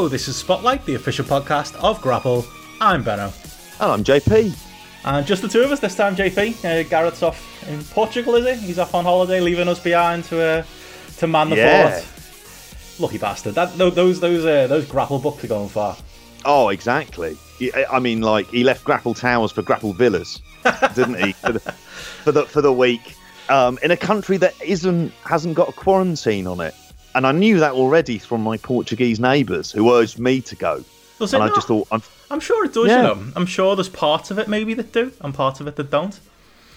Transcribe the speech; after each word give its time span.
Hello, 0.00 0.08
this 0.08 0.28
is 0.28 0.36
Spotlight, 0.36 0.82
the 0.86 0.94
official 0.94 1.26
podcast 1.26 1.74
of 1.84 2.00
Grappl. 2.00 2.46
I'm 2.80 3.04
Benno. 3.04 3.30
And 3.80 3.92
I'm 3.92 4.02
JP. 4.02 4.56
And 5.04 5.26
just 5.26 5.42
the 5.42 5.48
two 5.48 5.60
of 5.60 5.70
us 5.72 5.78
this 5.78 5.94
time, 5.94 6.16
JP. 6.16 6.64
Uh, 6.64 6.88
Gareth's 6.88 7.22
off 7.22 7.68
in 7.68 7.84
Portugal, 7.84 8.34
is 8.36 8.46
he? 8.58 8.68
He's 8.68 8.78
off 8.78 8.94
on 8.94 9.04
holiday, 9.04 9.40
leaving 9.40 9.68
us 9.68 9.78
behind 9.78 10.24
to 10.24 10.40
uh, 10.42 10.64
to 11.18 11.26
man 11.26 11.50
the 11.50 11.56
Yeah. 11.56 12.00
fort. 12.00 12.98
Lucky 12.98 13.18
bastard. 13.18 13.54
That, 13.56 13.76
those 13.76 14.20
those 14.20 14.46
uh, 14.46 14.68
those 14.68 14.86
grapple 14.86 15.18
books 15.18 15.44
are 15.44 15.48
going 15.48 15.68
far. 15.68 15.98
Oh, 16.46 16.70
exactly. 16.70 17.36
I 17.90 18.00
mean, 18.00 18.22
like 18.22 18.48
he 18.48 18.64
left 18.64 18.84
Grappl 18.86 19.14
Towers 19.14 19.52
for 19.52 19.62
Grappl 19.62 19.94
Villas, 19.94 20.40
didn't 20.94 21.22
he? 21.22 21.32
For 21.32 21.52
the 21.52 21.60
for 21.60 22.32
the, 22.32 22.46
for 22.46 22.62
the 22.62 22.72
week 22.72 23.16
um, 23.50 23.78
in 23.82 23.90
a 23.90 23.98
country 23.98 24.38
that 24.38 24.54
isn't 24.62 25.12
hasn't 25.26 25.56
got 25.56 25.68
a 25.68 25.72
quarantine 25.72 26.46
on 26.46 26.60
it. 26.60 26.74
And 27.14 27.26
I 27.26 27.32
knew 27.32 27.58
that 27.60 27.72
already 27.72 28.18
from 28.18 28.42
my 28.42 28.56
Portuguese 28.56 29.18
neighbours 29.20 29.72
who 29.72 29.92
urged 29.92 30.18
me 30.18 30.40
to 30.42 30.54
go. 30.56 30.84
Does 31.18 31.32
it 31.34 31.36
and 31.36 31.44
I 31.44 31.46
not? 31.48 31.54
just 31.56 31.68
thought, 31.68 31.88
I'm, 31.90 32.02
I'm 32.30 32.40
sure 32.40 32.64
it 32.64 32.72
does, 32.72 32.86
Yeah. 32.88 32.96
you 32.96 33.02
know. 33.02 33.32
I'm 33.36 33.46
sure 33.46 33.74
there's 33.76 33.88
parts 33.88 34.30
of 34.30 34.38
it 34.38 34.48
maybe 34.48 34.74
that 34.74 34.92
do, 34.92 35.12
and 35.20 35.34
parts 35.34 35.60
of 35.60 35.66
it 35.66 35.76
that 35.76 35.90
don't. 35.90 36.18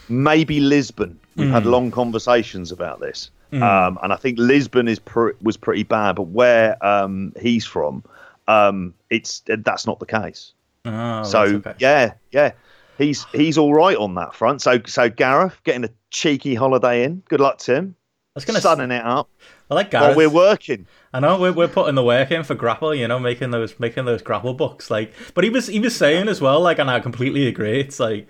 maybe 0.10 0.60
Lisbon. 0.60 1.20
We've 1.36 1.48
Hmm. 1.48 1.54
had 1.54 1.66
long 1.66 1.90
conversations 1.92 2.72
about 2.72 3.00
this, 3.00 3.32
um, 3.54 3.98
and 4.04 4.12
I 4.14 4.16
think 4.18 4.38
Lisbon 4.38 4.88
is 4.88 5.00
pr- 5.00 5.32
was 5.42 5.58
pretty 5.58 5.84
bad. 5.84 6.16
But 6.18 6.24
where 6.28 6.84
um, 6.86 7.34
he's 7.42 7.66
from, 7.66 8.04
um, 8.48 8.94
it's 9.10 9.42
that's 9.48 9.88
not 9.88 10.00
the 10.00 10.06
case. 10.06 10.52
Oh, 10.86 11.24
So 11.24 11.42
okay. 11.44 11.74
yeah, 11.80 12.14
yeah, 12.32 12.52
he's 12.98 13.24
he's 13.32 13.58
all 13.58 13.74
right 13.74 13.98
on 13.98 14.14
that 14.16 14.36
front. 14.36 14.62
So 14.62 14.80
so 14.86 15.10
Gareth 15.10 15.60
getting 15.64 15.86
a 15.86 15.90
cheeky 16.12 16.54
holiday 16.54 17.04
in. 17.04 17.24
Good 17.30 17.40
luck 17.40 17.58
to 17.60 17.76
him. 17.76 17.96
I 18.36 18.38
was 18.38 18.46
gonna. 18.46 18.58
s- 18.60 18.66
it 18.66 18.92
up 19.06 19.30
I 19.42 19.44
like 19.74 19.92
while 19.92 20.04
Gareth. 20.04 20.18
we're 20.18 20.30
working. 20.30 20.88
I 21.14 21.20
know 21.20 21.40
we're, 21.40 21.54
we're 21.54 21.68
putting 21.68 21.96
the 21.96 22.04
work 22.04 22.32
in 22.32 22.44
for 22.44 22.56
grapple, 22.56 22.96
you 22.96 23.08
know, 23.08 23.20
making 23.20 23.52
those 23.52 23.80
making 23.80 24.06
those 24.06 24.22
grapple 24.22 24.54
books. 24.54 24.90
Like, 24.90 25.14
but 25.34 25.44
he 25.44 25.50
was 25.50 25.68
he 25.68 25.80
was 25.80 25.96
saying 25.96 26.28
as 26.28 26.42
well, 26.42 26.60
like, 26.62 26.80
and 26.80 26.90
I 26.90 27.00
completely 27.00 27.48
agree. 27.48 27.80
It's 27.82 28.00
like, 28.00 28.28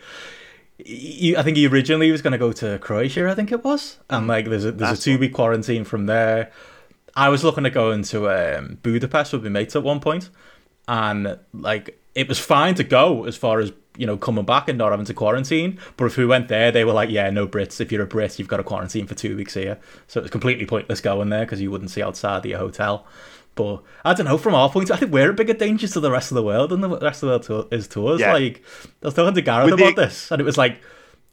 he, 0.78 1.36
I 1.38 1.44
think 1.44 1.58
he 1.58 1.68
originally 1.68 2.12
was 2.12 2.22
going 2.22 2.34
to 2.34 2.38
go 2.38 2.52
to 2.52 2.80
Croatia, 2.80 3.30
I 3.30 3.36
think 3.36 3.52
it 3.52 3.64
was, 3.64 4.00
and 4.10 4.28
like 4.28 4.46
there's 4.50 4.66
a 4.66 4.72
there's 4.72 5.00
a 5.00 5.02
two 5.02 5.18
week 5.18 5.34
quarantine 5.34 5.84
from 5.86 6.08
there. 6.08 6.52
I 7.16 7.30
was 7.30 7.44
looking 7.44 7.66
at 7.66 7.74
going 7.74 8.04
to 8.04 8.30
um, 8.30 8.80
Budapest 8.82 9.34
with 9.34 9.44
my 9.44 9.50
mates 9.50 9.76
at 9.76 9.84
one 9.84 10.00
point, 10.00 10.30
and 10.88 11.40
like 11.54 12.00
it 12.16 12.28
was 12.28 12.40
fine 12.40 12.76
to 12.76 12.84
go 12.84 13.26
as 13.26 13.38
far 13.38 13.60
as 13.60 13.72
you 13.98 14.08
know 14.08 14.18
coming 14.18 14.46
back 14.46 14.70
and 14.70 14.78
not 14.78 14.92
having 14.92 15.06
to 15.06 15.14
quarantine. 15.14 15.80
But 15.98 16.06
if 16.06 16.18
we 16.18 16.26
went 16.26 16.48
there, 16.48 16.72
they 16.72 16.84
were 16.86 16.94
like, 16.94 17.10
"Yeah, 17.10 17.30
no 17.30 17.48
Brits. 17.48 17.80
If 17.80 17.92
you're 17.92 18.04
a 18.04 18.08
Brit, 18.08 18.40
you've 18.40 18.48
got 18.48 18.58
to 18.58 18.64
quarantine 18.64 19.08
for 19.08 19.16
two 19.16 19.36
weeks 19.36 19.54
here." 19.54 19.80
So 20.08 20.20
it 20.20 20.24
was 20.24 20.32
completely 20.32 20.66
pointless 20.66 21.02
going 21.02 21.30
there 21.30 21.46
because 21.46 21.62
you 21.62 21.72
wouldn't 21.72 21.92
see 21.92 22.02
outside 22.02 22.38
of 22.38 22.46
your 22.46 22.60
hotel. 22.60 23.06
But 23.56 23.84
I 24.04 24.14
don't 24.14 24.26
know. 24.26 24.38
From 24.38 24.56
our 24.56 24.70
point, 24.70 24.90
I 24.90 24.96
think 24.98 25.12
we're 25.12 25.30
a 25.30 25.34
bigger 25.34 25.54
danger 25.54 25.88
to 25.88 26.00
the 26.00 26.12
rest 26.12 26.32
of 26.32 26.36
the 26.36 26.44
world 26.44 26.72
than 26.72 26.82
the 26.82 26.90
rest 26.90 27.22
of 27.24 27.28
the 27.28 27.54
world 27.54 27.70
to, 27.70 27.76
is 27.76 27.88
to 27.90 28.08
us. 28.08 28.20
Yeah. 28.20 28.34
Like 28.34 28.64
I 29.04 29.06
was 29.06 29.14
talking 29.14 29.36
to 29.36 29.42
Gareth 29.42 29.70
With 29.70 29.78
the- 29.80 29.86
about 29.86 29.96
this, 29.96 30.32
and 30.32 30.42
it 30.42 30.46
was 30.46 30.58
like, 30.58 30.82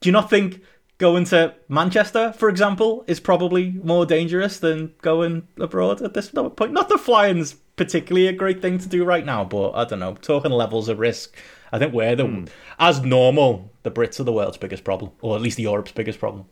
do 0.01 0.09
you 0.09 0.13
not 0.13 0.31
think? 0.31 0.63
Going 0.99 1.25
to 1.25 1.55
Manchester, 1.67 2.31
for 2.35 2.51
example, 2.51 3.07
is 3.07 3.21
probably 3.21 3.71
more 3.83 4.05
dangerous 4.05 4.59
than 4.59 4.93
going 5.01 5.49
abroad 5.59 6.03
at 6.03 6.13
this 6.13 6.29
point. 6.29 6.73
Not 6.75 6.91
that 6.91 7.01
flying's 7.01 7.55
particularly 7.77 8.27
a 8.27 8.35
great 8.35 8.61
thing 8.61 8.77
to 8.77 8.87
do 8.87 9.03
right 9.03 9.25
now, 9.25 9.43
but 9.43 9.71
I 9.71 9.87
don't 9.87 10.01
know. 10.01 10.13
Talking 10.21 10.51
levels 10.51 10.91
of 10.91 10.99
risk, 10.99 11.35
I 11.73 11.79
think 11.79 11.93
we're 11.95 12.17
the, 12.17 12.25
Hmm. 12.27 12.45
as 12.79 13.01
normal, 13.03 13.71
the 13.83 13.91
Brits 13.91 14.19
are 14.21 14.25
the 14.25 14.33
world's 14.33 14.57
biggest 14.59 14.85
problem, 14.85 15.13
or 15.21 15.37
at 15.37 15.43
least 15.43 15.59
Europe's 15.59 15.93
biggest 15.93 16.19
problem. 16.19 16.47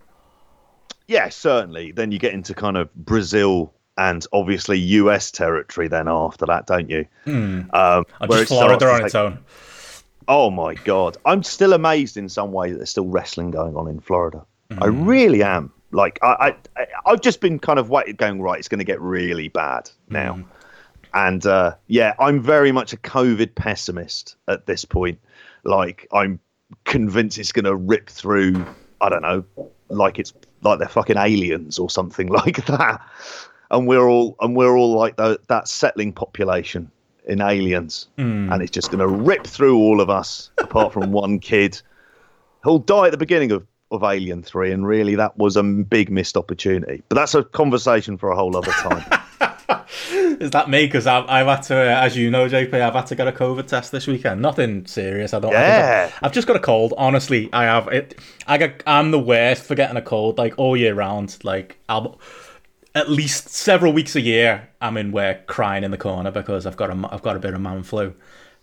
Yeah, 1.06 1.28
certainly. 1.30 1.92
Then 1.92 2.12
you 2.12 2.18
get 2.18 2.34
into 2.34 2.54
kind 2.54 2.76
of 2.76 2.94
Brazil 2.94 3.72
and 3.96 4.24
obviously 4.32 4.78
US 4.78 5.30
territory. 5.30 5.88
Then 5.88 6.06
after 6.08 6.46
that, 6.46 6.66
don't 6.66 6.88
you? 6.90 7.06
Um, 7.26 8.04
where 8.26 8.28
just 8.28 8.42
it 8.42 8.46
Florida 8.48 8.86
on 8.90 9.04
its 9.04 9.14
own. 9.14 9.38
Oh 10.28 10.50
my 10.50 10.74
god, 10.74 11.16
I'm 11.24 11.42
still 11.42 11.72
amazed 11.72 12.16
in 12.18 12.28
some 12.28 12.52
way 12.52 12.70
that 12.70 12.76
there's 12.76 12.90
still 12.90 13.06
wrestling 13.06 13.50
going 13.50 13.76
on 13.76 13.88
in 13.88 13.98
Florida. 14.00 14.44
I 14.70 14.88
Mm. 14.88 15.06
really 15.06 15.42
am. 15.42 15.72
Like 15.90 16.18
I, 16.22 16.54
I, 16.76 16.86
I've 17.06 17.22
just 17.22 17.40
been 17.40 17.58
kind 17.58 17.78
of 17.78 17.88
waiting, 17.88 18.14
going 18.16 18.42
right. 18.42 18.58
It's 18.58 18.68
going 18.68 18.78
to 18.80 18.84
get 18.84 19.00
really 19.00 19.48
bad 19.48 19.90
now, 20.10 20.34
Mm. 20.34 20.44
And 21.14 21.44
uh, 21.46 21.74
yeah, 21.86 22.14
I'm 22.18 22.42
very 22.42 22.72
much 22.72 22.92
a 22.92 22.96
COVID 22.96 23.54
pessimist 23.54 24.36
at 24.46 24.66
this 24.66 24.84
point. 24.84 25.18
Like 25.64 26.06
I'm 26.12 26.40
convinced 26.84 27.38
it's 27.38 27.52
going 27.52 27.64
to 27.64 27.76
rip 27.76 28.08
through. 28.08 28.64
I 29.00 29.08
don't 29.08 29.22
know, 29.22 29.44
like 29.88 30.18
it's 30.18 30.32
like 30.62 30.78
they're 30.78 30.88
fucking 30.88 31.16
aliens 31.16 31.78
or 31.78 31.90
something 31.90 32.28
like 32.40 32.66
that, 32.66 33.00
and 33.70 33.86
we're 33.86 34.08
all 34.08 34.36
and 34.40 34.56
we're 34.56 34.76
all 34.76 34.94
like 34.94 35.16
the, 35.16 35.40
that 35.48 35.68
settling 35.68 36.12
population 36.12 36.90
in 37.26 37.42
Aliens, 37.42 38.08
and 38.50 38.62
it's 38.62 38.70
just 38.70 38.90
going 38.90 39.00
to 39.00 39.06
rip 39.06 39.46
through 39.46 39.76
all 39.76 40.00
of 40.00 40.08
us, 40.08 40.50
apart 40.58 40.94
from 40.94 41.12
one 41.12 41.38
kid 41.40 41.80
who'll 42.62 42.78
die 42.78 43.06
at 43.06 43.10
the 43.12 43.18
beginning 43.18 43.52
of, 43.52 43.66
of 43.90 44.02
Alien 44.02 44.42
3, 44.42 44.72
and 44.72 44.86
really 44.86 45.14
that 45.14 45.36
was 45.36 45.56
a 45.56 45.62
big 45.62 46.10
missed 46.10 46.36
opportunity. 46.36 47.02
But 47.08 47.16
that's 47.16 47.34
a 47.34 47.44
conversation 47.44 48.16
for 48.16 48.30
a 48.30 48.36
whole 48.36 48.56
other 48.56 48.72
time. 48.72 49.04
Is 50.10 50.50
that 50.52 50.68
me? 50.70 50.86
Because 50.86 51.06
I've, 51.06 51.26
I've 51.28 51.46
had 51.46 51.60
to, 51.64 51.76
uh, 51.76 52.00
as 52.04 52.16
you 52.16 52.30
know, 52.30 52.48
JP, 52.48 52.72
I've 52.74 52.94
had 52.94 53.06
to 53.08 53.14
get 53.14 53.28
a 53.28 53.32
COVID 53.32 53.66
test 53.66 53.92
this 53.92 54.06
weekend. 54.06 54.40
Nothing 54.40 54.86
serious. 54.86 55.34
I 55.34 55.40
don't. 55.40 55.52
Yeah. 55.52 56.10
I- 56.22 56.26
I've 56.26 56.32
just 56.32 56.46
got 56.46 56.56
a 56.56 56.60
cold. 56.60 56.94
Honestly, 56.96 57.50
I 57.52 57.64
have 57.64 57.88
it. 57.88 58.18
I 58.46 58.56
get. 58.58 58.82
I'm 58.86 59.10
the 59.10 59.18
worst 59.18 59.62
for 59.64 59.74
getting 59.74 59.96
a 59.96 60.02
cold, 60.02 60.38
like 60.38 60.54
all 60.58 60.76
year 60.76 60.94
round. 60.94 61.38
Like 61.44 61.78
I'll. 61.88 62.18
At 62.94 63.10
least 63.10 63.50
several 63.50 63.92
weeks 63.92 64.16
a 64.16 64.20
year, 64.20 64.70
I'm 64.80 64.96
in 64.96 65.12
work 65.12 65.46
crying 65.46 65.84
in 65.84 65.90
the 65.92 65.98
corner 65.98 66.30
because 66.32 66.66
I've 66.66 66.76
got 66.76 66.90
a 66.90 67.08
I've 67.12 67.22
got 67.22 67.36
a 67.36 67.38
bit 67.38 67.52
of 67.54 67.60
man 67.60 67.82
flu, 67.82 68.14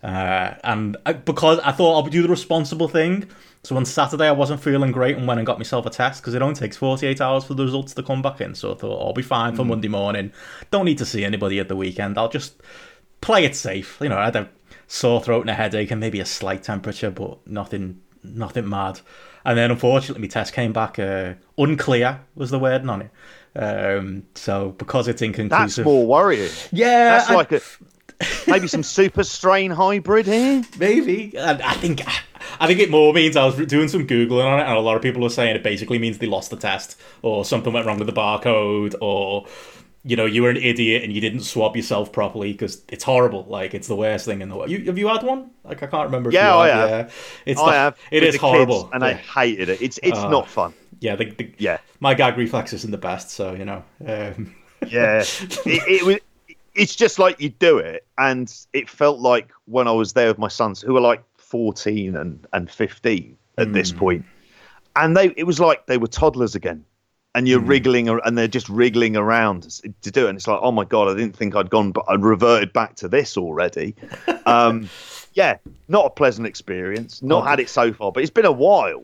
uh, 0.02 0.54
and 0.64 0.96
I, 1.06 1.12
because 1.14 1.58
I 1.60 1.70
thought 1.72 1.94
I'll 1.94 2.10
do 2.10 2.22
the 2.22 2.28
responsible 2.28 2.88
thing. 2.88 3.30
So 3.66 3.76
on 3.76 3.84
Saturday 3.84 4.28
I 4.28 4.32
wasn't 4.32 4.60
feeling 4.62 4.92
great 4.92 5.16
and 5.16 5.26
went 5.26 5.40
and 5.40 5.46
got 5.46 5.58
myself 5.58 5.86
a 5.86 5.90
test 5.90 6.22
because 6.22 6.34
it 6.34 6.40
only 6.42 6.54
takes 6.54 6.76
48 6.76 7.20
hours 7.20 7.42
for 7.42 7.54
the 7.54 7.64
results 7.64 7.94
to 7.94 8.02
come 8.04 8.22
back 8.22 8.40
in. 8.40 8.54
So 8.54 8.72
I 8.72 8.76
thought 8.76 9.04
I'll 9.04 9.12
be 9.12 9.22
fine 9.22 9.56
for 9.56 9.64
Monday 9.64 9.88
morning. 9.88 10.30
Don't 10.70 10.84
need 10.84 10.98
to 10.98 11.04
see 11.04 11.24
anybody 11.24 11.58
at 11.58 11.66
the 11.66 11.74
weekend. 11.74 12.16
I'll 12.16 12.28
just 12.28 12.54
play 13.20 13.44
it 13.44 13.56
safe. 13.56 13.98
You 14.00 14.08
know, 14.08 14.18
I 14.18 14.26
had 14.26 14.36
a 14.36 14.48
sore 14.86 15.20
throat 15.20 15.40
and 15.40 15.50
a 15.50 15.54
headache 15.54 15.90
and 15.90 16.00
maybe 16.00 16.20
a 16.20 16.24
slight 16.24 16.62
temperature, 16.62 17.10
but 17.10 17.44
nothing, 17.44 18.00
nothing 18.22 18.68
mad. 18.68 19.00
And 19.44 19.58
then 19.58 19.72
unfortunately, 19.72 20.22
my 20.22 20.28
test 20.28 20.52
came 20.52 20.72
back 20.72 21.00
uh, 21.00 21.34
unclear 21.58 22.20
was 22.36 22.50
the 22.50 22.60
wording 22.60 22.88
on 22.88 23.02
it. 23.02 23.10
Um, 23.58 24.26
so 24.36 24.70
because 24.78 25.08
it's 25.08 25.22
inconclusive, 25.22 25.84
That's 25.84 25.84
more 25.86 26.06
worrying. 26.06 26.52
yeah, 26.70 27.16
That's 27.18 27.30
I- 27.30 27.34
like 27.34 27.50
a 27.50 27.60
maybe 28.46 28.68
some 28.68 28.84
super 28.84 29.24
strain 29.24 29.72
hybrid 29.72 30.26
here. 30.26 30.62
maybe. 30.78 31.36
I, 31.36 31.50
I 31.52 31.74
think. 31.74 32.02
I 32.60 32.66
think 32.66 32.80
it 32.80 32.90
more 32.90 33.12
means 33.12 33.36
I 33.36 33.44
was 33.44 33.56
doing 33.66 33.88
some 33.88 34.06
googling 34.06 34.44
on 34.44 34.60
it, 34.60 34.64
and 34.64 34.72
a 34.76 34.80
lot 34.80 34.96
of 34.96 35.02
people 35.02 35.24
are 35.24 35.30
saying 35.30 35.56
it 35.56 35.62
basically 35.62 35.98
means 35.98 36.18
they 36.18 36.26
lost 36.26 36.50
the 36.50 36.56
test, 36.56 36.98
or 37.22 37.44
something 37.44 37.72
went 37.72 37.86
wrong 37.86 37.98
with 37.98 38.06
the 38.06 38.12
barcode, 38.12 38.94
or 39.00 39.46
you 40.04 40.14
know 40.16 40.24
you 40.24 40.42
were 40.42 40.50
an 40.50 40.56
idiot 40.56 41.02
and 41.02 41.12
you 41.12 41.20
didn't 41.20 41.40
swab 41.40 41.74
yourself 41.76 42.12
properly 42.12 42.52
because 42.52 42.82
it's 42.88 43.02
horrible. 43.04 43.44
Like 43.48 43.74
it's 43.74 43.88
the 43.88 43.96
worst 43.96 44.24
thing 44.24 44.40
in 44.40 44.48
the 44.48 44.56
world. 44.56 44.70
You, 44.70 44.84
have 44.84 44.98
you 44.98 45.08
had 45.08 45.22
one? 45.22 45.50
Like 45.64 45.82
I 45.82 45.86
can't 45.86 46.06
remember. 46.06 46.30
If 46.30 46.34
Yeah, 46.34 46.52
you 46.54 46.58
I 46.60 46.68
have. 46.68 46.88
have. 46.90 47.06
Yeah. 47.08 47.52
It's 47.52 47.60
I 47.60 47.66
the- 47.66 47.72
have. 47.72 47.98
It 48.10 48.22
is 48.22 48.36
horrible. 48.36 48.82
kids, 48.84 48.90
and 48.94 49.04
I 49.04 49.12
hated 49.14 49.68
it. 49.68 49.82
It's 49.82 49.98
it's 50.02 50.18
Uh, 50.18 50.28
not 50.28 50.48
fun. 50.48 50.72
yeah, 51.00 51.16
the, 51.16 51.26
the, 51.30 51.52
Yeah. 51.58 51.78
My 52.00 52.14
gag 52.14 52.36
reflex 52.36 52.72
isn't 52.72 52.90
the 52.90 52.98
best, 52.98 53.30
so 53.30 53.52
you 53.54 53.64
know. 53.64 53.82
Um, 54.06 54.54
Yeah, 54.88 55.20
it, 55.20 55.66
it 55.66 56.04
was. 56.04 56.16
It's 56.74 56.94
just 56.94 57.18
like 57.18 57.40
you 57.40 57.48
do 57.48 57.78
it, 57.78 58.04
and 58.18 58.54
it 58.74 58.88
felt 58.90 59.18
like 59.18 59.50
when 59.64 59.88
I 59.88 59.92
was 59.92 60.12
there 60.12 60.28
with 60.28 60.38
my 60.38 60.48
sons, 60.48 60.82
who 60.82 60.92
were 60.92 61.00
like 61.00 61.22
fourteen 61.56 62.16
and 62.16 62.46
and 62.52 62.70
fifteen 62.70 63.38
at 63.56 63.72
this 63.72 63.90
point, 63.90 64.24
and 64.94 65.16
they 65.16 65.32
it 65.38 65.44
was 65.44 65.58
like 65.58 65.86
they 65.86 65.96
were 65.96 66.06
toddlers 66.06 66.54
again, 66.54 66.84
and 67.34 67.48
you're 67.48 67.60
wriggling 67.60 68.10
and 68.10 68.36
they're 68.36 68.46
just 68.46 68.68
wriggling 68.68 69.16
around 69.16 69.62
to 70.02 70.10
do 70.10 70.26
it, 70.26 70.28
and 70.28 70.36
it's 70.36 70.46
like, 70.46 70.60
oh 70.62 70.70
my 70.70 70.84
god, 70.84 71.08
I 71.08 71.14
didn't 71.14 71.34
think 71.34 71.56
I'd 71.56 71.70
gone, 71.70 71.92
but 71.92 72.04
I'd 72.08 72.22
reverted 72.22 72.74
back 72.74 72.96
to 72.96 73.08
this 73.08 73.36
already. 73.36 73.94
Um, 74.46 74.88
yeah, 75.32 75.58
not 75.88 76.06
a 76.06 76.10
pleasant 76.10 76.46
experience. 76.46 77.20
Not 77.20 77.48
had 77.48 77.58
it 77.58 77.68
so 77.68 77.92
far, 77.92 78.12
but 78.12 78.22
it's 78.22 78.30
been 78.30 78.46
a 78.46 78.52
while 78.52 79.02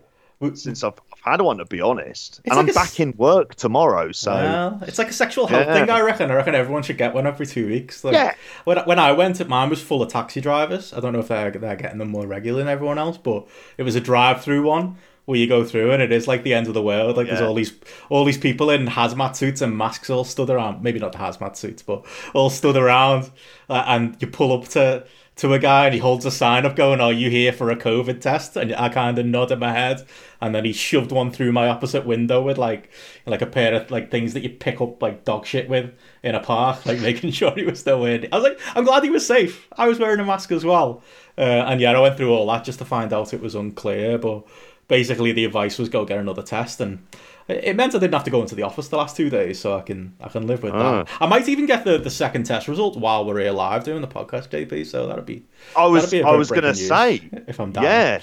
since 0.54 0.84
I've, 0.84 0.94
One 1.24 1.58
to 1.58 1.64
be 1.64 1.80
honest, 1.80 2.40
and 2.44 2.56
like 2.56 2.62
I'm 2.64 2.68
s- 2.68 2.74
back 2.74 3.00
in 3.00 3.14
work 3.16 3.54
tomorrow, 3.54 4.10
so. 4.12 4.32
Well, 4.32 4.80
it's 4.86 4.98
like 4.98 5.08
a 5.08 5.12
sexual 5.12 5.46
health 5.46 5.66
Yeah. 5.66 5.74
thing, 5.74 5.90
I 5.90 6.00
reckon. 6.00 6.30
I 6.30 6.34
reckon 6.34 6.54
everyone 6.54 6.82
should 6.82 6.98
get 6.98 7.14
one 7.14 7.26
every 7.26 7.46
two 7.46 7.66
weeks. 7.68 8.02
Like, 8.04 8.14
Yeah. 8.14 8.34
When, 8.64 8.78
when 8.78 8.98
I 8.98 9.12
went, 9.12 9.46
mine 9.48 9.70
was 9.70 9.80
full 9.80 10.02
of 10.02 10.10
taxi 10.12 10.40
drivers. 10.40 10.92
I 10.92 11.00
don't 11.00 11.12
know 11.12 11.20
if 11.20 11.28
they're, 11.28 11.50
they're 11.52 11.76
getting 11.76 11.98
them 11.98 12.10
more 12.10 12.26
regular 12.26 12.58
than 12.58 12.68
everyone 12.68 12.98
else, 12.98 13.18
but 13.18 13.46
it 13.78 13.84
was 13.84 13.94
a 13.94 14.00
drive-through 14.00 14.62
one 14.66 14.96
where 15.24 15.38
you 15.38 15.46
go 15.46 15.64
through 15.64 15.92
and 15.92 16.02
it 16.02 16.10
is 16.10 16.26
like 16.26 16.42
the 16.42 16.52
end 16.52 16.66
of 16.66 16.74
the 16.74 16.82
world. 16.82 17.16
Like 17.16 17.28
there's 17.28 17.40
all 17.40 17.54
these 17.54 17.72
all 18.08 18.24
these 18.24 18.36
people 18.38 18.70
in 18.70 18.86
hazmat 18.88 19.36
suits 19.36 19.60
and 19.62 19.78
masks 19.78 20.10
all 20.10 20.24
stood 20.24 20.50
around. 20.50 20.82
Maybe 20.82 20.98
not 20.98 21.12
the 21.12 21.18
hazmat 21.18 21.54
suits, 21.56 21.80
but 21.80 22.04
all 22.34 22.50
stood 22.50 22.76
around. 22.76 23.30
Uh, 23.70 23.84
and 23.86 24.16
you 24.18 24.26
pull 24.26 24.52
up 24.52 24.66
to 24.70 25.04
to 25.36 25.54
a 25.54 25.58
guy 25.58 25.86
and 25.86 25.94
he 25.94 26.00
holds 26.00 26.26
a 26.26 26.30
sign 26.30 26.66
up 26.66 26.76
going, 26.76 27.00
Are 27.00 27.12
you 27.12 27.30
here 27.30 27.52
for 27.52 27.70
a 27.70 27.76
COVID 27.76 28.20
test? 28.20 28.56
And 28.56 28.74
I 28.74 28.88
kind 28.88 29.18
of 29.18 29.26
nodded 29.26 29.60
my 29.60 29.72
head. 29.72 30.06
And 30.40 30.54
then 30.54 30.64
he 30.64 30.72
shoved 30.72 31.12
one 31.12 31.30
through 31.30 31.52
my 31.52 31.68
opposite 31.68 32.04
window 32.04 32.42
with 32.42 32.58
like 32.58 32.90
like 33.26 33.42
a 33.42 33.46
pair 33.46 33.74
of 33.74 33.90
like 33.90 34.10
things 34.10 34.34
that 34.34 34.42
you 34.42 34.50
pick 34.50 34.80
up 34.80 35.00
like 35.00 35.24
dog 35.24 35.46
shit 35.46 35.68
with 35.68 35.92
in 36.22 36.34
a 36.34 36.40
park, 36.40 36.84
like 36.84 37.00
making 37.02 37.30
sure 37.30 37.52
he 37.54 37.64
was 37.64 37.80
still 37.80 38.04
it. 38.04 38.28
I 38.32 38.36
was 38.36 38.44
like, 38.44 38.60
I'm 38.76 38.84
glad 38.84 39.04
he 39.04 39.10
was 39.10 39.26
safe. 39.26 39.68
I 39.76 39.88
was 39.88 39.98
wearing 39.98 40.20
a 40.20 40.24
mask 40.24 40.52
as 40.52 40.64
well. 40.64 41.02
Uh, 41.38 41.40
and 41.40 41.80
yeah, 41.80 41.92
I 41.92 41.98
went 41.98 42.16
through 42.16 42.32
all 42.32 42.46
that 42.48 42.64
just 42.64 42.78
to 42.80 42.84
find 42.84 43.12
out 43.12 43.32
it 43.32 43.40
was 43.40 43.54
unclear. 43.54 44.18
But 44.18 44.46
basically, 44.88 45.32
the 45.32 45.46
advice 45.46 45.78
was 45.78 45.88
go 45.88 46.04
get 46.04 46.18
another 46.18 46.42
test. 46.42 46.80
And 46.80 47.06
it 47.48 47.76
meant 47.76 47.94
I 47.94 47.98
didn't 47.98 48.14
have 48.14 48.24
to 48.24 48.30
go 48.30 48.40
into 48.40 48.54
the 48.54 48.62
office 48.62 48.88
the 48.88 48.96
last 48.96 49.16
two 49.16 49.30
days, 49.30 49.58
so 49.60 49.76
I 49.76 49.82
can 49.82 50.14
I 50.20 50.28
can 50.28 50.46
live 50.46 50.62
with 50.62 50.72
Ah. 50.74 51.04
that. 51.04 51.08
I 51.20 51.26
might 51.26 51.48
even 51.48 51.66
get 51.66 51.84
the, 51.84 51.98
the 51.98 52.10
second 52.10 52.44
test 52.44 52.68
result 52.68 52.96
while 52.96 53.24
we're 53.24 53.40
here 53.40 53.52
live 53.52 53.84
doing 53.84 54.00
the 54.00 54.08
podcast, 54.08 54.48
JP. 54.48 54.86
So 54.86 55.06
that'd 55.06 55.26
be 55.26 55.44
I 55.76 55.86
was 55.86 56.04
that'd 56.04 56.20
be 56.20 56.22
I 56.24 56.32
was 56.36 56.50
going 56.50 56.62
to 56.62 56.74
say, 56.74 57.28
if 57.46 57.60
I'm 57.60 57.72
down. 57.72 57.84
yeah, 57.84 58.20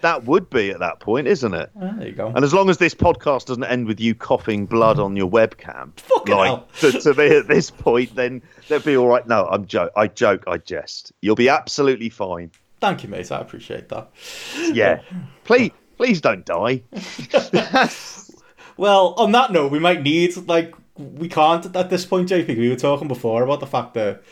that 0.00 0.24
would 0.24 0.50
be 0.50 0.70
at 0.70 0.80
that 0.80 0.98
point, 1.00 1.28
isn't 1.28 1.54
it? 1.54 1.70
Ah, 1.80 1.92
there 1.96 2.08
you 2.08 2.14
go. 2.14 2.26
And 2.34 2.44
as 2.44 2.52
long 2.52 2.68
as 2.70 2.78
this 2.78 2.94
podcast 2.94 3.46
doesn't 3.46 3.62
end 3.64 3.86
with 3.86 4.00
you 4.00 4.14
coughing 4.14 4.66
blood 4.66 4.98
on 4.98 5.14
your 5.16 5.30
webcam, 5.30 5.92
Fucking 6.00 6.34
like 6.34 6.48
hell. 6.48 6.68
to, 6.80 6.92
to 7.00 7.14
me 7.14 7.36
at 7.36 7.46
this 7.46 7.70
point, 7.70 8.14
then 8.16 8.42
they'd 8.68 8.84
be 8.84 8.96
all 8.96 9.06
right. 9.06 9.26
No, 9.28 9.46
I'm 9.46 9.66
joke. 9.66 9.92
I 9.96 10.08
joke. 10.08 10.44
I 10.48 10.58
jest. 10.58 11.12
You'll 11.20 11.36
be 11.36 11.48
absolutely 11.48 12.08
fine. 12.08 12.50
Thank 12.80 13.04
you, 13.04 13.08
mate. 13.08 13.30
I 13.30 13.38
appreciate 13.40 13.88
that. 13.90 14.10
Yeah. 14.72 15.02
please, 15.44 15.70
please 15.96 16.20
don't 16.20 16.44
die. 16.44 16.82
Well, 18.82 19.14
on 19.16 19.30
that 19.30 19.52
note, 19.52 19.70
we 19.70 19.78
might 19.78 20.02
need 20.02 20.36
like 20.48 20.74
we 20.98 21.28
can't 21.28 21.64
at 21.76 21.88
this 21.88 22.04
point, 22.04 22.28
JP. 22.28 22.48
We 22.58 22.68
were 22.68 22.74
talking 22.74 23.06
before 23.06 23.44
about 23.44 23.60
the 23.60 23.66
fact 23.68 23.94
that 23.94 24.22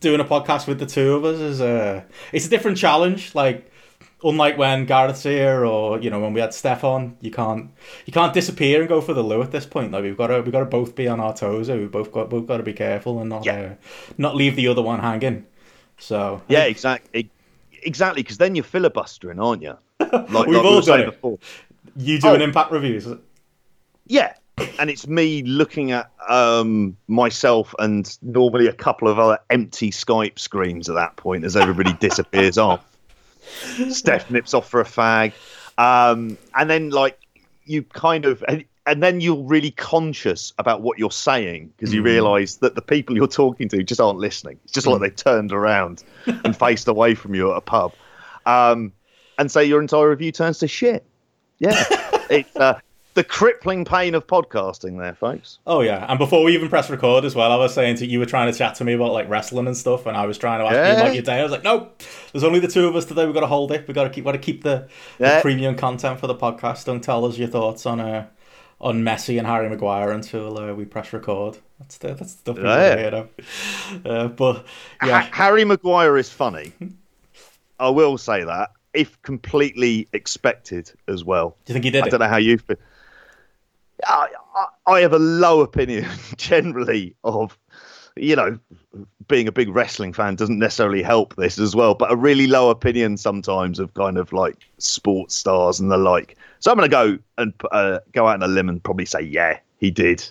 doing 0.00 0.20
a 0.20 0.24
podcast 0.24 0.66
with 0.66 0.78
the 0.78 0.86
two 0.86 1.12
of 1.16 1.24
us 1.26 1.38
is 1.38 1.60
a 1.60 2.06
it's 2.32 2.46
a 2.46 2.48
different 2.48 2.78
challenge. 2.78 3.34
Like 3.34 3.70
unlike 4.24 4.56
when 4.56 4.86
Gareth's 4.86 5.22
here 5.24 5.66
or 5.66 6.00
you 6.00 6.08
know 6.08 6.18
when 6.18 6.32
we 6.32 6.40
had 6.40 6.54
Steph 6.54 6.82
on, 6.82 7.18
you 7.20 7.30
can't 7.30 7.72
you 8.06 8.12
can't 8.14 8.32
disappear 8.32 8.80
and 8.80 8.88
go 8.88 9.02
for 9.02 9.12
the 9.12 9.22
loo 9.22 9.42
at 9.42 9.50
this 9.50 9.66
point. 9.66 9.92
Like 9.92 10.02
we've 10.02 10.16
got 10.16 10.28
to 10.28 10.40
we've 10.40 10.50
got 10.50 10.60
to 10.60 10.64
both 10.64 10.94
be 10.94 11.06
on 11.06 11.20
our 11.20 11.34
toes. 11.36 11.68
We've 11.68 11.90
both 11.90 12.10
got 12.10 12.30
both 12.30 12.46
got 12.46 12.56
to 12.56 12.62
be 12.62 12.72
careful 12.72 13.20
and 13.20 13.28
not 13.28 13.44
Yeah. 13.44 13.60
uh, 13.60 13.74
not 14.16 14.34
leave 14.34 14.56
the 14.56 14.68
other 14.68 14.80
one 14.80 15.00
hanging. 15.00 15.44
So 15.98 16.40
Yeah, 16.48 16.64
exactly. 16.64 17.28
Exactly, 17.82 18.22
because 18.22 18.38
then 18.38 18.54
you're 18.54 18.64
filibustering, 18.64 19.38
aren't 19.38 19.60
you? 19.62 19.76
Like, 20.00 20.12
like 20.30 20.46
We've 20.46 20.48
we 20.48 20.66
all 20.66 20.80
saying 20.80 21.00
done 21.00 21.08
it. 21.08 21.12
before. 21.12 21.38
you 21.96 22.18
do 22.18 22.28
Oh. 22.28 22.34
impact 22.34 22.72
reviews? 22.72 23.06
Yeah, 24.10 24.34
and 24.80 24.90
it's 24.90 25.06
me 25.06 25.44
looking 25.44 25.92
at 25.92 26.10
um, 26.28 26.96
myself 27.06 27.76
and 27.78 28.18
normally 28.22 28.66
a 28.66 28.72
couple 28.72 29.06
of 29.06 29.20
other 29.20 29.38
empty 29.50 29.92
Skype 29.92 30.36
screens 30.36 30.88
at 30.88 30.96
that 30.96 31.14
point 31.14 31.44
as 31.44 31.56
everybody 31.56 31.92
disappears 31.92 32.58
off. 32.58 32.84
Steph 33.90 34.28
nips 34.28 34.52
off 34.52 34.68
for 34.68 34.80
a 34.80 34.84
fag, 34.84 35.32
um, 35.78 36.36
and 36.56 36.68
then 36.68 36.90
like 36.90 37.20
you 37.64 37.84
kind 37.84 38.24
of. 38.24 38.42
And, 38.48 38.64
and 38.84 39.00
then 39.00 39.20
you're 39.20 39.44
really 39.44 39.70
conscious 39.70 40.52
about 40.58 40.80
what 40.80 40.98
you're 40.98 41.12
saying 41.12 41.72
because 41.76 41.94
you 41.94 42.02
realise 42.02 42.56
that 42.56 42.74
the 42.74 42.82
people 42.82 43.14
you're 43.14 43.28
talking 43.28 43.68
to 43.68 43.84
just 43.84 44.00
aren't 44.00 44.18
listening. 44.18 44.58
It's 44.64 44.72
just 44.72 44.88
like 44.88 45.00
they 45.00 45.10
turned 45.10 45.52
around 45.52 46.02
and 46.26 46.56
faced 46.56 46.88
away 46.88 47.14
from 47.14 47.36
you 47.36 47.52
at 47.52 47.58
a 47.58 47.60
pub, 47.60 47.92
um, 48.44 48.92
and 49.38 49.52
so 49.52 49.60
your 49.60 49.80
entire 49.80 50.10
review 50.10 50.32
turns 50.32 50.58
to 50.58 50.66
shit. 50.66 51.04
Yeah, 51.60 51.84
it's 52.30 52.56
uh, 52.56 52.80
the 53.14 53.24
crippling 53.24 53.84
pain 53.84 54.14
of 54.14 54.26
podcasting, 54.26 54.98
there, 54.98 55.14
folks. 55.14 55.58
Oh 55.66 55.80
yeah, 55.80 56.06
and 56.08 56.18
before 56.18 56.44
we 56.44 56.54
even 56.54 56.68
press 56.68 56.88
record 56.90 57.24
as 57.24 57.34
well, 57.34 57.50
I 57.50 57.56
was 57.56 57.74
saying 57.74 57.96
to 57.96 58.06
you 58.06 58.18
were 58.18 58.26
trying 58.26 58.50
to 58.52 58.56
chat 58.56 58.76
to 58.76 58.84
me 58.84 58.92
about 58.92 59.12
like 59.12 59.28
wrestling 59.28 59.66
and 59.66 59.76
stuff, 59.76 60.06
and 60.06 60.16
I 60.16 60.26
was 60.26 60.38
trying 60.38 60.60
to 60.60 60.66
ask 60.66 60.74
you 60.96 61.00
about 61.02 61.14
your 61.14 61.22
day. 61.22 61.40
I 61.40 61.42
was 61.42 61.52
like, 61.52 61.64
nope, 61.64 62.02
there's 62.32 62.44
only 62.44 62.60
the 62.60 62.68
two 62.68 62.86
of 62.86 62.94
us 62.96 63.04
today. 63.04 63.24
We've 63.24 63.34
got 63.34 63.40
to 63.40 63.46
hold 63.46 63.72
it. 63.72 63.86
We've 63.88 63.94
got 63.94 64.04
to 64.04 64.10
keep, 64.10 64.24
got 64.24 64.32
to 64.32 64.38
keep 64.38 64.62
the, 64.62 64.88
Yeah. 65.18 65.36
the 65.36 65.42
premium 65.42 65.76
content 65.76 66.20
for 66.20 66.26
the 66.28 66.34
podcast. 66.36 66.84
Don't 66.84 67.02
tell 67.02 67.24
us 67.24 67.36
your 67.36 67.48
thoughts 67.48 67.84
on 67.86 68.00
uh, 68.00 68.26
on 68.80 69.02
Messi 69.02 69.36
and 69.38 69.46
Harry 69.46 69.68
Maguire 69.68 70.10
until 70.12 70.56
uh, 70.58 70.72
we 70.72 70.84
press 70.84 71.12
record. 71.12 71.58
That's 71.80 71.98
the 71.98 72.08
that's 72.14 72.34
the 72.34 72.38
stuff 72.38 72.56
we 72.58 72.62
Yeah. 72.62 72.96
yeah. 73.00 73.16
of. 73.16 74.06
Uh, 74.06 74.28
but 74.28 74.66
yeah, 75.04 75.22
Harry 75.32 75.64
Maguire 75.64 76.16
is 76.16 76.30
funny. 76.30 76.72
I 77.80 77.88
will 77.88 78.18
say 78.18 78.44
that, 78.44 78.70
if 78.94 79.20
completely 79.22 80.06
expected 80.12 80.92
as 81.08 81.24
well. 81.24 81.56
do 81.64 81.72
you 81.72 81.74
think 81.74 81.84
he 81.86 81.90
did 81.90 82.04
I 82.04 82.06
it? 82.06 82.10
don't 82.10 82.20
know 82.20 82.28
how 82.28 82.36
you 82.36 82.58
feel. 82.58 82.76
I, 84.06 85.00
have 85.00 85.12
a 85.12 85.18
low 85.18 85.60
opinion 85.60 86.08
generally 86.36 87.14
of, 87.24 87.58
you 88.16 88.36
know, 88.36 88.58
being 89.28 89.46
a 89.46 89.52
big 89.52 89.68
wrestling 89.68 90.12
fan 90.12 90.34
doesn't 90.34 90.58
necessarily 90.58 91.02
help 91.02 91.36
this 91.36 91.58
as 91.58 91.76
well, 91.76 91.94
but 91.94 92.10
a 92.10 92.16
really 92.16 92.46
low 92.46 92.70
opinion 92.70 93.16
sometimes 93.16 93.78
of 93.78 93.94
kind 93.94 94.18
of 94.18 94.32
like 94.32 94.56
sports 94.78 95.34
stars 95.34 95.80
and 95.80 95.90
the 95.90 95.96
like. 95.96 96.36
So 96.58 96.70
I'm 96.70 96.76
going 96.76 96.90
to 96.90 96.92
go 96.94 97.18
and 97.38 97.54
uh, 97.70 98.00
go 98.12 98.26
out 98.26 98.34
on 98.34 98.42
a 98.42 98.48
limb 98.48 98.68
and 98.68 98.82
probably 98.82 99.06
say, 99.06 99.20
yeah, 99.20 99.60
he 99.78 99.90
did. 99.90 100.28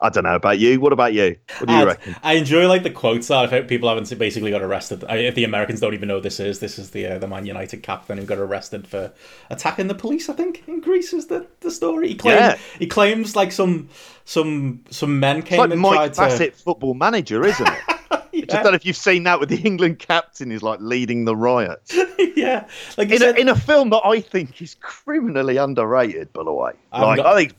I 0.00 0.10
don't 0.10 0.22
know 0.24 0.36
about 0.36 0.60
you. 0.60 0.80
What 0.80 0.92
about 0.92 1.12
you? 1.12 1.36
What 1.58 1.66
do 1.66 1.72
you 1.74 1.80
I, 1.80 1.84
reckon? 1.84 2.16
I 2.22 2.34
enjoy 2.34 2.68
like 2.68 2.84
the 2.84 2.90
quotes 2.90 3.26
that 3.28 3.52
if 3.52 3.66
people 3.66 3.88
haven't 3.88 4.16
basically 4.18 4.50
got 4.52 4.62
arrested. 4.62 5.04
I- 5.08 5.16
If 5.16 5.34
the 5.34 5.42
Americans 5.44 5.80
don't 5.80 5.92
even 5.94 6.06
know 6.08 6.20
this 6.20 6.38
is, 6.38 6.60
this 6.60 6.78
is 6.78 6.90
the 6.90 7.06
uh, 7.06 7.18
the 7.18 7.26
Man 7.26 7.46
United 7.46 7.82
captain 7.82 8.16
who 8.18 8.24
got 8.24 8.38
arrested 8.38 8.86
for 8.86 9.12
attacking 9.50 9.88
the 9.88 9.94
police. 9.96 10.28
I 10.28 10.34
think 10.34 10.62
in 10.68 10.80
Greece 10.80 11.12
is 11.12 11.26
the, 11.26 11.46
the 11.60 11.70
story. 11.70 12.08
He 12.08 12.14
claims 12.14 12.40
Yeah. 12.40 12.58
he 12.78 12.86
claims 12.86 13.34
like 13.34 13.50
some 13.50 13.88
some 14.24 14.84
some 14.90 15.18
men 15.18 15.42
came 15.42 15.58
It's 15.58 15.60
like 15.60 15.70
and 15.72 15.80
Mike 15.80 16.14
Bassett, 16.16 16.54
football 16.54 16.94
manager, 16.94 17.44
isn't 17.44 17.66
it? 17.68 17.80
to. 17.88 17.96
I 18.58 18.62
don't 18.62 18.72
know 18.72 18.74
if 18.74 18.86
you've 18.86 18.96
seen 18.96 19.24
that 19.24 19.40
with 19.40 19.48
the 19.48 19.60
England 19.60 19.98
captain 19.98 20.52
is 20.52 20.62
like 20.62 20.78
leading 20.80 21.24
the 21.24 21.34
riots 21.34 21.92
yeah, 22.36 22.68
like 22.96 23.10
in 23.10 23.20
a, 23.22 23.30
in 23.32 23.48
a 23.48 23.56
film 23.56 23.90
that 23.90 24.02
I 24.04 24.20
think 24.20 24.62
is 24.62 24.76
criminally 24.80 25.56
underrated. 25.56 26.32
By 26.32 26.44
the 26.44 26.52
way, 26.52 26.72
like 26.92 27.16
not- 27.16 27.26
I 27.26 27.34
think 27.36 27.54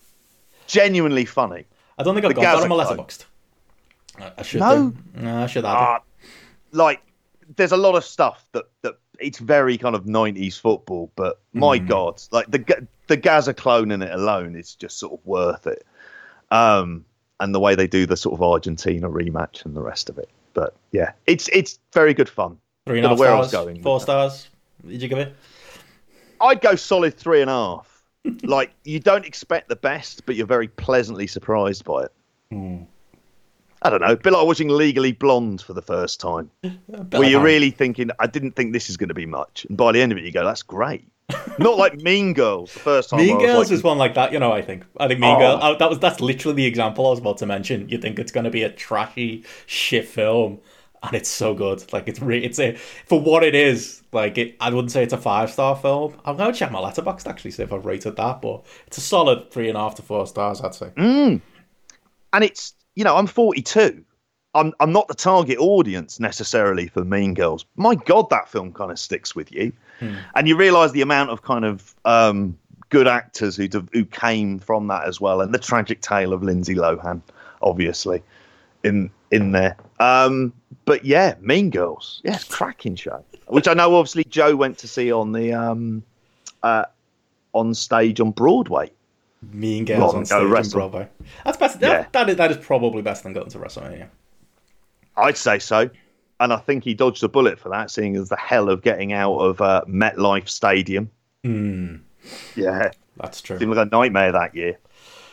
genuinely 0.68 1.26
funny. 1.26 1.66
I 2.00 2.04
don't 2.04 2.16
think 2.16 2.26
I've 2.26 2.30
the 2.36 2.42
got 2.42 2.56
that 2.62 2.64
on 2.64 2.70
my 2.70 2.78
Gazza 2.84 2.96
letterboxd. 2.96 3.26
I, 4.38 4.42
should 4.42 4.60
No? 4.62 4.94
No, 5.16 5.44
I 5.44 5.48
should 5.48 5.66
add 5.66 5.76
Uh, 5.76 6.00
like 6.72 7.02
there's 7.56 7.72
a 7.72 7.78
lot 7.78 7.96
of 7.96 8.04
stuff 8.04 8.46
that 8.54 8.66
that 8.82 8.96
it's 9.20 9.38
very 9.40 9.78
kind 9.78 9.96
of 9.96 10.06
90s 10.06 10.60
football, 10.60 11.12
but 11.16 11.40
my 11.54 11.78
Mm. 11.80 11.88
god, 11.88 12.22
like 12.32 12.50
the 12.50 12.88
the 13.08 13.18
Gazza 13.18 13.54
clone 13.54 13.92
in 13.92 14.02
it 14.02 14.12
alone 14.12 14.56
is 14.56 14.76
just 14.76 14.98
sort 14.98 15.14
of 15.14 15.26
worth 15.26 15.68
it. 15.68 15.86
Um, 16.52 17.06
and 17.40 17.54
the 17.54 17.60
way 17.60 17.76
they 17.76 17.88
do 17.88 18.06
the 18.06 18.18
sort 18.18 18.34
of 18.34 18.42
Argentina 18.44 19.10
rematch 19.10 19.66
and 19.66 19.76
the 19.76 19.82
rest 19.82 20.10
of 20.10 20.18
it. 20.18 20.30
But 20.54 20.74
yeah, 20.92 21.12
it's 21.28 21.48
it's 21.50 21.80
very 21.94 22.14
good 22.14 22.30
fun. 22.30 22.58
Three 22.86 22.98
and 23.00 23.06
a 23.06 23.10
half 23.10 23.18
know 23.18 23.20
where 23.22 23.32
I 23.34 23.42
stars, 23.42 23.46
was 23.46 23.52
going 23.66 23.84
four 23.84 24.00
that. 24.00 24.04
stars. 24.04 24.48
Did 24.88 25.02
you 25.02 25.08
give 25.10 25.18
it? 25.20 25.36
I'd 26.42 26.62
go 26.62 26.76
solid 26.76 27.16
three 27.18 27.42
and 27.42 27.50
a 27.50 27.54
half. 27.54 27.99
Like 28.44 28.74
you 28.84 29.00
don't 29.00 29.26
expect 29.26 29.70
the 29.70 29.76
best, 29.76 30.26
but 30.26 30.36
you're 30.36 30.48
very 30.48 30.68
pleasantly 30.68 31.28
surprised 31.28 31.84
by 31.86 32.04
it. 32.04 32.12
Hmm. 32.52 32.78
I 33.82 33.90
don't 33.90 34.02
know, 34.02 34.08
a 34.08 34.18
bit 34.18 34.34
like 34.34 34.46
watching 34.46 34.68
Legally 34.68 35.14
Blonde 35.14 35.62
for 35.62 35.72
the 35.72 35.82
first 35.82 36.20
time, 36.20 36.52
where 37.12 37.24
you're 37.30 37.42
really 37.42 37.72
thinking, 37.72 38.10
I 38.20 38.28
didn't 38.28 38.52
think 38.52 38.74
this 38.74 38.90
is 38.90 38.98
going 38.98 39.08
to 39.08 39.14
be 39.14 39.26
much, 39.26 39.66
and 39.70 39.78
by 39.78 39.94
the 39.94 40.02
end 40.02 40.12
of 40.12 40.18
it, 40.18 40.26
you 40.26 40.32
go, 40.34 40.44
that's 40.44 40.64
great. 40.64 41.08
Not 41.60 41.78
like 41.78 41.96
Mean 42.02 42.34
Girls 42.34 42.74
the 42.74 42.80
first 42.80 43.10
time. 43.12 43.20
Mean 43.20 43.38
where 43.38 43.46
I 43.46 43.50
was 43.50 43.54
Girls 43.54 43.70
like, 43.70 43.76
is 43.78 43.84
one 43.84 43.98
like 43.98 44.14
that, 44.16 44.34
you 44.34 44.40
know. 44.40 44.52
I 44.52 44.62
think. 44.64 44.84
I 45.00 45.08
think 45.08 45.20
Mean 45.20 45.36
Oh. 45.36 45.40
Girls. 45.40 45.60
oh, 45.64 45.78
that 45.78 45.88
was 45.90 46.00
that's 46.00 46.20
literally 46.20 46.56
the 46.56 46.66
example 46.66 47.06
I 47.08 47.12
was 47.12 47.20
about 47.20 47.38
to 47.38 47.46
mention. 47.46 47.88
You 47.88 48.00
think 48.00 48.20
it's 48.20 48.32
going 48.32 48.46
to 48.46 48.50
be 48.50 48.64
a 48.64 48.70
trashy 48.72 49.46
shit 49.66 50.08
film, 50.08 50.60
and 51.04 51.16
it's 51.16 51.30
so 51.30 51.54
good. 51.54 51.92
Like 51.94 52.08
it's 52.08 52.22
re- 52.22 52.44
it's 52.44 52.60
a 52.60 52.76
for 52.76 53.20
what 53.20 53.44
it 53.44 53.56
is. 53.56 54.02
Like 54.12 54.38
it, 54.38 54.56
I 54.60 54.70
wouldn't 54.70 54.92
say 54.92 55.04
it's 55.04 55.14
a 55.14 55.18
five 55.18 55.52
star 55.52 55.76
film. 55.76 56.20
I'm 56.26 56.38
gonna 56.38 56.54
check 56.54 56.72
my 56.72 56.80
Letterboxd 56.80 57.24
to 57.24 57.30
actually 57.30 57.52
see 57.52 57.64
if 57.64 57.72
I've 57.72 57.86
rated 57.86 58.16
that, 58.18 58.42
but 58.42 58.66
it's 58.88 58.98
a 58.98 59.02
solid 59.02 59.52
three 59.52 59.70
and 59.70 59.78
a 59.78 59.82
half 59.82 59.96
to 59.96 60.02
four 60.02 60.26
stars. 60.28 60.62
I'd 60.62 60.76
say. 60.76 60.92
and 62.34 62.44
it's 62.44 62.74
you 62.96 63.04
know 63.04 63.16
I'm 63.16 63.28
42. 63.28 64.04
I'm 64.56 64.74
I'm 64.80 64.92
not 64.92 65.08
the 65.08 65.14
target 65.14 65.58
audience 65.60 66.20
necessarily 66.20 66.88
for 66.88 67.04
Mean 67.06 67.34
Girls. 67.34 67.66
My 67.76 67.96
God, 67.96 68.30
that 68.32 68.50
film 68.50 68.74
kind 68.74 68.92
of 68.92 68.98
sticks 69.00 69.36
with 69.36 69.52
you, 69.52 69.72
and 70.36 70.48
you 70.48 70.56
realise 70.56 70.92
the 70.92 71.02
amount 71.02 71.30
of 71.30 71.44
kind 71.44 71.66
of 71.66 71.94
um, 72.06 72.58
good 72.90 73.08
actors 73.08 73.56
who 73.56 73.68
who 73.94 74.06
came 74.06 74.58
from 74.58 74.88
that 74.88 75.08
as 75.08 75.22
well, 75.22 75.42
and 75.42 75.54
the 75.54 75.60
tragic 75.60 76.02
tale 76.02 76.34
of 76.34 76.42
Lindsay 76.42 76.74
Lohan, 76.74 77.22
obviously, 77.62 78.24
in 78.84 79.12
in 79.32 79.52
there. 79.52 79.78
Um, 80.00 80.52
but 80.90 81.06
yeah, 81.06 81.36
Mean 81.40 81.70
Girls, 81.70 82.20
yeah, 82.24 82.34
it's 82.34 82.46
a 82.48 82.52
cracking 82.52 82.96
show, 82.96 83.24
which 83.46 83.68
I 83.68 83.76
know 83.76 83.96
obviously 83.96 84.24
Joe 84.24 84.56
went 84.56 84.80
to 84.80 84.88
see 84.88 85.12
on 85.12 85.32
the 85.32 85.54
um, 85.54 86.02
uh, 86.64 86.86
on 87.54 87.76
stage 87.76 88.20
on 88.20 88.32
Broadway. 88.32 88.92
Mean 89.54 89.86
Girls 89.86 90.16
on 90.16 90.26
stage 90.26 90.42
on. 90.42 90.70
Broadway. 90.72 91.08
That's 91.46 91.58
best. 91.58 91.80
Yeah. 91.80 91.90
That, 92.02 92.14
that, 92.14 92.30
is, 92.30 92.36
that 92.38 92.50
is 92.52 92.58
probably 92.58 93.04
best 93.04 93.22
than 93.22 93.34
going 93.34 93.50
to 93.50 93.60
WrestleMania. 93.60 94.08
I'd 95.16 95.38
say 95.38 95.60
so. 95.60 95.92
And 96.40 96.52
I 96.52 96.58
think 96.58 96.84
he 96.84 96.96
dodged 96.96 97.24
a 97.24 97.28
bullet 97.28 97.60
for 97.60 97.70
that, 97.70 97.92
seeing 97.92 98.16
as 98.16 98.30
the 98.30 98.36
hell 98.38 98.68
of 98.70 98.82
getting 98.82 99.14
out 99.14 99.38
of 99.38 99.62
uh, 99.62 99.84
MetLife 99.88 100.50
Stadium. 100.50 101.12
Yeah, 102.56 102.92
That's 103.18 103.42
true. 103.42 103.60
seemed 103.60 103.76
like 103.76 103.86
a 103.88 103.90
nightmare 103.96 104.32
that 104.32 104.56
year. 104.56 104.80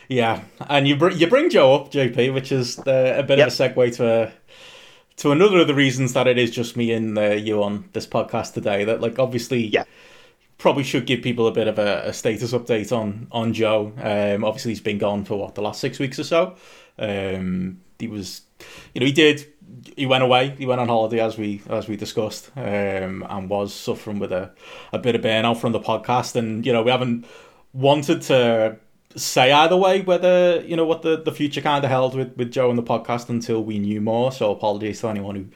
Yeah, 0.09 0.43
and 0.69 0.87
you 0.87 0.97
br- 0.97 1.11
you 1.11 1.27
bring 1.27 1.49
Joe 1.51 1.75
up, 1.75 1.91
JP, 1.91 2.35
which 2.35 2.53
is 2.53 2.79
uh, 2.81 3.15
a 3.19 3.23
bit 3.23 3.39
Yep. 3.39 3.49
of 3.49 3.53
a 3.55 3.57
segue 3.69 3.97
to 3.97 4.33
to 5.17 5.33
another 5.33 5.61
of 5.61 5.67
the 5.67 5.75
reasons 5.75 6.13
that 6.13 6.27
it 6.27 6.39
is 6.39 6.51
just 6.51 6.77
me 6.77 6.93
and 6.93 7.17
uh, 7.19 7.31
you 7.31 7.63
on 7.63 7.89
this 7.93 8.07
podcast 8.07 8.55
today. 8.55 8.85
That 8.85 9.01
like 9.01 9.19
obviously, 9.19 9.67
Yeah. 9.67 9.85
probably 10.59 10.83
should 10.85 11.07
give 11.07 11.23
people 11.23 11.47
a 11.47 11.53
bit 11.53 11.69
of 11.69 11.79
a, 11.79 12.03
a 12.07 12.13
status 12.13 12.53
update 12.53 12.97
on 12.97 13.27
on 13.33 13.53
Joe. 13.53 13.93
Um, 13.99 14.45
obviously, 14.45 14.73
he's 14.73 14.81
been 14.81 14.99
gone 14.99 15.25
for 15.25 15.39
what 15.39 15.55
the 15.55 15.63
last 15.63 15.81
six 15.81 15.99
weeks 15.99 16.19
or 16.19 16.25
so. 16.25 16.57
Um, 16.99 17.81
he 17.99 18.09
was, 18.09 18.43
you 18.95 19.01
know, 19.01 19.07
he 19.07 19.13
did. 19.13 19.47
He 19.97 20.07
went 20.07 20.23
away. 20.23 20.51
He 20.59 20.67
went 20.67 20.81
on 20.81 20.89
holiday 20.89 21.21
as 21.21 21.37
we 21.39 21.61
as 21.69 21.89
we 21.89 21.97
discussed, 21.97 22.51
um, 22.57 23.27
and 23.29 23.49
was 23.51 23.75
suffering 23.75 24.19
with 24.19 24.33
a, 24.33 24.53
a 24.93 24.99
bit 24.99 25.15
of 25.15 25.23
burnout 25.23 25.59
from 25.59 25.73
the 25.73 25.81
podcast. 25.81 26.37
And 26.37 26.65
you 26.65 26.73
know, 26.73 26.83
we 26.83 26.91
haven't 26.91 27.27
wanted 27.73 28.23
to 28.23 28.79
say 29.17 29.51
either 29.51 29.77
way 29.77 30.03
whether 30.03 30.63
you 30.67 30.77
know 30.77 30.85
what 30.85 31.03
the, 31.03 31.17
the 31.17 31.33
future 31.33 31.61
kind 31.61 31.85
of 31.85 31.91
held 31.91 32.15
with, 32.15 32.37
with 32.37 32.53
Joe 32.53 32.69
and 32.71 32.79
the 32.79 32.83
podcast 32.83 33.29
until 33.29 33.65
we 33.65 33.79
knew 33.79 34.01
more. 34.01 34.31
So 34.33 34.53
apologies 34.53 35.01
to 35.01 35.09
anyone 35.09 35.35
who 35.37 35.47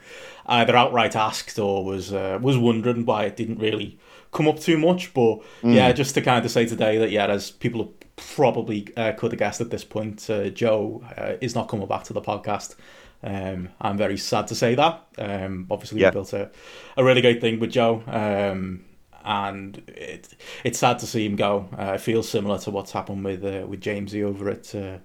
either 0.47 0.75
outright 0.75 1.15
asked 1.15 1.59
or 1.59 1.85
was 1.85 2.13
uh, 2.13 2.39
was 2.41 2.57
wondering 2.59 3.05
why 3.05 3.25
it 3.25 3.37
didn't 3.37 3.59
really 3.59 3.99
come 4.33 4.49
up 4.49 4.59
too 4.59 4.79
much. 4.79 5.13
But 5.15 5.41
yeah, 5.63 5.93
just 5.93 6.15
to 6.15 6.21
kind 6.23 6.45
of 6.45 6.51
say 6.51 6.67
today 6.67 6.99
that 6.99 7.11
yeah, 7.11 7.27
as 7.27 7.51
people 7.51 7.93
probably 8.17 8.89
uh, 8.97 9.13
could 9.13 9.33
have 9.33 9.39
guessed 9.39 9.61
at 9.61 9.71
this 9.71 9.85
point, 9.85 10.29
uh, 10.31 10.49
Joe 10.51 11.03
uh, 11.17 11.35
is 11.41 11.55
not 11.55 11.69
coming 11.69 11.87
back 11.87 12.05
to 12.05 12.13
the 12.13 12.21
podcast. 12.23 12.75
Um, 13.23 13.69
I'm 13.81 13.99
very 13.99 14.17
sad 14.17 14.47
to 14.49 14.55
say 14.55 14.75
that. 14.77 15.07
Um, 15.19 15.67
obviously, 15.71 16.01
Yeah. 16.01 16.09
we 16.09 16.15
built 16.15 16.33
a, 16.33 16.51
a 16.97 17.05
really 17.05 17.21
great 17.21 17.41
thing 17.43 17.61
with 17.61 17.71
Joe. 17.71 18.03
Um, 18.07 18.85
and 19.25 19.83
it, 19.89 20.35
it's 20.65 20.79
sad 20.79 20.99
to 21.01 21.07
see 21.07 21.27
him 21.27 21.37
go. 21.37 21.69
Uh, 21.79 21.93
it 21.95 22.01
feels 22.01 22.29
similar 22.29 22.59
to 22.59 22.71
what's 22.71 22.93
happened 22.93 23.25
with 23.25 23.45
uh, 23.45 23.67
with 23.67 23.81
Jamesy 23.81 24.23
over 24.23 24.49
at 24.49 24.75
uh, 24.75 24.99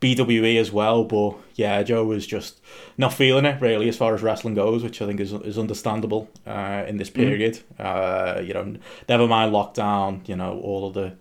BWE 0.00 0.58
as 0.58 0.70
well. 0.72 1.04
But 1.04 1.36
yeah, 1.54 1.82
Joe 1.82 2.04
was 2.04 2.26
just 2.26 2.60
not 2.96 3.12
feeling 3.12 3.44
it 3.44 3.60
really 3.60 3.88
as 3.88 3.96
far 3.96 4.14
as 4.14 4.22
wrestling 4.22 4.54
goes, 4.54 4.82
which 4.82 5.02
I 5.02 5.06
think 5.06 5.20
is 5.20 5.32
is 5.32 5.58
understandable 5.58 6.28
uh, 6.46 6.84
in 6.86 6.96
this 6.96 7.10
period. 7.10 7.60
Uh, 7.78 8.40
you 8.42 8.54
know, 8.54 8.76
never 9.08 9.26
mind 9.26 9.52
lockdown. 9.52 10.26
You 10.28 10.36
know, 10.36 10.58
all 10.60 10.88
of 10.88 10.94
the 10.94 11.14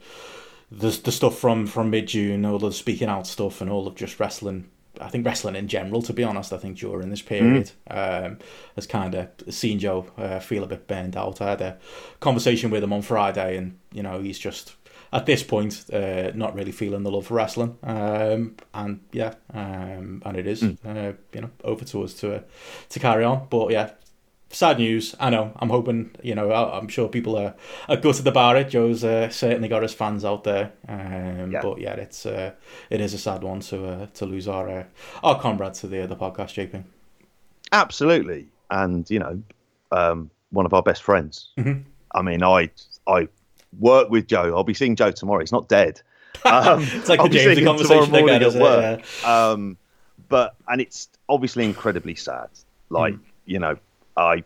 the, 0.72 0.90
the 0.90 1.12
stuff 1.12 1.38
from 1.38 1.68
from 1.68 1.90
mid 1.90 2.08
June, 2.08 2.46
all 2.46 2.56
of 2.56 2.62
the 2.62 2.72
speaking 2.72 3.10
out 3.10 3.28
stuff, 3.28 3.62
and 3.62 3.70
all 3.70 3.88
of 3.88 3.96
just 3.96 4.20
wrestling. 4.20 4.70
I 5.02 5.10
think 5.10 5.26
wrestling 5.26 5.56
in 5.56 5.68
general, 5.68 6.02
to 6.04 6.14
be 6.14 6.24
honest, 6.24 6.54
I 6.54 6.58
think 6.58 6.78
during 6.78 7.10
this 7.10 7.22
period 7.22 7.72
um, 7.90 8.40
has 8.76 8.88
kind 8.88 9.16
of 9.16 9.30
seen 9.50 9.80
Joe 9.80 10.08
uh, 10.18 10.40
feel 10.40 10.64
a 10.64 10.68
bit 10.68 10.88
burned 10.88 11.16
out. 11.16 11.42
I 11.42 11.52
had 11.52 11.62
a 11.62 11.78
conversation 12.20 12.72
with 12.72 12.84
him 12.84 12.94
on 12.94 13.02
Friday, 13.02 13.58
and 13.58 13.78
you 13.92 14.04
know 14.04 14.22
he's 14.22 14.40
just 14.40 14.76
at 15.14 15.26
this 15.26 15.44
point 15.44 15.86
uh, 15.94 16.32
not 16.36 16.56
really 16.56 16.72
feeling 16.72 17.04
the 17.04 17.12
love 17.12 17.28
for 17.28 17.36
wrestling. 17.36 17.78
Um, 17.84 18.56
and 18.74 19.00
yeah, 19.12 19.36
um, 19.54 20.22
and 20.26 20.38
it 20.38 20.48
is 20.48 20.64
uh, 20.64 21.14
you 21.34 21.42
know 21.42 21.50
over 21.64 21.86
to 21.86 22.04
us 22.04 22.14
to 22.16 22.36
uh, 22.36 22.42
to 22.90 23.00
carry 23.00 23.24
on. 23.24 23.48
But 23.50 23.72
yeah, 23.72 23.92
sad 24.56 24.78
news. 24.80 25.16
I 25.20 25.30
know. 25.30 25.52
I'm 25.58 25.70
hoping. 25.70 26.16
You 26.24 26.36
know. 26.36 26.52
I'm 26.52 26.88
sure 26.88 27.08
people 27.10 27.38
are, 27.38 27.54
are 27.90 27.98
gutted 27.98 28.28
about 28.28 28.56
it. 28.58 28.70
Joe's 28.70 29.04
uh, 29.04 29.30
certainly 29.30 29.68
got 29.68 29.82
his 29.84 29.94
fans 29.94 30.24
out 30.26 30.44
there. 30.44 30.72
Um, 30.88 31.52
Yeah. 31.52 31.62
But 31.62 31.80
yeah, 31.80 31.94
it's 31.94 32.26
uh, 32.26 32.52
it 32.90 33.02
is 33.02 33.14
a 33.14 33.18
sad 33.18 33.44
one 33.44 33.60
to 33.62 33.88
uh, 33.88 34.06
to 34.16 34.26
lose 34.26 34.48
our 34.48 34.70
uh, 34.70 34.84
our 35.24 35.40
comrade 35.40 35.74
to 35.76 35.88
the 35.88 36.08
the 36.08 36.16
podcast, 36.16 36.54
JP. 36.56 36.84
Absolutely, 37.72 38.48
and 38.70 39.10
you 39.10 39.20
know, 39.20 39.42
um, 39.92 40.30
one 40.52 40.66
of 40.66 40.74
our 40.74 40.84
best 40.84 41.04
friends. 41.04 41.50
I 42.14 42.22
mean, 42.22 42.44
I 42.44 42.70
I 43.08 43.28
work 43.80 44.10
with 44.10 44.28
Joe. 44.28 44.54
I'll 44.56 44.64
be 44.64 44.74
seeing 44.74 44.96
Joe 44.96 45.12
tomorrow. 45.12 45.42
He's 45.42 45.52
not 45.52 45.68
dead. 45.68 46.02
Um, 46.46 46.84
It's 46.84 47.08
like 47.10 47.20
I'll 47.22 47.28
the 47.30 47.38
be 47.38 47.38
Jamesy 47.38 47.44
seeing 47.46 47.58
him 47.60 47.66
conversation 47.66 48.12
morning 48.12 48.36
again, 48.36 48.56
at 48.56 48.62
work. 48.62 49.26
Um, 49.26 49.78
but 50.28 50.56
and 50.68 50.82
it's 50.82 51.10
obviously 51.30 51.64
incredibly 51.66 52.14
sad. 52.14 52.50
Like 52.90 53.16
you 53.46 53.58
know, 53.58 53.78
I 54.18 54.44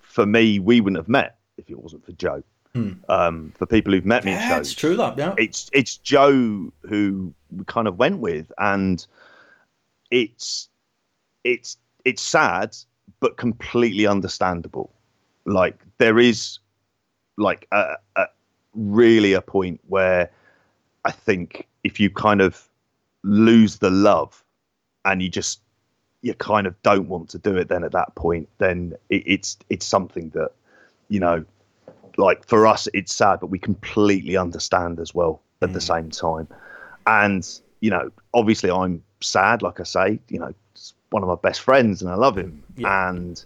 for 0.00 0.26
me, 0.26 0.58
we 0.58 0.80
wouldn't 0.80 0.98
have 0.98 1.08
met 1.08 1.38
if 1.56 1.70
it 1.70 1.78
wasn't 1.78 2.04
for 2.04 2.12
Joe. 2.12 2.42
Um, 3.08 3.52
for 3.56 3.66
people 3.66 3.92
who've 3.92 4.06
met 4.06 4.24
me 4.24 4.30
Yeah, 4.30 4.48
shows, 4.48 4.70
it's 4.70 4.80
true 4.80 4.96
that. 4.96 5.18
Yeah. 5.18 5.34
it's 5.36 5.68
it's 5.72 5.96
Joe 5.96 6.72
who 6.82 7.34
we 7.50 7.64
kind 7.64 7.88
of 7.88 7.98
went 7.98 8.20
with, 8.20 8.52
and 8.58 9.04
it's 10.12 10.68
it's 11.42 11.78
it's 12.04 12.22
sad, 12.22 12.76
but 13.18 13.36
completely 13.36 14.06
understandable. 14.06 14.92
Like 15.46 15.80
there 15.98 16.18
is 16.20 16.60
like 17.36 17.66
a, 17.72 17.96
a 18.14 18.26
really 18.74 19.32
a 19.32 19.42
point 19.42 19.80
where 19.88 20.30
I 21.04 21.10
think 21.10 21.66
if 21.82 21.98
you 21.98 22.08
kind 22.10 22.40
of 22.40 22.68
lose 23.24 23.78
the 23.78 23.90
love 23.90 24.44
and 25.04 25.22
you 25.22 25.28
just 25.28 25.60
you 26.22 26.34
kind 26.34 26.66
of 26.66 26.80
don't 26.82 27.08
want 27.08 27.30
to 27.30 27.38
do 27.38 27.56
it 27.56 27.68
then 27.68 27.84
at 27.84 27.92
that 27.92 28.14
point 28.14 28.48
then 28.58 28.94
it, 29.08 29.22
it's 29.26 29.58
it's 29.68 29.86
something 29.86 30.30
that 30.30 30.50
you 31.08 31.20
know 31.20 31.44
like 32.16 32.46
for 32.46 32.66
us 32.66 32.88
it's 32.92 33.14
sad 33.14 33.40
but 33.40 33.46
we 33.46 33.58
completely 33.58 34.36
understand 34.36 34.98
as 35.00 35.14
well 35.14 35.40
at 35.62 35.72
the 35.72 35.80
same 35.80 36.10
time. 36.10 36.48
And 37.06 37.46
you 37.80 37.90
know 37.90 38.10
obviously 38.34 38.70
i'm 38.70 39.02
sad 39.22 39.62
like 39.62 39.80
i 39.80 39.82
say 39.82 40.20
you 40.28 40.38
know 40.38 40.52
it's 40.72 40.94
one 41.10 41.22
of 41.22 41.28
my 41.28 41.34
best 41.36 41.60
friends 41.60 42.02
and 42.02 42.10
i 42.10 42.14
love 42.14 42.36
him. 42.36 42.62
Yeah. 42.76 43.08
and 43.08 43.42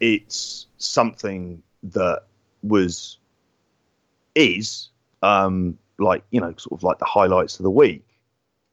it's 0.00 0.66
something 0.78 1.62
that 1.82 2.22
was 2.62 3.18
is 4.34 4.88
um 5.22 5.78
like 5.98 6.22
you 6.30 6.40
know 6.40 6.54
sort 6.56 6.78
of 6.78 6.82
like 6.82 6.98
the 6.98 7.04
highlights 7.04 7.58
of 7.58 7.64
the 7.64 7.70
week 7.70 8.04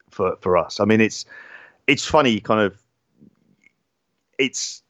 for 0.09 0.35
for 0.41 0.57
us. 0.57 0.79
I 0.79 0.85
mean 0.85 1.01
it's 1.01 1.25
it's 1.87 2.05
funny 2.05 2.39
kind 2.39 2.61
of 2.61 2.82
it's 4.39 4.81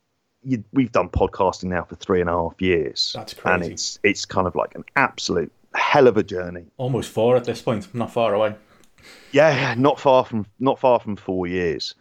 you, 0.44 0.64
we've 0.74 0.92
done 0.92 1.10
podcasting 1.10 1.66
now 1.66 1.84
for 1.84 1.96
three 1.96 2.20
and 2.22 2.30
a 2.30 2.34
half 2.34 2.62
years 2.62 3.14
That's 3.16 3.34
crazy. 3.34 3.54
and 3.64 3.74
it's 3.74 4.00
it's 4.04 4.26
kind 4.26 4.46
of 4.48 4.56
like 4.56 4.76
an 4.76 4.84
absolute 4.96 5.52
hell 5.74 6.08
of 6.08 6.18
a 6.18 6.24
journey 6.24 6.66
Almost 6.78 7.10
four 7.12 7.36
at 7.38 7.46
this 7.46 7.62
point. 7.62 7.94
Not 7.96 8.12
far 8.12 8.34
away. 8.34 8.56
yeah 9.32 9.74
not 9.78 10.00
far 10.00 10.26
from 10.26 10.46
not 10.60 10.80
far 10.80 11.00
from 11.00 11.16
four 11.16 11.48
years 11.48 11.96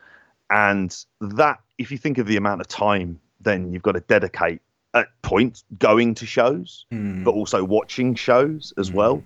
and 0.50 1.04
that 1.20 1.60
if 1.78 1.90
you 1.90 1.98
think 1.98 2.18
of 2.18 2.26
the 2.26 2.36
amount 2.36 2.60
of 2.60 2.68
time 2.68 3.18
then 3.40 3.72
you've 3.72 3.82
got 3.82 3.92
to 3.92 4.00
dedicate 4.00 4.60
at 4.94 5.08
points 5.22 5.64
going 5.78 6.14
to 6.14 6.26
shows 6.26 6.84
Hmm. 6.90 7.24
but 7.24 7.32
also 7.32 7.64
watching 7.64 8.14
shows 8.14 8.72
as 8.76 8.92
well 8.92 9.22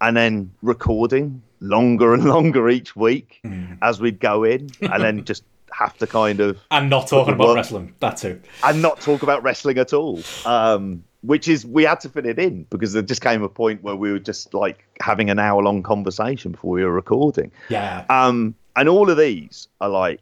and 0.00 0.16
then 0.16 0.50
recording 0.62 1.42
longer 1.60 2.14
and 2.14 2.24
longer 2.34 2.68
each 2.68 2.94
week 2.96 3.40
Hmm. 3.44 3.74
as 3.82 4.00
we'd 4.00 4.20
go 4.20 4.44
in 4.44 4.70
and 4.80 5.02
then 5.02 5.24
just 5.30 5.44
have 5.78 5.96
to 5.98 6.06
kind 6.06 6.40
of 6.40 6.58
And 6.70 6.88
not 6.90 7.08
talking 7.08 7.34
about 7.34 7.48
work- 7.48 7.56
wrestling. 7.56 7.94
That 8.00 8.16
too. 8.16 8.40
and 8.62 8.80
not 8.82 9.00
talk 9.00 9.22
about 9.22 9.42
wrestling 9.42 9.78
at 9.78 9.92
all. 9.92 10.20
Um, 10.44 11.04
which 11.22 11.48
is 11.48 11.64
we 11.64 11.84
had 11.84 12.00
to 12.00 12.08
fit 12.10 12.26
it 12.26 12.38
in 12.38 12.64
because 12.68 12.92
there 12.92 13.02
just 13.02 13.22
came 13.22 13.42
a 13.42 13.48
point 13.48 13.82
where 13.82 13.96
we 13.96 14.12
were 14.12 14.18
just 14.18 14.52
like 14.52 14.84
having 15.00 15.30
an 15.30 15.38
hour 15.38 15.62
long 15.62 15.82
conversation 15.82 16.52
before 16.52 16.72
we 16.72 16.84
were 16.84 16.92
recording. 16.92 17.50
Yeah. 17.70 18.04
Um, 18.10 18.54
and 18.76 18.88
all 18.90 19.08
of 19.10 19.16
these 19.16 19.68
are 19.80 19.88
like 19.88 20.20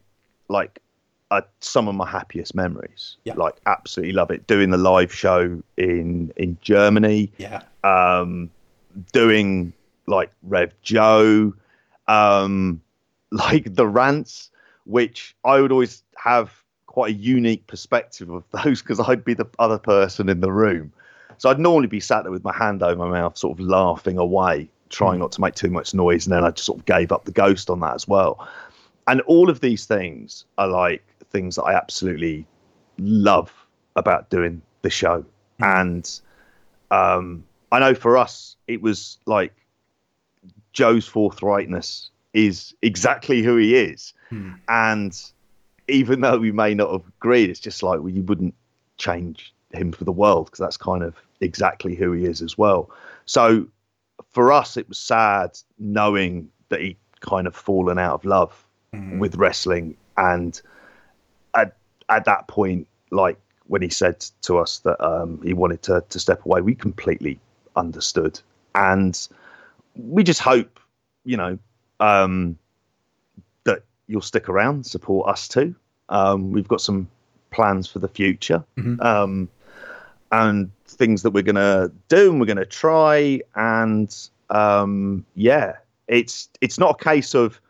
like 0.48 0.78
are 1.32 1.44
some 1.60 1.88
of 1.88 1.94
my 1.96 2.08
happiest 2.08 2.54
memories. 2.54 3.16
Yeah. 3.24 3.34
Like 3.34 3.56
absolutely 3.66 4.12
love 4.12 4.30
it. 4.30 4.46
Doing 4.46 4.70
the 4.70 4.78
live 4.78 5.12
show 5.12 5.60
in 5.76 6.32
in 6.36 6.56
Germany, 6.60 7.32
yeah. 7.38 7.62
um, 7.82 8.50
doing 9.12 9.72
like 10.06 10.30
Rev 10.44 10.72
Joe, 10.82 11.52
um, 12.06 12.80
like 13.32 13.74
the 13.74 13.88
rants, 13.88 14.50
which 14.84 15.34
I 15.44 15.60
would 15.60 15.72
always 15.72 16.02
have 16.16 16.52
quite 16.86 17.14
a 17.14 17.18
unique 17.18 17.66
perspective 17.66 18.30
of 18.30 18.44
those 18.50 18.82
because 18.82 19.00
I'd 19.00 19.24
be 19.24 19.34
the 19.34 19.48
other 19.58 19.78
person 19.78 20.28
in 20.28 20.40
the 20.40 20.52
room. 20.52 20.92
So 21.38 21.50
I'd 21.50 21.58
normally 21.58 21.88
be 21.88 22.00
sat 22.00 22.22
there 22.22 22.32
with 22.32 22.44
my 22.44 22.54
hand 22.54 22.82
over 22.82 22.96
my 22.96 23.08
mouth, 23.08 23.36
sort 23.36 23.58
of 23.58 23.64
laughing 23.64 24.18
away, 24.18 24.68
trying 24.90 25.18
not 25.18 25.32
to 25.32 25.40
make 25.40 25.54
too 25.54 25.70
much 25.70 25.94
noise, 25.94 26.26
and 26.26 26.32
then 26.32 26.44
I 26.44 26.50
just 26.50 26.66
sort 26.66 26.78
of 26.78 26.84
gave 26.84 27.10
up 27.10 27.24
the 27.24 27.32
ghost 27.32 27.70
on 27.70 27.80
that 27.80 27.94
as 27.94 28.06
well. 28.06 28.46
And 29.08 29.20
all 29.22 29.50
of 29.50 29.60
these 29.60 29.86
things 29.86 30.44
are 30.58 30.68
like 30.68 31.02
things 31.30 31.56
that 31.56 31.62
I 31.62 31.74
absolutely 31.74 32.46
love 32.98 33.52
about 33.96 34.30
doing 34.30 34.62
the 34.82 34.90
show. 34.90 35.24
And 35.58 36.08
um, 36.90 37.44
I 37.72 37.80
know 37.80 37.94
for 37.94 38.16
us, 38.16 38.56
it 38.68 38.82
was 38.82 39.18
like 39.26 39.54
Joe's 40.72 41.08
forthrightness 41.08 42.10
is 42.34 42.74
exactly 42.82 43.42
who 43.42 43.56
he 43.56 43.76
is. 43.76 44.12
And 44.68 45.22
even 45.88 46.20
though 46.20 46.38
we 46.38 46.52
may 46.52 46.74
not 46.74 46.90
have 46.90 47.06
agreed, 47.18 47.50
it's 47.50 47.60
just 47.60 47.82
like, 47.82 48.00
well, 48.00 48.08
you 48.08 48.22
wouldn't 48.22 48.54
change 48.96 49.52
him 49.72 49.92
for 49.92 50.04
the 50.04 50.12
world 50.12 50.46
because 50.46 50.60
that's 50.60 50.76
kind 50.76 51.02
of 51.02 51.14
exactly 51.40 51.94
who 51.94 52.12
he 52.12 52.24
is 52.24 52.40
as 52.40 52.56
well. 52.56 52.90
So 53.26 53.66
for 54.30 54.52
us, 54.52 54.76
it 54.76 54.88
was 54.88 54.98
sad 54.98 55.58
knowing 55.78 56.48
that 56.68 56.80
he 56.80 56.96
kind 57.20 57.46
of 57.46 57.54
fallen 57.54 57.98
out 57.98 58.14
of 58.14 58.24
love 58.24 58.64
with 59.18 59.36
wrestling. 59.36 59.96
And 60.16 60.60
at, 61.54 61.76
at 62.08 62.24
that 62.26 62.48
point, 62.48 62.86
like 63.10 63.38
when 63.66 63.82
he 63.82 63.88
said 63.88 64.20
to 64.42 64.58
us 64.58 64.78
that 64.80 65.02
um, 65.04 65.40
he 65.42 65.52
wanted 65.52 65.82
to, 65.82 66.04
to 66.08 66.18
step 66.18 66.44
away, 66.44 66.60
we 66.60 66.74
completely 66.74 67.40
understood. 67.76 68.40
And 68.74 69.18
we 69.96 70.22
just 70.24 70.40
hope, 70.40 70.78
you 71.24 71.36
know, 71.36 71.58
um, 72.02 72.58
that 73.64 73.84
you'll 74.08 74.20
stick 74.20 74.48
around, 74.48 74.84
support 74.84 75.28
us 75.28 75.46
too. 75.46 75.74
Um, 76.08 76.50
we've 76.50 76.68
got 76.68 76.80
some 76.80 77.08
plans 77.50 77.88
for 77.88 78.00
the 78.00 78.08
future, 78.08 78.64
mm-hmm. 78.76 79.00
um, 79.00 79.48
and 80.32 80.70
things 80.86 81.22
that 81.22 81.30
we're 81.30 81.42
going 81.42 81.54
to 81.54 81.92
do 82.08 82.30
and 82.30 82.40
we're 82.40 82.46
going 82.46 82.56
to 82.56 82.66
try. 82.66 83.40
And 83.54 84.14
um, 84.50 85.24
yeah, 85.36 85.76
it's 86.08 86.48
it's 86.60 86.78
not 86.78 87.00
a 87.00 87.04
case 87.04 87.34
of 87.34 87.60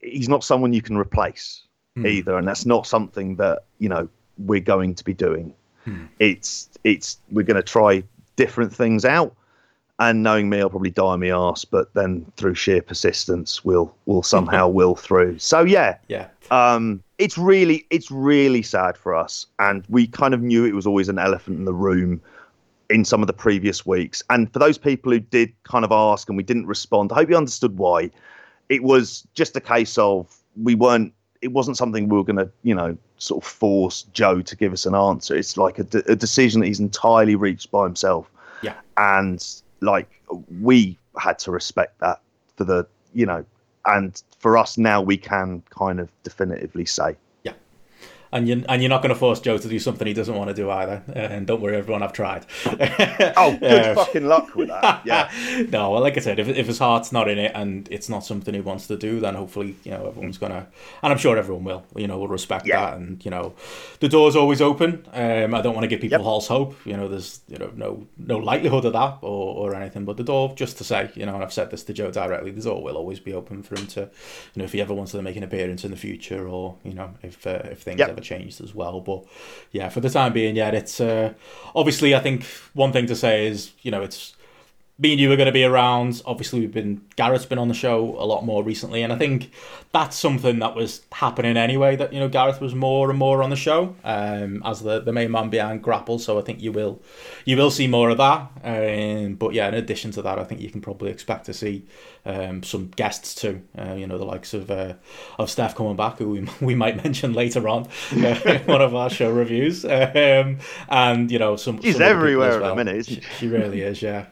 he's 0.00 0.28
not 0.28 0.44
someone 0.44 0.72
you 0.72 0.82
can 0.82 0.96
replace 0.96 1.62
mm. 1.96 2.06
either, 2.06 2.38
and 2.38 2.46
that's 2.46 2.66
not 2.66 2.86
something 2.86 3.36
that 3.36 3.64
you 3.78 3.88
know 3.88 4.08
we're 4.38 4.60
going 4.60 4.94
to 4.94 5.04
be 5.04 5.12
doing. 5.12 5.52
Mm. 5.86 6.08
It's 6.20 6.70
it's 6.84 7.18
we're 7.32 7.42
going 7.42 7.56
to 7.56 7.62
try 7.62 8.04
different 8.36 8.72
things 8.72 9.04
out 9.04 9.34
and 9.98 10.22
knowing 10.22 10.50
me, 10.50 10.60
I'll 10.60 10.70
probably 10.70 10.90
die 10.90 11.04
on 11.04 11.20
my 11.20 11.28
ass, 11.28 11.64
but 11.64 11.92
then 11.94 12.30
through 12.36 12.54
sheer 12.54 12.82
persistence, 12.82 13.64
we'll 13.64 13.94
we'll 14.04 14.22
somehow 14.22 14.68
will 14.80 14.94
through. 14.94 15.38
So 15.38 15.62
yeah, 15.62 15.98
yeah. 16.08 16.28
Um, 16.50 17.02
it's 17.18 17.38
really 17.38 17.86
it's 17.90 18.10
really 18.10 18.62
sad 18.62 18.96
for 18.96 19.14
us, 19.14 19.46
and 19.58 19.84
we 19.88 20.06
kind 20.06 20.34
of 20.34 20.42
knew 20.42 20.64
it 20.64 20.74
was 20.74 20.86
always 20.86 21.08
an 21.08 21.18
elephant 21.18 21.58
in 21.58 21.64
the 21.64 21.74
room 21.74 22.20
in 22.90 23.04
some 23.04 23.22
of 23.22 23.26
the 23.26 23.32
previous 23.32 23.84
weeks. 23.86 24.22
And 24.30 24.52
for 24.52 24.58
those 24.58 24.78
people 24.78 25.10
who 25.12 25.18
did 25.18 25.52
kind 25.64 25.84
of 25.84 25.90
ask 25.90 26.28
and 26.28 26.36
we 26.36 26.44
didn't 26.44 26.66
respond, 26.66 27.10
I 27.10 27.16
hope 27.16 27.30
you 27.30 27.36
understood 27.36 27.78
why. 27.78 28.10
It 28.68 28.82
was 28.82 29.26
just 29.34 29.56
a 29.56 29.60
case 29.60 29.96
of 29.96 30.36
we 30.62 30.74
weren't. 30.74 31.12
It 31.42 31.52
wasn't 31.52 31.76
something 31.76 32.08
we 32.08 32.16
were 32.16 32.24
going 32.24 32.36
to, 32.36 32.50
you 32.62 32.74
know, 32.74 32.96
sort 33.18 33.44
of 33.44 33.48
force 33.48 34.02
Joe 34.12 34.42
to 34.42 34.56
give 34.56 34.72
us 34.72 34.84
an 34.84 34.94
answer. 34.94 35.36
It's 35.36 35.56
like 35.56 35.78
a, 35.78 35.84
de- 35.84 36.10
a 36.10 36.16
decision 36.16 36.60
that 36.60 36.66
he's 36.66 36.80
entirely 36.80 37.36
reached 37.36 37.70
by 37.70 37.84
himself. 37.84 38.30
Yeah. 38.62 38.74
And 38.96 39.46
like 39.80 40.08
we 40.60 40.98
had 41.18 41.38
to 41.40 41.50
respect 41.50 41.98
that 42.00 42.20
for 42.56 42.64
the 42.64 42.86
you 43.14 43.26
know 43.26 43.44
and 43.86 44.22
for 44.38 44.58
us 44.58 44.76
now 44.78 45.00
we 45.00 45.16
can 45.16 45.62
kind 45.70 46.00
of 46.00 46.10
definitively 46.22 46.84
say 46.84 47.16
and 48.32 48.48
you 48.48 48.64
and 48.68 48.82
you're 48.82 48.90
not 48.90 49.02
going 49.02 49.14
to 49.14 49.18
force 49.18 49.40
Joe 49.40 49.58
to 49.58 49.68
do 49.68 49.78
something 49.78 50.06
he 50.06 50.14
doesn't 50.14 50.34
want 50.34 50.48
to 50.48 50.54
do 50.54 50.70
either. 50.70 51.02
And 51.14 51.46
don't 51.46 51.60
worry, 51.60 51.76
everyone, 51.76 52.02
I've 52.02 52.12
tried. 52.12 52.46
oh, 52.66 53.56
good 53.58 53.86
uh, 53.86 53.94
fucking 53.94 54.26
luck 54.26 54.54
with 54.54 54.68
that. 54.68 54.96
Yeah. 55.06 55.30
no, 55.70 55.92
well, 55.92 56.00
like 56.00 56.16
I 56.16 56.20
said, 56.20 56.38
if 56.38 56.48
if 56.48 56.66
his 56.66 56.78
heart's 56.78 57.12
not 57.12 57.28
in 57.28 57.38
it 57.38 57.52
and 57.54 57.88
it's 57.92 58.08
not 58.08 58.24
something 58.24 58.54
he 58.54 58.60
wants 58.60 58.86
to 58.88 58.96
do, 58.96 59.20
then 59.20 59.34
hopefully 59.34 59.76
you 59.84 59.92
know 59.92 60.06
everyone's 60.06 60.38
gonna, 60.38 60.66
and 61.02 61.12
I'm 61.12 61.18
sure 61.18 61.36
everyone 61.36 61.64
will. 61.64 61.84
You 61.94 62.08
know, 62.08 62.18
will 62.18 62.28
respect 62.28 62.66
yeah. 62.66 62.80
that, 62.80 62.98
and 62.98 63.24
you 63.24 63.30
know, 63.30 63.54
the 64.00 64.08
door's 64.08 64.34
always 64.34 64.60
open. 64.60 65.06
Um, 65.12 65.54
I 65.54 65.60
don't 65.60 65.74
want 65.74 65.84
to 65.84 65.88
give 65.88 66.00
people 66.00 66.18
yep. 66.18 66.24
false 66.24 66.48
hope. 66.48 66.74
You 66.84 66.96
know, 66.96 67.08
there's 67.08 67.40
you 67.48 67.58
know 67.58 67.70
no 67.74 68.06
no 68.18 68.38
likelihood 68.38 68.84
of 68.84 68.94
that 68.94 69.18
or, 69.22 69.54
or 69.56 69.74
anything, 69.74 70.04
but 70.04 70.16
the 70.16 70.24
door, 70.24 70.52
just 70.56 70.78
to 70.78 70.84
say, 70.84 71.10
you 71.14 71.26
know, 71.26 71.34
and 71.34 71.42
I've 71.42 71.52
said 71.52 71.70
this 71.70 71.84
to 71.84 71.92
Joe 71.92 72.10
directly, 72.10 72.50
the 72.50 72.62
door 72.62 72.82
will 72.82 72.96
always 72.96 73.20
be 73.20 73.32
open 73.32 73.62
for 73.62 73.78
him 73.78 73.86
to, 73.88 74.00
you 74.00 74.08
know, 74.56 74.64
if 74.64 74.72
he 74.72 74.80
ever 74.80 74.94
wants 74.94 75.12
to 75.12 75.22
make 75.22 75.36
an 75.36 75.42
appearance 75.42 75.84
in 75.84 75.90
the 75.90 75.96
future, 75.96 76.48
or 76.48 76.76
you 76.82 76.94
know, 76.94 77.14
if 77.22 77.46
uh, 77.46 77.62
if 77.64 77.82
things 77.82 77.98
yep. 77.98 78.15
Ever 78.16 78.24
changed 78.24 78.60
as 78.60 78.74
well. 78.74 79.00
But 79.00 79.24
yeah, 79.72 79.88
for 79.88 80.00
the 80.00 80.10
time 80.10 80.32
being, 80.32 80.56
yeah, 80.56 80.70
it's 80.70 81.00
uh, 81.00 81.34
obviously 81.74 82.14
I 82.14 82.20
think 82.20 82.44
one 82.74 82.92
thing 82.92 83.06
to 83.06 83.16
say 83.16 83.46
is 83.46 83.72
you 83.82 83.90
know 83.90 84.02
it's 84.02 84.35
me 84.98 85.12
and 85.12 85.20
you 85.20 85.30
are 85.30 85.36
going 85.36 85.46
to 85.46 85.52
be 85.52 85.64
around. 85.64 86.22
Obviously, 86.24 86.60
we've 86.60 86.72
been 86.72 87.02
Gareth's 87.16 87.44
been 87.44 87.58
on 87.58 87.68
the 87.68 87.74
show 87.74 88.16
a 88.18 88.24
lot 88.24 88.44
more 88.44 88.62
recently, 88.62 89.02
and 89.02 89.12
I 89.12 89.16
think 89.16 89.50
that's 89.92 90.16
something 90.16 90.58
that 90.60 90.74
was 90.74 91.02
happening 91.12 91.56
anyway. 91.56 91.96
That 91.96 92.14
you 92.14 92.20
know 92.20 92.28
Gareth 92.28 92.60
was 92.60 92.74
more 92.74 93.10
and 93.10 93.18
more 93.18 93.42
on 93.42 93.50
the 93.50 93.56
show 93.56 93.94
um, 94.04 94.62
as 94.64 94.80
the, 94.80 95.00
the 95.00 95.12
main 95.12 95.30
man 95.30 95.50
behind 95.50 95.82
Grappl. 95.82 96.18
So 96.18 96.38
I 96.38 96.42
think 96.42 96.62
you 96.62 96.72
will 96.72 97.02
you 97.44 97.56
will 97.58 97.70
see 97.70 97.86
more 97.86 98.08
of 98.08 98.16
that. 98.18 98.50
Um, 98.64 99.34
but 99.34 99.52
yeah, 99.52 99.68
in 99.68 99.74
addition 99.74 100.12
to 100.12 100.22
that, 100.22 100.38
I 100.38 100.44
think 100.44 100.62
you 100.62 100.70
can 100.70 100.80
probably 100.80 101.10
expect 101.10 101.44
to 101.46 101.54
see 101.54 101.84
um, 102.24 102.62
some 102.62 102.88
guests 102.88 103.34
too. 103.34 103.62
Uh, 103.78 103.94
you 103.94 104.06
know 104.06 104.16
the 104.16 104.24
likes 104.24 104.54
of 104.54 104.70
uh, 104.70 104.94
of 105.38 105.50
Steph 105.50 105.74
coming 105.74 105.96
back, 105.96 106.18
who 106.18 106.30
we, 106.30 106.48
we 106.62 106.74
might 106.74 107.02
mention 107.04 107.34
later 107.34 107.68
on 107.68 107.86
uh, 108.12 108.40
in 108.46 108.62
one 108.62 108.80
of 108.80 108.94
our 108.94 109.10
show 109.10 109.30
reviews. 109.30 109.84
Um, 109.84 110.58
and 110.88 111.30
you 111.30 111.38
know 111.38 111.56
some 111.56 111.82
she's 111.82 111.94
some 111.94 112.02
everywhere 112.02 112.60
well. 112.60 112.64
at 112.64 112.72
a 112.72 112.76
minute, 112.76 112.96
isn't 112.96 113.14
she? 113.14 113.20
She, 113.20 113.36
she 113.36 113.48
really 113.48 113.82
is, 113.82 114.00
yeah. 114.00 114.26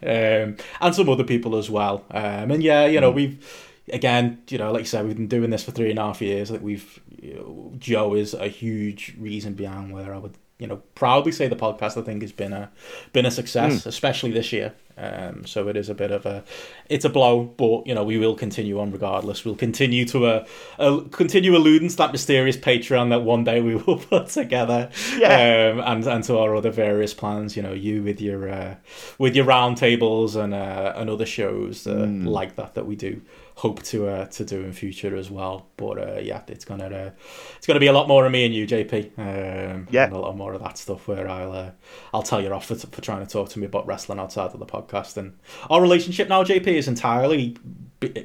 Um, 0.61 0.67
and 0.81 0.95
some 0.95 1.09
other 1.09 1.25
people 1.25 1.57
as 1.57 1.71
well. 1.71 2.05
Um, 2.11 2.51
and 2.51 2.63
yeah, 2.63 2.87
you 2.87 3.01
know, 3.01 3.13
mm. 3.13 3.17
we've 3.17 3.73
again, 3.93 4.43
you 4.49 4.59
know, 4.59 4.73
like 4.73 4.81
you 4.81 4.87
said, 4.87 5.07
we've 5.07 5.17
been 5.17 5.29
doing 5.29 5.51
this 5.51 5.65
for 5.65 5.71
three 5.71 5.91
and 5.91 5.99
a 5.99 6.03
half 6.03 6.23
years. 6.23 6.51
Like 6.51 6.63
we've, 6.63 7.01
you 7.21 7.35
know, 7.35 7.73
Joe 7.79 8.15
is 8.15 8.35
a 8.35 8.49
huge 8.49 9.15
reason 9.19 9.55
behind 9.55 9.93
where 9.93 10.15
I 10.15 10.19
would, 10.19 10.37
you 10.65 10.69
know, 10.69 10.81
proudly 10.95 11.31
say 11.31 11.47
the 11.47 11.57
podcast. 11.57 11.99
I 11.99 12.03
think 12.03 12.23
has 12.23 12.33
been 12.33 12.55
a 12.55 12.71
been 13.13 13.27
a 13.27 13.31
success, 13.31 13.83
mm. 13.83 13.87
especially 13.87 14.31
this 14.31 14.51
year. 14.51 14.73
Um, 14.97 15.45
so 15.45 15.69
it 15.69 15.77
is 15.77 15.91
a 15.91 15.95
bit 15.95 16.11
of 16.11 16.25
a, 16.25 16.43
it's 16.89 17.05
a 17.05 17.11
blow, 17.11 17.45
but 17.45 17.87
you 17.87 17.95
know 17.95 18.03
we 18.03 18.17
will 18.17 18.35
continue 18.35 18.81
on 18.81 18.91
regardless. 18.91 19.45
We'll 19.45 19.57
continue 19.57 20.07
to 20.07 20.25
uh, 20.25 20.47
uh 20.79 21.01
continue 21.11 21.55
alluding 21.55 21.91
to 21.91 21.97
that 21.97 22.13
mysterious 22.13 22.57
Patreon 22.57 23.11
that 23.11 23.25
one 23.25 23.45
day 23.45 23.61
we 23.61 23.75
will 23.87 23.99
put 23.99 24.29
together, 24.29 24.89
yeah. 25.19 25.75
um, 25.75 25.81
and 25.81 26.07
and 26.07 26.25
to 26.25 26.39
our 26.39 26.57
other 26.57 26.71
various 26.71 27.13
plans. 27.13 27.59
You 27.59 27.63
know, 27.63 27.75
you 27.75 28.03
with 28.03 28.23
your 28.23 28.49
uh, 28.49 28.77
with 29.19 29.37
your 29.37 29.45
roundtables 29.45 30.35
and 30.35 30.55
uh, 30.55 30.95
and 30.97 31.11
other 31.11 31.27
shows 31.27 31.87
uh, 31.87 32.07
mm. 32.07 32.27
like 32.27 32.57
that 32.57 32.75
that 32.75 32.87
we 32.87 32.97
do 32.97 33.21
hope 33.57 33.83
to 33.85 34.09
uh, 34.09 34.27
to 34.27 34.45
do 34.45 34.63
in 34.63 34.73
future 34.73 35.17
as 35.17 35.31
well. 35.31 35.67
But 35.77 35.99
uh, 35.99 36.21
yeah, 36.21 36.43
it's 36.49 36.65
gonna 36.65 36.87
uh, 36.87 37.11
it's 37.57 37.67
gonna 37.67 37.81
be 37.81 37.87
a 37.87 37.93
lot 37.93 38.09
more 38.09 38.27
of 38.27 38.33
me 38.33 38.45
and 38.45 38.55
you, 38.55 38.67
JP. 38.67 39.19
Um, 39.19 39.89
yeah, 39.91 40.11
a 40.11 40.17
lot 40.17 40.37
more 40.37 40.53
of 40.55 40.63
that 40.63 40.79
stuff 40.79 41.07
where 41.09 41.29
I'll 41.29 41.53
uh, 41.53 41.71
I'll 42.13 42.23
tell 42.23 42.43
you 42.43 42.53
off 42.53 42.67
for, 42.67 42.75
for 42.75 43.01
trying 43.01 43.25
to 43.25 43.31
talk 43.31 43.49
to 43.51 43.59
me 43.59 43.67
about 43.67 43.87
wrestling 43.87 44.19
outside 44.19 44.51
of 44.51 44.59
the 44.59 44.67
podcast. 44.67 45.17
And 45.17 45.39
our 45.71 45.81
relationship 45.81 46.29
now, 46.29 46.43
JP, 46.43 46.67
is 46.67 46.89
entirely 46.89 47.57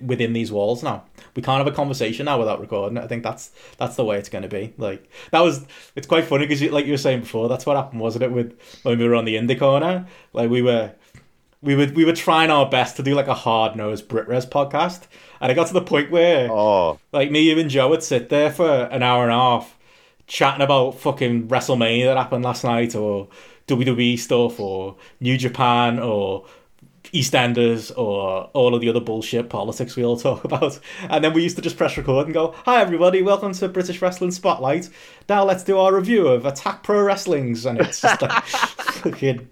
within 0.02 0.34
these 0.34 0.52
walls 0.52 0.84
now. 0.84 1.04
We 1.36 1.42
can't 1.42 1.60
have 1.60 1.72
a 1.72 1.76
conversation 1.76 2.26
now 2.26 2.40
without 2.40 2.60
recording. 2.60 2.98
I 2.98 3.08
think 3.08 3.24
that's 3.24 3.52
that's 3.78 3.96
the 3.96 4.06
way 4.06 4.18
it's 4.18 4.30
going 4.30 4.42
to 4.42 4.50
be. 4.50 4.74
Like 4.78 5.10
that 5.32 5.42
was 5.42 5.66
it's 5.96 6.08
quite 6.08 6.26
funny 6.26 6.48
because 6.48 6.62
like 6.72 6.86
you 6.86 6.94
were 6.94 6.98
saying 6.98 7.22
before, 7.22 7.48
that's 7.48 7.66
what 7.66 7.76
happened, 7.78 8.02
wasn't 8.02 8.24
it? 8.24 8.32
With 8.32 8.60
when 8.84 8.98
we 8.98 9.08
were 9.08 9.16
on 9.16 9.26
the 9.26 9.36
indie 9.36 9.60
corner, 9.60 10.08
like 10.34 10.50
we 10.50 10.62
were 10.62 10.94
we 11.62 11.76
were 11.76 11.88
we 11.94 12.06
were 12.06 12.14
trying 12.14 12.50
our 12.50 12.70
best 12.70 12.96
to 12.98 13.04
do 13.04 13.14
like 13.14 13.28
a 13.28 13.34
hard 13.34 13.76
nosed 13.76 14.08
Brit-Res 14.08 14.46
podcast, 14.46 15.08
and 15.42 15.52
it 15.52 15.56
got 15.56 15.68
to 15.68 15.74
the 15.74 15.82
point 15.82 16.12
where 16.12 16.50
oh. 16.52 17.00
like 17.12 17.32
me, 17.32 17.50
you, 17.50 17.60
and 17.60 17.70
Joe 17.70 17.90
would 17.90 18.04
sit 18.04 18.30
there 18.30 18.52
for 18.52 18.84
an 18.86 19.04
hour 19.04 19.24
and 19.24 19.32
a 19.32 19.36
half 19.36 19.78
chatting 20.28 20.62
about 20.62 20.92
fucking 20.92 21.48
WrestleMania 21.48 22.06
that 22.06 22.18
happened 22.18 22.46
last 22.46 22.64
night, 22.64 22.96
or 22.96 23.28
WWE 23.68 24.18
stuff, 24.18 24.60
or 24.60 24.96
New 25.20 25.38
Japan, 25.38 26.00
or 26.00 26.46
EastEnders 27.14 27.92
or 27.98 28.44
all 28.54 28.76
of 28.76 28.82
the 28.82 28.90
other 28.90 29.00
bullshit 29.00 29.50
politics 29.50 29.96
we 29.96 30.06
all 30.06 30.18
talk 30.20 30.44
about. 30.44 30.80
And 31.10 31.24
then 31.24 31.34
we 31.34 31.44
used 31.44 31.56
to 31.56 31.62
just 31.62 31.78
press 31.78 31.98
record 31.98 32.28
and 32.28 32.34
go, 32.34 32.54
Hi 32.66 32.82
everybody, 32.82 33.22
welcome 33.22 33.54
to 33.54 33.68
British 33.68 34.02
Wrestling 34.02 34.32
Spotlight. 34.32 34.90
Now 35.28 35.44
let's 35.44 35.64
do 35.64 35.78
our 35.80 35.94
review 35.94 36.28
of 36.28 36.46
Attack 36.46 36.84
Pro 36.84 37.02
Wrestling's 37.02 37.66
and 37.66 37.80
it's 37.80 38.02
just 38.02 38.22
like 38.22 38.44
fucking 38.46 39.50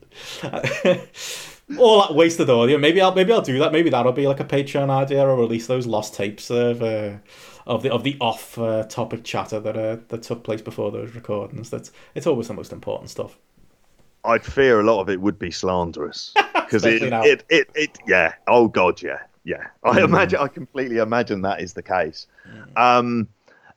all 1.78 2.02
that 2.02 2.16
wasted 2.16 2.50
audio. 2.50 2.78
Maybe 2.78 3.02
I'll 3.02 3.14
maybe 3.14 3.34
I'll 3.34 3.42
do 3.42 3.60
that. 3.60 3.72
Maybe 3.72 3.90
that'll 3.90 4.14
be 4.14 4.28
like 4.28 4.40
a 4.40 4.46
Patreon 4.46 4.90
idea 4.90 5.26
or 5.28 5.36
release 5.36 5.68
those 5.68 5.86
lost 5.86 6.14
tapes 6.14 6.50
of 6.50 6.82
uh, 6.82 7.18
of 7.66 7.84
the 7.84 7.92
of 7.92 8.04
the 8.04 8.16
off 8.22 8.58
uh, 8.58 8.84
topic 8.84 9.24
chatter 9.24 9.60
that 9.60 9.76
uh, 9.76 9.98
that 10.08 10.24
took 10.24 10.44
place 10.44 10.62
before 10.62 10.92
those 10.92 11.14
recordings. 11.14 11.70
That's 11.70 11.92
it's 12.16 12.26
always 12.26 12.48
the 12.48 12.54
most 12.54 12.72
important 12.72 13.10
stuff. 13.10 13.38
I'd 14.24 14.46
fear 14.46 14.80
a 14.80 14.84
lot 14.84 15.02
of 15.02 15.10
it 15.10 15.22
would 15.22 15.38
be 15.38 15.52
slanderous 15.52 16.34
because 16.54 16.86
it, 16.86 17.04
it, 17.04 17.44
it 17.50 17.70
it 17.76 17.98
yeah 18.08 18.34
oh 18.48 18.68
god 18.68 19.02
yeah 19.02 19.20
yeah 19.44 19.68
I 19.84 20.00
mm. 20.00 20.06
imagine 20.06 20.40
I 20.40 20.48
completely 20.48 20.98
imagine 20.98 21.42
that 21.42 21.62
is 21.62 21.74
the 21.74 21.84
case. 21.84 22.28
Mm. 22.50 22.78
Um, 22.78 23.28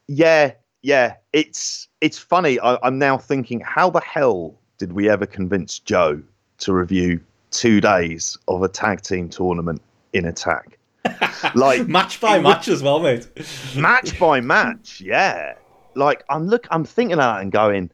yeah 0.06 0.52
yeah 0.82 1.14
it's 1.32 1.88
it's 2.00 2.18
funny. 2.18 2.60
I, 2.60 2.78
I'm 2.84 2.98
now 2.98 3.18
thinking 3.18 3.60
how 3.60 3.90
the 3.90 4.00
hell 4.00 4.54
did 4.78 4.92
we 4.92 5.10
ever 5.10 5.26
convince 5.26 5.80
Joe 5.80 6.22
to 6.58 6.72
review 6.72 7.20
two 7.50 7.80
days 7.80 8.38
of 8.48 8.62
a 8.62 8.68
tag 8.68 9.02
team 9.02 9.28
tournament 9.28 9.82
in 10.12 10.26
attack. 10.26 10.78
Like 11.54 11.88
match 11.88 12.20
by 12.20 12.38
match 12.38 12.68
as 12.68 12.82
well, 12.82 13.00
mate. 13.00 13.26
match 13.74 14.18
by 14.18 14.40
match, 14.40 15.00
yeah. 15.00 15.54
Like 15.94 16.22
I'm 16.28 16.46
look, 16.46 16.66
I'm 16.70 16.84
thinking 16.84 17.16
that 17.16 17.40
and 17.40 17.50
going, 17.50 17.90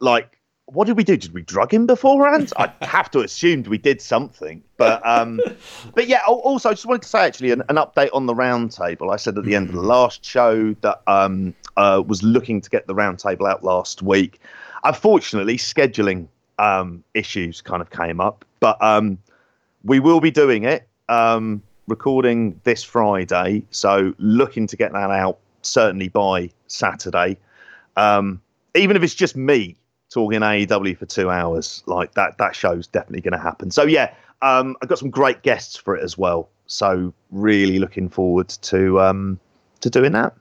like, 0.00 0.40
what 0.66 0.86
did 0.86 0.96
we 0.96 1.04
do? 1.04 1.16
Did 1.16 1.32
we 1.32 1.42
drug 1.42 1.72
him 1.72 1.86
beforehand? 1.86 2.52
I 2.56 2.72
have 2.82 3.10
to 3.12 3.20
assume 3.20 3.62
we 3.64 3.78
did 3.78 4.00
something, 4.00 4.62
but 4.76 5.04
um, 5.06 5.40
but 5.94 6.08
yeah. 6.08 6.20
Also, 6.26 6.70
I 6.70 6.72
just 6.72 6.86
wanted 6.86 7.02
to 7.02 7.08
say 7.08 7.20
actually 7.20 7.52
an, 7.52 7.62
an 7.68 7.76
update 7.76 8.10
on 8.12 8.26
the 8.26 8.34
roundtable. 8.34 9.12
I 9.12 9.16
said 9.16 9.38
at 9.38 9.44
the 9.44 9.54
end 9.54 9.68
of 9.68 9.74
the 9.74 9.82
last 9.82 10.24
show 10.24 10.74
that 10.80 11.02
um, 11.06 11.54
uh, 11.76 12.02
was 12.06 12.22
looking 12.22 12.60
to 12.60 12.70
get 12.70 12.86
the 12.86 12.94
roundtable 12.94 13.48
out 13.48 13.62
last 13.62 14.02
week. 14.02 14.40
Unfortunately, 14.84 15.56
scheduling 15.56 16.28
um, 16.60 17.02
issues 17.14 17.60
kind 17.62 17.82
of 17.82 17.90
came 17.90 18.20
up. 18.20 18.44
But 18.60 18.80
um, 18.82 19.18
we 19.82 19.98
will 19.98 20.20
be 20.20 20.30
doing 20.30 20.64
it, 20.64 20.86
um, 21.08 21.62
recording 21.86 22.60
this 22.64 22.84
Friday. 22.84 23.64
So 23.70 24.14
looking 24.18 24.66
to 24.68 24.76
get 24.76 24.92
that 24.92 25.10
out 25.10 25.38
certainly 25.62 26.08
by 26.08 26.50
Saturday. 26.68 27.38
Um, 27.96 28.40
even 28.74 28.96
if 28.96 29.02
it's 29.02 29.14
just 29.14 29.36
me 29.36 29.76
talking 30.10 30.40
AEW 30.40 30.96
for 30.98 31.06
two 31.06 31.30
hours, 31.30 31.82
like 31.86 32.14
that, 32.14 32.36
that 32.38 32.54
show's 32.54 32.86
definitely 32.86 33.22
going 33.22 33.32
to 33.32 33.42
happen. 33.42 33.70
So 33.70 33.84
yeah, 33.84 34.14
um, 34.42 34.76
I've 34.82 34.88
got 34.88 34.98
some 34.98 35.10
great 35.10 35.42
guests 35.42 35.76
for 35.76 35.96
it 35.96 36.04
as 36.04 36.18
well. 36.18 36.50
So 36.66 37.12
really 37.30 37.78
looking 37.78 38.08
forward 38.08 38.48
to 38.48 39.00
um, 39.00 39.40
to 39.80 39.90
doing 39.90 40.12
that. 40.12 40.34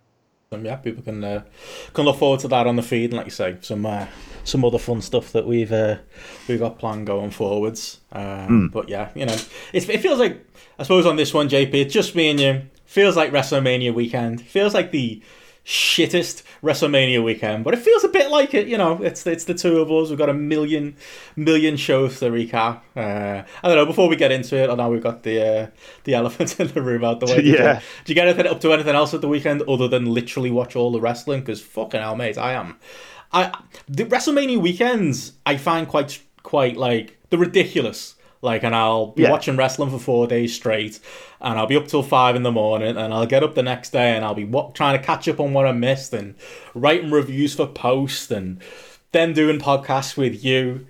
Um, 0.52 0.66
yeah, 0.66 0.78
people 0.78 1.04
can 1.04 1.24
uh, 1.24 1.44
can 1.94 2.06
look 2.06 2.18
forward 2.18 2.40
to 2.42 2.48
that 2.48 2.66
on 2.66 2.76
the 2.76 2.82
feed, 2.82 3.12
and 3.12 3.18
like 3.18 3.28
you 3.28 3.32
say, 3.32 3.58
some 3.62 3.86
uh, 3.86 4.08
some 4.44 4.66
other 4.66 4.80
fun 4.80 5.02
stuff 5.02 5.32
that 5.32 5.46
we've 5.46 5.72
uh, 5.72 5.98
we've 6.48 6.60
got 6.60 6.80
planned 6.80 7.06
going 7.06 7.30
forwards. 7.30 8.00
Um, 8.12 8.24
mm. 8.24 8.72
But 8.72 8.90
yeah, 8.90 9.10
you 9.14 9.26
know, 9.26 9.38
it 9.74 9.82
feels 9.82 10.20
like 10.20 10.44
I 10.80 10.84
suppose 10.84 11.06
on 11.06 11.18
this 11.18 11.34
one, 11.34 11.50
JP, 11.50 11.74
it's 11.74 11.94
just 11.94 12.16
me 12.16 12.30
and 12.30 12.40
you. 12.40 12.62
Feels 12.86 13.16
like 13.16 13.32
WrestleMania 13.32 13.94
weekend. 13.94 14.42
Feels 14.42 14.74
like 14.74 14.90
the 14.90 15.22
shittest 15.69 16.41
WrestleMania 16.63 17.23
weekend, 17.23 17.63
but 17.63 17.75
it 17.75 17.77
feels 17.77 18.03
a 18.03 18.08
bit 18.08 18.32
like 18.32 18.55
it. 18.55 18.67
You 18.67 18.75
know, 18.75 19.03
it's 19.03 19.25
it's 19.27 19.45
the 19.45 19.53
two 19.53 19.79
of 19.79 19.91
us. 19.91 20.10
We've 20.10 20.17
got 20.17 20.29
a 20.29 20.34
million 20.34 20.95
million 21.36 21.77
shows 21.77 22.19
to 22.19 22.32
recap. 22.32 22.82
Uh, 22.95 23.43
I 23.63 23.67
don't 23.67 23.75
know. 23.75 23.86
Before 23.86 24.10
we 24.10 24.15
get 24.15 24.32
into 24.32 24.58
it, 24.58 24.71
I 24.71 24.73
know 24.73 24.89
we've 24.89 25.03
got 25.03 25.21
the 25.21 25.41
uh, 25.41 25.67
the 26.05 26.15
elephant 26.15 26.60
in 26.60 26.69
the 26.69 26.82
room 26.82 27.03
out 27.03 27.19
the 27.19 27.27
way. 27.27 27.43
Yeah. 27.43 27.82
Do 28.03 28.12
you 28.12 28.15
get 28.15 28.27
anything 28.27 28.47
up 28.47 28.60
to 28.62 28.73
anything 28.73 28.95
else 28.95 29.13
at 29.13 29.21
the 29.21 29.27
weekend 29.27 29.62
other 29.63 29.88
than 29.88 30.08
literally 30.08 30.49
watch 30.49 30.75
all 30.75 30.91
the 30.91 30.99
wrestling? 30.99 31.41
Because 31.41 31.62
fucking 31.62 32.01
hell, 32.01 32.15
mate, 32.15 32.39
I 32.39 32.53
am. 32.53 32.77
I 33.32 33.55
the 33.88 34.05
WrestleMania 34.05 34.58
weekends 34.58 35.34
I 35.45 35.58
find 35.58 35.88
quite 35.88 36.19
quite 36.41 36.77
like 36.77 37.19
the 37.29 37.38
ridiculous. 37.38 38.15
Like, 38.41 38.63
and 38.63 38.75
I'll 38.75 39.08
be 39.08 39.23
yeah. 39.23 39.32
watching 39.32 39.58
wrestling 39.58 39.89
for 39.89 39.99
four 39.99 40.28
days 40.28 40.56
straight, 40.56 40.99
and 41.41 41.60
I'll 41.60 41.67
be 41.67 41.75
up 41.75 41.88
till 41.88 42.04
five 42.04 42.36
in 42.36 42.43
the 42.43 42.52
morning, 42.52 42.95
and 42.95 43.13
I'll 43.13 43.25
get 43.25 43.43
up 43.43 43.56
the 43.56 43.63
next 43.63 43.89
day, 43.89 44.15
and 44.15 44.23
I'll 44.23 44.36
be 44.36 44.45
what, 44.45 44.75
trying 44.75 44.97
to 44.97 45.06
catch 45.06 45.28
up 45.28 45.39
on 45.39 45.52
what 45.54 45.67
I 45.67 45.73
missed, 45.73 46.13
and 46.13 46.36
writing 46.73 47.12
reviews 47.12 47.56
for 47.56 47.67
post, 47.67 48.32
and 48.32 48.62
then 49.12 49.34
doing 49.34 49.60
podcasts 49.60 50.15
with 50.15 50.43
you. 50.43 50.88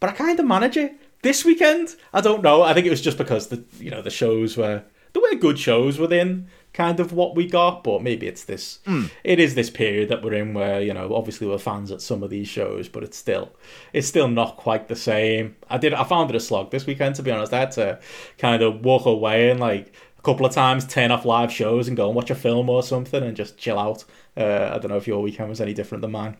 But 0.00 0.10
I 0.10 0.12
kind 0.12 0.38
of 0.40 0.46
manage 0.46 0.76
it. 0.76 0.92
This 1.22 1.44
weekend, 1.44 1.96
I 2.12 2.20
don't 2.20 2.42
know. 2.42 2.62
I 2.62 2.74
think 2.74 2.86
it 2.86 2.90
was 2.90 3.00
just 3.00 3.18
because 3.18 3.48
the 3.48 3.62
you 3.78 3.90
know 3.90 4.02
the 4.02 4.10
shows 4.10 4.56
were 4.56 4.82
there 5.12 5.22
were 5.22 5.38
good 5.38 5.58
shows 5.58 5.98
within 5.98 6.48
kind 6.72 7.00
of 7.00 7.12
what 7.12 7.34
we 7.34 7.46
got, 7.46 7.82
but 7.82 8.02
maybe 8.02 8.26
it's 8.26 8.44
this. 8.44 8.78
Mm. 8.86 9.10
It 9.24 9.40
is 9.40 9.54
this 9.54 9.70
period 9.70 10.08
that 10.10 10.22
we're 10.22 10.34
in 10.34 10.54
where 10.54 10.80
you 10.80 10.94
know, 10.94 11.14
obviously 11.14 11.46
we're 11.46 11.58
fans 11.58 11.90
at 11.90 12.00
some 12.00 12.22
of 12.22 12.30
these 12.30 12.48
shows, 12.48 12.88
but 12.88 13.02
it's 13.02 13.16
still, 13.16 13.52
it's 13.92 14.06
still 14.06 14.28
not 14.28 14.56
quite 14.56 14.88
the 14.88 14.96
same. 14.96 15.56
I 15.68 15.78
did, 15.78 15.94
I 15.94 16.04
found 16.04 16.30
it 16.30 16.36
a 16.36 16.40
slog 16.40 16.70
this 16.70 16.86
weekend 16.86 17.14
to 17.16 17.22
be 17.22 17.30
honest. 17.30 17.52
I 17.52 17.60
had 17.60 17.72
to 17.72 17.98
kind 18.38 18.62
of 18.62 18.84
walk 18.84 19.06
away 19.06 19.50
and 19.50 19.58
like 19.60 19.92
a 20.18 20.22
couple 20.22 20.46
of 20.46 20.52
times 20.52 20.86
turn 20.86 21.10
off 21.10 21.24
live 21.24 21.52
shows 21.52 21.88
and 21.88 21.96
go 21.96 22.06
and 22.06 22.14
watch 22.14 22.30
a 22.30 22.34
film 22.34 22.68
or 22.68 22.82
something 22.82 23.22
and 23.22 23.36
just 23.36 23.56
chill 23.56 23.78
out. 23.78 24.04
Uh, 24.36 24.70
I 24.72 24.78
don't 24.78 24.88
know 24.88 24.96
if 24.96 25.06
your 25.06 25.22
weekend 25.22 25.48
was 25.48 25.60
any 25.60 25.74
different 25.74 26.02
than 26.02 26.12
mine. 26.12 26.36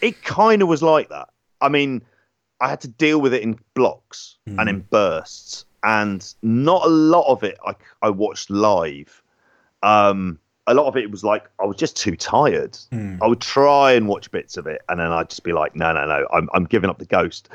It 0.00 0.22
kind 0.22 0.62
of 0.62 0.68
was 0.68 0.82
like 0.82 1.08
that. 1.10 1.28
I 1.60 1.68
mean, 1.68 2.02
I 2.60 2.68
had 2.68 2.80
to 2.82 2.88
deal 2.88 3.20
with 3.20 3.34
it 3.34 3.42
in 3.42 3.58
blocks 3.74 4.38
mm. 4.48 4.58
and 4.58 4.68
in 4.68 4.80
bursts 4.90 5.64
and 5.82 6.34
not 6.42 6.84
a 6.84 6.88
lot 6.88 7.26
of 7.30 7.42
it 7.42 7.58
I, 7.66 7.74
I 8.02 8.10
watched 8.10 8.50
live. 8.50 9.22
Um, 9.82 10.38
a 10.66 10.74
lot 10.74 10.86
of 10.86 10.96
it 10.96 11.10
was 11.10 11.24
like 11.24 11.48
I 11.60 11.64
was 11.64 11.76
just 11.76 11.96
too 11.96 12.16
tired. 12.16 12.72
Mm. 12.92 13.18
I 13.20 13.26
would 13.26 13.40
try 13.40 13.92
and 13.92 14.08
watch 14.08 14.30
bits 14.30 14.56
of 14.56 14.66
it, 14.66 14.82
and 14.88 15.00
then 15.00 15.10
I'd 15.10 15.28
just 15.28 15.42
be 15.42 15.52
like, 15.52 15.74
"No, 15.74 15.92
no, 15.92 16.06
no, 16.06 16.26
I'm 16.32 16.48
I'm 16.54 16.64
giving 16.64 16.88
up 16.88 16.98
the 16.98 17.04
ghost." 17.04 17.48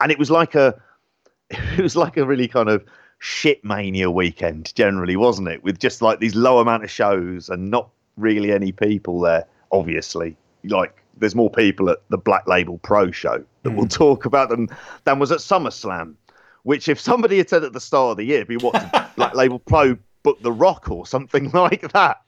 And 0.00 0.12
it 0.12 0.18
was 0.18 0.30
like 0.30 0.54
a, 0.54 0.80
it 1.50 1.82
was 1.82 1.96
like 1.96 2.16
a 2.16 2.24
really 2.24 2.48
kind 2.48 2.68
of 2.68 2.84
shit 3.18 3.64
mania 3.64 4.10
weekend 4.10 4.74
generally, 4.74 5.16
wasn't 5.16 5.48
it? 5.48 5.62
With 5.62 5.78
just 5.78 6.02
like 6.02 6.20
these 6.20 6.34
low 6.34 6.58
amount 6.58 6.84
of 6.84 6.90
shows 6.90 7.48
and 7.48 7.70
not 7.70 7.88
really 8.16 8.52
any 8.52 8.72
people 8.72 9.20
there. 9.20 9.46
Obviously, 9.72 10.36
like 10.64 11.02
there's 11.16 11.34
more 11.34 11.50
people 11.50 11.90
at 11.90 11.98
the 12.10 12.18
Black 12.18 12.46
Label 12.46 12.78
Pro 12.78 13.10
show 13.10 13.44
that 13.62 13.70
mm. 13.70 13.76
we'll 13.76 13.88
talk 13.88 14.24
about 14.24 14.50
than 14.50 14.68
than 15.04 15.18
was 15.18 15.32
at 15.32 15.38
SummerSlam 15.38 16.14
which 16.62 16.88
if 16.88 17.00
somebody 17.00 17.38
had 17.38 17.48
said 17.48 17.64
at 17.64 17.72
the 17.72 17.80
start 17.80 18.12
of 18.12 18.16
the 18.18 18.24
year, 18.24 18.44
be 18.44 18.56
what 18.56 18.74
Black 19.16 19.34
Label 19.34 19.58
Pro 19.58 19.96
book 20.22 20.40
The 20.42 20.52
Rock 20.52 20.90
or 20.90 21.06
something 21.06 21.50
like 21.54 21.92
that. 21.92 22.22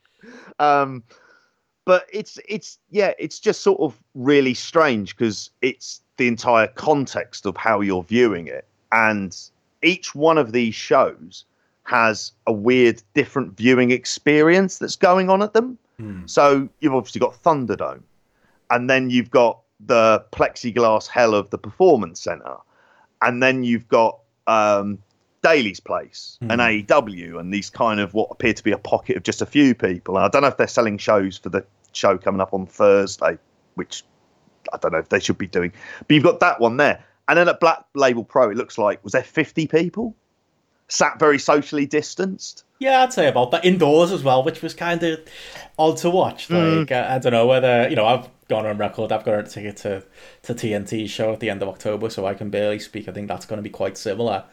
Um, 0.59 1.03
but 1.85 2.07
it's 2.11 2.39
it's 2.47 2.79
yeah, 2.89 3.13
it's 3.19 3.39
just 3.39 3.61
sort 3.61 3.79
of 3.79 3.97
really 4.15 4.53
strange 4.53 5.15
because 5.15 5.51
it's 5.61 6.01
the 6.17 6.27
entire 6.27 6.67
context 6.67 7.45
of 7.45 7.55
how 7.55 7.81
you're 7.81 8.03
viewing 8.03 8.47
it, 8.47 8.65
and 8.91 9.37
each 9.83 10.15
one 10.15 10.37
of 10.37 10.51
these 10.51 10.73
shows 10.73 11.45
has 11.83 12.31
a 12.47 12.51
weird, 12.51 13.01
different 13.13 13.55
viewing 13.55 13.91
experience 13.91 14.79
that's 14.79 14.95
going 14.95 15.29
on 15.29 15.43
at 15.43 15.53
them. 15.53 15.77
Hmm. 15.97 16.25
So 16.25 16.67
you've 16.79 16.95
obviously 16.95 17.19
got 17.19 17.41
Thunderdome, 17.43 18.01
and 18.71 18.89
then 18.89 19.11
you've 19.11 19.29
got 19.29 19.59
the 19.79 20.25
plexiglass 20.31 21.07
hell 21.07 21.35
of 21.35 21.51
the 21.51 21.59
Performance 21.59 22.19
Center, 22.19 22.55
and 23.21 23.43
then 23.43 23.63
you've 23.63 23.87
got 23.87 24.19
um, 24.47 24.99
Daily's 25.45 25.79
Place 25.79 26.39
mm. 26.41 26.51
and 26.51 26.59
AEW 26.59 27.39
and 27.39 27.53
these 27.53 27.69
kind 27.69 27.99
of 27.99 28.13
what 28.13 28.29
appear 28.31 28.53
to 28.53 28.63
be 28.63 28.71
a 28.71 28.77
pocket 28.77 29.17
of 29.17 29.23
just 29.23 29.41
a 29.41 29.45
few 29.45 29.75
people. 29.75 30.17
And 30.17 30.25
I 30.25 30.27
don't 30.29 30.41
know 30.41 30.47
if 30.47 30.57
they're 30.57 30.67
selling 30.67 30.97
shows 30.97 31.37
for 31.37 31.49
the 31.49 31.63
show 31.93 32.17
coming 32.17 32.41
up 32.41 32.53
on 32.53 32.65
Thursday, 32.65 33.37
which 33.75 34.03
I 34.73 34.77
don't 34.77 34.91
know 34.91 34.99
if 34.99 35.09
they 35.09 35.19
should 35.19 35.37
be 35.37 35.47
doing. 35.47 35.71
But 35.99 36.13
you've 36.15 36.23
got 36.23 36.39
that 36.39 36.59
one 36.59 36.77
there. 36.77 37.03
And 37.27 37.37
then 37.37 37.47
at 37.47 37.59
Black 37.59 37.85
Label 37.93 38.23
Pro, 38.23 38.49
it 38.49 38.57
looks 38.57 38.77
like, 38.77 39.03
was 39.03 39.13
there 39.13 39.23
50 39.23 39.67
people? 39.67 40.15
Sat 40.87 41.19
very 41.19 41.39
socially 41.39 41.85
distanced. 41.85 42.63
Yeah, 42.79 43.03
I'd 43.03 43.13
say 43.13 43.27
about 43.27 43.51
that. 43.51 43.65
Indoors 43.65 44.11
as 44.11 44.23
well, 44.23 44.43
which 44.43 44.61
was 44.61 44.73
kind 44.73 45.01
of 45.01 45.19
odd 45.79 45.97
to 45.97 46.09
watch. 46.09 46.47
Hmm. 46.47 46.53
Like, 46.55 46.87
mm. 46.87 46.91
I, 46.91 47.15
I 47.15 47.19
don't 47.19 47.31
know 47.31 47.47
whether, 47.47 47.89
you 47.89 47.95
know, 47.95 48.05
I've 48.05 48.29
gone 48.47 48.65
on 48.65 48.77
record. 48.77 49.11
I've 49.11 49.25
got 49.25 49.39
a 49.39 49.43
ticket 49.43 49.77
to 49.77 50.03
to 50.43 50.53
TNT 50.53 51.07
show 51.09 51.33
at 51.33 51.39
the 51.39 51.49
end 51.49 51.61
of 51.61 51.69
October, 51.69 52.09
so 52.09 52.25
I 52.25 52.33
can 52.33 52.49
barely 52.49 52.79
speak. 52.79 53.07
I 53.07 53.11
think 53.11 53.27
that's 53.27 53.45
going 53.45 53.57
to 53.57 53.63
be 53.63 53.69
quite 53.69 53.97
similar. 53.97 54.45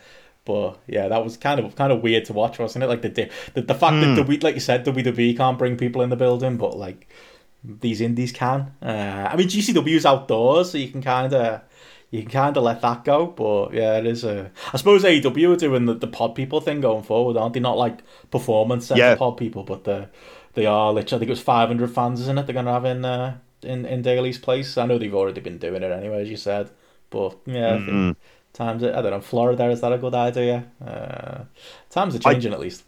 But 0.44 0.78
yeah, 0.86 1.08
that 1.08 1.22
was 1.22 1.36
kind 1.36 1.60
of 1.60 1.76
kind 1.76 1.92
of 1.92 2.02
weird 2.02 2.24
to 2.26 2.32
watch, 2.32 2.58
wasn't 2.58 2.84
it? 2.84 2.88
Like 2.88 3.02
the 3.02 3.30
the, 3.54 3.62
the 3.62 3.74
fact 3.74 3.94
mm. 3.94 4.16
that 4.16 4.26
the 4.26 4.38
like 4.38 4.54
you 4.54 4.60
said, 4.60 4.84
WWE 4.84 5.36
can't 5.36 5.58
bring 5.58 5.76
people 5.76 6.02
in 6.02 6.10
the 6.10 6.16
building, 6.16 6.56
but 6.56 6.76
like 6.76 7.08
these 7.64 8.00
indies 8.00 8.32
can. 8.32 8.72
Uh, 8.82 9.28
I 9.30 9.36
mean, 9.36 9.48
GCW's 9.48 10.06
outdoors, 10.06 10.72
so 10.72 10.78
you 10.78 10.88
can 10.88 11.02
kind 11.02 11.32
of 11.32 11.62
you 12.10 12.22
can 12.22 12.30
kind 12.30 12.56
of 12.56 12.64
let 12.64 12.80
that 12.82 13.04
go. 13.04 13.26
But 13.26 13.72
yeah, 13.74 13.98
it 13.98 14.06
is 14.06 14.24
a. 14.24 14.50
I 14.72 14.76
suppose 14.76 15.04
AEW 15.04 15.54
are 15.54 15.56
doing 15.56 15.86
the, 15.86 15.94
the 15.94 16.08
pod 16.08 16.34
people 16.34 16.60
thing 16.60 16.80
going 16.80 17.04
forward, 17.04 17.36
aren't 17.36 17.54
they? 17.54 17.60
Not 17.60 17.78
like 17.78 18.02
performance 18.30 18.86
center 18.86 19.00
yeah. 19.00 19.14
pod 19.14 19.36
people, 19.36 19.62
but 19.62 19.84
the 19.84 20.08
they 20.54 20.66
are 20.66 20.92
literally. 20.92 21.18
I 21.18 21.20
think 21.20 21.28
it 21.28 21.32
was 21.32 21.40
500 21.40 21.90
fans, 21.90 22.20
isn't 22.20 22.38
it? 22.38 22.46
They're 22.46 22.52
going 22.52 22.66
to 22.66 22.72
have 22.72 22.84
in 22.84 23.04
uh, 23.04 23.38
in 23.64 23.86
in 23.86 24.02
Daily's 24.02 24.38
place. 24.38 24.76
I 24.76 24.86
know 24.86 24.98
they've 24.98 25.14
already 25.14 25.40
been 25.40 25.58
doing 25.58 25.82
it 25.82 25.90
anyway, 25.90 26.22
as 26.22 26.30
you 26.30 26.36
said. 26.36 26.70
But 27.10 27.36
yeah, 27.44 27.76
mm-hmm. 27.76 28.12
times 28.52 28.82
I 28.82 29.02
don't 29.02 29.10
know. 29.10 29.20
Florida 29.20 29.70
is 29.70 29.80
that 29.82 29.92
a 29.92 29.98
good 29.98 30.14
idea? 30.14 30.64
Uh, 30.84 31.44
times 31.90 32.14
are 32.14 32.18
changing 32.18 32.52
I, 32.52 32.54
at 32.54 32.60
least. 32.60 32.84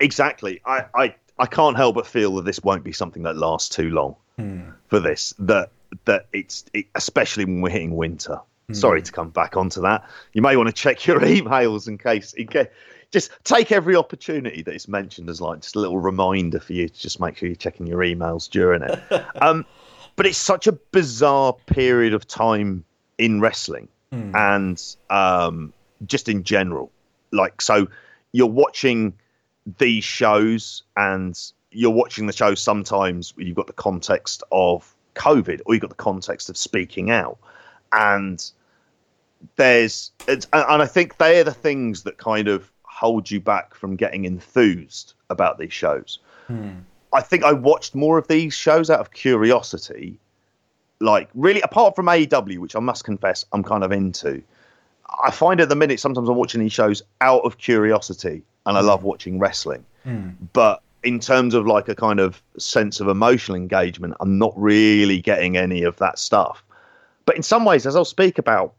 Exactly. 0.00 0.60
I, 0.64 0.86
I 0.94 1.14
I 1.38 1.46
can't 1.46 1.76
help 1.76 1.94
but 1.94 2.06
feel 2.06 2.34
that 2.36 2.44
this 2.44 2.62
won't 2.62 2.84
be 2.84 2.92
something 2.92 3.22
that 3.24 3.36
lasts 3.36 3.68
too 3.68 3.90
long 3.90 4.16
hmm. 4.36 4.70
for 4.88 5.00
this. 5.00 5.34
That 5.38 5.70
that 6.06 6.26
it's 6.32 6.64
it, 6.72 6.86
especially 6.94 7.44
when 7.44 7.60
we're 7.60 7.70
hitting 7.70 7.94
winter. 7.94 8.40
Hmm. 8.68 8.74
Sorry 8.74 9.02
to 9.02 9.12
come 9.12 9.30
back 9.30 9.56
onto 9.56 9.82
that. 9.82 10.08
You 10.32 10.42
may 10.42 10.56
want 10.56 10.68
to 10.68 10.74
check 10.74 11.06
your 11.06 11.20
emails 11.36 11.88
in 11.88 11.98
case 11.98 12.32
in 12.32 12.46
case 12.46 12.68
just 13.12 13.30
take 13.44 13.70
every 13.70 13.96
opportunity 13.96 14.62
that 14.62 14.74
is 14.74 14.88
mentioned 14.88 15.30
as 15.30 15.40
like 15.40 15.60
just 15.60 15.76
a 15.76 15.80
little 15.80 15.98
reminder 15.98 16.58
for 16.58 16.72
you 16.72 16.88
to 16.88 17.00
just 17.00 17.20
make 17.20 17.36
sure 17.36 17.48
you're 17.48 17.56
checking 17.56 17.86
your 17.86 18.00
emails 18.00 18.50
during 18.50 18.82
it. 18.82 19.00
um, 19.40 19.64
but 20.16 20.26
it's 20.26 20.38
such 20.38 20.66
a 20.66 20.72
bizarre 20.72 21.54
period 21.66 22.14
of 22.14 22.26
time 22.26 22.84
in 23.18 23.40
wrestling 23.40 23.88
mm. 24.12 24.34
and 24.34 24.96
um, 25.10 25.72
just 26.06 26.28
in 26.28 26.42
general. 26.42 26.90
Like, 27.32 27.60
so 27.60 27.88
you're 28.32 28.46
watching 28.46 29.14
these 29.78 30.04
shows 30.04 30.82
and 30.96 31.38
you're 31.70 31.90
watching 31.90 32.26
the 32.26 32.32
show 32.32 32.54
sometimes 32.54 33.34
you've 33.36 33.56
got 33.56 33.66
the 33.66 33.72
context 33.72 34.42
of 34.50 34.94
COVID 35.14 35.60
or 35.66 35.74
you've 35.74 35.82
got 35.82 35.90
the 35.90 35.96
context 35.96 36.48
of 36.48 36.56
speaking 36.56 37.10
out. 37.10 37.38
And 37.92 38.42
there's, 39.56 40.12
and 40.26 40.46
I 40.52 40.86
think 40.86 41.18
they're 41.18 41.44
the 41.44 41.52
things 41.52 42.04
that 42.04 42.16
kind 42.16 42.48
of 42.48 42.70
hold 42.82 43.30
you 43.30 43.40
back 43.40 43.74
from 43.74 43.96
getting 43.96 44.24
enthused 44.24 45.12
about 45.28 45.58
these 45.58 45.72
shows. 45.72 46.20
Hmm. 46.46 46.70
I 47.16 47.22
think 47.22 47.44
I 47.44 47.52
watched 47.54 47.94
more 47.94 48.18
of 48.18 48.28
these 48.28 48.52
shows 48.52 48.90
out 48.90 49.00
of 49.00 49.10
curiosity. 49.10 50.18
Like, 51.00 51.30
really, 51.34 51.62
apart 51.62 51.96
from 51.96 52.06
AEW, 52.06 52.58
which 52.58 52.76
I 52.76 52.80
must 52.80 53.04
confess 53.04 53.42
I'm 53.52 53.62
kind 53.62 53.82
of 53.82 53.90
into, 53.90 54.42
I 55.24 55.30
find 55.30 55.58
at 55.62 55.70
the 55.70 55.76
minute 55.76 55.98
sometimes 55.98 56.28
I'm 56.28 56.36
watching 56.36 56.60
these 56.60 56.74
shows 56.74 57.02
out 57.22 57.40
of 57.40 57.56
curiosity 57.56 58.42
and 58.66 58.76
I 58.76 58.82
love 58.82 59.00
hmm. 59.00 59.06
watching 59.06 59.38
wrestling. 59.38 59.86
Hmm. 60.04 60.30
But 60.52 60.82
in 61.04 61.18
terms 61.18 61.54
of 61.54 61.66
like 61.66 61.88
a 61.88 61.94
kind 61.94 62.20
of 62.20 62.42
sense 62.58 63.00
of 63.00 63.08
emotional 63.08 63.56
engagement, 63.56 64.12
I'm 64.20 64.36
not 64.38 64.52
really 64.54 65.22
getting 65.22 65.56
any 65.56 65.84
of 65.84 65.96
that 65.96 66.18
stuff. 66.18 66.62
But 67.24 67.36
in 67.36 67.42
some 67.42 67.64
ways, 67.64 67.86
as 67.86 67.96
I'll 67.96 68.04
speak 68.04 68.36
about, 68.36 68.74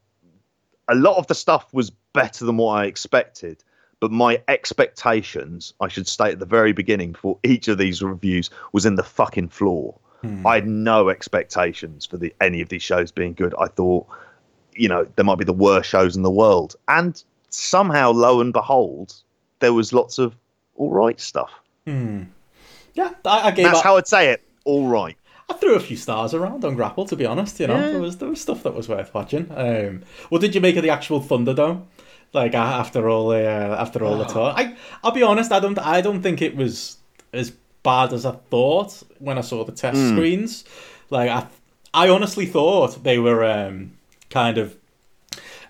a 0.88 0.96
lot 0.96 1.18
of 1.18 1.26
the 1.26 1.36
stuff 1.36 1.74
was 1.74 1.90
better 2.14 2.46
than 2.46 2.58
what 2.58 2.74
I 2.74 2.86
expected 2.86 3.64
but 4.00 4.12
my 4.12 4.42
expectations, 4.48 5.74
I 5.82 5.88
should 5.88 6.08
state 6.08 6.34
at 6.34 6.40
the 6.40 6.46
very 6.46 6.72
beginning 6.74 7.14
before 7.14 7.38
each 7.44 7.68
of 7.68 7.78
these 7.78 8.02
reviews, 8.02 8.50
was 8.74 8.86
in 8.86 8.96
the 8.96 9.04
fucking 9.04 9.50
floor. 9.50 9.98
Hmm. 10.22 10.46
I 10.46 10.56
had 10.56 10.68
no 10.68 11.10
expectations 11.10 12.06
for 12.06 12.18
the 12.18 12.34
any 12.42 12.62
of 12.62 12.70
these 12.70 12.84
shows 12.84 13.12
being 13.12 13.34
good. 13.34 13.54
I 13.60 13.68
thought, 13.68 14.08
you 14.74 14.88
know, 14.88 15.08
there 15.16 15.26
might 15.26 15.38
be 15.38 15.46
the 15.46 15.54
worst 15.54 15.90
shows 15.90 16.16
in 16.16 16.24
the 16.24 16.32
world, 16.32 16.76
and 16.88 17.22
somehow, 17.50 18.12
lo 18.12 18.42
and 18.42 18.54
behold, 18.54 19.14
there 19.60 19.74
was 19.74 19.94
lots 19.94 20.18
of 20.18 20.36
all 20.76 20.92
right 20.92 21.20
stuff. 21.20 21.52
Hmm. 21.86 22.24
Yeah, 22.94 23.14
I, 23.26 23.48
I 23.48 23.52
gave. 23.52 23.66
That's 23.66 23.80
up, 23.80 23.84
how 23.84 23.98
I'd 23.98 24.08
say 24.08 24.30
it. 24.30 24.44
All 24.66 24.88
right. 24.88 25.16
I 25.50 25.54
threw 25.54 25.76
a 25.76 25.80
few 25.80 25.96
stars 25.96 26.34
around 26.34 26.66
on 26.66 26.76
Grappl, 26.76 27.08
to 27.08 27.16
be 27.16 27.26
honest. 27.26 27.60
You 27.60 27.68
know, 27.68 27.76
Yeah. 27.76 27.92
there 27.92 28.02
was 28.02 28.18
there 28.18 28.30
was 28.30 28.42
stuff 28.42 28.64
that 28.64 28.74
was 28.74 28.90
worth 28.90 29.14
watching. 29.14 29.50
Um, 29.56 30.02
what 30.30 30.42
did 30.42 30.54
you 30.56 30.62
make 30.62 30.76
of 30.76 30.84
the 30.84 30.90
actual 30.90 31.22
Thunderdome? 31.22 31.84
Like 32.34 32.54
after 32.54 33.10
all 33.10 33.30
the 33.30 33.46
uh, 33.48 33.78
after 33.80 34.04
all 34.04 34.18
the 34.18 34.26
talk, 34.26 34.58
I 34.58 34.76
I'll 35.04 35.12
be 35.12 35.24
honest. 35.24 35.52
I 35.52 35.60
don't 35.60 35.80
I 35.80 36.02
don't 36.02 36.22
think 36.22 36.42
it 36.42 36.56
was 36.56 36.98
as 37.34 37.52
bad 37.84 38.14
as 38.14 38.26
I 38.26 38.32
thought 38.32 39.02
when 39.20 39.38
I 39.38 39.42
saw 39.42 39.64
the 39.64 39.72
test 39.72 39.98
screens. 40.10 40.66
Like 41.10 41.30
I 41.30 41.48
I 41.94 42.10
honestly 42.10 42.46
thought 42.46 43.04
they 43.04 43.18
were 43.18 43.44
um, 43.44 43.94
kind 44.30 44.58
of 44.58 44.76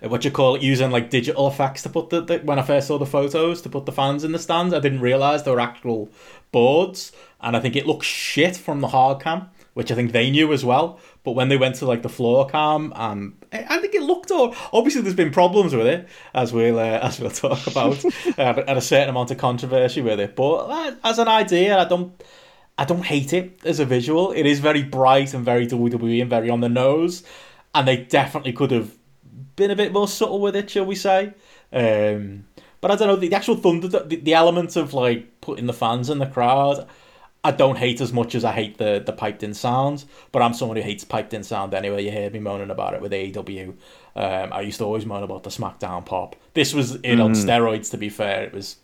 what 0.00 0.24
you 0.24 0.30
call 0.30 0.54
it, 0.56 0.62
using 0.62 0.90
like 0.90 1.10
digital 1.10 1.48
effects 1.48 1.82
to 1.82 1.88
put 1.88 2.10
the, 2.10 2.20
the 2.20 2.38
when 2.38 2.58
I 2.58 2.62
first 2.62 2.88
saw 2.88 2.98
the 2.98 3.06
photos 3.06 3.62
to 3.62 3.68
put 3.68 3.86
the 3.86 3.92
fans 3.92 4.24
in 4.24 4.32
the 4.32 4.38
stands. 4.38 4.74
I 4.74 4.80
didn't 4.80 5.00
realize 5.00 5.42
they 5.42 5.50
were 5.50 5.60
actual 5.60 6.08
boards, 6.52 7.12
and 7.40 7.56
I 7.56 7.60
think 7.60 7.76
it 7.76 7.86
looked 7.86 8.04
shit 8.04 8.56
from 8.56 8.80
the 8.80 8.88
hard 8.88 9.20
cam, 9.22 9.50
which 9.78 9.92
I 9.92 9.94
think 9.94 10.10
they 10.10 10.28
knew 10.28 10.52
as 10.52 10.64
well. 10.64 10.98
But 11.22 11.36
when 11.36 11.50
they 11.50 11.56
went 11.56 11.76
to 11.76 11.86
like 11.86 12.02
the 12.02 12.08
floor 12.08 12.48
cam, 12.48 12.92
and 12.96 13.34
I 13.52 13.64
I 13.70 13.78
think 13.78 13.94
it 13.94 14.02
looked 14.02 14.32
all. 14.32 14.52
Obviously, 14.72 15.02
there's 15.02 15.14
been 15.14 15.30
problems 15.30 15.72
with 15.72 15.86
it, 15.86 16.08
as 16.34 16.52
we'll 16.52 16.80
uh, 16.80 16.82
as 17.02 17.20
we'll 17.20 17.30
talk 17.30 17.64
about, 17.68 18.04
and, 18.36 18.58
and 18.58 18.76
a 18.76 18.80
certain 18.80 19.08
amount 19.08 19.30
of 19.30 19.38
controversy 19.38 20.00
with 20.02 20.18
it. 20.18 20.34
But 20.34 20.54
uh, 20.64 20.94
as 21.04 21.20
an 21.20 21.28
idea, 21.28 21.78
I 21.78 21.84
don't. 21.84 22.20
I 22.76 22.86
don't 22.86 23.04
hate 23.04 23.32
it 23.32 23.60
as 23.64 23.78
a 23.78 23.84
visual. 23.84 24.32
It 24.32 24.46
is 24.46 24.58
very 24.58 24.82
bright 24.82 25.32
and 25.32 25.44
very 25.44 25.68
WWE 25.68 26.22
and 26.22 26.30
very 26.30 26.50
on 26.50 26.60
the 26.60 26.68
nose, 26.68 27.22
and 27.72 27.86
they 27.86 27.98
definitely 27.98 28.54
could 28.54 28.72
have 28.72 28.96
been 29.54 29.70
a 29.70 29.76
bit 29.76 29.92
more 29.92 30.08
subtle 30.08 30.40
with 30.40 30.56
it, 30.56 30.70
shall 30.70 30.86
we 30.86 30.96
say? 30.96 31.34
Um, 31.72 32.46
but 32.80 32.90
I 32.90 32.96
don't 32.96 33.06
know 33.06 33.16
the, 33.16 33.28
the 33.28 33.36
actual 33.36 33.56
thunder, 33.56 33.86
the, 33.86 34.16
the 34.16 34.34
element 34.34 34.74
of 34.74 34.92
like 34.92 35.40
putting 35.40 35.66
the 35.66 35.72
fans 35.72 36.10
in 36.10 36.18
the 36.18 36.26
crowd. 36.26 36.88
I 37.48 37.50
don't 37.50 37.76
hate 37.76 38.02
as 38.02 38.12
much 38.12 38.34
as 38.34 38.44
I 38.44 38.52
hate 38.52 38.76
the 38.76 39.02
the 39.04 39.12
piped 39.12 39.42
in 39.42 39.54
sounds, 39.54 40.04
but 40.32 40.42
I'm 40.42 40.52
someone 40.52 40.76
who 40.76 40.82
hates 40.82 41.02
piped 41.02 41.32
in 41.32 41.42
sound 41.42 41.72
anyway. 41.72 42.04
You 42.04 42.10
hear 42.10 42.28
me 42.28 42.40
moaning 42.40 42.70
about 42.70 42.92
it 42.92 43.00
with 43.00 43.10
AEW. 43.10 43.68
Um, 44.14 44.52
I 44.52 44.60
used 44.60 44.78
to 44.78 44.84
always 44.84 45.06
moan 45.06 45.22
about 45.22 45.44
the 45.44 45.50
SmackDown 45.50 46.04
pop. 46.04 46.36
This 46.52 46.74
was 46.74 46.96
it 46.96 47.18
on 47.20 47.32
steroids. 47.32 47.90
To 47.92 47.96
be 47.96 48.10
fair, 48.10 48.44
it 48.44 48.52
was 48.52 48.76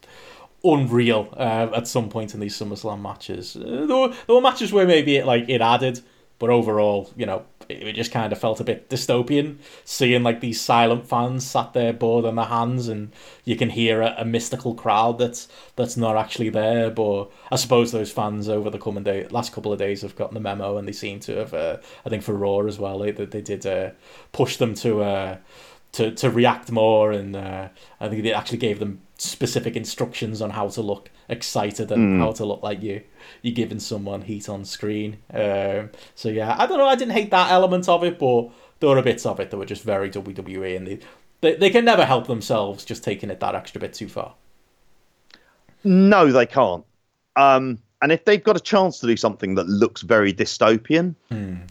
unreal 0.64 1.28
uh, 1.36 1.68
at 1.74 1.86
some 1.86 2.08
point 2.08 2.32
in 2.32 2.40
these 2.40 2.58
SummerSlam 2.58 3.02
matches. 3.02 3.54
Uh, 3.54 3.84
there, 3.86 3.96
were, 3.96 4.08
there 4.08 4.34
were 4.34 4.40
matches 4.40 4.72
where 4.72 4.86
maybe 4.86 5.16
it 5.16 5.26
like 5.26 5.46
it 5.48 5.60
added, 5.60 6.00
but 6.38 6.48
overall, 6.48 7.12
you 7.16 7.26
know, 7.26 7.44
it, 7.68 7.92
just 7.94 8.12
kind 8.12 8.32
of 8.32 8.38
felt 8.38 8.60
a 8.60 8.64
bit 8.64 8.88
dystopian. 8.88 9.58
Seeing 9.84 10.22
like 10.22 10.40
these 10.40 10.60
silent 10.60 11.06
fans 11.06 11.46
sat 11.46 11.72
there 11.72 11.92
bored 11.92 12.24
on 12.24 12.36
their 12.36 12.44
hands, 12.46 12.88
and 12.88 13.12
you 13.44 13.56
can 13.56 13.70
hear 13.70 14.02
a, 14.02 14.14
a 14.18 14.24
mystical 14.24 14.74
crowd 14.74 15.18
that's 15.18 15.48
that's 15.76 15.96
not 15.96 16.16
actually 16.16 16.50
there. 16.50 16.90
But 16.90 17.30
I 17.50 17.56
suppose 17.56 17.92
those 17.92 18.12
fans 18.12 18.48
over 18.48 18.70
the 18.70 18.78
coming 18.78 19.04
day, 19.04 19.26
last 19.28 19.52
couple 19.52 19.72
of 19.72 19.78
days 19.78 20.02
have 20.02 20.16
gotten 20.16 20.34
the 20.34 20.40
memo, 20.40 20.76
and 20.76 20.86
they 20.86 20.92
seem 20.92 21.20
to 21.20 21.36
have. 21.36 21.54
Uh, 21.54 21.78
I 22.04 22.08
think 22.08 22.22
for 22.22 22.34
Raw 22.34 22.60
as 22.60 22.78
well, 22.78 22.98
they 22.98 23.10
they 23.12 23.42
did 23.42 23.66
uh, 23.66 23.90
push 24.32 24.56
them 24.56 24.74
to. 24.76 25.02
Uh, 25.02 25.36
to, 25.92 26.10
to 26.10 26.28
react 26.28 26.72
more 26.72 27.12
and 27.12 27.36
uh, 27.36 27.68
I 28.00 28.08
think 28.08 28.24
they 28.24 28.32
actually 28.32 28.58
gave 28.58 28.80
them 28.80 29.00
specific 29.16 29.76
instructions 29.76 30.42
on 30.42 30.50
how 30.50 30.68
to 30.68 30.82
look 30.82 31.10
excited 31.28 31.92
and 31.92 32.20
how 32.20 32.32
to 32.32 32.44
look 32.44 32.62
like 32.62 32.82
you. 32.82 33.02
You're 33.42 33.54
giving 33.54 33.78
someone 33.78 34.22
heat 34.22 34.48
on 34.48 34.64
screen. 34.64 35.18
Um, 35.32 35.90
so 36.14 36.28
yeah 36.28 36.56
I 36.58 36.66
don't 36.66 36.78
know 36.78 36.86
I 36.86 36.96
didn't 36.96 37.14
hate 37.14 37.30
that 37.30 37.50
element 37.50 37.88
of 37.88 38.02
it 38.04 38.18
but 38.18 38.50
there 38.80 38.90
were 38.90 39.02
bits 39.02 39.24
of 39.24 39.40
it 39.40 39.50
that 39.50 39.56
were 39.56 39.64
just 39.64 39.82
very 39.84 40.10
WWE 40.10 40.76
and 40.76 40.86
they, 40.86 40.98
they, 41.40 41.54
they 41.56 41.70
can 41.70 41.84
never 41.84 42.04
help 42.04 42.26
themselves 42.26 42.84
just 42.84 43.04
taking 43.04 43.30
it 43.30 43.40
that 43.40 43.54
extra 43.54 43.80
bit 43.80 43.94
too 43.94 44.08
far. 44.08 44.34
No, 45.84 46.32
they 46.32 46.46
can't. 46.46 46.84
Um, 47.36 47.78
and 48.02 48.12
if 48.12 48.24
they've 48.24 48.42
got 48.42 48.56
a 48.56 48.60
chance 48.60 48.98
to 49.00 49.06
do 49.06 49.16
something 49.16 49.54
that 49.54 49.66
looks 49.66 50.02
very 50.02 50.32
dystopian, 50.32 51.14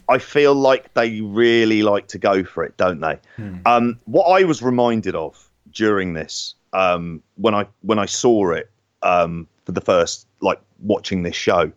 I 0.08 0.18
feel 0.18 0.54
like 0.54 0.92
they 0.94 1.20
really 1.20 1.82
like 1.82 2.08
to 2.08 2.18
go 2.18 2.42
for 2.44 2.64
it, 2.64 2.76
don't 2.76 3.00
they? 3.00 3.18
Um, 3.66 4.00
what 4.06 4.24
I 4.24 4.44
was 4.44 4.62
reminded 4.62 5.14
of 5.14 5.48
during 5.72 6.14
this, 6.14 6.54
um, 6.74 7.22
when 7.36 7.54
I 7.54 7.66
when 7.82 7.98
I 7.98 8.06
saw 8.06 8.50
it 8.50 8.70
um, 9.02 9.46
for 9.64 9.72
the 9.72 9.80
first, 9.80 10.26
like 10.40 10.60
watching 10.80 11.22
this 11.22 11.36
show, 11.36 11.72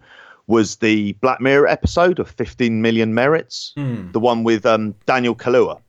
was 0.48 0.78
the 0.78 1.14
Black 1.14 1.40
Mirror 1.40 1.68
episode 1.68 2.20
of 2.20 2.30
15 2.32 2.82
Million 2.82 3.14
Merits, 3.14 3.74
the 4.12 4.20
one 4.20 4.44
with 4.44 4.66
um, 4.66 4.96
Daniel 5.06 5.36
Kaluuya, 5.36 5.80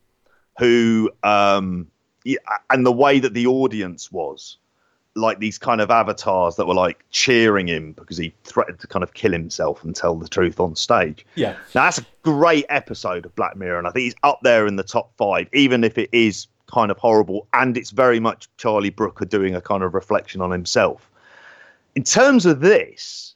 who 0.59 1.11
um, 1.23 1.89
and 2.71 2.85
the 2.87 2.93
way 2.93 3.19
that 3.19 3.35
the 3.35 3.47
audience 3.47 4.13
was 4.13 4.59
like 5.15 5.41
these 5.41 5.59
kind 5.59 5.81
of 5.81 5.91
avatars 5.91 6.55
that 6.57 6.67
were 6.67 6.75
like 6.75 7.05
cheering 7.11 7.67
him 7.67 7.93
because 7.93 8.17
he 8.17 8.33
threatened 8.45 8.79
to 8.79 8.87
kind 8.87 9.03
of 9.03 9.15
kill 9.15 9.33
himself 9.33 9.83
and 9.83 9.97
tell 9.97 10.15
the 10.15 10.29
truth 10.29 10.61
on 10.61 10.77
stage. 10.77 11.27
yeah 11.35 11.53
Now 11.75 11.85
that's 11.85 11.99
a 11.99 12.07
great 12.23 12.67
episode 12.69 13.25
of 13.27 13.35
Black 13.35 13.57
Mirror, 13.57 13.79
and 13.79 13.89
I 13.89 13.91
think 13.91 14.05
he's 14.05 14.15
up 14.23 14.41
there 14.43 14.67
in 14.67 14.77
the 14.77 14.85
top 14.85 15.13
five, 15.17 15.49
even 15.53 15.83
if 15.83 15.99
it 15.99 16.11
is 16.13 16.47
kind 16.71 16.91
of 16.91 16.99
horrible, 16.99 17.47
and 17.53 17.77
it's 17.77 17.91
very 17.91 18.21
much 18.21 18.49
Charlie 18.57 18.91
Brooker 18.91 19.25
doing 19.25 19.55
a 19.55 19.61
kind 19.61 19.83
of 19.83 19.95
reflection 19.95 20.41
on 20.41 20.51
himself. 20.51 21.11
In 21.95 22.05
terms 22.05 22.47
of 22.47 22.61
this, 22.61 23.35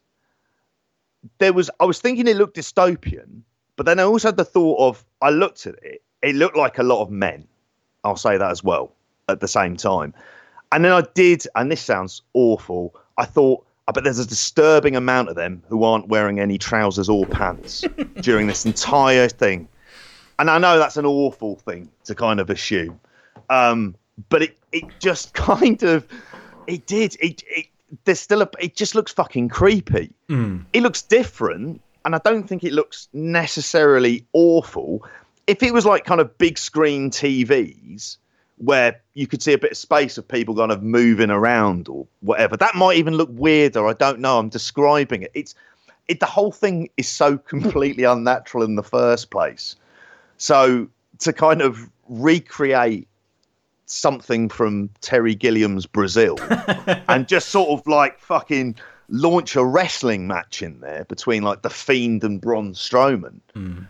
there 1.38 1.52
was 1.52 1.70
I 1.80 1.84
was 1.84 2.00
thinking 2.00 2.26
it 2.26 2.36
looked 2.36 2.56
dystopian, 2.56 3.42
but 3.76 3.86
then 3.86 3.98
I 3.98 4.04
also 4.04 4.28
had 4.28 4.36
the 4.36 4.44
thought 4.44 4.78
of 4.78 5.04
I 5.20 5.30
looked 5.30 5.66
at 5.66 5.74
it, 5.82 6.02
it 6.22 6.34
looked 6.36 6.56
like 6.56 6.78
a 6.78 6.82
lot 6.82 7.02
of 7.02 7.10
men. 7.10 7.46
I'll 8.04 8.16
say 8.16 8.36
that 8.36 8.50
as 8.50 8.62
well 8.62 8.92
at 9.28 9.40
the 9.40 9.48
same 9.48 9.76
time. 9.76 10.14
And 10.70 10.84
then 10.84 10.92
I 10.92 11.02
did, 11.14 11.44
and 11.54 11.70
this 11.70 11.80
sounds 11.80 12.22
awful. 12.32 12.94
I 13.18 13.24
thought, 13.24 13.66
but 13.92 14.04
there's 14.04 14.18
a 14.18 14.26
disturbing 14.26 14.96
amount 14.96 15.28
of 15.28 15.34
them 15.34 15.62
who 15.68 15.84
aren't 15.84 16.08
wearing 16.08 16.40
any 16.40 16.58
trousers 16.58 17.08
or 17.08 17.26
pants 17.26 17.84
during 18.20 18.46
this 18.46 18.64
entire 18.64 19.28
thing. 19.28 19.68
And 20.38 20.50
I 20.50 20.58
know 20.58 20.78
that's 20.78 20.96
an 20.96 21.06
awful 21.06 21.56
thing 21.56 21.90
to 22.04 22.14
kind 22.14 22.40
of 22.40 22.48
assume, 22.48 22.98
um, 23.50 23.96
but 24.28 24.42
it 24.42 24.58
it 24.72 24.84
just 24.98 25.34
kind 25.34 25.82
of 25.82 26.06
it 26.66 26.86
did 26.86 27.16
it. 27.20 27.42
it 27.46 27.66
there's 28.04 28.20
still 28.20 28.42
a 28.42 28.48
it 28.58 28.74
just 28.74 28.94
looks 28.94 29.12
fucking 29.12 29.48
creepy. 29.48 30.12
It 30.72 30.82
looks 30.82 31.02
different, 31.02 31.80
and 32.04 32.14
I 32.14 32.18
don't 32.24 32.48
think 32.48 32.64
it 32.64 32.72
looks 32.72 33.08
necessarily 33.12 34.26
awful. 34.32 35.06
If 35.46 35.62
it 35.62 35.74
was 35.74 35.84
like 35.84 36.04
kind 36.04 36.20
of 36.20 36.38
big 36.38 36.56
screen 36.56 37.10
TVs 37.10 38.16
where 38.58 39.00
you 39.14 39.26
could 39.26 39.42
see 39.42 39.52
a 39.52 39.58
bit 39.58 39.72
of 39.72 39.76
space 39.76 40.16
of 40.16 40.26
people 40.26 40.54
kind 40.54 40.70
of 40.70 40.82
moving 40.82 41.30
around 41.30 41.88
or 41.88 42.06
whatever, 42.20 42.56
that 42.56 42.76
might 42.76 42.96
even 42.96 43.14
look 43.14 43.28
weirder. 43.32 43.86
I 43.86 43.92
don't 43.92 44.20
know. 44.20 44.38
I'm 44.38 44.48
describing 44.48 45.22
it. 45.22 45.32
It's 45.34 45.54
it. 46.08 46.20
The 46.20 46.26
whole 46.26 46.52
thing 46.52 46.88
is 46.96 47.08
so 47.08 47.36
completely 47.54 48.04
unnatural 48.04 48.64
in 48.64 48.76
the 48.76 48.82
first 48.82 49.30
place. 49.30 49.76
So 50.38 50.88
to 51.18 51.32
kind 51.32 51.60
of 51.60 51.90
recreate 52.08 53.08
something 53.86 54.48
from 54.48 54.90
Terry 55.00 55.34
Gilliam's 55.34 55.86
Brazil 55.86 56.38
and 57.08 57.28
just 57.28 57.48
sort 57.48 57.68
of 57.70 57.86
like 57.86 58.18
fucking 58.18 58.76
launch 59.08 59.56
a 59.56 59.64
wrestling 59.64 60.26
match 60.26 60.62
in 60.62 60.80
there 60.80 61.04
between 61.04 61.42
like 61.42 61.62
the 61.62 61.70
Fiend 61.70 62.24
and 62.24 62.40
Braun 62.40 62.72
Strowman. 62.72 63.40
Hmm. 63.54 63.82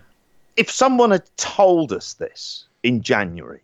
If 0.56 0.70
someone 0.70 1.10
had 1.10 1.24
told 1.36 1.92
us 1.92 2.14
this 2.14 2.66
in 2.82 3.00
January, 3.02 3.62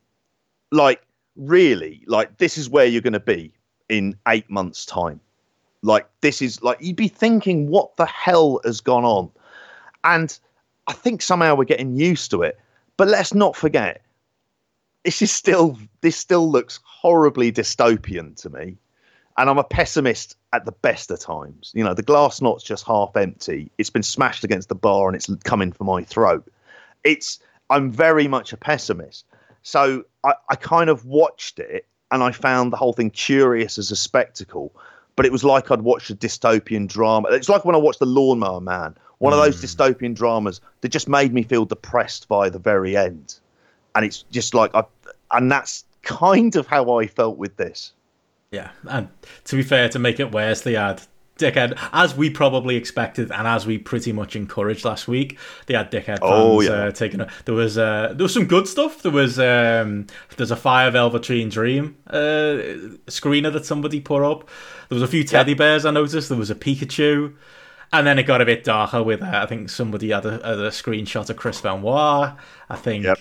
like 0.70 1.02
really, 1.36 2.02
like 2.06 2.38
this 2.38 2.56
is 2.56 2.70
where 2.70 2.86
you're 2.86 3.02
going 3.02 3.12
to 3.12 3.20
be 3.20 3.52
in 3.88 4.16
eight 4.26 4.48
months' 4.50 4.86
time. 4.86 5.20
Like 5.82 6.08
this 6.20 6.42
is 6.42 6.62
like 6.62 6.78
you'd 6.80 6.96
be 6.96 7.08
thinking, 7.08 7.68
what 7.68 7.96
the 7.96 8.06
hell 8.06 8.60
has 8.64 8.80
gone 8.80 9.04
on? 9.04 9.30
And 10.04 10.36
I 10.86 10.92
think 10.92 11.22
somehow 11.22 11.54
we're 11.54 11.64
getting 11.64 11.96
used 11.96 12.30
to 12.32 12.42
it. 12.42 12.58
But 12.96 13.08
let's 13.08 13.32
not 13.32 13.54
forget, 13.54 14.02
this 15.04 15.22
is 15.22 15.30
still 15.30 15.78
this 16.00 16.16
still 16.16 16.50
looks 16.50 16.80
horribly 16.84 17.52
dystopian 17.52 18.36
to 18.42 18.50
me. 18.50 18.76
And 19.36 19.48
I'm 19.48 19.58
a 19.58 19.64
pessimist 19.64 20.36
at 20.52 20.64
the 20.64 20.72
best 20.72 21.12
of 21.12 21.20
times. 21.20 21.70
You 21.74 21.84
know, 21.84 21.94
the 21.94 22.02
glass 22.02 22.40
not's 22.40 22.64
just 22.64 22.84
half 22.84 23.16
empty. 23.16 23.70
It's 23.78 23.90
been 23.90 24.02
smashed 24.02 24.42
against 24.42 24.68
the 24.68 24.74
bar 24.74 25.06
and 25.06 25.14
it's 25.14 25.32
coming 25.44 25.70
for 25.70 25.84
my 25.84 26.02
throat. 26.02 26.50
It's 27.04 27.38
I'm 27.70 27.90
very 27.92 28.26
much 28.26 28.52
a 28.52 28.56
pessimist. 28.56 29.24
So 29.62 30.04
I, 30.24 30.34
I 30.48 30.56
kind 30.56 30.90
of 30.90 31.04
watched 31.04 31.60
it 31.60 31.86
and 32.10 32.22
I 32.22 32.32
found 32.32 32.72
the 32.72 32.76
whole 32.76 32.92
thing 32.92 33.10
curious 33.10 33.78
as 33.78 33.90
a 33.90 33.96
spectacle. 33.96 34.74
But 35.14 35.26
it 35.26 35.32
was 35.32 35.44
like 35.44 35.70
I'd 35.70 35.82
watched 35.82 36.10
a 36.10 36.16
dystopian 36.16 36.88
drama. 36.88 37.28
It's 37.30 37.48
like 37.48 37.64
when 37.64 37.74
I 37.74 37.78
watched 37.78 37.98
The 37.98 38.06
Lawnmower 38.06 38.60
Man, 38.60 38.96
one 39.18 39.32
of 39.32 39.38
those 39.38 39.60
hmm. 39.60 39.66
dystopian 39.66 40.14
dramas 40.14 40.60
that 40.80 40.88
just 40.88 41.08
made 41.08 41.32
me 41.32 41.42
feel 41.42 41.64
depressed 41.64 42.28
by 42.28 42.50
the 42.50 42.58
very 42.58 42.96
end. 42.96 43.38
And 43.94 44.04
it's 44.04 44.22
just 44.30 44.54
like 44.54 44.74
I, 44.74 44.84
and 45.32 45.50
that's 45.50 45.84
kind 46.02 46.54
of 46.56 46.66
how 46.66 46.98
I 46.98 47.06
felt 47.06 47.36
with 47.38 47.56
this. 47.56 47.92
Yeah, 48.50 48.70
and 48.88 49.08
to 49.44 49.56
be 49.56 49.62
fair, 49.62 49.88
to 49.90 49.98
make 49.98 50.18
it 50.20 50.32
worse, 50.32 50.62
they 50.62 50.72
had 50.74 51.02
dickhead, 51.38 51.78
as 51.92 52.16
we 52.16 52.30
probably 52.30 52.76
expected, 52.76 53.30
and 53.30 53.46
as 53.46 53.66
we 53.66 53.76
pretty 53.78 54.10
much 54.12 54.34
encouraged 54.34 54.84
last 54.84 55.06
week. 55.06 55.38
They 55.66 55.74
had 55.74 55.90
dickhead 55.90 56.04
fans 56.18 56.20
Oh, 56.22 56.60
yeah. 56.60 56.70
uh, 56.70 56.90
taking. 56.92 57.20
A, 57.20 57.28
there 57.44 57.54
was 57.54 57.76
uh, 57.76 58.14
there 58.16 58.24
was 58.24 58.32
some 58.34 58.46
good 58.46 58.66
stuff. 58.66 59.02
There 59.02 59.12
was 59.12 59.38
um, 59.38 60.06
there's 60.36 60.50
a 60.50 60.56
Fire 60.56 60.90
Velveteen 60.90 61.48
Dream 61.50 61.96
uh, 62.08 62.56
screener 63.08 63.52
that 63.52 63.66
somebody 63.66 64.00
put 64.00 64.22
up. 64.22 64.48
There 64.88 64.96
was 64.96 65.02
a 65.02 65.08
few 65.08 65.24
teddy 65.24 65.54
bears 65.54 65.84
I 65.84 65.90
noticed. 65.90 66.28
There 66.30 66.38
was 66.38 66.50
a 66.50 66.54
Pikachu. 66.54 67.34
and 67.92 68.06
then 68.06 68.18
it 68.18 68.22
got 68.24 68.40
a 68.40 68.44
bit 68.46 68.64
darker 68.64 69.02
with 69.02 69.22
uh, 69.22 69.30
I 69.42 69.46
think 69.46 69.68
somebody 69.70 70.10
had 70.10 70.24
a, 70.26 70.32
had 70.32 70.58
a 70.58 70.70
screenshot 70.70 71.28
of 71.28 71.36
Chris 71.36 71.60
Benoit. 71.60 72.32
I 72.70 72.76
think 72.76 73.04
Yep. 73.04 73.18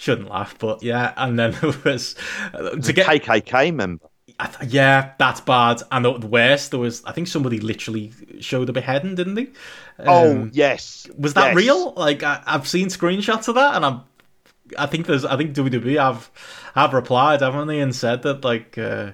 Shouldn't 0.00 0.30
laugh, 0.30 0.58
but 0.58 0.82
yeah. 0.82 1.12
And 1.16 1.38
then 1.38 1.52
there 1.60 1.72
was 1.84 2.14
uh, 2.54 2.76
to 2.76 2.92
get 2.92 3.06
KKK 3.06 3.74
member. 3.74 4.06
I 4.38 4.46
th- 4.46 4.72
yeah, 4.72 5.12
that's 5.18 5.40
bad. 5.40 5.82
And 5.92 6.04
the 6.04 6.18
the 6.18 6.26
worst, 6.26 6.70
there 6.70 6.80
was 6.80 7.04
I 7.04 7.12
think 7.12 7.28
somebody 7.28 7.60
literally 7.60 8.12
showed 8.40 8.68
a 8.68 8.72
beheading, 8.72 9.14
didn't 9.14 9.34
they? 9.34 9.48
oh 10.06 10.42
Um, 10.42 10.50
yes, 10.52 11.06
was 11.18 11.34
that 11.34 11.48
yes. 11.48 11.54
real? 11.54 11.92
Like 11.92 12.22
I, 12.22 12.42
I've 12.46 12.66
seen 12.66 12.88
screenshots 12.88 13.48
of 13.48 13.56
that, 13.56 13.74
and 13.74 13.84
I'm. 13.84 14.02
I 14.78 14.86
think 14.86 15.06
there's. 15.06 15.24
I 15.24 15.36
think 15.36 15.54
WWE 15.54 16.00
have 16.00 16.30
have 16.74 16.94
replied, 16.94 17.42
haven't 17.42 17.68
they, 17.68 17.80
and 17.80 17.94
said 17.94 18.22
that 18.22 18.44
like 18.44 18.78
uh, 18.78 19.12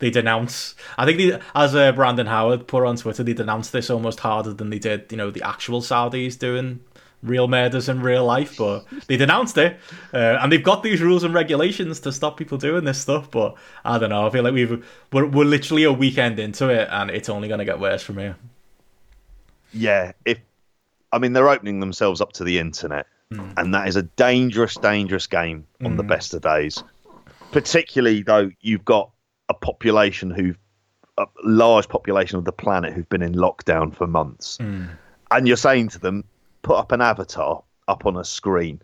they 0.00 0.10
denounce. 0.10 0.74
I 0.98 1.04
think 1.04 1.18
they, 1.18 1.40
as 1.54 1.74
uh, 1.74 1.92
Brandon 1.92 2.26
Howard 2.26 2.66
put 2.66 2.84
on 2.84 2.96
Twitter, 2.96 3.22
they 3.22 3.34
denounced 3.34 3.72
this 3.72 3.90
almost 3.90 4.20
harder 4.20 4.54
than 4.54 4.70
they 4.70 4.78
did, 4.78 5.12
you 5.12 5.18
know, 5.18 5.30
the 5.30 5.42
actual 5.42 5.82
Saudis 5.82 6.38
doing 6.38 6.80
real 7.24 7.48
murders 7.48 7.88
in 7.88 8.00
real 8.00 8.24
life. 8.24 8.56
But 8.56 8.84
they 9.06 9.16
denounced 9.16 9.58
it, 9.58 9.78
uh, 10.12 10.38
and 10.40 10.52
they've 10.52 10.62
got 10.62 10.82
these 10.82 11.00
rules 11.00 11.24
and 11.24 11.34
regulations 11.34 12.00
to 12.00 12.12
stop 12.12 12.36
people 12.36 12.58
doing 12.58 12.84
this 12.84 13.00
stuff. 13.00 13.30
But 13.30 13.56
I 13.84 13.98
don't 13.98 14.10
know. 14.10 14.26
I 14.26 14.30
feel 14.30 14.44
like 14.44 14.54
we've 14.54 14.86
we're, 15.12 15.26
we're 15.26 15.44
literally 15.44 15.84
a 15.84 15.92
weekend 15.92 16.38
into 16.38 16.68
it, 16.68 16.88
and 16.90 17.10
it's 17.10 17.28
only 17.28 17.48
going 17.48 17.58
to 17.58 17.64
get 17.64 17.80
worse 17.80 18.02
from 18.02 18.18
here. 18.18 18.36
Yeah, 19.72 20.12
if 20.24 20.38
I 21.12 21.18
mean 21.18 21.32
they're 21.32 21.48
opening 21.48 21.80
themselves 21.80 22.20
up 22.20 22.32
to 22.34 22.44
the 22.44 22.58
internet, 22.58 23.06
hmm. 23.32 23.50
and 23.56 23.74
that 23.74 23.88
is 23.88 23.96
a 23.96 24.02
dangerous, 24.02 24.76
dangerous 24.76 25.26
game 25.26 25.66
on 25.84 25.96
the 25.96 26.02
hmm. 26.02 26.08
best 26.08 26.34
of 26.34 26.42
days. 26.42 26.82
Particularly 27.50 28.22
though, 28.22 28.50
you've 28.60 28.84
got 28.84 29.10
a 29.48 29.54
population 29.54 30.30
who, 30.30 30.54
a 31.18 31.26
large 31.44 31.88
population 31.88 32.38
of 32.38 32.44
the 32.44 32.52
planet 32.52 32.92
who've 32.92 33.08
been 33.08 33.22
in 33.22 33.34
lockdown 33.34 33.94
for 33.94 34.06
months, 34.06 34.58
hmm. 34.58 34.86
and 35.30 35.48
you're 35.48 35.56
saying 35.56 35.88
to 35.88 35.98
them, 35.98 36.24
put 36.64 36.76
up 36.76 36.90
an 36.90 37.00
avatar 37.00 37.62
up 37.86 38.06
on 38.06 38.16
a 38.16 38.24
screen. 38.24 38.80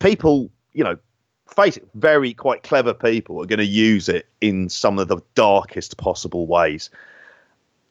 People, 0.00 0.50
you 0.72 0.82
know, 0.82 0.98
face 1.46 1.76
it, 1.76 1.88
very 1.94 2.34
quite 2.34 2.64
clever 2.64 2.92
people 2.92 3.40
are 3.40 3.46
going 3.46 3.58
to 3.58 3.64
use 3.64 4.08
it 4.08 4.26
in 4.40 4.68
some 4.68 4.98
of 4.98 5.06
the 5.06 5.18
darkest 5.36 5.96
possible 5.98 6.46
ways. 6.48 6.90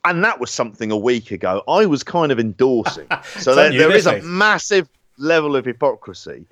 And 0.03 0.23
that 0.23 0.39
was 0.39 0.51
something 0.51 0.91
a 0.91 0.97
week 0.97 1.31
ago 1.31 1.63
I 1.67 1.85
was 1.85 2.03
kind 2.03 2.31
of 2.31 2.39
endorsing. 2.39 3.07
So 3.39 3.55
there, 3.55 3.71
there 3.71 3.91
is 3.91 4.07
a 4.07 4.21
massive 4.21 4.89
level 5.17 5.55
of 5.55 5.65
hypocrisy. 5.65 6.45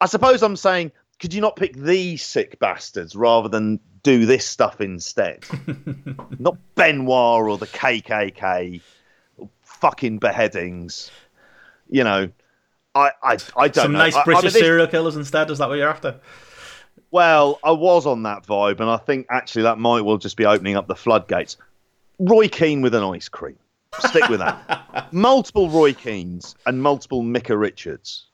I 0.00 0.06
suppose 0.06 0.42
I'm 0.42 0.56
saying, 0.56 0.92
could 1.20 1.32
you 1.32 1.40
not 1.40 1.54
pick 1.56 1.76
these 1.76 2.24
sick 2.24 2.58
bastards 2.58 3.14
rather 3.14 3.48
than 3.48 3.78
do 4.02 4.26
this 4.26 4.44
stuff 4.44 4.80
instead? 4.80 5.44
not 6.38 6.56
Benoit 6.74 7.42
or 7.42 7.58
the 7.58 7.66
KKK, 7.66 8.80
or 9.36 9.48
fucking 9.62 10.18
beheadings. 10.18 11.10
You 11.92 12.04
know, 12.04 12.28
I 12.94 13.10
I, 13.22 13.36
I 13.56 13.68
don't 13.68 13.74
Some 13.84 13.92
know. 13.92 13.98
nice 13.98 14.16
I- 14.16 14.20
I 14.22 14.24
British 14.24 14.42
mean, 14.44 14.52
this- 14.52 14.62
serial 14.62 14.86
killers 14.86 15.16
instead. 15.16 15.50
Is 15.50 15.58
that 15.58 15.68
what 15.68 15.76
you're 15.78 15.88
after? 15.88 16.20
well, 17.10 17.58
I 17.62 17.70
was 17.72 18.06
on 18.06 18.22
that 18.24 18.44
vibe, 18.46 18.80
and 18.80 18.88
I 18.88 18.96
think 18.96 19.26
actually 19.30 19.62
that 19.62 19.78
might 19.78 20.00
well 20.02 20.16
just 20.18 20.36
be 20.36 20.46
opening 20.46 20.76
up 20.76 20.86
the 20.88 20.96
floodgates. 20.96 21.56
Roy 22.18 22.48
Keane 22.48 22.82
with 22.82 22.94
an 22.94 23.02
ice 23.02 23.28
cream. 23.28 23.56
Stick 23.98 24.28
with 24.28 24.40
that. 24.40 25.08
multiple 25.12 25.68
Roy 25.68 25.92
Keanes 25.92 26.54
and 26.66 26.82
multiple 26.82 27.22
Micah 27.22 27.56
Richards. 27.56 28.26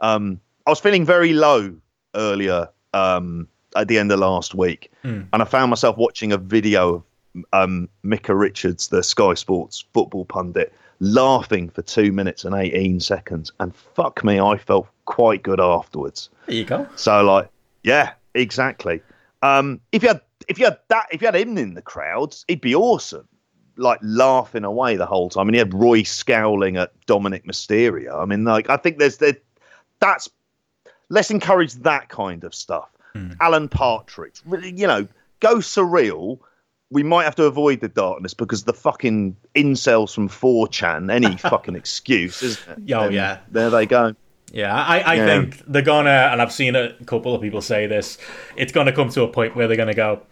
Um, 0.00 0.40
I 0.66 0.70
was 0.70 0.80
feeling 0.80 1.04
very 1.04 1.32
low 1.32 1.74
earlier 2.16 2.68
um, 2.94 3.46
at 3.76 3.86
the 3.88 3.98
end 3.98 4.10
of 4.10 4.18
last 4.18 4.54
week, 4.54 4.90
and 5.04 5.28
I 5.32 5.44
found 5.44 5.70
myself 5.70 5.96
watching 5.96 6.32
a 6.32 6.38
video 6.38 6.94
of 6.94 7.44
um, 7.52 7.88
Micah 8.02 8.34
Richards, 8.34 8.88
the 8.88 9.02
Sky 9.04 9.34
Sports 9.34 9.84
football 9.94 10.24
pundit, 10.24 10.72
laughing 11.00 11.70
for 11.70 11.82
two 11.82 12.12
minutes 12.12 12.44
and 12.44 12.54
18 12.54 13.00
seconds. 13.00 13.52
And 13.58 13.74
fuck 13.74 14.22
me, 14.24 14.38
I 14.38 14.56
felt 14.58 14.86
quite 15.06 15.42
good 15.42 15.60
afterwards. 15.60 16.30
There 16.46 16.56
you 16.56 16.64
go. 16.64 16.86
So 16.96 17.22
like, 17.22 17.48
yeah, 17.82 18.12
exactly. 18.34 19.02
Um, 19.42 19.80
if 19.92 20.02
you 20.02 20.08
had 20.08 20.20
if 20.48 20.58
you 20.58 20.66
had 20.66 20.78
that 20.88 21.06
if 21.10 21.20
you 21.22 21.26
had 21.26 21.36
him 21.36 21.56
in 21.58 21.74
the 21.74 21.82
crowds, 21.82 22.44
he'd 22.48 22.60
be 22.60 22.74
awesome. 22.74 23.26
Like 23.76 23.98
laughing 24.02 24.64
away 24.64 24.96
the 24.96 25.06
whole 25.06 25.30
time. 25.30 25.48
and 25.48 25.54
he 25.54 25.58
had 25.58 25.72
Roy 25.72 26.02
scowling 26.02 26.76
at 26.76 26.92
Dominik 27.06 27.44
Mysterio. 27.46 28.20
I 28.20 28.26
mean, 28.26 28.44
like, 28.44 28.68
I 28.68 28.76
think 28.76 28.98
there's 28.98 29.16
there, 29.16 29.36
that's 30.00 30.28
let's 31.08 31.30
encourage 31.30 31.74
that 31.74 32.08
kind 32.08 32.44
of 32.44 32.54
stuff. 32.54 32.90
Alan 33.40 33.68
Partridge, 33.68 34.40
really, 34.44 34.72
you 34.76 34.86
know, 34.86 35.08
go 35.40 35.56
surreal. 35.56 36.38
We 36.92 37.02
might 37.04 37.24
have 37.24 37.36
to 37.36 37.44
avoid 37.44 37.80
the 37.80 37.88
darkness 37.88 38.34
because 38.34 38.64
the 38.64 38.72
fucking 38.72 39.36
incels 39.54 40.12
from 40.14 40.28
4chan, 40.28 41.12
any 41.12 41.36
fucking 41.50 41.76
excuse, 41.76 42.42
isn't 42.42 42.78
it? 42.88 42.92
Oh, 42.92 43.02
And 43.04 43.14
yeah. 43.14 43.38
There 43.50 43.70
they 43.70 43.86
go. 43.86 44.14
Yeah, 44.52 44.74
I, 44.74 44.98
I 44.98 45.14
Yeah. 45.14 45.26
think 45.26 45.62
they're 45.68 45.82
gonna, 45.82 46.10
and 46.32 46.42
I've 46.42 46.52
seen 46.52 46.74
a 46.74 46.92
couple 47.06 47.32
of 47.34 47.40
people 47.40 47.60
say 47.62 47.86
this. 47.86 48.18
It's 48.56 48.72
gonna 48.72 48.92
come 48.92 49.08
to 49.10 49.22
a 49.22 49.28
point 49.28 49.54
where 49.54 49.68
they're 49.68 49.76
gonna 49.76 49.94
go, 49.94 50.22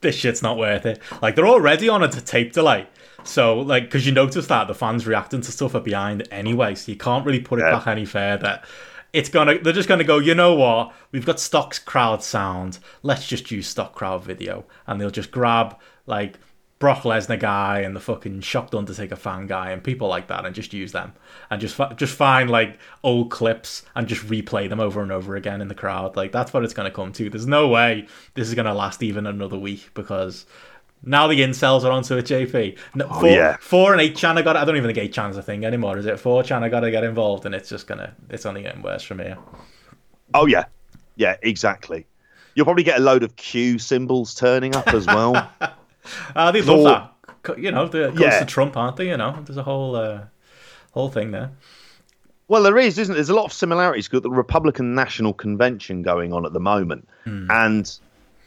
"This 0.00 0.14
shit's 0.16 0.42
not 0.42 0.56
worth 0.56 0.86
it." 0.86 0.98
Like 1.20 1.34
they're 1.36 1.46
already 1.46 1.90
on 1.90 2.02
a 2.02 2.08
tape 2.08 2.54
delay, 2.54 2.86
so 3.22 3.60
like 3.60 3.82
because 3.84 4.06
you 4.06 4.12
notice 4.12 4.46
that 4.46 4.66
the 4.68 4.74
fans 4.74 5.06
reacting 5.06 5.42
to 5.42 5.52
stuff 5.52 5.74
are 5.74 5.80
behind 5.80 6.26
anyway, 6.30 6.74
so 6.74 6.90
you 6.90 6.96
can't 6.96 7.26
really 7.26 7.40
put 7.40 7.58
it 7.58 7.64
Yeah. 7.66 7.72
back 7.72 7.86
any 7.86 8.06
further. 8.06 8.62
It's 9.12 9.28
gonna, 9.28 9.58
they're 9.58 9.72
just 9.72 9.88
gonna 9.88 10.04
go. 10.04 10.18
You 10.18 10.34
know 10.34 10.54
what? 10.54 10.92
We've 11.12 11.26
got 11.26 11.40
stock 11.40 11.84
crowd 11.84 12.22
sound. 12.22 12.78
Let's 13.02 13.26
just 13.26 13.50
use 13.50 13.66
stock 13.66 13.94
crowd 13.94 14.24
video, 14.24 14.64
and 14.86 15.00
they'll 15.00 15.10
just 15.10 15.30
grab 15.30 15.78
like 16.06 16.38
Brock 16.80 17.02
Lesnar 17.02 17.38
guy 17.38 17.80
and 17.80 17.94
the 17.94 18.00
fucking 18.00 18.40
shocked 18.40 18.74
Undertaker 18.74 19.14
fan 19.14 19.46
guy 19.46 19.70
and 19.70 19.84
people 19.84 20.08
like 20.08 20.28
that 20.28 20.46
and 20.46 20.54
just 20.54 20.72
use 20.72 20.92
them 20.92 21.12
and 21.50 21.60
just 21.60 21.78
just 21.96 22.16
find 22.16 22.48
like 22.48 22.78
old 23.04 23.30
clips 23.30 23.84
and 23.94 24.08
just 24.08 24.26
replay 24.26 24.66
them 24.66 24.80
over 24.80 25.02
and 25.02 25.12
over 25.12 25.36
again 25.36 25.60
in 25.60 25.68
the 25.68 25.74
crowd. 25.74 26.16
Like 26.16 26.32
that's 26.32 26.54
what 26.54 26.64
it's 26.64 26.72
to 26.88 26.94
come 26.94 27.12
to. 27.12 27.28
There's 27.28 27.46
no 27.46 27.68
way 27.68 28.06
this 28.32 28.48
is 28.48 28.54
to 28.64 28.72
last 28.72 29.02
even 29.02 29.26
another 29.26 29.58
week 29.58 29.90
because 29.92 30.46
now 31.02 31.26
the 31.26 31.40
incels 31.40 31.84
are 31.84 31.90
onto 31.90 32.16
it. 32.16 32.24
JP, 32.26 32.78
no, 32.94 33.08
four, 33.08 33.28
yeah. 33.28 33.56
four 33.60 33.92
and 33.92 34.00
eight 34.00 34.16
chan 34.16 34.36
I 34.38 34.42
got. 34.42 34.56
I 34.56 34.64
don't 34.64 34.76
even 34.76 34.88
think 34.88 34.98
eight 34.98 35.12
chan's 35.12 35.36
a 35.36 35.42
thing 35.42 35.64
anymore. 35.64 35.96
Is 35.98 36.06
it 36.06 36.18
four 36.20 36.42
chan? 36.42 36.62
I 36.64 36.68
got 36.68 36.80
to 36.80 36.90
get 36.90 37.04
involved 37.04 37.46
and 37.46 37.54
it's 37.54 37.68
just 37.68 37.86
gonna. 37.86 38.14
It's 38.28 38.44
only 38.46 38.62
getting 38.62 38.82
worse 38.82 39.02
from 39.02 39.18
here. 39.20 39.38
Oh 40.34 40.46
yeah, 40.46 40.64
yeah, 41.16 41.36
exactly. 41.42 42.06
You'll 42.54 42.66
probably 42.66 42.82
get 42.84 42.98
a 42.98 43.02
load 43.02 43.22
of 43.22 43.36
Q 43.36 43.78
symbols 43.78 44.34
turning 44.34 44.74
up 44.76 44.88
as 44.88 45.06
well. 45.06 45.50
Uh, 46.34 46.50
they 46.50 46.62
love 46.62 47.12
that. 47.44 47.58
You 47.58 47.70
know, 47.70 47.86
they're 47.86 48.08
close 48.10 48.20
Yeah. 48.22 48.38
to 48.40 48.46
Trump, 48.46 48.74
aren't 48.74 48.96
they? 48.96 49.08
You 49.08 49.18
know, 49.18 49.38
there's 49.44 49.58
a 49.58 49.62
whole 49.62 49.94
uh, 49.94 50.22
whole 50.92 51.10
thing 51.10 51.30
there. 51.30 51.50
well, 52.48 52.62
there 52.62 52.78
is, 52.78 52.98
isn't 52.98 53.12
there? 53.12 53.18
There's 53.18 53.28
a 53.28 53.34
lot 53.34 53.44
of 53.44 53.52
similarities. 53.52 54.08
Got 54.08 54.22
the 54.22 54.30
Republican 54.30 54.94
National 54.94 55.34
Convention 55.34 56.00
going 56.00 56.32
on 56.32 56.46
at 56.46 56.54
the 56.54 56.58
moment, 56.58 57.06
and 57.26 57.98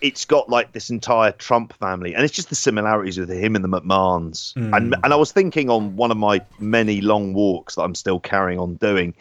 it's 0.04 0.26
got 0.26 0.50
like 0.50 0.74
this 0.74 0.90
entire 0.90 1.32
Trump 1.32 1.74
family, 1.80 2.14
and 2.14 2.26
it's 2.26 2.34
just 2.34 2.50
the 2.50 2.56
similarities 2.56 3.18
with 3.18 3.32
him 3.32 3.56
and 3.56 3.64
the 3.64 3.70
McMahons. 3.70 4.54
And 4.76 4.96
and 5.02 5.14
I 5.14 5.16
was 5.16 5.32
thinking 5.32 5.70
on 5.70 5.96
one 5.96 6.12
of 6.12 6.18
my 6.18 6.42
many 6.60 7.00
long 7.02 7.34
walks 7.34 7.76
that 7.76 7.84
I'm 7.84 7.96
still 7.96 8.20
carrying 8.20 8.60
on 8.60 8.76
doing, 8.76 9.16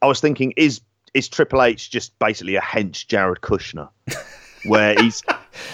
I 0.00 0.06
was 0.06 0.20
thinking, 0.20 0.54
is 0.56 0.80
is 1.12 1.28
Triple 1.28 1.60
H 1.60 1.90
just 1.90 2.16
basically 2.20 2.54
a 2.54 2.60
hench 2.60 3.08
Jared 3.08 3.40
Kushner, 3.40 3.88
where 4.64 4.94
he's 5.02 5.22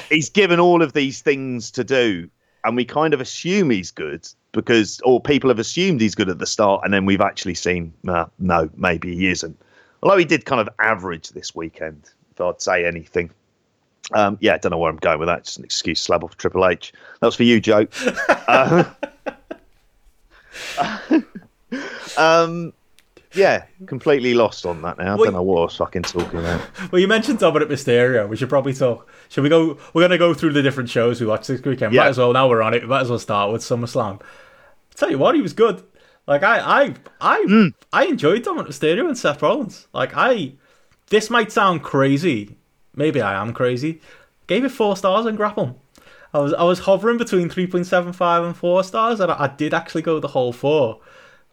he's 0.09 0.31
given 0.31 0.59
all 0.59 0.83
of 0.83 0.95
these 0.95 1.21
things 1.21 1.71
to 1.73 1.85
do, 1.85 2.31
and 2.65 2.75
we 2.75 2.87
kind 2.87 3.13
of 3.13 3.21
assume 3.21 3.69
he's 3.69 3.91
good 3.91 4.27
because, 4.53 4.99
or 5.05 5.21
people 5.21 5.51
have 5.51 5.59
assumed 5.59 6.01
he's 6.01 6.15
good 6.15 6.31
at 6.31 6.39
the 6.39 6.47
start, 6.47 6.81
and 6.85 6.93
then 6.93 7.05
we've 7.05 7.21
actually 7.21 7.55
seen, 7.55 7.93
uh, 8.09 8.25
no, 8.39 8.71
maybe 8.77 9.15
he 9.15 9.29
isn't. 9.29 9.61
Although 10.03 10.17
he 10.17 10.25
did 10.25 10.47
kind 10.47 10.61
of 10.61 10.71
average 10.79 11.29
this 11.31 11.55
weekend, 11.55 12.09
if 12.33 12.41
I'd 12.41 12.63
say 12.63 12.87
anything. 12.87 13.31
Um, 14.15 14.39
yeah, 14.41 14.55
I 14.55 14.59
don't 14.59 14.71
know 14.71 14.79
where 14.79 14.91
I'm 14.91 14.97
going 14.97 15.19
with 15.19 15.29
that. 15.29 15.45
Just 15.45 15.59
an 15.59 15.65
excuse 15.65 16.01
slab 16.01 16.25
off 16.25 16.37
Triple 16.37 16.67
H. 16.67 16.93
That 17.21 17.27
was 17.27 17.35
for 17.37 17.43
you, 17.43 17.61
Joe. 17.61 17.87
uh, 18.49 18.85
um, 22.17 22.73
yeah, 23.35 23.65
completely 23.87 24.35
lost 24.35 24.65
on 24.65 24.81
that 24.83 24.99
now. 24.99 25.13
I 25.13 25.15
Well, 25.17 25.25
don't 25.25 25.35
know 25.35 25.43
what 25.43 25.59
I 25.61 25.65
was 25.65 25.77
fucking 25.77 26.03
talking 26.03 26.39
about. 26.41 26.61
Well, 26.91 27.01
you 27.01 27.09
mentioned 27.09 27.39
Dominik 27.39 27.69
Mysterio. 27.69 28.29
We 28.29 28.37
should 28.37 28.49
probably 28.49 28.73
talk. 28.73 29.09
Should 29.29 29.43
we 29.45 29.51
go? 29.51 29.79
We're 29.93 30.01
going 30.03 30.11
to 30.11 30.19
go 30.19 30.33
through 30.35 30.55
the 30.55 30.63
different 30.63 30.89
shows 30.89 31.21
we 31.21 31.27
watched 31.27 31.49
this 31.49 31.63
weekend. 31.63 31.93
Yeah. 31.93 32.03
Might 32.03 32.09
as 32.09 32.19
well. 32.19 32.33
Now 32.33 32.49
we're 32.49 32.63
on 32.63 32.75
it. 32.75 32.83
We 32.83 32.89
might 32.89 33.03
as 33.03 33.11
well 33.11 33.19
start 33.19 33.53
with 33.53 33.63
SummerSlam. 33.63 34.23
Tell 34.97 35.11
you 35.11 35.19
what, 35.19 35.35
he 35.35 35.43
was 35.43 35.53
good. 35.53 35.83
Like 36.27 36.43
I, 36.43 36.59
I, 36.61 36.95
I, 37.21 37.43
Hmm. 37.47 37.67
I 37.93 38.07
enjoyed 38.07 38.45
Dominik 38.45 38.69
Mysterio 38.69 39.07
and 39.07 39.17
Seth 39.17 39.43
Rollins. 39.43 39.87
Like 39.93 40.13
I, 40.17 40.53
this 41.11 41.31
might 41.31 41.53
sound 41.53 41.83
crazy. 41.83 42.57
Maybe 42.95 43.21
I 43.21 43.41
am 43.41 43.53
crazy. 43.53 44.01
Gave 44.47 44.65
it 44.65 44.71
four 44.71 44.97
stars 44.97 45.27
on 45.27 45.37
Grappl. 45.37 45.77
I 46.33 46.41
was 46.41 46.53
I 46.55 46.65
was 46.65 46.81
hovering 46.81 47.19
between 47.19 47.49
three 47.49 47.67
point 47.67 47.87
seven 47.87 48.13
five 48.13 48.45
and 48.45 48.57
four 48.57 48.85
stars, 48.85 49.21
and 49.21 49.31
I, 49.31 49.45
I 49.45 49.47
did 49.49 49.73
actually 49.73 50.03
go 50.03 50.21
the 50.21 50.29
whole 50.29 50.53
four. 50.53 51.01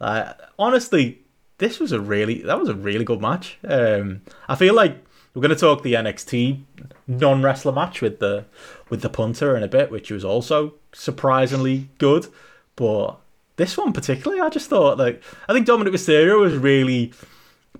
Uh, 0.01 0.33
honestly, 0.59 1.19
this 1.57 1.79
was 1.79 1.91
a 1.91 1.99
really 1.99 2.41
that 2.41 2.59
was 2.59 2.69
a 2.69 2.75
really 2.75 3.05
good 3.05 3.21
match. 3.21 3.57
Um, 3.63 4.21
I 4.47 4.55
feel 4.55 4.73
like 4.73 4.97
we're 5.33 5.41
going 5.41 5.53
to 5.53 5.59
talk 5.59 5.83
the 5.83 5.93
NXT 5.93 6.63
non 7.07 7.41
wrestler 7.41 7.71
match 7.71 8.01
with 8.01 8.19
the 8.19 8.45
with 8.89 9.01
the 9.01 9.09
punter 9.09 9.55
in 9.55 9.63
a 9.63 9.67
bit, 9.67 9.91
which 9.91 10.11
was 10.11 10.25
also 10.25 10.73
surprisingly 10.93 11.89
good. 11.97 12.27
But 12.75 13.17
this 13.55 13.77
one 13.77 13.93
particularly, 13.93 14.41
I 14.41 14.49
just 14.49 14.69
thought 14.69 14.97
like 14.97 15.23
I 15.47 15.53
think 15.53 15.67
Dominik 15.67 15.93
Mysterio 15.93 16.39
was 16.39 16.55
really 16.55 17.13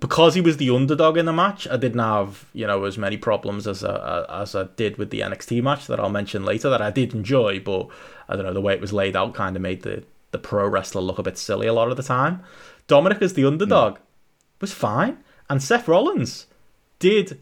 because 0.00 0.34
he 0.34 0.40
was 0.40 0.56
the 0.56 0.70
underdog 0.70 1.16
in 1.16 1.26
the 1.26 1.32
match. 1.32 1.66
I 1.68 1.76
didn't 1.76 2.00
have 2.00 2.46
you 2.52 2.66
know 2.66 2.84
as 2.84 2.98
many 2.98 3.16
problems 3.16 3.66
as 3.66 3.84
I, 3.84 4.24
as 4.42 4.54
I 4.54 4.64
did 4.76 4.98
with 4.98 5.10
the 5.10 5.20
NXT 5.20 5.62
match 5.62 5.86
that 5.86 6.00
I'll 6.00 6.10
mention 6.10 6.44
later 6.44 6.70
that 6.70 6.82
I 6.82 6.90
did 6.90 7.14
enjoy, 7.14 7.60
but 7.60 7.88
I 8.28 8.36
don't 8.36 8.44
know 8.44 8.52
the 8.52 8.60
way 8.60 8.74
it 8.74 8.80
was 8.80 8.92
laid 8.92 9.16
out 9.16 9.34
kind 9.34 9.56
of 9.56 9.62
made 9.62 9.82
the 9.82 10.04
the 10.32 10.38
pro 10.38 10.66
wrestler 10.68 11.00
look 11.00 11.18
a 11.18 11.22
bit 11.22 11.38
silly 11.38 11.66
a 11.66 11.72
lot 11.72 11.90
of 11.90 11.96
the 11.96 12.02
time. 12.02 12.42
Dominik 12.88 13.22
as 13.22 13.34
the 13.34 13.44
underdog 13.44 13.94
mm. 13.94 14.00
was 14.60 14.72
fine, 14.72 15.18
and 15.48 15.62
Seth 15.62 15.88
Rollins 15.88 16.46
did 16.98 17.40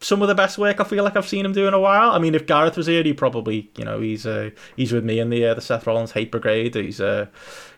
some 0.00 0.22
of 0.22 0.28
the 0.28 0.34
best 0.34 0.58
work 0.58 0.80
I 0.80 0.84
feel 0.84 1.04
like 1.04 1.16
I've 1.16 1.28
seen 1.28 1.46
him 1.46 1.52
do 1.52 1.66
in 1.66 1.74
a 1.74 1.80
while. 1.80 2.10
I 2.10 2.18
mean, 2.18 2.34
if 2.34 2.46
Gareth 2.46 2.76
was 2.76 2.86
here, 2.86 3.02
he 3.02 3.12
probably, 3.12 3.70
you 3.76 3.84
know, 3.84 4.00
he's 4.00 4.26
uh, 4.26 4.50
he's 4.76 4.92
with 4.92 5.04
me 5.04 5.18
in 5.18 5.30
the 5.30 5.46
uh, 5.46 5.54
the 5.54 5.60
Seth 5.60 5.86
Rollins 5.86 6.12
hate 6.12 6.30
brigade. 6.30 6.74
He's, 6.74 7.00
uh, 7.00 7.26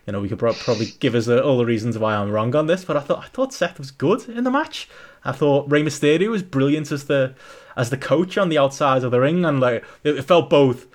you 0.09 0.13
know, 0.13 0.21
we 0.21 0.27
could 0.27 0.39
probably 0.39 0.87
give 0.99 1.13
us 1.13 1.27
all 1.27 1.59
the 1.59 1.67
reasons 1.67 1.95
why 1.95 2.15
I'm 2.15 2.31
wrong 2.31 2.55
on 2.55 2.65
this, 2.65 2.83
but 2.83 2.97
I 2.97 3.01
thought 3.01 3.23
I 3.23 3.27
thought 3.27 3.53
Seth 3.53 3.77
was 3.77 3.91
good 3.91 4.27
in 4.27 4.43
the 4.43 4.49
match. 4.49 4.89
I 5.23 5.31
thought 5.31 5.69
Rey 5.69 5.83
Mysterio 5.83 6.31
was 6.31 6.41
brilliant 6.41 6.91
as 6.91 7.05
the 7.05 7.35
as 7.77 7.91
the 7.91 7.97
coach 7.97 8.35
on 8.35 8.49
the 8.49 8.57
outside 8.57 9.03
of 9.03 9.11
the 9.11 9.19
ring, 9.19 9.45
and 9.45 9.59
like 9.59 9.83
it, 10.03 10.17
it 10.17 10.23
felt 10.23 10.49
both 10.49 10.87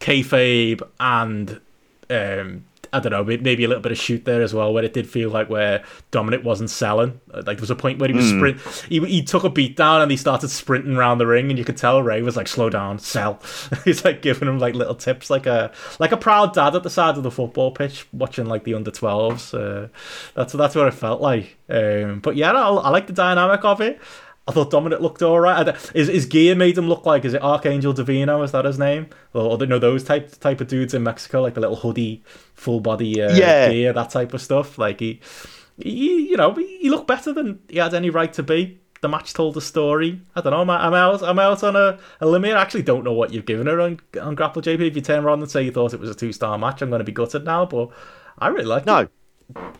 kayfabe 0.00 0.80
and 0.98 1.60
um, 2.08 2.64
I 2.94 3.00
don't 3.00 3.10
know, 3.10 3.24
maybe 3.24 3.64
a 3.64 3.68
little 3.68 3.82
bit 3.82 3.92
of 3.92 3.98
shoot 3.98 4.24
there 4.24 4.40
as 4.40 4.54
well, 4.54 4.72
where 4.72 4.84
it 4.84 4.92
did 4.92 5.08
feel 5.08 5.30
like 5.30 5.50
where 5.50 5.82
Dominik 6.12 6.44
wasn't 6.44 6.70
selling. 6.70 7.20
Like 7.32 7.44
there 7.44 7.56
was 7.56 7.70
a 7.70 7.74
point 7.74 7.98
where 7.98 8.08
he 8.08 8.14
was 8.14 8.26
mm. 8.26 8.38
sprint, 8.38 8.86
he, 8.88 9.00
he 9.00 9.22
took 9.22 9.42
a 9.42 9.50
beat 9.50 9.76
down 9.76 10.00
and 10.00 10.10
he 10.10 10.16
started 10.16 10.48
sprinting 10.48 10.96
around 10.96 11.18
the 11.18 11.26
ring, 11.26 11.50
and 11.50 11.58
you 11.58 11.64
could 11.64 11.76
tell 11.76 12.02
Rey 12.02 12.22
was 12.22 12.36
like, 12.36 12.48
"Slow 12.48 12.70
down, 12.70 12.98
sell." 12.98 13.40
He's 13.84 14.04
like 14.04 14.22
giving 14.22 14.48
him 14.48 14.58
like 14.58 14.74
little 14.74 14.94
tips, 14.94 15.28
like 15.28 15.46
a 15.46 15.72
like 15.98 16.12
a 16.12 16.16
proud 16.16 16.54
dad 16.54 16.76
at 16.76 16.82
the 16.84 16.90
side 16.90 17.16
of 17.16 17.22
the 17.24 17.30
football 17.30 17.72
pitch, 17.72 18.06
watching 18.12 18.46
like 18.46 18.64
the 18.64 18.74
under 18.74 18.90
12s. 18.90 19.54
Uh, 19.54 19.88
that's 20.34 20.52
that's 20.52 20.74
what 20.74 20.86
it 20.86 20.94
felt 20.94 21.20
like. 21.20 21.56
Um, 21.68 22.20
but 22.20 22.36
yeah, 22.36 22.52
I, 22.52 22.68
I 22.68 22.90
like 22.90 23.06
the 23.06 23.12
dynamic 23.12 23.64
of 23.64 23.80
it. 23.80 24.00
I 24.46 24.52
thought 24.52 24.70
Dominik 24.70 25.00
looked 25.00 25.22
all 25.22 25.40
right. 25.40 25.74
His, 25.94 26.08
his 26.08 26.26
gear 26.26 26.54
made 26.54 26.76
him 26.76 26.86
look 26.86 27.06
like 27.06 27.24
is 27.24 27.32
it 27.32 27.42
Archangel 27.42 27.94
Divino? 27.94 28.42
Is 28.42 28.52
that 28.52 28.66
his 28.66 28.78
name? 28.78 29.08
Or, 29.32 29.58
or 29.60 29.66
know 29.66 29.78
those 29.78 30.04
type 30.04 30.38
type 30.38 30.60
of 30.60 30.68
dudes 30.68 30.92
in 30.92 31.02
Mexico, 31.02 31.40
like 31.40 31.54
the 31.54 31.60
little 31.60 31.76
hoodie, 31.76 32.22
full 32.54 32.80
body 32.80 33.22
uh, 33.22 33.34
yeah. 33.34 33.70
gear, 33.70 33.92
that 33.94 34.10
type 34.10 34.34
of 34.34 34.42
stuff. 34.42 34.76
Like 34.76 35.00
he, 35.00 35.20
he, 35.78 36.28
you 36.28 36.36
know, 36.36 36.52
he 36.52 36.90
looked 36.90 37.06
better 37.06 37.32
than 37.32 37.60
he 37.68 37.78
had 37.78 37.94
any 37.94 38.10
right 38.10 38.32
to 38.34 38.42
be. 38.42 38.80
The 39.00 39.08
match 39.08 39.32
told 39.32 39.56
a 39.56 39.60
story. 39.62 40.20
I 40.34 40.42
don't 40.42 40.52
know. 40.52 40.60
I'm, 40.60 40.70
I'm 40.70 40.94
out. 40.94 41.22
I'm 41.22 41.38
out 41.38 41.62
on 41.62 41.76
a, 41.76 41.98
a 42.20 42.40
here. 42.40 42.56
I 42.56 42.60
actually 42.60 42.82
don't 42.82 43.04
know 43.04 43.12
what 43.12 43.32
you've 43.32 43.46
given 43.46 43.66
her 43.66 43.80
on 43.80 44.00
on 44.20 44.36
Grappl 44.36 44.62
JP. 44.62 44.88
If 44.88 44.96
you 44.96 45.02
turn 45.02 45.24
around 45.24 45.40
and 45.40 45.50
say 45.50 45.62
you 45.62 45.72
thought 45.72 45.94
it 45.94 46.00
was 46.00 46.10
a 46.10 46.14
two 46.14 46.32
star 46.32 46.58
match, 46.58 46.82
I'm 46.82 46.90
going 46.90 47.00
to 47.00 47.04
be 47.04 47.12
gutted 47.12 47.44
now. 47.44 47.64
But 47.64 47.90
I 48.38 48.48
really 48.48 48.66
like 48.66 48.84
no. 48.84 48.98
it. 48.98 49.10
No, 49.54 49.72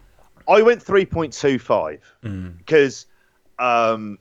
I 0.48 0.62
went 0.62 0.82
three 0.82 1.04
point 1.04 1.34
two 1.34 1.58
five 1.58 2.00
mm. 2.22 2.56
because. 2.56 3.04
Um, 3.56 4.18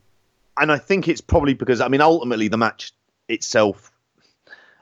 and 0.57 0.71
I 0.71 0.77
think 0.77 1.07
it's 1.07 1.21
probably 1.21 1.53
because 1.53 1.81
I 1.81 1.87
mean 1.87 2.01
ultimately 2.01 2.47
the 2.47 2.57
match 2.57 2.91
itself, 3.27 3.91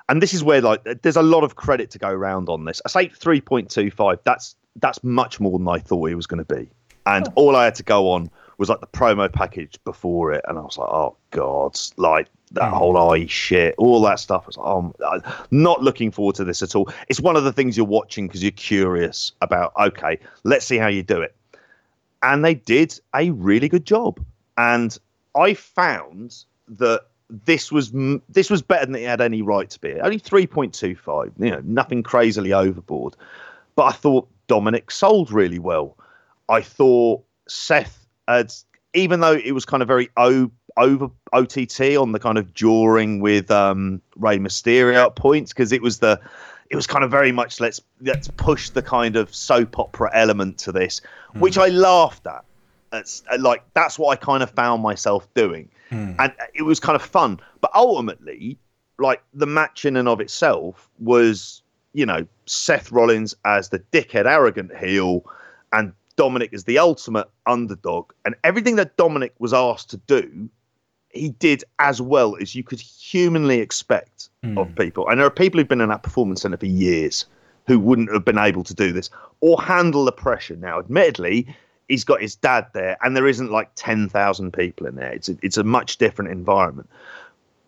and 0.09 0.21
this 0.21 0.33
is 0.33 0.43
where 0.43 0.61
like 0.61 0.83
there's 1.01 1.15
a 1.15 1.23
lot 1.23 1.43
of 1.43 1.55
credit 1.55 1.91
to 1.91 1.99
go 1.99 2.09
around 2.09 2.49
on 2.49 2.65
this. 2.65 2.81
I 2.85 2.89
say 2.89 3.07
three 3.09 3.41
point 3.41 3.69
two 3.69 3.91
five. 3.91 4.19
That's 4.23 4.55
that's 4.77 5.03
much 5.03 5.39
more 5.39 5.57
than 5.57 5.67
I 5.67 5.79
thought 5.79 6.09
it 6.09 6.15
was 6.15 6.27
going 6.27 6.43
to 6.43 6.55
be, 6.55 6.69
and 7.05 7.27
oh. 7.29 7.33
all 7.35 7.55
I 7.55 7.65
had 7.65 7.75
to 7.75 7.83
go 7.83 8.11
on 8.11 8.29
was 8.57 8.69
like 8.69 8.79
the 8.79 8.87
promo 8.87 9.31
package 9.31 9.79
before 9.83 10.31
it, 10.33 10.43
and 10.47 10.57
I 10.57 10.61
was 10.61 10.77
like, 10.77 10.89
oh 10.89 11.17
god, 11.31 11.79
like 11.97 12.27
that 12.51 12.71
mm. 12.71 12.77
whole 12.77 12.97
eye 13.11 13.25
shit, 13.25 13.73
all 13.77 14.01
that 14.01 14.19
stuff. 14.19 14.43
I 14.43 14.47
was 14.47 14.57
like, 14.57 14.67
oh, 14.67 14.93
I'm 15.25 15.47
not 15.51 15.81
looking 15.81 16.11
forward 16.11 16.35
to 16.35 16.43
this 16.43 16.61
at 16.61 16.75
all. 16.75 16.89
It's 17.07 17.19
one 17.19 17.35
of 17.35 17.43
the 17.43 17.53
things 17.53 17.75
you're 17.75 17.85
watching 17.85 18.27
because 18.27 18.43
you're 18.43 18.51
curious 18.51 19.31
about. 19.41 19.73
Okay, 19.79 20.19
let's 20.43 20.65
see 20.65 20.77
how 20.77 20.87
you 20.87 21.01
do 21.01 21.21
it, 21.21 21.35
and 22.21 22.43
they 22.43 22.53
did 22.53 22.99
a 23.15 23.31
really 23.31 23.69
good 23.69 23.85
job. 23.85 24.23
And 24.57 24.95
I 25.35 25.53
found 25.53 26.43
that 26.67 27.01
this 27.29 27.71
was 27.71 27.91
this 28.29 28.49
was 28.49 28.61
better 28.61 28.85
than 28.85 28.95
it 28.95 29.07
had 29.07 29.21
any 29.21 29.41
right 29.41 29.69
to 29.69 29.79
be. 29.79 29.99
Only 29.99 30.19
three 30.19 30.47
point 30.47 30.73
two 30.73 30.95
five, 30.95 31.31
you 31.37 31.51
know, 31.51 31.61
nothing 31.63 32.03
crazily 32.03 32.53
overboard. 32.53 33.15
But 33.75 33.83
I 33.83 33.91
thought 33.93 34.27
Dominik 34.47 34.91
sold 34.91 35.31
really 35.31 35.59
well. 35.59 35.97
I 36.49 36.61
thought 36.61 37.23
Seth 37.47 38.05
had, 38.27 38.53
even 38.93 39.21
though 39.21 39.33
it 39.33 39.53
was 39.53 39.65
kind 39.65 39.81
of 39.81 39.87
very 39.87 40.09
o, 40.17 40.51
over 40.77 41.09
OTT 41.31 41.95
on 41.97 42.11
the 42.11 42.19
kind 42.19 42.37
of 42.37 42.53
drawing 42.53 43.21
with 43.21 43.49
um, 43.49 44.01
Rey 44.17 44.37
Mysterio 44.37 45.05
at 45.05 45.15
points 45.15 45.53
because 45.53 45.71
it 45.71 45.81
was 45.81 45.99
the 45.99 46.19
it 46.69 46.75
was 46.75 46.87
kind 46.87 47.03
of 47.03 47.11
very 47.11 47.31
much 47.31 47.59
let's 47.59 47.81
let's 48.01 48.27
push 48.29 48.69
the 48.69 48.81
kind 48.81 49.15
of 49.15 49.33
soap 49.33 49.79
opera 49.79 50.09
element 50.13 50.57
to 50.59 50.71
this, 50.71 51.01
mm. 51.35 51.39
which 51.39 51.57
I 51.57 51.67
laughed 51.67 52.27
at. 52.27 52.43
That's 52.91 53.23
uh, 53.31 53.37
like 53.39 53.63
that's 53.73 53.97
what 53.97 54.09
I 54.09 54.15
kind 54.17 54.43
of 54.43 54.51
found 54.51 54.83
myself 54.83 55.27
doing, 55.33 55.69
hmm. 55.89 56.13
and 56.19 56.33
it 56.53 56.63
was 56.63 56.79
kind 56.79 56.95
of 56.95 57.01
fun. 57.01 57.39
But 57.61 57.71
ultimately, 57.73 58.57
like 58.99 59.23
the 59.33 59.47
match 59.47 59.85
in 59.85 59.95
and 59.95 60.07
of 60.07 60.19
itself 60.19 60.89
was, 60.99 61.63
you 61.93 62.05
know, 62.05 62.27
Seth 62.45 62.91
Rollins 62.91 63.33
as 63.45 63.69
the 63.69 63.79
dickhead, 63.79 64.25
arrogant 64.25 64.75
heel, 64.75 65.23
and 65.71 65.93
Dominik 66.17 66.53
as 66.53 66.65
the 66.65 66.79
ultimate 66.79 67.29
underdog, 67.47 68.11
and 68.25 68.35
everything 68.43 68.75
that 68.75 68.97
Dominik 68.97 69.31
was 69.39 69.53
asked 69.53 69.89
to 69.91 69.97
do, 69.97 70.49
he 71.09 71.29
did 71.29 71.63
as 71.79 72.01
well 72.01 72.35
as 72.41 72.55
you 72.55 72.63
could 72.63 72.81
humanly 72.81 73.59
expect 73.59 74.29
hmm. 74.43 74.57
of 74.57 74.75
people. 74.75 75.07
And 75.07 75.17
there 75.17 75.27
are 75.27 75.31
people 75.31 75.59
who've 75.59 75.67
been 75.67 75.81
in 75.81 75.89
that 75.89 76.03
performance 76.03 76.41
center 76.41 76.57
for 76.57 76.65
years 76.65 77.25
who 77.67 77.79
wouldn't 77.79 78.11
have 78.11 78.25
been 78.25 78.37
able 78.37 78.63
to 78.63 78.73
do 78.73 78.91
this 78.91 79.09
or 79.39 79.61
handle 79.61 80.03
the 80.03 80.11
pressure. 80.11 80.55
Now, 80.55 80.79
admittedly 80.79 81.55
he's 81.91 82.05
got 82.05 82.21
his 82.21 82.35
dad 82.35 82.65
there, 82.73 82.97
and 83.01 83.15
there 83.15 83.27
isn't 83.27 83.51
like 83.51 83.69
ten 83.75 84.09
thousand 84.09 84.53
people 84.53 84.87
in 84.87 84.95
there. 84.95 85.11
It's 85.11 85.29
a, 85.29 85.37
it's 85.41 85.57
a 85.57 85.63
much 85.63 85.97
different 85.97 86.31
environment, 86.31 86.89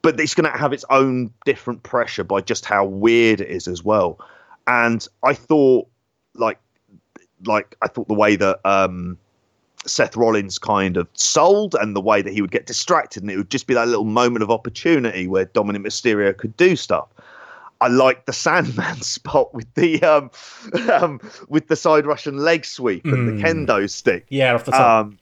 but 0.02 0.20
it's 0.20 0.34
going 0.34 0.50
to 0.52 0.58
have 0.58 0.74
its 0.74 0.86
own 0.90 1.32
different 1.46 1.84
pressure 1.84 2.24
by 2.24 2.42
just 2.42 2.66
how 2.66 2.86
weird 2.86 3.42
it 3.42 3.50
is 3.50 3.68
as 3.68 3.84
well. 3.84 4.18
And 4.66 5.06
I 5.24 5.34
thought, 5.34 5.88
like, 6.36 6.58
like 7.46 7.76
I 7.82 7.88
thought 7.88 8.08
the 8.08 8.14
way 8.14 8.38
that 8.38 8.60
um, 8.66 9.18
Seth 9.86 10.16
Rollins 10.16 10.58
kind 10.58 10.96
of 10.96 11.08
sold, 11.14 11.76
and 11.76 11.94
the 11.94 12.02
way 12.02 12.22
that 12.22 12.32
he 12.32 12.42
would 12.42 12.52
get 12.52 12.66
distracted, 12.66 13.24
and 13.24 13.32
it 13.32 13.38
would 13.38 13.52
just 13.52 13.68
be 13.68 13.74
that 13.74 13.90
little 13.90 14.06
moment 14.06 14.42
of 14.42 14.50
opportunity 14.50 15.28
where 15.28 15.46
Dominik 15.48 15.86
Mysterio 15.86 16.36
could 16.36 16.56
do 16.56 16.78
stuff. 16.78 17.10
I 17.82 17.88
like 17.88 18.26
the 18.26 18.34
Sandman 18.34 19.02
spot 19.02 19.54
with 19.54 19.74
the 19.74 20.02
um, 20.04 20.32
um, 20.92 21.20
with 21.50 21.68
the 21.68 21.76
side 21.76 22.06
Russian 22.06 22.38
leg 22.38 22.66
sweep 22.66 23.06
and 23.06 23.14
mm. 23.14 23.26
the 23.26 23.32
hmm. 23.34 23.64
kendo 23.66 23.90
stick. 23.90 24.26
Yeah, 24.30 24.54
off 24.54 24.66
the 24.66 24.72
top. 24.72 25.06
Um, 25.06 25.20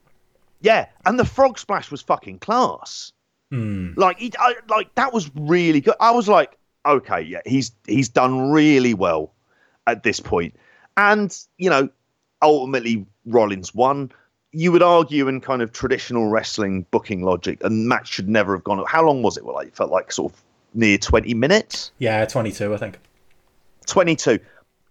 yeah, 0.62 0.88
and 1.06 1.20
the 1.20 1.26
frog 1.26 1.58
splash 1.58 1.92
was 1.92 2.02
fucking 2.02 2.40
class. 2.40 3.12
Mm. 3.52 3.98
Like, 3.98 4.20
he, 4.20 4.32
I, 4.40 4.56
like 4.70 4.94
that 4.96 5.14
was 5.14 5.30
really 5.36 5.82
good. 5.82 5.96
I 6.00 6.12
was 6.12 6.30
like, 6.30 6.58
okay, 6.86 7.22
yeah, 7.22 7.42
he's 7.46 7.72
he's 7.86 8.10
done 8.10 8.52
really 8.52 8.94
well 8.94 9.34
at 9.88 10.04
this 10.04 10.20
point. 10.20 10.54
point, 10.54 10.56
and 10.98 11.38
you 11.58 11.70
know, 11.70 11.90
ultimately 12.42 13.06
Rollins 13.26 13.74
won. 13.74 14.12
You 14.54 14.72
would 14.74 14.84
argue 14.84 15.30
in 15.30 15.40
kind 15.40 15.62
of 15.62 15.72
traditional 15.72 16.28
wrestling 16.28 16.86
booking 16.92 17.24
logic, 17.24 17.64
and 17.64 17.88
match 17.88 18.10
should 18.10 18.30
never 18.30 18.54
have 18.54 18.64
gone. 18.64 18.84
How 18.88 19.04
long 19.06 19.22
was 19.22 19.38
it? 19.38 19.46
Well, 19.46 19.56
like, 19.56 19.70
it 19.70 19.76
felt 19.76 19.92
like 19.92 20.12
sort 20.12 20.34
of 20.34 20.44
near 20.74 20.98
20 20.98 21.34
minutes. 21.34 21.92
Yeah, 21.98 22.26
22, 22.26 22.74
I 22.74 22.78
think. 22.78 23.00
22. 23.88 24.40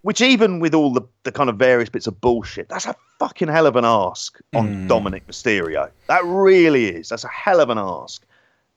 Which, 0.03 0.21
even 0.21 0.61
with 0.61 0.75
all 0.75 0.93
the, 0.93 1.03
the 1.25 1.33
kind 1.33 1.51
of 1.51 1.57
various 1.57 1.89
bits 1.89 2.07
of 2.07 2.21
bullshit, 2.21 2.69
that's 2.69 2.87
a 2.87 2.95
fucking 3.19 3.49
hell 3.49 3.67
of 3.67 3.77
an 3.77 3.85
ask 3.85 4.41
on 4.55 4.69
mm. 4.69 4.89
Dominik 4.89 5.23
Mysterio. 5.29 5.91
That 6.07 6.25
really 6.25 6.87
is. 6.87 7.11
That's 7.11 7.25
a 7.25 7.29
hell 7.29 7.61
of 7.61 7.69
an 7.69 7.79
ask. 7.79 8.25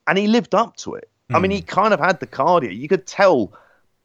And 0.06 0.18
he 0.18 0.28
lived 0.28 0.54
up 0.54 0.76
to 0.78 0.96
it. 0.96 1.10
Mm. 1.32 1.36
I 1.36 1.40
mean, 1.40 1.52
he 1.52 1.60
hmm. 1.60 1.68
kind 1.68 1.94
of 1.94 2.02
had 2.02 2.20
the 2.20 2.28
cardio. 2.28 2.76
You 2.76 2.90
could 2.90 3.08
tell 3.08 3.54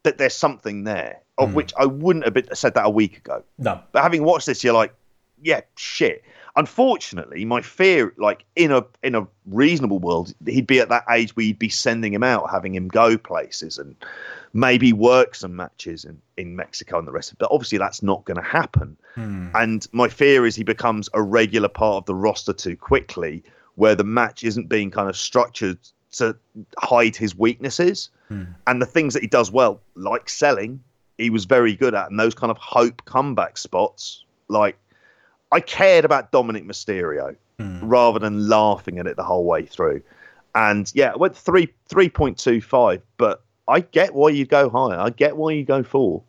that 0.04 0.18
there's 0.18 0.34
something 0.34 0.84
there, 0.84 1.20
of 1.38 1.50
mm. 1.50 1.54
which 1.54 1.72
I 1.76 1.86
wouldn't 1.86 2.24
have 2.24 2.56
said 2.56 2.74
that 2.74 2.86
a 2.86 2.90
week 2.90 3.18
ago. 3.18 3.42
No. 3.58 3.80
But 3.90 4.02
having 4.04 4.22
watched 4.22 4.46
this, 4.46 4.62
you're 4.62 4.74
like, 4.74 4.94
yeah, 5.42 5.62
shit 5.76 6.22
unfortunately, 6.58 7.44
my 7.44 7.62
fear, 7.62 8.12
like 8.18 8.44
in 8.56 8.72
a 8.72 8.84
in 9.02 9.14
a 9.14 9.26
reasonable 9.46 10.00
world, 10.00 10.34
he'd 10.44 10.66
be 10.66 10.80
at 10.80 10.88
that 10.88 11.04
age 11.08 11.34
where 11.34 11.46
you'd 11.46 11.58
be 11.58 11.68
sending 11.68 12.12
him 12.12 12.24
out, 12.24 12.50
having 12.50 12.74
him 12.74 12.88
go 12.88 13.16
places, 13.16 13.78
and 13.78 13.94
maybe 14.52 14.92
work 14.92 15.36
some 15.36 15.54
matches 15.54 16.04
in, 16.04 16.20
in 16.36 16.56
Mexico 16.56 16.98
and 16.98 17.06
the 17.06 17.12
rest 17.12 17.30
of 17.30 17.36
it. 17.36 17.38
But 17.38 17.52
obviously, 17.52 17.78
that's 17.78 18.02
not 18.02 18.24
going 18.24 18.36
to 18.36 18.42
happen. 18.42 18.96
Hmm. 19.14 19.48
And 19.54 19.86
my 19.92 20.08
fear 20.08 20.44
is 20.44 20.56
he 20.56 20.64
becomes 20.64 21.08
a 21.14 21.22
regular 21.22 21.68
part 21.68 22.02
of 22.02 22.06
the 22.06 22.14
roster 22.14 22.52
too 22.52 22.76
quickly, 22.76 23.44
where 23.76 23.94
the 23.94 24.04
match 24.04 24.42
isn't 24.42 24.68
being 24.68 24.90
kind 24.90 25.08
of 25.08 25.16
structured 25.16 25.78
to 26.10 26.36
hide 26.78 27.14
his 27.14 27.36
weaknesses 27.36 28.10
hmm. 28.26 28.44
and 28.66 28.82
the 28.82 28.86
things 28.86 29.14
that 29.14 29.22
he 29.22 29.28
does 29.28 29.52
well, 29.52 29.80
like 29.94 30.28
selling. 30.28 30.82
He 31.18 31.30
was 31.30 31.44
very 31.44 31.74
good 31.74 31.94
at, 31.94 32.10
and 32.10 32.18
those 32.18 32.34
kind 32.34 32.50
of 32.50 32.58
hope 32.58 33.04
comeback 33.04 33.58
spots, 33.58 34.24
like 34.48 34.76
I 35.50 35.60
cared 35.60 36.04
about 36.04 36.32
Dominik 36.32 36.66
Mysterio 36.66 37.36
mm. 37.58 37.80
rather 37.82 38.18
than 38.18 38.48
laughing 38.48 38.98
at 38.98 39.06
it 39.06 39.16
the 39.16 39.24
whole 39.24 39.44
way 39.44 39.64
through. 39.64 40.02
And 40.54 40.90
yeah, 40.94 41.10
it 41.10 41.18
went 41.20 41.36
three 41.36 41.72
three 41.86 42.08
point 42.08 42.38
two 42.38 42.60
five, 42.60 43.02
but 43.16 43.42
I 43.66 43.80
get 43.80 44.14
why 44.14 44.30
you 44.30 44.46
go 44.46 44.68
higher. 44.70 44.98
I 44.98 45.10
get 45.10 45.36
why 45.36 45.52
you 45.52 45.64
go 45.64 45.82
four. 45.82 46.22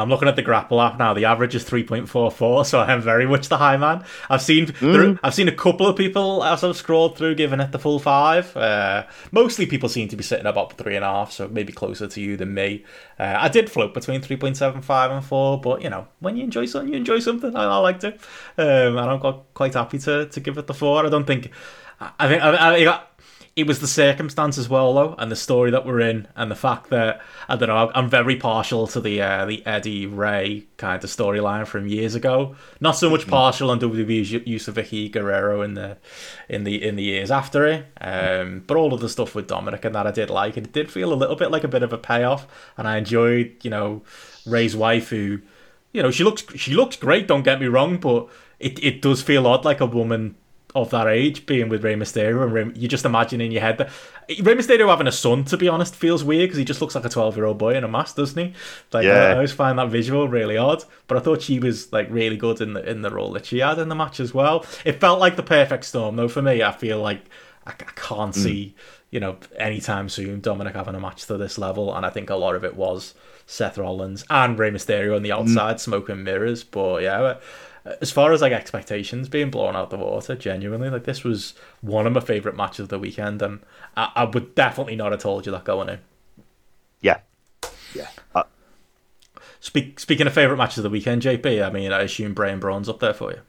I'm 0.00 0.08
looking 0.08 0.28
at 0.28 0.36
the 0.36 0.42
Grappl 0.42 0.84
app 0.84 0.98
now. 0.98 1.14
The 1.14 1.26
average 1.26 1.54
is 1.54 1.64
3.44, 1.64 2.66
so 2.66 2.80
I 2.80 2.92
am 2.92 3.00
very 3.00 3.26
much 3.26 3.48
the 3.48 3.58
high 3.58 3.76
man. 3.76 4.04
I've 4.28 4.42
seen 4.42 4.66
mm. 4.66 4.92
there, 4.92 5.20
I've 5.22 5.34
seen 5.34 5.48
a 5.48 5.54
couple 5.54 5.86
of 5.86 5.96
people 5.96 6.42
as 6.42 6.64
I've 6.64 6.76
scrolled 6.76 7.16
through 7.18 7.34
giving 7.34 7.60
it 7.60 7.72
the 7.72 7.78
full 7.78 7.98
five. 7.98 8.56
Uh, 8.56 9.06
mostly 9.30 9.66
people 9.66 9.88
seem 9.88 10.08
to 10.08 10.16
be 10.16 10.22
sitting 10.22 10.46
about 10.46 10.78
three 10.78 10.96
and 10.96 11.04
a 11.04 11.08
half, 11.08 11.32
so 11.32 11.48
maybe 11.48 11.72
closer 11.72 12.06
to 12.06 12.20
you 12.20 12.36
than 12.36 12.54
me. 12.54 12.84
Uh, 13.18 13.36
I 13.38 13.48
did 13.48 13.70
float 13.70 13.94
between 13.94 14.20
3.75 14.20 15.12
and 15.12 15.24
four, 15.24 15.60
but 15.60 15.82
you 15.82 15.90
know, 15.90 16.08
when 16.20 16.36
you 16.36 16.44
enjoy 16.44 16.66
something, 16.66 16.92
you 16.92 16.98
enjoy 16.98 17.18
something. 17.18 17.54
I, 17.54 17.64
I 17.64 17.76
liked 17.78 18.04
it, 18.04 18.20
um, 18.58 18.96
and 18.96 18.98
I'm 18.98 19.20
quite 19.54 19.74
happy 19.74 19.98
to 19.98 20.26
to 20.26 20.40
give 20.40 20.58
it 20.58 20.66
the 20.66 20.74
four. 20.74 21.04
I 21.04 21.08
don't 21.08 21.26
think. 21.26 21.50
I 22.18 22.28
think 22.28 22.42
I, 22.42 22.86
I, 22.86 23.00
it 23.56 23.66
was 23.66 23.80
the 23.80 23.88
circumstance 23.88 24.58
as 24.58 24.68
well, 24.68 24.94
though, 24.94 25.14
and 25.18 25.30
the 25.30 25.36
story 25.36 25.72
that 25.72 25.84
we're 25.84 26.00
in, 26.00 26.28
and 26.36 26.50
the 26.50 26.56
fact 26.56 26.88
that 26.90 27.20
I 27.48 27.56
don't 27.56 27.68
know. 27.68 27.90
I'm 27.94 28.08
very 28.08 28.36
partial 28.36 28.86
to 28.88 29.00
the 29.00 29.20
uh, 29.20 29.44
the 29.44 29.66
Eddie 29.66 30.06
Rey 30.06 30.66
kind 30.76 31.02
of 31.02 31.10
storyline 31.10 31.66
from 31.66 31.88
years 31.88 32.14
ago. 32.14 32.54
Not 32.80 32.92
so 32.92 33.10
much 33.10 33.26
mm. 33.26 33.30
partial 33.30 33.70
on 33.70 33.80
WWE's 33.80 34.30
use 34.30 34.68
of 34.68 34.76
Vickie 34.76 35.10
Guerrero 35.10 35.62
in 35.62 35.74
the 35.74 35.98
in 36.48 36.62
the 36.62 36.82
in 36.82 36.94
the 36.94 37.02
years 37.02 37.32
after 37.32 37.66
it, 37.66 37.86
um, 38.00 38.62
but 38.66 38.76
all 38.76 38.94
of 38.94 39.00
the 39.00 39.08
stuff 39.08 39.34
with 39.34 39.48
Dominik 39.48 39.84
and 39.84 39.94
that 39.96 40.06
I 40.06 40.12
did 40.12 40.30
like. 40.30 40.56
It 40.56 40.72
did 40.72 40.90
feel 40.90 41.12
a 41.12 41.14
little 41.14 41.36
bit 41.36 41.50
like 41.50 41.64
a 41.64 41.68
bit 41.68 41.82
of 41.82 41.92
a 41.92 41.98
payoff, 41.98 42.46
and 42.76 42.86
I 42.86 42.98
enjoyed, 42.98 43.56
you 43.62 43.70
know, 43.70 44.02
Rey's 44.46 44.76
wife 44.76 45.08
who, 45.08 45.40
you 45.92 46.02
know, 46.02 46.12
she 46.12 46.22
looks 46.22 46.44
she 46.54 46.74
looks 46.74 46.94
great. 46.96 47.26
Don't 47.26 47.42
get 47.42 47.60
me 47.60 47.66
wrong, 47.66 47.98
but 47.98 48.28
it, 48.60 48.82
it 48.84 49.02
does 49.02 49.22
feel 49.22 49.46
odd 49.46 49.64
like 49.64 49.80
a 49.80 49.86
woman 49.86 50.36
of 50.74 50.90
that 50.90 51.06
age 51.06 51.46
being 51.46 51.68
with 51.68 51.84
Rey 51.84 51.94
Mysterio, 51.94 52.42
and 52.42 52.52
Rey, 52.52 52.70
you 52.74 52.88
just 52.88 53.04
imagine 53.04 53.40
in 53.40 53.52
your 53.52 53.62
head 53.62 53.78
that 53.78 53.90
Rey 54.28 54.54
Mysterio 54.54 54.88
having 54.88 55.06
a 55.06 55.12
son, 55.12 55.44
to 55.44 55.56
be 55.56 55.68
honest, 55.68 55.94
feels 55.94 56.22
weird 56.22 56.48
because 56.48 56.58
he 56.58 56.64
just 56.64 56.80
looks 56.80 56.94
like 56.94 57.04
a 57.04 57.08
twelve-year-old 57.08 57.58
boy 57.58 57.74
in 57.74 57.84
a 57.84 57.88
mask, 57.88 58.16
doesn't 58.16 58.38
he? 58.38 58.54
Like 58.92 59.04
yeah. 59.04 59.12
I, 59.12 59.30
I 59.30 59.34
always 59.34 59.52
find 59.52 59.78
that 59.78 59.88
visual 59.88 60.28
really 60.28 60.56
odd. 60.56 60.84
But 61.06 61.18
I 61.18 61.20
thought 61.20 61.42
she 61.42 61.58
was 61.58 61.92
like 61.92 62.08
really 62.10 62.36
good 62.36 62.60
in 62.60 62.74
the 62.74 62.88
in 62.88 63.02
the 63.02 63.10
role 63.10 63.32
that 63.32 63.46
she 63.46 63.58
had 63.58 63.78
in 63.78 63.88
the 63.88 63.94
match 63.94 64.20
as 64.20 64.32
well. 64.32 64.64
It 64.84 65.00
felt 65.00 65.20
like 65.20 65.36
the 65.36 65.42
perfect 65.42 65.84
storm, 65.84 66.16
though. 66.16 66.28
For 66.28 66.42
me, 66.42 66.62
I 66.62 66.72
feel 66.72 67.00
like 67.00 67.22
I, 67.66 67.70
I 67.72 67.92
can't 67.94 68.34
mm. 68.34 68.42
see 68.42 68.74
you 69.10 69.20
know 69.20 69.38
anytime 69.56 70.08
soon 70.08 70.40
Dominik 70.40 70.74
having 70.74 70.94
a 70.94 71.00
match 71.00 71.26
to 71.26 71.36
this 71.36 71.58
level, 71.58 71.94
and 71.94 72.06
I 72.06 72.10
think 72.10 72.30
a 72.30 72.36
lot 72.36 72.54
of 72.54 72.64
it 72.64 72.76
was 72.76 73.14
Seth 73.46 73.78
Rollins 73.78 74.24
and 74.30 74.58
Rey 74.58 74.70
Mysterio 74.70 75.16
on 75.16 75.22
the 75.22 75.30
hmm. 75.30 75.40
outside 75.40 75.76
mm. 75.76 75.80
smoking 75.80 76.22
mirrors. 76.22 76.62
But 76.62 77.02
yeah 77.02 77.38
as 77.84 78.10
far 78.10 78.32
as 78.32 78.42
like 78.42 78.52
expectations 78.52 79.28
being 79.28 79.50
blown 79.50 79.76
out 79.76 79.90
the 79.90 79.96
water, 79.96 80.34
genuinely, 80.34 80.90
like 80.90 81.04
this 81.04 81.24
was 81.24 81.54
one 81.80 82.06
of 82.06 82.12
my 82.12 82.20
favorite 82.20 82.56
matches 82.56 82.80
of 82.80 82.88
the 82.88 82.98
weekend, 82.98 83.42
and 83.42 83.60
I, 83.96 84.12
I 84.14 84.24
would 84.24 84.54
definitely 84.54 84.96
not 84.96 85.12
have 85.12 85.20
told 85.20 85.46
you 85.46 85.52
that 85.52 85.64
going 85.64 85.88
in. 85.88 85.98
Yeah, 87.00 87.20
yeah. 87.94 88.08
Uh, 88.34 88.44
Speak, 89.60 90.00
speaking 90.00 90.26
of 90.26 90.32
favorite 90.32 90.56
matches 90.56 90.78
of 90.78 90.84
the 90.84 90.90
weekend, 90.90 91.20
JP, 91.20 91.66
I 91.66 91.70
mean, 91.70 91.92
I 91.92 92.00
assume 92.00 92.32
Brain 92.32 92.60
Braun's 92.60 92.88
up 92.88 92.98
there 92.98 93.12
for 93.12 93.30
you. 93.30 93.40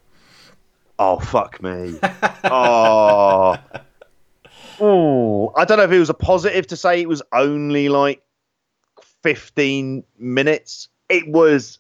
Oh 1.00 1.20
fuck 1.20 1.64
me! 1.64 1.98
oh, 2.44 3.58
oh, 4.80 5.54
I 5.56 5.66
don't 5.66 5.78
know 5.78 5.84
if 5.84 5.92
it 5.92 6.00
was 6.00 6.10
a 6.10 6.14
positive 6.14 6.68
to 6.68 6.76
say 6.76 7.02
it 7.02 7.08
was 7.08 7.22
only 7.32 7.90
like 7.90 8.22
fifteen 9.24 10.04
minutes. 10.20 10.90
It 11.10 11.28
was 11.28 11.80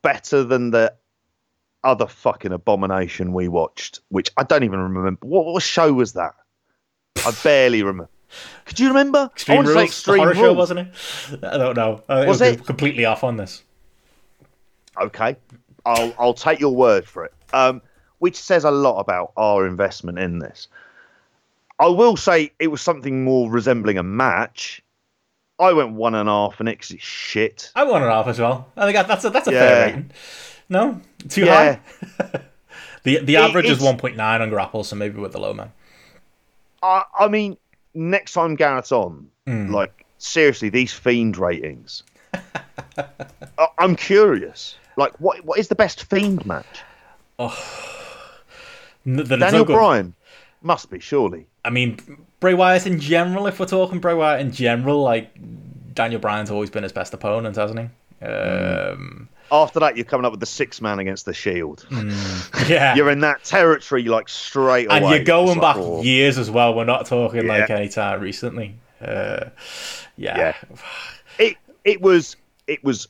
better 0.00 0.44
than 0.44 0.70
the 0.70 0.94
other 1.84 2.06
fucking 2.06 2.52
abomination 2.52 3.32
we 3.32 3.48
watched, 3.48 4.00
which 4.08 4.30
I 4.36 4.44
don't 4.44 4.64
even 4.64 4.80
remember. 4.80 5.26
What, 5.26 5.46
what 5.46 5.62
show 5.62 5.92
was 5.92 6.12
that? 6.14 6.34
I 7.24 7.32
barely 7.42 7.82
remember. 7.82 8.08
Could 8.64 8.80
you 8.80 8.88
remember? 8.88 9.30
Extreme 9.32 9.58
I 9.58 9.62
Rules, 9.62 9.84
Extreme 9.84 10.16
the 10.16 10.22
horror 10.22 10.34
Rules. 10.34 10.46
show, 10.46 10.52
wasn't 10.54 10.80
it? 10.80 11.44
I 11.44 11.58
don't 11.58 11.76
know. 11.76 12.02
I 12.08 12.26
was 12.26 12.40
it 12.40 12.64
completely 12.64 13.04
off 13.04 13.24
on 13.24 13.36
this? 13.36 13.62
Okay, 15.00 15.36
I'll 15.84 16.14
I'll 16.18 16.34
take 16.34 16.60
your 16.60 16.74
word 16.74 17.06
for 17.06 17.24
it. 17.24 17.34
Um, 17.52 17.82
which 18.18 18.36
says 18.36 18.64
a 18.64 18.70
lot 18.70 19.00
about 19.00 19.32
our 19.36 19.66
investment 19.66 20.18
in 20.18 20.38
this. 20.38 20.68
I 21.78 21.88
will 21.88 22.16
say 22.16 22.52
it 22.58 22.68
was 22.68 22.80
something 22.80 23.24
more 23.24 23.50
resembling 23.50 23.98
a 23.98 24.02
match. 24.02 24.82
I 25.58 25.72
went 25.72 25.92
one 25.92 26.14
and 26.14 26.28
a 26.28 26.32
half, 26.32 26.60
and 26.60 26.68
it's 26.68 26.94
shit. 26.98 27.70
I 27.74 27.82
went 27.82 27.92
one 27.92 28.02
and 28.02 28.10
a 28.10 28.14
half 28.14 28.28
as 28.28 28.38
well. 28.38 28.68
I 28.76 28.90
think 28.90 29.06
that's 29.06 29.24
a 29.24 29.30
that's 29.30 29.48
a 29.48 29.52
yeah. 29.52 29.58
fair 29.58 29.86
rating. 29.86 30.10
No, 30.72 30.98
too 31.28 31.44
yeah. 31.44 31.78
high. 32.18 32.40
the 33.02 33.18
the 33.18 33.36
average 33.36 33.66
it, 33.66 33.72
is 33.72 33.80
one 33.80 33.98
point 33.98 34.16
nine 34.16 34.40
on 34.40 34.50
Grappl, 34.50 34.86
so 34.86 34.96
maybe 34.96 35.20
with 35.20 35.32
the 35.32 35.38
low 35.38 35.52
man. 35.52 35.70
I 36.82 37.04
I 37.18 37.28
mean, 37.28 37.58
next 37.92 38.32
time 38.32 38.56
Gareth's 38.56 38.90
on, 38.90 39.28
mm. 39.46 39.70
like 39.70 40.06
seriously, 40.16 40.70
these 40.70 40.90
fiend 40.90 41.36
ratings. 41.36 42.04
I'm 43.78 43.96
curious. 43.96 44.76
Like, 44.96 45.12
what 45.20 45.44
what 45.44 45.58
is 45.58 45.68
the 45.68 45.74
best 45.74 46.04
fiend 46.04 46.46
match? 46.46 46.80
Oh, 47.38 47.54
Daniel 49.04 49.50
no 49.50 49.64
Bryan 49.66 50.14
must 50.62 50.88
be 50.88 51.00
surely. 51.00 51.46
I 51.66 51.70
mean, 51.70 51.98
Bray 52.40 52.54
Wyatt 52.54 52.86
in 52.86 52.98
general. 52.98 53.46
If 53.46 53.60
we're 53.60 53.66
talking 53.66 53.98
Bray 53.98 54.14
Wyatt 54.14 54.40
in 54.40 54.52
general, 54.52 55.02
like 55.02 55.34
Daniel 55.92 56.20
Bryan's 56.20 56.50
always 56.50 56.70
been 56.70 56.82
his 56.82 56.92
best 56.92 57.12
opponent, 57.12 57.56
hasn't 57.56 57.78
he? 57.78 57.88
Mm. 58.24 59.28
After 59.52 59.80
that, 59.80 59.96
you're 59.96 60.06
coming 60.06 60.24
up 60.24 60.32
with 60.32 60.40
the 60.40 60.46
six 60.46 60.80
man 60.80 60.98
against 60.98 61.26
the 61.26 61.34
Shield. 61.34 61.84
Mm, 61.90 62.68
yeah, 62.70 62.94
you're 62.94 63.10
in 63.10 63.20
that 63.20 63.44
territory 63.44 64.04
like 64.04 64.30
straight 64.30 64.86
away. 64.86 64.96
And 64.96 65.10
you're 65.10 65.24
going 65.24 65.60
back 65.60 65.76
oh. 65.78 66.02
years 66.02 66.38
as 66.38 66.50
well. 66.50 66.74
We're 66.74 66.84
not 66.84 67.04
talking 67.04 67.46
yeah. 67.46 67.58
like 67.58 67.70
any 67.70 67.90
time 67.90 68.22
recently. 68.22 68.76
Uh, 68.98 69.50
yeah. 70.16 70.38
yeah, 70.38 70.54
it 71.38 71.56
it 71.84 72.00
was 72.00 72.36
it 72.66 72.82
was. 72.82 73.08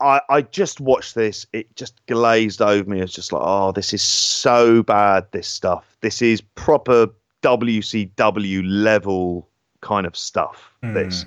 I, 0.00 0.20
I 0.28 0.42
just 0.42 0.80
watched 0.80 1.14
this. 1.14 1.46
It 1.52 1.76
just 1.76 2.04
glazed 2.06 2.60
over 2.60 2.88
me. 2.88 3.00
It's 3.00 3.12
just 3.12 3.32
like, 3.32 3.42
oh, 3.44 3.70
this 3.70 3.92
is 3.92 4.02
so 4.02 4.82
bad. 4.82 5.26
This 5.32 5.46
stuff. 5.46 5.96
This 6.00 6.22
is 6.22 6.40
proper 6.40 7.08
WCW 7.42 8.62
level 8.64 9.48
kind 9.82 10.06
of 10.06 10.16
stuff. 10.16 10.72
Mm. 10.82 10.94
This, 10.94 11.24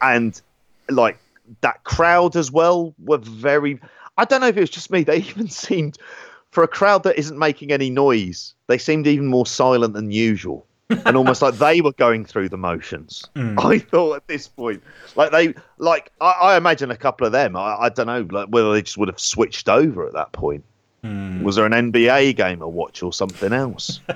and 0.00 0.40
like 0.90 1.18
that 1.60 1.84
crowd 1.84 2.36
as 2.36 2.50
well 2.50 2.94
were 2.98 3.18
very. 3.18 3.80
I 4.16 4.24
don't 4.24 4.40
know 4.40 4.48
if 4.48 4.56
it 4.56 4.60
was 4.60 4.70
just 4.70 4.90
me. 4.90 5.02
They 5.02 5.16
even 5.28 5.48
seemed, 5.48 5.98
for 6.50 6.62
a 6.62 6.68
crowd 6.68 7.02
that 7.04 7.18
isn't 7.18 7.38
making 7.38 7.72
any 7.72 7.90
noise, 7.90 8.54
they 8.66 8.78
seemed 8.78 9.06
even 9.06 9.26
more 9.26 9.46
silent 9.46 9.94
than 9.94 10.10
usual. 10.10 10.64
and 11.04 11.18
almost 11.18 11.42
like 11.42 11.54
they 11.56 11.82
were 11.82 11.92
going 11.92 12.24
through 12.24 12.48
the 12.48 12.56
motions. 12.56 13.24
Mm. 13.38 13.62
I 13.62 13.78
thought 13.78 14.16
at 14.16 14.26
this 14.26 14.48
point, 14.48 14.82
like 15.14 15.30
they, 15.30 15.54
like 15.76 16.10
I, 16.20 16.30
I 16.30 16.56
imagine 16.56 16.90
a 16.90 16.96
couple 16.96 17.26
of 17.26 17.32
them. 17.32 17.56
I, 17.56 17.76
I, 17.82 17.88
don't 17.88 18.06
know, 18.06 18.26
like 18.30 18.48
whether 18.48 18.72
they 18.72 18.82
just 18.82 18.98
would 18.98 19.08
have 19.08 19.20
switched 19.20 19.68
over 19.68 20.06
at 20.06 20.14
that 20.14 20.32
point. 20.32 20.64
Mm. 21.04 21.42
Was 21.42 21.56
there 21.56 21.66
an 21.66 21.72
NBA 21.72 22.36
game 22.36 22.58
to 22.58 22.68
watch 22.68 23.02
or 23.02 23.12
something 23.12 23.52
else? 23.52 24.00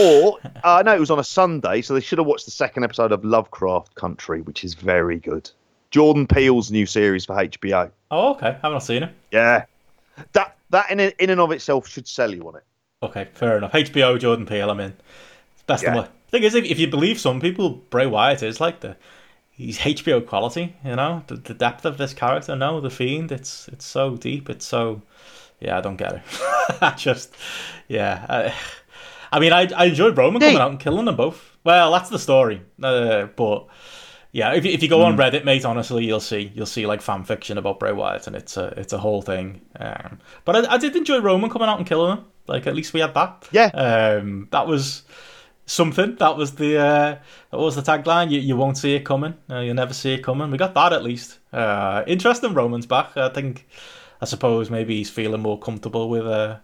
or 0.00 0.38
I 0.64 0.80
uh, 0.80 0.82
know 0.82 0.94
it 0.94 1.00
was 1.00 1.10
on 1.10 1.20
a 1.20 1.24
Sunday, 1.24 1.82
so 1.82 1.94
they 1.94 2.00
should 2.00 2.18
have 2.18 2.26
watched 2.26 2.46
the 2.46 2.50
second 2.50 2.82
episode 2.82 3.12
of 3.12 3.24
Lovecraft 3.24 3.94
Country, 3.94 4.40
which 4.40 4.64
is 4.64 4.74
very 4.74 5.18
good. 5.18 5.50
Jordan 5.92 6.26
Peele's 6.26 6.72
new 6.72 6.86
series 6.86 7.26
for 7.26 7.36
HBO. 7.36 7.90
Oh, 8.10 8.32
okay. 8.32 8.58
I've 8.62 8.72
not 8.72 8.82
seen 8.82 9.04
it. 9.04 9.14
Yeah, 9.30 9.66
that 10.32 10.56
that 10.70 10.90
in 10.90 10.98
in 11.00 11.30
and 11.30 11.40
of 11.40 11.52
itself 11.52 11.86
should 11.86 12.08
sell 12.08 12.34
you 12.34 12.48
on 12.48 12.56
it. 12.56 12.64
Okay, 13.02 13.28
fair 13.34 13.58
enough. 13.58 13.72
HBO 13.72 14.18
Jordan 14.18 14.46
Peele. 14.46 14.70
I 14.70 14.74
mean, 14.74 14.94
best 15.66 15.84
yeah. 15.84 15.90
of 15.90 15.96
luck. 15.96 16.10
Thing 16.30 16.44
is, 16.44 16.54
if, 16.54 16.64
if 16.64 16.78
you 16.78 16.88
believe 16.88 17.20
some 17.20 17.40
people, 17.40 17.70
Bray 17.90 18.06
Wyatt 18.06 18.42
is 18.42 18.58
like 18.58 18.80
the 18.80 18.96
he's 19.50 19.78
HBO 19.78 20.26
quality. 20.26 20.74
You 20.82 20.96
know, 20.96 21.22
the, 21.26 21.36
the 21.36 21.54
depth 21.54 21.84
of 21.84 21.98
this 21.98 22.14
character. 22.14 22.56
No, 22.56 22.80
the 22.80 22.90
fiend. 22.90 23.30
It's 23.30 23.68
it's 23.68 23.84
so 23.84 24.16
deep. 24.16 24.48
It's 24.48 24.64
so 24.64 25.02
yeah. 25.60 25.76
I 25.76 25.82
don't 25.82 25.96
get 25.96 26.14
it. 26.14 26.22
I 26.80 26.94
just 26.96 27.34
yeah. 27.88 28.24
I, 28.30 28.54
I 29.30 29.40
mean, 29.40 29.52
I 29.52 29.70
I 29.76 29.86
enjoyed 29.86 30.16
Roman 30.16 30.40
coming 30.40 30.56
out 30.56 30.70
and 30.70 30.80
killing 30.80 31.04
them 31.04 31.16
both. 31.16 31.50
Well, 31.64 31.92
that's 31.92 32.08
the 32.08 32.18
story. 32.18 32.62
Uh, 32.82 33.26
but 33.26 33.66
yeah, 34.32 34.54
if, 34.54 34.64
if 34.64 34.82
you 34.82 34.88
go 34.88 35.00
mm. 35.00 35.04
on. 35.04 35.16
Reddit, 35.18 35.44
mate, 35.44 35.66
honestly, 35.66 36.06
you'll 36.06 36.18
see 36.18 36.50
you'll 36.54 36.64
see 36.64 36.86
like 36.86 37.02
fan 37.02 37.24
fiction 37.24 37.58
about 37.58 37.78
Bray 37.78 37.92
Wyatt, 37.92 38.26
and 38.26 38.34
it's 38.34 38.56
a 38.56 38.72
it's 38.78 38.94
a 38.94 38.98
whole 38.98 39.20
thing. 39.20 39.60
Um, 39.78 40.18
but 40.46 40.56
I, 40.56 40.74
I, 40.74 40.78
did 40.78 40.96
enjoy 40.96 41.20
Roman 41.20 41.50
coming 41.50 41.68
out 41.68 41.78
and 41.78 41.86
killing 41.86 42.16
him. 42.16 42.24
Like 42.46 42.66
at 42.66 42.74
least 42.74 42.94
we 42.94 43.00
had 43.00 43.12
that. 43.12 43.46
Yeah, 43.52 43.66
um, 43.66 44.48
that 44.50 44.66
was 44.66 45.02
something. 45.66 46.16
That 46.16 46.38
was 46.38 46.54
the 46.54 46.78
uh, 46.78 47.18
that 47.50 47.58
was 47.58 47.76
the 47.76 47.82
tagline. 47.82 48.30
You 48.30 48.40
you 48.40 48.56
won't 48.56 48.78
see 48.78 48.94
it 48.94 49.04
coming. 49.04 49.34
Uh, 49.50 49.60
you'll 49.60 49.74
never 49.74 49.92
see 49.92 50.14
it 50.14 50.24
coming. 50.24 50.50
We 50.50 50.56
got 50.56 50.72
that 50.74 50.94
at 50.94 51.04
least. 51.04 51.38
Uh, 51.52 52.02
interesting. 52.06 52.54
Roman's 52.54 52.86
back. 52.86 53.16
I 53.16 53.28
think. 53.28 53.68
I 54.22 54.24
suppose 54.24 54.70
maybe 54.70 54.96
he's 54.96 55.10
feeling 55.10 55.42
more 55.42 55.58
comfortable 55.58 56.08
with 56.08 56.26
uh, 56.26 56.58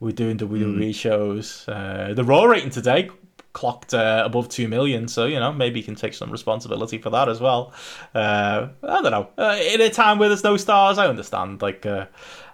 with 0.00 0.16
doing 0.16 0.38
WWE 0.38 0.76
mm. 0.76 0.94
shows. 0.94 1.68
Uh, 1.68 2.14
the 2.14 2.24
Raw 2.24 2.44
rating 2.44 2.70
today 2.70 3.10
clocked 3.52 3.92
uh, 3.92 4.22
above 4.24 4.48
2 4.48 4.66
million 4.66 5.08
so 5.08 5.26
you 5.26 5.38
know 5.38 5.52
maybe 5.52 5.80
he 5.80 5.84
can 5.84 5.94
take 5.94 6.14
some 6.14 6.30
responsibility 6.30 6.98
for 6.98 7.10
that 7.10 7.28
as 7.28 7.40
well 7.40 7.72
uh, 8.14 8.68
i 8.82 9.02
don't 9.02 9.10
know 9.10 9.28
uh, 9.38 9.58
in 9.60 9.80
a 9.80 9.90
time 9.90 10.18
where 10.18 10.28
there's 10.28 10.44
no 10.44 10.56
stars 10.56 10.98
i 10.98 11.06
understand 11.06 11.60
like 11.60 11.84
uh, 11.84 12.06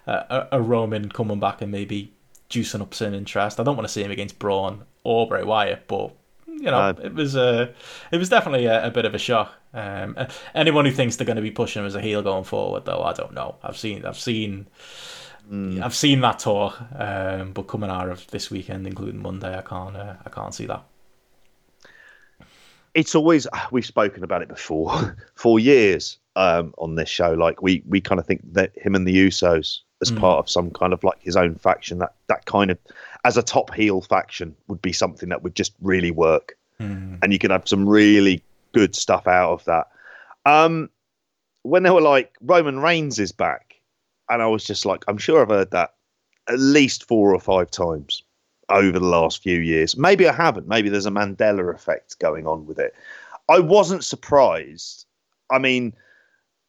a, 0.07 0.47
a 0.53 0.61
roman 0.61 1.09
coming 1.09 1.39
back 1.39 1.61
and 1.61 1.71
maybe 1.71 2.13
juicing 2.49 2.81
up 2.81 2.93
some 2.93 3.13
interest 3.13 3.59
i 3.59 3.63
don't 3.63 3.77
want 3.77 3.87
to 3.87 3.93
see 3.93 4.03
him 4.03 4.11
against 4.11 4.37
braun 4.39 4.83
or 5.03 5.27
bray 5.27 5.43
wyatt 5.43 5.87
but 5.87 6.13
you 6.59 6.71
know, 6.71 6.89
it 6.89 7.13
was 7.13 7.35
a, 7.35 7.73
it 8.11 8.17
was 8.17 8.27
definitely 8.29 8.65
a, 8.65 8.87
a 8.87 8.91
bit 8.91 9.05
of 9.05 9.15
a 9.15 9.17
shock. 9.17 9.53
Um, 9.73 10.17
anyone 10.53 10.85
who 10.85 10.91
thinks 10.91 11.15
they're 11.15 11.25
going 11.25 11.37
to 11.37 11.41
be 11.41 11.51
pushing 11.51 11.81
him 11.81 11.85
as 11.85 11.95
a 11.95 12.01
heel 12.01 12.21
going 12.21 12.43
forward, 12.43 12.85
though, 12.85 13.01
I 13.01 13.13
don't 13.13 13.33
know. 13.33 13.55
I've 13.63 13.77
seen, 13.77 14.05
I've 14.05 14.19
seen, 14.19 14.67
mm. 15.49 15.81
I've 15.81 15.95
seen 15.95 16.21
that 16.21 16.39
talk, 16.39 16.79
um, 16.95 17.51
but 17.53 17.63
coming 17.63 17.89
out 17.89 18.09
of 18.09 18.25
this 18.27 18.51
weekend, 18.51 18.87
including 18.87 19.21
Monday, 19.21 19.57
I 19.57 19.61
can't, 19.61 19.95
uh, 19.95 20.15
I 20.25 20.29
can't 20.29 20.53
see 20.53 20.65
that. 20.67 20.83
It's 22.93 23.15
always 23.15 23.47
we've 23.71 23.85
spoken 23.85 24.23
about 24.23 24.41
it 24.41 24.47
before 24.47 25.17
for 25.35 25.59
years 25.59 26.17
um, 26.35 26.73
on 26.77 26.95
this 26.95 27.09
show. 27.09 27.33
Like 27.33 27.61
we 27.61 27.83
we 27.87 28.01
kind 28.01 28.19
of 28.19 28.25
think 28.25 28.41
that 28.53 28.71
him 28.77 28.95
and 28.95 29.07
the 29.07 29.27
Usos 29.27 29.79
as 30.01 30.11
mm. 30.11 30.19
part 30.19 30.39
of 30.39 30.49
some 30.49 30.71
kind 30.71 30.93
of 30.93 31.03
like 31.03 31.21
his 31.21 31.35
own 31.35 31.55
faction 31.55 31.99
that 31.99 32.13
that 32.27 32.45
kind 32.45 32.71
of 32.71 32.77
as 33.25 33.37
a 33.37 33.43
top 33.43 33.73
heel 33.73 34.01
faction 34.01 34.55
would 34.67 34.81
be 34.81 34.93
something 34.93 35.29
that 35.29 35.43
would 35.43 35.55
just 35.55 35.73
really 35.81 36.11
work, 36.11 36.57
mm. 36.79 37.19
and 37.21 37.31
you 37.31 37.39
could 37.39 37.51
have 37.51 37.67
some 37.67 37.87
really 37.87 38.43
good 38.71 38.95
stuff 38.95 39.27
out 39.27 39.51
of 39.51 39.65
that. 39.65 39.87
Um, 40.45 40.89
when 41.63 41.83
they 41.83 41.89
were 41.89 42.01
like 42.01 42.33
Roman 42.41 42.79
Reigns 42.79 43.19
is 43.19 43.31
back, 43.31 43.68
and 44.29 44.41
I 44.41 44.47
was 44.47 44.63
just 44.63 44.85
like, 44.85 45.03
I'm 45.07 45.17
sure 45.17 45.41
I've 45.41 45.49
heard 45.49 45.71
that 45.71 45.95
at 46.47 46.59
least 46.59 47.07
four 47.07 47.33
or 47.33 47.39
five 47.39 47.71
times 47.71 48.23
over 48.69 48.99
the 48.99 49.05
last 49.05 49.41
few 49.41 49.59
years. 49.59 49.97
Maybe 49.97 50.27
I 50.27 50.33
haven't. 50.33 50.67
Maybe 50.67 50.89
there's 50.89 51.05
a 51.05 51.11
Mandela 51.11 51.73
effect 51.73 52.19
going 52.19 52.47
on 52.47 52.65
with 52.65 52.79
it. 52.79 52.93
I 53.47 53.59
wasn't 53.59 54.03
surprised. 54.03 55.05
I 55.49 55.57
mean, 55.57 55.93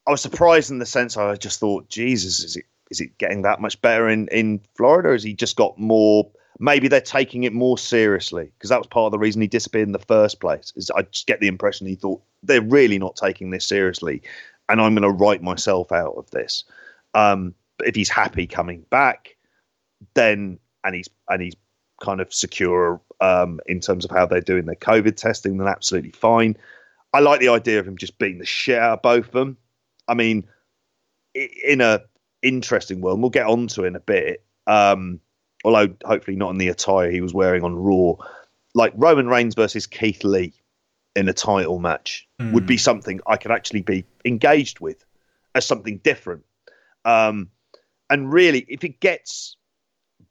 I 0.06 0.12
was 0.12 0.22
surprised 0.22 0.70
in 0.70 0.78
the 0.78 0.86
sense 0.86 1.16
I 1.16 1.36
just 1.36 1.60
thought, 1.60 1.88
Jesus, 1.88 2.42
is 2.42 2.56
it 2.56 2.64
is 2.90 3.00
it 3.00 3.18
getting 3.18 3.42
that 3.42 3.60
much 3.60 3.80
better 3.80 4.08
in 4.08 4.28
in 4.28 4.60
Florida? 4.76 5.10
Or 5.10 5.12
has 5.12 5.22
he 5.22 5.34
just 5.34 5.56
got 5.56 5.78
more 5.78 6.30
maybe 6.60 6.88
they're 6.88 7.00
taking 7.00 7.44
it 7.44 7.52
more 7.52 7.78
seriously 7.78 8.52
because 8.56 8.70
that 8.70 8.78
was 8.78 8.86
part 8.86 9.06
of 9.06 9.12
the 9.12 9.18
reason 9.18 9.40
he 9.40 9.48
disappeared 9.48 9.88
in 9.88 9.92
the 9.92 9.98
first 9.98 10.40
place. 10.40 10.72
Is 10.76 10.90
I 10.90 11.02
just 11.02 11.26
get 11.26 11.40
the 11.40 11.48
impression 11.48 11.86
he 11.86 11.96
thought 11.96 12.22
they're 12.42 12.62
really 12.62 12.98
not 12.98 13.16
taking 13.16 13.50
this 13.50 13.66
seriously, 13.66 14.22
and 14.68 14.80
I'm 14.80 14.94
going 14.94 15.02
to 15.02 15.10
write 15.10 15.42
myself 15.42 15.90
out 15.90 16.14
of 16.16 16.30
this. 16.30 16.64
Um, 17.14 17.54
but 17.78 17.88
if 17.88 17.94
he's 17.94 18.08
happy 18.08 18.46
coming 18.46 18.84
back, 18.90 19.36
then 20.14 20.58
and 20.84 20.94
he's 20.94 21.08
and 21.28 21.42
he's 21.42 21.56
kind 22.00 22.20
of 22.20 22.32
secure 22.32 23.00
um, 23.20 23.60
in 23.66 23.80
terms 23.80 24.04
of 24.04 24.10
how 24.10 24.26
they're 24.26 24.40
doing 24.40 24.66
their 24.66 24.76
COVID 24.76 25.16
testing, 25.16 25.58
then 25.58 25.68
absolutely 25.68 26.12
fine. 26.12 26.56
I 27.12 27.20
like 27.20 27.40
the 27.40 27.48
idea 27.48 27.80
of 27.80 27.86
him 27.86 27.98
just 27.98 28.18
beating 28.18 28.38
the 28.38 28.46
shit 28.46 28.78
out 28.78 28.94
of 28.94 29.02
both 29.02 29.26
of 29.26 29.32
them. 29.32 29.56
I 30.08 30.14
mean, 30.14 30.46
in 31.34 31.80
a 31.80 32.02
interesting 32.42 33.00
world, 33.00 33.20
we'll 33.20 33.30
get 33.30 33.46
onto 33.46 33.84
in 33.84 33.96
a 33.96 34.00
bit. 34.00 34.44
Um, 34.66 35.20
although 35.64 35.94
hopefully 36.04 36.36
not 36.36 36.50
in 36.50 36.58
the 36.58 36.68
attire 36.68 37.10
he 37.10 37.20
was 37.20 37.34
wearing 37.34 37.64
on 37.64 37.74
Raw, 37.74 38.14
like 38.74 38.92
Roman 38.96 39.28
Reigns 39.28 39.54
versus 39.54 39.86
Keith 39.86 40.24
Lee 40.24 40.54
in 41.16 41.28
a 41.28 41.32
title 41.32 41.78
match 41.78 42.28
mm. 42.40 42.52
would 42.52 42.66
be 42.66 42.76
something 42.76 43.20
I 43.26 43.36
could 43.36 43.50
actually 43.50 43.82
be 43.82 44.04
engaged 44.24 44.80
with 44.80 45.04
as 45.54 45.66
something 45.66 45.98
different. 45.98 46.44
Um, 47.04 47.50
and 48.08 48.32
really, 48.32 48.64
if 48.68 48.84
it 48.84 49.00
gets 49.00 49.56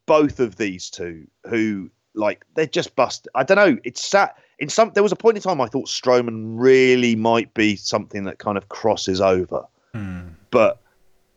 both 0.05 0.39
of 0.39 0.57
these 0.57 0.89
two, 0.89 1.27
who 1.47 1.89
like 2.15 2.45
they're 2.55 2.65
just 2.65 2.95
busted. 2.95 3.31
I 3.35 3.43
don't 3.43 3.57
know. 3.57 3.77
It's 3.83 4.05
sat 4.05 4.35
in 4.57 4.69
some. 4.69 4.91
There 4.93 5.03
was 5.03 5.11
a 5.11 5.17
point 5.17 5.37
in 5.37 5.43
time 5.43 5.61
I 5.61 5.67
thought 5.67 5.87
Strowman 5.87 6.55
really 6.59 7.15
might 7.15 7.53
be 7.53 7.75
something 7.75 8.23
that 8.25 8.39
kind 8.39 8.57
of 8.57 8.69
crosses 8.69 9.21
over, 9.21 9.65
mm. 9.93 10.29
but 10.51 10.81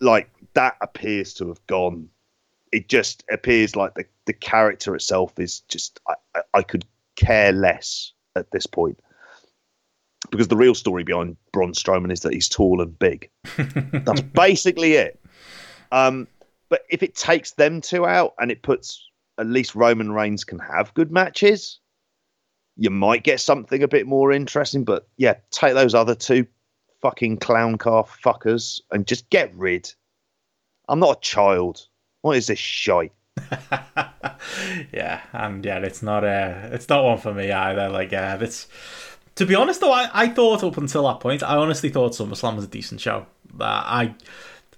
like 0.00 0.30
that 0.54 0.76
appears 0.80 1.32
to 1.34 1.48
have 1.48 1.64
gone 1.66 2.08
it 2.72 2.88
just 2.88 3.22
appears 3.30 3.76
like 3.76 3.94
the, 3.94 4.04
the 4.24 4.32
character 4.32 4.94
itself 4.94 5.38
is 5.38 5.60
just 5.60 6.00
I, 6.08 6.40
I 6.54 6.62
could 6.62 6.84
care 7.16 7.52
less 7.52 8.12
at 8.34 8.50
this 8.50 8.66
point 8.66 8.98
because 10.30 10.48
the 10.48 10.56
real 10.56 10.74
story 10.74 11.04
behind 11.04 11.36
Braun 11.52 11.72
Strowman 11.72 12.10
is 12.10 12.20
that 12.20 12.32
he's 12.32 12.48
tall 12.48 12.80
and 12.80 12.98
big. 12.98 13.28
That's 13.56 14.22
basically 14.22 14.94
it. 14.94 15.20
Um, 15.92 16.26
but 16.68 16.82
if 16.90 17.02
it 17.02 17.14
takes 17.14 17.52
them 17.52 17.80
two 17.80 18.06
out 18.06 18.34
and 18.40 18.50
it 18.50 18.62
puts 18.62 19.06
at 19.38 19.46
least 19.46 19.74
Roman 19.74 20.10
Reigns 20.10 20.42
can 20.42 20.58
have 20.58 20.94
good 20.94 21.12
matches, 21.12 21.78
you 22.76 22.90
might 22.90 23.22
get 23.22 23.40
something 23.40 23.82
a 23.82 23.88
bit 23.88 24.06
more 24.06 24.32
interesting. 24.32 24.84
But 24.84 25.06
yeah, 25.18 25.34
take 25.50 25.74
those 25.74 25.94
other 25.94 26.14
two 26.14 26.46
fucking 27.02 27.36
clown 27.36 27.76
car 27.76 28.04
fuckers 28.04 28.80
and 28.90 29.06
just 29.06 29.28
get 29.28 29.54
rid. 29.54 29.92
I'm 30.88 30.98
not 30.98 31.18
a 31.18 31.20
child. 31.20 31.86
What 32.22 32.36
is 32.36 32.46
this 32.46 32.58
shite? 32.58 33.12
yeah, 34.92 35.20
and 35.32 35.64
yeah, 35.64 35.78
it's 35.78 36.02
not 36.02 36.24
a, 36.24 36.68
uh, 36.70 36.74
it's 36.74 36.88
not 36.88 37.04
one 37.04 37.18
for 37.18 37.34
me 37.34 37.52
either. 37.52 37.88
Like, 37.88 38.12
uh, 38.12 38.38
it's. 38.40 38.68
To 39.36 39.46
be 39.46 39.54
honest, 39.54 39.80
though, 39.80 39.92
I, 39.92 40.10
I 40.12 40.28
thought 40.28 40.62
up 40.62 40.76
until 40.76 41.04
that 41.08 41.20
point, 41.20 41.42
I 41.42 41.56
honestly 41.56 41.88
thought 41.88 42.12
SummerSlam 42.12 42.54
was 42.56 42.66
a 42.66 42.68
decent 42.68 43.00
show. 43.00 43.26
That 43.54 43.84
I, 43.86 44.14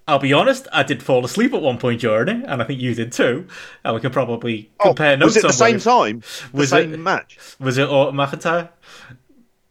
I'll 0.07 0.19
be 0.19 0.35
honest, 0.35 0.69
I 0.71 0.83
did 0.83 1.03
fall 1.03 1.25
asleep 1.25 1.55
at 1.55 1.63
one 1.63 1.79
point 1.79 2.01
during 2.03 2.29
it, 2.29 2.45
and 2.47 2.61
I 2.61 2.65
think 2.67 2.81
you 2.81 2.95
did 2.95 3.11
too. 3.13 3.47
And 3.85 3.95
we 3.95 4.01
can 4.01 4.11
probably 4.11 4.71
oh, 4.81 4.89
compare 4.89 5.13
oh, 5.13 5.17
notes. 5.17 5.37
Was 5.37 5.45
it 5.45 5.47
the 5.47 5.53
same 5.53 5.81
time? 5.81 6.23
The 6.53 6.59
was 6.59 6.71
same 6.71 6.93
it, 6.93 6.99
match? 6.99 7.39
Was 7.59 7.79
it 7.79 7.89
Orton 7.89 8.15
McIntyre? 8.15 8.69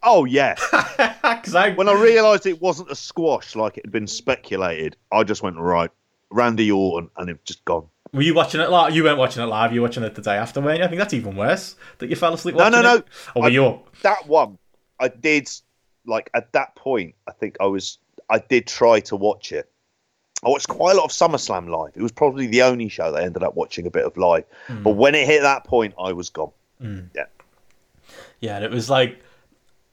Oh 0.02 0.26
yeah. 0.26 0.56
I... 0.74 1.74
When 1.76 1.88
I 1.88 1.94
realised 1.94 2.46
it 2.46 2.62
wasn't 2.62 2.90
a 2.90 2.96
squash 2.96 3.56
like 3.56 3.78
it 3.78 3.86
had 3.86 3.92
been 3.92 4.08
speculated, 4.08 4.96
I 5.12 5.24
just 5.24 5.44
went 5.44 5.58
right. 5.58 5.92
Randy 6.32 6.72
Orton, 6.72 7.12
and 7.18 7.30
it 7.30 7.46
just 7.46 7.64
gone. 7.64 7.88
Were 8.12 8.24
you 8.24 8.34
watching 8.34 8.60
it 8.60 8.70
live? 8.70 8.96
You 8.96 9.04
weren't 9.04 9.20
watching 9.20 9.44
it 9.44 9.48
live. 9.48 9.72
You 9.72 9.82
were 9.82 9.88
watching 9.88 10.04
it 10.04 10.16
the 10.16 10.22
day 10.22 10.36
after, 10.36 10.62
weren't 10.62 10.80
you? 10.80 10.86
I 10.86 10.88
think 10.88 11.00
that's 11.00 11.14
even 11.14 11.36
worse. 11.36 11.76
That 12.00 12.10
you 12.10 12.16
fell 12.16 12.34
asleep. 12.34 12.56
No, 12.56 12.70
no, 12.70 12.82
no. 12.82 12.96
It? 12.98 13.08
Or 13.36 13.44
were 13.44 13.48
I, 13.50 13.52
you 13.52 13.66
up? 13.66 13.96
That 14.02 14.28
one, 14.28 14.58
I 15.00 15.10
did. 15.10 15.50
Like 16.06 16.30
at 16.34 16.52
that 16.54 16.76
point, 16.76 17.16
I 17.28 17.32
think 17.32 17.58
I 17.62 17.68
was. 17.68 18.00
I 18.30 18.40
did 18.40 18.68
try 18.68 19.00
to 19.02 19.16
watch 19.16 19.52
it. 19.52 19.72
I 20.46 20.50
watched 20.50 20.68
quite 20.68 20.94
a 20.96 20.98
lot 20.98 21.06
of 21.06 21.12
SummerSlam 21.12 21.70
live. 21.70 21.94
It 21.96 22.02
was 22.02 22.12
probably 22.12 22.48
the 22.48 22.64
only 22.64 22.90
show 22.90 23.12
that 23.12 23.22
I 23.22 23.26
ended 23.26 23.44
up 23.44 23.56
watching 23.56 23.86
a 23.86 23.92
bit 23.92 24.06
of 24.06 24.18
live. 24.18 24.46
Mm. 24.68 24.84
But 24.84 24.92
when 24.92 25.16
it 25.16 25.26
hit 25.26 25.42
that 25.42 25.64
point, 25.66 25.94
I 26.00 26.14
was 26.14 26.30
gone. 26.30 26.52
Mm. 26.82 27.10
Yeah. 27.16 27.26
Yeah, 28.40 28.58
and 28.58 28.66
it 28.66 28.72
was 28.72 28.90
like 28.90 29.22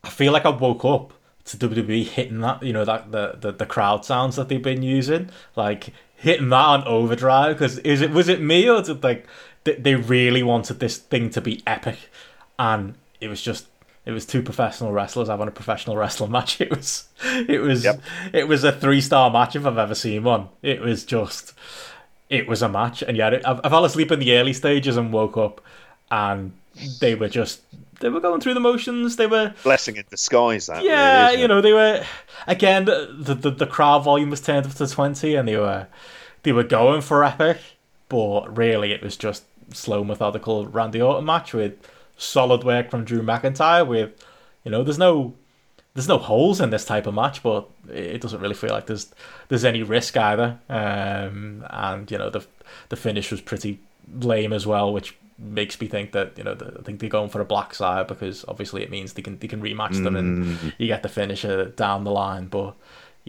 I 0.03 0.09
feel 0.09 0.33
like 0.33 0.45
I 0.45 0.51
woke 0.51 0.85
up 0.85 1.13
to 1.47 1.57
WWE 1.57 2.07
hitting 2.07 2.41
that, 2.41 2.63
you 2.63 2.73
know, 2.73 2.85
that 2.85 3.13
the, 3.13 3.37
the, 3.41 3.53
the 3.53 3.67
crowd 3.67 4.05
sounds 4.05 4.37
that 4.37 4.49
they've 4.49 4.63
been 4.63 4.83
using. 4.83 5.31
Like 5.57 5.93
hitting 6.17 6.51
that 6.51 6.65
on 6.65 6.85
overdrive 6.85 7.57
because 7.57 7.79
is 7.79 8.03
it 8.03 8.11
was 8.11 8.29
it 8.29 8.43
me 8.43 8.69
or 8.69 8.83
did 8.83 9.03
like 9.03 9.27
they 9.65 9.95
really 9.95 10.43
wanted 10.43 10.79
this 10.79 10.99
thing 10.99 11.31
to 11.31 11.41
be 11.41 11.63
epic 11.67 11.97
and 12.59 12.95
it 13.23 13.29
was 13.29 13.41
just 13.41 13.67
it 14.07 14.13
was 14.13 14.27
two 14.27 14.43
professional 14.43 14.93
wrestlers 14.93 15.29
having 15.29 15.49
a 15.49 15.53
professional 15.53 15.97
wrestling 15.97 16.31
match 16.33 16.61
it 16.61 16.71
was 16.71 17.09
it 17.49 17.61
was 17.61 17.85
yep. 17.85 18.01
it 18.33 18.49
was 18.49 18.65
a 18.65 18.73
three 18.73 19.01
star 19.01 19.31
match 19.31 19.57
if 19.57 19.67
i've 19.67 19.79
ever 19.79 19.95
seen 19.95 20.23
one 20.23 20.49
it 20.63 20.81
was 20.81 21.05
just 21.05 21.53
it 22.29 22.47
was 22.47 22.63
a 22.63 22.69
match 22.69 23.03
and 23.03 23.17
yeah 23.17 23.41
i 23.45 23.69
fell 23.69 23.85
asleep 23.85 24.11
in 24.11 24.19
the 24.19 24.37
early 24.37 24.53
stages 24.53 24.97
and 24.97 25.13
woke 25.13 25.37
up 25.37 25.61
and 26.11 26.53
they 27.01 27.15
were 27.15 27.29
just 27.29 27.61
they 28.01 28.09
were 28.09 28.21
going 28.21 28.41
through 28.41 28.55
the 28.55 28.61
motions. 28.61 29.17
They 29.17 29.27
were 29.27 29.55
blessing 29.63 29.97
in 29.97 30.05
disguise. 30.11 30.67
That 30.67 30.83
yeah, 30.83 31.29
really, 31.29 31.43
you 31.43 31.49
know, 31.49 31.61
they 31.61 31.73
were 31.73 32.05
again. 32.47 32.87
The, 32.87 33.35
the 33.35 33.51
the 33.51 33.67
crowd 33.67 34.01
volume 34.05 34.31
was 34.31 34.41
turned 34.41 34.67
up 34.67 34.75
to 34.75 34.87
twenty, 34.87 35.35
and 35.35 35.47
they 35.47 35.57
were 35.57 35.87
they 36.43 36.53
were 36.53 36.65
going 36.65 37.03
for 37.03 37.23
epic, 37.23 37.59
but 38.09 38.57
really 38.57 38.93
it 38.93 39.03
was 39.03 39.17
just 39.17 39.45
slow, 39.73 40.03
methodical 40.03 40.67
Randy 40.67 41.01
Orton 41.01 41.27
match 41.27 41.53
with 41.53 41.75
solid 42.21 42.65
work 42.65 42.91
from 42.91 43.05
Drew 43.05 43.23
McIntyre. 43.23 43.87
With 43.87 44.13
you 44.65 44.71
know, 44.71 44.83
there's 44.83 44.99
no 44.99 45.35
there's 45.95 46.09
no 46.09 46.19
holes 46.19 46.61
in 46.61 46.71
this 46.71 46.85
type 46.85 47.07
of 47.07 47.15
match, 47.15 47.43
but 47.43 47.69
it 47.89 48.21
doesn't 48.21 48.41
really 48.41 48.55
feel 48.55 48.71
like 48.71 48.87
there's 48.87 49.13
there's 49.49 49.65
any 49.65 49.83
risk 49.83 50.17
either. 50.17 50.59
Um, 50.69 51.67
and 51.71 52.11
you 52.11 52.19
know 52.19 52.31
the 52.31 52.45
the 52.91 52.97
finish 52.97 53.31
was 53.31 53.41
pretty 53.41 53.81
lame 54.21 54.53
as 54.53 54.67
well, 54.67 54.93
which 54.93 55.17
makes 55.39 55.81
me 55.81 55.87
think 55.87 56.13
that 56.13 56.37
you 56.37 56.45
know 56.45 56.55
the, 56.55 56.77
I 56.79 56.83
think 56.83 57.01
they're 57.01 57.09
going 57.09 57.31
for 57.31 57.41
a 57.41 57.47
black 57.47 57.75
side 57.75 58.07
because 58.07 58.45
obviously 58.47 58.83
it 58.83 58.91
means 58.91 59.15
they 59.15 59.23
can 59.23 59.39
they 59.39 59.49
can 59.49 59.63
rematch 59.63 60.03
them 60.03 60.15
and 60.17 60.45
mm. 60.45 60.73
you 60.79 60.87
get 60.87 61.03
the 61.03 61.09
finisher 61.09 61.67
down 61.67 62.05
the 62.05 62.11
line. 62.11 62.47
But 62.47 62.75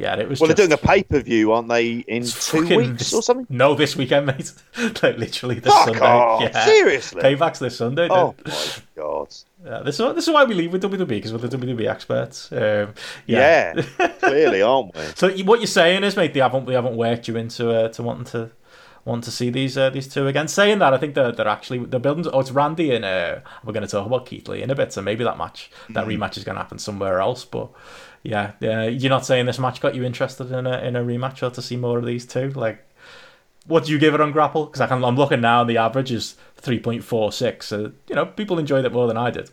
yeah, 0.01 0.15
it 0.15 0.27
was. 0.27 0.39
Well, 0.39 0.47
just... 0.47 0.57
they're 0.57 0.67
doing 0.67 0.79
a 0.79 0.87
pay 0.87 1.03
per 1.03 1.19
view, 1.19 1.51
aren't 1.51 1.69
they? 1.69 1.97
In 2.07 2.23
two 2.23 2.63
fucking... 2.63 2.75
weeks 2.75 3.13
or 3.13 3.21
something? 3.21 3.45
No, 3.49 3.75
this 3.75 3.95
weekend, 3.95 4.25
mate. 4.25 4.51
like 5.03 5.17
literally 5.17 5.59
this 5.59 5.71
Fuck 5.71 5.89
Sunday. 5.89 6.01
Off. 6.01 6.41
Yeah. 6.41 6.65
Seriously, 6.65 7.21
payback's 7.21 7.59
this 7.59 7.77
Sunday. 7.77 8.07
Oh 8.09 8.35
my 8.43 8.53
god. 8.95 9.33
Yeah, 9.63 9.83
this 9.83 9.99
is 9.99 10.15
this 10.15 10.27
is 10.27 10.33
why 10.33 10.43
we 10.43 10.55
leave 10.55 10.73
with 10.73 10.81
WWE 10.81 11.07
because 11.07 11.31
we're 11.31 11.39
the 11.39 11.55
WWE 11.55 11.87
experts. 11.87 12.51
Um, 12.51 12.95
yeah, 13.27 13.75
yeah 13.75 14.07
clearly, 14.21 14.63
aren't 14.63 14.95
we? 14.95 15.03
So 15.15 15.29
what 15.43 15.59
you're 15.59 15.67
saying 15.67 16.03
is, 16.03 16.17
mate, 16.17 16.33
they 16.33 16.39
haven't 16.39 16.65
they 16.65 16.73
haven't 16.73 16.97
worked 16.97 17.27
you 17.27 17.37
into 17.37 17.69
uh, 17.69 17.89
to 17.89 18.01
wanting 18.01 18.25
to 18.25 18.51
want 19.05 19.23
to 19.23 19.31
see 19.31 19.51
these 19.51 19.77
uh, 19.77 19.91
these 19.91 20.07
two 20.07 20.27
again. 20.27 20.47
Saying 20.47 20.79
that, 20.79 20.95
I 20.95 20.97
think 20.97 21.13
they're, 21.13 21.31
they're 21.31 21.47
actually 21.47 21.85
they're 21.85 21.99
building. 21.99 22.25
Oh, 22.33 22.39
it's 22.39 22.51
Randy 22.51 22.95
and 22.95 23.05
uh, 23.05 23.39
we're 23.63 23.73
going 23.73 23.85
to 23.85 23.91
talk 23.91 24.07
about 24.07 24.25
Keith 24.25 24.47
Lee 24.47 24.63
in 24.63 24.71
a 24.71 24.75
bit, 24.75 24.93
so 24.93 25.01
maybe 25.01 25.23
that 25.23 25.37
match, 25.37 25.69
that 25.89 26.05
mm-hmm. 26.05 26.21
rematch 26.21 26.37
is 26.37 26.43
going 26.43 26.55
to 26.55 26.61
happen 26.61 26.79
somewhere 26.79 27.19
else. 27.19 27.45
But 27.45 27.69
yeah, 28.23 28.53
you're 28.59 29.09
not 29.09 29.25
saying 29.25 29.45
this 29.45 29.59
match 29.59 29.81
got 29.81 29.95
you 29.95 30.03
interested 30.03 30.51
in 30.51 30.67
a 30.67 30.79
in 30.79 30.95
a 30.95 31.03
rematch 31.03 31.45
or 31.45 31.49
to 31.51 31.61
see 31.61 31.75
more 31.75 31.97
of 31.97 32.05
these 32.05 32.25
two. 32.25 32.49
Like, 32.51 32.83
what 33.65 33.85
do 33.85 33.91
you 33.91 33.99
give 33.99 34.13
it 34.13 34.21
on 34.21 34.33
Grappl? 34.33 34.71
Because 34.71 34.81
I'm 34.81 35.15
looking 35.15 35.41
now, 35.41 35.61
and 35.61 35.69
the 35.69 35.77
average 35.77 36.11
is 36.11 36.35
three 36.55 36.79
point 36.79 37.03
four 37.03 37.31
six. 37.31 37.67
So 37.67 37.91
you 38.07 38.15
know, 38.15 38.25
people 38.25 38.59
enjoyed 38.59 38.85
it 38.85 38.93
more 38.93 39.07
than 39.07 39.17
I 39.17 39.31
did. 39.31 39.49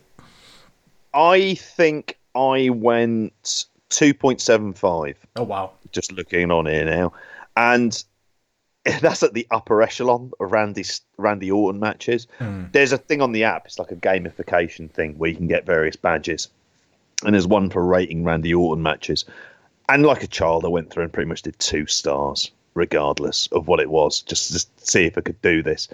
I 1.13 1.55
think 1.55 2.17
I 2.35 2.69
went 2.69 3.65
two 3.89 4.13
point 4.13 4.41
seven 4.41 4.73
five. 4.73 5.17
Oh 5.35 5.43
wow! 5.43 5.71
Just 5.91 6.11
looking 6.11 6.51
on 6.51 6.67
here 6.67 6.85
now, 6.85 7.13
and 7.57 8.03
that's 9.01 9.23
at 9.23 9.33
the 9.33 9.47
upper 9.51 9.81
echelon 9.81 10.31
of 10.39 10.51
Randy 10.51 10.85
Randy 11.17 11.51
Orton 11.51 11.79
matches. 11.79 12.27
Mm. 12.39 12.71
There's 12.71 12.91
a 12.91 12.97
thing 12.97 13.21
on 13.21 13.31
the 13.31 13.43
app. 13.43 13.65
It's 13.65 13.79
like 13.79 13.91
a 13.91 13.95
gamification 13.95 14.89
thing 14.89 15.17
where 15.17 15.29
you 15.29 15.35
can 15.35 15.47
get 15.47 15.65
various 15.65 15.95
badges, 15.95 16.49
and 17.23 17.33
there's 17.33 17.47
one 17.47 17.69
for 17.69 17.85
rating 17.85 18.23
Randy 18.23 18.53
Orton 18.53 18.81
matches. 18.81 19.25
And 19.89 20.05
like 20.05 20.23
a 20.23 20.27
child, 20.27 20.65
I 20.65 20.69
went 20.69 20.91
through 20.91 21.03
and 21.03 21.13
pretty 21.13 21.27
much 21.27 21.41
did 21.41 21.57
two 21.59 21.85
stars, 21.87 22.51
regardless 22.75 23.47
of 23.51 23.67
what 23.67 23.79
it 23.79 23.89
was, 23.89 24.21
just 24.21 24.51
to 24.53 24.85
see 24.85 25.05
if 25.05 25.17
I 25.17 25.21
could 25.21 25.41
do 25.41 25.63
this. 25.63 25.87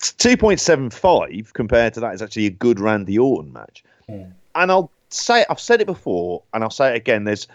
2.75 0.00 1.52
compared 1.54 1.94
to 1.94 2.00
that 2.00 2.14
is 2.14 2.22
actually 2.22 2.46
a 2.46 2.50
good 2.50 2.78
Randy 2.78 3.18
Orton 3.18 3.52
match. 3.52 3.82
Mm. 4.08 4.32
And 4.54 4.70
I'll 4.70 4.90
say, 5.08 5.44
I've 5.48 5.60
said 5.60 5.80
it 5.80 5.86
before, 5.86 6.42
and 6.52 6.62
I'll 6.62 6.70
say 6.70 6.92
it 6.92 6.96
again. 6.96 7.24
There's 7.24 7.48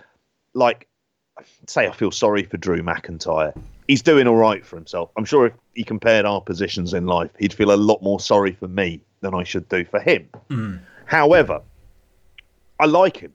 like, 0.53 0.87
say, 1.67 1.87
I 1.87 1.91
feel 1.91 2.11
sorry 2.11 2.43
for 2.43 2.57
Drew 2.57 2.81
McIntyre. 2.81 3.55
He's 3.87 4.01
doing 4.01 4.27
all 4.27 4.35
right 4.35 4.65
for 4.65 4.75
himself. 4.75 5.11
I'm 5.15 5.25
sure 5.25 5.47
if 5.47 5.53
he 5.75 5.83
compared 5.83 6.25
our 6.25 6.41
positions 6.41 6.93
in 6.93 7.05
life, 7.05 7.31
he'd 7.39 7.53
feel 7.53 7.71
a 7.71 7.77
lot 7.77 8.01
more 8.01 8.19
sorry 8.19 8.53
for 8.53 8.67
me 8.67 9.01
than 9.21 9.33
I 9.33 9.43
should 9.43 9.69
do 9.69 9.85
for 9.85 9.99
him. 9.99 10.27
Mm. 10.49 10.79
However, 11.05 11.61
I 12.79 12.85
like 12.85 13.17
him. 13.17 13.33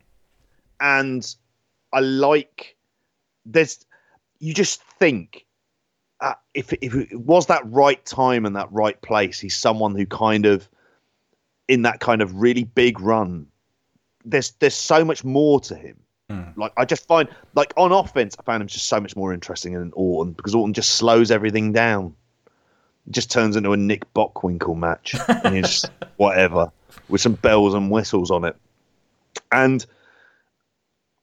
And 0.81 1.35
I 1.93 2.01
like, 2.01 2.77
there's, 3.47 3.85
you 4.39 4.55
just 4.55 4.83
think 4.83 5.45
uh, 6.21 6.35
if, 6.55 6.73
if 6.73 6.95
it 6.95 7.19
was 7.19 7.47
that 7.47 7.63
right 7.71 8.05
time 8.05 8.47
and 8.47 8.57
that 8.57 8.73
right 8.73 9.01
place, 9.01 9.39
he's 9.39 9.57
someone 9.57 9.95
who 9.95 10.07
kind 10.07 10.47
of, 10.47 10.69
in 11.69 11.83
that 11.83 12.01
kind 12.01 12.23
of 12.23 12.35
really 12.35 12.65
big 12.65 13.01
run, 13.01 13.47
there's 14.25 14.53
there's 14.53 14.75
so 14.75 15.05
much 15.05 15.25
more 15.25 15.61
to 15.61 15.75
him. 15.75 15.97
Mm. 16.31 16.57
Like 16.57 16.73
I 16.77 16.85
just 16.85 17.07
find, 17.07 17.29
like 17.55 17.73
on 17.77 17.93
offense, 17.93 18.37
I 18.39 18.43
found 18.43 18.63
him 18.63 18.69
just 18.69 18.87
so 18.87 19.01
much 19.01 19.17
more 19.17 19.33
interesting 19.33 19.75
than 19.75 19.93
Orton 19.95 20.33
because 20.33 20.55
Orton 20.55 20.73
just 20.73 20.93
slows 20.93 21.31
everything 21.31 21.73
down. 21.73 22.15
It 23.07 23.13
just 23.13 23.31
turns 23.31 23.57
into 23.57 23.73
a 23.73 23.77
Nick 23.77 24.13
Bockwinkel 24.15 24.77
match, 24.77 25.15
and 25.45 25.57
it's 25.59 25.85
whatever 26.17 26.73
with 27.09 27.21
some 27.21 27.35
bells 27.35 27.75
and 27.75 27.91
whistles 27.91 28.31
on 28.31 28.45
it. 28.45 28.57
And 29.53 29.85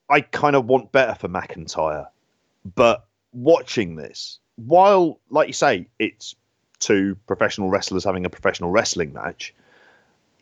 I 0.10 0.22
kind 0.22 0.56
of 0.56 0.66
want 0.66 0.92
better 0.92 1.16
for 1.16 1.28
McIntyre, 1.28 2.08
but 2.76 3.06
watching 3.34 3.96
this, 3.96 4.40
while 4.56 5.20
like 5.30 5.48
you 5.48 5.54
say, 5.54 5.88
it's 6.00 6.36
two 6.80 7.16
professional 7.28 7.70
wrestlers 7.70 8.04
having 8.04 8.26
a 8.26 8.30
professional 8.30 8.72
wrestling 8.72 9.14
match, 9.14 9.54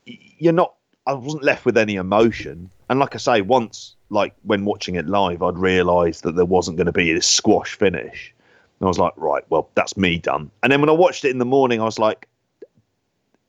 you're 0.06 0.54
not. 0.54 0.74
I 1.06 1.14
wasn't 1.14 1.44
left 1.44 1.66
with 1.66 1.78
any 1.78 1.96
emotion, 1.96 2.70
and 2.90 3.00
like 3.00 3.16
I 3.16 3.18
say, 3.18 3.42
once 3.42 3.96
like 4.10 4.34
when 4.44 4.66
watching 4.66 4.96
it 4.96 5.08
live, 5.08 5.44
I'd 5.44 5.58
realised 5.58 6.24
that 6.24 6.36
there 6.36 6.46
wasn't 6.46 6.78
going 6.78 6.88
to 6.88 6.92
be 6.92 7.14
this 7.14 7.28
squash 7.28 7.76
finish. 7.76 8.34
And 8.80 8.88
I 8.88 8.88
was 8.88 9.00
like, 9.00 9.14
right, 9.18 9.44
well, 9.50 9.70
that's 9.76 9.98
me 9.98 10.18
done. 10.18 10.50
And 10.64 10.72
then 10.72 10.82
when 10.82 10.90
I 10.90 10.94
watched 10.94 11.26
it 11.26 11.32
in 11.32 11.38
the 11.38 11.46
morning, 11.46 11.82
I 11.82 11.86
was 11.86 12.00
like, 12.00 12.28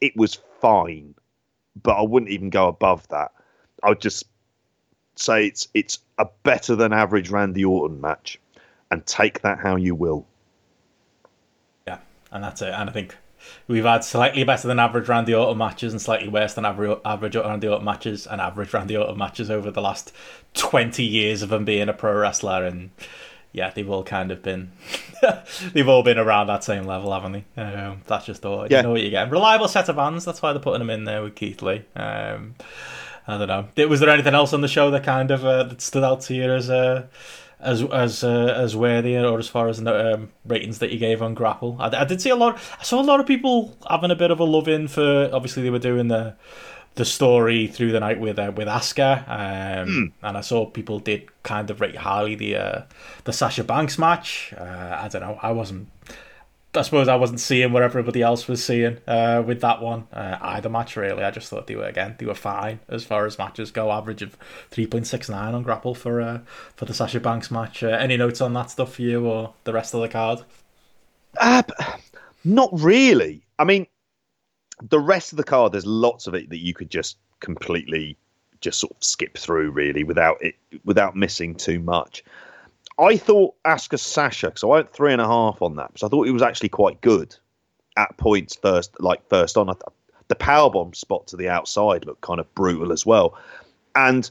it 0.01 0.17
was 0.17 0.39
fine, 0.61 1.15
but 1.83 1.97
I 1.97 2.03
wouldn't 2.03 2.31
even 2.31 2.51
go 2.51 2.69
above 2.69 3.07
that. 3.09 3.33
I 3.83 3.91
would 3.91 4.01
just 4.01 4.25
say 5.17 5.47
it's 5.47 5.69
it's 5.75 5.99
a 6.19 6.27
better 6.43 6.75
than 6.77 6.93
average 6.93 7.31
Randy 7.31 7.65
Orton 7.65 8.01
match, 8.01 8.39
and 8.91 9.05
take 9.07 9.43
that 9.43 9.59
how 9.59 9.77
you 9.77 9.95
will. 9.95 10.27
Yeah, 11.87 11.99
and 12.31 12.43
that's 12.43 12.63
it. 12.63 12.69
And 12.69 12.89
I 12.89 12.93
think 12.93 13.17
we've 13.69 13.85
had 13.85 14.05
slightly 14.05 14.45
better 14.45 14.69
than 14.69 14.79
average 14.79 15.09
Randy 15.09 15.35
Orton 15.35 15.59
matches 15.59 15.93
and 15.93 16.01
slightly 16.01 16.29
worse 16.29 16.55
than 16.55 16.65
average 16.65 16.99
average 17.05 17.37
Randy 17.37 17.69
Orton 17.69 17.85
matches 17.85 18.27
and 18.27 18.41
average 18.41 18.73
Randy 18.73 18.97
Orton 18.97 19.19
matches 19.19 19.51
over 19.51 19.71
the 19.71 19.83
last 19.83 20.13
twenty 20.55 21.05
years 21.05 21.43
of 21.43 21.53
him 21.53 21.65
being 21.65 21.89
a 21.89 21.95
pro 21.95 22.15
wrestler. 22.15 22.65
And 22.65 22.91
yeah, 23.53 23.71
they've 23.71 23.89
all 23.89 24.05
kind 24.05 24.31
of 24.31 24.43
been 24.43 24.73
they've 25.73 25.89
all 25.89 26.03
been 26.03 26.19
around 26.19 26.47
that 26.49 26.65
same 26.65 26.85
level, 26.85 27.13
haven't 27.13 27.45
they? 27.57 27.63
Um, 27.63 28.03
that's 28.07 28.27
just 28.27 28.45
all. 28.45 28.67
Yeah. 28.71 28.79
You 28.79 28.83
know 28.85 28.91
what 28.93 29.03
you 29.03 29.11
get. 29.11 29.31
Reliable 29.31 29.69
set 29.69 29.89
of 29.89 29.97
hands. 29.97 30.25
That's 30.25 30.41
why 30.41 30.53
they're 30.53 30.63
putting 30.63 30.81
him 30.81 30.91
in 30.91 31.05
there 31.05 31.23
with 31.23 31.35
Keith 31.35 31.63
Lee. 31.63 31.85
Um, 31.97 32.55
I 33.27 33.39
don't 33.39 33.49
know. 33.49 33.89
Was 33.89 34.01
there 34.01 34.11
anything 34.11 34.35
else 34.35 34.53
on 34.53 34.61
the 34.61 34.69
show 34.69 34.91
that 34.91 35.05
kind 35.05 35.31
of 35.31 35.45
uh, 35.45 35.65
that 35.65 35.81
stood 35.81 36.05
out 36.05 36.23
to 36.23 36.35
you 36.35 36.51
as 36.53 36.71
uh, 36.71 37.07
as 37.61 37.83
as 37.83 38.25
uh, 38.25 38.55
as 38.57 38.75
worthy 38.75 39.17
or 39.17 39.39
as 39.39 39.49
far 39.49 39.69
as 39.69 39.81
the 39.83 40.15
um, 40.15 40.31
ratings 40.45 40.79
that 40.79 40.91
you 40.91 40.99
gave 40.99 41.23
on 41.23 41.35
Grappl? 41.35 41.79
I, 41.79 42.01
I 42.01 42.05
did 42.05 42.21
see 42.21 42.31
a 42.31 42.37
lot. 42.37 42.59
I 42.79 42.83
saw 42.83 43.01
a 43.01 43.05
lot 43.05 43.21
of 43.21 43.27
people 43.27 43.77
having 43.89 44.11
a 44.11 44.17
bit 44.17 44.31
of 44.31 44.41
a 44.41 44.45
love 44.45 44.69
in 44.69 44.89
for. 44.89 45.31
Obviously, 45.33 45.63
they 45.63 45.71
were 45.71 45.79
doing 45.79 46.09
the 46.09 46.35
the 46.97 47.05
story 47.05 47.67
through 47.67 47.93
the 47.93 48.01
night 48.01 48.21
with 48.21 48.39
uh, 48.39 48.53
with 48.55 48.69
Asuka, 48.69 49.29
um, 49.29 50.13
and 50.23 50.37
I 50.37 50.41
saw 50.41 50.67
people 50.67 50.99
did 50.99 51.29
kind 51.43 51.71
of 51.71 51.81
rate 51.81 51.97
highly 51.97 52.35
the 52.35 52.57
uh, 52.57 52.83
the 53.25 53.33
Sasha 53.33 53.65
Banks 53.65 53.99
match. 53.99 54.53
Uh, 54.57 54.99
I 55.01 55.09
don't 55.09 55.23
know. 55.23 55.39
I 55.43 55.53
wasn't. 55.53 55.89
I 56.73 56.83
suppose 56.83 57.09
I 57.09 57.17
wasn't 57.17 57.41
seeing 57.41 57.73
what 57.73 57.83
everybody 57.83 58.23
else 58.23 58.47
was 58.47 58.65
seeing 58.65 58.99
uh, 59.09 59.43
with 59.45 59.61
that 59.63 59.83
one. 59.83 60.07
Uh, 60.13 60.39
either 60.41 60.69
match 60.69 60.95
really. 60.97 61.25
I 61.25 61.33
just 61.33 61.49
thought 61.49 61.67
they 61.67 61.75
were 61.75 61.87
again 61.87 62.15
they 62.19 62.27
were 62.27 62.35
fine 62.35 62.79
as 62.89 63.05
far 63.05 63.27
as 63.27 63.39
matches 63.39 63.73
go. 63.73 63.91
Average 63.91 64.23
of 64.23 64.37
three 64.71 64.87
point 64.87 65.07
six 65.09 65.29
nine 65.29 65.55
on 65.55 65.65
Grappl 65.65 65.97
for 65.97 66.21
uh, 66.21 66.41
for 66.77 66.85
the 66.85 66.95
Sasha 66.95 67.19
Banks 67.19 67.51
match. 67.51 67.83
Uh, 67.83 67.89
any 67.89 68.17
notes 68.17 68.41
on 68.41 68.53
that 68.53 68.71
stuff 68.71 68.95
for 68.95 69.03
you 69.03 69.27
or 69.27 69.53
the 69.65 69.73
rest 69.73 69.95
of 69.95 70.01
the 70.01 70.09
card? 70.09 70.43
Uh, 71.39 71.63
not 72.45 72.71
really. 72.73 73.43
I 73.59 73.65
mean, 73.65 73.87
the 74.81 75.01
rest 75.01 75.33
of 75.33 75.37
the 75.39 75.45
card, 75.45 75.73
there's 75.73 75.87
lots 75.87 76.27
of 76.27 76.35
it 76.35 76.51
that 76.51 76.59
you 76.59 76.73
could 76.73 76.91
just 76.91 77.19
completely 77.41 78.17
just 78.61 78.79
sort 78.79 78.93
of 78.93 79.03
skip 79.03 79.37
through, 79.37 79.71
really, 79.71 80.05
without 80.05 80.37
it 80.41 80.55
without 80.85 81.17
missing 81.17 81.57
too 81.57 81.81
much. 81.81 82.23
I 83.01 83.17
thought 83.17 83.55
Asuka 83.65 83.99
Sasha, 83.99 84.53
so 84.57 84.71
I 84.71 84.77
went 84.77 84.93
three 84.93 85.13
and 85.13 85.23
a 85.23 85.27
half 85.27 85.63
on 85.63 85.77
that 85.77 85.89
because 85.89 86.07
I 86.07 86.09
thought 86.11 86.25
he 86.25 86.33
was 86.33 86.43
actually 86.43 86.69
quite 86.69 87.01
good 87.01 87.35
at 87.97 88.17
points 88.19 88.57
first, 88.57 89.01
like 89.01 89.27
first 89.29 89.57
on. 89.57 89.75
The 90.29 90.35
powerbomb 90.37 90.95
spot 90.95 91.27
to 91.29 91.37
the 91.37 91.49
outside 91.49 92.05
looked 92.05 92.21
kind 92.21 92.39
of 92.39 92.55
brutal 92.55 92.93
as 92.93 93.05
well, 93.05 93.37
and 93.97 94.31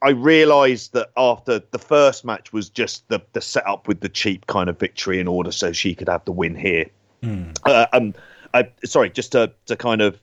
I 0.00 0.10
realised 0.10 0.92
that 0.92 1.10
after 1.16 1.60
the 1.70 1.78
first 1.78 2.24
match 2.24 2.52
was 2.52 2.68
just 2.68 3.08
the 3.08 3.20
the 3.32 3.40
setup 3.40 3.88
with 3.88 4.00
the 4.00 4.08
cheap 4.08 4.46
kind 4.46 4.68
of 4.68 4.78
victory 4.78 5.18
in 5.18 5.26
order 5.26 5.50
so 5.50 5.72
she 5.72 5.94
could 5.94 6.08
have 6.08 6.24
the 6.26 6.32
win 6.32 6.54
here. 6.54 6.86
Mm. 7.22 7.58
Uh, 7.64 7.86
um, 7.92 8.14
I, 8.54 8.68
sorry, 8.84 9.10
just 9.10 9.32
to 9.32 9.52
to 9.66 9.76
kind 9.76 10.00
of 10.00 10.20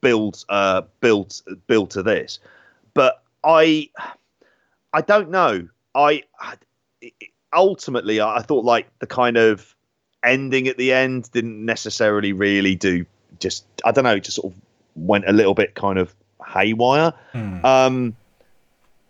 build 0.00 0.44
uh 0.48 0.82
build 1.00 1.40
build 1.66 1.90
to 1.90 2.02
this, 2.02 2.38
but 2.94 3.22
I 3.44 3.90
I 4.92 5.02
don't 5.02 5.30
know. 5.30 5.68
I 5.94 6.22
ultimately 7.52 8.20
I 8.20 8.42
thought 8.42 8.64
like 8.64 8.86
the 8.98 9.06
kind 9.06 9.36
of 9.36 9.74
ending 10.24 10.68
at 10.68 10.76
the 10.76 10.92
end 10.92 11.30
didn't 11.32 11.64
necessarily 11.64 12.32
really 12.32 12.74
do 12.74 13.06
just 13.38 13.64
I 13.84 13.92
don't 13.92 14.04
know 14.04 14.18
just 14.18 14.36
sort 14.36 14.52
of 14.52 14.60
went 14.94 15.28
a 15.28 15.32
little 15.32 15.54
bit 15.54 15.74
kind 15.74 15.98
of 15.98 16.14
haywire. 16.46 17.12
Mm. 17.34 17.64
Um, 17.64 18.16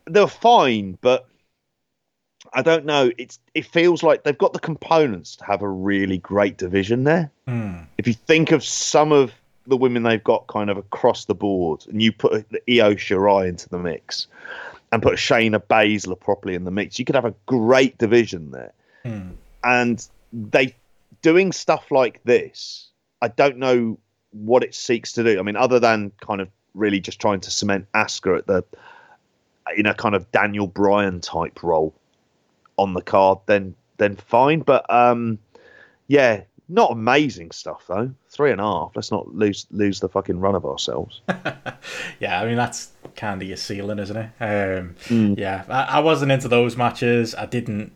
they're 0.07 0.27
fine, 0.27 0.99
but 1.01 1.27
I 2.53 2.63
don't 2.63 2.85
know. 2.85 3.11
It's 3.19 3.39
it 3.55 3.67
feels 3.67 4.03
like 4.03 4.25
they've 4.25 4.37
got 4.37 4.53
the 4.53 4.59
components 4.59 5.37
to 5.37 5.45
have 5.45 5.63
a 5.63 5.69
really 5.69 6.19
great 6.19 6.57
division 6.57 7.05
there. 7.05 7.31
Mm. 7.49 7.87
If 7.99 8.07
you 8.07 8.15
think 8.15 8.53
of 8.53 8.65
some 8.65 9.13
of 9.13 9.33
the 9.67 9.77
women 9.77 10.05
they've 10.05 10.23
got 10.23 10.47
kind 10.47 10.71
of 10.71 10.77
across 10.77 11.25
the 11.25 11.35
board, 11.35 11.85
and 11.89 12.01
you 12.01 12.13
put 12.13 12.49
the 12.51 12.81
Io 12.81 12.95
Shirai 12.95 13.49
into 13.49 13.69
the 13.69 13.79
mix, 13.79 14.29
and 14.97 15.03
put 15.03 15.15
Shayna 15.15 15.61
Baszler 15.61 16.19
properly 16.19 16.55
in 16.55 16.65
the 16.65 16.71
mix, 16.71 16.99
you 16.99 17.05
could 17.05 17.15
have 17.15 17.25
a 17.25 17.35
great 17.47 17.99
division 17.99 18.51
there. 18.51 18.73
Mm. 19.05 19.35
And 19.63 20.09
they 20.33 20.75
doing 21.23 21.53
stuff 21.53 21.91
like 21.91 22.23
this, 22.25 22.89
I 23.23 23.29
don't 23.29 23.59
know 23.59 23.99
what 24.31 24.63
it 24.63 24.75
seeks 24.75 25.13
to 25.13 25.25
do. 25.25 25.39
I 25.39 25.43
mean, 25.43 25.57
other 25.57 25.79
than 25.79 26.13
kind 26.21 26.41
of 26.41 26.49
really 26.75 27.01
just 27.01 27.21
trying 27.21 27.41
to 27.41 27.51
cement 27.51 27.87
Asuka 27.95 28.39
at 28.39 28.47
the 28.47 28.65
in 29.77 29.87
a 29.87 29.95
kind 29.95 30.15
of 30.15 30.31
Daniel 30.33 30.67
Bryan 30.67 31.21
type 31.21 31.63
role 31.63 31.95
on 32.79 32.95
the 32.95 33.03
card, 33.03 33.39
then 33.47 33.75
then 33.99 34.17
fine. 34.17 34.61
But 34.61 34.91
um, 34.93 35.39
yeah, 36.07 36.43
not 36.69 36.93
amazing 36.93 37.51
stuff 37.51 37.85
though. 37.87 38.13
Three 38.31 38.53
and 38.53 38.61
a 38.61 38.65
half. 38.65 38.93
Let's 38.95 39.11
not 39.11 39.35
lose 39.35 39.67
lose 39.71 40.01
the 40.01 40.09
fucking 40.09 40.39
run 40.39 40.55
of 40.55 40.65
ourselves. 40.65 41.21
yeah, 42.21 42.41
I 42.41 42.47
mean 42.47 42.57
that's 42.57 42.93
kind 43.17 43.41
of 43.43 43.49
your 43.49 43.57
ceiling, 43.57 43.99
isn't 43.99 44.17
it? 44.17 44.31
Um, 44.41 44.95
Mm. 45.09 45.39
Yeah, 45.39 45.65
I, 45.69 45.97
I 45.97 45.99
wasn't 46.01 46.33
into 46.33 46.49
those 46.49 46.77
matches. 46.77 47.35
I 47.35 47.47
didn't, 47.47 47.93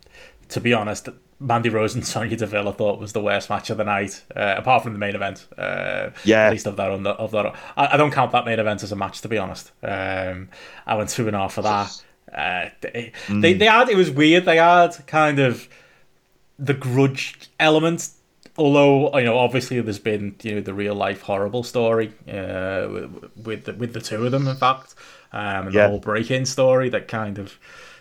to 0.49 0.61
be 0.61 0.73
honest. 0.73 1.09
Mandy 1.43 1.71
Rose 1.71 1.95
and 1.95 2.07
Sonya 2.13 2.37
Deville, 2.37 2.69
I 2.69 2.73
thought 2.73 2.99
was 3.01 3.13
the 3.15 3.21
worst 3.23 3.49
match 3.49 3.71
of 3.71 3.79
the 3.79 3.85
night, 3.85 4.23
uh, 4.37 4.55
apart 4.59 4.83
from 4.83 4.93
the 4.93 4.99
main 4.99 5.15
event. 5.15 5.47
Uh, 5.57 6.11
Yeah. 6.25 6.47
at 6.47 6.53
least 6.53 6.67
of 6.67 6.77
that. 6.77 6.91
On 6.91 7.03
the, 7.03 7.11
of 7.13 7.31
that, 7.31 7.55
I, 7.77 7.95
I 7.95 7.97
don't 7.97 8.11
count 8.11 8.33
that 8.33 8.45
main 8.45 8.59
event 8.59 8.83
as 8.83 8.93
a 8.93 8.97
match, 8.97 9.21
to 9.23 9.29
be 9.29 9.39
honest. 9.39 9.73
Um, 9.83 10.49
I 10.87 10.97
went 10.97 11.09
two 11.11 11.27
and 11.29 11.35
a 11.37 11.39
half 11.39 11.55
for 11.55 11.63
that. 11.63 12.03
Uh, 12.33 12.71
they, 12.83 13.13
they 13.29 13.55
they 13.55 13.65
had 13.67 13.89
it 13.89 13.97
was 13.97 14.09
weird. 14.11 14.45
They 14.45 14.57
had 14.59 14.97
kind 15.07 15.39
of 15.41 15.69
the 16.59 16.75
grudge 16.75 17.51
element 17.59 18.09
although 18.59 19.17
you 19.19 19.25
know, 19.25 19.39
obviously, 19.39 19.81
there's 19.81 19.99
been 19.99 20.37
you 20.43 20.57
know 20.57 20.61
the 20.61 20.75
real 20.75 20.95
life 20.95 21.23
horrible 21.23 21.63
story 21.63 22.13
uh, 22.29 22.89
with 23.37 23.65
the, 23.65 23.75
with 23.75 23.93
the 23.93 24.01
two 24.01 24.25
of 24.25 24.33
them, 24.33 24.49
in 24.49 24.57
fact, 24.57 24.95
um, 25.33 25.67
and 25.69 25.75
Yeah. 25.75 25.83
the 25.85 25.89
whole 25.89 26.01
break-in 26.01 26.47
story 26.47 26.89
that 26.91 27.09
kind 27.09 27.39
of, 27.39 27.59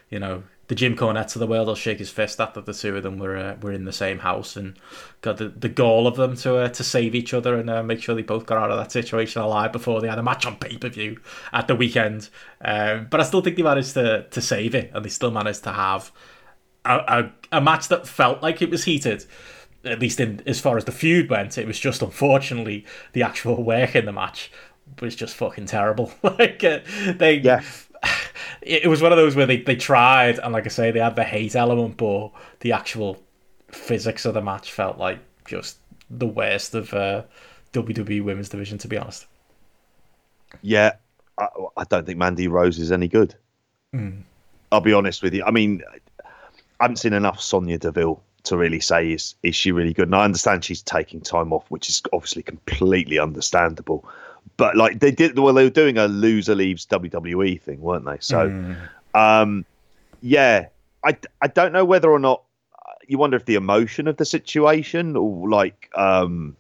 you 0.10 0.20
know, 0.20 0.44
the 0.68 0.76
Jim 0.76 0.96
Cornettes 0.96 1.36
of 1.36 1.40
the 1.40 1.48
world 1.48 1.68
will 1.68 1.76
shake 1.76 1.98
his 2.00 2.12
fist 2.12 2.40
at 2.40 2.54
that 2.54 2.66
the 2.66 2.74
two 2.74 2.96
of 2.96 3.04
them 3.04 3.18
were 3.20 3.36
uh, 3.38 3.56
were 3.62 3.72
in 3.72 3.86
the 3.86 3.92
same 3.94 4.20
house 4.20 4.56
and 4.56 4.78
got 5.22 5.38
the, 5.38 5.50
the 5.50 5.70
goal 5.70 6.06
of 6.08 6.16
them 6.16 6.36
to 6.38 6.58
uh, 6.58 6.70
to 6.70 6.84
save 6.84 7.16
each 7.16 7.34
other 7.34 7.56
and 7.58 7.70
uh, 7.70 7.82
make 7.84 8.02
sure 8.02 8.14
they 8.16 8.22
both 8.22 8.46
got 8.46 8.58
out 8.58 8.72
of 8.72 8.78
that 8.78 8.92
situation 8.92 9.42
alive 9.42 9.72
before 9.72 10.00
they 10.02 10.08
had 10.08 10.20
a 10.20 10.24
match 10.24 10.46
on 10.46 10.56
pay 10.58 10.78
per 10.78 10.90
view 10.90 11.20
at 11.54 11.68
the 11.68 11.76
weekend. 11.76 12.30
Um, 12.62 13.08
but 13.10 13.20
I 13.20 13.24
still 13.24 13.42
think 13.42 13.56
they 13.56 13.64
managed 13.64 13.94
to 13.96 14.28
to 14.30 14.42
save 14.42 14.76
it 14.76 14.92
and 14.94 15.04
they 15.04 15.10
still 15.10 15.32
managed 15.32 15.64
to 15.64 15.72
have 15.74 16.12
a, 16.86 16.98
a, 17.52 17.58
a 17.58 17.62
match 17.62 17.88
that 17.90 18.08
felt 18.08 18.42
like 18.42 18.62
it 18.62 18.70
was 18.70 18.84
heated. 18.86 19.26
At 19.86 20.00
least 20.00 20.20
in 20.20 20.42
as 20.46 20.60
far 20.60 20.78
as 20.78 20.86
the 20.86 20.92
feud 20.92 21.30
went, 21.30 21.58
it 21.58 21.66
was 21.68 21.80
just 21.80 22.02
unfortunately 22.02 22.86
the 23.14 23.24
actual 23.24 23.64
work 23.64 23.96
in 23.96 24.06
the 24.06 24.12
match 24.12 24.52
was 25.02 25.16
just 25.16 25.36
fucking 25.36 25.68
terrible. 25.68 26.12
like 26.24 26.64
uh, 26.64 26.80
they, 27.16 27.36
Yeah. 27.40 27.62
it, 28.62 28.84
it 28.84 28.88
was 28.88 29.02
one 29.02 29.12
of 29.12 29.18
those 29.18 29.36
where 29.36 29.46
they, 29.46 29.58
they 29.62 29.76
tried 29.76 30.40
and 30.40 30.52
like 30.54 30.66
I 30.66 30.70
say, 30.70 30.92
they 30.92 31.00
had 31.00 31.16
the 31.16 31.24
hate 31.24 31.56
element, 31.56 31.98
but 31.98 32.32
the 32.60 32.72
actual 32.74 33.22
physics 33.72 34.26
of 34.26 34.34
the 34.34 34.42
match 34.42 34.72
felt 34.72 34.98
like 34.98 35.20
just 35.46 35.78
the 36.10 36.28
worst 36.28 36.76
of 36.76 36.94
uh, 36.94 37.24
WWE 37.74 38.24
Women's 38.24 38.50
Division, 38.50 38.78
to 38.80 38.88
be 38.88 38.98
honest. 38.98 39.28
Yeah, 40.62 40.94
I, 41.38 41.48
I 41.78 41.84
don't 41.86 42.06
think 42.06 42.18
Mandy 42.18 42.48
Rose 42.48 42.80
is 42.80 42.92
any 42.92 43.08
good. 43.08 43.36
I'll 44.72 44.82
be 44.82 44.94
honest 44.94 45.24
with 45.24 45.34
you. 45.34 45.44
I 45.44 45.52
mean, 45.52 45.84
I 46.24 46.84
haven't 46.84 46.98
seen 46.98 47.14
enough 47.14 47.40
Sonya 47.42 47.78
Deville 47.80 48.22
to 48.44 48.58
really 48.58 48.80
say 48.80 49.12
is 49.12 49.36
is 49.44 49.56
she 49.56 49.72
really 49.72 49.94
good. 49.94 50.08
And 50.08 50.16
I 50.16 50.24
understand 50.24 50.64
she's 50.64 50.82
taking 50.82 51.22
time 51.22 51.54
off, 51.54 51.66
which 51.70 51.90
is 51.90 52.02
obviously 52.14 52.44
completely 52.44 53.20
understandable. 53.20 54.08
But 54.58 54.76
like 54.76 55.00
they 55.00 55.12
did, 55.12 55.38
well, 55.38 55.54
they 55.54 55.64
were 55.64 55.70
doing 55.70 55.98
a 55.98 56.08
loser 56.08 56.56
leaves 56.56 56.86
WWE 56.88 57.62
thing, 57.62 57.82
weren't 57.82 58.06
they? 58.06 58.18
So, 58.20 58.76
um, 59.14 59.66
yeah, 60.22 60.68
I 61.04 61.18
I 61.42 61.48
don't 61.48 61.72
know 61.74 61.86
whether 61.86 62.10
or 62.10 62.20
not 62.20 62.44
you 63.08 63.18
wonder 63.18 63.38
if 63.38 63.46
the 63.46 63.56
emotion 63.56 64.08
of 64.08 64.18
the 64.18 64.26
situation 64.26 65.16
or 65.16 65.50
like 65.50 65.90
um 65.96 66.56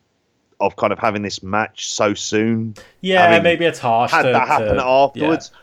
of 0.59 0.75
kind 0.75 0.91
of 0.91 0.99
having 0.99 1.21
this 1.21 1.41
match 1.43 1.89
so 1.89 2.13
soon 2.13 2.75
Yeah, 3.01 3.39
maybe 3.39 3.65
it's 3.65 3.79
harsh. 3.79 4.11
had 4.11 4.23
to, 4.23 4.31
that 4.33 4.47
happen 4.47 4.75
to- 4.75 4.83
afterwards 4.83 5.49
that 5.49 5.55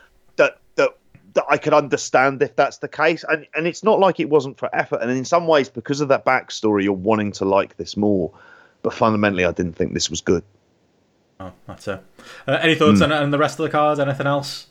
that 1.37 1.45
I 1.49 1.57
could 1.57 1.73
understand 1.73 2.43
if 2.43 2.55
that's 2.57 2.79
the 2.79 2.89
case 2.89 3.25
and 3.29 3.47
and 3.55 3.67
it's 3.67 3.83
not 3.85 4.01
like 4.01 4.21
it 4.21 4.29
wasn't 4.29 4.59
for 4.59 4.69
effort 4.75 5.01
and 5.01 5.11
in 5.11 5.25
some 5.25 5.47
ways 5.47 5.69
because 5.69 6.01
of 6.01 6.09
that 6.09 6.25
backstory 6.25 6.83
you're 6.83 6.93
wanting 6.93 7.33
to 7.33 7.45
like 7.45 7.77
this 7.77 7.97
more 7.97 8.33
but 8.83 8.93
fundamentally 8.93 9.45
I 9.45 9.53
didn't 9.53 9.75
think 9.75 9.95
this 9.95 10.11
was 10.11 10.21
good 10.21 10.43
Oh, 11.39 11.53
that's 11.67 11.87
it. 11.89 12.03
Uh, 12.47 12.53
any 12.63 12.75
thoughts 12.75 13.01
on, 13.03 13.13
on 13.13 13.31
the 13.31 13.39
rest 13.39 13.59
of 13.59 13.65
the 13.65 13.71
cards? 13.71 14.01
Anything 14.01 14.27
else? 14.27 14.69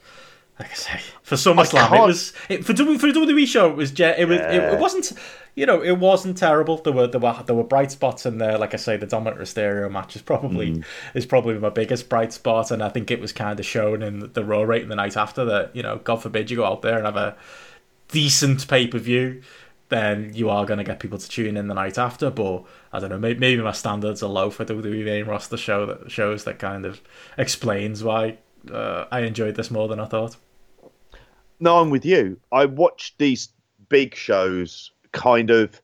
Like 0.60 0.72
I 0.72 0.74
say, 0.74 1.00
for 1.22 1.36
SummerSlam, 1.36 1.98
it 1.98 2.08
was 2.08 2.34
it, 2.50 2.66
for 2.66 2.74
for 2.74 3.12
the 3.12 3.20
WWE 3.20 3.46
show. 3.46 3.70
It 3.70 3.76
was 3.76 3.92
it 3.92 4.28
was 4.28 4.40
it, 4.40 4.64
it 4.64 4.80
wasn't 4.80 5.12
you 5.56 5.66
know 5.66 5.82
it 5.82 5.98
wasn't 6.00 6.38
terrible. 6.38 6.78
There 6.78 6.94
were 6.94 7.08
there 7.08 7.20
were 7.20 7.44
there 7.46 7.56
were 7.56 7.64
bright 7.64 7.92
spots 7.92 8.26
in 8.26 8.38
there. 8.38 8.58
Like 8.58 8.74
I 8.74 8.78
say, 8.78 8.98
the 8.98 9.08
Dominik 9.08 9.38
Mysterio 9.40 9.90
match 9.92 10.16
is 10.16 10.22
probably 10.22 10.74
Hmm. 10.74 10.82
is 11.14 11.26
probably 11.26 11.58
my 11.58 11.70
biggest 11.70 12.10
bright 12.10 12.34
spot, 12.34 12.72
and 12.72 12.84
I 12.84 12.90
think 12.90 13.10
it 13.12 13.20
was 13.22 13.32
kind 13.32 13.60
of 13.60 13.66
shown 13.66 14.04
in 14.04 14.32
the 14.34 14.44
Raw 14.44 14.62
rate 14.64 14.84
in 14.84 14.90
the 14.90 14.96
night 14.96 15.18
after 15.18 15.46
that. 15.46 15.76
You 15.76 15.84
know, 15.84 15.98
God 16.04 16.18
forbid 16.22 16.52
you 16.52 16.58
go 16.58 16.66
out 16.66 16.82
there 16.82 16.98
and 16.98 17.06
have 17.06 17.16
a 17.18 17.36
decent 18.10 18.68
pay 18.68 18.88
per 18.88 19.00
view. 19.00 19.42
Then 19.90 20.32
you 20.34 20.50
are 20.50 20.66
going 20.66 20.80
to 20.80 20.84
get 20.84 21.00
people 21.00 21.20
to 21.20 21.30
tune 21.30 21.56
in 21.58 21.68
the 21.68 21.76
night 21.76 22.00
after, 22.00 22.32
but 22.32 22.64
I 22.92 23.00
don't 23.00 23.12
know. 23.12 23.20
Maybe, 23.20 23.40
maybe 23.40 23.62
my 23.62 23.72
standards 23.72 24.24
are 24.24 24.30
low 24.30 24.50
for 24.50 24.66
the 24.66 24.74
WWE 24.74 25.06
main 25.06 25.26
roster 25.26 25.58
show 25.58 25.86
that 25.86 26.10
shows 26.12 26.44
that 26.46 26.58
kind 26.58 26.86
of 26.88 27.02
explains 27.38 28.04
why 28.04 28.40
uh, 28.74 29.06
I 29.12 29.20
enjoyed 29.22 29.54
this 29.56 29.70
more 29.70 29.88
than 29.88 30.00
I 30.00 30.06
thought. 30.06 30.38
no 31.60 31.78
I'm 31.78 31.92
with 31.92 32.04
you 32.04 32.40
I 32.52 32.66
watched 32.66 33.20
these 33.20 33.50
big 33.88 34.16
shows 34.16 34.90
kind 35.16 35.50
of 35.50 35.82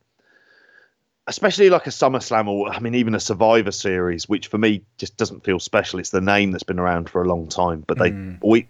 especially 1.26 1.70
like 1.70 1.86
a 1.86 1.90
SummerSlam 1.90 2.48
or 2.48 2.70
I 2.70 2.78
mean 2.78 2.94
even 2.94 3.14
a 3.14 3.20
Survivor 3.20 3.72
series 3.72 4.28
which 4.28 4.48
for 4.48 4.58
me 4.58 4.82
just 4.98 5.16
doesn't 5.16 5.44
feel 5.44 5.58
special. 5.58 5.98
It's 5.98 6.10
the 6.10 6.20
name 6.20 6.52
that's 6.52 6.62
been 6.62 6.78
around 6.78 7.08
for 7.10 7.22
a 7.22 7.26
long 7.26 7.48
time 7.48 7.82
but 7.86 7.98
they 7.98 8.10
hmm. 8.10 8.34
we 8.44 8.68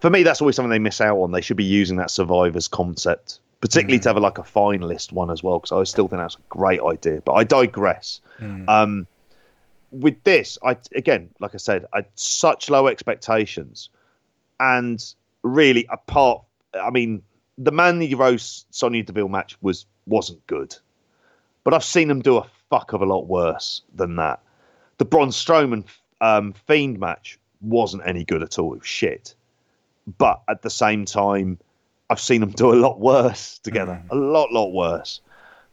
for 0.00 0.10
me 0.10 0.22
that's 0.22 0.40
always 0.40 0.56
something 0.56 0.70
they 0.70 0.78
miss 0.78 1.00
out 1.00 1.18
on. 1.18 1.32
They 1.32 1.40
should 1.40 1.56
be 1.56 1.64
using 1.64 1.96
that 1.96 2.10
Survivors 2.10 2.68
concept 2.68 3.38
particularly 3.60 3.98
to 4.00 4.02
hmm. 4.04 4.08
have 4.10 4.16
a, 4.16 4.20
like 4.20 4.38
a 4.38 4.42
finalist 4.42 5.12
one 5.12 5.30
as 5.30 5.42
well 5.42 5.58
because 5.58 5.72
I 5.72 5.84
still 5.84 6.08
think 6.08 6.20
that's 6.20 6.34
a 6.34 6.48
great 6.48 6.80
idea 6.80 7.22
but 7.24 7.34
I 7.34 7.44
digress. 7.44 8.20
Hmm. 8.38 8.68
Um 8.68 9.06
with 9.92 10.22
this 10.24 10.58
I 10.64 10.76
again 10.94 11.30
like 11.40 11.54
I 11.54 11.58
said 11.58 11.86
I 11.92 11.98
had 11.98 12.08
such 12.16 12.68
low 12.70 12.88
expectations. 12.88 13.90
And 14.58 15.02
really 15.42 15.86
apart 15.90 16.42
I 16.74 16.90
mean 16.90 17.22
the 17.58 17.72
Mandy 17.72 18.14
Rose 18.14 18.66
Sonya 18.70 19.02
Deville 19.02 19.28
match 19.28 19.56
was 19.60 19.86
wasn't 20.06 20.46
good 20.46 20.76
but 21.66 21.74
I've 21.74 21.82
seen 21.82 22.06
them 22.06 22.22
do 22.22 22.36
a 22.36 22.46
fuck 22.70 22.92
of 22.92 23.02
a 23.02 23.04
lot 23.04 23.26
worse 23.26 23.82
than 23.92 24.14
that. 24.16 24.40
The 24.98 25.04
Braun 25.04 25.30
Strowman 25.30 25.82
um, 26.20 26.52
Fiend 26.52 27.00
match 27.00 27.40
wasn't 27.60 28.04
any 28.06 28.24
good 28.24 28.44
at 28.44 28.60
all. 28.60 28.72
It 28.74 28.78
was 28.78 28.86
shit. 28.86 29.34
But 30.16 30.42
at 30.48 30.62
the 30.62 30.70
same 30.70 31.06
time, 31.06 31.58
I've 32.08 32.20
seen 32.20 32.40
them 32.40 32.50
do 32.56 32.72
a 32.72 32.78
lot 32.78 33.00
worse 33.00 33.58
together. 33.58 34.00
A 34.10 34.14
lot, 34.14 34.52
lot 34.52 34.70
worse. 34.70 35.20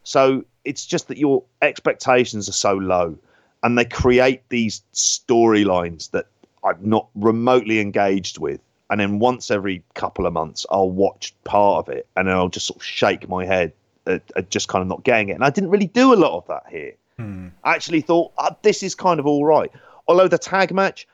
So 0.04 0.46
it's 0.66 0.84
just 0.84 1.10
that 1.10 1.20
your 1.20 1.44
expectations 1.62 2.50
are 2.50 2.54
so 2.54 2.74
low 2.74 3.16
and 3.62 3.78
they 3.78 3.86
create 3.86 4.42
these 4.50 4.82
storylines 4.96 6.10
that 6.10 6.26
I'm 6.64 6.80
not 6.82 7.08
remotely 7.14 7.82
engaged 7.82 8.40
with. 8.40 8.62
And 8.90 9.00
then 9.00 9.18
once 9.20 9.50
every 9.50 9.84
couple 9.96 10.26
of 10.26 10.34
months, 10.34 10.66
I'll 10.70 10.90
watch 10.92 11.34
part 11.46 11.88
of 11.88 11.94
it 11.96 12.08
and 12.16 12.28
then 12.28 12.36
I'll 12.36 12.50
just 12.50 12.68
sort 12.68 12.78
of 12.80 12.86
shake 12.86 13.28
my 13.28 13.46
head 13.46 13.74
at, 14.06 14.22
at 14.36 14.50
just 14.52 14.68
kind 14.68 14.82
of 14.82 14.88
not 14.88 15.04
getting 15.04 15.30
it. 15.30 15.34
And 15.34 15.44
I 15.44 15.50
didn't 15.50 15.70
really 15.72 15.88
do 15.88 16.14
a 16.14 16.16
lot 16.16 16.38
of 16.38 16.48
that 16.48 16.64
here. 16.70 16.94
I 17.20 17.76
actually 17.76 18.02
thought 18.02 18.34
"Ah, 18.38 18.56
this 18.64 18.84
is 18.84 18.96
kind 18.96 19.20
of 19.20 19.26
all 19.26 19.46
right. 19.46 19.72
Although 20.10 20.28
the 20.28 20.38
tag 20.38 20.74
match, 20.74 21.08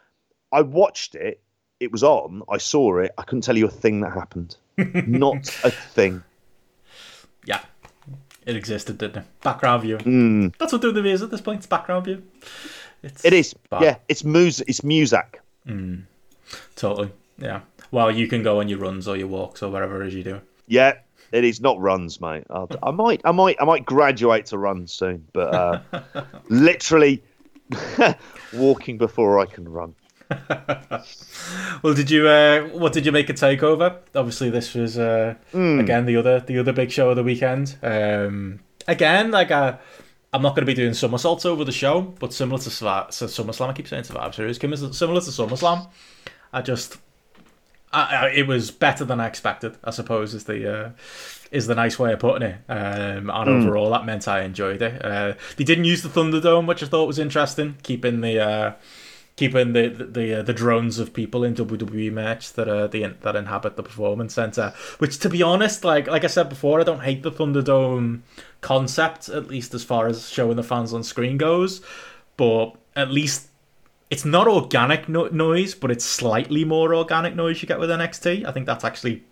I 0.51 0.61
watched 0.63 1.13
it, 1.13 1.39
it 1.79 1.91
was 1.91 2.03
on, 2.03 2.41
I 2.49 2.57
saw 2.57 2.97
it, 2.97 3.11
I 3.17 3.21
couldn't 3.21 3.41
tell 3.43 3.55
you 3.55 3.67
a 3.67 3.71
thing 3.71 4.01
that 4.01 4.13
happened. 4.13 4.55
not 4.77 5.47
a 5.63 5.69
thing. 5.69 6.23
Yeah, 7.45 7.61
it 8.45 8.55
existed, 8.55 8.97
didn't 8.97 9.17
it? 9.23 9.41
Background 9.41 9.83
view. 9.83 9.97
Mm. 9.97 10.55
That's 10.57 10.73
what 10.73 10.81
WWE 10.81 11.05
is 11.13 11.21
at 11.21 11.29
this 11.29 11.41
point. 11.41 11.59
It's 11.59 11.67
background 11.67 12.05
view. 12.05 12.23
It's 13.03 13.23
It 13.23 13.33
is, 13.33 13.53
bad. 13.69 13.83
yeah. 13.83 13.95
It's 14.07 14.23
mus, 14.23 14.61
it's 14.61 14.81
Muzak. 14.81 15.35
totally. 16.75 17.11
Yeah. 17.41 17.61
Well, 17.91 18.11
you 18.11 18.27
can 18.27 18.43
go 18.43 18.59
on 18.59 18.67
your 18.69 18.79
runs 18.79 19.07
or 19.07 19.17
your 19.17 19.27
walks 19.27 19.63
or 19.63 19.71
whatever 19.71 20.01
it 20.03 20.09
is 20.09 20.13
you 20.15 20.23
do. 20.23 20.41
Yeah, 20.67 20.93
it 21.31 21.43
is 21.43 21.59
not 21.61 21.79
runs, 21.79 22.19
mate. 22.21 22.43
I'll, 22.49 22.69
I 22.83 22.91
might, 22.91 23.21
I 23.25 23.31
might, 23.31 23.57
I 23.59 23.65
might 23.65 23.85
graduate 23.85 24.45
to 24.47 24.57
runs 24.57 24.91
soon, 24.93 25.25
but 25.33 25.53
uh, 25.53 25.81
literally 26.49 27.23
walking 28.53 28.97
before 28.97 29.39
I 29.39 29.45
can 29.45 29.67
run. 29.67 29.95
Well, 31.81 31.93
did 31.93 32.11
you? 32.11 32.27
Uh, 32.27 32.67
what 32.69 32.93
did 32.93 33.05
you 33.05 33.11
make 33.11 33.29
a 33.29 33.33
takeover? 33.33 33.97
Obviously, 34.13 34.49
this 34.49 34.73
was 34.73 34.97
uh, 34.97 35.35
Hmm. 35.51 35.79
again 35.79 36.05
the 36.05 36.17
other 36.17 36.39
the 36.41 36.57
other 36.59 36.73
big 36.73 36.91
show 36.91 37.09
of 37.09 37.15
the 37.15 37.23
weekend. 37.23 37.77
Um, 37.81 38.59
again, 38.87 39.31
like 39.31 39.49
uh, 39.49 39.77
I'm 40.33 40.41
not 40.41 40.49
going 40.55 40.63
to 40.65 40.69
be 40.69 40.73
doing 40.73 40.93
somersaults 40.93 41.45
over 41.45 41.63
the 41.63 41.71
show, 41.71 42.01
but 42.01 42.33
similar 42.33 42.59
to, 42.61 42.69
Survi- 42.69 43.07
to 43.17 43.25
SummerSlam, 43.25 43.69
I 43.69 43.73
keep 43.73 43.87
saying 43.87 44.03
Survivor 44.03 44.33
Series, 44.33 44.57
similar 44.59 45.21
to 45.21 45.29
SummerSlam. 45.31 45.87
I 46.53 46.61
just, 46.61 46.97
I, 47.91 48.29
it 48.29 48.47
was 48.47 48.71
better 48.71 49.03
than 49.03 49.19
I 49.19 49.27
expected. 49.27 49.77
I 49.83 49.91
suppose 49.91 50.33
is 50.33 50.43
the 50.43 50.85
uh, 50.85 50.89
is 51.51 51.67
the 51.67 51.75
nice 51.75 51.97
way 51.97 52.13
of 52.13 52.19
putting 52.19 52.47
it. 52.47 52.57
Um, 52.69 53.29
and 53.29 53.49
overall, 53.49 53.89
that 53.91 54.05
meant 54.05 54.27
I 54.27 54.41
enjoyed 54.41 54.81
it. 54.81 55.03
Uh, 55.03 55.33
they 55.57 55.63
didn't 55.63 55.85
use 55.85 56.03
the 56.03 56.09
Thunderdome, 56.09 56.67
which 56.67 56.83
I 56.83 56.85
thought 56.85 57.07
was 57.07 57.19
interesting, 57.19 57.77
keeping 57.83 58.21
the. 58.21 58.39
Uh, 58.39 58.73
keeping 59.35 59.71
the 59.71 59.87
the 59.87 60.03
the, 60.03 60.39
uh, 60.39 60.41
the 60.41 60.51
drones 60.51 60.99
of 60.99 61.13
people 61.13 61.45
in 61.45 61.55
WWE 61.55 62.11
merch 62.11 62.51
that 62.53 62.67
uh 62.67 62.87
the 62.87 63.15
that 63.21 63.37
inhabit 63.37 63.77
the 63.77 63.83
performance 63.83 64.33
center. 64.33 64.73
Which, 64.97 65.17
to 65.19 65.29
be 65.29 65.41
honest, 65.41 65.85
like 65.85 66.07
like 66.07 66.25
I 66.25 66.27
said 66.27 66.49
before, 66.49 66.81
I 66.81 66.83
don't 66.83 66.99
hate 66.99 67.23
the 67.23 67.31
Thunderdome 67.31 68.19
concept, 68.59 69.29
at 69.29 69.47
least 69.47 69.73
as 69.73 69.83
far 69.83 70.07
as 70.07 70.29
showing 70.29 70.57
the 70.57 70.63
fans 70.63 70.93
on 70.93 71.03
screen 71.03 71.37
goes. 71.37 71.81
But 72.35 72.75
at 72.97 73.11
least 73.11 73.48
it's 74.09 74.25
not 74.25 74.47
organic 74.47 75.07
no- 75.07 75.27
noise, 75.27 75.75
but 75.75 75.91
it's 75.91 76.05
slightly 76.05 76.65
more 76.65 76.95
organic 76.95 77.35
noise 77.35 77.61
you 77.61 77.67
get 77.67 77.79
with 77.79 77.89
NXT. 77.89 78.45
I 78.45 78.51
think 78.51 78.65
that's 78.65 78.83
actually 78.83 79.23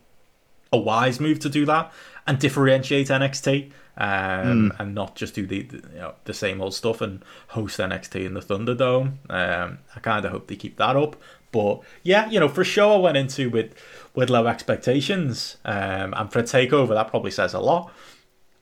a 0.71 0.77
wise 0.77 1.19
move 1.19 1.39
to 1.39 1.49
do 1.49 1.65
that 1.65 1.91
and 2.27 2.37
differentiate 2.39 3.07
NXT 3.07 3.71
um, 3.97 4.71
and 4.77 4.93
not 4.93 5.15
just 5.15 5.33
do 5.33 5.47
the, 5.47 5.63
the 5.63 5.77
you 5.77 5.99
know 5.99 6.13
the 6.25 6.33
same 6.33 6.61
old 6.61 6.73
stuff 6.73 7.01
and 7.01 7.23
host 7.47 7.79
NXT 7.79 8.25
in 8.25 8.33
the 8.35 8.41
Thunderdome. 8.41 9.13
Um, 9.29 9.79
I 9.95 9.99
kind 10.01 10.23
of 10.23 10.31
hope 10.31 10.47
they 10.47 10.55
keep 10.55 10.77
that 10.77 10.95
up. 10.95 11.15
But 11.51 11.81
yeah, 12.03 12.29
you 12.29 12.39
know, 12.39 12.47
for 12.47 12.61
a 12.61 12.65
show 12.65 12.93
I 12.93 12.97
went 12.97 13.17
into 13.17 13.49
with 13.49 13.73
with 14.13 14.29
low 14.29 14.45
expectations, 14.45 15.57
um, 15.65 16.13
and 16.15 16.31
for 16.31 16.39
a 16.39 16.43
takeover, 16.43 16.89
that 16.89 17.07
probably 17.07 17.31
says 17.31 17.53
a 17.53 17.59
lot. 17.59 17.91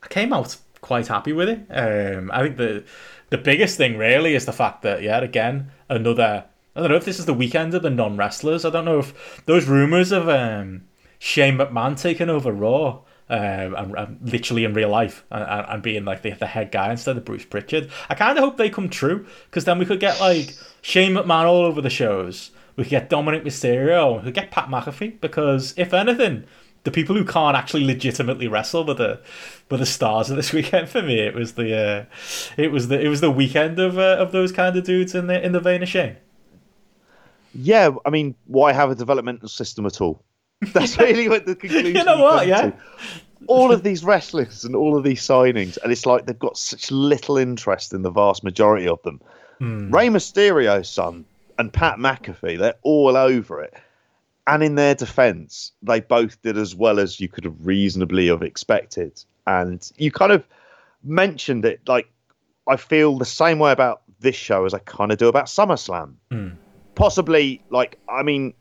I 0.03 0.07
came 0.07 0.31
out 0.31 0.55
quite 0.79 1.07
happy 1.07 1.33
with 1.33 1.49
it. 1.49 1.65
Um, 1.69 2.31
I 2.31 2.43
think 2.43 2.57
the 2.57 2.85
the 3.29 3.37
biggest 3.37 3.77
thing 3.77 3.97
really 3.97 4.35
is 4.35 4.45
the 4.45 4.53
fact 4.53 4.83
that 4.83 5.01
yeah, 5.01 5.19
again 5.19 5.71
another. 5.89 6.45
I 6.75 6.79
don't 6.81 6.89
know 6.89 6.97
if 6.97 7.05
this 7.05 7.19
is 7.19 7.25
the 7.25 7.33
weekend 7.33 7.73
of 7.73 7.83
the 7.83 7.89
non 7.89 8.17
wrestlers. 8.17 8.65
I 8.65 8.69
don't 8.69 8.85
know 8.85 8.99
if 8.99 9.43
those 9.45 9.65
rumors 9.65 10.11
of 10.11 10.27
um, 10.27 10.85
Shane 11.19 11.57
McMahon 11.57 11.99
taking 11.99 12.29
over 12.29 12.51
Raw. 12.51 13.01
Um, 13.27 13.73
and, 13.73 13.95
and, 13.97 14.19
literally 14.21 14.65
in 14.65 14.75
real 14.75 14.89
life 14.89 15.25
and, 15.31 15.43
and 15.67 15.81
being 15.81 16.05
like 16.05 16.21
the, 16.21 16.33
the 16.33 16.45
head 16.45 16.71
guy 16.71 16.91
instead 16.91 17.17
of 17.17 17.25
Bruce 17.25 17.43
Pritchard. 17.43 17.89
I 18.07 18.13
kind 18.13 18.37
of 18.37 18.43
hope 18.43 18.57
they 18.57 18.69
come 18.69 18.87
true 18.87 19.25
because 19.49 19.65
then 19.65 19.79
we 19.79 19.85
could 19.87 19.99
get 19.99 20.19
like 20.19 20.53
Shane 20.83 21.13
McMahon 21.13 21.45
all 21.45 21.65
over 21.65 21.81
the 21.81 21.89
shows. 21.89 22.51
We 22.75 22.83
could 22.83 22.91
get 22.91 23.09
Dominik 23.09 23.43
Mysterio. 23.43 24.17
We 24.17 24.25
could 24.25 24.35
get 24.35 24.51
Pat 24.51 24.69
McAfee 24.69 25.21
because 25.21 25.73
if 25.75 25.91
anything, 25.91 26.43
the 26.85 26.91
people 26.91 27.15
who 27.15 27.25
can't 27.25 27.57
actually 27.57 27.83
legitimately 27.83 28.47
wrestle 28.47 28.85
were 28.85 28.93
the 28.93 29.19
were 29.69 29.77
the 29.77 29.85
stars 29.85 30.29
of 30.29 30.37
this 30.37 30.53
weekend 30.57 30.87
for 30.87 31.01
me. 31.01 31.19
It 31.19 31.35
was 31.35 31.53
the 31.53 31.75
uh, 31.75 32.05
it 32.57 32.71
was 32.71 32.87
the 32.87 33.01
it 33.01 33.09
was 33.09 33.19
the 33.19 33.31
weekend 33.31 33.77
of 33.79 33.97
uh, 33.97 34.17
of 34.17 34.31
those 34.31 34.53
kind 34.53 34.77
of 34.77 34.85
dudes 34.85 35.13
in 35.13 35.27
the 35.27 35.43
in 35.43 35.51
the 35.51 35.59
vein 35.59 35.83
of 35.83 35.89
Shane. 35.89 36.15
Yeah, 37.53 37.91
I 38.05 38.09
mean, 38.09 38.35
why 38.45 38.71
have 38.73 38.91
a 38.91 38.95
developmental 38.95 39.49
system 39.49 39.85
at 39.85 39.99
all? 40.01 40.23
That's 40.73 40.97
really 40.97 41.27
what 41.27 41.45
the 41.45 41.55
conclusion. 41.55 41.87
Is. 41.87 41.93
You 41.95 42.03
know 42.03 42.21
what? 42.21 42.47
Yeah. 42.47 42.61
To. 42.61 42.73
All 43.47 43.71
of 43.71 43.83
these 43.83 44.03
wrestlers 44.03 44.65
and 44.65 44.75
all 44.75 44.97
of 44.97 45.03
these 45.03 45.21
signings, 45.21 45.77
and 45.83 45.91
it's 45.91 46.05
like 46.05 46.25
they've 46.25 46.39
got 46.39 46.57
such 46.57 46.89
little 46.89 47.37
interest 47.37 47.93
in 47.93 48.01
the 48.01 48.09
vast 48.09 48.43
majority 48.43 48.87
of 48.87 49.01
them. 49.03 49.21
Mm. 49.61 49.93
Rey 49.93 50.07
Mysterio's 50.07 50.89
son 50.89 51.25
and 51.59 51.71
Pat 51.71 51.97
McAfee, 51.97 52.57
they're 52.57 52.75
all 52.81 53.15
over 53.15 53.61
it 53.61 53.73
and 54.47 54.63
in 54.63 54.75
their 54.75 54.95
defense, 54.95 55.71
they 55.81 55.99
both 55.99 56.41
did 56.41 56.57
as 56.57 56.75
well 56.75 56.99
as 56.99 57.19
you 57.19 57.27
could 57.27 57.45
have 57.45 57.65
reasonably 57.65 58.27
have 58.27 58.41
expected. 58.41 59.23
And 59.47 59.89
you 59.97 60.11
kind 60.11 60.31
of 60.31 60.43
mentioned 61.03 61.65
it 61.65 61.81
like 61.87 62.09
I 62.67 62.77
feel 62.77 63.17
the 63.17 63.25
same 63.25 63.59
way 63.59 63.71
about 63.71 64.01
this 64.19 64.35
show 64.35 64.65
as 64.65 64.73
I 64.73 64.79
kind 64.79 65.11
of 65.11 65.17
do 65.17 65.27
about 65.27 65.45
SummerSlam. 65.45 66.15
Mm. 66.31 66.55
Possibly, 66.95 67.61
like, 67.69 67.99
I 68.09 68.23
mean, 68.23 68.53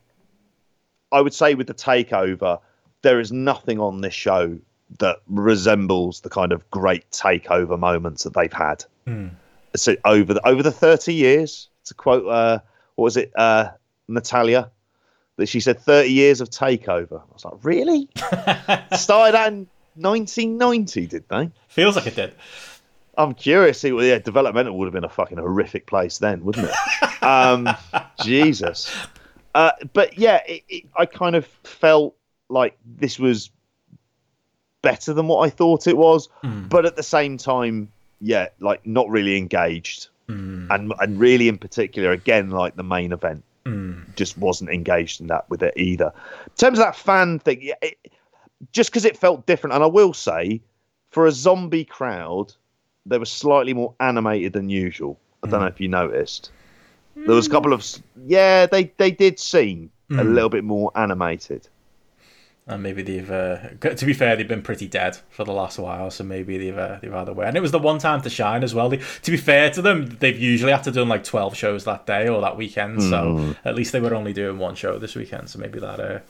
I 1.12 1.20
would 1.20 1.34
say 1.34 1.54
with 1.54 1.68
the 1.68 1.74
takeover, 1.74 2.60
there 3.02 3.20
is 3.20 3.30
nothing 3.30 3.78
on 3.78 4.00
this 4.00 4.14
show 4.14 4.58
that 4.98 5.18
resembles 5.28 6.20
the 6.20 6.30
kind 6.30 6.52
of 6.52 6.68
great 6.70 7.08
takeover 7.10 7.78
moments 7.78 8.24
that 8.24 8.34
they've 8.34 8.52
had. 8.52 8.84
Mm. 9.06 9.30
So 9.76 9.96
over 10.04 10.34
the 10.34 10.46
over 10.46 10.62
the 10.62 10.72
thirty 10.72 11.14
years, 11.14 11.68
to 11.84 11.94
quote, 11.94 12.26
uh, 12.26 12.58
what 12.94 13.04
was 13.04 13.16
it, 13.16 13.32
uh, 13.36 13.70
Natalya? 14.08 14.70
That 15.36 15.46
she 15.46 15.60
said 15.60 15.80
30 15.80 16.10
years 16.10 16.40
of 16.40 16.50
takeover. 16.50 17.20
I 17.20 17.32
was 17.32 17.44
like, 17.44 17.54
really? 17.62 18.08
Started 18.96 19.36
out 19.36 19.48
in 19.48 19.68
1990, 19.96 21.06
did 21.06 21.28
they? 21.28 21.50
Feels 21.68 21.96
like 21.96 22.06
it 22.06 22.16
did. 22.16 22.34
I'm 23.16 23.34
curious. 23.34 23.82
yeah, 23.84 24.18
developmental 24.18 24.76
would 24.78 24.86
have 24.86 24.92
been 24.92 25.04
a 25.04 25.08
fucking 25.08 25.38
horrific 25.38 25.86
place 25.86 26.18
then, 26.18 26.44
wouldn't 26.44 26.68
it? 26.68 27.22
um, 27.22 27.68
Jesus. 28.24 28.92
Uh, 29.54 29.70
but 29.92 30.18
yeah, 30.18 30.40
it, 30.46 30.62
it, 30.68 30.84
I 30.96 31.06
kind 31.06 31.36
of 31.36 31.46
felt 31.62 32.16
like 32.48 32.76
this 32.84 33.18
was 33.18 33.50
better 34.82 35.14
than 35.14 35.28
what 35.28 35.46
I 35.46 35.50
thought 35.50 35.86
it 35.86 35.96
was, 35.96 36.28
mm. 36.42 36.68
but 36.68 36.86
at 36.86 36.96
the 36.96 37.02
same 37.02 37.38
time, 37.38 37.90
yeah, 38.20 38.48
like 38.60 38.84
not 38.84 39.08
really 39.08 39.36
engaged, 39.36 40.08
mm. 40.28 40.66
and 40.70 40.92
and 40.98 41.20
really 41.20 41.48
in 41.48 41.58
particular, 41.58 42.10
again, 42.10 42.50
like 42.50 42.74
the 42.74 42.82
main 42.82 43.12
event 43.12 43.44
mm. 43.64 44.14
just 44.16 44.38
wasn't 44.38 44.70
engaged 44.70 45.20
in 45.20 45.28
that 45.28 45.48
with 45.50 45.62
it 45.62 45.74
either. 45.76 46.12
In 46.46 46.52
terms 46.56 46.78
of 46.78 46.84
that 46.84 46.96
fan 46.96 47.38
thing, 47.38 47.72
it, 47.82 47.98
just 48.72 48.90
because 48.90 49.04
it 49.04 49.16
felt 49.16 49.46
different, 49.46 49.74
and 49.74 49.82
I 49.82 49.88
will 49.88 50.12
say, 50.12 50.60
for 51.10 51.26
a 51.26 51.32
zombie 51.32 51.84
crowd, 51.84 52.52
they 53.06 53.18
were 53.18 53.24
slightly 53.24 53.74
more 53.74 53.94
animated 54.00 54.52
than 54.52 54.68
usual. 54.68 55.18
I 55.42 55.48
don't 55.48 55.60
mm. 55.60 55.62
know 55.62 55.68
if 55.68 55.80
you 55.80 55.88
noticed. 55.88 56.50
There 57.16 57.34
was 57.34 57.46
a 57.46 57.50
couple 57.50 57.72
of 57.72 57.86
yeah, 58.26 58.66
they 58.66 58.92
they 58.96 59.10
did 59.10 59.38
seem 59.38 59.90
mm. 60.10 60.20
a 60.20 60.24
little 60.24 60.48
bit 60.48 60.64
more 60.64 60.90
animated 60.96 61.68
and 62.66 62.82
maybe 62.82 63.02
they've 63.02 63.30
uh, 63.30 63.58
to 63.80 64.06
be 64.06 64.14
fair 64.14 64.36
they've 64.36 64.48
been 64.48 64.62
pretty 64.62 64.88
dead 64.88 65.18
for 65.28 65.44
the 65.44 65.52
last 65.52 65.78
while 65.78 66.10
so 66.10 66.24
maybe 66.24 66.56
they've 66.56 66.78
uh, 66.78 66.98
they've 67.02 67.12
had 67.12 67.28
a 67.28 67.32
way 67.32 67.46
and 67.46 67.56
it 67.56 67.60
was 67.60 67.72
the 67.72 67.78
one 67.78 67.98
time 67.98 68.22
to 68.22 68.30
shine 68.30 68.64
as 68.64 68.74
well 68.74 68.88
they, 68.88 68.96
to 69.22 69.30
be 69.30 69.36
fair 69.36 69.70
to 69.70 69.82
them 69.82 70.06
they've 70.20 70.38
usually 70.38 70.72
had 70.72 70.82
to 70.82 70.90
do 70.90 71.04
like 71.04 71.24
12 71.24 71.54
shows 71.54 71.84
that 71.84 72.06
day 72.06 72.26
or 72.26 72.40
that 72.40 72.56
weekend 72.56 72.98
mm. 72.98 73.10
so 73.10 73.36
hmm. 73.36 73.52
at 73.64 73.74
least 73.74 73.92
they 73.92 74.00
were 74.00 74.14
only 74.14 74.32
doing 74.32 74.58
one 74.58 74.74
show 74.74 74.98
this 74.98 75.14
weekend 75.14 75.48
so 75.50 75.58
maybe 75.58 75.78
that 75.78 76.00
uh, 76.00 76.20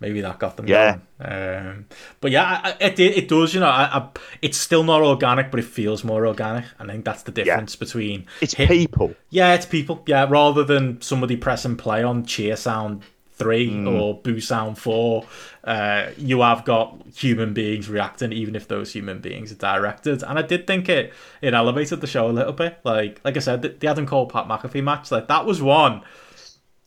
maybe 0.00 0.20
that 0.20 0.40
got 0.40 0.56
them 0.56 0.66
yeah 0.66 0.98
um, 1.20 1.86
but 2.20 2.32
yeah 2.32 2.74
it, 2.80 2.98
it 2.98 3.28
does 3.28 3.54
you 3.54 3.60
know 3.60 3.68
I, 3.68 3.98
I, 3.98 4.08
it's 4.42 4.58
still 4.58 4.82
not 4.82 5.00
organic 5.00 5.52
but 5.52 5.60
it 5.60 5.66
feels 5.66 6.02
more 6.02 6.26
organic 6.26 6.64
I 6.80 6.86
think 6.86 7.04
that's 7.04 7.22
the 7.22 7.30
difference 7.30 7.76
yeah. 7.76 7.78
between 7.78 8.26
it's 8.40 8.54
hit, 8.54 8.68
people 8.68 9.14
yeah 9.30 9.54
it's 9.54 9.66
people 9.66 10.02
yeah 10.08 10.26
rather 10.28 10.64
than 10.64 11.00
somebody 11.00 11.36
press 11.36 11.64
and 11.64 11.78
play 11.78 12.02
on 12.02 12.24
cheer 12.24 12.56
sound 12.56 13.02
three 13.36 13.70
mm. 13.70 14.00
or 14.00 14.14
Boo 14.14 14.40
Sound 14.40 14.78
four, 14.78 15.26
uh, 15.64 16.10
you 16.16 16.40
have 16.40 16.64
got 16.64 16.96
human 17.14 17.52
beings 17.52 17.88
reacting, 17.88 18.32
even 18.32 18.54
if 18.54 18.68
those 18.68 18.92
human 18.92 19.20
beings 19.20 19.52
are 19.52 19.56
directed. 19.56 20.22
And 20.22 20.38
I 20.38 20.42
did 20.42 20.66
think 20.66 20.88
it 20.88 21.12
it 21.42 21.54
elevated 21.54 22.00
the 22.00 22.06
show 22.06 22.28
a 22.28 22.32
little 22.32 22.52
bit. 22.52 22.78
Like 22.84 23.20
like 23.24 23.36
I 23.36 23.40
said, 23.40 23.62
the, 23.62 23.68
the 23.70 23.86
Adam 23.88 24.06
Cole 24.06 24.26
Pat 24.26 24.46
McAfee 24.46 24.82
match, 24.82 25.10
like 25.10 25.28
that 25.28 25.46
was 25.46 25.60
one 25.60 26.02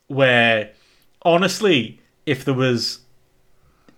where 0.07 0.71
honestly, 1.21 1.99
if 2.25 2.45
there 2.45 2.53
was 2.53 2.99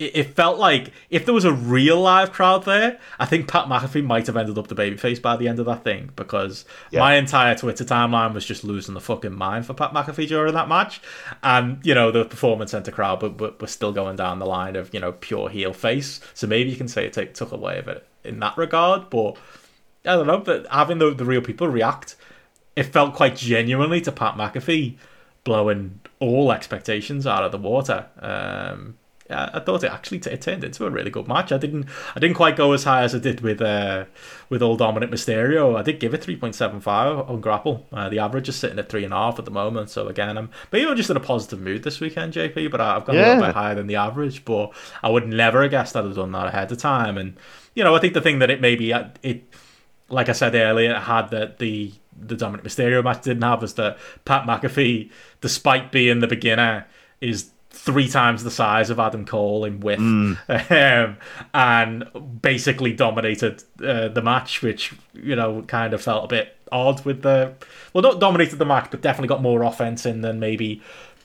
it, 0.00 0.16
it 0.16 0.34
felt 0.34 0.58
like 0.58 0.92
if 1.10 1.26
there 1.26 1.34
was 1.34 1.44
a 1.44 1.52
real 1.52 2.00
live 2.00 2.32
crowd 2.32 2.64
there, 2.64 2.98
I 3.20 3.26
think 3.26 3.46
Pat 3.46 3.66
McAfee 3.66 4.04
might 4.04 4.26
have 4.26 4.36
ended 4.36 4.58
up 4.58 4.66
the 4.66 4.74
babyface 4.74 5.22
by 5.22 5.36
the 5.36 5.46
end 5.46 5.60
of 5.60 5.66
that 5.66 5.84
thing 5.84 6.10
because 6.16 6.64
yeah. 6.90 7.00
my 7.00 7.14
entire 7.14 7.54
Twitter 7.54 7.84
timeline 7.84 8.34
was 8.34 8.44
just 8.44 8.64
losing 8.64 8.94
the 8.94 9.00
fucking 9.00 9.34
mind 9.34 9.66
for 9.66 9.74
Pat 9.74 9.92
McAfee 9.92 10.26
during 10.26 10.54
that 10.54 10.68
match, 10.68 11.00
and 11.44 11.78
you 11.84 11.94
know 11.94 12.10
the 12.10 12.24
performance 12.24 12.72
center 12.72 12.90
crowd, 12.90 13.20
but, 13.20 13.36
but 13.36 13.60
we're 13.60 13.68
still 13.68 13.92
going 13.92 14.16
down 14.16 14.38
the 14.40 14.46
line 14.46 14.74
of 14.74 14.92
you 14.92 14.98
know 14.98 15.12
pure 15.12 15.50
heel 15.50 15.72
face. 15.72 16.20
So 16.34 16.46
maybe 16.46 16.70
you 16.70 16.76
can 16.76 16.88
say 16.88 17.06
it 17.06 17.12
take, 17.12 17.34
took 17.34 17.52
away 17.52 17.78
of 17.78 17.86
it 17.86 18.06
in 18.24 18.40
that 18.40 18.56
regard, 18.56 19.10
but 19.10 19.36
I 20.06 20.16
don't 20.16 20.26
know. 20.26 20.38
But 20.38 20.66
having 20.68 20.98
the 20.98 21.12
the 21.14 21.26
real 21.26 21.42
people 21.42 21.68
react, 21.68 22.16
it 22.74 22.84
felt 22.84 23.14
quite 23.14 23.36
genuinely 23.36 24.00
to 24.00 24.10
Pat 24.10 24.34
McAfee 24.34 24.96
blowing 25.44 26.00
all 26.18 26.52
expectations 26.52 27.26
out 27.26 27.44
of 27.44 27.52
the 27.52 27.58
water. 27.58 28.06
Um, 28.18 28.96
I 29.30 29.60
thought 29.60 29.84
it 29.84 29.92
actually 29.92 30.20
t- 30.20 30.30
it 30.30 30.42
turned 30.42 30.64
into 30.64 30.86
a 30.86 30.90
really 30.90 31.10
good 31.10 31.28
match. 31.28 31.52
I 31.52 31.58
didn't 31.58 31.86
I 32.14 32.20
didn't 32.20 32.36
quite 32.36 32.56
go 32.56 32.72
as 32.72 32.84
high 32.84 33.02
as 33.02 33.14
I 33.14 33.18
did 33.18 33.40
with 33.40 33.60
uh, 33.60 34.04
with 34.48 34.62
old 34.62 34.80
Dominik 34.80 35.10
Mysterio. 35.10 35.76
I 35.76 35.82
did 35.82 36.00
give 36.00 36.14
it 36.14 36.22
three 36.22 36.36
point 36.36 36.54
seven 36.54 36.80
five 36.80 37.18
on 37.28 37.40
Grappl. 37.40 37.84
Uh, 37.92 38.08
the 38.08 38.18
average 38.18 38.48
is 38.48 38.56
sitting 38.56 38.78
at 38.78 38.88
three 38.88 39.04
and 39.04 39.12
a 39.12 39.16
half 39.16 39.38
at 39.38 39.44
the 39.44 39.50
moment. 39.50 39.90
So 39.90 40.08
again, 40.08 40.36
I'm 40.36 40.50
but 40.70 40.80
you're 40.80 40.94
just 40.94 41.10
in 41.10 41.16
a 41.16 41.20
positive 41.20 41.60
mood 41.60 41.82
this 41.82 42.00
weekend, 42.00 42.32
JP. 42.32 42.70
But 42.70 42.80
I've 42.80 43.04
gone 43.04 43.16
yeah. 43.16 43.22
a 43.22 43.28
little 43.28 43.46
bit 43.46 43.54
higher 43.54 43.74
than 43.74 43.86
the 43.86 43.96
average. 43.96 44.44
But 44.44 44.72
I 45.02 45.08
would 45.08 45.26
never 45.26 45.62
have 45.62 45.70
guessed 45.70 45.96
I'd 45.96 46.04
have 46.04 46.14
done 46.14 46.32
that 46.32 46.48
ahead 46.48 46.72
of 46.72 46.78
time. 46.78 47.16
And 47.18 47.36
you 47.74 47.84
know, 47.84 47.94
I 47.94 48.00
think 48.00 48.14
the 48.14 48.20
thing 48.20 48.40
that 48.40 48.50
it 48.50 48.60
maybe 48.60 48.92
uh, 48.92 49.08
it 49.22 49.44
like 50.10 50.28
I 50.28 50.32
said 50.32 50.54
earlier, 50.54 50.94
had 50.94 51.30
that 51.30 51.58
the 51.58 51.92
the 52.20 52.36
Dominik 52.36 52.62
Mysterio 52.62 53.02
match 53.02 53.22
didn't 53.22 53.42
have 53.42 53.62
was 53.62 53.74
that 53.74 53.98
Pat 54.24 54.46
McAfee, 54.46 55.10
despite 55.40 55.90
being 55.90 56.20
the 56.20 56.26
beginner, 56.26 56.86
is 57.20 57.50
three 57.80 58.08
times 58.08 58.44
the 58.44 58.50
size 58.50 58.90
of 58.90 59.00
Adam 59.00 59.24
Cole 59.24 59.64
in 59.64 59.80
width, 59.80 60.02
mm. 60.02 60.36
um, 61.08 61.16
and 61.54 62.42
basically 62.42 62.92
dominated 62.92 63.64
uh, 63.82 64.08
the 64.08 64.20
match, 64.20 64.60
which 64.60 64.92
you 65.14 65.34
know 65.34 65.62
kind 65.62 65.94
of 65.94 66.02
felt 66.02 66.24
a 66.24 66.28
bit 66.28 66.56
odd 66.70 67.02
with 67.06 67.22
the 67.22 67.54
well, 67.94 68.02
not 68.02 68.20
dominated 68.20 68.56
the 68.56 68.66
match, 68.66 68.88
but 68.90 69.00
definitely 69.00 69.28
got 69.28 69.40
more 69.40 69.62
offense 69.62 70.04
in 70.04 70.20
than 70.20 70.38
maybe 70.38 70.82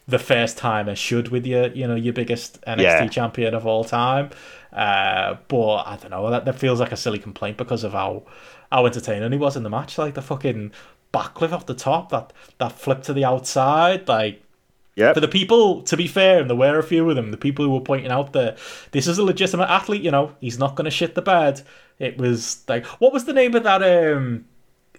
the 0.07 0.19
first 0.19 0.57
timer 0.57 0.95
should 0.95 1.27
with 1.27 1.45
your 1.45 1.67
you 1.67 1.85
know 1.87 1.95
your 1.95 2.13
biggest 2.13 2.61
NXT 2.61 2.81
yeah. 2.81 3.07
champion 3.07 3.53
of 3.53 3.67
all 3.67 3.83
time. 3.83 4.29
Uh, 4.71 5.35
but 5.49 5.83
I 5.83 5.97
don't 5.97 6.11
know 6.11 6.29
that 6.29 6.45
that 6.45 6.57
feels 6.57 6.79
like 6.79 6.93
a 6.93 6.97
silly 6.97 7.19
complaint 7.19 7.57
because 7.57 7.83
of 7.83 7.91
how 7.91 8.23
how 8.71 8.85
entertaining 8.85 9.31
he 9.33 9.37
was 9.37 9.57
in 9.57 9.63
the 9.63 9.69
match. 9.69 9.97
Like 9.97 10.13
the 10.13 10.21
fucking 10.21 10.71
backflip 11.13 11.51
off 11.51 11.65
the 11.65 11.75
top, 11.75 12.11
that 12.11 12.31
that 12.59 12.71
flip 12.71 13.03
to 13.03 13.13
the 13.13 13.25
outside, 13.25 14.07
like 14.07 14.41
yeah. 14.95 15.13
For 15.13 15.19
the 15.19 15.27
people, 15.27 15.81
to 15.83 15.97
be 15.97 16.07
fair, 16.07 16.39
and 16.39 16.49
there 16.49 16.55
were 16.55 16.79
a 16.79 16.83
few 16.83 17.09
of 17.09 17.15
them, 17.15 17.31
the 17.31 17.37
people 17.37 17.65
who 17.65 17.71
were 17.71 17.81
pointing 17.81 18.11
out 18.11 18.33
that 18.33 18.57
this 18.91 19.07
is 19.07 19.17
a 19.17 19.23
legitimate 19.23 19.69
athlete, 19.69 20.01
you 20.01 20.11
know, 20.11 20.33
he's 20.39 20.57
not 20.57 20.75
going 20.75 20.85
to 20.85 20.91
shit 20.91 21.15
the 21.15 21.21
bed. 21.21 21.61
It 21.99 22.17
was 22.17 22.63
like, 22.67 22.85
what 22.85 23.11
was 23.11 23.25
the 23.25 23.33
name 23.33 23.55
of 23.55 23.63
that 23.63 23.83
um 23.83 24.45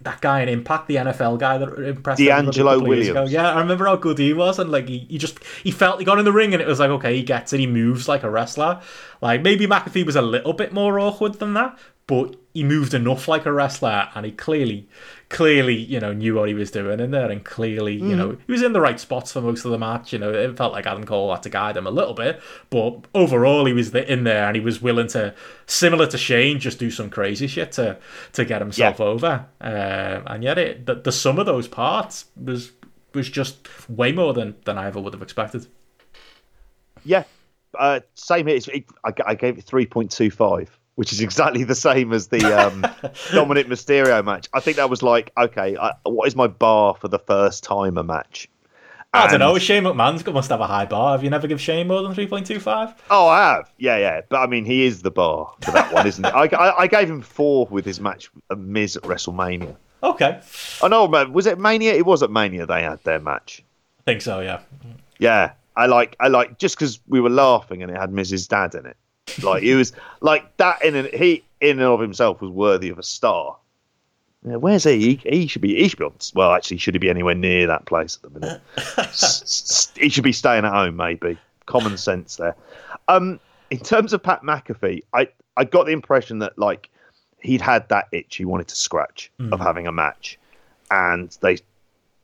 that 0.01 0.21
guy 0.21 0.41
in 0.41 0.49
Impact, 0.49 0.87
the 0.87 0.95
NFL 0.95 1.39
guy 1.39 1.57
that 1.57 1.69
impressed 1.79 2.21
DeAngelo 2.21 2.87
Williams. 2.87 3.31
Yeah, 3.31 3.51
I 3.51 3.59
remember 3.59 3.85
how 3.85 3.95
good 3.95 4.17
he 4.17 4.33
was, 4.33 4.59
and 4.59 4.71
like 4.71 4.87
he, 4.87 4.99
he 5.09 5.17
just 5.17 5.43
he 5.63 5.71
felt 5.71 5.99
he 5.99 6.05
got 6.05 6.19
in 6.19 6.25
the 6.25 6.31
ring, 6.31 6.53
and 6.53 6.61
it 6.61 6.67
was 6.67 6.79
like 6.79 6.89
okay, 6.91 7.15
he 7.15 7.23
gets 7.23 7.53
it, 7.53 7.59
he 7.59 7.67
moves 7.67 8.07
like 8.07 8.23
a 8.23 8.29
wrestler. 8.29 8.81
Like 9.21 9.41
maybe 9.41 9.67
McAfee 9.67 10.05
was 10.05 10.15
a 10.15 10.21
little 10.21 10.53
bit 10.53 10.73
more 10.73 10.99
awkward 10.99 11.35
than 11.35 11.53
that, 11.55 11.77
but 12.05 12.35
he 12.53 12.63
moved 12.63 12.93
enough 12.93 13.27
like 13.27 13.45
a 13.45 13.53
wrestler, 13.53 14.09
and 14.13 14.25
he 14.25 14.31
clearly, 14.31 14.87
clearly, 15.29 15.75
you 15.75 15.99
know, 15.99 16.13
knew 16.13 16.35
what 16.35 16.47
he 16.47 16.53
was 16.53 16.71
doing 16.71 16.99
in 16.99 17.11
there, 17.11 17.29
and 17.29 17.43
clearly, 17.43 17.95
you 17.95 18.15
know, 18.15 18.37
he 18.45 18.51
was 18.51 18.61
in 18.61 18.71
the 18.73 18.79
right 18.79 18.99
spots 18.99 19.31
for 19.33 19.41
most 19.41 19.65
of 19.65 19.71
the 19.71 19.77
match. 19.77 20.13
You 20.13 20.19
know, 20.19 20.31
it 20.31 20.55
felt 20.55 20.71
like 20.73 20.85
Adam 20.85 21.03
Cole 21.05 21.33
had 21.33 21.43
to 21.43 21.49
guide 21.49 21.75
him 21.75 21.85
a 21.85 21.91
little 21.91 22.13
bit, 22.13 22.39
but 22.69 23.05
overall, 23.13 23.65
he 23.65 23.73
was 23.73 23.93
in 23.93 24.23
there, 24.23 24.47
and 24.47 24.55
he 24.55 24.61
was 24.61 24.81
willing 24.81 25.07
to, 25.07 25.33
similar 25.65 26.07
to 26.07 26.17
Shane, 26.17 26.59
just 26.59 26.79
do 26.79 26.89
some 26.89 27.09
crazy 27.09 27.47
shit 27.47 27.73
to 27.73 27.97
to 28.33 28.45
get 28.45 28.61
himself 28.61 28.99
Yeah. 28.99 29.05
over. 29.05 29.45
Uh, 29.59 30.21
and 30.27 30.43
yet, 30.43 30.57
it 30.57 30.85
the, 30.85 30.95
the 30.95 31.11
sum 31.11 31.39
of 31.39 31.45
those 31.45 31.67
parts 31.67 32.25
was 32.41 32.71
was 33.13 33.29
just 33.29 33.67
way 33.89 34.11
more 34.11 34.33
than 34.33 34.55
than 34.65 34.77
I 34.77 34.87
ever 34.87 34.99
would 35.01 35.13
have 35.13 35.21
expected. 35.21 35.67
Yeah, 37.03 37.23
uh, 37.77 37.99
same 38.15 38.47
here. 38.47 38.59
It, 38.73 38.85
I, 39.05 39.13
I 39.25 39.35
gave 39.35 39.57
it 39.57 39.63
three 39.63 39.85
point 39.85 40.11
two 40.11 40.29
five, 40.31 40.76
which 40.97 41.13
is 41.13 41.21
exactly 41.21 41.63
the 41.63 41.75
same 41.75 42.11
as 42.11 42.27
the 42.29 42.43
um, 42.59 42.81
Dominik 43.31 43.65
Mysterio 43.65 44.25
match. 44.25 44.49
I 44.51 44.59
think 44.59 44.77
that 44.77 44.89
was 44.89 45.03
like, 45.03 45.31
okay, 45.37 45.77
I, 45.77 45.93
what 46.03 46.27
is 46.27 46.35
my 46.35 46.47
bar 46.47 46.95
for 46.95 47.07
the 47.07 47.19
first 47.19 47.63
timer 47.63 48.01
match? 48.01 48.49
I 49.13 49.27
don't 49.27 49.39
know. 49.39 49.57
Shane 49.59 49.83
McMahon's 49.83 50.23
got 50.23 50.33
must 50.33 50.49
have 50.49 50.59
a 50.59 50.65
high 50.65 50.85
bar. 50.85 51.11
Have 51.11 51.23
you 51.23 51.29
never 51.29 51.47
give 51.47 51.61
Shane 51.61 51.87
more 51.87 52.01
than 52.01 52.15
three 52.15 52.25
point 52.27 52.47
two 52.47 52.59
five? 52.59 52.95
Oh, 53.11 53.27
I 53.27 53.53
have. 53.53 53.71
Yeah, 53.77 53.97
yeah. 53.97 54.21
But 54.27 54.37
I 54.37 54.47
mean, 54.47 54.65
he 54.65 54.85
is 54.85 55.03
the 55.03 55.11
bar 55.11 55.53
for 55.61 55.71
that 55.71 55.93
one, 55.93 56.07
isn't 56.07 56.25
it? 56.25 56.33
I, 56.33 56.45
I, 56.45 56.81
I 56.81 56.87
gave 56.87 57.09
him 57.09 57.21
four 57.21 57.67
with 57.67 57.85
his 57.85 57.99
match 57.99 58.31
with 58.33 58.57
Miz 58.57 58.97
at 58.97 59.03
WrestleMania. 59.03 59.75
Okay, 60.01 60.41
I 60.81 60.87
know. 60.87 61.07
man, 61.07 61.31
was 61.31 61.45
it 61.45 61.59
Mania? 61.59 61.93
It 61.93 62.05
was 62.05 62.21
at 62.21 62.31
Mania 62.31 62.65
they 62.65 62.83
had 62.83 63.03
their 63.03 63.19
match. 63.19 63.63
I 63.99 64.03
think 64.03 64.21
so. 64.21 64.39
Yeah. 64.39 64.61
Yeah, 65.19 65.53
I 65.75 65.85
like, 65.85 66.15
I 66.19 66.27
like, 66.27 66.57
just 66.57 66.75
because 66.75 66.99
we 67.07 67.19
were 67.21 67.29
laughing 67.29 67.81
and 67.81 67.91
it 67.91 67.97
had 67.97 68.11
Miz's 68.11 68.47
dad 68.47 68.75
in 68.75 68.85
it. 68.85 68.97
Like 69.43 69.63
he 69.63 69.73
was 69.73 69.91
like 70.21 70.55
that 70.57 70.83
in 70.83 70.95
and 70.95 71.07
he 71.09 71.43
in 71.61 71.79
and 71.79 71.87
of 71.87 71.99
himself 71.99 72.41
was 72.41 72.51
worthy 72.51 72.89
of 72.89 72.97
a 72.99 73.03
star. 73.03 73.57
Yeah, 74.45 74.55
where's 74.57 74.83
he? 74.83 75.15
he? 75.15 75.29
He 75.41 75.47
should 75.47 75.61
be. 75.61 75.75
He 75.75 75.87
should 75.89 75.99
be 75.99 76.05
on. 76.05 76.13
Well, 76.33 76.51
actually, 76.53 76.77
should 76.77 76.93
he 76.95 76.99
be 76.99 77.09
anywhere 77.09 77.35
near 77.35 77.67
that 77.67 77.85
place 77.85 78.17
at 78.23 78.33
the 78.33 78.39
minute? 78.39 78.61
S- 78.97 79.91
he 79.95 80.09
should 80.09 80.23
be 80.23 80.31
staying 80.31 80.63
at 80.63 80.71
home, 80.71 80.95
maybe. 80.95 81.37
Common 81.65 81.97
sense 81.97 82.35
there. 82.37 82.55
Um, 83.07 83.39
in 83.71 83.79
terms 83.79 84.13
of 84.13 84.23
Pat 84.23 84.43
McAfee, 84.43 85.03
I 85.13 85.27
I 85.57 85.65
got 85.65 85.85
the 85.87 85.91
impression 85.91 86.39
that 86.39 86.57
like 86.57 86.89
he'd 87.41 87.61
had 87.61 87.89
that 87.89 88.07
itch 88.11 88.37
he 88.37 88.45
wanted 88.45 88.67
to 88.69 88.75
scratch 88.75 89.31
of 89.51 89.59
having 89.59 89.87
a 89.87 89.91
match, 89.91 90.39
and 90.91 91.35
they 91.41 91.57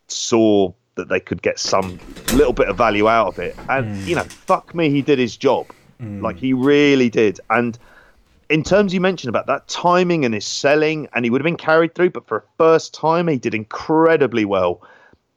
saw 0.07 0.71
that 0.95 1.09
they 1.09 1.19
could 1.19 1.41
get 1.41 1.57
some 1.59 1.99
little 2.33 2.53
bit 2.53 2.67
of 2.69 2.77
value 2.77 3.07
out 3.09 3.27
of 3.27 3.39
it. 3.39 3.55
And 3.69 3.97
you 4.07 4.15
know, 4.15 4.23
fuck 4.23 4.73
me, 4.75 4.89
he 4.89 5.01
did 5.01 5.19
his 5.19 5.35
job. 5.35 5.67
Mm. 6.01 6.21
Like 6.21 6.37
he 6.37 6.53
really 6.53 7.09
did. 7.09 7.39
And 7.49 7.77
in 8.49 8.63
terms 8.63 8.93
you 8.93 9.01
mentioned 9.01 9.29
about 9.29 9.47
that 9.47 9.67
timing 9.67 10.25
and 10.25 10.33
his 10.33 10.45
selling, 10.45 11.07
and 11.13 11.25
he 11.25 11.31
would 11.31 11.41
have 11.41 11.45
been 11.45 11.57
carried 11.57 11.95
through, 11.95 12.11
but 12.11 12.27
for 12.27 12.37
a 12.37 12.43
first 12.57 12.93
time, 12.93 13.27
he 13.27 13.37
did 13.37 13.53
incredibly 13.53 14.45
well. 14.45 14.81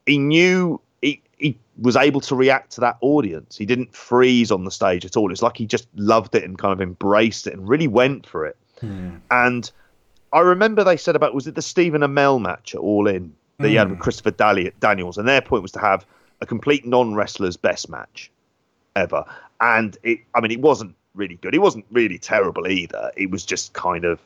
He 0.07 0.19
knew 0.19 0.81
he, 1.03 1.23
he 1.39 1.59
was 1.79 1.97
able 1.97 2.21
to 2.23 2.35
react 2.35 2.73
to 2.73 2.81
that 2.81 2.97
audience. 3.01 3.57
He 3.57 3.67
didn't 3.67 3.95
freeze 3.95 4.51
on 4.51 4.65
the 4.65 4.71
stage 4.71 5.05
at 5.05 5.17
all. 5.17 5.33
It's 5.33 5.43
like 5.43 5.57
he 5.57 5.67
just 5.67 5.89
loved 5.95 6.35
it 6.35 6.45
and 6.45 6.59
kind 6.59 6.73
of 6.73 6.81
embraced 6.81 7.47
it 7.47 7.55
and 7.55 7.69
really 7.69 7.89
went 7.89 8.27
for 8.27 8.45
it. 8.45 8.57
Hmm. 8.81 9.17
And 9.31 9.71
I 10.33 10.41
remember 10.41 10.85
they 10.85 10.97
said 10.97 11.17
about 11.17 11.35
was 11.35 11.47
it 11.47 11.55
the 11.55 11.63
Stephen 11.63 12.03
Amell 12.03 12.41
match 12.41 12.75
at 12.75 12.81
All 12.81 13.07
In 13.07 13.33
that 13.59 13.69
he 13.69 13.75
had 13.75 13.89
with 13.89 13.99
hmm. 13.99 14.03
Christopher 14.03 14.33
Dali- 14.33 14.73
Daniels, 14.81 15.17
and 15.17 15.27
their 15.27 15.41
point 15.41 15.63
was 15.63 15.73
to 15.73 15.81
have 15.81 16.05
a 16.41 16.47
complete 16.47 16.85
non 16.85 17.15
wrestler's 17.15 17.57
best 17.57 17.89
match 17.89 18.31
ever. 18.95 19.25
And 19.61 19.97
it, 20.03 20.21
I 20.35 20.41
mean, 20.41 20.51
it 20.51 20.61
wasn't 20.61 20.95
really 21.15 21.37
good. 21.37 21.55
It 21.55 21.61
wasn't 21.61 21.87
really 21.91 22.19
terrible 22.19 22.69
either. 22.69 23.11
It 23.17 23.31
was 23.31 23.45
just 23.45 23.73
kind 23.73 24.05
of 24.05 24.21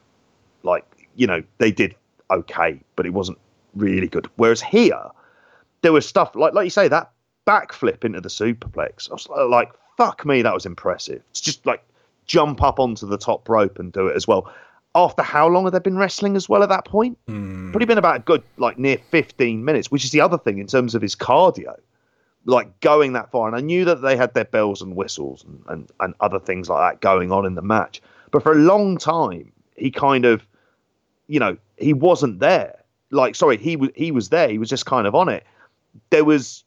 like 0.63 0.85
you 1.17 1.27
know 1.27 1.43
they 1.59 1.71
did 1.71 1.95
okay, 2.31 2.81
but 2.97 3.07
it 3.07 3.11
wasn't 3.11 3.39
really 3.75 4.09
good. 4.09 4.29
Whereas 4.37 4.61
here, 4.61 5.03
there 5.83 5.93
was 5.93 6.07
stuff 6.07 6.35
like 6.35 6.55
like 6.55 6.65
you 6.65 6.71
say 6.71 6.89
that 6.89 7.11
backflip 7.47 8.05
into 8.05 8.21
the 8.21 8.29
superplex. 8.29 9.11
I 9.11 9.15
was 9.15 9.29
like, 9.49 9.73
fuck 9.97 10.25
me, 10.25 10.43
that 10.43 10.55
was 10.55 10.67
impressive. 10.67 11.23
It's 11.31 11.41
just 11.41 11.65
like 11.67 11.83
jump 12.27 12.63
up 12.63 12.79
onto 12.79 13.07
the 13.07 13.19
top 13.19 13.49
rope 13.49 13.79
and 13.79 13.93
do 13.93 14.07
it 14.09 14.17
as 14.17 14.29
well. 14.29 14.53
After 14.95 15.23
how 15.23 15.47
long 15.47 15.65
had 15.65 15.73
they 15.73 15.79
been 15.79 15.97
wrestling 15.97 16.37
as 16.37 16.49
well 16.49 16.65
at 16.65 16.69
that 16.69 16.85
point? 16.85 17.17
Hmm. 17.29 17.71
Probably 17.71 17.87
been 17.87 17.99
about 17.99 18.17
a 18.17 18.21
good 18.21 18.43
like 18.57 18.79
near 18.79 18.99
15 18.99 19.65
minutes, 19.65 19.91
which 19.91 20.05
is 20.05 20.11
the 20.11 20.21
other 20.21 20.39
thing 20.39 20.59
in 20.59 20.67
terms 20.67 20.95
of 20.95 21.03
his 21.03 21.15
cardio 21.15 21.77
like 22.45 22.81
going 22.81 23.13
that 23.13 23.31
far. 23.31 23.47
And 23.47 23.57
I 23.57 23.61
knew 23.61 23.85
that 23.85 24.03
they 24.03 24.17
had 24.17 24.35
their 24.35 24.45
bells 24.45 24.83
and 24.83 24.97
whistles 24.97 25.45
and, 25.45 25.63
and, 25.69 25.91
and 26.01 26.15
other 26.21 26.39
things 26.39 26.69
like 26.69 26.93
that 26.95 27.01
going 27.01 27.33
on 27.33 27.47
in 27.47 27.55
the 27.55 27.63
match. 27.63 28.01
But 28.31 28.43
for 28.43 28.53
a 28.53 28.57
long 28.57 28.97
time, 28.97 29.53
he 29.77 29.91
kind 29.91 30.25
of, 30.25 30.47
you 31.27 31.41
know, 31.41 31.57
he 31.77 31.93
wasn't 31.93 32.41
there. 32.41 32.77
Like, 33.11 33.35
sorry, 33.35 33.57
he 33.57 33.77
was 33.77 33.91
he 33.95 34.13
was 34.13 34.29
there. 34.29 34.49
He 34.49 34.59
was 34.59 34.69
just 34.69 34.87
kind 34.87 35.07
of 35.07 35.15
on 35.15 35.29
it. 35.29 35.45
There 36.11 36.25
was, 36.25 36.65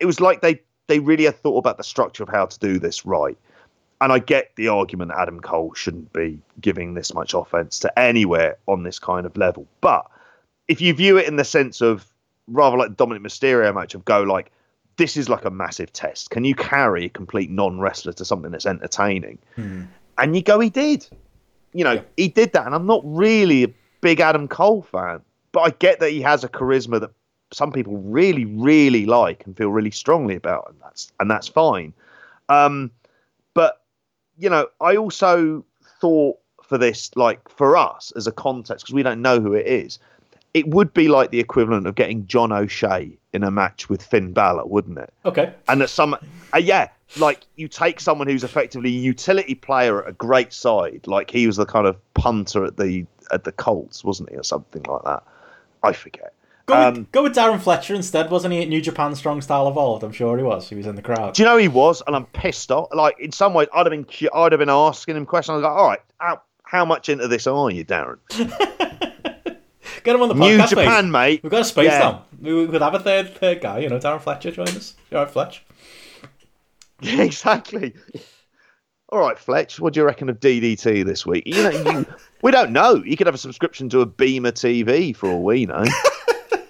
it 0.00 0.06
was 0.06 0.20
like 0.20 0.40
they 0.40 0.60
they 0.88 0.98
really 0.98 1.24
had 1.24 1.36
thought 1.36 1.58
about 1.58 1.76
the 1.76 1.84
structure 1.84 2.24
of 2.24 2.28
how 2.28 2.46
to 2.46 2.58
do 2.58 2.78
this 2.78 3.06
right. 3.06 3.38
And 4.00 4.12
I 4.12 4.18
get 4.18 4.56
the 4.56 4.68
argument 4.68 5.12
Adam 5.16 5.40
Cole 5.40 5.74
shouldn't 5.74 6.12
be 6.12 6.40
giving 6.60 6.94
this 6.94 7.14
much 7.14 7.34
offense 7.34 7.78
to 7.80 7.98
anywhere 7.98 8.56
on 8.66 8.82
this 8.82 8.98
kind 8.98 9.26
of 9.26 9.36
level. 9.36 9.66
But 9.80 10.10
if 10.68 10.80
you 10.80 10.94
view 10.94 11.18
it 11.18 11.28
in 11.28 11.36
the 11.36 11.44
sense 11.44 11.80
of 11.80 12.06
rather 12.48 12.76
like 12.76 12.96
the 12.96 13.06
Dominik 13.06 13.20
Mysterio 13.20 13.72
match 13.74 13.94
of 13.94 14.04
go 14.04 14.22
like 14.22 14.50
this 15.00 15.16
is 15.16 15.28
like 15.30 15.46
a 15.46 15.50
massive 15.50 15.90
test. 15.92 16.28
Can 16.30 16.44
you 16.44 16.54
carry 16.54 17.06
a 17.06 17.08
complete 17.08 17.50
non 17.50 17.80
wrestler 17.80 18.12
to 18.12 18.24
something 18.24 18.50
that's 18.52 18.66
entertaining? 18.66 19.38
And 19.56 20.36
you 20.36 20.42
go, 20.42 20.60
he 20.60 20.68
did. 20.68 21.06
You 21.72 21.84
know, 21.84 21.92
Yeah. 21.94 22.02
he 22.18 22.28
did 22.28 22.52
that. 22.52 22.66
And 22.66 22.74
I'm 22.74 22.86
not 22.86 23.00
really 23.04 23.64
a 23.64 23.68
big 24.02 24.20
Adam 24.20 24.46
Cole 24.46 24.82
fan, 24.82 25.22
but 25.52 25.60
I 25.60 25.70
get 25.70 26.00
that 26.00 26.10
he 26.10 26.20
has 26.20 26.44
a 26.44 26.48
charisma 26.48 27.00
that 27.00 27.10
some 27.52 27.72
people 27.72 27.96
really, 27.96 28.44
really 28.44 29.06
like 29.06 29.44
and 29.46 29.56
feel 29.56 29.70
really 29.70 29.90
strongly 29.90 30.36
about, 30.36 30.66
and 30.70 30.78
that's 30.82 31.10
and 31.18 31.30
that's 31.30 31.48
fine. 31.48 31.92
Um, 32.50 32.90
but 33.54 33.82
you 34.38 34.50
know, 34.50 34.66
I 34.80 34.96
also 34.96 35.64
thought 36.00 36.38
for 36.62 36.76
this, 36.78 37.10
like 37.16 37.48
for 37.48 37.76
us 37.76 38.12
as 38.16 38.26
a 38.26 38.32
context, 38.32 38.84
because 38.84 38.94
we 38.94 39.02
don't 39.02 39.22
know 39.22 39.40
who 39.40 39.54
it 39.54 39.66
is, 39.66 39.98
it 40.54 40.68
would 40.68 40.92
be 40.92 41.08
like 41.08 41.30
the 41.30 41.40
equivalent 41.40 41.86
of 41.86 41.94
getting 41.94 42.26
John 42.26 42.52
O'Shea 42.52 43.16
in 43.32 43.44
a 43.44 43.50
match 43.50 43.88
with 43.88 44.02
Finn 44.02 44.32
Balor, 44.32 44.66
wouldn't 44.66 44.98
it? 44.98 45.12
Okay. 45.24 45.52
And 45.68 45.80
that 45.80 45.88
some, 45.88 46.14
uh, 46.52 46.58
yeah, 46.58 46.88
like 47.18 47.44
you 47.56 47.68
take 47.68 48.00
someone 48.00 48.26
who's 48.26 48.44
effectively 48.44 48.90
a 48.90 48.98
utility 48.98 49.54
player 49.54 50.02
at 50.02 50.08
a 50.08 50.12
great 50.12 50.52
side, 50.52 51.06
like 51.06 51.30
he 51.30 51.46
was 51.46 51.56
the 51.56 51.66
kind 51.66 51.86
of 51.86 51.96
punter 52.14 52.64
at 52.64 52.76
the 52.76 53.06
at 53.32 53.44
the 53.44 53.52
Colts, 53.52 54.02
wasn't 54.02 54.28
he, 54.30 54.36
or 54.36 54.42
something 54.42 54.82
like 54.88 55.02
that? 55.04 55.22
I 55.82 55.92
forget. 55.92 56.32
Go, 56.66 56.74
Um, 56.74 56.94
with, 56.94 57.12
go 57.12 57.22
with 57.22 57.34
Darren 57.34 57.60
Fletcher 57.60 57.94
instead, 57.94 58.30
wasn't 58.30 58.52
he? 58.54 58.62
At 58.62 58.68
New 58.68 58.80
Japan 58.80 59.14
Strong 59.14 59.42
Style 59.42 59.68
Evolved. 59.68 60.02
I'm 60.04 60.12
sure 60.12 60.36
he 60.36 60.42
was. 60.42 60.68
He 60.68 60.74
was 60.74 60.86
in 60.86 60.96
the 60.96 61.02
crowd. 61.02 61.34
Do 61.34 61.42
you 61.42 61.48
know 61.48 61.56
he 61.56 61.68
was? 61.68 62.02
And 62.06 62.14
I'm 62.16 62.26
pissed 62.26 62.70
off. 62.72 62.88
Like 62.92 63.18
in 63.20 63.30
some 63.32 63.54
ways, 63.54 63.68
I'd 63.72 63.86
have 63.86 63.90
been, 63.90 64.06
I'd 64.34 64.52
have 64.52 64.58
been 64.58 64.68
asking 64.68 65.16
him 65.16 65.26
questions. 65.26 65.54
I 65.54 65.56
was 65.56 65.62
like, 65.64 65.72
all 65.72 65.88
right, 65.88 66.00
how, 66.18 66.42
how 66.64 66.84
much 66.84 67.08
into 67.08 67.28
this 67.28 67.46
are 67.46 67.70
you, 67.70 67.84
Darren? 67.84 68.18
Get 70.04 70.14
him 70.16 70.22
on 70.22 70.28
the 70.28 70.34
podcast. 70.34 70.58
New 70.58 70.66
Japan, 70.66 71.10
mate. 71.10 71.20
mate. 71.32 71.42
We've 71.42 71.50
got 71.52 71.60
a 71.62 71.64
space 71.64 71.86
Yeah. 71.86 71.98
down. 71.98 72.22
We 72.40 72.66
could 72.68 72.82
have 72.82 72.94
a 72.94 72.98
third 73.00 73.34
third 73.36 73.60
guy. 73.60 73.78
You 73.80 73.88
know, 73.88 73.98
Darren 73.98 74.20
Fletcher 74.20 74.50
join 74.50 74.68
us. 74.68 74.94
You 75.10 75.18
all 75.18 75.24
right, 75.24 75.32
Fletch? 75.32 75.64
Yeah, 77.02 77.22
exactly. 77.22 77.94
All 79.08 79.20
right, 79.20 79.38
Fletch, 79.38 79.80
what 79.80 79.94
do 79.94 80.00
you 80.00 80.04
reckon 80.06 80.28
of 80.28 80.38
DDT 80.38 81.02
this 81.06 81.24
week? 81.24 81.44
You 81.46 81.62
know, 81.62 81.70
you, 81.70 82.06
we 82.42 82.50
don't 82.50 82.72
know. 82.72 83.02
You 83.02 83.16
could 83.16 83.26
have 83.26 83.34
a 83.34 83.38
subscription 83.38 83.88
to 83.88 84.02
a 84.02 84.06
Beamer 84.06 84.52
TV 84.52 85.16
for 85.16 85.30
all 85.30 85.42
we 85.42 85.64
know. 85.66 85.84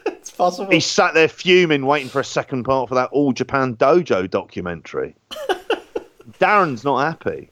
It's 0.07 0.31
possible. 0.31 0.71
He 0.71 0.81
sat 0.81 1.15
there 1.15 1.29
fuming, 1.29 1.85
waiting 1.87 2.09
for 2.11 2.21
a 2.21 2.25
second 2.25 2.63
part 2.65 2.89
for 2.91 2.95
that 2.95 3.09
All 3.11 3.33
Japan 3.33 3.75
Dojo 3.77 4.31
documentary. 4.31 5.17
Darren's 6.39 6.85
not 6.85 6.99
happy. 7.05 7.51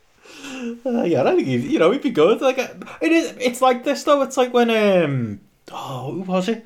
Uh, 0.86 1.02
yeah, 1.02 1.20
I 1.20 1.24
don't 1.24 1.36
think 1.36 1.48
he, 1.48 1.56
you 1.56 1.78
know 1.78 1.90
he'd 1.90 2.02
be 2.02 2.10
good. 2.10 2.40
Like 2.40 2.58
uh, 2.58 2.68
it 3.00 3.10
is. 3.10 3.34
It's 3.40 3.60
like 3.62 3.84
this 3.84 4.04
though. 4.04 4.22
It's 4.22 4.36
like 4.36 4.52
when 4.52 4.70
um 4.70 5.40
oh 5.72 6.12
who 6.12 6.22
was 6.22 6.48
it? 6.48 6.64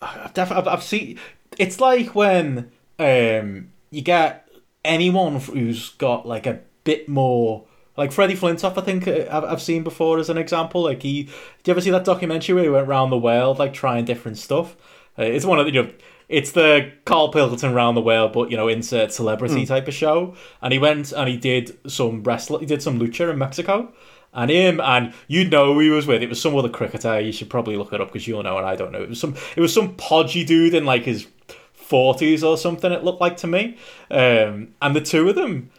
I've 0.00 0.34
definitely 0.34 0.62
I've, 0.62 0.78
I've 0.78 0.82
seen. 0.82 1.18
It's 1.58 1.80
like 1.80 2.14
when 2.14 2.70
um 2.98 3.72
you 3.90 4.02
get 4.02 4.48
anyone 4.84 5.40
who's 5.40 5.90
got 5.90 6.26
like 6.26 6.46
a 6.46 6.60
bit 6.84 7.08
more. 7.08 7.64
Like 7.96 8.12
Freddie 8.12 8.36
Flintoff, 8.36 8.78
I 8.78 8.82
think 8.82 9.06
uh, 9.06 9.26
I've, 9.30 9.44
I've 9.44 9.62
seen 9.62 9.82
before 9.82 10.18
as 10.18 10.30
an 10.30 10.38
example. 10.38 10.84
Like 10.84 11.02
he, 11.02 11.24
do 11.24 11.30
you 11.66 11.72
ever 11.72 11.80
see 11.80 11.90
that 11.90 12.04
documentary 12.04 12.54
where 12.54 12.64
he 12.64 12.70
went 12.70 12.88
around 12.88 13.10
the 13.10 13.18
world 13.18 13.58
like 13.58 13.74
trying 13.74 14.04
different 14.06 14.38
stuff? 14.38 14.76
Uh, 15.18 15.24
it's 15.24 15.44
one 15.44 15.58
of 15.58 15.66
the, 15.66 15.72
you 15.72 15.82
know, 15.82 15.90
it's 16.28 16.52
the 16.52 16.92
Carl 17.04 17.30
Pilkington 17.30 17.74
round 17.74 17.96
the 17.96 18.00
world, 18.00 18.32
but 18.32 18.50
you 18.50 18.56
know, 18.56 18.68
insert 18.68 19.12
celebrity 19.12 19.66
type 19.66 19.88
of 19.88 19.92
show. 19.94 20.34
And 20.62 20.72
he 20.72 20.78
went 20.78 21.12
and 21.12 21.28
he 21.28 21.36
did 21.36 21.76
some 21.90 22.22
wrestling, 22.22 22.60
he 22.60 22.66
did 22.66 22.80
some 22.82 22.98
lucha 22.98 23.30
in 23.30 23.36
Mexico. 23.38 23.92
And 24.32 24.50
him 24.50 24.80
and 24.80 25.12
you'd 25.26 25.50
know 25.50 25.74
who 25.74 25.80
he 25.80 25.90
was 25.90 26.06
with. 26.06 26.22
It 26.22 26.28
was 26.28 26.40
some 26.40 26.56
other 26.56 26.68
cricketer. 26.68 27.20
You 27.20 27.32
should 27.32 27.50
probably 27.50 27.76
look 27.76 27.92
it 27.92 28.00
up 28.00 28.08
because 28.08 28.28
you'll 28.28 28.44
know 28.44 28.58
and 28.58 28.66
I 28.66 28.76
don't 28.76 28.92
know. 28.92 29.02
It 29.02 29.08
was 29.08 29.20
some. 29.20 29.34
It 29.56 29.60
was 29.60 29.74
some 29.74 29.96
podgy 29.96 30.44
dude 30.44 30.74
in 30.74 30.84
like 30.84 31.02
his 31.04 31.26
forties 31.72 32.44
or 32.44 32.56
something. 32.56 32.92
It 32.92 33.02
looked 33.02 33.20
like 33.20 33.36
to 33.38 33.48
me. 33.48 33.76
Um, 34.10 34.74
and 34.80 34.94
the 34.94 35.00
two 35.00 35.28
of 35.28 35.34
them 35.34 35.70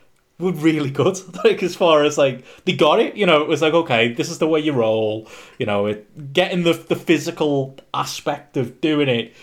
were 0.42 0.52
really 0.52 0.92
good. 0.92 1.18
Like 1.44 1.64
as 1.64 1.76
far 1.76 2.04
as 2.04 2.18
like 2.18 2.44
they 2.66 2.74
got 2.74 3.00
it, 3.00 3.16
you 3.16 3.26
know, 3.26 3.42
it 3.42 3.48
was 3.48 3.62
like 3.62 3.74
okay, 3.74 4.14
this 4.14 4.30
is 4.30 4.40
the 4.40 4.48
way 4.48 4.60
you 4.60 4.74
roll. 4.74 5.28
You 5.58 5.66
know, 5.66 5.86
it, 5.88 6.34
getting 6.34 6.64
the 6.64 6.74
the 6.74 6.96
physical 6.96 7.78
aspect 7.94 8.58
of 8.58 8.82
doing 8.82 9.08
it, 9.08 9.34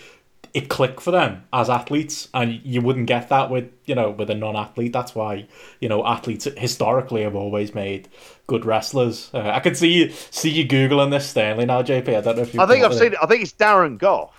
it 0.53 0.69
clicked 0.69 1.01
for 1.01 1.11
them 1.11 1.43
as 1.53 1.69
athletes, 1.69 2.27
and 2.33 2.61
you 2.63 2.81
wouldn't 2.81 3.07
get 3.07 3.29
that 3.29 3.49
with 3.49 3.71
you 3.85 3.95
know 3.95 4.09
with 4.11 4.29
a 4.29 4.35
non-athlete. 4.35 4.93
That's 4.93 5.13
why 5.15 5.47
you 5.79 5.89
know 5.89 6.05
athletes 6.05 6.47
historically 6.57 7.23
have 7.23 7.35
always 7.35 7.73
made 7.75 8.07
good 8.47 8.65
wrestlers. 8.65 9.29
Uh, 9.33 9.49
I 9.49 9.59
can 9.59 9.75
see 9.75 9.89
you 9.91 10.09
see 10.31 10.49
you 10.49 10.67
googling 10.67 11.11
this 11.11 11.27
Stanley 11.27 11.65
now, 11.65 11.81
JP. 11.81 12.09
I 12.17 12.21
don't 12.21 12.35
know 12.37 12.41
if 12.43 12.53
you. 12.53 12.61
I 12.61 12.65
think 12.65 12.83
I've 12.83 12.93
seen 12.93 13.13
it. 13.13 13.19
I 13.21 13.25
think 13.27 13.41
it's 13.43 13.53
Darren 13.53 13.97
Gough. 13.97 14.31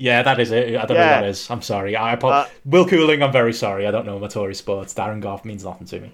Yeah, 0.00 0.22
that 0.22 0.38
is 0.38 0.52
it. 0.52 0.76
I 0.76 0.86
don't 0.86 0.90
know 0.90 0.94
Yeah. 1.02 1.16
who 1.16 1.22
that 1.24 1.28
is. 1.28 1.50
I'm 1.50 1.60
sorry. 1.60 1.96
I 1.96 2.12
apo- 2.12 2.28
Uh, 2.28 2.46
Will 2.64 2.86
Cooling, 2.86 3.20
I'm 3.20 3.32
very 3.32 3.52
sorry. 3.52 3.84
I 3.84 3.90
don't 3.90 4.06
know 4.06 4.16
Matori 4.20 4.54
sports. 4.54 4.94
Darren 4.94 5.20
Gough 5.20 5.44
means 5.44 5.64
nothing 5.64 5.88
to 5.88 5.98
me. 5.98 6.12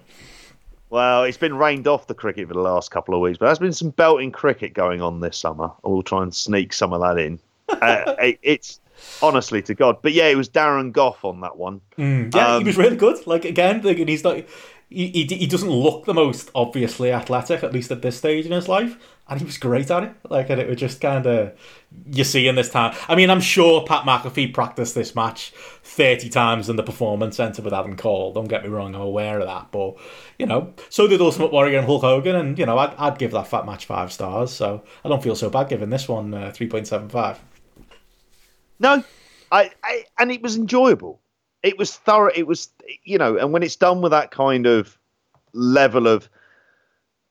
Well, 0.89 1.23
it's 1.23 1.37
been 1.37 1.55
rained 1.55 1.87
off 1.87 2.07
the 2.07 2.13
cricket 2.15 2.47
for 2.47 2.53
the 2.55 2.61
last 2.61 2.89
couple 2.89 3.13
of 3.13 3.21
weeks, 3.21 3.37
but 3.37 3.45
there's 3.47 3.59
been 3.59 3.73
some 3.73 3.91
belting 3.91 4.31
cricket 4.31 4.73
going 4.73 5.01
on 5.03 5.19
this 5.19 5.37
summer. 5.37 5.71
I 5.83 5.87
will 5.87 6.01
try 6.03 6.23
and 6.23 6.33
sneak 6.33 6.73
some 6.73 6.93
of 6.93 7.01
that 7.01 7.19
in. 7.19 7.39
uh, 7.69 8.15
it, 8.19 8.39
it's 8.41 8.79
honestly 9.21 9.61
to 9.63 9.73
God, 9.75 9.97
but 10.01 10.13
yeah, 10.13 10.27
it 10.27 10.35
was 10.35 10.49
Darren 10.49 10.91
Gough 10.91 11.23
on 11.23 11.41
that 11.41 11.57
one. 11.57 11.81
Yeah, 11.97 12.29
he 12.29 12.39
Um, 12.39 12.63
was 12.63 12.77
really 12.77 12.95
good. 12.97 13.25
Like 13.27 13.45
again, 13.45 13.81
like, 13.81 13.97
he's 13.97 14.23
not. 14.23 14.37
He, 14.87 15.07
he 15.07 15.23
he 15.25 15.47
doesn't 15.47 15.69
look 15.69 16.05
the 16.05 16.13
most 16.13 16.51
obviously 16.53 17.11
athletic, 17.11 17.63
at 17.63 17.73
least 17.73 17.89
at 17.91 18.03
this 18.03 18.17
stage 18.17 18.45
in 18.45 18.51
his 18.51 18.67
life, 18.69 18.95
and 19.27 19.39
he 19.39 19.45
was 19.45 19.57
great 19.57 19.89
at 19.89 20.03
it. 20.03 20.11
Like, 20.29 20.51
and 20.51 20.61
it 20.61 20.67
was 20.69 20.77
just 20.77 21.01
kind 21.01 21.25
of 21.25 21.53
you 22.11 22.23
see 22.23 22.47
in 22.47 22.53
this 22.53 22.69
time. 22.69 22.95
I 23.09 23.15
mean, 23.15 23.31
I'm 23.31 23.41
sure 23.41 23.83
Pat 23.83 24.03
McAfee 24.05 24.53
practiced 24.53 24.93
this 24.93 25.15
match 25.15 25.49
thirty 25.83 26.29
times 26.29 26.69
in 26.69 26.75
the 26.75 26.83
performance 26.83 27.37
center 27.37 27.63
with 27.63 27.73
Adam 27.73 27.95
Cole. 27.95 28.31
Don't 28.31 28.47
get 28.47 28.61
me 28.63 28.69
wrong, 28.69 28.93
I'm 28.93 29.01
aware 29.01 29.39
of 29.39 29.47
that, 29.47 29.71
but 29.71 29.95
you 30.37 30.45
know, 30.45 30.71
so 30.89 31.07
did 31.07 31.19
Ultimate 31.19 31.51
Warrior 31.51 31.79
and 31.79 31.87
Hulk 31.87 32.03
Hogan, 32.03 32.35
and 32.35 32.59
you 32.59 32.67
know, 32.67 32.77
I'd, 32.77 32.93
I'd 32.99 33.17
give 33.17 33.31
that 33.31 33.47
fat 33.47 33.65
match 33.65 33.85
five 33.87 34.11
stars. 34.13 34.51
So 34.51 34.83
I 35.03 35.09
don't 35.09 35.23
feel 35.23 35.35
so 35.35 35.49
bad 35.49 35.67
giving 35.67 35.89
this 35.89 36.07
one 36.07 36.31
uh, 36.31 36.51
three 36.53 36.67
point 36.67 36.85
seven 36.85 37.09
five. 37.09 37.39
No, 38.79 39.03
I, 39.51 39.71
I 39.83 40.05
and 40.19 40.31
it 40.31 40.41
was 40.41 40.55
enjoyable. 40.55 41.19
It 41.63 41.77
was 41.77 41.95
thorough. 41.95 42.31
It 42.33 42.47
was 42.47 42.69
you 43.03 43.17
know, 43.17 43.37
and 43.37 43.51
when 43.53 43.63
it's 43.63 43.75
done 43.75 44.01
with 44.01 44.11
that 44.11 44.31
kind 44.31 44.65
of 44.65 44.97
level 45.53 46.07
of 46.07 46.29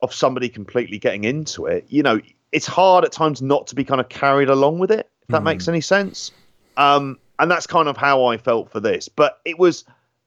of 0.01 0.12
somebody 0.12 0.49
completely 0.49 0.99
getting 0.99 1.25
into 1.25 1.66
it, 1.66 1.87
you 1.89 2.03
know, 2.03 2.21
it's 2.53 2.66
hard 2.66 3.05
at 3.05 3.12
times 3.12 3.41
not 3.41 3.66
to 3.69 3.75
be 3.75 3.85
kind 3.85 4.01
of 4.01 4.09
carried 4.09 4.49
along 4.49 4.79
with 4.79 4.91
it. 4.91 5.09
If 5.23 5.29
that 5.29 5.43
makes 5.43 5.69
any 5.69 5.81
sense. 5.81 6.31
Um, 6.77 7.19
and 7.39 7.51
that's 7.51 7.66
kind 7.66 7.89
of 7.89 7.97
how 7.97 8.27
I 8.27 8.37
felt 8.37 8.71
for 8.71 8.81
this. 8.81 9.09
But 9.09 9.41
it 9.45 9.59
was 9.59 9.85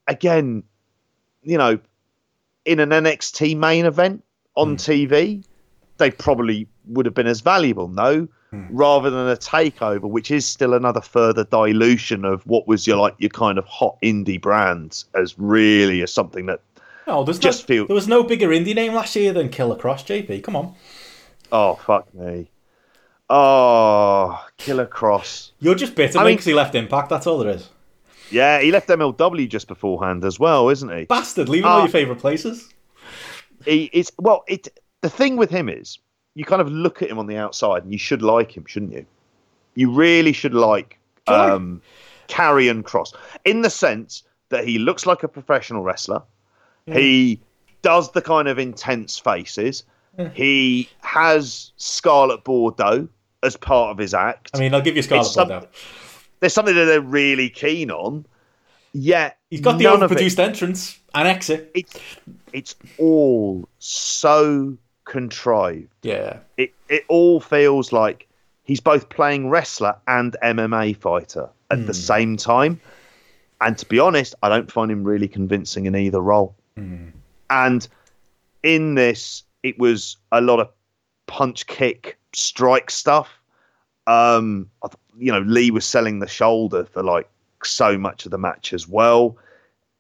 again, 0.08 0.64
you 1.44 1.58
know, 1.58 1.80
in 2.66 2.80
an 2.80 2.90
NXT 2.90 3.56
main 3.58 3.86
event 3.86 4.24
on 4.56 4.76
TV, 4.76 5.44
they 5.98 6.12
probably 6.12 6.68
would 6.88 7.06
have 7.06 7.16
been 7.16 7.28
as 7.28 7.42
valuable, 7.42 7.88
no, 7.88 8.28
rather 8.52 9.10
than 9.10 9.28
a 9.30 9.36
takeover, 9.36 10.04
which 10.10 10.32
is 10.32 10.46
still 10.46 10.74
another 10.74 11.02
further 11.02 11.44
dilution 11.44 12.24
of 12.26 12.46
what 12.48 12.68
was 12.68 12.88
your 12.88 12.98
like 12.98 13.16
your 13.18 13.30
kind 13.30 13.58
of 13.58 13.66
hot 13.66 13.98
indie 14.02 14.40
brands 14.42 15.06
as 15.16 15.38
really 15.38 16.02
as 16.02 16.12
something 16.14 16.46
that 16.48 16.62
No, 17.08 17.24
there's 17.24 17.40
Just 17.40 17.64
no, 17.64 17.68
feel- 17.68 17.88
there 17.88 17.96
was 17.96 18.08
no 18.08 18.24
bigger 18.24 18.50
indie 18.50 18.74
name 18.76 18.94
last 18.94 19.16
year 19.16 19.34
than 19.34 19.50
Killer 19.50 19.76
Kross. 19.76 20.06
JP, 20.06 20.44
come 20.44 20.56
on. 20.56 20.74
oh 21.52 21.76
fuck 21.76 22.14
me. 22.14 22.50
Oh, 23.30 24.42
Killer 24.58 24.86
Kross. 24.86 25.52
You're 25.60 25.76
just 25.76 25.96
bitter 25.96 26.24
because 26.24 26.46
he 26.46 26.54
left 26.54 26.76
Impact. 26.76 27.10
That's 27.10 27.28
all 27.28 27.38
there 27.40 27.54
is. 27.54 27.70
Yeah, 28.32 28.60
he 28.62 28.72
left 28.72 28.88
MLW 28.90 29.50
just 29.50 29.68
beforehand 29.68 30.24
as 30.26 30.40
well, 30.40 30.70
isn't 30.70 30.90
he? 30.98 31.06
Bastard, 31.06 31.50
leaving 31.50 31.66
all 31.70 31.80
Ah. 31.80 31.84
your 31.84 31.90
favourite 31.90 32.20
places. 32.22 32.70
he 33.66 33.90
is 33.92 34.12
well 34.20 34.44
it 34.48 34.68
the 35.02 35.10
thing 35.10 35.36
with 35.36 35.50
him 35.50 35.68
is 35.68 35.98
you 36.38 36.46
kind 36.46 36.62
of 36.62 36.70
look 36.72 37.02
at 37.02 37.10
him 37.10 37.18
on 37.20 37.26
the 37.28 37.36
outside 37.38 37.84
and 37.84 37.92
you 37.92 37.98
should 37.98 38.22
like 38.22 38.56
him 38.56 38.64
shouldn't 38.68 38.94
you? 38.94 39.06
You 39.76 39.92
really 39.92 40.34
should 40.34 40.54
like 40.54 41.00
um 41.28 41.82
Karrion 42.28 42.84
Kross 42.84 43.14
in 43.44 43.62
the 43.62 43.70
sense 43.70 44.24
that 44.50 44.64
he 44.68 44.78
looks 44.78 45.06
like 45.06 45.24
a 45.24 45.28
professional 45.28 45.82
wrestler. 45.84 46.22
He 46.86 47.42
does 47.82 48.12
the 48.12 48.22
kind 48.22 48.48
of 48.48 48.58
intense 48.60 49.18
faces. 49.20 49.84
He 50.34 50.90
has 51.02 51.72
Scarlett 51.78 52.44
Bordeaux 52.44 53.08
as 53.44 53.56
part 53.58 53.92
of 53.92 53.98
his 53.98 54.14
act. 54.14 54.52
I 54.54 54.60
mean, 54.60 54.74
I'll 54.74 54.82
give 54.82 54.96
you 54.96 55.02
Scarlett 55.04 55.26
It's 55.28 55.34
some- 55.36 55.48
Bordeaux. 55.50 55.68
there's 56.40 56.54
something 56.54 56.76
that 56.76 56.86
they're 56.86 57.02
really 57.02 57.50
keen 57.50 57.92
on 57.92 58.26
yet 58.94 59.38
He's 59.50 59.62
got 59.62 59.78
the 59.78 59.86
it- 59.86 60.40
entrance 60.40 60.98
and 61.14 61.28
exit. 61.28 61.72
it's 61.76 62.00
it's 62.54 62.76
all 62.98 63.68
so 63.80 64.78
contrived 65.08 65.88
Yeah. 66.04 66.38
it 66.58 66.74
it 66.90 67.04
all 67.08 67.40
feels 67.40 67.92
like 67.92 68.28
he's 68.64 68.80
both 68.80 69.10
playing 69.10 69.50
wrestler 69.50 69.96
and 70.08 70.36
MMA 70.44 70.96
fighter 70.98 71.50
at 71.72 71.86
the 71.88 71.94
same 71.94 72.38
time. 72.38 72.80
And 73.60 73.78
to 73.78 73.86
be 73.88 74.00
honest, 74.00 74.36
I 74.44 74.50
don't 74.50 74.72
find 74.72 74.92
him 74.92 75.04
really 75.04 75.28
convincing 75.28 75.86
in 75.86 75.96
either 75.96 76.22
role. 76.22 76.56
And 77.50 77.88
in 78.64 78.96
this, 78.96 79.44
it 79.64 79.80
was 79.80 80.18
a 80.32 80.42
lot 80.42 80.60
of 80.60 80.70
punch, 81.26 81.66
kick, 81.68 82.18
strike 82.34 82.90
stuff. 82.92 83.30
Um, 84.06 84.70
you 85.18 85.32
know, 85.32 85.40
Lee 85.40 85.72
was 85.72 85.86
selling 85.86 86.20
the 86.20 86.28
shoulder 86.28 86.86
for 86.86 87.02
like 87.04 87.28
so 87.64 87.98
much 87.98 88.26
of 88.26 88.32
the 88.32 88.38
match 88.38 88.74
as 88.74 88.88
well. 88.88 89.38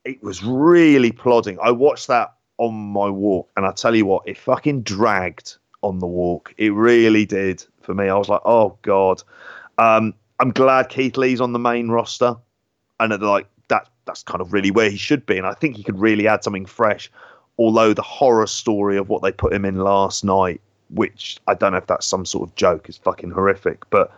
It 0.05 0.21
was 0.23 0.43
really 0.43 1.11
plodding. 1.11 1.57
I 1.61 1.71
watched 1.71 2.07
that 2.07 2.33
on 2.57 2.73
my 2.73 3.09
walk, 3.09 3.49
and 3.55 3.65
I 3.65 3.71
tell 3.71 3.95
you 3.95 4.05
what, 4.05 4.27
it 4.27 4.37
fucking 4.37 4.83
dragged 4.83 5.57
on 5.83 5.99
the 5.99 6.07
walk. 6.07 6.53
It 6.57 6.73
really 6.73 7.25
did 7.25 7.63
for 7.81 7.93
me. 7.93 8.09
I 8.09 8.15
was 8.15 8.29
like, 8.29 8.41
oh 8.45 8.77
god. 8.81 9.23
Um, 9.77 10.13
I'm 10.39 10.51
glad 10.51 10.89
Keith 10.89 11.17
Lee's 11.17 11.41
on 11.41 11.53
the 11.53 11.59
main 11.59 11.89
roster, 11.89 12.35
and 12.99 13.21
like 13.21 13.47
that 13.67 13.87
that's 14.05 14.23
kind 14.23 14.41
of 14.41 14.53
really 14.53 14.71
where 14.71 14.89
he 14.89 14.97
should 14.97 15.25
be. 15.25 15.37
And 15.37 15.47
I 15.47 15.53
think 15.53 15.75
he 15.75 15.83
could 15.83 15.99
really 15.99 16.27
add 16.27 16.43
something 16.43 16.65
fresh. 16.65 17.11
Although 17.59 17.93
the 17.93 18.03
horror 18.03 18.47
story 18.47 18.97
of 18.97 19.09
what 19.09 19.23
they 19.23 19.31
put 19.31 19.51
him 19.51 19.65
in 19.65 19.77
last 19.77 20.23
night, 20.23 20.61
which 20.89 21.37
I 21.47 21.55
don't 21.55 21.71
know 21.71 21.79
if 21.79 21.87
that's 21.87 22.05
some 22.05 22.25
sort 22.25 22.47
of 22.47 22.55
joke, 22.55 22.87
is 22.87 22.97
fucking 22.97 23.31
horrific. 23.31 23.89
But 23.89 24.13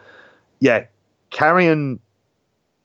yeah, 0.59 0.85
Karrion, 1.31 1.99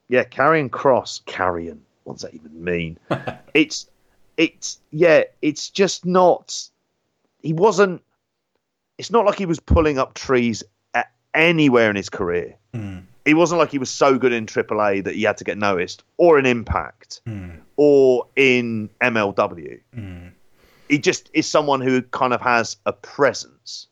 yeah, 0.07 0.23
Karrion 0.23 0.69
Kross, 0.69 1.23
Karrion. 1.25 1.79
What 2.03 2.13
does 2.13 2.21
that 2.21 2.33
even 2.33 2.63
mean? 2.63 2.97
it's, 3.53 3.87
it's, 4.37 4.79
yeah, 4.91 5.23
it's 5.41 5.69
just 5.69 6.05
not. 6.05 6.69
He 7.41 7.53
wasn't. 7.53 8.01
It's 8.97 9.11
not 9.11 9.25
like 9.25 9.37
he 9.37 9.45
was 9.45 9.59
pulling 9.59 9.97
up 9.97 10.13
trees 10.13 10.63
at 10.93 11.11
anywhere 11.33 11.89
in 11.89 11.95
his 11.95 12.09
career. 12.09 12.55
Hmm. 12.73 12.99
It 13.25 13.33
wasn't 13.33 13.59
like 13.59 13.71
he 13.71 13.79
was 13.79 13.89
so 13.89 14.17
good 14.17 14.31
in 14.31 14.45
AAA 14.45 15.03
that 15.03 15.15
he 15.15 15.23
had 15.23 15.37
to 15.37 15.43
get 15.43 15.57
noticed, 15.57 16.03
or 16.17 16.37
in 16.37 16.45
Impact, 16.45 17.21
hmm. 17.25 17.51
or 17.75 18.27
in 18.35 18.89
MLW. 19.01 19.79
Hmm. 19.93 20.27
He 20.87 20.99
just 20.99 21.29
is 21.33 21.47
someone 21.47 21.81
who 21.81 22.01
kind 22.03 22.33
of 22.33 22.41
has 22.41 22.77
a 22.85 22.93
presence. 22.93 23.87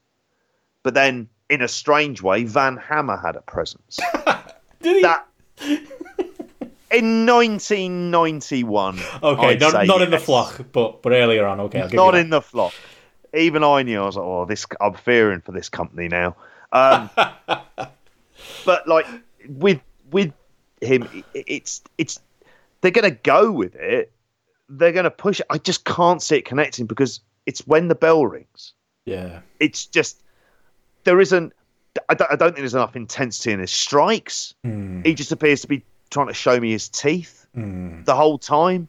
But 0.84 0.94
then, 0.94 1.28
in 1.50 1.62
a 1.62 1.68
strange 1.68 2.22
way, 2.22 2.44
Van 2.44 2.78
Hammer 2.78 3.18
had 3.18 3.36
a 3.36 3.42
presence. 3.42 4.00
Did 4.82 4.98
he? 4.98 5.02
that 5.02 5.26
in 6.94 7.26
1991. 7.26 9.00
okay, 9.24 9.48
I'd 9.48 9.60
not, 9.60 9.88
not 9.88 10.02
in 10.02 10.12
the 10.12 10.20
flock, 10.20 10.66
but 10.72 11.02
but 11.02 11.12
earlier 11.12 11.46
on. 11.46 11.60
Okay, 11.62 11.82
I'll 11.82 11.88
give 11.90 11.96
Not 11.96 12.06
you 12.08 12.12
that. 12.14 12.20
in 12.20 12.30
the 12.30 12.42
flock. 12.42 12.74
Even 13.34 13.64
I 13.64 13.82
knew 13.84 14.02
I 14.02 14.06
was 14.06 14.16
like, 14.16 14.26
"Oh, 14.26 14.46
this." 14.46 14.66
I'm 14.80 14.94
fearing 14.94 15.42
for 15.42 15.52
this 15.52 15.70
company 15.70 16.08
now. 16.08 16.36
Um, 16.72 17.10
but 18.66 18.88
like 18.88 19.06
with 19.48 19.82
with 20.12 20.34
him, 20.82 21.08
it's 21.34 21.82
it's 21.98 22.20
they're 22.82 22.92
going 22.92 23.10
to 23.10 23.18
go 23.24 23.52
with 23.52 23.76
it. 23.76 24.12
They're 24.70 24.92
going 24.92 25.06
to 25.06 25.12
push 25.12 25.40
it. 25.40 25.46
I 25.50 25.58
just 25.58 25.86
can't 25.86 26.22
see 26.22 26.38
it 26.38 26.46
connecting 26.46 26.86
because 26.86 27.22
it's 27.46 27.66
when 27.68 27.88
the 27.88 27.96
bell 27.96 28.26
rings. 28.26 28.74
Yeah. 29.06 29.42
It's 29.60 29.86
just 29.86 30.22
there 31.04 31.20
isn't. 31.20 31.54
I 32.10 32.16
don't, 32.16 32.32
I 32.32 32.36
don't 32.36 32.50
think 32.50 32.60
there's 32.60 32.74
enough 32.74 32.96
intensity 32.96 33.52
in 33.52 33.60
his 33.60 33.72
strikes. 33.72 34.56
He 34.64 35.14
just 35.14 35.32
appears 35.32 35.62
to 35.62 35.68
be 35.68 35.84
trying 36.14 36.28
to 36.28 36.34
show 36.34 36.60
me 36.60 36.72
his 36.72 36.88
teeth 36.88 37.46
the 38.06 38.16
whole 38.16 38.38
time, 38.38 38.88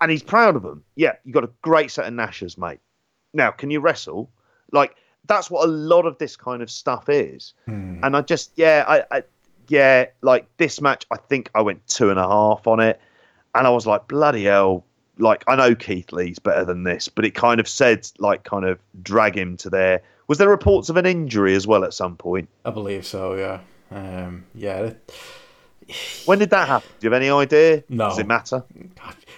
and 0.00 0.10
he's 0.10 0.22
proud 0.22 0.56
of 0.56 0.62
them. 0.62 0.84
Yeah, 0.96 1.12
you 1.24 1.32
got 1.32 1.44
a 1.44 1.50
great 1.62 1.90
set 1.90 2.06
of 2.06 2.12
nashers, 2.12 2.58
mate. 2.58 2.80
Now, 3.32 3.50
can 3.50 3.70
you 3.70 3.80
wrestle? 3.80 4.30
Like 4.72 4.96
that's 5.26 5.50
what 5.50 5.64
a 5.66 5.70
lot 5.70 6.04
of 6.04 6.18
this 6.18 6.36
kind 6.36 6.62
of 6.62 6.70
stuff 6.70 7.08
is. 7.08 7.54
And 8.04 8.14
I 8.16 8.20
just, 8.20 8.52
yeah, 8.56 8.84
I, 8.86 9.04
I, 9.10 9.22
yeah, 9.68 10.06
like 10.20 10.46
this 10.58 10.80
match, 10.80 11.06
I 11.10 11.16
think 11.16 11.50
I 11.54 11.62
went 11.62 11.86
two 11.86 12.10
and 12.10 12.18
a 12.18 12.28
half 12.28 12.66
on 12.66 12.80
it, 12.80 13.00
and 13.54 13.66
I 13.66 13.70
was 13.70 13.86
like, 13.86 14.06
bloody 14.08 14.44
hell. 14.44 14.84
Like 15.16 15.44
I 15.46 15.54
know 15.56 15.74
Keith 15.76 16.12
Lee's 16.12 16.40
better 16.40 16.64
than 16.64 16.82
this, 16.82 17.08
but 17.08 17.24
it 17.24 17.34
kind 17.34 17.60
of 17.60 17.68
said 17.68 18.06
like 18.18 18.42
kind 18.42 18.64
of 18.64 18.80
drag 19.02 19.36
him 19.36 19.56
to 19.58 19.70
there. 19.70 20.02
Was 20.26 20.38
there 20.38 20.48
reports 20.48 20.88
of 20.88 20.96
an 20.96 21.06
injury 21.06 21.54
as 21.54 21.66
well 21.66 21.84
at 21.84 21.94
some 21.94 22.16
point? 22.16 22.48
I 22.64 22.70
believe 22.70 23.06
so. 23.06 23.34
Yeah. 23.34 23.60
Um. 23.90 24.44
Yeah. 24.54 24.94
When 26.24 26.38
did 26.38 26.50
that 26.50 26.68
happen? 26.68 26.88
Do 27.00 27.06
you 27.06 27.12
have 27.12 27.20
any 27.22 27.30
idea? 27.30 27.84
No. 27.88 28.08
Does 28.08 28.18
it 28.18 28.26
matter? 28.26 28.64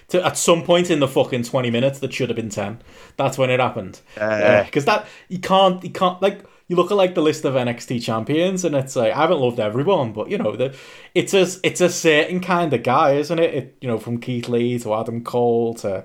To 0.08 0.24
at 0.24 0.36
some 0.36 0.62
point 0.62 0.90
in 0.90 1.00
the 1.00 1.08
fucking 1.08 1.42
twenty 1.44 1.70
minutes 1.70 1.98
that 1.98 2.12
should 2.14 2.28
have 2.28 2.36
been 2.36 2.48
ten. 2.50 2.80
That's 3.16 3.36
when 3.38 3.50
it 3.50 3.58
happened. 3.60 4.00
Uh, 4.16 4.62
Because 4.64 4.84
that 4.84 5.06
you 5.28 5.38
can't 5.40 5.82
you 5.82 5.90
can't 5.90 6.20
like 6.22 6.44
you 6.68 6.76
look 6.76 6.90
at 6.90 6.96
like 6.96 7.14
the 7.14 7.22
list 7.22 7.44
of 7.44 7.54
NXT 7.54 8.02
champions 8.02 8.64
and 8.64 8.74
it's 8.76 8.94
like 8.96 9.12
I 9.12 9.16
haven't 9.16 9.38
loved 9.40 9.58
everyone, 9.60 10.12
but 10.12 10.30
you 10.30 10.38
know 10.38 10.54
the 10.54 10.76
it's 11.14 11.34
a 11.34 11.46
it's 11.64 11.80
a 11.80 11.88
certain 11.88 12.40
kind 12.40 12.72
of 12.72 12.82
guy, 12.82 13.14
isn't 13.14 13.38
it? 13.38 13.54
it 13.54 13.76
you 13.80 13.88
know 13.88 13.98
from 13.98 14.20
Keith 14.20 14.48
Lee 14.48 14.78
to 14.80 14.94
Adam 14.94 15.24
Cole 15.24 15.74
to 15.74 16.04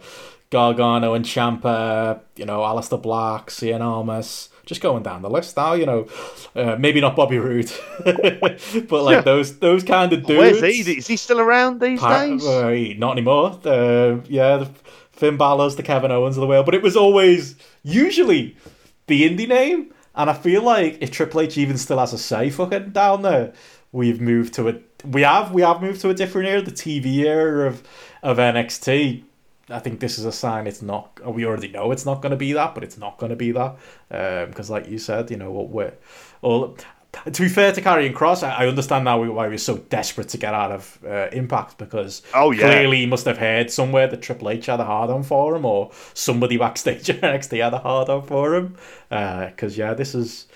Gargano 0.49 1.13
and 1.13 1.23
Ciampa, 1.25 2.21
you 2.35 2.45
know 2.45 2.59
Aleister 2.61 3.01
Black, 3.01 3.49
Cien 3.49 3.81
Almas. 3.81 4.49
Just 4.71 4.79
going 4.81 5.03
down 5.03 5.21
the 5.21 5.29
list 5.29 5.57
now, 5.57 5.73
you 5.73 5.85
know, 5.85 6.07
uh, 6.55 6.77
maybe 6.79 7.01
not 7.01 7.13
Bobby 7.17 7.37
Roode, 7.39 7.69
but 8.05 9.03
like 9.03 9.15
Yeah. 9.17 9.21
those 9.21 9.59
those 9.59 9.83
kind 9.83 10.13
of 10.13 10.25
dudes. 10.25 10.39
Where's 10.39 10.61
he? 10.61 10.93
Is 10.97 11.07
he 11.07 11.17
still 11.17 11.41
around 11.41 11.81
these 11.81 12.01
days? 12.01 12.45
uh, 12.47 12.93
not 12.97 13.11
anymore. 13.17 13.59
Uh, 13.65 14.21
yeah, 14.29 14.57
the 14.57 14.69
Finn 15.11 15.35
Balor's, 15.35 15.75
the 15.75 15.83
Kevin 15.83 16.09
Owens 16.09 16.37
of 16.37 16.41
the 16.41 16.47
world, 16.47 16.65
but 16.65 16.73
it 16.73 16.81
was 16.81 16.95
always 16.95 17.55
usually 17.83 18.55
the 19.07 19.27
indie 19.29 19.47
name. 19.47 19.93
And 20.15 20.29
I 20.29 20.33
feel 20.33 20.63
like 20.63 20.99
if 21.01 21.11
Triple 21.11 21.41
H 21.41 21.57
even 21.57 21.77
still 21.77 21.99
has 21.99 22.13
a 22.13 22.17
say 22.17 22.49
fucking 22.49 22.91
down 22.91 23.23
there, 23.23 23.51
we've 23.91 24.21
moved 24.21 24.53
to 24.53 24.69
a 24.69 24.73
we 25.05 25.23
have 25.23 25.51
we 25.51 25.63
have 25.63 25.81
moved 25.81 25.99
to 26.01 26.09
a 26.09 26.13
different 26.13 26.47
era, 26.47 26.61
the 26.61 26.71
TV 26.71 27.17
era 27.25 27.67
of 27.67 27.83
of 28.23 28.37
NXT. 28.37 29.23
I 29.71 29.79
think 29.79 29.99
this 29.99 30.19
is 30.19 30.25
a 30.25 30.31
sign 30.31 30.67
it's 30.67 30.81
not. 30.81 31.19
We 31.25 31.45
already 31.45 31.67
know 31.69 31.91
it's 31.91 32.05
not 32.05 32.21
going 32.21 32.31
to 32.31 32.37
be 32.37 32.53
that, 32.53 32.73
but 32.75 32.83
it's 32.83 32.97
not 32.97 33.17
going 33.17 33.29
to 33.29 33.35
be 33.35 33.51
that 33.53 33.75
because, 34.49 34.69
like 34.69 34.87
you 34.89 34.97
said, 34.97 35.31
you 35.31 35.37
know 35.37 35.51
what 35.51 35.69
we're 35.69 35.93
all. 36.41 36.77
To 37.33 37.41
be 37.41 37.49
fair 37.49 37.73
to 37.73 37.81
Karrion 37.81 38.13
Kross, 38.13 38.41
I 38.41 38.63
I 38.63 38.67
understand 38.67 39.03
now 39.03 39.21
why 39.21 39.45
he 39.47 39.51
was 39.51 39.63
so 39.63 39.77
desperate 39.77 40.29
to 40.29 40.37
get 40.37 40.53
out 40.53 40.71
of 40.71 40.97
uh, 41.05 41.27
Impact 41.33 41.77
because 41.77 42.21
Oh, 42.33 42.51
yeah. 42.51 42.61
clearly 42.61 42.99
he 42.99 43.05
must 43.05 43.25
have 43.25 43.37
heard 43.37 43.69
somewhere 43.69 44.07
that 44.07 44.21
Triple 44.21 44.49
H 44.49 44.67
had 44.67 44.79
a 44.79 44.85
hard 44.85 45.09
on 45.09 45.23
for 45.23 45.53
him, 45.53 45.65
or 45.65 45.91
somebody 46.13 46.55
backstage 46.65 47.09
at 47.09 47.19
NXT 47.19 47.61
had 47.61 47.73
a 47.73 47.79
hard 47.79 48.07
on 48.09 48.21
for 48.23 48.55
him. 48.55 48.77
Because 49.09 49.77
yeah, 49.77 49.93
this 49.93 50.15
is 50.15 50.47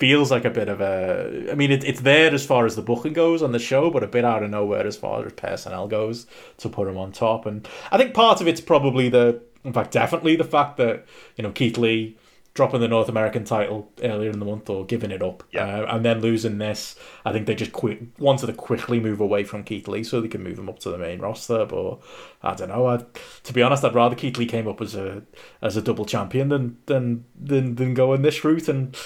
feels 0.00 0.30
like 0.32 0.44
a 0.44 0.50
bit 0.50 0.68
of 0.68 0.80
a. 0.80 1.48
I 1.52 1.54
mean, 1.54 1.70
it, 1.70 1.84
it's 1.84 2.00
there 2.00 2.34
as 2.34 2.44
far 2.44 2.66
as 2.66 2.74
the 2.74 2.82
booking 2.82 3.12
goes 3.12 3.42
on 3.42 3.52
the 3.52 3.58
show, 3.60 3.90
but 3.90 4.02
a 4.02 4.08
bit 4.08 4.24
out 4.24 4.42
of 4.42 4.50
nowhere 4.50 4.86
as 4.86 4.96
far 4.96 5.24
as 5.24 5.32
personnel 5.34 5.86
goes 5.86 6.26
to 6.58 6.68
put 6.68 6.88
him 6.88 6.96
on 6.96 7.12
top. 7.12 7.46
And 7.46 7.68
I 7.92 7.98
think 7.98 8.14
part 8.14 8.40
of 8.40 8.48
it's 8.48 8.60
probably 8.60 9.08
the, 9.08 9.40
in 9.62 9.72
fact, 9.72 9.92
definitely 9.92 10.34
the 10.34 10.44
fact 10.44 10.78
that 10.78 11.06
you 11.36 11.42
know 11.44 11.52
Keith 11.52 11.78
Lee 11.78 12.16
dropping 12.52 12.80
the 12.80 12.88
North 12.88 13.08
American 13.08 13.44
title 13.44 13.92
earlier 14.02 14.28
in 14.28 14.40
the 14.40 14.44
month 14.44 14.68
or 14.68 14.84
giving 14.84 15.12
it 15.12 15.22
up, 15.22 15.44
Yeah. 15.52 15.82
uh, 15.82 15.94
and 15.94 16.04
then 16.04 16.20
losing 16.20 16.58
this. 16.58 16.96
I 17.24 17.32
think 17.32 17.46
they 17.46 17.54
just 17.54 17.70
quick 17.70 18.00
wanted 18.18 18.48
to 18.48 18.52
quickly 18.52 18.98
move 18.98 19.20
away 19.20 19.44
from 19.44 19.62
Keith 19.62 19.86
Lee 19.86 20.02
so 20.02 20.20
they 20.20 20.26
could 20.26 20.40
move 20.40 20.58
him 20.58 20.68
up 20.68 20.80
to 20.80 20.90
the 20.90 20.98
main 20.98 21.20
roster. 21.20 21.64
But 21.64 21.98
I 22.42 22.54
don't 22.56 22.68
know. 22.70 22.86
I, 22.88 23.04
to 23.44 23.52
be 23.52 23.62
honest, 23.62 23.84
I'd 23.84 23.94
rather 23.94 24.16
Keith 24.16 24.36
Lee 24.36 24.46
came 24.46 24.66
up 24.66 24.80
as 24.80 24.96
a 24.96 25.22
as 25.62 25.76
a 25.76 25.82
double 25.82 26.04
champion 26.04 26.48
than 26.48 26.78
than 26.86 27.24
than, 27.40 27.76
than 27.76 27.94
going 27.94 28.22
this 28.22 28.42
route. 28.44 28.68
And 28.68 28.96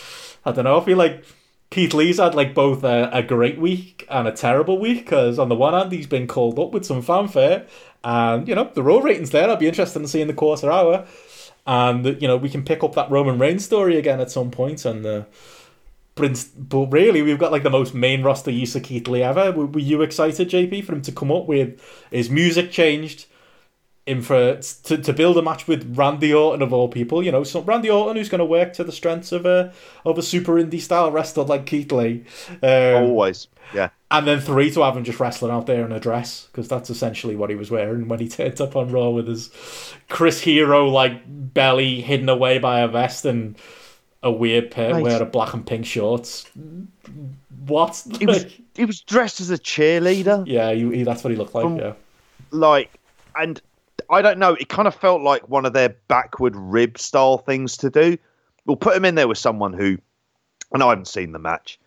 I 0.44 0.52
don't 0.52 0.64
know. 0.64 0.80
I 0.80 0.84
feel 0.84 0.98
like 0.98 1.24
Keith 1.70 1.94
Lee's 1.94 2.18
had 2.18 2.34
like 2.34 2.54
both 2.54 2.84
a, 2.84 3.10
a 3.12 3.22
great 3.22 3.58
week 3.58 4.06
and 4.08 4.28
a 4.28 4.32
terrible 4.32 4.78
week 4.78 5.04
because 5.04 5.38
on 5.38 5.48
the 5.48 5.54
one 5.54 5.74
hand 5.74 5.90
he's 5.90 6.06
been 6.06 6.26
called 6.26 6.58
up 6.58 6.72
with 6.72 6.84
some 6.84 7.02
fanfare, 7.02 7.66
and 8.04 8.46
you 8.46 8.54
know 8.54 8.70
the 8.72 8.82
raw 8.82 8.98
ratings 8.98 9.30
there. 9.30 9.50
I'd 9.50 9.58
be 9.58 9.68
interested 9.68 10.00
in 10.00 10.08
seeing 10.08 10.26
the 10.26 10.34
quarter 10.34 10.70
hour, 10.70 11.06
and 11.66 12.04
you 12.20 12.28
know 12.28 12.36
we 12.36 12.50
can 12.50 12.64
pick 12.64 12.84
up 12.84 12.94
that 12.94 13.10
Roman 13.10 13.38
Reigns 13.38 13.64
story 13.64 13.96
again 13.98 14.20
at 14.20 14.30
some 14.30 14.50
point 14.50 14.84
and. 14.84 15.04
Uh, 15.04 15.24
but, 16.16 16.46
but 16.56 16.86
really, 16.92 17.22
we've 17.22 17.40
got 17.40 17.50
like 17.50 17.64
the 17.64 17.70
most 17.70 17.92
main 17.92 18.22
roster 18.22 18.52
use 18.52 18.76
of 18.76 18.84
Keith 18.84 19.08
Lee 19.08 19.24
ever. 19.24 19.50
Were 19.50 19.80
you 19.80 20.00
excited, 20.02 20.48
JP, 20.48 20.84
for 20.84 20.92
him 20.92 21.02
to 21.02 21.10
come 21.10 21.32
up 21.32 21.46
with 21.46 21.82
his 22.12 22.30
music 22.30 22.70
changed, 22.70 23.26
in 24.06 24.20
for 24.20 24.56
to, 24.56 24.98
to 24.98 25.12
build 25.12 25.38
a 25.38 25.42
match 25.42 25.66
with 25.66 25.96
Randy 25.96 26.32
Orton 26.34 26.60
of 26.62 26.72
all 26.72 26.88
people? 26.88 27.22
You 27.22 27.32
know, 27.32 27.42
so 27.44 27.60
Randy 27.62 27.88
Orton 27.90 28.16
who's 28.16 28.28
going 28.28 28.40
to 28.40 28.44
work 28.44 28.72
to 28.74 28.84
the 28.84 28.92
strengths 28.92 29.32
of 29.32 29.46
a 29.46 29.72
of 30.04 30.18
a 30.18 30.22
super 30.22 30.54
indie 30.54 30.80
style 30.80 31.10
wrestler 31.10 31.44
like 31.44 31.66
Keith 31.66 31.90
Lee, 31.92 32.24
um, 32.62 33.02
Always. 33.04 33.48
Yeah. 33.72 33.88
and 34.10 34.26
then 34.26 34.40
three 34.40 34.70
to 34.72 34.82
have 34.82 34.96
him 34.96 35.04
just 35.04 35.18
wrestling 35.20 35.50
out 35.50 35.66
there 35.66 35.86
in 35.86 35.90
a 35.92 35.98
dress 35.98 36.48
because 36.52 36.68
that's 36.68 36.90
essentially 36.90 37.34
what 37.34 37.48
he 37.48 37.56
was 37.56 37.70
wearing 37.70 38.06
when 38.08 38.20
he 38.20 38.28
turned 38.28 38.60
up 38.60 38.76
on 38.76 38.90
Raw 38.92 39.08
with 39.08 39.26
his 39.26 39.50
Chris 40.10 40.40
Hero 40.42 40.86
like 40.88 41.22
belly 41.26 42.02
hidden 42.02 42.28
away 42.28 42.58
by 42.58 42.80
a 42.80 42.88
vest 42.88 43.24
and 43.24 43.56
a 44.22 44.30
weird 44.30 44.70
pair 44.70 44.92
Right. 44.94 45.02
wear 45.02 45.22
of 45.22 45.32
black 45.32 45.54
and 45.54 45.66
pink 45.66 45.86
shorts. 45.86 46.46
What? 47.66 48.02
He 48.18 48.26
was 48.26 48.46
he 48.74 48.84
was 48.84 49.00
dressed 49.00 49.40
as 49.40 49.50
a 49.50 49.58
cheerleader. 49.58 50.44
yeah, 50.46 50.72
he, 50.72 50.96
he- 50.98 51.02
that's 51.04 51.24
what 51.24 51.30
he 51.30 51.36
looked 51.36 51.54
like. 51.54 51.62
From- 51.64 51.78
yeah, 51.78 51.92
like 52.50 52.90
and 53.36 53.60
I 54.10 54.22
don't 54.22 54.38
know, 54.38 54.54
it 54.54 54.68
kind 54.68 54.88
of 54.88 54.94
felt 54.94 55.22
like 55.22 55.48
one 55.48 55.66
of 55.66 55.72
their 55.72 55.90
backward 56.08 56.54
rib 56.56 56.98
style 56.98 57.38
things 57.38 57.76
to 57.78 57.90
do. 57.90 58.18
We'll 58.66 58.76
put 58.76 58.96
him 58.96 59.04
in 59.04 59.14
there 59.14 59.28
with 59.28 59.38
someone 59.38 59.72
who 59.72 59.98
and 60.74 60.82
I 60.82 60.88
haven't 60.88 61.08
seen 61.08 61.32
the 61.32 61.38
match. 61.38 61.78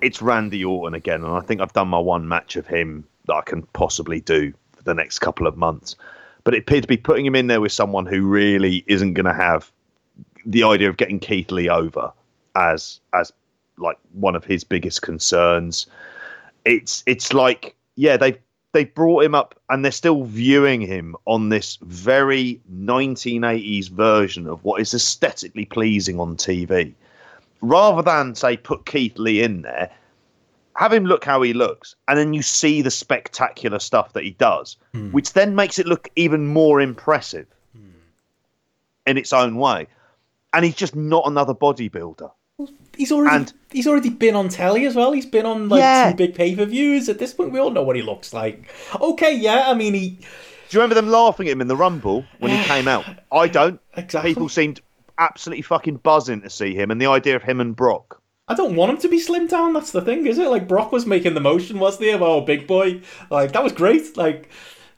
It's 0.00 0.22
Randy 0.22 0.64
Orton 0.64 0.94
again, 0.94 1.24
and 1.24 1.34
I 1.34 1.40
think 1.40 1.60
I've 1.60 1.72
done 1.72 1.88
my 1.88 1.98
one 1.98 2.28
match 2.28 2.56
of 2.56 2.66
him 2.66 3.04
that 3.26 3.34
I 3.34 3.40
can 3.42 3.62
possibly 3.72 4.20
do 4.20 4.52
for 4.76 4.82
the 4.84 4.94
next 4.94 5.18
couple 5.18 5.46
of 5.46 5.56
months. 5.56 5.96
But 6.44 6.54
it 6.54 6.58
appeared 6.58 6.82
to 6.82 6.88
be 6.88 6.96
putting 6.96 7.26
him 7.26 7.34
in 7.34 7.46
there 7.46 7.60
with 7.60 7.72
someone 7.72 8.06
who 8.06 8.26
really 8.26 8.84
isn't 8.86 9.14
going 9.14 9.26
to 9.26 9.34
have 9.34 9.70
the 10.44 10.64
idea 10.64 10.88
of 10.88 10.96
getting 10.96 11.20
Keith 11.20 11.50
Lee 11.50 11.68
over 11.68 12.12
as 12.54 13.00
as 13.12 13.32
like 13.78 13.98
one 14.12 14.36
of 14.36 14.44
his 14.44 14.64
biggest 14.64 15.02
concerns. 15.02 15.86
It's 16.64 17.02
it's 17.06 17.32
like 17.32 17.74
yeah 17.96 18.16
they 18.16 18.38
they 18.72 18.84
brought 18.84 19.24
him 19.24 19.34
up 19.34 19.54
and 19.68 19.84
they're 19.84 19.92
still 19.92 20.24
viewing 20.24 20.80
him 20.80 21.14
on 21.26 21.48
this 21.50 21.78
very 21.82 22.60
1980s 22.72 23.90
version 23.90 24.46
of 24.46 24.64
what 24.64 24.80
is 24.80 24.94
aesthetically 24.94 25.66
pleasing 25.66 26.18
on 26.18 26.36
TV. 26.36 26.94
Rather 27.60 28.02
than 28.02 28.34
say 28.34 28.56
put 28.56 28.86
Keith 28.86 29.18
Lee 29.18 29.42
in 29.42 29.62
there, 29.62 29.90
have 30.74 30.92
him 30.92 31.04
look 31.04 31.24
how 31.24 31.42
he 31.42 31.52
looks, 31.52 31.94
and 32.08 32.18
then 32.18 32.32
you 32.32 32.42
see 32.42 32.80
the 32.80 32.90
spectacular 32.90 33.78
stuff 33.78 34.14
that 34.14 34.24
he 34.24 34.30
does, 34.30 34.78
hmm. 34.92 35.10
which 35.10 35.34
then 35.34 35.54
makes 35.54 35.78
it 35.78 35.86
look 35.86 36.08
even 36.16 36.46
more 36.46 36.80
impressive 36.80 37.46
hmm. 37.76 37.90
in 39.06 39.18
its 39.18 39.34
own 39.34 39.56
way. 39.56 39.86
And 40.54 40.64
he's 40.64 40.74
just 40.74 40.96
not 40.96 41.26
another 41.26 41.54
bodybuilder. 41.54 42.30
He's 42.96 43.12
already 43.12 43.36
And- 43.36 43.52
he's 43.70 43.86
already 43.86 44.10
been 44.10 44.34
on 44.36 44.48
telly 44.48 44.86
as 44.86 44.94
well. 44.94 45.12
He's 45.12 45.26
been 45.26 45.46
on 45.46 45.68
like 45.68 45.80
Yeah. 45.80 46.10
two 46.10 46.16
big 46.16 46.34
pay 46.34 46.54
per 46.54 46.64
views. 46.64 47.08
At 47.08 47.18
this 47.18 47.32
point, 47.34 47.52
we 47.52 47.58
all 47.58 47.70
know 47.70 47.82
what 47.82 47.96
he 47.96 48.02
looks 48.02 48.32
like. 48.32 48.68
Okay, 49.00 49.34
yeah, 49.34 49.64
I 49.68 49.74
mean 49.74 49.94
he 49.94 50.08
Do 50.10 50.78
you 50.78 50.80
remember 50.80 50.94
them 50.94 51.08
laughing 51.08 51.48
at 51.48 51.52
him 51.52 51.60
in 51.60 51.68
the 51.68 51.76
Rumble 51.76 52.24
when 52.38 52.50
he 52.50 52.62
came 52.64 52.88
out? 52.88 53.04
I 53.30 53.46
don't. 53.48 53.80
Exactly. 53.96 54.30
People 54.32 54.48
seemed 54.48 54.80
absolutely 55.18 55.62
fucking 55.62 55.96
buzzing 55.96 56.40
to 56.42 56.50
see 56.50 56.74
him 56.74 56.90
and 56.90 57.00
the 57.00 57.06
idea 57.06 57.36
of 57.36 57.42
him 57.42 57.60
and 57.60 57.76
Brock. 57.76 58.20
I 58.48 58.54
don't 58.54 58.74
want 58.74 58.90
him 58.90 58.98
to 58.98 59.08
be 59.08 59.20
slimmed 59.20 59.50
down. 59.50 59.72
That's 59.72 59.92
the 59.92 60.00
thing, 60.02 60.26
is 60.26 60.38
it? 60.38 60.48
Like 60.48 60.66
Brock 60.66 60.90
was 60.90 61.06
making 61.06 61.34
the 61.34 61.40
motion, 61.40 61.78
wasn't 61.78 62.04
he? 62.04 62.10
Of 62.10 62.22
oh, 62.22 62.40
big 62.40 62.66
boy, 62.66 63.02
like 63.30 63.52
that 63.52 63.62
was 63.62 63.72
great. 63.72 64.16
Like, 64.16 64.48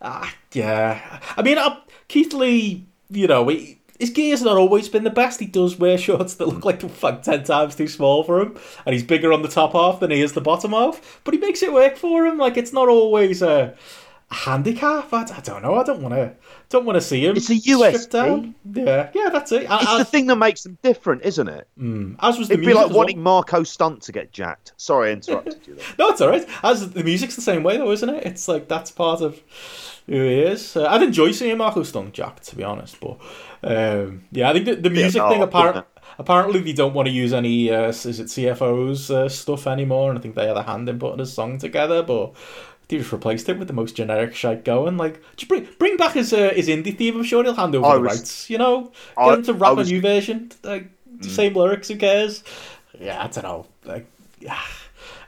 ah, 0.01 0.32
yeah. 0.53 1.20
I 1.36 1.43
mean, 1.43 1.59
uh, 1.59 1.77
Keith 2.09 2.32
Lee, 2.32 2.86
you 3.11 3.27
know, 3.27 3.49
he, 3.49 3.81
his 3.99 4.11
gear's 4.11 4.43
not 4.43 4.57
always 4.57 4.89
been 4.89 5.05
the 5.05 5.11
best. 5.11 5.41
He 5.41 5.47
does 5.47 5.79
wear 5.79 5.97
shorts 5.99 6.35
that 6.35 6.47
look 6.49 6.65
like 6.65 6.83
like 7.03 7.23
ten 7.23 7.45
times 7.45 7.77
too 7.77 7.89
small 7.89 8.25
for 8.25 8.41
him, 8.41 8.57
and 8.87 8.93
he's 8.93 9.03
bigger 9.05 9.33
on 9.33 9.43
the 9.43 9.49
top 9.49 9.73
half 9.73 10.01
than 10.01 10.11
he 10.11 10.21
is 10.21 10.33
the 10.33 10.41
bottom 10.41 10.73
half. 10.73 11.21
But 11.25 11.35
he 11.35 11.41
makes 11.41 11.62
it 11.62 11.73
work 11.73 11.97
for 11.97 12.27
him. 12.27 12.39
Like 12.39 12.57
it's 12.57 12.73
not 12.73 12.89
always 12.89 13.43
a. 13.43 13.75
handicap. 14.31 15.12
I, 15.12 15.23
I 15.23 15.41
don't 15.41 15.62
know. 15.62 15.75
I 15.77 15.85
don't 15.85 16.03
want 16.03 16.15
to. 16.15 16.35
Don't 16.71 16.87
want 16.87 16.97
to 16.97 17.01
see 17.01 17.25
him. 17.25 17.37
It's 17.37 17.51
a 17.51 18.09
down. 18.11 18.55
Yeah, 18.73 19.11
yeah, 19.15 19.29
that's 19.29 19.53
it. 19.53 19.62
It's 19.62 19.71
I, 19.71 19.99
the 19.99 20.05
thing 20.05 20.27
that 20.27 20.37
makes 20.37 20.62
them 20.62 20.77
different, 20.83 21.23
isn't 21.25 21.47
it? 21.47 21.69
I, 21.81 22.29
as 22.31 22.39
was 22.39 22.49
the 22.49 22.55
It'd 22.55 22.66
be 22.66 22.75
like 22.75 22.87
as 22.87 22.91
well. 22.91 22.99
wanting 22.99 23.23
Marco 23.23 23.62
Stunt 23.62 24.03
to 24.03 24.12
get 24.12 24.33
jacked. 24.33 24.73
Sorry, 24.77 25.11
I 25.11 25.12
interrupted 25.12 25.66
you 25.66 25.75
there. 25.77 25.85
No, 25.99 26.09
it's 26.09 26.21
all 26.21 26.31
right. 26.31 26.49
As 26.65 26.91
the 26.91 27.05
music's 27.05 27.37
the 27.37 27.43
same 27.43 27.62
way 27.62 27.77
though, 27.77 27.93
isn't 27.93 28.09
it? 28.09 28.25
It's 28.27 28.49
like 28.49 28.66
that's 28.66 28.91
part 28.91 29.21
of 29.21 29.41
who 30.07 30.15
he 30.15 30.41
is. 30.41 30.77
Uh, 30.77 30.87
I'd 30.87 31.03
enjoy 31.03 31.31
seeing 31.31 31.57
Marco 31.59 31.83
Stunt 31.85 32.12
Jack, 32.12 32.41
to 32.41 32.57
be 32.57 32.65
honest, 32.65 32.99
but 33.01 33.19
um, 33.65 34.24
yeah, 34.31 34.51
I 34.51 34.53
think 34.53 34.66
the, 34.66 34.74
the 34.77 34.91
music 34.91 35.20
no, 35.23 35.31
thing 35.31 35.43
apparently. 35.43 35.82
Apparently, 36.19 36.61
they 36.61 36.73
don't 36.73 36.95
want 36.95 37.07
to 37.09 37.12
use 37.12 37.32
any 37.32 37.70
uh, 37.73 37.89
is 37.89 38.05
it 38.20 38.27
CFO's 38.27 39.11
uh, 39.11 39.28
stuff 39.28 39.66
anymore, 39.66 40.11
and 40.11 40.19
I 40.19 40.23
think 40.23 40.35
they 40.36 40.47
had 40.47 40.57
a 40.57 40.62
hand 40.62 40.89
in 40.89 40.99
putting 40.99 41.20
a 41.20 41.27
song 41.27 41.59
together. 41.59 42.03
But 42.05 42.35
they 42.89 42.99
just 42.99 43.11
replaced 43.11 43.49
it 43.49 43.59
with 43.59 43.66
the 43.66 43.74
most 43.74 43.97
generic 43.97 44.35
shit 44.35 44.65
going. 44.65 44.97
Like, 44.97 45.20
just 45.36 45.49
bring 45.49 45.66
bring 45.78 45.97
back 45.97 46.12
his 46.12 46.32
uh, 46.32 46.53
his 46.55 46.69
indie 46.69 46.97
theme. 46.97 47.16
I'm 47.16 47.24
sure 47.24 47.43
he'll 47.43 47.55
hand 47.55 47.74
over 47.74 47.86
I 47.86 47.95
the 47.95 48.01
was- 48.03 48.19
rights. 48.19 48.51
You 48.51 48.59
know, 48.59 48.93
get 49.16 49.19
I- 49.19 49.35
him 49.35 49.43
to 49.45 49.55
rap 49.55 49.77
was- 49.77 49.91
a 49.91 49.93
new 49.95 50.01
version. 50.01 50.53
Like, 50.62 50.89
the 51.19 51.28
same 51.31 51.55
lyrics. 51.55 51.89
Who 51.89 51.97
cares? 51.97 52.45
Yeah, 53.01 53.24
I 53.24 53.27
don't 53.27 53.43
know. 53.43 53.66
Like, 53.85 54.07
yeah, 54.39 54.61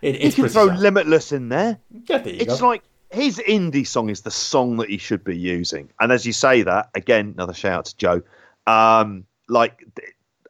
it, 0.02 0.20
You 0.20 0.30
can 0.32 0.48
throw 0.48 0.68
sad. 0.68 0.78
Limitless 0.78 1.32
in 1.32 1.48
there. 1.48 1.78
Yeah, 2.08 2.18
there 2.18 2.32
you 2.34 2.40
It's 2.42 2.60
go. 2.60 2.68
like 2.68 2.82
his 3.10 3.38
indie 3.38 3.86
song 3.86 4.10
is 4.10 4.22
the 4.22 4.30
song 4.30 4.76
that 4.78 4.90
he 4.90 4.98
should 4.98 5.24
be 5.24 5.36
using. 5.36 5.90
And 6.00 6.12
as 6.12 6.26
you 6.26 6.32
say 6.32 6.62
that, 6.62 6.90
again, 6.94 7.32
another 7.34 7.54
shout 7.54 7.78
out 7.78 7.84
to 7.86 7.96
Joe. 7.96 8.22
Um, 8.66 9.24
like 9.48 9.84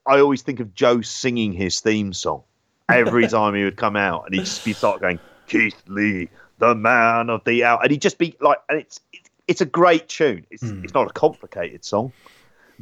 I 0.07 0.21
always 0.21 0.43
think 0.43 0.61
of 0.61 0.75
Joe 0.75 1.01
singing 1.03 1.53
his 1.53 1.81
theme 1.81 2.13
song 2.13 2.43
every 2.91 3.27
time 3.29 3.55
he 3.55 3.65
would 3.65 3.77
come 3.77 3.97
out, 3.97 4.25
and 4.27 4.35
he'd 4.35 4.45
just 4.45 4.65
be 4.65 4.73
start 4.73 5.01
going, 5.01 5.19
Keith 5.47 5.83
Lee, 5.87 6.29
the 6.59 6.75
man 6.75 7.31
of 7.31 7.45
the 7.45 7.65
hour, 7.65 7.81
and 7.83 7.91
he'd 7.91 8.03
just 8.03 8.19
be 8.19 8.35
like, 8.41 8.59
and 8.69 8.81
it's. 8.81 9.01
It's 9.49 9.61
a 9.61 9.65
great 9.65 10.09
tune. 10.09 10.45
It's 10.51 10.65
mm. 10.65 10.83
it's 10.83 10.93
not 10.93 11.09
a 11.09 11.13
complicated 11.13 11.85
song, 11.85 12.13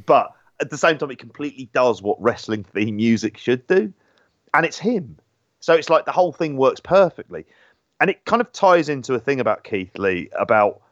but 0.06 0.32
at 0.62 0.70
the 0.70 0.78
same 0.78 0.96
time, 0.96 1.10
it 1.10 1.18
completely 1.18 1.68
does 1.74 2.00
what 2.00 2.16
wrestling 2.22 2.64
theme 2.64 2.96
music 2.96 3.36
should 3.36 3.66
do, 3.66 3.92
and 4.54 4.64
it's 4.64 4.78
him. 4.78 5.18
So 5.60 5.74
it's 5.74 5.90
like 5.90 6.06
the 6.06 6.12
whole 6.12 6.32
thing 6.32 6.56
works 6.56 6.80
perfectly, 6.80 7.44
and 8.04 8.10
it 8.10 8.22
kind 8.26 8.42
of 8.42 8.52
ties 8.52 8.90
into 8.90 9.14
a 9.14 9.18
thing 9.18 9.40
about 9.40 9.64
Keith 9.64 9.96
Lee 9.96 10.28
about 10.38 10.82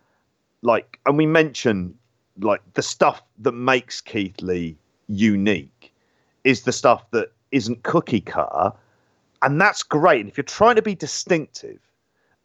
like, 0.62 0.98
and 1.04 1.18
we 1.18 1.26
mention 1.26 1.98
like 2.38 2.62
the 2.72 2.80
stuff 2.80 3.22
that 3.40 3.52
makes 3.52 4.00
Keith 4.00 4.40
Lee 4.40 4.78
unique 5.08 5.92
is 6.44 6.62
the 6.62 6.72
stuff 6.72 7.04
that 7.10 7.30
isn't 7.50 7.82
cookie 7.82 8.22
cutter, 8.22 8.72
and 9.42 9.60
that's 9.60 9.82
great. 9.82 10.20
And 10.20 10.30
if 10.30 10.38
you're 10.38 10.44
trying 10.44 10.76
to 10.76 10.80
be 10.80 10.94
distinctive 10.94 11.80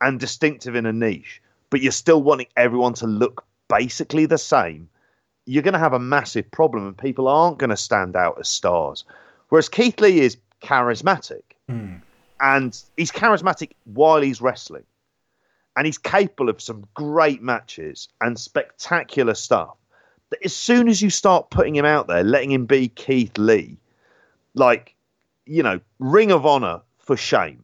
and 0.02 0.20
distinctive 0.20 0.76
in 0.76 0.86
a 0.86 0.92
niche, 0.92 1.42
but 1.70 1.80
you're 1.80 1.94
still 1.94 2.22
wanting 2.22 2.48
everyone 2.58 2.94
to 2.96 3.08
look 3.08 3.46
basically 3.70 4.26
the 4.26 4.38
same, 4.38 4.90
you're 5.46 5.64
going 5.64 5.76
to 5.76 5.80
have 5.80 5.94
a 5.94 6.00
massive 6.00 6.52
problem, 6.52 6.86
and 6.86 6.98
people 6.98 7.30
aren't 7.30 7.58
going 7.58 7.70
to 7.70 7.78
stand 7.78 8.18
out 8.18 8.36
as 8.38 8.50
stars. 8.50 9.06
Whereas 9.48 9.70
Keith 9.70 10.02
Lee 10.02 10.20
is 10.20 10.36
charismatic, 10.62 11.44
mm. 11.72 12.02
And 12.40 12.80
he's 12.96 13.12
charismatic 13.12 13.72
while 13.86 14.22
he's 14.22 14.42
wrestling, 14.42 14.84
and 15.76 15.86
he's 15.86 15.98
capable 15.98 16.50
of 16.50 16.62
some 16.62 16.86
great 16.94 17.42
matches 17.42 18.08
and 18.22 18.40
spectacular 18.40 19.34
stuff. 19.34 19.76
But 20.30 20.40
as 20.44 20.54
soon 20.54 20.88
as 20.90 21.02
you 21.02 21.10
start 21.10 21.50
putting 21.50 21.76
him 21.76 21.86
out 21.86 22.08
there, 22.08 22.24
letting 22.24 22.52
him 22.52 22.66
be 22.66 22.90
Keith 22.90 23.38
Lee, 23.38 23.78
like 24.54 24.96
you 25.46 25.64
know, 25.64 25.80
Ring 26.00 26.32
of 26.32 26.46
Honor 26.46 26.82
for 27.00 27.16
shame 27.16 27.64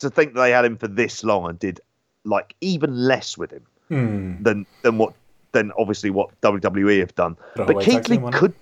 to 0.00 0.10
think 0.10 0.34
they 0.34 0.50
had 0.50 0.64
him 0.64 0.76
for 0.76 0.88
this 0.88 1.22
long 1.22 1.48
and 1.48 1.58
did 1.58 1.80
like 2.24 2.54
even 2.60 2.94
less 3.06 3.38
with 3.38 3.52
him 3.52 3.66
mm. 3.90 4.42
than 4.42 4.66
than 4.82 4.98
what 4.98 5.14
than 5.52 5.72
obviously 5.78 6.10
what 6.10 6.38
WWE 6.40 7.00
have 7.00 7.14
done. 7.14 7.36
but 7.54 7.80
Keith 7.80 8.08
Lee 8.08 8.20
could, 8.32 8.54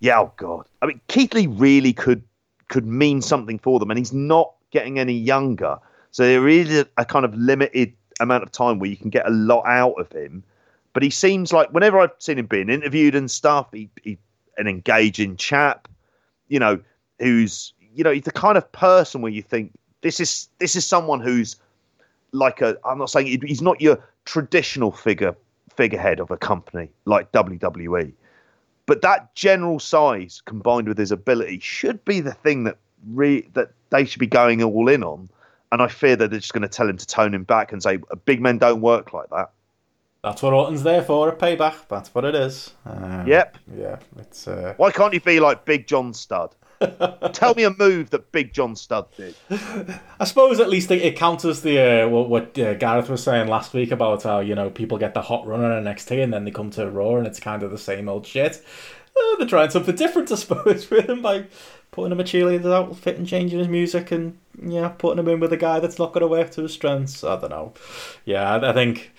yeah, 0.00 0.20
oh 0.20 0.32
god, 0.36 0.66
I 0.82 0.86
mean 0.86 1.00
Keith 1.08 1.34
Lee 1.34 1.46
really 1.46 1.92
could 1.92 2.22
could 2.68 2.86
mean 2.86 3.22
something 3.22 3.58
for 3.58 3.78
them, 3.78 3.90
and 3.90 3.98
he's 3.98 4.12
not 4.12 4.52
getting 4.74 4.98
any 4.98 5.14
younger, 5.14 5.78
so 6.10 6.24
there 6.24 6.48
is 6.48 6.84
a, 6.96 7.04
kind 7.04 7.24
of 7.24 7.34
limited 7.34 7.94
amount 8.20 8.42
of 8.42 8.52
time 8.52 8.78
where 8.78 8.90
you 8.90 8.96
can 8.96 9.08
get 9.08 9.26
a 9.26 9.30
lot 9.30 9.64
out 9.66 9.94
of 9.98 10.12
him. 10.12 10.42
But 10.92 11.02
he 11.02 11.10
seems 11.10 11.52
like 11.52 11.72
whenever 11.72 11.98
I've 11.98 12.10
seen 12.18 12.38
him 12.38 12.46
being 12.46 12.68
interviewed 12.68 13.14
and 13.14 13.30
stuff, 13.30 13.68
he, 13.72 13.88
he 14.02 14.18
an 14.58 14.66
engaging 14.66 15.36
chap, 15.36 15.88
you 16.48 16.58
know, 16.58 16.80
who's 17.18 17.72
you 17.94 18.04
know 18.04 18.12
he's 18.12 18.24
the 18.24 18.32
kind 18.32 18.58
of 18.58 18.70
person 18.72 19.22
where 19.22 19.32
you 19.32 19.42
think 19.42 19.72
this 20.02 20.20
is 20.20 20.48
this 20.58 20.76
is 20.76 20.84
someone 20.84 21.20
who's 21.20 21.56
like 22.32 22.60
a. 22.60 22.76
I'm 22.84 22.98
not 22.98 23.10
saying 23.10 23.26
he's 23.44 23.62
not 23.62 23.80
your 23.80 23.98
traditional 24.24 24.92
figure 24.92 25.34
figurehead 25.74 26.20
of 26.20 26.30
a 26.30 26.36
company 26.36 26.88
like 27.04 27.32
WWE, 27.32 28.12
but 28.86 29.02
that 29.02 29.34
general 29.34 29.80
size 29.80 30.42
combined 30.44 30.88
with 30.88 30.98
his 30.98 31.10
ability 31.10 31.58
should 31.60 32.04
be 32.04 32.20
the 32.20 32.32
thing 32.32 32.64
that 32.64 32.78
re, 33.08 33.48
that 33.54 33.72
they 33.90 34.04
should 34.04 34.20
be 34.20 34.26
going 34.26 34.62
all 34.62 34.88
in 34.88 35.02
on. 35.02 35.28
And 35.72 35.82
I 35.82 35.88
fear 35.88 36.14
that 36.16 36.30
they're 36.30 36.40
just 36.40 36.52
going 36.52 36.62
to 36.62 36.68
tell 36.68 36.88
him 36.88 36.96
to 36.96 37.06
tone 37.06 37.34
him 37.34 37.44
back 37.44 37.72
and 37.72 37.82
say 37.82 37.98
big 38.24 38.40
men 38.40 38.58
don't 38.58 38.80
work 38.80 39.12
like 39.12 39.28
that. 39.30 39.50
That's 40.22 40.40
what 40.40 40.54
Orton's 40.54 40.82
there 40.82 41.02
for, 41.02 41.28
a 41.28 41.36
payback. 41.36 41.86
That's 41.88 42.14
what 42.14 42.24
it 42.24 42.34
is. 42.34 42.72
Um, 42.86 43.26
yep. 43.26 43.58
Yeah. 43.76 43.98
It's. 44.18 44.48
Uh... 44.48 44.74
Why 44.78 44.90
can't 44.90 45.12
you 45.12 45.20
be 45.20 45.38
like 45.38 45.64
Big 45.66 45.86
John 45.86 46.14
Studd? 46.14 46.54
Tell 47.32 47.54
me 47.54 47.64
a 47.64 47.70
move 47.70 48.10
that 48.10 48.32
Big 48.32 48.52
John 48.52 48.74
Studd 48.74 49.06
did. 49.16 49.34
I 50.20 50.24
suppose 50.24 50.60
at 50.60 50.70
least 50.70 50.90
it, 50.90 51.16
counters 51.16 51.60
the 51.60 52.04
uh, 52.04 52.08
what, 52.08 52.28
what 52.28 52.58
uh, 52.58 52.74
Gareth 52.74 53.08
was 53.08 53.22
saying 53.22 53.48
last 53.48 53.74
week 53.74 53.90
about 53.90 54.22
how 54.22 54.40
you 54.40 54.54
know 54.54 54.70
people 54.70 54.98
get 54.98 55.14
the 55.14 55.22
hot 55.22 55.46
run 55.46 55.62
on 55.62 55.84
NXT 55.84 56.22
and 56.22 56.32
then 56.32 56.44
they 56.44 56.50
come 56.50 56.70
to 56.70 56.90
Raw 56.90 57.16
and 57.16 57.26
it's 57.26 57.40
kind 57.40 57.62
of 57.62 57.70
the 57.70 57.78
same 57.78 58.08
old 58.08 58.26
shit. 58.26 58.62
Uh, 59.16 59.36
they're 59.36 59.46
trying 59.46 59.70
something 59.70 59.94
different, 59.94 60.32
I 60.32 60.34
suppose, 60.34 60.90
with 60.90 61.08
him 61.08 61.22
by 61.22 61.46
putting 61.94 62.10
him 62.10 62.18
a 62.18 62.24
cheerleader's 62.24 62.66
outfit 62.66 63.16
and 63.16 63.26
changing 63.26 63.60
his 63.60 63.68
music 63.68 64.10
and 64.10 64.36
yeah, 64.60 64.88
putting 64.88 65.20
him 65.20 65.28
in 65.28 65.38
with 65.38 65.52
a 65.52 65.56
guy 65.56 65.78
that's 65.78 65.96
not 65.96 66.12
going 66.12 66.22
to 66.22 66.26
work 66.26 66.50
to 66.50 66.62
his 66.62 66.72
strengths. 66.72 67.22
I 67.22 67.38
don't 67.38 67.50
know. 67.50 67.72
Yeah, 68.24 68.56
I, 68.68 68.72
think 68.72 69.12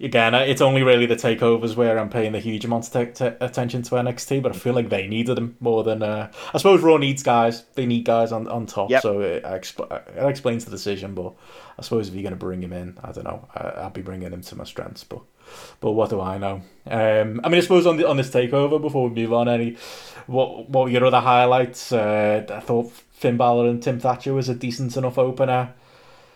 again, 0.00 0.34
uh, 0.34 0.40
it's 0.40 0.60
only 0.60 0.82
really 0.82 1.06
the 1.06 1.14
takeovers 1.14 1.76
where 1.76 1.96
I'm 1.96 2.10
paying 2.10 2.32
the 2.32 2.40
huge 2.40 2.64
amounts 2.64 2.92
of 2.92 3.14
t- 3.14 3.24
t- 3.24 3.36
attention 3.40 3.82
to 3.82 3.90
NXT, 3.94 4.42
but 4.42 4.50
I 4.50 4.58
feel 4.58 4.74
like 4.74 4.88
they 4.88 5.06
needed 5.06 5.38
him 5.38 5.56
more 5.60 5.84
than 5.84 6.02
uh, 6.02 6.32
I 6.52 6.58
suppose 6.58 6.82
Raw 6.82 6.96
needs 6.96 7.22
guys. 7.22 7.62
They 7.76 7.86
need 7.86 8.04
guys 8.04 8.32
on, 8.32 8.48
on 8.48 8.66
top, 8.66 8.90
yep. 8.90 9.00
so 9.02 9.20
it, 9.20 9.44
exp- 9.44 10.08
it, 10.08 10.28
explains 10.28 10.64
the 10.64 10.72
decision. 10.72 11.14
But 11.14 11.34
I 11.78 11.82
suppose 11.82 12.08
if 12.08 12.14
you're 12.14 12.24
going 12.24 12.32
to 12.32 12.36
bring 12.36 12.64
him 12.64 12.72
in, 12.72 12.98
I 13.04 13.12
don't 13.12 13.24
know. 13.24 13.46
I, 13.54 13.84
will 13.84 13.90
be 13.90 14.02
bringing 14.02 14.32
him 14.32 14.40
to 14.42 14.56
my 14.56 14.64
strengths, 14.64 15.04
but 15.04 15.20
but 15.80 15.92
what 15.92 16.10
do 16.10 16.20
I 16.20 16.38
know? 16.38 16.62
Um, 16.86 17.40
I 17.44 17.48
mean, 17.48 17.58
I 17.58 17.60
suppose 17.60 17.86
on 17.86 17.96
the, 17.96 18.08
on 18.08 18.16
this 18.16 18.30
takeover 18.30 18.80
before 18.80 19.08
we 19.08 19.22
move 19.22 19.32
on, 19.32 19.48
any 19.48 19.76
what 20.26 20.68
what 20.68 20.84
were 20.84 20.90
your 20.90 21.04
other 21.06 21.20
highlights? 21.20 21.92
Uh, 21.92 22.46
I 22.48 22.60
thought 22.60 22.92
Finn 22.92 23.36
Balor 23.36 23.68
and 23.68 23.82
Tim 23.82 24.00
Thatcher 24.00 24.34
was 24.34 24.48
a 24.48 24.54
decent 24.54 24.96
enough 24.96 25.18
opener. 25.18 25.74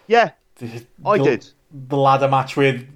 Yeah, 0.07 0.33
the, 0.57 0.85
I 1.05 1.19
did 1.19 1.47
the 1.73 1.97
ladder 1.97 2.29
match 2.29 2.57
with 2.57 2.87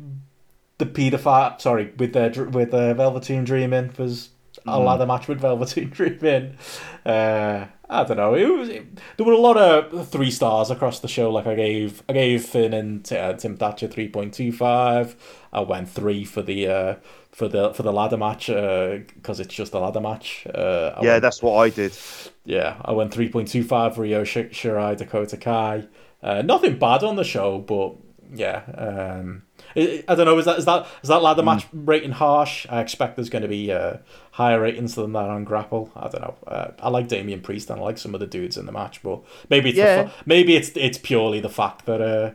the 0.79 0.87
Peter 0.87 1.19
Fart, 1.19 1.63
sorry, 1.63 1.93
with 1.97 2.13
the 2.13 2.49
with 2.53 2.71
the 2.71 2.95
Velveteen 2.95 3.45
Dreaming 3.45 3.93
was 3.99 4.31
a 4.67 4.73
mm. 4.73 4.85
ladder 4.85 5.07
match 5.07 5.29
with 5.29 5.41
Velveteen 5.41 5.91
Dreaming. 5.93 6.57
Uh, 7.05 7.67
I 7.89 8.05
don't 8.05 8.17
know. 8.17 8.35
It 8.35 8.47
was 8.47 8.69
it, 8.69 8.87
there 9.17 9.27
were 9.27 9.33
a 9.33 9.39
lot 9.39 9.57
of 9.57 10.09
three 10.09 10.31
stars 10.31 10.71
across 10.71 11.01
the 11.01 11.09
show. 11.09 11.31
Like 11.31 11.47
I 11.47 11.55
gave 11.55 12.03
I 12.09 12.15
gave 12.15 12.45
Finn 12.45 12.75
and 12.75 13.13
uh, 13.13 13.35
Tim 13.35 13.57
Thatcher 13.57 13.87
three 13.87 14.09
point 14.09 14.35
two 14.35 14.53
five. 14.53 15.17
I 15.53 15.61
went 15.61 15.89
three 15.89 16.25
for 16.25 16.43
the 16.43 16.69
uh, 16.69 16.95
for 17.31 17.49
the 17.49 17.73
for 17.75 17.83
the 17.83 17.93
ladder 17.93 18.17
match 18.17 18.47
because 18.47 19.41
uh, 19.41 19.43
it's 19.43 19.55
just 19.55 19.73
a 19.75 19.79
ladder 19.79 20.01
match. 20.01 20.47
Uh, 20.47 20.99
yeah, 21.01 21.13
went, 21.13 21.23
that's 21.23 21.43
what 21.43 21.59
I 21.59 21.71
did. 21.71 21.97
Yeah, 22.45 22.77
I 22.85 22.93
went 22.93 23.15
three 23.15 23.29
point 23.29 23.49
two 23.49 23.63
five 23.63 23.95
for 23.95 24.05
Io 24.05 24.25
Shirai 24.25 24.97
Dakota 24.97 25.37
Kai. 25.37 25.87
Uh, 26.23 26.43
nothing 26.43 26.79
bad 26.79 27.05
on 27.05 27.15
the 27.15 27.25
show, 27.25 27.59
but 27.59 27.95
yeah. 28.35 28.63
Um, 28.77 29.43
I 29.77 30.03
don't 30.09 30.25
know. 30.25 30.39
Is 30.39 30.47
that 30.47 30.59
is 30.59 30.65
that 30.65 30.87
is 31.03 31.09
that 31.09 31.23
ladder 31.23 31.43
match 31.43 31.71
mm. 31.71 31.87
rating 31.87 32.13
harsh? 32.13 32.67
I 32.71 32.81
expect 32.81 33.17
there's 33.17 33.31
going 33.31 33.43
to 33.43 33.49
be 33.49 33.71
uh, 33.71 33.99
higher 34.37 34.61
ratings 34.61 34.95
than 34.95 35.15
that 35.15 35.31
on 35.31 35.47
Grappl. 35.47 35.91
I 35.97 36.09
don't 36.09 36.21
know. 36.21 36.35
Uh, 36.47 36.71
I 36.79 36.91
like 36.91 37.09
Damian 37.09 37.41
Priest 37.41 37.71
and 37.71 37.81
I 37.81 37.83
like 37.83 37.97
some 37.97 38.13
of 38.13 38.21
the 38.21 38.27
dudes 38.27 38.59
in 38.59 38.67
the 38.67 38.73
match, 38.73 39.03
but 39.03 39.23
maybe 39.49 39.71
it's 39.71 39.79
yeah. 39.79 40.11
maybe 40.27 40.57
it's 40.57 40.71
it's 40.75 40.99
purely 40.99 41.41
the 41.41 41.49
fact 41.49 41.87
that 41.87 42.03
uh, 42.03 42.33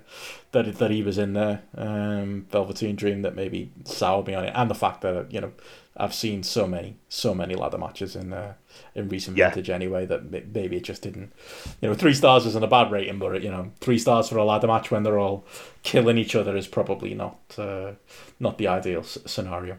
that 0.52 0.80
that 0.80 0.90
he 0.90 1.04
was 1.04 1.20
in 1.20 1.34
there, 1.34 1.62
um, 1.78 2.48
Velveteen 2.50 2.96
Dream, 2.96 3.22
that 3.22 3.36
maybe 3.36 3.72
soured 3.84 4.26
me 4.26 4.34
on 4.34 4.46
it, 4.46 4.52
and 4.56 4.68
the 4.68 4.76
fact 4.76 5.02
that 5.02 5.32
you 5.32 5.42
know 5.42 5.52
I've 5.96 6.16
seen 6.16 6.42
so 6.42 6.66
many 6.66 6.96
so 7.08 7.36
many 7.36 7.54
ladder 7.54 7.78
matches 7.78 8.16
in 8.16 8.34
uh, 8.34 8.54
in 8.96 9.08
recent 9.08 9.38
yeah. 9.38 9.50
vintage 9.50 9.70
anyway 9.70 10.08
that 10.08 10.32
maybe 10.52 10.78
it 10.78 10.84
just 10.84 11.04
didn't. 11.04 11.32
You 11.82 11.90
know, 11.90 11.94
three 11.94 12.16
stars 12.16 12.48
isn't 12.48 12.64
a 12.64 12.68
bad 12.68 12.92
rating, 12.92 13.20
but 13.20 13.44
you 13.44 13.52
know, 13.52 13.74
three 13.80 14.00
stars 14.00 14.28
for 14.28 14.38
a 14.38 14.44
ladder 14.44 14.66
match 14.66 14.90
when 14.90 15.04
they're 15.04 15.20
all 15.20 15.46
killing 15.84 16.18
each 16.18 16.34
other 16.34 16.58
is 16.58 16.68
probably 16.68 17.14
not 17.14 17.38
uh, 17.60 17.92
not 18.40 18.58
the 18.58 18.68
ideal 18.68 19.04
scenario. 19.04 19.78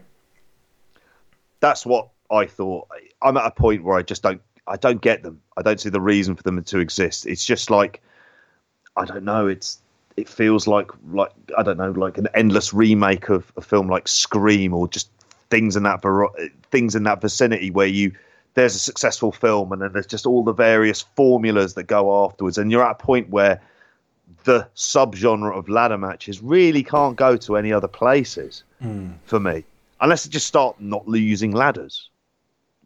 That's 1.59 1.85
what 1.85 2.12
I 2.31 2.45
thought. 2.45 2.87
I'm 3.21 3.37
at 3.37 3.45
a 3.45 3.51
point 3.51 3.83
where 3.83 3.97
I 3.97 4.01
just 4.01 4.23
don't 4.23 4.41
I 4.67 4.77
don't 4.77 5.01
get 5.01 5.23
them. 5.23 5.41
I 5.57 5.61
don't 5.61 5.79
see 5.79 5.89
the 5.89 6.01
reason 6.01 6.35
for 6.35 6.43
them 6.43 6.61
to 6.63 6.79
exist. 6.79 7.25
It's 7.25 7.45
just 7.45 7.69
like 7.69 8.01
I 8.95 9.05
don't 9.05 9.23
know. 9.23 9.47
It's 9.47 9.79
it 10.17 10.29
feels 10.29 10.67
like 10.67 10.89
like 11.11 11.31
I 11.57 11.63
don't 11.63 11.77
know, 11.77 11.91
like 11.91 12.17
an 12.17 12.27
endless 12.33 12.73
remake 12.73 13.29
of 13.29 13.51
a 13.57 13.61
film 13.61 13.87
like 13.87 14.07
Scream 14.07 14.73
or 14.73 14.87
just 14.87 15.09
things 15.49 15.75
in 15.75 15.83
that 15.83 16.01
things 16.71 16.95
in 16.95 17.03
that 17.03 17.21
vicinity 17.21 17.69
where 17.69 17.87
you 17.87 18.11
there's 18.55 18.75
a 18.75 18.79
successful 18.79 19.31
film 19.31 19.71
and 19.71 19.81
then 19.81 19.93
there's 19.93 20.07
just 20.07 20.25
all 20.25 20.43
the 20.43 20.53
various 20.53 21.01
formulas 21.15 21.73
that 21.73 21.83
go 21.83 22.25
afterwards 22.25 22.57
and 22.57 22.71
you're 22.71 22.83
at 22.83 22.91
a 22.91 22.95
point 22.95 23.29
where 23.29 23.61
the 24.45 24.67
subgenre 24.75 25.55
of 25.55 25.69
ladder 25.69 25.97
matches 25.97 26.41
really 26.41 26.83
can't 26.83 27.15
go 27.15 27.35
to 27.37 27.55
any 27.55 27.71
other 27.71 27.87
places 27.87 28.63
mm. 28.81 29.13
for 29.25 29.39
me 29.39 29.63
unless 30.01 30.25
it 30.25 30.29
just 30.29 30.47
start 30.47 30.79
not 30.79 31.03
using 31.07 31.51
ladders 31.51 32.09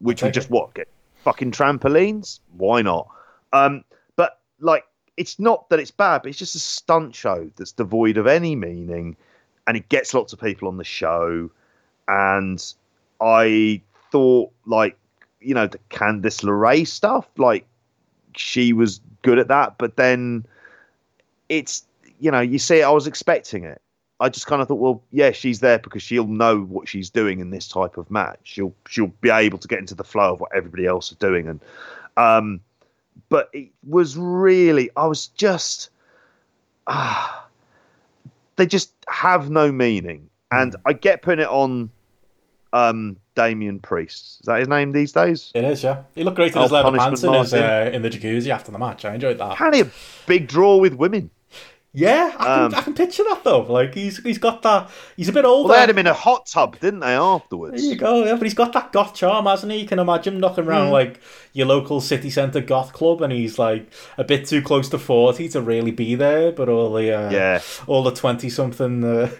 which 0.00 0.22
would 0.22 0.34
just 0.34 0.50
what 0.50 0.74
get 0.74 0.88
fucking 1.24 1.50
trampolines 1.50 2.40
why 2.56 2.82
not 2.82 3.08
um, 3.52 3.84
but 4.16 4.38
like 4.60 4.84
it's 5.16 5.38
not 5.38 5.68
that 5.68 5.80
it's 5.80 5.90
bad 5.90 6.22
but 6.22 6.28
it's 6.28 6.38
just 6.38 6.54
a 6.54 6.60
stunt 6.60 7.14
show 7.14 7.50
that's 7.56 7.72
devoid 7.72 8.16
of 8.16 8.26
any 8.26 8.54
meaning 8.54 9.16
and 9.66 9.76
it 9.76 9.88
gets 9.88 10.14
lots 10.14 10.32
of 10.32 10.40
people 10.40 10.68
on 10.68 10.76
the 10.76 10.84
show 10.84 11.50
and 12.06 12.74
i 13.20 13.80
thought 14.10 14.52
like 14.64 14.96
you 15.40 15.54
know 15.54 15.66
the 15.66 15.78
Candice 15.90 16.42
LeRae 16.42 16.86
stuff. 16.86 17.26
Like 17.36 17.66
she 18.34 18.72
was 18.72 19.00
good 19.22 19.38
at 19.38 19.48
that, 19.48 19.78
but 19.78 19.96
then 19.96 20.46
it's 21.48 21.84
you 22.20 22.30
know 22.30 22.40
you 22.40 22.58
see 22.58 22.82
I 22.82 22.90
was 22.90 23.06
expecting 23.06 23.64
it. 23.64 23.80
I 24.20 24.28
just 24.28 24.46
kind 24.46 24.60
of 24.60 24.68
thought, 24.68 24.76
well, 24.80 25.02
yeah, 25.12 25.30
she's 25.30 25.60
there 25.60 25.78
because 25.78 26.02
she'll 26.02 26.26
know 26.26 26.62
what 26.62 26.88
she's 26.88 27.08
doing 27.08 27.40
in 27.40 27.50
this 27.50 27.68
type 27.68 27.96
of 27.96 28.10
match. 28.10 28.40
She'll 28.42 28.74
she'll 28.88 29.12
be 29.20 29.30
able 29.30 29.58
to 29.58 29.68
get 29.68 29.78
into 29.78 29.94
the 29.94 30.04
flow 30.04 30.32
of 30.34 30.40
what 30.40 30.50
everybody 30.54 30.86
else 30.86 31.10
is 31.12 31.18
doing, 31.18 31.48
and 31.48 31.60
um, 32.16 32.60
but 33.28 33.48
it 33.52 33.68
was 33.86 34.16
really 34.16 34.90
I 34.96 35.06
was 35.06 35.28
just 35.28 35.90
ah, 36.86 37.46
they 38.56 38.66
just 38.66 38.92
have 39.08 39.50
no 39.50 39.70
meaning 39.70 40.28
and 40.50 40.76
I 40.86 40.92
get 40.92 41.22
putting 41.22 41.42
it 41.42 41.48
on 41.48 41.90
um, 42.72 43.16
Damian 43.34 43.80
Priest. 43.80 44.40
Is 44.40 44.46
that 44.46 44.58
his 44.60 44.68
name 44.68 44.92
these 44.92 45.12
days? 45.12 45.52
It 45.54 45.64
is, 45.64 45.82
yeah. 45.82 46.02
He 46.14 46.24
looked 46.24 46.36
great 46.36 46.52
in 46.52 46.58
Oh, 46.58 46.62
his 46.62 46.72
leather 46.72 46.96
pants 46.96 47.22
in, 47.22 47.32
his, 47.32 47.54
uh, 47.54 47.90
in 47.92 48.02
the 48.02 48.10
jacuzzi 48.10 48.48
after 48.48 48.72
the 48.72 48.78
match. 48.78 49.04
I 49.04 49.14
enjoyed 49.14 49.38
that. 49.38 49.52
Apparently, 49.52 49.80
a 49.82 49.90
big 50.26 50.48
draw 50.48 50.76
with 50.76 50.94
women. 50.94 51.30
Yeah, 51.94 52.32
I 52.38 52.44
can, 52.44 52.62
Um, 52.64 52.74
I 52.74 52.82
can 52.82 52.94
picture 52.94 53.24
that 53.24 53.42
though. 53.44 53.60
Like 53.62 53.94
he's 53.94 54.22
he's 54.22 54.36
got 54.38 54.60
that. 54.62 54.90
He's 55.16 55.28
a 55.28 55.32
bit 55.32 55.46
older. 55.46 55.68
Well, 55.68 55.74
they 55.74 55.80
had 55.80 55.90
him 55.90 55.98
in 55.98 56.06
a 56.06 56.12
hot 56.12 56.46
tub, 56.46 56.78
didn't 56.80 57.00
they? 57.00 57.14
Afterwards. 57.14 57.80
There 57.82 57.90
you 57.92 57.96
go, 57.96 58.24
yeah. 58.24 58.34
But 58.34 58.42
he's 58.42 58.54
got 58.54 58.74
that 58.74 58.92
goth 58.92 59.14
charm, 59.14 59.46
hasn't 59.46 59.72
he? 59.72 59.78
You 59.78 59.86
can 59.88 59.98
imagine 59.98 60.38
knocking 60.38 60.64
Mm. 60.64 60.68
around 60.68 60.90
like 60.90 61.18
your 61.54 61.66
local 61.66 62.00
city 62.02 62.28
centre 62.28 62.60
goth 62.60 62.92
club, 62.92 63.22
and 63.22 63.32
he's 63.32 63.58
like 63.58 63.90
a 64.18 64.22
bit 64.22 64.46
too 64.46 64.60
close 64.60 64.90
to 64.90 64.98
forty 64.98 65.48
to 65.48 65.62
really 65.62 65.90
be 65.90 66.14
there. 66.14 66.52
But 66.52 66.68
all 66.68 66.92
the 66.92 67.10
uh, 67.10 67.30
Yeah. 67.30 67.60
all 67.86 68.02
the 68.02 68.12
twenty 68.12 68.50
something 68.50 69.02
uh, 69.02 69.30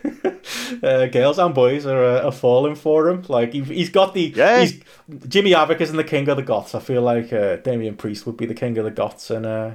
uh, 0.82 1.06
girls 1.06 1.38
and 1.38 1.54
boys 1.54 1.84
are, 1.84 2.02
uh, 2.02 2.22
are 2.22 2.32
falling 2.32 2.76
for 2.76 3.08
him. 3.10 3.24
Like 3.28 3.52
he, 3.52 3.60
he's 3.62 3.90
got 3.90 4.14
the 4.14 4.32
Yeah. 4.34 4.60
He's, 4.62 4.80
Jimmy 5.28 5.52
Havoc 5.52 5.80
isn't 5.82 5.96
the 5.96 6.02
king 6.02 6.28
of 6.30 6.38
the 6.38 6.42
goths. 6.42 6.74
I 6.74 6.80
feel 6.80 7.02
like 7.02 7.30
uh, 7.32 7.56
Damian 7.56 7.96
Priest 7.96 8.26
would 8.26 8.38
be 8.38 8.46
the 8.46 8.54
king 8.54 8.78
of 8.78 8.84
the 8.86 8.90
goths, 8.90 9.30
and 9.30 9.44
uh, 9.46 9.70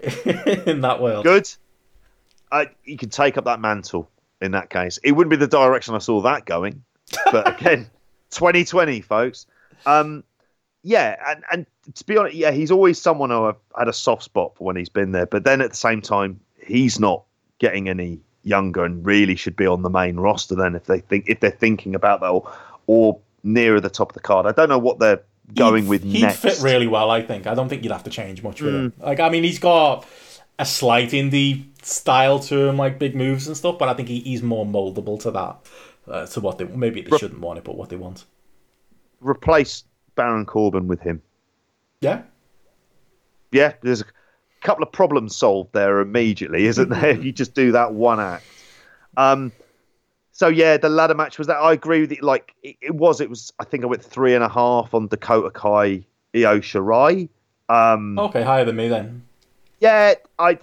in 0.66 0.80
that 0.82 1.02
world. 1.02 1.24
Good. 1.24 1.50
Uh, 2.52 2.66
you 2.84 2.96
could 2.96 3.10
take 3.10 3.36
up 3.38 3.44
that 3.46 3.58
mantle 3.60 4.08
in 4.40 4.52
that 4.52 4.70
case. 4.70 4.98
It 5.02 5.12
wouldn't 5.12 5.30
be 5.30 5.36
the 5.36 5.46
direction 5.48 5.94
I 5.94 5.98
saw 5.98 6.20
that 6.20 6.44
going. 6.44 6.84
But 7.32 7.60
again, 7.60 7.90
2020, 8.30 9.00
folks. 9.00 9.46
Um, 9.86 10.22
yeah, 10.82 11.16
and, 11.26 11.42
and 11.50 11.66
to 11.94 12.04
be 12.04 12.16
honest, 12.16 12.34
yeah, 12.36 12.50
he's 12.50 12.70
always 12.70 13.00
someone 13.00 13.30
who 13.30 13.44
I've 13.46 13.56
had 13.78 13.88
a 13.88 13.92
soft 13.92 14.22
spot 14.24 14.56
for 14.56 14.64
when 14.64 14.76
he's 14.76 14.88
been 14.88 15.12
there. 15.12 15.26
But 15.26 15.44
then 15.44 15.60
at 15.60 15.70
the 15.70 15.76
same 15.76 16.00
time, 16.02 16.40
he's 16.64 17.00
not 17.00 17.24
getting 17.58 17.88
any 17.88 18.20
younger 18.44 18.84
and 18.84 19.04
really 19.06 19.36
should 19.36 19.56
be 19.56 19.66
on 19.66 19.82
the 19.82 19.90
main 19.90 20.16
roster. 20.16 20.54
Then 20.54 20.74
if 20.74 20.84
they 20.86 20.98
think 21.00 21.26
if 21.28 21.40
they're 21.40 21.50
thinking 21.50 21.94
about 21.94 22.20
that 22.20 22.28
or, 22.28 22.50
or 22.86 23.18
nearer 23.44 23.80
the 23.80 23.90
top 23.90 24.10
of 24.10 24.14
the 24.14 24.20
card, 24.20 24.46
I 24.46 24.52
don't 24.52 24.68
know 24.68 24.78
what 24.78 24.98
they're 24.98 25.22
going 25.54 25.82
He'd- 25.84 25.88
with 25.88 26.02
he'd 26.02 26.22
next. 26.22 26.40
fit 26.40 26.60
really 26.60 26.86
well, 26.88 27.10
I 27.10 27.22
think. 27.22 27.46
I 27.46 27.54
don't 27.54 27.68
think 27.68 27.82
you'd 27.84 27.92
have 27.92 28.04
to 28.04 28.10
change 28.10 28.42
much 28.42 28.60
with 28.60 28.74
him. 28.74 28.90
Mm. 29.00 29.04
Like, 29.04 29.20
I 29.20 29.28
mean, 29.28 29.44
he's 29.44 29.58
got 29.60 30.04
a 30.62 30.66
slight 30.66 31.10
indie 31.10 31.64
style 31.82 32.38
to 32.38 32.68
him, 32.68 32.76
like 32.78 32.98
big 32.98 33.14
moves 33.14 33.46
and 33.48 33.56
stuff, 33.56 33.78
but 33.78 33.88
I 33.88 33.94
think 33.94 34.08
he, 34.08 34.20
he's 34.20 34.42
more 34.42 34.64
moldable 34.64 35.20
to 35.22 35.30
that. 35.32 35.56
Uh, 36.08 36.26
to 36.26 36.40
what 36.40 36.58
they 36.58 36.64
maybe 36.64 37.00
they 37.02 37.16
shouldn't 37.16 37.40
want 37.40 37.58
it, 37.58 37.64
but 37.64 37.76
what 37.76 37.88
they 37.88 37.96
want. 37.96 38.24
Replace 39.20 39.84
Baron 40.16 40.44
Corbin 40.46 40.88
with 40.88 41.00
him. 41.00 41.22
Yeah, 42.00 42.22
yeah, 43.52 43.74
there's 43.82 44.00
a 44.00 44.06
couple 44.62 44.82
of 44.82 44.90
problems 44.90 45.36
solved 45.36 45.72
there 45.72 46.00
immediately, 46.00 46.66
isn't 46.72 46.88
there? 46.88 47.10
if 47.10 47.24
you 47.24 47.30
just 47.30 47.54
do 47.54 47.72
that 47.72 47.94
one 47.94 48.18
act. 48.18 48.44
Um, 49.16 49.52
so 50.32 50.48
yeah, 50.48 50.76
the 50.78 50.88
ladder 50.88 51.14
match 51.14 51.38
was 51.38 51.46
that. 51.46 51.58
I 51.58 51.72
agree 51.72 52.00
with 52.00 52.12
it. 52.12 52.22
Like 52.22 52.54
it, 52.62 52.76
it 52.80 52.94
was. 52.94 53.20
It 53.20 53.30
was. 53.30 53.52
I 53.60 53.64
think 53.64 53.84
I 53.84 53.86
went 53.86 54.02
three 54.02 54.34
and 54.34 54.42
a 54.42 54.48
half 54.48 54.94
on 54.94 55.06
Dakota 55.06 55.50
Kai, 55.50 56.04
Io 56.34 56.58
Shirai. 56.58 57.28
Um, 57.68 58.18
okay, 58.18 58.42
higher 58.42 58.64
than 58.64 58.76
me 58.76 58.88
then. 58.88 59.22
Yeah, 59.82 60.14
I, 60.38 60.58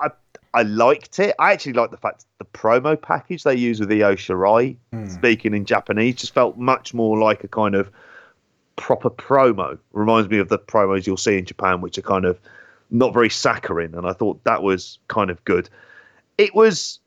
I, 0.00 0.10
I 0.52 0.62
liked 0.62 1.20
it. 1.20 1.36
I 1.38 1.52
actually 1.52 1.74
liked 1.74 1.92
the 1.92 1.96
fact 1.96 2.26
the 2.38 2.44
promo 2.44 3.00
package 3.00 3.44
they 3.44 3.54
use 3.54 3.78
with 3.78 3.92
Io 3.92 4.16
Shirai, 4.16 4.76
hmm. 4.92 5.06
speaking 5.06 5.54
in 5.54 5.64
Japanese, 5.64 6.16
just 6.16 6.34
felt 6.34 6.58
much 6.58 6.92
more 6.92 7.16
like 7.16 7.44
a 7.44 7.48
kind 7.48 7.76
of 7.76 7.88
proper 8.74 9.10
promo. 9.10 9.78
Reminds 9.92 10.28
me 10.28 10.38
of 10.38 10.48
the 10.48 10.58
promos 10.58 11.06
you'll 11.06 11.16
see 11.16 11.38
in 11.38 11.44
Japan, 11.44 11.82
which 11.82 11.98
are 11.98 12.02
kind 12.02 12.24
of 12.24 12.36
not 12.90 13.14
very 13.14 13.30
saccharine, 13.30 13.94
and 13.94 14.08
I 14.08 14.12
thought 14.12 14.42
that 14.42 14.64
was 14.64 14.98
kind 15.06 15.30
of 15.30 15.42
good. 15.44 15.70
It 16.36 16.52
was, 16.52 16.98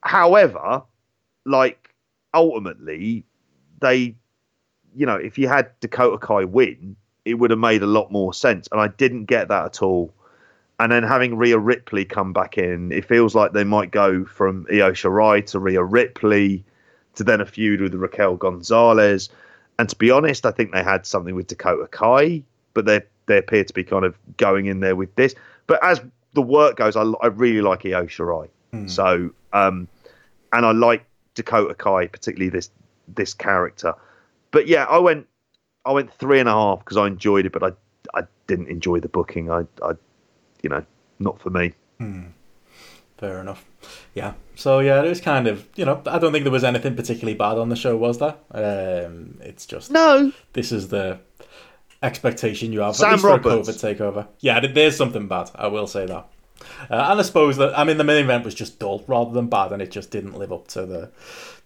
however, 0.00 0.82
like 1.44 1.94
ultimately 2.34 3.24
they, 3.78 4.16
you 4.96 5.06
know, 5.06 5.14
if 5.14 5.38
you 5.38 5.46
had 5.46 5.70
Dakota 5.78 6.18
Kai 6.18 6.42
win, 6.42 6.96
it 7.24 7.34
would 7.34 7.50
have 7.50 7.60
made 7.60 7.84
a 7.84 7.86
lot 7.86 8.10
more 8.10 8.34
sense, 8.34 8.68
and 8.72 8.80
I 8.80 8.88
didn't 8.88 9.26
get 9.26 9.46
that 9.46 9.64
at 9.64 9.80
all. 9.80 10.12
And 10.80 10.92
then 10.92 11.02
having 11.02 11.36
Rhea 11.36 11.58
Ripley 11.58 12.04
come 12.04 12.32
back 12.32 12.56
in, 12.56 12.92
it 12.92 13.04
feels 13.04 13.34
like 13.34 13.52
they 13.52 13.64
might 13.64 13.90
go 13.90 14.24
from 14.24 14.66
Io 14.70 14.92
Shirai 14.92 15.44
to 15.46 15.58
Rhea 15.58 15.82
Ripley 15.82 16.64
to 17.16 17.24
then 17.24 17.40
a 17.40 17.46
feud 17.46 17.80
with 17.80 17.94
Raquel 17.94 18.36
Gonzalez. 18.36 19.28
And 19.78 19.88
to 19.88 19.96
be 19.96 20.10
honest, 20.10 20.46
I 20.46 20.52
think 20.52 20.72
they 20.72 20.84
had 20.84 21.04
something 21.04 21.34
with 21.34 21.48
Dakota 21.48 21.88
Kai, 21.90 22.42
but 22.74 22.84
they 22.86 23.02
they 23.26 23.38
appear 23.38 23.64
to 23.64 23.74
be 23.74 23.84
kind 23.84 24.04
of 24.04 24.16
going 24.36 24.66
in 24.66 24.80
there 24.80 24.96
with 24.96 25.14
this. 25.16 25.34
But 25.66 25.82
as 25.84 26.00
the 26.34 26.42
work 26.42 26.76
goes, 26.76 26.96
I, 26.96 27.02
I 27.02 27.26
really 27.26 27.60
like 27.60 27.84
Io 27.84 28.06
Shirai. 28.06 28.48
So, 28.88 29.30
um, 29.52 29.88
and 30.52 30.66
I 30.66 30.72
like 30.72 31.04
Dakota 31.34 31.74
Kai, 31.74 32.06
particularly 32.06 32.50
this 32.50 32.70
this 33.08 33.34
character. 33.34 33.94
But 34.50 34.66
yeah, 34.68 34.84
I 34.84 34.98
went 34.98 35.26
I 35.84 35.92
went 35.92 36.12
three 36.12 36.38
and 36.38 36.48
a 36.48 36.52
half 36.52 36.80
because 36.80 36.96
I 36.96 37.06
enjoyed 37.06 37.46
it, 37.46 37.52
but 37.52 37.62
I 37.62 38.18
I 38.18 38.26
didn't 38.46 38.68
enjoy 38.68 39.00
the 39.00 39.08
booking. 39.08 39.50
I 39.50 39.64
I 39.82 39.92
you 40.62 40.70
know 40.70 40.84
not 41.18 41.40
for 41.40 41.50
me. 41.50 41.72
Fair 43.18 43.40
enough. 43.40 43.64
Yeah. 44.14 44.34
So 44.54 44.78
yeah, 44.78 45.02
it 45.02 45.08
was 45.08 45.20
kind 45.20 45.48
of 45.48 45.66
you 45.74 45.84
know 45.84 46.00
I 46.06 46.18
don't 46.18 46.32
think 46.32 46.44
there 46.44 46.52
was 46.52 46.64
anything 46.64 46.94
particularly 46.94 47.36
bad 47.36 47.58
on 47.58 47.68
the 47.68 47.76
show, 47.76 47.96
was 47.96 48.18
there? 48.18 48.36
Um, 48.52 49.38
it's 49.40 49.66
just 49.66 49.90
No, 49.90 50.32
this 50.52 50.70
is 50.70 50.88
the 50.88 51.18
expectation 52.02 52.72
you 52.72 52.80
have 52.80 52.94
Sam 52.94 53.08
at 53.08 53.12
least 53.12 53.22
for 53.22 53.30
a 53.30 53.36
Roberts. 53.38 53.68
COVID 53.68 53.96
takeover. 53.96 54.28
Yeah, 54.40 54.60
there's 54.60 54.96
something 54.96 55.26
bad. 55.26 55.50
I 55.56 55.66
will 55.66 55.88
say 55.88 56.06
that. 56.06 56.28
Uh, 56.90 57.06
and 57.10 57.20
I 57.20 57.22
suppose 57.22 57.56
that 57.56 57.76
I 57.78 57.84
mean 57.84 57.98
the 57.98 58.04
main 58.04 58.24
event 58.24 58.44
was 58.44 58.54
just 58.54 58.78
dull 58.78 59.04
rather 59.08 59.32
than 59.32 59.48
bad, 59.48 59.72
and 59.72 59.82
it 59.82 59.90
just 59.90 60.10
didn't 60.10 60.38
live 60.38 60.52
up 60.52 60.68
to 60.68 60.86
the 60.86 61.10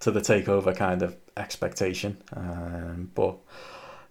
to 0.01 0.11
the 0.11 0.21
takeover 0.21 0.75
kind 0.75 1.03
of 1.03 1.17
expectation. 1.37 2.17
Um, 2.35 3.11
but 3.15 3.37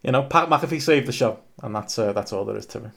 you 0.04 0.12
know, 0.12 0.24
Pat 0.24 0.50
McAfee 0.50 0.82
saved 0.82 1.08
the 1.08 1.12
show, 1.12 1.40
and 1.64 1.76
that's 1.76 1.98
uh, 1.98 2.14
that's 2.14 2.34
all 2.34 2.46
there 2.46 2.58
is 2.58 2.66
to 2.68 2.86
it. 2.86 2.92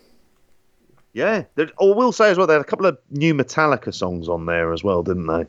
Yeah, 1.15 1.45
there, 1.55 1.69
I 1.81 1.85
will 1.85 2.13
say 2.13 2.31
as 2.31 2.37
well, 2.37 2.47
they 2.47 2.53
had 2.55 2.61
a 2.61 2.65
couple 2.67 2.87
of 2.87 2.99
new 3.11 3.35
Metallica 3.35 3.95
songs 3.95 4.29
on 4.29 4.45
there 4.47 4.73
as 4.73 4.85
well, 4.85 5.03
didn't 5.03 5.27
they? 5.29 5.47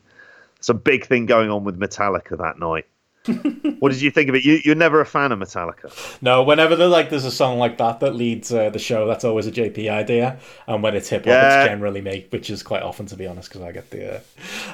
It's 0.58 0.70
a 0.70 0.74
big 0.74 1.06
thing 1.06 1.26
going 1.26 1.50
on 1.52 1.64
with 1.64 1.78
Metallica 1.80 2.38
that 2.38 2.58
night. 2.60 2.86
what 3.80 3.92
did 3.92 4.00
you 4.04 4.12
think 4.12 4.30
of 4.30 4.36
it? 4.36 4.46
You, 4.46 4.60
you're 4.64 4.76
never 4.76 5.02
a 5.02 5.06
fan 5.06 5.32
of 5.32 5.40
Metallica. 5.40 5.92
No, 6.22 6.44
whenever 6.44 6.76
like 6.88 7.10
there's 7.10 7.26
a 7.26 7.32
song 7.32 7.58
like 7.58 7.80
that 7.80 8.00
that 8.02 8.14
leads 8.14 8.54
uh, 8.54 8.70
the 8.70 8.78
show, 8.78 9.08
that's 9.08 9.24
always 9.24 9.48
a 9.48 9.52
JP 9.52 9.90
idea. 9.90 10.38
And 10.68 10.84
when 10.84 10.96
it's 10.96 11.10
hip 11.10 11.22
hop, 11.22 11.30
Yeah. 11.30 11.62
it's 11.64 11.70
generally 11.70 12.02
me, 12.02 12.28
which 12.30 12.52
is 12.52 12.62
quite 12.62 12.84
often 12.84 13.08
to 13.08 13.16
be 13.16 13.26
honest, 13.26 13.50
because 13.50 13.64
I 13.64 13.72
get 13.72 13.90
the 13.90 14.18
uh, 14.18 14.20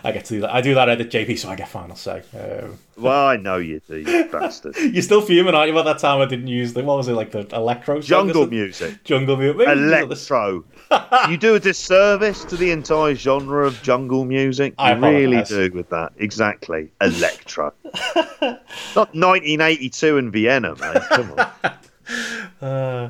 I 0.03 0.11
get 0.11 0.26
to 0.26 0.34
do 0.34 0.41
that. 0.41 0.49
I 0.53 0.59
do 0.59 0.73
that 0.73 0.89
edit 0.89 1.09
JP, 1.09 1.39
so 1.39 1.47
I 1.47 1.55
get 1.55 1.69
final 1.69 1.95
say. 1.95 2.23
Um, 2.38 2.77
Well, 2.97 3.26
I 3.26 3.38
know 3.38 3.55
you 3.55 3.80
do, 3.88 3.99
you 3.99 4.26
bastard. 4.31 4.76
you're 4.76 5.01
still 5.01 5.22
fuming, 5.22 5.55
aren't 5.55 5.69
you? 5.72 5.80
About 5.80 5.85
that 5.85 5.99
time 6.05 6.19
I 6.19 6.26
didn't 6.26 6.47
use 6.47 6.73
the 6.73 6.84
what 6.84 6.97
was 6.97 7.07
it 7.07 7.13
like 7.13 7.31
the 7.31 7.47
electro 7.55 8.01
Jungle 8.01 8.47
music, 8.47 9.01
jungle 9.05 9.38
music, 9.38 9.59
Maybe 9.59 9.80
you 9.80 9.85
use 9.85 9.91
this- 10.09 10.30
electro. 10.30 10.65
You 11.30 11.38
do 11.38 11.55
a 11.55 11.59
disservice 11.59 12.43
to 12.45 12.57
the 12.57 12.72
entire 12.72 13.15
genre 13.15 13.65
of 13.65 13.81
jungle 13.81 14.26
music. 14.26 14.73
You 14.80 14.85
I 14.85 14.91
really 14.93 15.43
do 15.43 15.72
with 15.72 15.89
that. 15.89 16.13
Exactly, 16.18 16.91
electro. 17.01 17.73
Not 18.41 19.13
1982 19.15 20.18
in 20.18 20.31
Vienna, 20.31 20.76
mate. 20.80 21.03
Come 21.09 21.34
on. 21.38 21.73
Uh, 22.61 23.09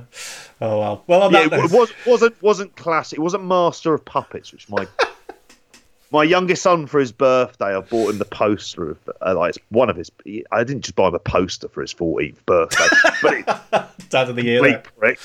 oh 0.61 0.79
well, 0.79 1.03
well 1.07 1.31
yeah, 1.31 1.47
that 1.47 1.59
it 1.59 1.71
was, 1.71 1.91
wasn't 2.05 2.41
wasn't 2.41 2.73
classic. 2.77 3.19
It 3.19 3.21
wasn't 3.21 3.43
Master 3.43 3.93
of 3.93 4.05
Puppets, 4.05 4.53
which 4.53 4.69
my 4.69 4.87
my 6.11 6.23
youngest 6.23 6.61
son 6.61 6.87
for 6.87 6.99
his 6.99 7.11
birthday, 7.11 7.75
I 7.75 7.79
bought 7.79 8.11
him 8.11 8.17
the 8.17 8.25
poster 8.25 8.91
of 8.91 8.97
uh, 9.21 9.35
like 9.35 9.55
it's 9.55 9.65
one 9.69 9.89
of 9.89 9.95
his. 9.95 10.11
I 10.51 10.63
didn't 10.63 10.83
just 10.83 10.95
buy 10.95 11.07
him 11.07 11.15
a 11.15 11.19
poster 11.19 11.69
for 11.69 11.81
his 11.81 11.93
14th 11.93 12.45
birthday, 12.45 12.87
but 13.21 13.33
it, 13.33 13.45
dad 14.09 14.29
of 14.29 14.35
the 14.35 14.43
year. 14.43 14.83
prick. 14.97 15.19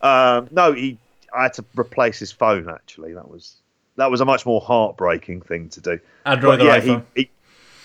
Um, 0.00 0.48
no, 0.50 0.72
he. 0.72 0.98
I 1.34 1.44
had 1.44 1.54
to 1.54 1.64
replace 1.78 2.18
his 2.18 2.32
phone. 2.32 2.68
Actually, 2.68 3.14
that 3.14 3.28
was 3.28 3.56
that 3.96 4.10
was 4.10 4.20
a 4.20 4.24
much 4.24 4.46
more 4.46 4.60
heartbreaking 4.60 5.42
thing 5.42 5.68
to 5.70 5.80
do. 5.80 6.00
Android 6.26 6.58
But 6.58 6.66
or 6.66 6.68
yeah, 6.70 6.80
he, 6.80 6.90
iPhone. 6.90 7.04
he 7.14 7.30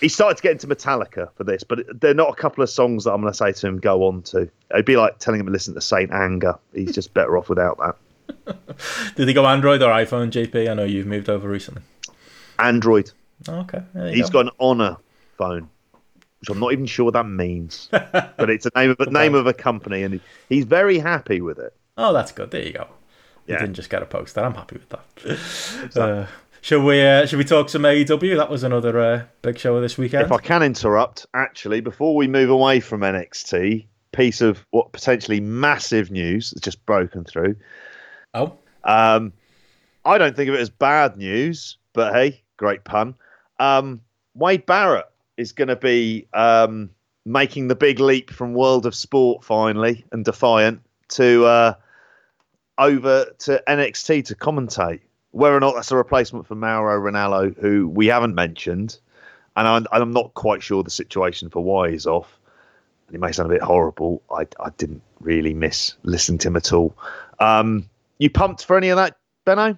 he 0.00 0.08
started 0.08 0.36
to 0.36 0.42
get 0.42 0.52
into 0.52 0.66
Metallica 0.68 1.28
for 1.36 1.44
this, 1.44 1.64
but 1.64 2.00
they're 2.00 2.14
not 2.14 2.30
a 2.30 2.34
couple 2.36 2.62
of 2.62 2.70
songs 2.70 3.04
that 3.04 3.12
I'm 3.12 3.20
going 3.20 3.32
to 3.32 3.36
say 3.36 3.52
to 3.52 3.66
him 3.66 3.78
go 3.78 4.06
on 4.06 4.22
to. 4.22 4.48
It'd 4.70 4.84
be 4.86 4.96
like 4.96 5.18
telling 5.18 5.40
him 5.40 5.46
to 5.46 5.52
listen 5.52 5.74
to 5.74 5.80
Saint 5.80 6.12
Anger. 6.12 6.56
He's 6.72 6.92
just 6.94 7.12
better 7.14 7.36
off 7.36 7.48
without 7.48 7.78
that. 7.78 7.96
Did 9.16 9.26
he 9.28 9.34
go 9.34 9.44
Android 9.46 9.82
or 9.82 9.90
iPhone? 9.90 10.30
JP, 10.30 10.70
I 10.70 10.74
know 10.74 10.84
you've 10.84 11.06
moved 11.06 11.28
over 11.28 11.48
recently. 11.48 11.82
Android. 12.58 13.10
Okay, 13.48 13.82
He's 14.12 14.30
go. 14.30 14.42
got 14.42 14.46
an 14.46 14.50
Honor 14.60 14.96
phone, 15.36 15.68
which 16.40 16.48
I'm 16.50 16.58
not 16.58 16.72
even 16.72 16.86
sure 16.86 17.04
what 17.06 17.14
that 17.14 17.26
means, 17.26 17.88
but 17.92 18.50
it's 18.50 18.66
a 18.66 18.70
name 18.76 18.90
of 18.90 19.00
a 19.00 19.10
name 19.10 19.34
of 19.34 19.46
a 19.46 19.54
company, 19.54 20.02
and 20.02 20.14
he, 20.14 20.20
he's 20.48 20.64
very 20.64 20.98
happy 20.98 21.40
with 21.40 21.58
it. 21.58 21.72
Oh, 21.96 22.12
that's 22.12 22.32
good. 22.32 22.50
There 22.50 22.62
you 22.62 22.72
go. 22.72 22.88
You 23.48 23.54
Yeah. 23.54 23.60
didn't 23.60 23.74
just 23.74 23.90
get 23.90 24.02
a 24.02 24.06
poster. 24.06 24.40
I'm 24.40 24.54
happy 24.54 24.76
with 24.78 24.88
that. 24.90 25.96
Uh, 26.00 26.26
should 26.60 26.82
we? 26.82 27.00
Uh, 27.04 27.24
should 27.26 27.38
we 27.38 27.44
talk 27.44 27.68
some 27.68 27.82
AEW? 27.82 28.36
That 28.36 28.50
was 28.50 28.62
another 28.62 28.98
uh, 29.00 29.22
big 29.42 29.58
show 29.58 29.80
this 29.80 29.96
weekend. 29.96 30.24
If 30.24 30.32
I 30.32 30.38
can 30.38 30.62
interrupt, 30.62 31.24
actually, 31.34 31.80
before 31.80 32.14
we 32.16 32.26
move 32.28 32.50
away 32.50 32.80
from 32.80 33.00
NXT, 33.02 33.86
piece 34.12 34.40
of 34.40 34.64
what 34.70 34.92
potentially 34.92 35.40
massive 35.40 36.10
news 36.10 36.50
that's 36.50 36.62
just 36.64 36.84
broken 36.84 37.24
through. 37.24 37.56
Oh, 38.34 38.54
Um, 38.84 39.32
I 40.04 40.18
don't 40.18 40.34
think 40.36 40.48
of 40.48 40.54
it 40.56 40.60
as 40.60 40.70
bad 40.70 41.16
news, 41.16 41.78
but 41.92 42.12
hey, 42.12 42.42
great 42.56 42.84
pun. 42.84 43.14
Um, 43.60 44.00
Wade 44.34 44.66
Barrett 44.66 45.06
is 45.36 45.52
going 45.52 45.68
to 45.68 45.76
be 45.76 46.26
um, 46.34 46.90
making 47.24 47.68
the 47.68 47.76
big 47.76 48.00
leap 48.00 48.30
from 48.30 48.54
World 48.54 48.84
of 48.86 48.94
Sport 48.94 49.44
finally 49.44 50.04
and 50.12 50.24
Defiant 50.24 50.80
to 51.10 51.44
uh, 51.46 51.74
over 52.78 53.26
to 53.40 53.62
NXT 53.68 54.24
to 54.26 54.34
commentate. 54.34 55.00
Whether 55.32 55.56
or 55.56 55.60
not 55.60 55.74
that's 55.74 55.90
a 55.90 55.96
replacement 55.96 56.46
for 56.46 56.54
Mauro 56.54 56.98
Ranallo, 56.98 57.56
who 57.58 57.88
we 57.88 58.06
haven't 58.06 58.34
mentioned, 58.34 58.98
and 59.56 59.68
I'm, 59.68 59.86
I'm 59.92 60.12
not 60.12 60.34
quite 60.34 60.62
sure 60.62 60.82
the 60.82 60.90
situation 60.90 61.50
for 61.50 61.62
why 61.62 61.90
he's 61.90 62.06
off. 62.06 62.38
And 63.06 63.16
it 63.16 63.18
may 63.20 63.32
sound 63.32 63.50
a 63.50 63.54
bit 63.54 63.62
horrible. 63.62 64.22
I, 64.30 64.46
I 64.60 64.70
didn't 64.76 65.02
really 65.20 65.54
miss 65.54 65.94
listening 66.02 66.38
to 66.38 66.48
him 66.48 66.56
at 66.56 66.72
all. 66.72 66.96
Um, 67.40 67.88
you 68.18 68.30
pumped 68.30 68.64
for 68.64 68.76
any 68.76 68.88
of 68.88 68.96
that, 68.96 69.16
Benno? 69.44 69.76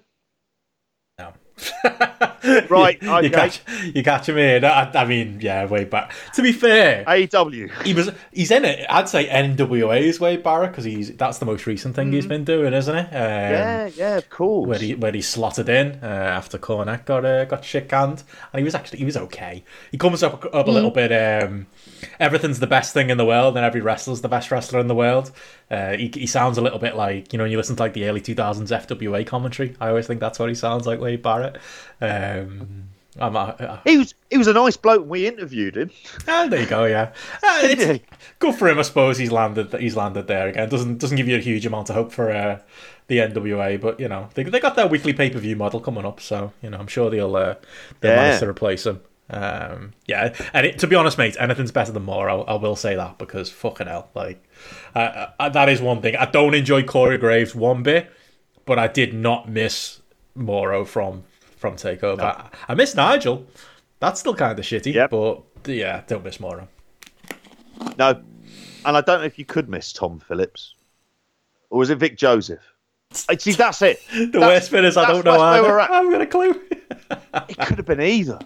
Right, 2.70 3.00
you, 3.02 3.10
okay. 3.10 3.24
you 3.26 3.30
catch 3.30 3.60
you 3.94 4.02
catch 4.02 4.28
him 4.28 4.38
in. 4.38 4.64
I, 4.64 4.90
I 4.94 5.04
mean, 5.04 5.40
yeah, 5.40 5.66
way 5.66 5.84
back. 5.84 6.12
To 6.34 6.42
be 6.42 6.52
fair, 6.52 7.04
AEW. 7.04 7.82
he 7.82 7.94
was 7.94 8.10
he's 8.32 8.50
in 8.50 8.64
it. 8.64 8.86
I'd 8.88 9.08
say 9.08 9.28
NWA's 9.28 10.20
Wade 10.20 10.42
Barrett 10.42 10.70
because 10.70 10.84
he's 10.84 11.14
that's 11.16 11.38
the 11.38 11.44
most 11.44 11.66
recent 11.66 11.94
thing 11.94 12.12
he's 12.12 12.26
been 12.26 12.44
doing, 12.44 12.72
isn't 12.72 12.96
it? 12.96 13.06
Um, 13.08 13.10
Yeah, 13.12 13.90
yeah, 13.94 14.16
of 14.16 14.30
course. 14.30 14.68
Where 14.68 14.78
he 14.78 14.94
where 14.94 15.12
he 15.12 15.20
slotted 15.20 15.68
in 15.68 15.98
uh, 16.02 16.06
after 16.06 16.58
Cornette 16.58 17.04
got 17.04 17.24
uh, 17.24 17.44
got 17.44 17.64
shit 17.64 17.88
canned, 17.88 18.22
and 18.52 18.58
he 18.60 18.64
was 18.64 18.74
actually 18.74 19.00
he 19.00 19.04
was 19.04 19.16
okay. 19.16 19.62
He 19.90 19.98
comes 19.98 20.22
up 20.22 20.44
up 20.54 20.66
a 20.66 20.70
little 20.70 20.90
bit. 20.90 21.12
Um, 21.12 21.66
everything's 22.18 22.60
the 22.60 22.66
best 22.66 22.92
thing 22.94 23.10
in 23.10 23.16
the 23.18 23.24
world, 23.26 23.56
and 23.56 23.64
every 23.64 23.80
wrestler's 23.80 24.20
the 24.20 24.28
best 24.28 24.50
wrestler 24.50 24.80
in 24.80 24.86
the 24.88 24.94
world. 24.94 25.32
Uh, 25.70 25.96
he, 25.96 26.10
he 26.14 26.26
sounds 26.26 26.58
a 26.58 26.60
little 26.60 26.78
bit 26.78 26.96
like 26.96 27.32
you 27.32 27.36
know 27.36 27.44
when 27.44 27.50
you 27.50 27.56
listen 27.56 27.76
to 27.76 27.82
like 27.82 27.92
the 27.94 28.06
early 28.08 28.20
two 28.20 28.34
thousands 28.34 28.70
FWA 28.70 29.26
commentary. 29.26 29.76
I 29.80 29.88
always 29.88 30.06
think 30.06 30.20
that's 30.20 30.38
what 30.38 30.48
he 30.48 30.54
sounds 30.54 30.86
like, 30.86 31.00
Wade 31.00 31.22
Barrett. 31.22 31.56
Um, 32.00 32.88
I'm, 33.18 33.36
uh, 33.36 33.40
uh, 33.58 33.80
He 33.84 33.98
was 33.98 34.14
he 34.30 34.38
was 34.38 34.46
a 34.46 34.52
nice 34.52 34.76
bloke 34.76 35.00
when 35.00 35.08
we 35.08 35.26
interviewed 35.26 35.76
him. 35.76 35.90
Ah, 36.28 36.46
there 36.48 36.60
you 36.60 36.66
go. 36.66 36.84
Yeah, 36.84 37.12
Ah, 37.42 37.62
Yeah. 37.66 37.98
good 38.38 38.54
for 38.54 38.68
him. 38.68 38.78
I 38.78 38.82
suppose 38.82 39.18
he's 39.18 39.32
landed. 39.32 39.72
He's 39.80 39.96
landed 39.96 40.26
there 40.28 40.48
again. 40.48 40.68
Doesn't 40.68 40.98
doesn't 40.98 41.16
give 41.16 41.28
you 41.28 41.36
a 41.36 41.40
huge 41.40 41.66
amount 41.66 41.90
of 41.90 41.96
hope 41.96 42.12
for 42.12 42.30
uh, 42.30 42.60
the 43.08 43.18
NWA, 43.18 43.80
but 43.80 43.98
you 43.98 44.08
know 44.08 44.28
they 44.34 44.44
they 44.44 44.60
got 44.60 44.76
their 44.76 44.86
weekly 44.86 45.12
pay 45.12 45.28
per 45.28 45.40
view 45.40 45.56
model 45.56 45.80
coming 45.80 46.04
up, 46.06 46.20
so 46.20 46.52
you 46.62 46.70
know 46.70 46.78
I'm 46.78 46.86
sure 46.86 47.10
they'll 47.10 47.34
uh, 47.34 47.56
they'll 48.00 48.12
Yeah. 48.12 48.22
manage 48.22 48.40
to 48.40 48.48
replace 48.48 48.86
him. 48.86 49.00
Um, 49.32 49.92
yeah, 50.06 50.34
and 50.52 50.66
it, 50.66 50.78
to 50.80 50.86
be 50.88 50.96
honest, 50.96 51.16
mate, 51.16 51.36
anything's 51.38 51.70
better 51.70 51.92
than 51.92 52.02
more. 52.04 52.28
I, 52.28 52.34
I 52.34 52.54
will 52.56 52.74
say 52.76 52.96
that 52.96 53.16
because 53.18 53.48
fucking 53.50 53.86
hell, 53.86 54.08
like 54.14 54.42
uh, 54.94 55.28
uh, 55.38 55.48
that 55.50 55.68
is 55.68 55.80
one 55.80 56.02
thing. 56.02 56.16
I 56.16 56.24
don't 56.26 56.54
enjoy 56.54 56.82
Corey 56.82 57.16
Graves 57.16 57.54
one 57.54 57.82
bit, 57.84 58.10
but 58.66 58.78
I 58.78 58.88
did 58.88 59.14
not 59.14 59.48
miss 59.48 60.00
Mauro 60.34 60.84
from 60.84 61.22
from 61.58 61.76
Takeover. 61.76 62.20
I, 62.22 62.48
I 62.68 62.74
miss 62.74 62.94
Nigel. 62.94 63.46
That's 64.00 64.18
still 64.18 64.34
kind 64.34 64.58
of 64.58 64.64
shitty, 64.64 64.94
Yep. 64.94 65.10
but 65.10 65.42
yeah, 65.66 66.02
don't 66.08 66.24
miss 66.24 66.40
Mauro. 66.40 66.66
No, 67.98 68.10
and 68.84 68.96
I 68.96 69.00
don't 69.00 69.20
know 69.20 69.26
if 69.26 69.38
you 69.38 69.44
could 69.44 69.68
miss 69.68 69.92
Tom 69.92 70.18
Phillips, 70.20 70.74
or 71.70 71.78
was 71.78 71.90
it 71.90 71.96
Vic 71.98 72.16
Joseph? 72.16 72.60
I 73.28 73.36
see. 73.36 73.52
That's 73.52 73.80
it. 73.82 74.00
The 74.12 74.26
That's- 74.26 74.48
worst 74.48 74.70
bit 74.70 74.84
is 74.84 74.96
I 74.96 75.06
don't 75.10 75.24
know 75.24 75.32
where 75.38 75.40
either. 75.40 75.62
we're 75.68 75.78
at. 75.80 75.90
I 75.90 75.96
haven't 75.96 76.12
got 76.12 76.20
a 76.22 76.26
clue. 76.26 76.60
It 77.48 77.58
could 77.58 77.76
have 77.78 77.86
been 77.86 78.00
either. 78.00 78.38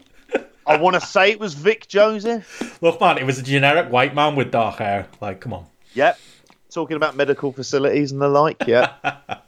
I 0.66 0.77
want 0.77 0.95
to 0.95 1.01
say 1.01 1.31
it 1.31 1.39
was 1.41 1.55
Vic 1.55 1.86
Joseph. 1.89 2.78
Look, 2.82 3.01
man, 3.01 3.19
it 3.19 3.24
was 3.24 3.39
a 3.39 3.43
generic 3.43 3.91
white 3.93 4.15
man 4.15 4.36
with 4.36 4.51
dark 4.51 4.77
hair. 4.78 5.09
Like, 5.20 5.41
come 5.41 5.53
on. 5.53 5.66
Yep. 5.95 6.19
Talking 6.70 6.97
about 6.97 7.16
medical 7.16 7.53
facilities 7.53 8.12
and 8.12 8.20
the 8.20 8.28
like. 8.28 8.65
Yeah. 8.66 8.93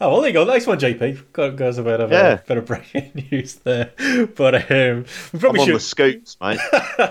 Oh, 0.00 0.12
well, 0.12 0.20
there 0.20 0.28
you 0.30 0.34
go. 0.34 0.44
Nice 0.44 0.66
one, 0.68 0.78
JP. 0.78 1.32
Got, 1.32 1.56
got 1.56 1.68
us 1.70 1.78
a 1.78 1.82
bit 1.82 2.00
of 2.00 2.12
Yeah. 2.12 2.34
a 2.34 2.38
bit 2.38 2.56
of 2.58 2.64
breaking 2.64 3.28
news 3.32 3.56
there. 3.56 3.90
But 4.36 4.54
um, 4.70 5.04
we 5.04 5.04
I'm 5.34 5.38
probably 5.40 5.60
on 5.62 5.66
the 5.66 5.72
should. 5.74 5.82
scoops, 5.82 6.36
mate. 6.40 6.60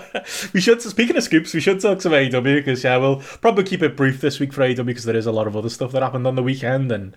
we 0.54 0.60
should. 0.60 0.80
Speaking 0.80 1.16
of 1.16 1.22
scoops, 1.22 1.52
we 1.52 1.60
should 1.60 1.78
talk 1.80 2.00
some 2.00 2.12
AEW 2.12 2.42
because 2.56 2.82
yeah, 2.82 2.96
we'll 2.96 3.16
probably 3.42 3.64
keep 3.64 3.82
it 3.82 3.96
brief 3.96 4.22
this 4.22 4.40
week 4.40 4.52
for 4.54 4.62
AEW 4.62 4.86
because 4.86 5.04
there 5.04 5.14
is 5.14 5.26
a 5.26 5.30
lot 5.30 5.46
of 5.46 5.56
other 5.56 5.68
stuff 5.68 5.92
that 5.92 6.02
happened 6.02 6.26
on 6.26 6.34
the 6.36 6.42
weekend, 6.42 6.90
and 6.90 7.14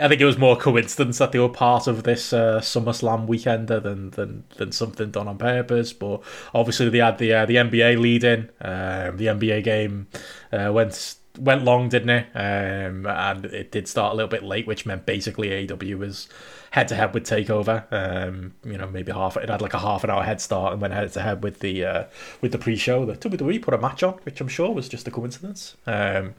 I 0.00 0.08
think 0.08 0.20
it 0.20 0.24
was 0.24 0.38
more 0.38 0.56
coincidence 0.56 1.18
that 1.18 1.32
they 1.32 1.38
were 1.38 1.48
part 1.48 1.86
of 1.86 2.04
this 2.04 2.32
uh, 2.32 2.60
SummerSlam 2.60 3.26
weekender 3.26 3.82
than, 3.82 4.10
than 4.10 4.44
than 4.56 4.72
something 4.72 5.10
done 5.10 5.28
on 5.28 5.38
purpose. 5.38 5.92
But 5.92 6.22
obviously, 6.54 6.88
they 6.88 6.98
had 6.98 7.18
the 7.18 7.32
uh, 7.32 7.46
the 7.46 7.56
NBA 7.56 8.00
lead 8.00 8.24
in. 8.24 8.50
Um, 8.60 9.16
the 9.16 9.26
NBA 9.26 9.64
game 9.64 10.06
uh, 10.52 10.72
went 10.72 11.16
went 11.38 11.64
long, 11.64 11.88
didn't 11.88 12.10
it? 12.10 12.26
Um, 12.34 13.06
and 13.06 13.44
it 13.46 13.72
did 13.72 13.88
start 13.88 14.12
a 14.12 14.16
little 14.16 14.28
bit 14.30 14.42
late, 14.42 14.66
which 14.66 14.86
meant 14.86 15.06
basically 15.06 15.48
AEW 15.48 15.98
was 15.98 16.28
head 16.70 16.88
to 16.88 16.94
head 16.94 17.14
with 17.14 17.24
Takeover. 17.24 17.84
Um, 17.90 18.54
you 18.64 18.76
know, 18.78 18.86
maybe 18.88 19.12
half 19.12 19.36
it 19.36 19.48
had 19.48 19.62
like 19.62 19.74
a 19.74 19.78
half 19.78 20.04
an 20.04 20.10
hour 20.10 20.22
head 20.22 20.40
start 20.40 20.72
and 20.72 20.82
went 20.82 20.94
head 20.94 21.12
to 21.12 21.20
head 21.20 21.42
with 21.42 21.60
the 21.60 21.84
uh, 21.84 22.04
with 22.40 22.52
the 22.52 22.58
pre-show. 22.58 23.04
The 23.04 23.14
WWE 23.14 23.62
put 23.62 23.74
a 23.74 23.78
match 23.78 24.02
on, 24.02 24.14
which 24.24 24.40
I'm 24.40 24.48
sure 24.48 24.70
was 24.72 24.88
just 24.88 25.06
a 25.08 25.10
coincidence. 25.10 25.76
Um, 25.86 26.34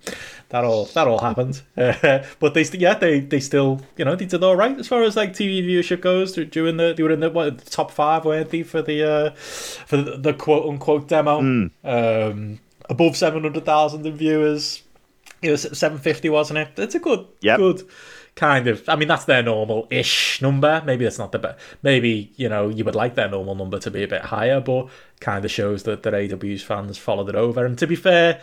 that 0.50 0.64
all 0.64 0.86
that 0.86 1.08
all 1.08 1.20
happened, 1.20 1.62
uh, 1.78 2.24
but 2.40 2.54
they 2.54 2.64
yeah 2.74 2.96
they 2.96 3.20
they 3.20 3.40
still 3.40 3.82
you 3.98 4.06
know 4.06 4.16
they 4.16 4.26
did 4.26 4.44
all 4.44 4.56
right 4.56 4.78
as 4.78 4.88
far 4.88 5.04
as 5.04 5.16
like 5.16 5.34
TV 5.34 5.64
viewership 5.66 6.02
goes. 6.02 6.34
During 6.34 6.78
the 6.78 6.94
they 6.96 7.04
were 7.04 7.12
in 7.12 7.20
the, 7.20 7.30
what, 7.30 7.58
the 7.58 7.70
top 7.70 7.92
five, 7.92 8.26
weren't 8.26 8.50
they, 8.50 8.64
for 8.64 8.82
the 8.82 9.04
uh, 9.04 9.30
for 9.32 9.98
the, 9.98 10.18
the 10.18 10.34
quote 10.34 10.68
unquote 10.68 11.08
demo. 11.08 11.40
Um, 11.84 12.60
above 12.90 13.16
seven 13.16 13.44
hundred 13.44 13.66
thousand 13.66 14.06
in 14.06 14.16
viewers. 14.16 14.84
It 15.42 15.52
was 15.52 15.78
seven 15.78 15.98
fifty, 15.98 16.28
wasn't 16.30 16.60
it? 16.60 16.70
It's 16.78 16.96
a 16.96 17.00
good, 17.00 17.26
Yep. 17.42 17.58
good 17.60 17.88
kind 18.40 18.68
of. 18.68 18.88
I 18.88 18.96
mean, 18.96 19.10
that's 19.10 19.26
their 19.26 19.44
normal-ish 19.44 20.42
number. 20.42 20.82
Maybe 20.86 21.04
that's 21.04 21.20
not 21.20 21.34
the 21.34 21.40
best. 21.40 21.60
Maybe 21.84 22.32
you 22.38 22.48
know 22.48 22.70
you 22.70 22.86
would 22.86 22.96
like 22.96 23.16
their 23.16 23.30
normal 23.30 23.54
number 23.54 23.80
to 23.80 23.92
be 23.92 24.04
a 24.04 24.08
bit 24.08 24.22
higher, 24.22 24.62
but 24.62 24.88
kind 25.20 25.44
of 25.44 25.52
shows 25.52 25.84
that 25.84 26.04
that 26.04 26.14
AEW's 26.14 26.64
fans 26.64 26.98
followed 26.98 27.28
it 27.30 27.36
over. 27.36 27.66
And 27.66 27.78
to 27.78 27.86
be 27.86 27.98
fair, 27.98 28.40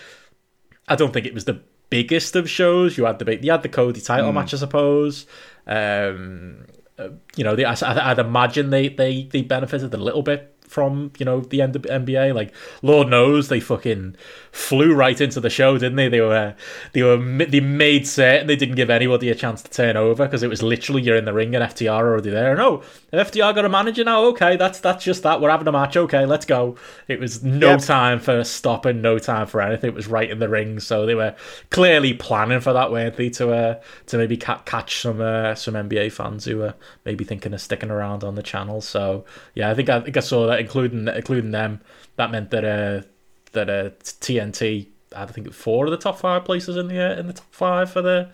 I 0.87 0.97
don't 0.97 1.13
think 1.13 1.25
it 1.25 1.33
was 1.35 1.47
the 1.47 1.63
biggest 1.89 2.37
of 2.37 2.49
shows. 2.51 2.99
You 2.99 3.07
had 3.07 3.19
the 3.19 3.25
big- 3.25 3.43
you 3.45 3.51
had 3.51 3.63
the 3.63 3.71
Cody 3.71 4.01
title 4.03 4.33
match, 4.33 4.53
I 4.53 4.59
suppose. 4.59 5.27
Um, 5.67 6.67
uh, 6.99 7.09
you 7.37 7.45
know, 7.45 7.57
they, 7.57 7.65
I, 7.65 7.75
I'd 8.11 8.19
imagine 8.19 8.71
they, 8.71 8.89
they 8.89 9.25
they 9.25 9.43
benefited 9.43 9.93
a 9.95 9.99
little 9.99 10.23
bit 10.23 10.56
from 10.69 11.13
you 11.19 11.25
know 11.25 11.41
the 11.41 11.63
end 11.63 11.77
of 11.77 11.83
NBA. 11.83 12.35
Like 12.35 12.55
Lord 12.83 13.09
knows 13.09 13.49
they 13.49 13.61
fucking 13.61 14.17
flew 14.53 14.95
right 14.95 15.21
into 15.21 15.41
the 15.41 15.51
show, 15.51 15.79
didn't 15.79 15.97
they? 15.97 16.09
They 16.09 16.21
were 16.21 16.55
they 16.93 17.03
were 17.03 17.17
they 17.17 17.61
made 17.61 18.07
certain 18.07 18.47
they 18.47 18.57
didn't 18.57 18.77
give 18.77 18.91
anybody 18.91 19.29
a 19.31 19.35
chance 19.35 19.63
to 19.63 19.71
turn 19.71 19.97
over 19.97 20.25
because 20.25 20.43
it 20.43 20.49
was 20.49 20.63
literally 20.63 21.03
you're 21.03 21.17
in 21.17 21.25
the 21.25 21.33
ring 21.33 21.55
and 21.55 21.65
FTR 21.65 21.91
are 21.93 22.09
already 22.13 22.31
there. 22.31 22.57
No, 22.57 22.83
FTR 23.13 23.55
got 23.55 23.65
a 23.65 23.69
manager 23.69 24.05
now. 24.05 24.25
Okay, 24.27 24.57
that's 24.57 24.81
that's 24.81 25.05
just 25.05 25.23
that. 25.23 25.41
We're 25.41 25.51
having 25.51 25.69
a 25.69 25.73
match. 25.73 25.97
Okay, 25.97 26.27
let's 26.27 26.47
go. 26.47 26.77
It 27.09 27.21
was 27.21 27.43
no 27.43 27.77
Yep. 27.77 27.79
time 27.79 28.19
for 28.21 28.45
stopping, 28.45 29.01
no 29.03 29.19
time 29.19 29.47
for 29.47 29.61
anything. 29.61 29.89
It 29.89 29.95
was 29.95 30.07
right 30.07 30.31
in 30.31 30.39
the 30.39 30.49
ring, 30.49 30.81
so 30.81 31.07
they 31.07 31.15
were 31.15 31.35
clearly 31.71 32.15
planning 32.15 32.61
for 32.61 32.73
that, 32.73 32.91
weren't 32.91 33.17
they? 33.17 33.31
To 33.31 33.51
uh, 33.53 33.81
to 34.07 34.19
maybe 34.19 34.37
ca- 34.37 34.63
catch 34.65 35.01
some 35.01 35.21
uh, 35.21 35.55
some 35.55 35.75
NBA 35.75 36.13
fans 36.13 36.45
who 36.45 36.59
were 36.59 36.75
maybe 37.05 37.25
thinking 37.25 37.53
of 37.55 37.61
sticking 37.61 37.91
around 37.91 38.25
on 38.25 38.35
the 38.35 38.43
channel. 38.43 38.81
So 38.81 39.25
yeah, 39.55 39.71
I 39.71 39.75
think 39.75 39.89
I 39.89 40.01
think 40.01 40.17
I 40.17 40.21
saw 40.21 40.47
that, 40.47 40.56
including 40.61 41.09
including 41.09 41.51
them. 41.51 41.81
That 42.17 42.31
meant 42.31 42.51
that 42.51 42.65
uh, 42.65 43.07
that 43.53 43.69
uh, 43.69 43.91
TNT. 44.01 44.89
had, 45.15 45.29
I 45.29 45.33
think 45.33 45.53
four 45.53 45.87
of 45.87 45.91
the 45.91 45.97
top 45.97 46.19
five 46.19 46.45
places 46.45 46.77
in 46.77 46.89
the 46.89 47.01
uh, 47.01 47.19
in 47.19 47.27
the 47.27 47.33
top 47.33 47.53
five 47.53 47.91
for 47.91 48.03
the 48.03 48.29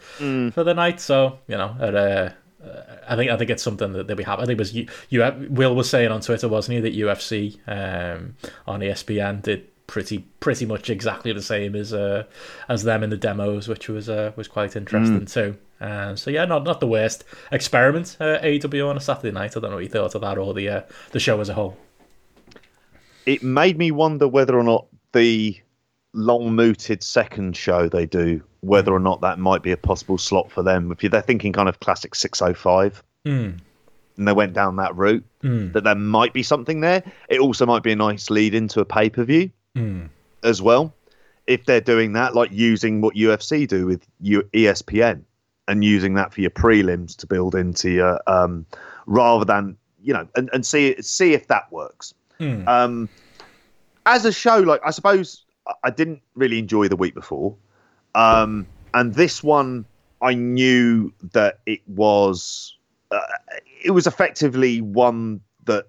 for 0.53 0.65
the 0.65 0.75
night. 0.75 1.01
So 1.01 1.39
you 1.47 1.57
know, 1.57 1.77
at, 1.81 1.95
uh, 1.95 2.31
uh, 2.65 2.83
I 3.09 3.17
think 3.17 3.31
I 3.31 3.37
think 3.37 3.51
it's 3.51 3.63
something 3.63 3.93
that 3.93 4.07
they'll 4.07 4.17
be 4.17 4.25
happy. 4.25 4.43
I 4.43 4.47
think 4.47 4.57
it 4.57 4.61
was 4.61 4.75
you, 4.75 4.89
you. 5.09 5.49
Will 5.51 5.75
was 5.75 5.91
saying 5.91 6.11
on 6.11 6.21
Twitter, 6.21 6.49
wasn't 6.49 6.77
he, 6.77 6.81
that 6.81 6.95
UFC 6.95 7.59
um, 7.67 8.37
on 8.67 8.81
ESPN 8.81 9.43
did 9.43 9.69
pretty 9.87 10.21
pretty 10.41 10.65
much 10.65 10.89
exactly 10.89 11.33
the 11.33 11.43
same 11.43 11.75
as 11.75 11.93
uh, 11.93 12.25
as 12.69 12.85
them 12.85 13.03
in 13.03 13.11
the 13.11 13.17
demos, 13.17 13.69
which 13.69 13.89
was 13.89 14.09
uh, 14.09 14.33
was 14.37 14.49
quite 14.49 14.77
interesting 14.77 15.27
too. 15.27 15.57
Um, 15.81 16.17
so 16.17 16.31
yeah, 16.31 16.45
not 16.45 16.65
not 16.65 16.81
the 16.81 16.87
worst 16.87 17.25
experiment. 17.51 18.17
Uh, 18.21 18.39
AEW 18.39 18.89
on 18.89 18.97
a 18.97 19.01
Saturday 19.01 19.33
night. 19.33 19.57
I 19.57 19.61
don't 19.61 19.71
know 19.71 19.77
what 19.77 19.85
you 19.85 19.91
thought 19.91 20.15
of 20.15 20.21
that 20.21 20.39
or 20.39 20.55
the 20.55 20.69
uh, 20.69 20.83
the 21.11 21.21
show 21.21 21.41
as 21.41 21.49
a 21.49 21.55
whole. 21.55 21.77
It 23.27 23.43
made 23.43 23.79
me 23.79 23.91
wonder 23.91 24.27
whether 24.29 24.59
or 24.59 24.63
not 24.65 24.87
the 25.13 25.57
long 26.13 26.55
mooted 26.55 27.03
second 27.03 27.57
show 27.57 27.89
they 27.89 28.07
do, 28.07 28.43
whether 28.61 28.93
or 28.93 28.99
not 29.01 29.21
that 29.23 29.39
might 29.39 29.63
be 29.63 29.73
a 29.73 29.77
possible 29.77 30.19
slot 30.19 30.51
for 30.53 30.63
them. 30.63 30.93
If 31.01 31.11
they're 31.11 31.23
thinking 31.23 31.53
kind 31.53 31.69
of 31.69 31.81
classic 31.81 32.15
605 32.15 33.03
Mm. 33.25 33.59
and 34.19 34.29
they 34.29 34.33
went 34.33 34.53
down 34.53 34.77
that 34.77 34.97
route, 34.97 35.25
that 35.73 35.85
there 35.85 35.95
might 35.95 36.33
be 36.33 36.43
something 36.43 36.81
there. 36.81 37.03
It 37.29 37.39
also 37.41 37.65
might 37.67 37.83
be 37.83 37.93
a 37.93 37.97
nice 37.97 38.31
lead 38.31 38.55
into 38.55 38.81
a 38.81 38.85
pay 38.85 39.09
per 39.11 39.25
view 39.25 39.51
Mm. 39.77 40.09
as 40.43 40.61
well. 40.61 40.93
If 41.47 41.65
they're 41.65 41.81
doing 41.81 42.13
that, 42.15 42.35
like 42.35 42.51
using 42.53 43.01
what 43.01 43.15
UFC 43.17 43.67
do 43.67 43.87
with 43.87 44.07
ESPN 44.23 45.23
and 45.69 45.85
using 45.85 46.15
that 46.15 46.35
for 46.35 46.41
your 46.41 46.51
prelims 46.51 47.17
to 47.17 47.27
build 47.27 47.55
into 47.55 47.91
your, 47.91 48.21
um, 48.27 48.67
rather 49.07 49.45
than, 49.45 49.77
you 50.03 50.13
know, 50.13 50.27
and, 50.37 50.51
and 50.53 50.67
see, 50.67 51.01
see 51.01 51.33
if 51.33 51.47
that 51.49 51.71
works. 51.73 52.13
Mm. 52.43 52.67
Um, 52.67 53.09
as 54.05 54.25
a 54.25 54.33
show, 54.33 54.59
like 54.59 54.81
I 54.85 54.91
suppose 54.91 55.45
I- 55.85 55.91
didn't 55.91 56.23
really 56.35 56.59
enjoy 56.59 56.89
the 56.89 56.97
week 56.97 57.15
before, 57.15 57.55
um, 58.15 58.67
and 58.93 59.15
this 59.15 59.43
one 59.43 59.85
I 60.21 60.35
knew 60.35 61.13
that 61.33 61.61
it 61.67 61.81
was 61.87 62.77
uh, 63.13 63.21
it 63.85 63.93
was 63.93 64.07
effectively 64.07 64.81
one 64.81 65.41
that 65.65 65.87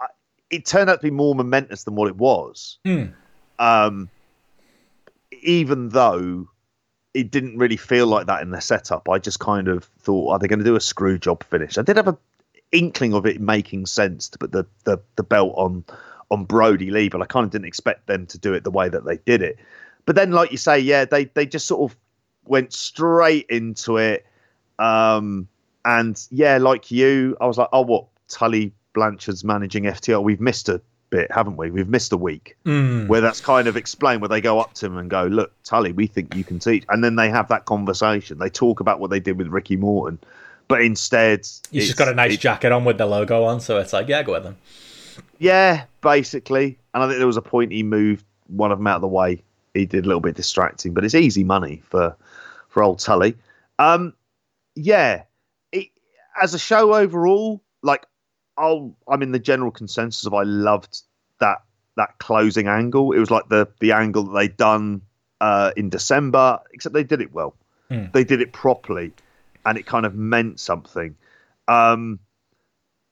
I, 0.00 0.06
it 0.50 0.64
turned 0.64 0.88
out 0.88 1.00
to 1.00 1.06
be 1.06 1.10
more 1.10 1.34
momentous 1.34 1.84
than 1.84 1.94
what 1.94 2.08
it 2.08 2.16
was. 2.16 2.78
Mm. 2.86 3.12
Um, 3.58 4.08
even 5.42 5.90
though 5.90 6.48
it 7.12 7.30
didn't 7.30 7.58
really 7.58 7.76
feel 7.76 8.06
like 8.06 8.26
that 8.26 8.42
in 8.42 8.50
the 8.50 8.60
setup, 8.60 9.08
I 9.08 9.18
just 9.18 9.40
kind 9.40 9.68
of 9.68 9.84
thought, 10.00 10.32
are 10.32 10.38
they 10.38 10.48
going 10.48 10.58
to 10.58 10.64
do 10.64 10.76
a 10.76 10.80
screw 10.80 11.18
job 11.18 11.44
finish? 11.44 11.78
I 11.78 11.82
did 11.82 11.96
have 11.96 12.08
a 12.08 12.16
inkling 12.72 13.14
of 13.14 13.26
it 13.26 13.40
making 13.40 13.86
sense 13.86 14.28
to 14.30 14.38
put 14.38 14.52
the, 14.52 14.66
the, 14.84 14.98
the 15.16 15.22
belt 15.22 15.54
on 15.56 15.84
on 16.30 16.44
Brodie 16.44 16.90
Lee, 16.90 17.08
but 17.08 17.22
I 17.22 17.26
kind 17.26 17.44
of 17.44 17.50
didn't 17.50 17.66
expect 17.66 18.08
them 18.08 18.26
to 18.26 18.38
do 18.38 18.52
it 18.52 18.64
the 18.64 18.70
way 18.70 18.88
that 18.88 19.04
they 19.04 19.18
did 19.18 19.42
it. 19.42 19.58
But 20.06 20.16
then, 20.16 20.32
like 20.32 20.50
you 20.50 20.58
say, 20.58 20.78
yeah, 20.80 21.04
they 21.04 21.26
they 21.26 21.46
just 21.46 21.66
sort 21.66 21.90
of 21.90 21.96
went 22.44 22.72
straight 22.72 23.46
into 23.48 23.96
it. 23.98 24.26
Um, 24.78 25.48
and 25.84 26.20
yeah, 26.30 26.58
like 26.58 26.90
you, 26.90 27.36
I 27.40 27.46
was 27.46 27.58
like, 27.58 27.68
oh, 27.72 27.82
what 27.82 28.06
Tully 28.28 28.72
Blanchard's 28.92 29.44
managing 29.44 29.84
FTR? 29.84 30.22
We've 30.22 30.40
missed 30.40 30.68
a 30.68 30.80
bit, 31.10 31.30
haven't 31.30 31.56
we? 31.56 31.70
We've 31.70 31.88
missed 31.88 32.12
a 32.12 32.16
week 32.16 32.56
Mm. 32.64 33.06
where 33.06 33.20
that's 33.20 33.40
kind 33.40 33.68
of 33.68 33.76
explained, 33.76 34.20
where 34.20 34.28
they 34.28 34.40
go 34.40 34.58
up 34.58 34.74
to 34.74 34.86
him 34.86 34.98
and 34.98 35.08
go, 35.08 35.26
look, 35.26 35.52
Tully, 35.62 35.92
we 35.92 36.08
think 36.08 36.34
you 36.34 36.42
can 36.42 36.58
teach, 36.58 36.84
and 36.88 37.04
then 37.04 37.14
they 37.14 37.28
have 37.30 37.46
that 37.48 37.64
conversation. 37.66 38.38
They 38.38 38.50
talk 38.50 38.80
about 38.80 38.98
what 38.98 39.10
they 39.10 39.20
did 39.20 39.38
with 39.38 39.46
Ricky 39.46 39.76
Morton, 39.76 40.18
but 40.68 40.82
instead, 40.82 41.40
He's 41.70 41.86
just 41.86 41.96
got 41.96 42.08
a 42.08 42.14
nice 42.14 42.34
it- 42.34 42.40
jacket 42.40 42.72
on 42.72 42.84
with 42.84 42.98
the 42.98 43.06
logo 43.06 43.44
on, 43.44 43.60
so 43.60 43.78
it's 43.78 43.92
like, 43.92 44.08
yeah, 44.08 44.22
go 44.22 44.32
with 44.32 44.44
them. 44.44 44.56
Yeah, 45.38 45.84
basically. 46.02 46.78
And 46.94 47.02
I 47.02 47.06
think 47.08 47.18
there 47.18 47.26
was 47.26 47.36
a 47.36 47.42
point 47.42 47.72
he 47.72 47.82
moved 47.82 48.24
one 48.48 48.72
of 48.72 48.78
them 48.78 48.86
out 48.86 48.96
of 48.96 49.00
the 49.02 49.08
way. 49.08 49.42
He 49.74 49.84
did 49.86 50.04
a 50.04 50.08
little 50.08 50.20
bit 50.20 50.34
distracting, 50.34 50.94
but 50.94 51.04
it's 51.04 51.14
easy 51.14 51.44
money 51.44 51.82
for 51.88 52.16
for 52.68 52.82
old 52.82 52.98
Tully. 52.98 53.36
Um, 53.78 54.14
yeah, 54.74 55.22
it, 55.72 55.88
as 56.40 56.54
a 56.54 56.58
show 56.58 56.94
overall, 56.94 57.62
like 57.82 58.06
I'll, 58.56 58.94
I'm 59.08 59.22
in 59.22 59.32
the 59.32 59.38
general 59.38 59.70
consensus 59.70 60.24
of 60.26 60.32
I 60.32 60.42
loved 60.44 61.02
that 61.40 61.62
that 61.96 62.18
closing 62.18 62.68
angle. 62.68 63.12
It 63.12 63.18
was 63.18 63.30
like 63.30 63.48
the 63.50 63.68
the 63.80 63.92
angle 63.92 64.24
that 64.24 64.32
they'd 64.38 64.56
done 64.56 65.02
uh, 65.42 65.72
in 65.76 65.90
December, 65.90 66.58
except 66.72 66.94
they 66.94 67.04
did 67.04 67.20
it 67.20 67.32
well. 67.34 67.54
Hmm. 67.90 68.06
They 68.12 68.24
did 68.24 68.40
it 68.40 68.52
properly, 68.52 69.12
and 69.66 69.76
it 69.76 69.84
kind 69.84 70.06
of 70.06 70.14
meant 70.14 70.60
something. 70.60 71.14
Um, 71.68 72.20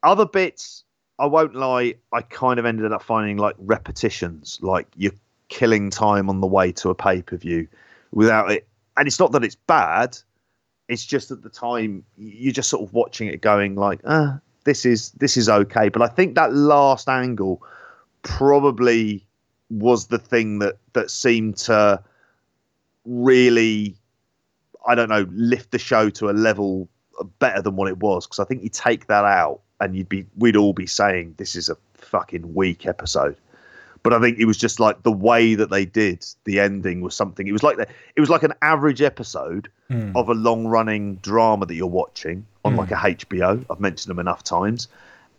other 0.02 0.24
bits, 0.24 0.84
I 1.18 1.26
won't 1.26 1.54
lie, 1.54 1.96
I 2.12 2.22
kind 2.22 2.58
of 2.58 2.64
ended 2.64 2.90
up 2.92 3.02
finding 3.02 3.36
like 3.36 3.56
repetitions, 3.58 4.58
like 4.62 4.86
you're 4.96 5.12
killing 5.48 5.90
time 5.90 6.30
on 6.30 6.40
the 6.40 6.46
way 6.46 6.72
to 6.72 6.90
a 6.90 6.94
pay 6.94 7.20
per 7.20 7.36
view 7.36 7.68
without 8.12 8.50
it. 8.50 8.66
And 8.96 9.08
it's 9.08 9.18
not 9.18 9.32
that 9.32 9.44
it's 9.44 9.56
bad, 9.56 10.16
it's 10.88 11.04
just 11.04 11.30
at 11.32 11.42
the 11.42 11.50
time 11.50 12.04
you're 12.16 12.52
just 12.52 12.70
sort 12.70 12.82
of 12.82 12.94
watching 12.94 13.26
it 13.28 13.40
going 13.40 13.74
like, 13.74 14.00
ah, 14.06 14.38
this 14.64 14.86
is 14.86 15.10
this 15.12 15.36
is 15.36 15.48
okay. 15.48 15.88
But 15.88 16.02
I 16.02 16.06
think 16.06 16.36
that 16.36 16.54
last 16.54 17.08
angle 17.08 17.62
probably 18.22 19.26
was 19.70 20.06
the 20.06 20.18
thing 20.18 20.60
that 20.60 20.76
that 20.92 21.10
seemed 21.10 21.56
to 21.56 22.02
really 23.04 23.96
I 24.86 24.94
don't 24.94 25.08
know, 25.08 25.26
lift 25.32 25.70
the 25.70 25.78
show 25.78 26.10
to 26.10 26.30
a 26.30 26.32
level 26.32 26.88
better 27.38 27.62
than 27.62 27.76
what 27.76 27.88
it 27.88 27.98
was. 27.98 28.26
Because 28.26 28.38
I 28.40 28.44
think 28.44 28.62
you 28.62 28.68
take 28.68 29.06
that 29.06 29.24
out 29.24 29.60
and 29.80 29.96
you'd 29.96 30.08
be, 30.08 30.26
we'd 30.36 30.56
all 30.56 30.72
be 30.72 30.86
saying 30.86 31.34
this 31.38 31.56
is 31.56 31.68
a 31.68 31.76
fucking 31.94 32.54
weak 32.54 32.86
episode. 32.86 33.36
But 34.02 34.12
I 34.12 34.20
think 34.20 34.38
it 34.38 34.44
was 34.44 34.58
just 34.58 34.80
like 34.80 35.02
the 35.02 35.10
way 35.12 35.54
that 35.54 35.70
they 35.70 35.86
did 35.86 36.26
the 36.44 36.60
ending 36.60 37.00
was 37.00 37.14
something. 37.14 37.46
It 37.48 37.52
was 37.52 37.62
like 37.62 37.78
the, 37.78 37.86
it 38.14 38.20
was 38.20 38.28
like 38.28 38.42
an 38.42 38.52
average 38.62 39.00
episode 39.02 39.70
Hmm. 39.88 40.16
of 40.16 40.28
a 40.30 40.34
long 40.34 40.66
running 40.66 41.16
drama 41.16 41.66
that 41.66 41.74
you're 41.74 41.86
watching 41.86 42.46
on 42.64 42.74
like 42.76 42.90
a 42.90 42.94
HBO. 42.94 43.64
I've 43.70 43.80
mentioned 43.80 44.10
them 44.10 44.18
enough 44.18 44.42
times, 44.42 44.88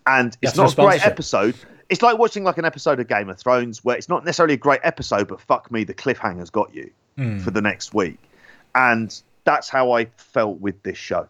and 0.05 0.27
it's 0.43 0.53
That's 0.53 0.57
not 0.57 0.73
a 0.73 0.75
great 0.75 1.05
episode. 1.05 1.55
It's 1.89 2.03
like 2.03 2.19
watching 2.19 2.43
like 2.43 2.59
an 2.59 2.65
episode 2.65 2.99
of 2.99 3.07
Game 3.07 3.27
of 3.29 3.39
Thrones 3.39 3.83
where 3.83 3.97
it's 3.97 4.07
not 4.07 4.23
necessarily 4.23 4.53
a 4.53 4.57
great 4.57 4.81
episode, 4.83 5.27
but 5.27 5.41
fuck 5.41 5.71
me, 5.71 5.83
the 5.83 5.95
cliffhanger's 5.95 6.51
got 6.51 6.73
you 6.75 6.91
Hmm. 7.17 7.39
for 7.39 7.49
the 7.51 7.61
next 7.61 7.93
week, 7.95 8.19
and 8.75 9.19
that's 9.45 9.69
how 9.69 9.91
I 9.91 10.05
felt 10.17 10.59
with 10.59 10.83
this 10.83 10.97
show. 10.97 11.29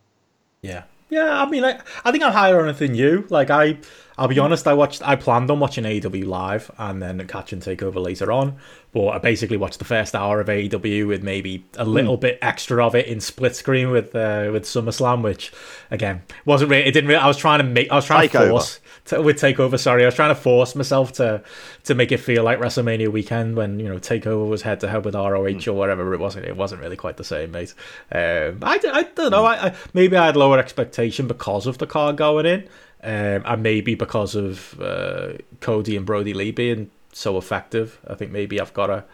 Yeah. 0.61 0.83
Yeah, 1.09 1.39
I 1.41 1.47
mean, 1.47 1.63
I, 1.63 1.79
I 2.03 2.11
think 2.11 2.23
I'm 2.23 2.33
higher 2.33 2.59
on 2.59 2.67
it 2.67 2.79
than 2.79 2.95
you. 2.95 3.27
Like, 3.29 3.51
I, 3.51 3.77
I'll 4.17 4.27
be 4.27 4.39
honest, 4.39 4.67
I 4.67 4.73
watched, 4.73 5.07
I 5.07 5.15
planned 5.15 5.51
on 5.51 5.59
watching 5.59 5.83
AEW 5.83 6.25
live 6.25 6.71
and 6.79 6.99
then 6.99 7.25
catching 7.27 7.59
Takeover 7.59 8.03
later 8.03 8.31
on, 8.31 8.57
but 8.91 9.09
I 9.09 9.19
basically 9.19 9.57
watched 9.57 9.77
the 9.77 9.85
first 9.85 10.15
hour 10.15 10.39
of 10.39 10.47
AEW 10.47 11.07
with 11.07 11.21
maybe 11.21 11.63
a 11.77 11.85
little 11.85 12.17
bit 12.17 12.39
extra 12.41 12.83
of 12.83 12.95
it 12.95 13.05
in 13.05 13.21
split 13.21 13.55
screen 13.55 13.91
with, 13.91 14.15
uh, 14.15 14.49
with 14.51 14.63
SummerSlam, 14.63 15.21
which 15.21 15.53
again 15.91 16.23
wasn't 16.43 16.71
really, 16.71 16.85
it 16.85 16.91
didn't 16.91 17.07
really. 17.07 17.21
I 17.21 17.27
was 17.27 17.37
trying 17.37 17.59
to 17.59 17.65
make, 17.65 17.91
I 17.91 17.95
was 17.95 18.05
trying 18.05 18.27
to 18.27 18.49
force 18.49 18.79
with 19.11 19.39
Takeover. 19.39 19.79
Sorry, 19.79 20.03
I 20.03 20.05
was 20.07 20.15
trying 20.15 20.33
to 20.33 20.39
force 20.39 20.75
myself 20.75 21.13
to, 21.13 21.43
to 21.83 21.95
make 21.95 22.11
it 22.11 22.17
feel 22.17 22.43
like 22.43 22.59
WrestleMania 22.59 23.09
weekend 23.09 23.55
when 23.55 23.79
you 23.79 23.87
know 23.87 23.97
Takeover 23.97 24.47
was 24.47 24.63
head 24.63 24.79
to 24.81 24.87
head 24.89 25.05
with 25.05 25.15
ROH 25.15 25.67
or 25.67 25.73
whatever. 25.73 26.13
It 26.13 26.19
wasn't. 26.19 26.45
It 26.45 26.57
wasn't 26.57 26.81
really 26.81 26.95
quite 26.95 27.17
the 27.17 27.23
same, 27.23 27.51
mate. 27.51 27.73
Um, 28.11 28.59
I, 28.61 28.79
I 28.91 29.03
don't 29.15 29.31
know. 29.31 29.45
I, 29.45 29.67
I 29.67 29.75
maybe 29.93 30.17
I 30.17 30.25
had 30.25 30.35
lower 30.35 30.57
expectation 30.57 31.27
because 31.27 31.67
of 31.67 31.77
the 31.77 31.87
car 31.87 32.13
going 32.13 32.45
in, 32.45 32.61
um, 33.03 33.43
and 33.45 33.63
maybe 33.63 33.95
because 33.95 34.35
of 34.35 34.79
uh, 34.81 35.33
Cody 35.61 35.95
and 35.95 36.05
Brodie 36.05 36.33
Lee 36.33 36.51
being 36.51 36.89
so 37.13 37.37
effective. 37.37 37.99
I 38.07 38.15
think 38.15 38.31
maybe 38.31 38.59
I've 38.59 38.73
got 38.73 38.89
a 38.89 39.05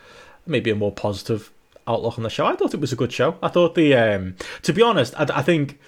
maybe 0.45 0.71
a 0.71 0.75
more 0.75 0.91
positive 0.91 1.51
outlook 1.87 2.17
on 2.17 2.23
the 2.23 2.29
show. 2.29 2.45
I 2.45 2.55
thought 2.55 2.73
it 2.73 2.79
was 2.79 2.93
a 2.93 2.95
good 2.95 3.11
show. 3.11 3.37
I 3.43 3.49
thought 3.49 3.75
the 3.75 3.95
um, 3.95 4.35
to 4.63 4.73
be 4.73 4.81
honest, 4.81 5.13
I, 5.19 5.27
I 5.39 5.41
think 5.41 5.79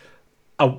I 0.59 0.77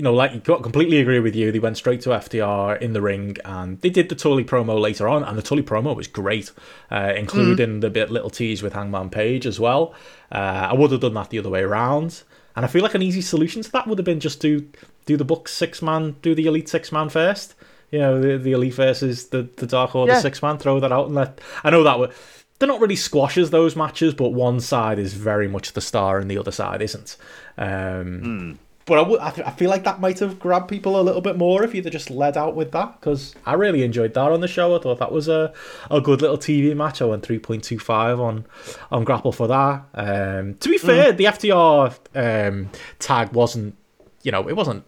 you 0.00 0.04
know, 0.04 0.14
like 0.14 0.44
got 0.44 0.62
completely 0.62 0.96
agree 0.98 1.20
with 1.20 1.36
you. 1.36 1.52
They 1.52 1.58
went 1.58 1.76
straight 1.76 2.00
to 2.02 2.08
FTR 2.08 2.80
in 2.80 2.94
the 2.94 3.02
ring, 3.02 3.36
and 3.44 3.78
they 3.82 3.90
did 3.90 4.08
the 4.08 4.14
Tully 4.14 4.44
promo 4.44 4.80
later 4.80 5.06
on, 5.10 5.22
and 5.22 5.36
the 5.36 5.42
Tully 5.42 5.62
promo 5.62 5.94
was 5.94 6.06
great, 6.06 6.52
uh, 6.90 7.12
including 7.14 7.80
the 7.80 7.90
bit 7.90 8.10
little 8.10 8.30
tease 8.30 8.62
with 8.62 8.72
Hangman 8.72 9.10
Page 9.10 9.44
as 9.44 9.60
well. 9.60 9.92
Uh, 10.32 10.68
I 10.70 10.72
would 10.72 10.90
have 10.90 11.02
done 11.02 11.12
that 11.12 11.28
the 11.28 11.38
other 11.38 11.50
way 11.50 11.60
around, 11.60 12.22
and 12.56 12.64
I 12.64 12.68
feel 12.68 12.82
like 12.82 12.94
an 12.94 13.02
easy 13.02 13.20
solution 13.20 13.60
to 13.60 13.70
that 13.72 13.86
would 13.86 13.98
have 13.98 14.06
been 14.06 14.20
just 14.20 14.40
do 14.40 14.66
do 15.04 15.18
the 15.18 15.24
book 15.26 15.48
six 15.48 15.82
man, 15.82 16.16
do 16.22 16.34
the 16.34 16.46
elite 16.46 16.70
six 16.70 16.90
man 16.90 17.10
first. 17.10 17.54
You 17.90 17.98
know, 17.98 18.20
the, 18.22 18.38
the 18.38 18.52
elite 18.52 18.72
versus 18.72 19.26
the 19.28 19.50
the 19.56 19.66
Dark 19.66 19.94
Order 19.94 20.12
Yeah. 20.12 20.20
six 20.20 20.40
man. 20.40 20.56
Throw 20.56 20.80
that 20.80 20.92
out 20.92 21.08
and 21.08 21.14
let. 21.14 21.42
I 21.62 21.68
know 21.68 21.82
that 21.84 21.98
would. 21.98 22.12
They're 22.58 22.68
not 22.68 22.80
really 22.80 22.96
squashes 22.96 23.50
those 23.50 23.76
matches, 23.76 24.14
but 24.14 24.30
one 24.30 24.60
side 24.60 24.98
is 24.98 25.12
very 25.12 25.46
much 25.48 25.74
the 25.74 25.82
star 25.82 26.18
and 26.18 26.30
the 26.30 26.38
other 26.38 26.52
side 26.52 26.80
isn't. 26.80 27.18
Um, 27.58 28.58
but 28.90 29.20
I, 29.20 29.30
th- 29.30 29.46
I 29.46 29.50
feel 29.52 29.70
like 29.70 29.84
that 29.84 30.00
might 30.00 30.18
have 30.18 30.38
grabbed 30.38 30.68
people 30.68 31.00
a 31.00 31.02
little 31.02 31.20
bit 31.20 31.38
more 31.38 31.64
if 31.64 31.74
you'd 31.74 31.84
have 31.84 31.92
just 31.92 32.10
led 32.10 32.36
out 32.36 32.54
with 32.54 32.72
that 32.72 33.00
because 33.00 33.34
I 33.46 33.54
really 33.54 33.82
enjoyed 33.82 34.12
that 34.14 34.32
on 34.32 34.40
the 34.40 34.48
show. 34.48 34.76
I 34.76 34.80
thought 34.80 34.98
that 34.98 35.12
was 35.12 35.28
a, 35.28 35.52
a 35.90 36.00
good 36.00 36.20
little 36.20 36.36
TV 36.36 36.76
match. 36.76 37.00
I 37.00 37.06
went 37.06 37.22
three 37.22 37.38
point 37.38 37.64
two 37.64 37.78
five 37.78 38.20
on 38.20 38.44
on 38.90 39.04
Grappl 39.04 39.34
for 39.34 39.48
that. 39.48 39.84
Um, 39.94 40.54
to 40.56 40.68
be 40.68 40.78
fair, 40.78 41.12
the 41.12 41.24
FTR 41.24 42.48
um, 42.48 42.70
tag 42.98 43.32
wasn't 43.32 43.76
you 44.22 44.32
know 44.32 44.48
it 44.48 44.56
wasn't 44.56 44.84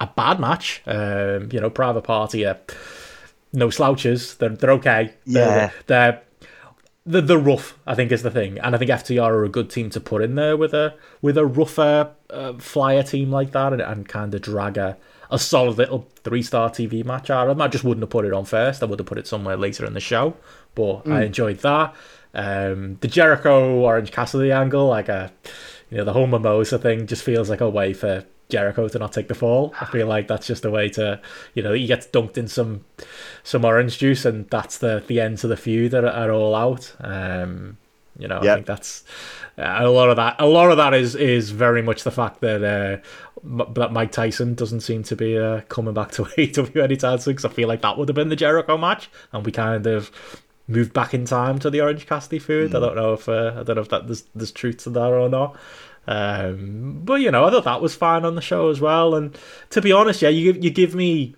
a 0.00 0.06
bad 0.06 0.38
match. 0.38 0.82
Um, 0.86 1.48
you 1.50 1.60
know, 1.60 1.70
Private 1.70 2.02
Party 2.02 2.46
are 2.46 2.58
no 3.52 3.70
slouches. 3.70 4.36
They're 4.36 4.50
they're 4.50 4.72
okay. 4.72 5.14
Yeah. 5.24 5.44
they're, 5.44 5.72
they're 5.86 6.22
the 7.08 7.22
the 7.22 7.38
rough, 7.38 7.78
I 7.86 7.94
think, 7.94 8.12
is 8.12 8.22
the 8.22 8.30
thing, 8.30 8.58
and 8.58 8.74
I 8.74 8.78
think 8.78 8.90
FTR 8.90 9.22
are 9.22 9.44
a 9.44 9.48
good 9.48 9.70
team 9.70 9.88
to 9.90 10.00
put 10.00 10.22
in 10.22 10.34
there 10.34 10.56
with 10.56 10.74
a 10.74 10.94
with 11.22 11.38
a 11.38 11.46
rougher 11.46 12.12
uh, 12.30 12.54
flyer 12.54 13.02
team 13.02 13.30
like 13.30 13.52
that, 13.52 13.72
and, 13.72 13.82
and 13.82 14.08
kind 14.08 14.34
of 14.34 14.42
drag 14.42 14.76
a, 14.76 14.96
a 15.30 15.38
solid 15.38 15.78
little 15.78 16.08
three 16.24 16.42
star 16.42 16.70
TV 16.70 17.04
match 17.04 17.30
out 17.30 17.48
of 17.48 17.56
them. 17.56 17.62
I 17.62 17.68
just 17.68 17.84
wouldn't 17.84 18.02
have 18.02 18.10
put 18.10 18.24
it 18.24 18.32
on 18.32 18.44
first. 18.44 18.82
I 18.82 18.86
would 18.86 18.98
have 18.98 19.06
put 19.06 19.18
it 19.18 19.26
somewhere 19.26 19.56
later 19.56 19.84
in 19.84 19.94
the 19.94 20.00
show, 20.00 20.36
but 20.74 21.06
I 21.06 21.24
enjoyed 21.24 21.58
that. 21.60 21.94
Um, 22.34 22.98
the 23.00 23.08
Jericho 23.08 23.80
Orange 23.80 24.12
Cassidy 24.12 24.52
angle, 24.52 24.88
like 24.88 25.08
a 25.08 25.32
you 25.90 25.96
know 25.96 26.04
the 26.04 26.12
whole 26.12 26.26
Mimosa 26.26 26.78
thing, 26.78 27.06
just 27.06 27.22
feels 27.22 27.48
like 27.48 27.60
a 27.60 27.68
way 27.68 27.92
for 27.92 28.24
Jericho 28.48 28.88
to 28.88 28.98
not 28.98 29.12
take 29.12 29.28
the 29.28 29.34
fall. 29.34 29.74
I 29.80 29.84
feel 29.86 30.06
like 30.06 30.28
that's 30.28 30.46
just 30.46 30.64
a 30.64 30.70
way 30.70 30.88
to, 30.90 31.20
you 31.54 31.62
know, 31.62 31.72
he 31.72 31.86
gets 31.86 32.06
dunked 32.06 32.38
in 32.38 32.48
some 32.48 32.84
some 33.42 33.64
orange 33.64 33.98
juice, 33.98 34.24
and 34.24 34.48
that's 34.50 34.78
the 34.78 35.02
the 35.06 35.20
end 35.20 35.38
to 35.38 35.46
the 35.48 35.56
feud 35.56 35.94
at, 35.94 36.04
at 36.04 36.30
all 36.30 36.54
out. 36.54 36.94
Um, 37.00 37.78
you 38.18 38.28
know, 38.28 38.38
I 38.38 38.54
think 38.56 38.66
that's 38.66 39.04
uh, 39.56 39.76
a 39.78 39.88
lot 39.88 40.10
of 40.10 40.16
that. 40.16 40.36
A 40.38 40.46
lot 40.46 40.70
of 40.70 40.76
that 40.76 40.92
is 40.94 41.14
is 41.14 41.50
very 41.50 41.82
much 41.82 42.02
the 42.02 42.10
fact 42.10 42.40
that 42.40 42.62
uh, 42.62 43.00
M- 43.44 43.72
that 43.74 43.92
Mike 43.92 44.12
Tyson 44.12 44.54
doesn't 44.54 44.80
seem 44.80 45.02
to 45.04 45.16
be 45.16 45.38
uh, 45.38 45.60
coming 45.68 45.94
back 45.94 46.10
to 46.12 46.24
AEW 46.36 46.82
anytime 46.82 47.18
soon. 47.18 47.34
Because 47.34 47.44
I 47.44 47.54
feel 47.54 47.68
like 47.68 47.82
that 47.82 47.96
would 47.96 48.08
have 48.08 48.16
been 48.16 48.28
the 48.28 48.36
Jericho 48.36 48.76
match, 48.76 49.10
and 49.32 49.46
we 49.46 49.52
kind 49.52 49.86
of 49.86 50.10
moved 50.66 50.92
back 50.92 51.14
in 51.14 51.24
time 51.24 51.58
to 51.60 51.70
the 51.70 51.80
Orange 51.80 52.06
Cassidy 52.06 52.38
feud. 52.38 52.74
I 52.74 52.80
don't 52.80 52.96
know 52.96 53.14
if 53.14 53.28
uh, 53.28 53.54
I 53.58 53.62
don't 53.62 53.76
know 53.76 53.82
if 53.82 53.88
that 53.88 54.06
there's, 54.06 54.24
there's 54.34 54.52
truth 54.52 54.78
to 54.84 54.90
that 54.90 55.12
or 55.12 55.28
not. 55.28 55.56
Um, 56.06 57.02
but 57.04 57.20
you 57.20 57.30
know, 57.30 57.44
I 57.44 57.50
thought 57.50 57.64
that 57.64 57.82
was 57.82 57.94
fine 57.94 58.24
on 58.24 58.34
the 58.34 58.40
show 58.40 58.70
as 58.70 58.80
well. 58.80 59.14
And 59.14 59.36
to 59.70 59.80
be 59.82 59.92
honest, 59.92 60.22
yeah, 60.22 60.30
you 60.30 60.52
give 60.52 60.64
you 60.64 60.70
give 60.70 60.94
me 60.94 61.34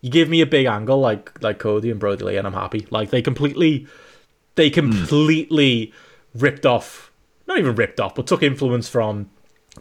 you 0.00 0.10
give 0.10 0.28
me 0.28 0.40
a 0.40 0.46
big 0.46 0.66
angle 0.66 1.00
like 1.00 1.42
like 1.42 1.58
Cody 1.58 1.90
and 1.90 2.00
Brodie 2.00 2.24
Lee, 2.24 2.36
and 2.36 2.46
I'm 2.46 2.52
happy. 2.52 2.86
Like 2.90 3.10
they 3.10 3.22
completely 3.22 3.86
they 4.54 4.70
completely 4.70 5.92
ripped 6.34 6.66
off, 6.66 7.12
not 7.46 7.58
even 7.58 7.74
ripped 7.74 8.00
off, 8.00 8.14
but 8.14 8.26
took 8.26 8.42
influence 8.42 8.88
from 8.88 9.30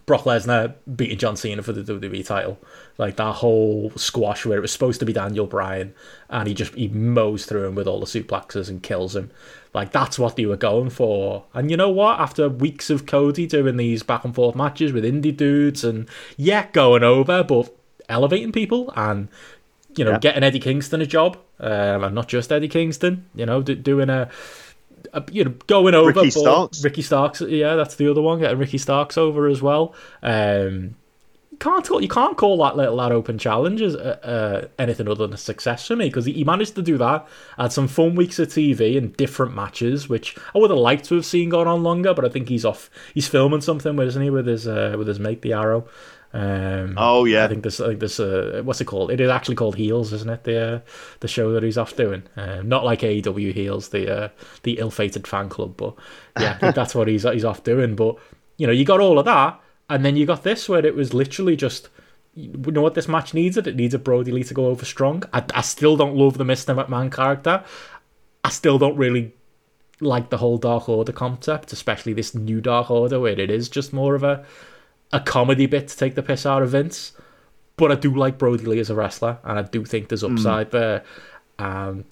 Brock 0.05 0.23
Lesnar 0.23 0.73
beating 0.95 1.17
John 1.17 1.37
Cena 1.37 1.61
for 1.61 1.71
the 1.71 1.83
WWE 1.83 2.25
title. 2.25 2.57
Like 2.97 3.17
that 3.17 3.33
whole 3.33 3.91
squash 3.95 4.45
where 4.45 4.57
it 4.57 4.61
was 4.61 4.71
supposed 4.71 4.99
to 4.99 5.05
be 5.05 5.13
Daniel 5.13 5.45
Bryan 5.45 5.93
and 6.29 6.47
he 6.47 6.53
just 6.53 6.73
he 6.73 6.87
mows 6.87 7.45
through 7.45 7.65
him 7.67 7.75
with 7.75 7.87
all 7.87 7.99
the 7.99 8.05
suplexes 8.05 8.69
and 8.69 8.81
kills 8.81 9.15
him. 9.15 9.31
Like 9.73 9.91
that's 9.91 10.17
what 10.17 10.35
they 10.35 10.45
were 10.45 10.57
going 10.57 10.89
for. 10.89 11.45
And 11.53 11.69
you 11.69 11.77
know 11.77 11.89
what? 11.89 12.19
After 12.19 12.49
weeks 12.49 12.89
of 12.89 13.05
Cody 13.05 13.45
doing 13.45 13.77
these 13.77 14.03
back 14.03 14.23
and 14.25 14.33
forth 14.33 14.55
matches 14.55 14.91
with 14.91 15.03
indie 15.03 15.35
dudes 15.35 15.83
and 15.83 16.07
yeah, 16.37 16.67
going 16.71 17.03
over, 17.03 17.43
but 17.43 17.75
elevating 18.09 18.51
people 18.51 18.91
and 18.95 19.29
you 19.95 20.03
know 20.03 20.11
yeah. 20.11 20.19
getting 20.19 20.43
Eddie 20.43 20.59
Kingston 20.59 21.01
a 21.01 21.05
job, 21.05 21.37
um, 21.59 22.03
and 22.03 22.15
not 22.15 22.27
just 22.27 22.51
Eddie 22.51 22.67
Kingston. 22.67 23.29
You 23.35 23.45
know, 23.45 23.61
doing 23.61 24.09
a 24.09 24.29
you 25.31 25.43
know, 25.43 25.53
going 25.67 25.95
over 25.95 26.11
Ricky 26.11 26.31
Starks. 26.31 26.83
Ricky 26.83 27.01
Starks, 27.01 27.41
yeah, 27.41 27.75
that's 27.75 27.95
the 27.95 28.09
other 28.09 28.21
one. 28.21 28.39
Getting 28.39 28.57
Ricky 28.57 28.77
Starks 28.77 29.17
over 29.17 29.47
as 29.47 29.61
well. 29.61 29.93
Um, 30.21 30.95
can't 31.59 31.85
call, 31.85 32.01
you 32.01 32.09
can't 32.09 32.37
call 32.37 32.57
that 32.57 32.75
little 32.75 32.97
that 32.97 33.11
open 33.11 33.37
challenge 33.37 33.81
as 33.81 33.95
uh, 33.95 34.19
uh, 34.23 34.67
anything 34.79 35.07
other 35.07 35.25
than 35.27 35.33
a 35.33 35.37
success 35.37 35.87
for 35.87 35.95
me 35.95 36.07
because 36.07 36.25
he, 36.25 36.33
he, 36.33 36.43
managed 36.43 36.75
to 36.75 36.81
do 36.81 36.97
that. 36.97 37.27
Had 37.57 37.71
some 37.71 37.87
fun 37.87 38.15
weeks 38.15 38.39
of 38.39 38.49
TV 38.49 38.97
and 38.97 39.15
different 39.15 39.55
matches, 39.55 40.09
which 40.09 40.35
I 40.53 40.59
would 40.59 40.71
have 40.71 40.79
liked 40.79 41.05
to 41.05 41.15
have 41.15 41.25
seen 41.25 41.49
going 41.49 41.67
on 41.67 41.83
longer. 41.83 42.13
But 42.13 42.25
I 42.25 42.29
think 42.29 42.49
he's 42.49 42.65
off. 42.65 42.89
He's 43.13 43.27
filming 43.27 43.61
something, 43.61 43.97
isn't 43.99 44.21
he, 44.21 44.29
with 44.29 44.47
his 44.47 44.67
uh, 44.67 44.95
with 44.97 45.07
his 45.07 45.19
mate, 45.19 45.41
the 45.41 45.53
Arrow. 45.53 45.87
Um, 46.33 46.95
oh 46.97 47.25
yeah, 47.25 47.45
I 47.45 47.47
think 47.47 47.63
this. 47.63 47.79
I 47.79 47.89
think 47.89 47.99
this. 47.99 48.19
Uh, 48.19 48.61
what's 48.63 48.81
it 48.81 48.85
called? 48.85 49.11
It 49.11 49.21
is 49.21 49.29
actually 49.29 49.55
called 49.55 49.75
Heels, 49.75 50.11
isn't 50.13 50.29
it? 50.29 50.43
The 50.43 50.59
uh, 50.59 50.79
the 51.19 51.27
show 51.27 51.51
that 51.51 51.61
he's 51.61 51.77
off 51.77 51.95
doing. 51.95 52.23
Uh, 52.35 52.61
not 52.63 52.83
like 52.83 53.01
AEW 53.01 53.53
Heels, 53.53 53.89
the 53.89 54.11
uh, 54.11 54.29
the 54.63 54.79
ill-fated 54.79 55.27
fan 55.27 55.47
club, 55.47 55.77
but 55.77 55.95
yeah, 56.39 56.53
I 56.53 56.57
think 56.57 56.75
that's 56.75 56.95
what 56.95 57.07
he's 57.07 57.23
he's 57.23 57.45
off 57.45 57.63
doing. 57.63 57.95
But 57.95 58.17
you 58.57 58.65
know, 58.65 58.73
you 58.73 58.83
got 58.83 58.99
all 58.99 59.19
of 59.19 59.25
that, 59.25 59.61
and 59.89 60.03
then 60.03 60.15
you 60.15 60.25
got 60.25 60.43
this 60.43 60.67
where 60.67 60.85
it 60.85 60.95
was 60.95 61.13
literally 61.13 61.55
just. 61.55 61.89
You 62.35 62.49
know 62.71 62.81
what 62.81 62.95
this 62.95 63.07
match 63.07 63.35
needs? 63.35 63.57
It. 63.57 63.67
It 63.67 63.75
needs 63.75 63.93
a 63.93 63.99
Brodie 63.99 64.31
Lee 64.31 64.43
to 64.45 64.55
go 64.55 64.65
over 64.65 64.85
strong. 64.85 65.21
I, 65.33 65.43
I 65.53 65.61
still 65.61 65.95
don't 65.95 66.15
love 66.15 66.39
the 66.39 66.43
Mr. 66.43 66.73
McMahon 66.75 67.11
character. 67.11 67.63
I 68.43 68.49
still 68.49 68.79
don't 68.79 68.97
really 68.97 69.33
like 70.01 70.31
the 70.31 70.37
whole 70.37 70.57
Dark 70.57 70.89
Order 70.89 71.11
concept, 71.11 71.71
especially 71.73 72.13
this 72.13 72.33
new 72.33 72.59
Dark 72.59 72.89
Order 72.89 73.19
where 73.19 73.39
it 73.39 73.51
is 73.51 73.69
just 73.69 73.93
more 73.93 74.15
of 74.15 74.23
a 74.23 74.43
a 75.13 75.19
comedy 75.19 75.67
bit 75.67 75.87
to 75.87 75.97
take 75.97 76.15
the 76.15 76.23
piss 76.23 76.45
out 76.45 76.61
of 76.61 76.71
Vince. 76.71 77.13
But 77.77 77.91
I 77.91 77.95
do 77.95 78.13
like 78.13 78.37
Brodie 78.37 78.65
Lee 78.65 78.79
as 78.79 78.89
a 78.89 78.95
wrestler, 78.95 79.39
and 79.43 79.57
I 79.57 79.63
do 79.63 79.85
think 79.85 80.09
there's 80.09 80.21
hmm. 80.21 80.33
upside 80.33 80.67
mm. 80.67 80.71
there. 80.71 81.03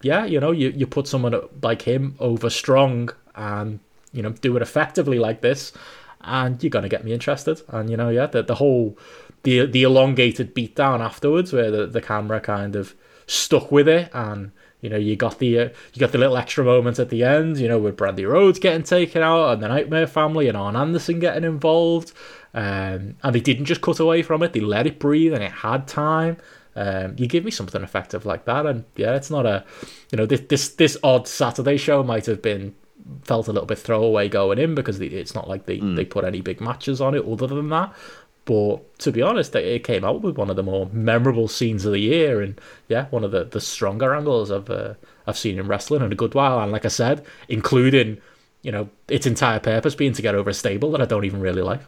Yeah, 0.02 0.24
you 0.24 0.40
know, 0.40 0.50
you, 0.50 0.70
you 0.70 0.86
put 0.86 1.06
someone 1.06 1.38
like 1.62 1.82
him 1.82 2.16
over 2.18 2.48
strong 2.48 3.10
and, 3.34 3.78
you 4.12 4.22
know, 4.22 4.30
do 4.30 4.56
it 4.56 4.62
effectively 4.62 5.18
like 5.18 5.40
this, 5.40 5.72
and 6.22 6.62
you're 6.62 6.70
going 6.70 6.84
to 6.84 6.88
get 6.88 7.04
me 7.04 7.12
interested. 7.12 7.60
And, 7.68 7.90
you 7.90 7.96
know, 7.96 8.08
yeah, 8.08 8.26
the, 8.26 8.42
the 8.42 8.54
whole, 8.56 8.96
the 9.42 9.66
the 9.66 9.82
elongated 9.82 10.54
beatdown 10.54 11.00
afterwards 11.00 11.52
where 11.52 11.70
the, 11.70 11.86
the 11.86 12.00
camera 12.00 12.40
kind 12.40 12.74
of 12.76 12.94
stuck 13.26 13.70
with 13.70 13.88
it 13.88 14.10
and 14.12 14.52
you 14.82 14.90
know, 14.90 14.96
you 14.96 15.14
got 15.14 15.38
the 15.38 15.58
uh, 15.58 15.68
you 15.94 16.00
got 16.00 16.10
the 16.10 16.18
little 16.18 16.36
extra 16.36 16.64
moments 16.64 16.98
at 16.98 17.08
the 17.08 17.22
end, 17.22 17.56
you 17.56 17.68
know, 17.68 17.78
with 17.78 17.96
Brandi 17.96 18.28
Rhodes 18.28 18.58
getting 18.58 18.82
taken 18.82 19.22
out 19.22 19.52
and 19.52 19.62
the 19.62 19.68
Nightmare 19.68 20.08
Family 20.08 20.48
and 20.48 20.56
Arn 20.56 20.74
Anderson 20.74 21.20
getting 21.20 21.44
involved, 21.44 22.12
um, 22.54 23.16
and 23.22 23.34
they 23.34 23.40
didn't 23.40 23.64
just 23.64 23.80
cut 23.80 24.00
away 24.00 24.22
from 24.22 24.42
it; 24.42 24.52
they 24.52 24.60
let 24.60 24.86
it 24.86 24.98
breathe 24.98 25.32
and 25.32 25.42
it 25.42 25.52
had 25.52 25.86
time. 25.88 26.36
Um, 26.74 27.16
you 27.18 27.26
give 27.26 27.44
me 27.44 27.50
something 27.50 27.82
effective 27.82 28.24
like 28.24 28.44
that, 28.46 28.66
and 28.66 28.84
yeah, 28.96 29.14
it's 29.14 29.30
not 29.30 29.46
a, 29.46 29.64
you 30.10 30.16
know, 30.16 30.26
this 30.26 30.40
this 30.40 30.68
this 30.70 30.96
odd 31.02 31.28
Saturday 31.28 31.76
show 31.76 32.02
might 32.02 32.26
have 32.26 32.42
been 32.42 32.74
felt 33.22 33.48
a 33.48 33.52
little 33.52 33.66
bit 33.66 33.78
throwaway 33.78 34.28
going 34.28 34.58
in 34.58 34.74
because 34.74 35.00
it's 35.00 35.34
not 35.34 35.48
like 35.48 35.66
they, 35.66 35.78
mm. 35.78 35.96
they 35.96 36.04
put 36.04 36.24
any 36.24 36.40
big 36.40 36.60
matches 36.60 37.00
on 37.00 37.14
it 37.14 37.24
other 37.24 37.48
than 37.48 37.68
that. 37.68 37.92
But 38.44 38.98
to 39.00 39.12
be 39.12 39.22
honest, 39.22 39.54
it 39.54 39.84
came 39.84 40.04
out 40.04 40.22
with 40.22 40.36
one 40.36 40.50
of 40.50 40.56
the 40.56 40.62
more 40.62 40.88
memorable 40.92 41.46
scenes 41.46 41.84
of 41.84 41.92
the 41.92 42.00
year, 42.00 42.40
and 42.40 42.60
yeah, 42.88 43.06
one 43.10 43.22
of 43.22 43.30
the, 43.30 43.44
the 43.44 43.60
stronger 43.60 44.14
angles 44.14 44.50
I've 44.50 44.68
uh, 44.68 44.94
I've 45.26 45.38
seen 45.38 45.58
in 45.58 45.68
wrestling 45.68 46.02
in 46.02 46.10
a 46.10 46.16
good 46.16 46.34
while. 46.34 46.60
And 46.60 46.72
like 46.72 46.84
I 46.84 46.88
said, 46.88 47.24
including 47.48 48.18
you 48.62 48.72
know 48.72 48.88
its 49.08 49.26
entire 49.26 49.60
purpose 49.60 49.94
being 49.94 50.12
to 50.14 50.22
get 50.22 50.34
over 50.34 50.50
a 50.50 50.54
stable 50.54 50.90
that 50.90 51.00
I 51.00 51.04
don't 51.04 51.24
even 51.24 51.40
really 51.40 51.62
like. 51.62 51.82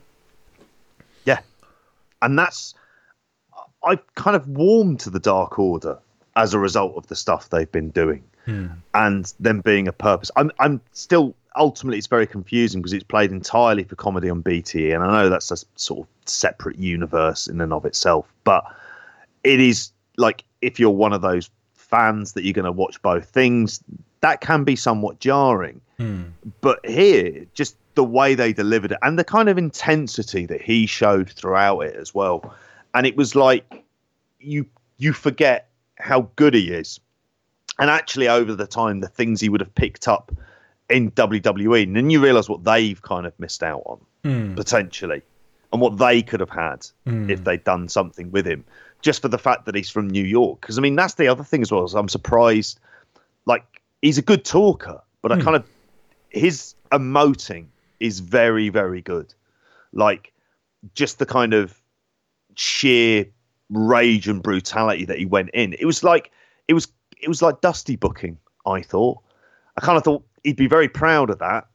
And 2.24 2.38
that's 2.38 2.74
I've 3.84 4.14
kind 4.14 4.34
of 4.34 4.48
warmed 4.48 5.00
to 5.00 5.10
the 5.10 5.20
Dark 5.20 5.58
Order 5.58 5.98
as 6.36 6.54
a 6.54 6.58
result 6.58 6.96
of 6.96 7.06
the 7.06 7.16
stuff 7.16 7.50
they've 7.50 7.70
been 7.70 7.90
doing, 7.90 8.24
hmm. 8.46 8.66
and 8.94 9.32
them 9.38 9.60
being 9.60 9.86
a 9.88 9.92
purpose. 9.92 10.30
I'm 10.36 10.50
I'm 10.58 10.80
still 10.92 11.34
ultimately 11.56 11.98
it's 11.98 12.06
very 12.06 12.26
confusing 12.26 12.80
because 12.80 12.92
it's 12.92 13.04
played 13.04 13.30
entirely 13.30 13.84
for 13.84 13.94
comedy 13.96 14.30
on 14.30 14.42
BTE, 14.42 14.94
and 14.94 15.04
I 15.04 15.22
know 15.22 15.28
that's 15.28 15.50
a 15.50 15.58
sort 15.76 16.00
of 16.00 16.06
separate 16.26 16.78
universe 16.78 17.46
in 17.46 17.60
and 17.60 17.72
of 17.72 17.84
itself, 17.84 18.32
but 18.42 18.64
it 19.44 19.60
is 19.60 19.92
like 20.16 20.44
if 20.62 20.80
you're 20.80 20.90
one 20.90 21.12
of 21.12 21.20
those 21.20 21.50
fans 21.74 22.32
that 22.32 22.44
you're 22.44 22.54
going 22.54 22.64
to 22.64 22.72
watch 22.72 23.00
both 23.02 23.28
things, 23.28 23.82
that 24.20 24.40
can 24.40 24.64
be 24.64 24.76
somewhat 24.76 25.20
jarring. 25.20 25.80
Hmm. 25.98 26.22
But 26.60 26.84
here, 26.84 27.44
just 27.54 27.76
the 27.94 28.04
way 28.04 28.34
they 28.34 28.52
delivered 28.52 28.92
it 28.92 28.98
and 29.02 29.18
the 29.18 29.24
kind 29.24 29.48
of 29.48 29.58
intensity 29.58 30.46
that 30.46 30.60
he 30.60 30.86
showed 30.86 31.30
throughout 31.30 31.80
it 31.80 31.96
as 31.96 32.14
well, 32.14 32.54
and 32.94 33.06
it 33.06 33.16
was 33.16 33.34
like 33.34 33.84
you 34.40 34.66
you 34.98 35.12
forget 35.12 35.68
how 35.96 36.28
good 36.36 36.54
he 36.54 36.72
is. 36.72 37.00
And 37.78 37.90
actually, 37.90 38.28
over 38.28 38.54
the 38.54 38.66
time, 38.66 39.00
the 39.00 39.08
things 39.08 39.40
he 39.40 39.48
would 39.48 39.60
have 39.60 39.74
picked 39.74 40.06
up 40.06 40.32
in 40.88 41.10
WWE, 41.12 41.82
and 41.82 41.96
then 41.96 42.10
you 42.10 42.22
realise 42.22 42.48
what 42.48 42.62
they've 42.62 43.00
kind 43.02 43.26
of 43.26 43.38
missed 43.40 43.62
out 43.62 43.82
on 43.86 44.00
mm. 44.24 44.56
potentially, 44.56 45.22
and 45.72 45.80
what 45.80 45.98
they 45.98 46.22
could 46.22 46.40
have 46.40 46.50
had 46.50 46.86
mm. 47.06 47.28
if 47.28 47.42
they'd 47.42 47.64
done 47.64 47.88
something 47.88 48.30
with 48.30 48.46
him, 48.46 48.64
just 49.02 49.22
for 49.22 49.28
the 49.28 49.38
fact 49.38 49.66
that 49.66 49.74
he's 49.74 49.90
from 49.90 50.08
New 50.08 50.22
York. 50.22 50.60
Because 50.60 50.78
I 50.78 50.82
mean, 50.82 50.94
that's 50.94 51.14
the 51.14 51.28
other 51.28 51.42
thing 51.42 51.62
as 51.62 51.72
well. 51.72 51.84
I'm 51.96 52.08
surprised. 52.08 52.78
Like 53.44 53.64
he's 54.02 54.18
a 54.18 54.22
good 54.22 54.44
talker, 54.44 55.00
but. 55.22 55.32
I 55.32 55.36
hmm. 55.36 55.42
kind 55.42 55.56
of 55.56 55.64
his 56.34 56.74
emoting 56.90 57.66
is 58.00 58.20
very 58.20 58.68
very 58.68 59.00
good. 59.00 59.34
Like 59.92 60.32
just 60.94 61.18
the 61.18 61.26
kind 61.26 61.54
of 61.54 61.80
sheer 62.56 63.26
rage 63.70 64.28
and 64.28 64.42
brutality 64.42 65.04
that 65.06 65.18
he 65.18 65.26
went 65.26 65.50
in. 65.50 65.74
It 65.78 65.86
was 65.86 66.04
like 66.04 66.30
it 66.68 66.74
was 66.74 66.88
it 67.20 67.28
was 67.28 67.42
like 67.42 67.60
Dusty 67.60 67.96
booking. 67.96 68.38
I 68.66 68.82
thought. 68.82 69.18
I 69.76 69.80
kind 69.80 69.98
of 69.98 70.04
thought 70.04 70.24
he'd 70.44 70.56
be 70.56 70.68
very 70.68 70.88
proud 70.88 71.30
of 71.30 71.38
that. 71.40 71.66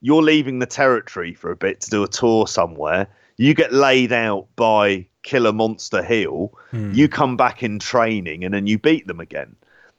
You're 0.00 0.22
leaving 0.22 0.60
the 0.60 0.66
territory 0.66 1.34
for 1.34 1.50
a 1.50 1.56
bit 1.56 1.80
to 1.82 1.90
do 1.90 2.04
a 2.04 2.08
tour 2.08 2.46
somewhere. 2.46 3.08
You 3.36 3.52
get 3.54 3.72
laid 3.72 4.12
out 4.12 4.46
by 4.54 5.06
Killer 5.22 5.52
Monster 5.52 6.02
Hill. 6.02 6.52
Mm. 6.72 6.94
You 6.94 7.08
come 7.08 7.36
back 7.36 7.62
in 7.62 7.78
training 7.78 8.44
and 8.44 8.54
then 8.54 8.66
you 8.66 8.78
beat 8.78 9.06
them 9.06 9.20
again. 9.20 9.56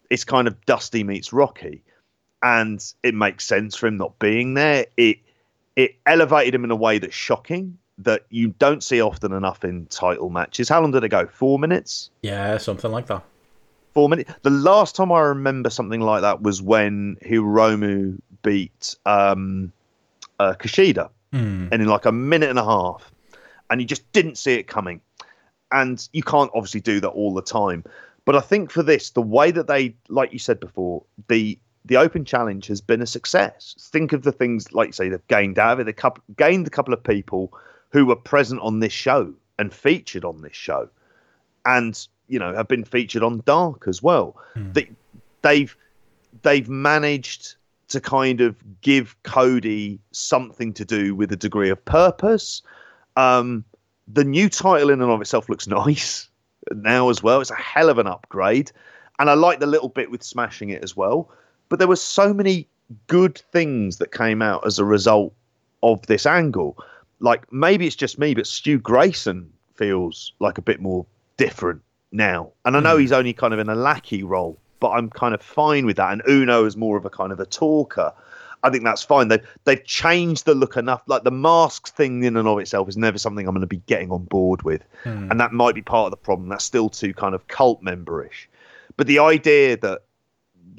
It's 0.10 0.24
kind 0.24 0.48
of 0.48 0.66
Dusty 0.66 1.04
meets 1.04 1.32
Rocky, 1.32 1.84
and 2.42 2.84
it 3.04 3.14
makes 3.14 3.46
sense 3.46 3.76
for 3.76 3.88
him 3.88 3.98
not 3.98 4.18
being 4.18 4.56
there. 4.56 4.88
It 4.98 5.20
it 5.80 5.96
elevated 6.06 6.56
him 6.56 6.64
in 6.64 6.72
a 6.72 6.76
way 6.76 7.00
that's 7.00 7.16
shocking 7.16 7.78
that 8.00 8.26
you 8.30 8.50
don't 8.60 8.84
see 8.84 9.02
often 9.02 9.34
enough 9.34 9.64
in 9.64 9.86
title 9.88 10.30
matches. 10.30 10.70
How 10.70 10.82
long 10.82 10.92
did 10.92 11.04
it 11.04 11.10
go? 11.10 11.28
Four 11.28 11.60
minutes? 11.60 12.10
Yeah, 12.22 12.58
something 12.58 12.92
like 12.92 13.08
that 13.08 13.24
four 13.94 14.10
minutes. 14.10 14.32
The 14.44 14.50
last 14.50 14.96
time 14.96 15.12
I 15.12 15.20
remember 15.20 15.70
something 15.70 16.00
like 16.00 16.22
that 16.22 16.42
was 16.42 16.62
when 16.62 17.18
Hiromu 17.22 18.20
beat 18.44 18.96
um, 19.06 19.72
uh, 20.40 20.54
Kushida, 20.54 21.10
and 21.72 21.82
in 21.82 21.86
like 21.86 22.06
a 22.06 22.12
minute 22.12 22.50
and 22.50 22.60
a 22.60 22.64
half, 22.64 23.12
and 23.70 23.82
you 23.82 23.88
just 23.88 24.10
didn't 24.14 24.38
see 24.38 24.54
it 24.54 24.68
coming. 24.68 25.02
And 25.72 26.08
you 26.14 26.24
can't 26.24 26.50
obviously 26.56 26.80
do 26.80 27.00
that 27.02 27.10
all 27.10 27.34
the 27.34 27.42
time, 27.42 27.84
but 28.26 28.36
I 28.36 28.40
think 28.40 28.72
for 28.72 28.84
this, 28.84 29.12
the 29.12 29.22
way 29.22 29.52
that 29.52 29.68
they, 29.68 29.96
like 30.08 30.34
you 30.34 30.40
said 30.40 30.60
before, 30.60 31.04
the 31.28 31.60
the 31.86 31.98
open 31.98 32.26
challenge 32.26 32.68
has 32.68 32.82
been 32.82 33.02
a 33.02 33.08
success. 33.08 33.76
Think 33.92 34.14
of 34.14 34.24
the 34.24 34.32
things 34.32 34.72
like 34.74 34.90
you 34.90 34.94
say 34.94 35.10
they've 35.10 35.28
gained 35.28 35.58
out 35.58 35.80
of 35.80 35.88
it. 35.88 35.96
They 35.96 36.10
gained 36.36 36.68
a 36.68 36.70
couple 36.70 36.94
of 36.94 37.04
people 37.04 37.54
who 37.90 38.06
were 38.06 38.16
present 38.16 38.62
on 38.62 38.80
this 38.80 38.94
show 38.94 39.34
and 39.58 39.74
featured 39.74 40.26
on 40.26 40.42
this 40.42 40.56
show, 40.56 40.90
and 41.66 42.08
you 42.28 42.40
know 42.40 42.54
have 42.54 42.68
been 42.68 42.84
featured 42.84 43.24
on 43.24 43.42
Dark 43.46 43.88
as 43.88 44.04
well. 44.04 44.36
Mm. 44.56 44.74
They, 44.74 44.90
they've 45.42 45.76
they've 46.42 46.70
managed 46.70 47.56
to 47.90 48.00
kind 48.00 48.40
of 48.42 48.56
give 48.82 49.16
Cody 49.24 50.00
something 50.12 50.74
to 50.74 50.86
do 50.86 51.16
with 51.16 51.32
a 51.32 51.36
degree 51.36 51.70
of 51.70 51.84
purpose. 51.84 52.62
Um, 53.16 53.66
the 54.08 54.24
new 54.24 54.48
title 54.48 54.92
in 54.92 55.02
and 55.02 55.12
of 55.12 55.22
itself 55.22 55.50
looks 55.50 55.68
nice 55.68 56.30
now 56.72 57.10
as 57.10 57.24
well. 57.24 57.42
It's 57.42 57.52
a 57.52 57.56
hell 57.56 57.90
of 57.90 57.98
an 57.98 58.08
upgrade, 58.08 58.72
and 59.18 59.30
I 59.30 59.34
like 59.34 59.60
the 59.60 59.68
little 59.68 59.90
bit 59.90 60.12
with 60.12 60.24
smashing 60.24 60.70
it 60.70 60.84
as 60.84 60.96
well. 60.96 61.32
But 61.70 61.80
there 61.80 61.88
were 61.88 61.96
so 61.96 62.34
many 62.34 62.68
good 63.08 63.38
things 63.52 63.98
that 63.98 64.12
came 64.12 64.42
out 64.42 64.66
as 64.66 64.80
a 64.80 64.86
result 64.86 65.34
of 65.84 66.06
this 66.08 66.26
angle. 66.26 66.78
Like 67.20 67.52
maybe 67.52 67.88
it's 67.88 67.96
just 67.96 68.20
me, 68.20 68.34
but 68.34 68.48
Stu 68.48 68.80
Grayson 68.80 69.52
feels 69.76 70.34
like 70.40 70.58
a 70.58 70.62
bit 70.62 70.82
more 70.82 71.06
different 71.38 71.82
now. 72.12 72.52
And 72.66 72.76
I 72.76 72.80
know 72.80 72.98
mm. 72.98 73.02
he's 73.02 73.12
only 73.12 73.34
kind 73.34 73.54
of 73.54 73.60
in 73.60 73.70
a 73.70 73.76
lackey 73.76 74.24
role, 74.24 74.58
but 74.80 74.90
I'm 74.90 75.10
kind 75.10 75.34
of 75.34 75.42
fine 75.42 75.86
with 75.86 75.98
that. 75.98 76.12
And 76.12 76.22
Uno 76.28 76.66
is 76.66 76.76
more 76.76 76.98
of 76.98 77.06
a 77.06 77.10
kind 77.10 77.32
of 77.32 77.40
a 77.40 77.46
talker. 77.46 78.12
I 78.62 78.70
think 78.70 78.84
that's 78.84 79.04
fine. 79.04 79.30
They 79.30 79.40
they've 79.64 79.84
changed 79.86 80.46
the 80.46 80.54
look 80.54 80.76
enough. 80.76 81.02
Like 81.08 81.24
the 81.24 81.32
mask 81.32 81.96
thing 81.96 82.24
in 82.24 82.36
and 82.36 82.48
of 82.48 82.60
itself 82.60 82.90
is 82.90 82.98
never 82.98 83.18
something 83.18 83.48
I'm 83.48 83.54
going 83.54 83.62
to 83.62 83.68
be 83.68 83.82
getting 83.88 84.12
on 84.12 84.26
board 84.26 84.64
with, 84.64 84.84
Hmm. 85.04 85.32
and 85.32 85.40
that 85.40 85.54
might 85.54 85.76
be 85.76 85.82
part 85.82 86.08
of 86.08 86.12
the 86.12 86.18
problem. 86.18 86.50
That's 86.50 86.66
still 86.66 86.90
too 86.90 87.14
kind 87.14 87.36
of 87.36 87.48
cult 87.48 87.82
memberish. 87.82 88.48
But 88.98 89.08
the 89.08 89.20
idea 89.20 89.78
that 89.78 90.02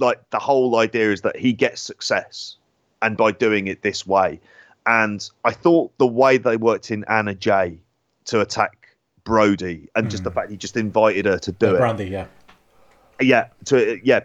like 0.00 0.28
the 0.30 0.38
whole 0.38 0.76
idea 0.76 1.12
is 1.12 1.22
that 1.22 1.36
he 1.36 1.52
gets 1.52 1.80
success, 1.80 2.56
and 3.02 3.16
by 3.16 3.32
doing 3.32 3.68
it 3.68 3.82
this 3.82 4.06
way, 4.06 4.40
and 4.86 5.28
I 5.44 5.52
thought 5.52 5.96
the 5.98 6.06
way 6.06 6.38
they 6.38 6.56
worked 6.56 6.90
in 6.90 7.04
Anna 7.04 7.34
Jay 7.34 7.78
to 8.26 8.40
attack 8.40 8.96
Brody, 9.24 9.88
and 9.94 10.10
just 10.10 10.24
the 10.24 10.30
fact 10.30 10.50
he 10.50 10.56
just 10.56 10.76
invited 10.76 11.26
her 11.26 11.38
to 11.38 11.52
do 11.52 11.76
it, 11.76 11.80
Brandi, 11.80 12.10
yeah. 12.10 12.26
yeah, 13.20 13.48
to 13.66 14.00
yeah. 14.02 14.20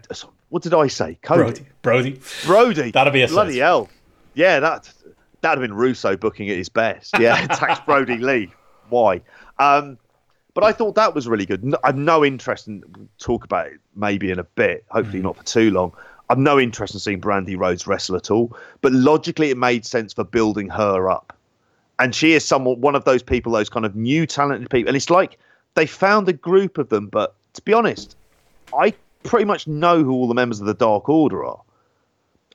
What 0.50 0.64
did 0.64 0.74
I 0.74 0.88
say? 0.88 1.18
Cody. 1.22 1.42
Brody. 1.42 1.66
Brody. 1.82 2.22
Brody. 2.46 2.92
That'd 2.94 3.14
be 3.14 3.24
a 3.24 3.28
bloody 3.28 3.54
sis. 3.54 3.62
hell. 3.62 3.90
Yeah, 4.34 4.60
that 4.60 4.92
that'd 5.42 5.62
have 5.62 5.70
been 5.70 5.76
Russo 5.76 6.16
booking 6.18 6.50
at 6.50 6.58
his 6.58 6.70
best. 6.70 7.20
Yeah, 7.20 7.46
tax 7.48 7.80
Brodie 7.86 8.18
Lee. 8.18 8.52
Why? 8.90 9.22
Um, 9.60 9.98
but 10.56 10.64
I 10.64 10.72
thought 10.72 10.96
that 10.96 11.14
was 11.14 11.28
really 11.28 11.46
good. 11.46 11.64
No, 11.64 11.78
I've 11.84 11.96
no 11.96 12.26
interest 12.26 12.68
in 12.68 12.84
talk 13.20 13.44
about 13.44 13.68
it 13.68 13.80
maybe 13.96 14.32
in 14.32 14.40
a 14.40 14.44
bit. 14.44 14.84
Hopefully 14.90 15.20
mm. 15.20 15.24
not 15.24 15.38
for 15.38 15.44
too 15.44 15.70
long. 15.70 15.94
I've 16.32 16.40
no 16.40 16.60
interest 16.60 16.96
in 16.96 17.00
seeing 17.00 17.22
Brandi 17.22 17.56
Rhodes 17.56 17.86
wrestle 17.86 18.16
at 18.16 18.32
all. 18.32 18.58
But 18.82 18.92
logically, 18.92 19.52
it 19.52 19.58
made 19.58 19.86
sense 19.86 20.12
for 20.12 20.24
building 20.24 20.70
her 20.70 21.08
up. 21.08 21.38
And 22.00 22.16
she 22.16 22.34
is 22.34 22.44
somewhat 22.44 22.80
one 22.80 22.96
of 22.96 23.06
those 23.06 23.22
people, 23.22 23.52
those 23.52 23.70
kind 23.70 23.86
of 23.86 23.96
new 23.96 24.26
talented 24.26 24.72
people. 24.72 24.90
And 24.90 24.98
it's 24.98 25.12
like 25.12 25.38
they 25.76 25.86
found 25.86 26.28
a 26.28 26.34
group 26.34 26.80
of 26.80 26.90
them. 26.90 27.08
But 27.08 27.36
to 27.54 27.62
be 27.62 27.74
honest, 27.74 28.18
I 28.76 28.96
pretty 29.24 29.46
much 29.46 29.68
know 29.68 30.04
who 30.04 30.12
all 30.14 30.28
the 30.28 30.34
members 30.34 30.60
of 30.60 30.66
the 30.66 30.74
Dark 30.74 31.08
Order 31.08 31.46
are 31.46 31.62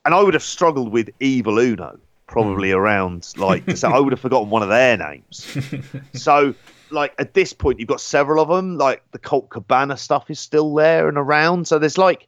and 0.04 0.14
I 0.14 0.22
would 0.22 0.34
have 0.34 0.42
struggled 0.42 0.92
with 0.92 1.10
Evil 1.20 1.58
Uno 1.58 1.98
probably 2.26 2.70
mm. 2.70 2.76
around 2.76 3.32
like 3.36 3.70
so 3.76 3.90
I 3.90 3.98
would 3.98 4.12
have 4.12 4.20
forgotten 4.20 4.50
one 4.50 4.62
of 4.62 4.68
their 4.68 4.96
names. 4.96 5.56
so 6.14 6.54
like 6.90 7.14
at 7.18 7.34
this 7.34 7.52
point 7.52 7.78
you've 7.78 7.88
got 7.88 8.00
several 8.00 8.42
of 8.42 8.48
them. 8.48 8.78
Like 8.78 9.02
the 9.12 9.18
Colt 9.18 9.50
Cabana 9.50 9.96
stuff 9.96 10.30
is 10.30 10.40
still 10.40 10.74
there 10.74 11.08
and 11.08 11.18
around. 11.18 11.66
So 11.68 11.78
there's 11.78 11.98
like 11.98 12.26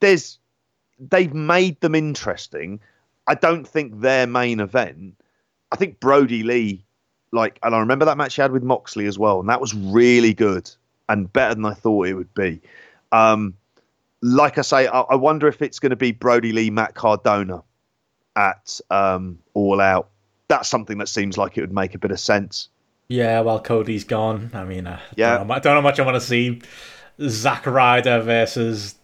there's 0.00 0.38
they've 0.98 1.34
made 1.34 1.80
them 1.80 1.94
interesting. 1.94 2.80
I 3.26 3.34
don't 3.34 3.66
think 3.66 4.00
their 4.00 4.26
main 4.26 4.60
event. 4.60 5.16
I 5.70 5.76
think 5.76 6.00
Brodie 6.00 6.42
Lee, 6.42 6.84
like, 7.30 7.58
and 7.62 7.74
I 7.74 7.78
remember 7.78 8.04
that 8.04 8.18
match 8.18 8.34
he 8.34 8.42
had 8.42 8.52
with 8.52 8.62
Moxley 8.62 9.06
as 9.06 9.18
well, 9.18 9.40
and 9.40 9.48
that 9.48 9.60
was 9.60 9.74
really 9.74 10.34
good 10.34 10.70
and 11.08 11.32
better 11.32 11.54
than 11.54 11.64
I 11.64 11.74
thought 11.74 12.08
it 12.08 12.14
would 12.14 12.34
be. 12.34 12.60
Um, 13.10 13.54
like 14.22 14.58
I 14.58 14.62
say, 14.62 14.86
I, 14.86 15.00
I 15.00 15.14
wonder 15.14 15.48
if 15.48 15.62
it's 15.62 15.78
going 15.78 15.90
to 15.90 15.96
be 15.96 16.12
Brodie 16.12 16.52
Lee, 16.52 16.70
Matt 16.70 16.94
Cardona 16.94 17.62
at 18.36 18.80
um, 18.90 19.38
All 19.54 19.80
Out. 19.80 20.08
That's 20.48 20.68
something 20.68 20.98
that 20.98 21.08
seems 21.08 21.38
like 21.38 21.56
it 21.56 21.62
would 21.62 21.72
make 21.72 21.94
a 21.94 21.98
bit 21.98 22.10
of 22.10 22.20
sense. 22.20 22.68
Yeah, 23.12 23.40
well, 23.40 23.60
Cody's 23.60 24.04
gone. 24.04 24.50
I 24.54 24.64
mean, 24.64 24.86
uh, 24.86 24.98
Yeah. 25.16 25.36
don't 25.38 25.48
know, 25.48 25.54
I 25.54 25.58
don't 25.58 25.74
know 25.74 25.80
how 25.82 25.88
much 25.88 26.00
I 26.00 26.02
want 26.02 26.14
to 26.14 26.20
see 26.20 26.62
Zack 27.20 27.66
Ryder 27.66 28.20
versus, 28.20 28.94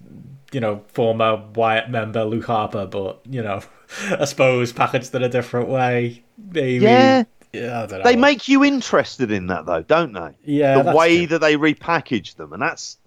you 0.51 0.61
know, 0.61 0.83
former 0.89 1.43
Wyatt 1.55 1.91
member 1.91 2.25
Luke 2.25 2.47
Harper, 2.47 2.87
but, 2.87 3.21
you 3.29 3.43
know, 3.43 3.61
I 4.19 4.25
suppose 4.25 4.73
packaged 4.73 5.15
in 5.15 5.23
a 5.23 5.29
different 5.29 5.69
way. 5.69 6.23
Maybe. 6.39 6.85
Yeah. 6.87 7.25
Yeah, 7.53 7.83
I 7.83 7.87
don't 7.87 7.99
know. 7.99 8.05
They 8.05 8.17
make 8.17 8.49
you 8.49 8.65
interested 8.65 9.31
in 9.31 9.47
that, 9.49 9.67
though, 9.67 9.83
don't 9.83 10.13
they? 10.13 10.37
Yeah, 10.45 10.83
the 10.83 10.95
way 10.95 11.19
true. 11.19 11.27
that 11.29 11.39
they 11.41 11.57
repackage 11.57 12.37
them, 12.37 12.53
and 12.53 12.61
that's 12.61 12.99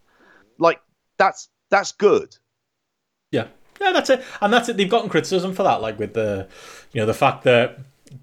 like 0.57 0.82
that's 1.18 1.48
that's 1.69 1.91
good. 1.91 2.36
Yeah, 3.32 3.48
yeah, 3.80 3.91
that's 3.91 4.10
it, 4.10 4.23
and 4.41 4.52
that's 4.52 4.68
it. 4.68 4.78
They've 4.78 4.90
gotten 4.90 5.10
criticism 5.11 5.53
for 5.53 5.61
that, 5.61 5.84
like 5.84 5.99
with 5.99 6.15
the, 6.15 6.48
you 6.91 7.02
know, 7.02 7.06
the 7.06 7.14
fact 7.14 7.44
that 7.44 7.78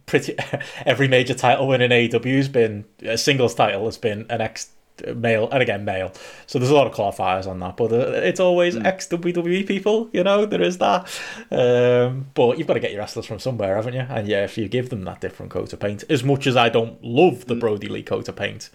pretty 0.06 0.36
every 0.86 1.08
major 1.08 1.34
title 1.34 1.68
win 1.68 1.80
in 1.80 1.90
AEW 1.90 2.36
has 2.36 2.48
been 2.48 2.84
a 3.02 3.18
singles 3.18 3.54
title 3.54 3.84
has 3.84 3.98
been 3.98 4.26
an 4.28 4.40
ex 4.40 4.70
male 5.14 5.48
and 5.50 5.62
again 5.62 5.84
male. 5.84 6.12
So 6.46 6.58
there's 6.58 6.70
a 6.70 6.74
lot 6.74 6.86
of 6.86 6.94
qualifiers 6.94 7.46
on 7.46 7.60
that, 7.60 7.76
but 7.76 7.92
uh, 7.92 8.10
it's 8.12 8.40
always 8.40 8.76
ex 8.76 9.06
WWE 9.08 9.66
people. 9.66 10.08
You 10.12 10.24
know, 10.24 10.46
there 10.46 10.62
is 10.62 10.78
that. 10.78 11.08
Um, 11.50 12.26
but 12.34 12.58
you've 12.58 12.66
got 12.66 12.74
to 12.74 12.80
get 12.80 12.92
your 12.92 13.00
wrestlers 13.00 13.26
from 13.26 13.38
somewhere, 13.38 13.76
haven't 13.76 13.94
you? 13.94 14.06
And 14.08 14.26
yeah, 14.26 14.44
if 14.44 14.58
you 14.58 14.68
give 14.68 14.90
them 14.90 15.04
that 15.04 15.20
different 15.20 15.52
coat 15.52 15.72
of 15.72 15.80
paint, 15.80 16.04
as 16.08 16.24
much 16.24 16.46
as 16.46 16.56
I 16.56 16.68
don't 16.68 17.02
love 17.02 17.46
the 17.46 17.54
Brodie 17.54 17.88
Lee 17.88 18.02
coat 18.02 18.28
of 18.28 18.36
paint, 18.36 18.70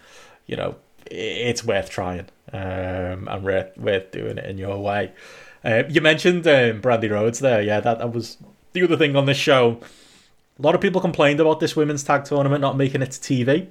you 0.46 0.56
know, 0.56 0.76
it's 1.06 1.64
worth 1.64 1.90
trying 1.90 2.28
um, 2.52 3.28
and 3.28 3.44
worth, 3.44 3.78
worth 3.78 4.12
doing 4.12 4.38
it 4.38 4.46
in 4.46 4.58
your 4.58 4.78
way. 4.80 5.12
Uh, 5.64 5.84
you 5.90 6.02
mentioned 6.02 6.46
um, 6.48 6.82
Brandi 6.82 7.10
Rhodes 7.10 7.40
there. 7.40 7.62
Yeah, 7.62 7.80
that, 7.80 8.00
that 8.00 8.12
was 8.12 8.38
the 8.74 8.84
other 8.84 8.98
thing 8.98 9.16
on 9.16 9.26
this 9.26 9.38
show. 9.38 9.80
A 10.60 10.62
lot 10.62 10.76
of 10.76 10.82
people 10.82 11.02
complained 11.02 11.40
about 11.40 11.60
this 11.60 11.76
women's 11.76 12.04
tag 12.04 12.26
tournament 12.26 12.62
not 12.62 12.78
making 12.78 13.02
it 13.02 13.12
to 13.12 13.20
TV. 13.20 13.70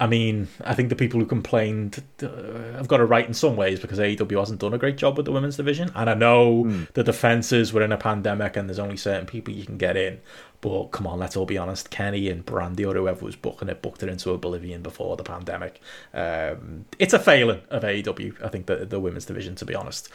I 0.00 0.08
mean, 0.08 0.48
I 0.64 0.74
think 0.74 0.88
the 0.88 0.96
people 0.96 1.20
who 1.20 1.26
complained 1.26 2.02
uh, 2.20 2.26
have 2.72 2.88
got 2.88 3.00
it 3.00 3.04
right 3.04 3.26
in 3.26 3.32
some 3.32 3.54
ways 3.54 3.78
because 3.78 4.00
AEW 4.00 4.38
hasn't 4.38 4.60
done 4.60 4.74
a 4.74 4.78
great 4.78 4.96
job 4.96 5.16
with 5.16 5.24
the 5.24 5.30
women's 5.30 5.56
division. 5.56 5.92
And 5.94 6.10
I 6.10 6.14
know 6.14 6.68
the 6.94 7.04
defenses 7.04 7.72
were 7.72 7.82
in 7.82 7.92
a 7.92 7.96
pandemic 7.96 8.56
and 8.56 8.68
there's 8.68 8.80
only 8.80 8.96
certain 8.96 9.26
people 9.26 9.54
you 9.54 9.64
can 9.64 9.78
get 9.78 9.96
in. 9.96 10.20
But 10.62 10.86
come 10.86 11.06
on, 11.06 11.20
let's 11.20 11.36
all 11.36 11.46
be 11.46 11.58
honest. 11.58 11.90
Kenny 11.90 12.28
and 12.28 12.44
Brandi 12.44 12.84
or 12.84 12.94
whoever 12.94 13.24
was 13.24 13.36
booking 13.36 13.68
it 13.68 13.82
booked 13.82 14.02
it 14.02 14.08
into 14.08 14.32
oblivion 14.32 14.82
before 14.82 15.16
the 15.16 15.22
pandemic. 15.22 15.80
Um, 16.12 16.86
it's 16.98 17.14
a 17.14 17.18
failing 17.20 17.60
of 17.70 17.82
AEW, 17.84 18.42
I 18.42 18.48
think, 18.48 18.66
the, 18.66 18.84
the 18.84 18.98
women's 18.98 19.26
division, 19.26 19.54
to 19.56 19.64
be 19.64 19.76
honest. 19.76 20.08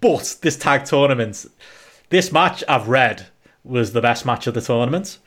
But 0.00 0.38
this 0.40 0.56
tag 0.56 0.86
tournament, 0.86 1.44
this 2.08 2.32
match 2.32 2.64
I've 2.66 2.88
read 2.88 3.26
was 3.64 3.92
the 3.92 4.00
best 4.00 4.24
match 4.24 4.46
of 4.46 4.54
the 4.54 4.60
tournament. 4.60 5.18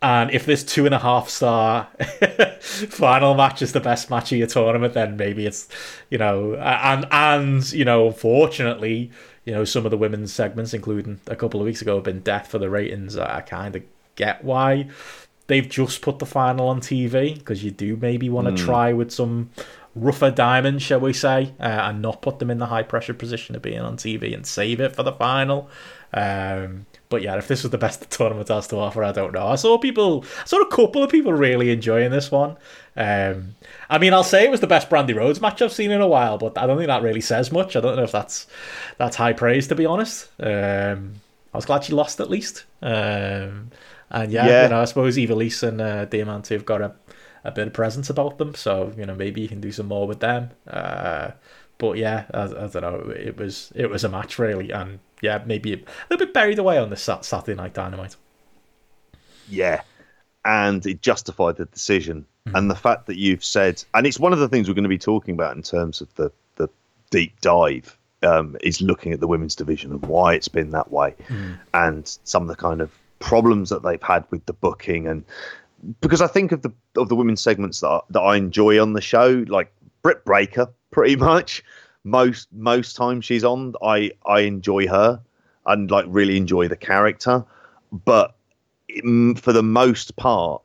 And 0.00 0.32
if 0.32 0.46
this 0.46 0.64
two 0.64 0.84
and 0.84 0.94
a 0.94 0.98
half 0.98 1.28
star 1.28 1.86
final 2.60 3.34
match 3.34 3.62
is 3.62 3.72
the 3.72 3.80
best 3.80 4.10
match 4.10 4.32
of 4.32 4.38
your 4.38 4.48
tournament, 4.48 4.94
then 4.94 5.16
maybe 5.16 5.46
it's, 5.46 5.68
you 6.10 6.18
know, 6.18 6.54
and 6.56 7.06
and 7.12 7.72
you 7.72 7.84
know, 7.84 8.08
unfortunately, 8.08 9.12
you 9.44 9.52
know, 9.52 9.64
some 9.64 9.84
of 9.84 9.92
the 9.92 9.96
women's 9.96 10.32
segments, 10.32 10.74
including 10.74 11.20
a 11.28 11.36
couple 11.36 11.60
of 11.60 11.66
weeks 11.66 11.82
ago, 11.82 11.96
have 11.96 12.04
been 12.04 12.20
death 12.20 12.48
for 12.48 12.58
the 12.58 12.68
ratings. 12.68 13.16
I 13.16 13.42
kind 13.42 13.76
of 13.76 13.82
get 14.16 14.42
why 14.42 14.88
they've 15.46 15.68
just 15.68 16.02
put 16.02 16.18
the 16.18 16.26
final 16.26 16.68
on 16.68 16.80
TV 16.80 17.34
because 17.34 17.62
you 17.62 17.70
do 17.70 17.96
maybe 17.96 18.28
want 18.28 18.48
to 18.56 18.64
try 18.64 18.92
with 18.92 19.10
some 19.10 19.50
rougher 19.94 20.30
diamonds, 20.30 20.82
shall 20.82 21.00
we 21.00 21.12
say, 21.12 21.52
uh, 21.60 21.64
and 21.64 22.00
not 22.00 22.22
put 22.22 22.38
them 22.38 22.50
in 22.50 22.58
the 22.58 22.66
high 22.66 22.82
pressure 22.82 23.14
position 23.14 23.54
of 23.54 23.62
being 23.62 23.80
on 23.80 23.96
TV 23.96 24.34
and 24.34 24.46
save 24.46 24.80
it 24.80 24.96
for 24.96 25.02
the 25.02 25.12
final. 25.12 25.68
Um, 26.14 26.86
but 27.12 27.22
yeah, 27.22 27.36
if 27.36 27.46
this 27.46 27.62
was 27.62 27.70
the 27.70 27.78
best 27.78 28.00
the 28.00 28.06
tournament 28.16 28.48
has 28.48 28.66
to 28.68 28.76
offer, 28.76 29.04
I 29.04 29.12
don't 29.12 29.32
know. 29.32 29.46
I 29.46 29.54
saw 29.54 29.78
people, 29.78 30.24
I 30.40 30.46
saw 30.46 30.60
a 30.60 30.68
couple 30.68 31.02
of 31.04 31.10
people 31.10 31.32
really 31.32 31.70
enjoying 31.70 32.10
this 32.10 32.30
one. 32.32 32.56
Um, 32.96 33.54
I 33.88 33.98
mean, 33.98 34.12
I'll 34.12 34.24
say 34.24 34.44
it 34.44 34.50
was 34.50 34.60
the 34.60 34.66
best 34.66 34.90
Brandi 34.90 35.14
Rhodes 35.14 35.40
match 35.40 35.62
I've 35.62 35.72
seen 35.72 35.90
in 35.92 36.00
a 36.00 36.08
while, 36.08 36.38
but 36.38 36.58
I 36.58 36.66
don't 36.66 36.76
think 36.78 36.88
that 36.88 37.02
really 37.02 37.20
says 37.20 37.52
much. 37.52 37.76
I 37.76 37.80
don't 37.80 37.96
know 37.96 38.02
if 38.02 38.12
that's 38.12 38.46
that's 38.98 39.16
high 39.16 39.32
praise 39.32 39.68
to 39.68 39.74
be 39.76 39.86
honest. 39.86 40.28
Um, 40.40 41.14
I 41.54 41.58
was 41.58 41.66
glad 41.66 41.84
she 41.84 41.92
lost 41.92 42.20
at 42.20 42.30
least. 42.30 42.64
Um, 42.82 43.70
and 44.10 44.32
yeah, 44.32 44.46
Yeah. 44.46 44.62
you 44.64 44.68
know, 44.70 44.80
I 44.82 44.84
suppose 44.86 45.16
Ivelisse 45.16 45.62
and 45.68 45.80
uh, 45.80 46.04
Diamante 46.06 46.54
have 46.54 46.66
got 46.66 46.80
a, 46.82 46.94
a 47.44 47.50
bit 47.50 47.66
of 47.68 47.72
presence 47.72 48.10
about 48.10 48.38
them, 48.38 48.54
so 48.54 48.92
you 48.96 49.06
know 49.06 49.14
maybe 49.14 49.40
you 49.40 49.48
can 49.48 49.60
do 49.60 49.72
some 49.72 49.86
more 49.86 50.06
with 50.06 50.20
them. 50.20 50.50
Uh, 50.66 51.32
but 51.82 51.98
yeah, 51.98 52.26
I, 52.32 52.44
I 52.44 52.68
don't 52.68 52.76
know. 52.76 53.10
It 53.10 53.36
was 53.36 53.72
it 53.74 53.90
was 53.90 54.04
a 54.04 54.08
match 54.08 54.38
really, 54.38 54.70
and 54.70 55.00
yeah, 55.20 55.42
maybe 55.44 55.72
a 55.72 55.78
little 56.08 56.26
bit 56.26 56.32
buried 56.32 56.60
away 56.60 56.78
on 56.78 56.90
the 56.90 56.96
Sat- 56.96 57.24
Saturday 57.24 57.56
Night 57.56 57.74
Dynamite. 57.74 58.14
Yeah. 59.48 59.82
And 60.44 60.86
it 60.86 61.02
justified 61.02 61.56
the 61.56 61.64
decision. 61.64 62.26
And 62.54 62.70
the 62.70 62.74
fact 62.74 63.06
that 63.06 63.16
you've 63.16 63.44
said, 63.44 63.82
and 63.94 64.06
it's 64.06 64.18
one 64.18 64.32
of 64.32 64.40
the 64.40 64.48
things 64.48 64.68
we're 64.68 64.74
going 64.74 64.82
to 64.82 64.88
be 64.88 64.98
talking 64.98 65.34
about 65.34 65.56
in 65.56 65.62
terms 65.62 66.00
of 66.00 66.12
the, 66.14 66.32
the 66.56 66.68
deep 67.10 67.40
dive, 67.40 67.96
um, 68.22 68.56
is 68.62 68.80
looking 68.80 69.12
at 69.12 69.20
the 69.20 69.28
women's 69.28 69.54
division 69.54 69.92
and 69.92 70.04
why 70.06 70.34
it's 70.34 70.48
been 70.48 70.70
that 70.70 70.90
way 70.90 71.14
and 71.74 72.18
some 72.24 72.42
of 72.42 72.48
the 72.48 72.56
kind 72.56 72.80
of 72.80 72.90
problems 73.20 73.70
that 73.70 73.82
they've 73.82 74.02
had 74.02 74.24
with 74.30 74.44
the 74.46 74.52
booking. 74.52 75.06
And 75.06 75.24
because 76.00 76.20
I 76.20 76.26
think 76.26 76.50
of 76.50 76.62
the 76.62 76.72
of 76.96 77.08
the 77.08 77.16
women's 77.16 77.40
segments 77.40 77.80
that 77.80 77.88
I, 77.88 78.00
that 78.10 78.20
I 78.20 78.36
enjoy 78.36 78.80
on 78.82 78.92
the 78.92 79.00
show, 79.00 79.44
like 79.48 79.72
Britt 80.02 80.24
Baker, 80.24 80.68
pretty 80.92 81.16
much 81.16 81.64
most 82.04 82.48
most 82.52 82.94
times 82.96 83.24
she's 83.24 83.44
on, 83.44 83.74
I 83.82 84.12
I 84.24 84.40
enjoy 84.40 84.86
her 84.86 85.20
and 85.66 85.90
like 85.90 86.04
really 86.08 86.36
enjoy 86.36 86.68
the 86.68 86.76
character, 86.76 87.44
but 87.92 88.36
mm, 88.90 89.38
for 89.38 89.52
the 89.52 89.62
most 89.62 90.14
part, 90.16 90.62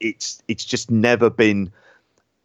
it's 0.00 0.42
it's 0.48 0.64
just 0.64 0.90
never 0.90 1.30
been. 1.30 1.72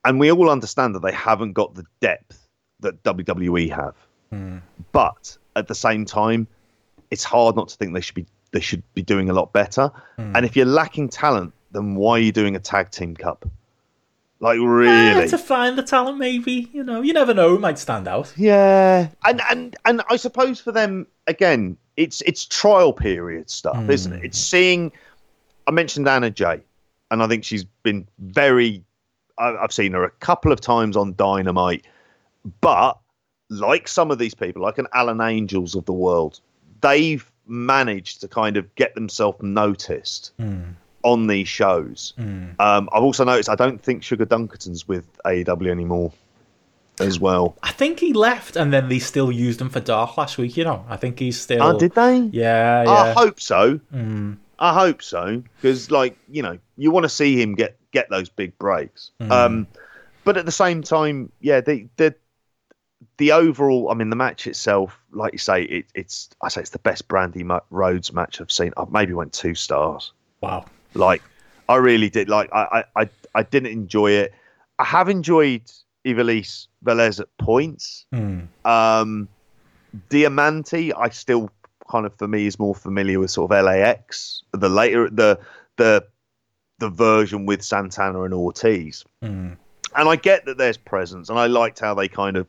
And 0.05 0.19
we 0.19 0.31
all 0.31 0.49
understand 0.49 0.95
that 0.95 1.01
they 1.01 1.11
haven't 1.11 1.53
got 1.53 1.75
the 1.75 1.85
depth 1.99 2.47
that 2.79 3.03
WWE 3.03 3.69
have, 3.73 3.95
but 4.93 5.37
at 5.55 5.67
the 5.67 5.75
same 5.75 6.05
time, 6.05 6.47
it's 7.11 7.23
hard 7.25 7.55
not 7.55 7.67
to 7.69 7.75
think 7.77 7.93
they 7.93 8.01
should 8.01 8.15
be 8.15 8.25
they 8.51 8.61
should 8.61 8.83
be 8.93 9.01
doing 9.01 9.29
a 9.29 9.33
lot 9.33 9.51
better. 9.51 9.91
And 10.35 10.45
if 10.45 10.55
you're 10.55 10.65
lacking 10.65 11.09
talent, 11.09 11.53
then 11.71 11.95
why 11.95 12.13
are 12.13 12.19
you 12.19 12.31
doing 12.31 12.55
a 12.55 12.59
tag 12.59 12.91
team 12.91 13.15
cup? 13.15 13.45
Like 14.39 14.59
really 14.59 15.23
Eh, 15.23 15.27
to 15.27 15.37
find 15.37 15.77
the 15.77 15.83
talent, 15.83 16.19
maybe 16.19 16.69
you 16.71 16.83
know, 16.83 17.01
you 17.01 17.13
never 17.13 17.33
know 17.33 17.49
who 17.49 17.59
might 17.59 17.79
stand 17.79 18.07
out. 18.07 18.33
Yeah, 18.37 19.09
and 19.25 19.41
and 19.49 19.75
and 19.85 20.01
I 20.09 20.17
suppose 20.17 20.59
for 20.59 20.71
them 20.71 21.07
again, 21.25 21.77
it's 21.95 22.21
it's 22.21 22.45
trial 22.45 22.93
period 22.93 23.49
stuff, 23.49 23.89
isn't 23.89 24.13
it? 24.13 24.23
It's 24.23 24.37
seeing. 24.37 24.91
I 25.65 25.71
mentioned 25.71 26.07
Anna 26.07 26.29
Jay, 26.29 26.61
and 27.09 27.23
I 27.23 27.27
think 27.27 27.43
she's 27.43 27.63
been 27.83 28.07
very. 28.19 28.83
I've 29.39 29.71
seen 29.71 29.93
her 29.93 30.03
a 30.03 30.11
couple 30.11 30.51
of 30.51 30.61
times 30.61 30.95
on 30.97 31.13
Dynamite, 31.15 31.85
but 32.61 32.97
like 33.49 33.87
some 33.87 34.11
of 34.11 34.17
these 34.17 34.33
people, 34.33 34.61
like 34.61 34.77
an 34.77 34.87
Alan 34.93 35.21
Angels 35.21 35.75
of 35.75 35.85
the 35.85 35.93
world, 35.93 36.39
they've 36.81 37.29
managed 37.45 38.21
to 38.21 38.27
kind 38.27 38.57
of 38.57 38.73
get 38.75 38.93
themselves 38.95 39.37
noticed 39.41 40.31
on 41.03 41.27
these 41.27 41.47
shows. 41.47 42.13
Um, 42.17 42.89
I've 42.91 43.03
also 43.03 43.23
noticed 43.23 43.49
I 43.49 43.55
don't 43.55 43.81
think 43.81 44.03
Sugar 44.03 44.25
Dunkerton's 44.25 44.87
with 44.87 45.05
AEW 45.23 45.69
anymore 45.69 46.11
as 46.99 47.19
well. 47.19 47.55
I 47.63 47.71
think 47.71 47.99
he 47.99 48.13
left, 48.13 48.55
and 48.55 48.73
then 48.73 48.89
they 48.89 48.99
still 48.99 49.31
used 49.31 49.61
him 49.61 49.69
for 49.69 49.79
Dark 49.79 50.17
last 50.17 50.37
week. 50.37 50.57
You 50.57 50.63
know, 50.63 50.85
I 50.89 50.97
think 50.97 51.19
he's 51.19 51.39
still. 51.39 51.61
Oh, 51.63 51.77
did 51.77 51.93
they? 51.93 52.17
Yeah, 52.17 52.83
yeah. 52.83 52.89
I 52.89 53.13
hope 53.13 53.39
so. 53.39 53.79
I 54.59 54.73
hope 54.73 55.03
so 55.03 55.43
because, 55.61 55.91
like, 55.91 56.17
you 56.27 56.41
know, 56.41 56.57
you 56.77 56.89
want 56.89 57.03
to 57.03 57.09
see 57.09 57.39
him 57.39 57.53
get 57.53 57.77
get 57.91 58.09
those 58.09 58.29
big 58.29 58.57
breaks. 58.57 59.11
Um, 59.19 59.67
but 60.23 60.37
at 60.37 60.45
the 60.45 60.51
same 60.51 60.81
time, 60.81 61.31
yeah, 61.39 61.61
the 61.61 61.87
the 61.97 62.15
the 63.17 63.33
overall, 63.33 63.89
I 63.89 63.93
mean, 63.93 64.09
the 64.09 64.15
match 64.15 64.47
itself, 64.47 64.99
like 65.11 65.33
you 65.33 65.39
say, 65.39 65.63
it, 65.63 65.85
it's 65.93 66.29
I 66.41 66.49
say 66.49 66.61
it's 66.61 66.71
the 66.71 66.79
best 66.79 67.07
Brandi 67.07 67.61
Rhodes 67.69 68.11
match 68.13 68.41
I've 68.41 68.51
seen. 68.51 68.73
I 68.77 68.85
maybe 68.89 69.13
went 69.13 69.33
two 69.33 69.55
stars. 69.55 70.11
Wow. 70.41 70.65
Like, 70.93 71.21
I 71.69 71.75
really 71.75 72.09
did. 72.09 72.29
Like, 72.29 72.49
I 72.53 72.83
I 72.95 73.09
I, 73.35 73.43
didn't 73.43 73.71
enjoy 73.71 74.11
it. 74.11 74.33
I 74.79 74.83
have 74.85 75.09
enjoyed 75.09 75.63
Ivelisse 76.05 76.67
Velez 76.83 77.19
at 77.19 77.27
points. 77.37 78.05
Um, 78.65 79.27
Diamante, 80.09 80.93
I 80.93 81.09
still 81.09 81.49
kind 81.89 82.05
of 82.05 82.13
for 82.15 82.27
me 82.27 82.45
is 82.47 82.59
more 82.59 82.75
familiar 82.75 83.19
with 83.19 83.31
sort 83.31 83.51
of 83.51 83.65
LAX, 83.65 84.43
the 84.51 84.69
later 84.69 85.09
the 85.09 85.39
the 85.77 86.05
the 86.79 86.89
version 86.89 87.45
with 87.45 87.63
Santana 87.63 88.23
and 88.23 88.33
Ortiz. 88.33 89.03
And 89.95 90.09
I 90.09 90.15
get 90.15 90.45
that 90.45 90.57
there's 90.57 90.77
presence, 90.77 91.29
and 91.29 91.39
I 91.39 91.47
liked 91.47 91.79
how 91.79 91.93
they 91.93 92.07
kind 92.07 92.37
of 92.37 92.47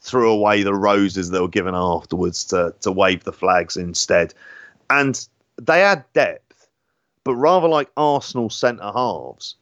threw 0.00 0.30
away 0.30 0.62
the 0.62 0.74
roses 0.74 1.30
that 1.30 1.40
were 1.40 1.48
given 1.48 1.74
afterwards 1.74 2.44
to 2.44 2.74
to 2.80 2.92
wave 2.92 3.24
the 3.24 3.32
flags 3.32 3.76
instead. 3.76 4.34
And 4.90 5.26
they 5.60 5.80
had 5.80 6.04
depth, 6.12 6.41
but 7.24 7.34
rather 7.34 7.68
like 7.68 7.90
Arsenal 7.96 8.50
centre 8.50 8.90
halves, 8.92 9.56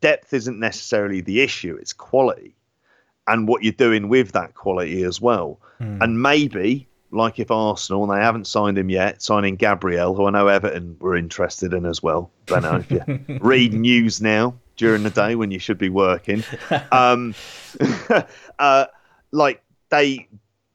depth 0.00 0.32
isn't 0.32 0.58
necessarily 0.58 1.20
the 1.20 1.40
issue; 1.40 1.76
it's 1.80 1.92
quality 1.92 2.54
and 3.26 3.46
what 3.46 3.62
you're 3.62 3.72
doing 3.72 4.08
with 4.08 4.32
that 4.32 4.54
quality 4.54 5.04
as 5.04 5.20
well. 5.20 5.60
And 6.02 6.20
maybe, 6.20 6.88
like 7.10 7.38
if 7.38 7.50
Arsenal, 7.50 8.02
and 8.04 8.12
they 8.12 8.22
haven't 8.22 8.46
signed 8.46 8.76
him 8.76 8.90
yet, 8.90 9.22
signing 9.22 9.56
Gabriel, 9.56 10.14
who 10.14 10.26
I 10.26 10.30
know 10.30 10.46
Everton 10.48 10.96
were 11.00 11.16
interested 11.16 11.72
in 11.72 11.86
as 11.86 12.02
well. 12.02 12.30
Don't 12.46 12.62
know 12.62 12.76
if 12.76 12.90
you 12.90 13.38
read 13.40 13.72
news 13.72 14.20
now 14.20 14.54
during 14.76 15.04
the 15.04 15.10
day 15.10 15.36
when 15.36 15.50
you 15.50 15.58
should 15.58 15.78
be 15.78 15.88
working. 15.88 16.44
Um, 16.92 17.34
uh, 18.58 18.86
like 19.32 19.62
they 19.90 20.28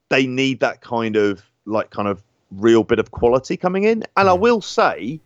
they 0.10 0.28
need 0.28 0.62
that 0.62 0.82
kind 0.82 1.16
of 1.16 1.44
like 1.66 1.90
kind 1.90 2.08
of 2.08 2.24
real 2.52 2.84
bit 2.84 3.00
of 3.00 3.12
quality 3.12 3.58
coming 3.58 3.84
in. 3.84 4.04
And 4.16 4.30
I 4.30 4.34
will 4.34 4.62
say, 4.62 5.20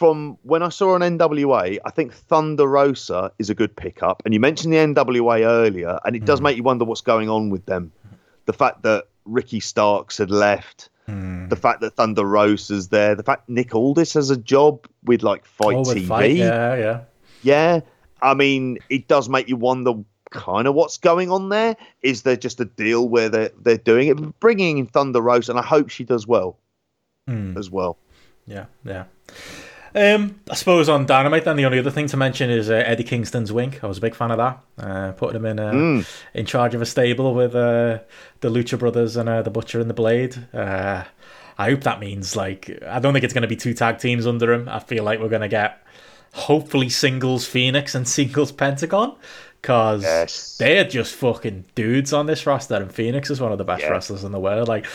from 0.00 0.38
when 0.44 0.62
I 0.62 0.70
saw 0.70 0.96
an 0.96 1.02
NWA, 1.02 1.78
I 1.84 1.90
think 1.90 2.14
Thunder 2.14 2.66
Rosa 2.66 3.32
is 3.38 3.50
a 3.50 3.54
good 3.54 3.76
pickup. 3.76 4.22
And 4.24 4.32
you 4.32 4.40
mentioned 4.40 4.72
the 4.72 4.78
NWA 4.78 5.44
earlier, 5.44 6.00
and 6.06 6.16
it 6.16 6.24
does 6.24 6.38
hmm. 6.38 6.44
make 6.44 6.56
you 6.56 6.62
wonder 6.62 6.86
what's 6.86 7.02
going 7.02 7.28
on 7.28 7.50
with 7.50 7.66
them. 7.66 7.92
The 8.46 8.54
fact 8.54 8.82
that 8.84 9.08
Ricky 9.26 9.60
Starks 9.60 10.16
had 10.16 10.30
left, 10.30 10.88
hmm. 11.04 11.48
the 11.48 11.56
fact 11.56 11.82
that 11.82 11.96
Thunder 11.96 12.24
Rosa's 12.24 12.88
there, 12.88 13.14
the 13.14 13.22
fact 13.22 13.46
Nick 13.50 13.74
Aldis 13.74 14.14
has 14.14 14.30
a 14.30 14.38
job 14.38 14.86
with 15.04 15.22
like 15.22 15.44
Fight 15.44 15.76
Oh, 15.76 15.80
with 15.80 15.98
TV. 15.98 16.06
fight, 16.06 16.30
yeah, 16.32 16.76
yeah. 16.76 17.00
Yeah, 17.42 17.80
I 18.22 18.32
mean, 18.32 18.78
it 18.88 19.06
does 19.06 19.28
make 19.28 19.50
you 19.50 19.56
wonder 19.56 19.92
kind 20.30 20.66
of 20.66 20.74
what's 20.74 20.96
going 20.96 21.30
on 21.30 21.50
there. 21.50 21.76
Is 22.00 22.22
there 22.22 22.36
just 22.36 22.58
a 22.60 22.64
deal 22.64 23.06
where 23.06 23.28
they're 23.28 23.50
they're 23.60 23.76
doing 23.76 24.08
it, 24.08 24.16
But 24.16 24.40
bringing 24.40 24.78
in 24.78 24.86
Thunder 24.86 25.20
Rosa, 25.20 25.52
and 25.52 25.58
I 25.58 25.62
hope 25.62 25.90
she 25.90 26.04
does 26.04 26.26
well 26.26 26.56
hmm. 27.28 27.58
as 27.58 27.70
well. 27.70 27.98
Yeah, 28.46 28.64
yeah. 28.82 29.04
Um, 29.94 30.40
I 30.50 30.54
suppose 30.54 30.88
on 30.88 31.06
Dynamite, 31.06 31.44
then 31.44 31.56
the 31.56 31.64
only 31.64 31.78
other 31.78 31.90
thing 31.90 32.06
to 32.08 32.16
mention 32.16 32.48
is 32.50 32.70
uh, 32.70 32.74
Eddie 32.74 33.02
Kingston's 33.04 33.52
wink. 33.52 33.82
I 33.82 33.86
was 33.86 33.98
a 33.98 34.00
big 34.00 34.14
fan 34.14 34.30
of 34.30 34.38
that. 34.38 34.60
Uh, 34.78 35.12
putting 35.12 35.36
him 35.36 35.46
in 35.46 35.58
uh, 35.58 36.02
in 36.34 36.46
charge 36.46 36.74
of 36.74 36.82
a 36.82 36.86
stable 36.86 37.34
with 37.34 37.54
uh, 37.54 37.98
the 38.40 38.48
Lucha 38.50 38.78
Brothers 38.78 39.16
and 39.16 39.28
uh, 39.28 39.42
the 39.42 39.50
Butcher 39.50 39.80
and 39.80 39.90
the 39.90 39.94
Blade. 39.94 40.36
Uh, 40.54 41.04
I 41.58 41.70
hope 41.70 41.80
that 41.82 41.98
means 42.00 42.36
like 42.36 42.70
I 42.86 43.00
don't 43.00 43.12
think 43.12 43.24
it's 43.24 43.34
going 43.34 43.42
to 43.42 43.48
be 43.48 43.56
two 43.56 43.74
tag 43.74 43.98
teams 43.98 44.26
under 44.26 44.52
him. 44.52 44.68
I 44.68 44.78
feel 44.78 45.02
like 45.04 45.18
we're 45.20 45.28
going 45.28 45.42
to 45.42 45.48
get 45.48 45.82
hopefully 46.32 46.88
singles 46.88 47.44
Fénix 47.46 47.94
and 47.94 48.06
singles 48.08 48.52
Pentagon 48.52 49.16
because 49.60 50.02
Yes. 50.02 50.56
they're 50.58 50.84
just 50.84 51.14
fucking 51.16 51.64
dudes 51.74 52.12
on 52.12 52.26
this 52.26 52.46
roster, 52.46 52.76
and 52.76 52.90
Fénix 52.90 53.30
is 53.30 53.40
one 53.40 53.52
of 53.52 53.58
the 53.58 53.64
best 53.64 53.82
Yeah. 53.82 53.90
wrestlers 53.90 54.24
in 54.24 54.32
the 54.32 54.40
world. 54.40 54.68
Like, 54.68 54.86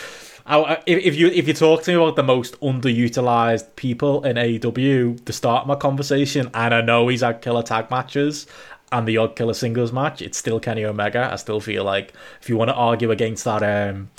I, 0.46 0.58
I- 0.58 0.82
if, 0.86 1.04
if 1.04 1.16
you 1.16 1.26
if 1.28 1.48
you 1.48 1.54
talk 1.54 1.82
to 1.84 1.90
me 1.90 1.96
about 1.96 2.16
the 2.16 2.22
most 2.22 2.58
underutilized 2.60 3.74
people 3.76 4.24
in 4.24 4.36
AEW, 4.36 5.24
to 5.24 5.32
start 5.32 5.62
of 5.62 5.68
my 5.68 5.74
conversation, 5.76 6.50
and 6.54 6.74
I 6.74 6.80
know 6.80 7.08
he's 7.08 7.20
had 7.22 7.42
killer 7.42 7.62
tag 7.62 7.90
matches 7.90 8.46
and 8.92 9.06
the 9.08 9.16
odd 9.16 9.34
killer 9.36 9.54
singles 9.54 9.92
match, 9.92 10.22
it's 10.22 10.38
still 10.38 10.60
Kenny 10.60 10.84
Omega. 10.84 11.28
I 11.32 11.36
still 11.36 11.60
feel 11.60 11.82
like 11.84 12.12
if 12.40 12.48
you 12.48 12.56
want 12.56 12.68
to 12.70 12.74
argue 12.74 13.10
against 13.10 13.44
that, 13.44 13.62
um, 13.62 14.10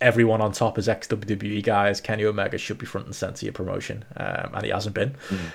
everyone 0.00 0.40
on 0.40 0.50
top 0.52 0.76
is 0.78 0.88
ex 0.88 1.06
WWE 1.08 1.62
guys. 1.62 2.00
Kenny 2.00 2.24
Omega 2.24 2.58
should 2.58 2.78
be 2.78 2.86
front 2.86 3.06
and 3.06 3.14
center 3.14 3.34
of 3.34 3.42
your 3.42 3.52
promotion, 3.52 4.04
um, 4.16 4.50
and 4.54 4.64
he 4.64 4.70
hasn't 4.70 4.94
been. 4.96 5.14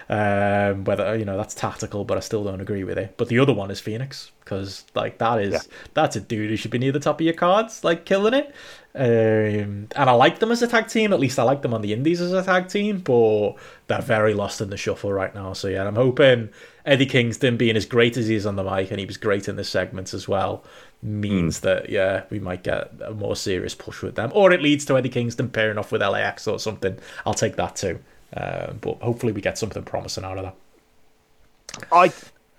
Um, 0.10 0.84
whether 0.86 1.16
you 1.18 1.26
know 1.26 1.38
that's 1.38 1.54
tactical, 1.54 2.06
but 2.06 2.18
I 2.18 2.22
still 2.22 2.44
don't 2.44 2.62
agree 2.62 2.84
with 2.84 2.98
it. 2.98 3.16
But 3.18 3.28
the 3.28 3.40
other 3.40 3.54
one 3.54 3.72
is 3.72 3.82
Fénix 3.82 4.32
because 4.44 4.86
like 4.96 5.18
that 5.18 5.40
is 5.42 5.54
Yeah. 5.54 5.60
that's 5.94 6.16
a 6.16 6.22
dude 6.22 6.50
who 6.50 6.56
should 6.56 6.72
be 6.72 6.78
near 6.80 6.92
the 6.92 7.00
top 7.00 7.20
of 7.20 7.26
your 7.26 7.34
cards, 7.34 7.84
like 7.84 8.06
killing 8.06 8.34
it. 8.34 8.54
Um, 8.96 9.88
and 9.96 10.10
I 10.10 10.12
like 10.12 10.38
them 10.38 10.52
as 10.52 10.62
a 10.62 10.68
tag 10.68 10.88
team. 10.88 11.14
At 11.14 11.20
least 11.20 11.40
I 11.40 11.44
like 11.44 11.64
them 11.64 11.74
on 11.74 11.82
the 11.82 11.94
Indies 11.94 12.22
as 12.22 12.32
a 12.32 12.44
tag 12.44 12.68
team, 12.68 13.00
but 13.00 13.56
they're 13.88 14.02
very 14.02 14.34
lost 14.36 14.62
in 14.62 14.70
the 14.70 14.78
shuffle 14.78 15.12
right 15.12 15.34
now. 15.34 15.54
So 15.54 15.68
yeah, 15.68 15.88
I'm 15.88 15.96
hoping 15.96 16.50
Eddie 16.86 17.08
Kingston 17.08 17.58
being 17.58 17.76
as 17.76 17.86
great 17.86 18.18
as 18.18 18.28
he 18.28 18.36
is 18.36 18.46
on 18.46 18.56
the 18.56 18.64
mic, 18.64 18.92
and 18.92 19.00
he 19.00 19.06
was 19.06 19.18
great 19.18 19.48
in 19.48 19.56
this 19.56 19.70
segment 19.70 20.14
as 20.14 20.28
well, 20.28 20.64
means 21.02 21.62
that 21.62 21.90
yeah, 21.90 22.24
we 22.30 22.40
might 22.40 22.64
get 22.64 22.92
a 23.04 23.14
more 23.14 23.36
serious 23.36 23.74
push 23.74 24.04
with 24.04 24.16
them, 24.16 24.32
or 24.36 24.52
it 24.52 24.62
leads 24.62 24.86
to 24.86 24.98
Eddie 24.98 25.10
Kingston 25.10 25.50
pairing 25.50 25.80
off 25.80 25.92
with 25.92 26.02
LAX 26.02 26.48
or 26.48 26.60
something. 26.60 26.98
I'll 27.26 27.34
take 27.34 27.56
that 27.56 27.76
too. 27.76 28.00
Uh, 28.36 28.74
but 28.74 29.00
hopefully 29.02 29.32
we 29.32 29.42
get 29.42 29.58
something 29.58 29.84
promising 29.84 30.24
out 30.24 30.38
of 30.38 30.44
that. 30.44 31.86
I 31.92 32.12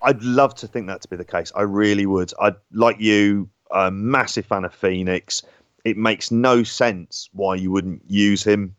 I'd 0.03 0.23
love 0.23 0.55
to 0.57 0.67
think 0.67 0.87
that 0.89 1.01
to 1.03 1.09
be 1.09 1.17
the 1.17 1.25
case. 1.25 1.53
I 1.55 1.63
really 1.63 2.07
would. 2.07 2.33
I'd 2.41 2.57
like 2.73 3.01
you, 3.01 3.49
a 3.71 3.91
massive 3.91 4.47
fan 4.47 4.65
of 4.65 4.79
Fénix. 4.79 5.43
It 5.85 5.97
makes 5.97 6.31
no 6.31 6.63
sense 6.63 7.29
why 7.33 7.57
you 7.57 7.71
wouldn't 7.71 8.03
use 8.09 8.43
him, 8.43 8.75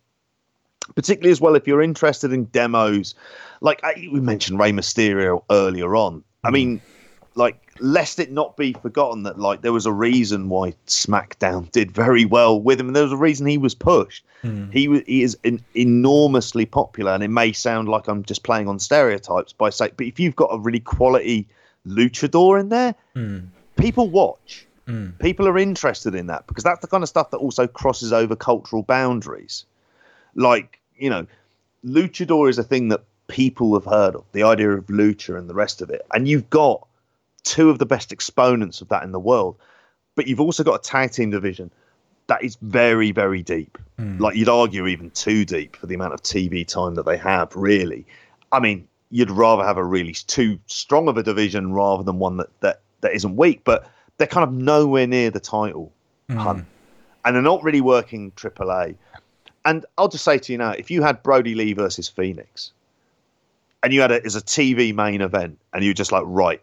particularly 0.95 1.32
as 1.32 1.40
well 1.40 1.56
if 1.56 1.68
you're 1.68 1.82
interested 1.82 2.34
in 2.34 2.45
demos. 2.45 3.15
Like 3.61 3.84
I, 3.84 4.10
we 4.11 4.19
mentioned 4.19 4.60
Rey 4.60 4.72
Mysterio 4.72 5.44
earlier 5.49 5.95
on. 5.95 6.23
I 6.44 6.52
mean, 6.52 6.82
like 7.36 7.60
lest 7.80 8.19
it 8.19 8.32
not 8.32 8.56
be 8.56 8.73
forgotten 8.73 9.23
that 9.23 9.40
like 9.40 9.61
there 9.61 9.73
was 9.73 9.86
a 9.86 9.91
reason 9.91 10.49
why 10.49 10.73
SmackDown 10.88 11.69
did 11.72 11.91
very 11.91 12.26
well 12.26 12.60
with 12.60 12.80
him, 12.80 12.88
and 12.88 12.95
there 12.95 13.03
was 13.03 13.11
a 13.11 13.18
reason 13.18 13.45
he 13.45 13.57
was 13.57 13.76
pushed. 13.76 14.26
Hmm. 14.41 14.69
He 14.72 14.88
wa- 14.88 15.02
he 15.06 15.23
is 15.23 15.38
enormously 15.73 16.65
popular, 16.65 17.11
and 17.11 17.23
it 17.23 17.30
may 17.30 17.52
sound 17.52 17.90
like 17.90 18.07
I'm 18.07 18.23
just 18.23 18.44
playing 18.44 18.68
on 18.68 18.80
stereotypes 18.80 19.53
by 19.53 19.69
saying, 19.69 19.94
but 19.98 20.07
if 20.07 20.19
you've 20.19 20.36
got 20.36 20.53
a 20.53 20.60
really 20.60 20.80
quality 20.80 21.48
luchador 21.86 22.60
in 22.60 22.69
there, 22.69 22.95
hmm. 23.14 23.40
people 23.77 24.10
watch. 24.10 24.65
Mm. 24.88 25.18
People 25.20 25.48
are 25.48 25.57
interested 25.57 26.16
in 26.16 26.28
that 26.28 26.48
because 26.48 26.64
that's 26.64 26.82
the 26.82 26.88
kind 26.88 27.03
of 27.03 27.10
stuff 27.10 27.32
that 27.32 27.38
also 27.38 27.68
crosses 27.68 28.14
over 28.14 28.36
cultural 28.36 28.84
boundaries. 28.84 29.66
Like 30.36 30.80
you 30.98 31.10
know, 31.10 31.26
luchador 31.86 32.49
is 32.49 32.57
a 32.57 32.64
thing 32.64 32.90
that 32.90 33.03
people 33.28 33.74
have 33.74 33.86
heard 33.86 34.16
of. 34.16 34.24
The 34.32 34.44
idea 34.44 34.72
of 34.72 34.86
lucha 34.88 35.38
and 35.38 35.49
the 35.49 35.56
rest 35.56 35.82
of 35.82 35.90
it, 35.90 36.06
and 36.14 36.28
you've 36.28 36.49
got 36.49 36.86
two 37.44 37.70
of 37.70 37.80
the 37.80 37.86
best 37.86 38.12
exponents 38.12 38.82
of 38.82 38.90
that 38.90 39.03
in 39.03 39.12
the 39.12 39.20
world. 39.20 39.56
But 40.16 40.28
you've 40.28 40.40
also 40.40 40.64
got 40.64 40.76
a 40.76 40.84
tag 40.84 41.12
team 41.12 41.30
division 41.30 41.72
that 42.28 42.44
is 42.44 42.57
very, 42.62 43.12
very 43.12 43.44
deep. 43.44 43.78
Mm. 43.99 44.20
Like 44.20 44.36
you'd 44.36 44.49
argue 44.49 44.88
even 44.88 45.12
too 45.12 45.45
deep 45.45 45.76
for 45.76 45.88
the 45.88 45.95
amount 45.95 46.14
of 46.14 46.22
TV 46.22 46.68
time 46.68 46.95
that 46.95 47.06
they 47.06 47.18
have, 47.18 47.56
really. 47.56 48.06
I 48.52 48.60
mean, 48.60 48.88
you'd 49.12 49.32
rather 49.32 49.64
have 49.64 49.78
a 49.78 49.84
really 49.84 50.14
too 50.14 50.60
strong 50.66 51.07
of 51.07 51.18
a 51.18 51.24
division 51.24 51.74
rather 51.74 52.03
than 52.03 52.20
one 52.20 52.38
that, 52.38 52.49
that, 52.62 52.82
that 53.02 53.14
isn't 53.14 53.36
weak, 53.36 53.62
but 53.64 53.90
they're 54.18 54.28
kind 54.28 54.44
of 54.48 54.54
nowhere 54.54 55.08
near 55.08 55.30
the 55.30 55.40
title 55.40 55.92
hunt. 56.30 56.66
And 57.24 57.36
they're 57.36 57.42
not 57.42 57.64
really 57.64 57.82
working 57.82 58.32
AAA. 58.32 58.96
And 59.64 59.86
I'll 59.98 60.08
just 60.08 60.24
say 60.24 60.38
to 60.38 60.52
you 60.52 60.58
now, 60.58 60.72
if 60.72 60.92
you 60.92 61.02
had 61.02 61.24
Brodie 61.24 61.56
Lee 61.56 61.74
versus 61.74 62.10
Fénix, 62.16 62.72
and 63.84 63.94
you 63.94 64.02
had 64.02 64.12
it 64.12 64.26
as 64.26 64.36
a 64.36 64.42
TV 64.42 64.94
main 64.94 65.22
event, 65.22 65.60
and 65.74 65.84
you 65.84 65.90
were 65.90 65.96
just 65.96 66.12
like, 66.12 66.24
right, 66.26 66.62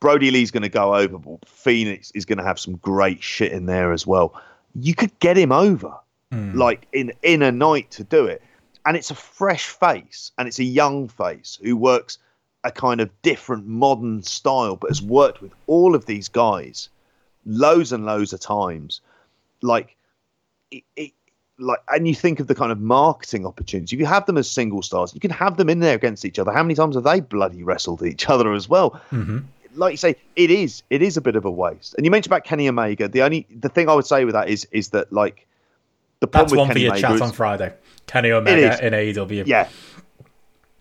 Brodie 0.00 0.30
Lee's 0.30 0.50
going 0.50 0.62
to 0.62 0.68
go 0.70 0.94
over, 0.94 1.18
but 1.18 1.42
Fénix 1.42 2.10
is 2.14 2.24
going 2.24 2.38
to 2.38 2.44
have 2.44 2.58
some 2.58 2.76
great 2.76 3.22
shit 3.22 3.52
in 3.52 3.66
there 3.66 3.92
as 3.92 4.06
well. 4.06 4.40
You 4.74 4.94
could 4.94 5.18
get 5.18 5.36
him 5.36 5.52
over, 5.52 5.94
Hmm. 6.32 6.56
like 6.56 6.86
in 6.92 7.12
in 7.22 7.42
a 7.42 7.50
night 7.50 7.90
to 7.92 8.04
do 8.04 8.24
it, 8.26 8.40
and 8.86 8.96
it's 8.96 9.10
a 9.10 9.16
fresh 9.16 9.66
face 9.66 10.30
and 10.38 10.46
it's 10.46 10.60
a 10.60 10.64
young 10.64 11.08
face 11.08 11.58
who 11.60 11.76
works 11.76 12.18
a 12.64 12.70
kind 12.70 13.00
of 13.00 13.10
different 13.22 13.66
modern 13.66 14.22
style, 14.22 14.76
but 14.76 14.90
has 14.90 15.00
worked 15.02 15.40
with 15.40 15.52
all 15.66 15.94
of 15.94 16.06
these 16.06 16.28
guys 16.28 16.88
loads 17.46 17.92
and 17.92 18.04
loads 18.04 18.32
of 18.32 18.40
times. 18.40 19.00
Like 19.62 19.96
it, 20.70 20.84
it 20.96 21.12
like 21.58 21.80
and 21.88 22.06
you 22.08 22.14
think 22.14 22.40
of 22.40 22.46
the 22.46 22.54
kind 22.54 22.72
of 22.72 22.80
marketing 22.80 23.46
opportunities. 23.46 23.92
If 23.92 23.98
you 23.98 24.06
have 24.06 24.26
them 24.26 24.36
as 24.38 24.50
single 24.50 24.82
stars, 24.82 25.12
you 25.14 25.20
can 25.20 25.30
have 25.30 25.56
them 25.56 25.68
in 25.68 25.80
there 25.80 25.94
against 25.94 26.24
each 26.24 26.38
other. 26.38 26.52
How 26.52 26.62
many 26.62 26.74
times 26.74 26.94
have 26.94 27.04
they 27.04 27.20
bloody 27.20 27.62
wrestled 27.62 28.02
each 28.02 28.28
other 28.28 28.52
as 28.52 28.68
well? 28.68 29.00
Mhm. 29.12 29.44
Like 29.74 29.92
you 29.92 29.96
say, 29.98 30.16
it 30.36 30.50
is 30.50 30.82
it 30.90 31.00
is 31.02 31.16
a 31.16 31.20
bit 31.20 31.36
of 31.36 31.44
a 31.44 31.50
waste. 31.50 31.94
And 31.94 32.04
you 32.04 32.10
mentioned 32.10 32.32
about 32.32 32.44
Kenny 32.44 32.68
Omega. 32.68 33.08
The 33.08 33.22
only 33.22 33.46
the 33.54 33.68
thing 33.68 33.88
I 33.88 33.94
would 33.94 34.06
say 34.06 34.24
with 34.24 34.34
that 34.34 34.48
is 34.48 34.66
is 34.72 34.88
that 34.90 35.12
like 35.12 35.46
the 36.20 36.26
problem 36.26 36.48
That's 36.48 36.58
one 36.58 36.68
with 36.68 36.76
for 36.76 36.78
your 36.80 36.92
Omega 36.92 37.06
chat 37.08 37.14
is, 37.16 37.20
on 37.20 37.32
Friday. 37.32 37.72
Kenny. 38.06 38.32
Omega 38.32 38.84
in 38.86 38.92
AEW. 38.92 39.46
yeah, 39.46 39.68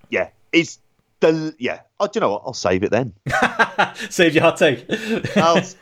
yeah, 0.09 0.29
is 0.51 0.79
yeah. 1.21 1.81
Oh, 1.99 2.07
do 2.07 2.11
you 2.15 2.21
know 2.21 2.31
what? 2.31 2.43
I'll 2.45 2.53
save 2.53 2.83
it 2.83 2.91
then. 2.91 3.13
Save 4.09 4.35
your 4.35 4.43
hot 4.43 4.57
take. 4.57 4.85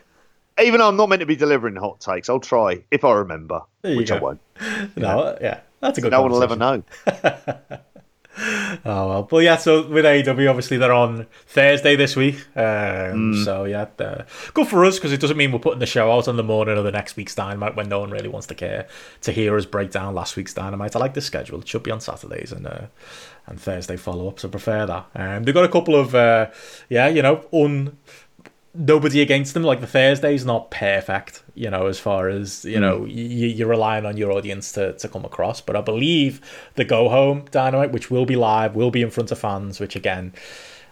Even 0.60 0.80
though 0.80 0.88
I'm 0.88 0.98
not 0.98 1.10
meant 1.10 1.20
to 1.20 1.26
be 1.28 1.36
delivering 1.36 1.76
hot 1.76 2.00
takes, 2.00 2.30
I'll 2.30 2.40
try 2.40 2.84
if 2.90 3.04
I 3.04 3.14
remember, 3.14 3.62
which 3.84 4.10
I 4.12 4.18
won't. 4.20 4.42
no, 4.96 5.38
yeah, 5.40 5.60
that's 5.82 6.00
a 6.00 6.02
good. 6.02 6.12
No 6.12 6.24
one 6.24 6.32
will 6.32 6.42
ever 6.42 6.56
know. 6.56 6.84
Oh 8.40 9.08
well, 9.08 9.24
but 9.24 9.40
yeah. 9.40 9.58
So 9.58 9.88
with 9.88 10.06
AEW, 10.06 10.50
obviously 10.50 10.78
they're 10.78 10.94
on 10.94 11.26
Thursday 11.48 11.96
this 11.96 12.16
week. 12.16 12.36
Um, 12.56 12.64
Mm. 13.18 13.46
So 13.46 13.64
yeah, 13.64 13.88
uh, 14.00 14.24
good 14.54 14.68
for 14.68 14.86
us 14.86 14.98
because 14.98 15.12
it 15.12 15.20
doesn't 15.20 15.38
mean 15.38 15.52
we're 15.52 15.60
putting 15.60 15.80
the 15.80 15.86
show 15.86 16.12
out 16.12 16.28
on 16.28 16.38
the 16.38 16.44
morning 16.44 16.78
of 16.78 16.84
the 16.84 16.92
next 16.92 17.16
week's 17.16 17.34
Dynamite 17.36 17.76
when 17.76 17.90
no 17.90 18.00
one 18.00 18.12
really 18.12 18.28
wants 18.30 18.48
to 18.48 18.56
care 18.56 18.88
to 19.22 19.32
hear 19.32 19.56
us 19.58 19.66
break 19.66 19.92
down 19.92 20.14
last 20.14 20.36
week's 20.36 20.54
Dynamite. 20.54 20.96
I 20.96 21.00
like 21.00 21.14
the 21.14 21.22
schedule; 21.22 21.60
it 21.62 21.68
should 21.68 21.84
be 21.84 21.92
on 21.92 22.00
Saturdays 22.00 22.52
and 22.52 22.68
uh, 22.68 22.88
and 23.48 23.60
Thursday 23.60 23.96
follow 23.96 24.28
ups. 24.28 24.46
I 24.46 24.50
prefer 24.50 24.86
that. 24.86 25.06
Um, 25.16 25.44
they've 25.44 25.54
got 25.56 25.66
a 25.66 25.70
couple 25.70 25.96
of 25.96 26.14
uh, 26.14 26.48
yeah, 26.90 27.08
you 27.08 27.22
know, 27.22 27.46
un 27.54 27.98
nobody 28.78 29.22
against 29.22 29.54
them. 29.54 29.64
Like 29.64 29.82
the 29.82 29.88
Thursday's 29.88 30.46
not 30.46 30.72
perfect, 30.72 31.44
you 31.56 31.70
know, 31.70 31.88
as 31.88 32.00
far 32.00 32.30
as 32.30 32.64
you 32.64 32.80
know, 32.80 33.00
y- 33.00 33.08
you're 33.08 33.68
relying 33.68 34.06
on 34.06 34.18
your 34.18 34.32
audience 34.32 34.72
to, 34.74 34.94
to 34.94 35.08
come 35.10 35.26
across. 35.26 35.60
But 35.62 35.76
I 35.76 35.82
believe 35.82 36.42
the 36.76 36.86
go 36.86 37.10
home 37.10 37.46
dynamite, 37.52 37.92
which 37.92 38.12
will 38.12 38.26
be 38.26 38.36
live, 38.36 38.76
will 38.76 38.92
be 38.92 39.02
in 39.02 39.10
front 39.10 39.32
of 39.32 39.40
fans. 39.40 39.80
Which 39.80 39.96
again, 39.96 40.34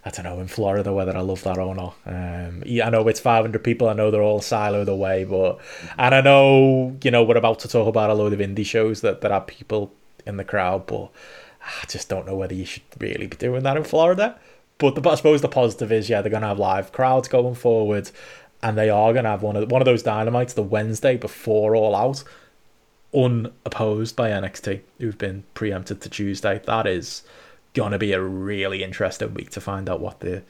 I 0.03 0.09
don't 0.09 0.25
know 0.25 0.39
in 0.39 0.47
Florida 0.47 0.91
whether 0.91 1.15
I 1.15 1.21
love 1.21 1.43
that 1.43 1.57
or 1.57 1.75
not. 1.75 1.95
Um, 2.05 2.63
yeah, 2.65 2.87
I 2.87 2.89
know 2.89 3.07
it's 3.07 3.19
500 3.19 3.63
people. 3.63 3.87
I 3.87 3.93
know 3.93 4.11
they're 4.11 4.21
all 4.21 4.41
siloed 4.41 4.87
away, 4.87 5.23
but 5.23 5.59
and 5.97 6.15
I 6.15 6.21
know 6.21 6.97
you 7.03 7.11
know 7.11 7.23
we're 7.23 7.37
about 7.37 7.59
to 7.59 7.67
talk 7.67 7.87
about 7.87 8.09
a 8.09 8.13
load 8.13 8.33
of 8.33 8.39
indie 8.39 8.65
shows 8.65 9.01
that 9.01 9.21
that 9.21 9.31
have 9.31 9.47
people 9.47 9.93
in 10.25 10.37
the 10.37 10.45
crowd, 10.45 10.87
but. 10.87 11.11
I 11.67 11.87
just 11.87 12.09
don't 12.09 12.27
know 12.27 12.35
whether 12.35 12.53
you 12.53 12.63
should 12.63 12.83
really 12.99 13.25
be 13.25 13.37
doing 13.37 13.63
that 13.63 13.75
in 13.75 13.83
Florida. 13.83 14.37
But 14.77 14.95
the, 14.95 15.09
I 15.09 15.15
suppose 15.15 15.41
the 15.41 15.47
positive 15.47 15.91
is, 15.91 16.09
yeah, 16.09 16.21
they're 16.21 16.29
going 16.29 16.41
to 16.41 16.47
have 16.49 16.59
live 16.59 16.91
crowds 16.91 17.27
going 17.27 17.55
forward, 17.55 18.11
and 18.61 18.77
they 18.77 18.89
are 18.89 19.13
going 19.13 19.23
to 19.23 19.29
have 19.31 19.41
one 19.41 19.55
of 19.55 19.71
one 19.71 19.81
of 19.81 19.85
those 19.85 20.03
dynamites 20.03 20.53
the 20.53 20.63
Wednesday 20.63 21.15
before 21.17 21.75
All 21.75 21.95
Out, 21.95 22.23
unopposed 23.13 24.15
by 24.15 24.29
NXT, 24.29 24.81
who've 24.99 25.17
been 25.17 25.43
preempted 25.53 26.01
to 26.01 26.09
Tuesday. 26.09 26.59
That 26.65 26.85
is 26.87 27.23
going 27.73 27.91
to 27.91 27.97
be 27.97 28.13
a 28.13 28.21
really 28.21 28.83
interesting 28.83 29.33
week 29.33 29.49
to 29.51 29.61
find 29.61 29.89
out 29.89 29.99
what 29.99 30.19
the 30.21 30.43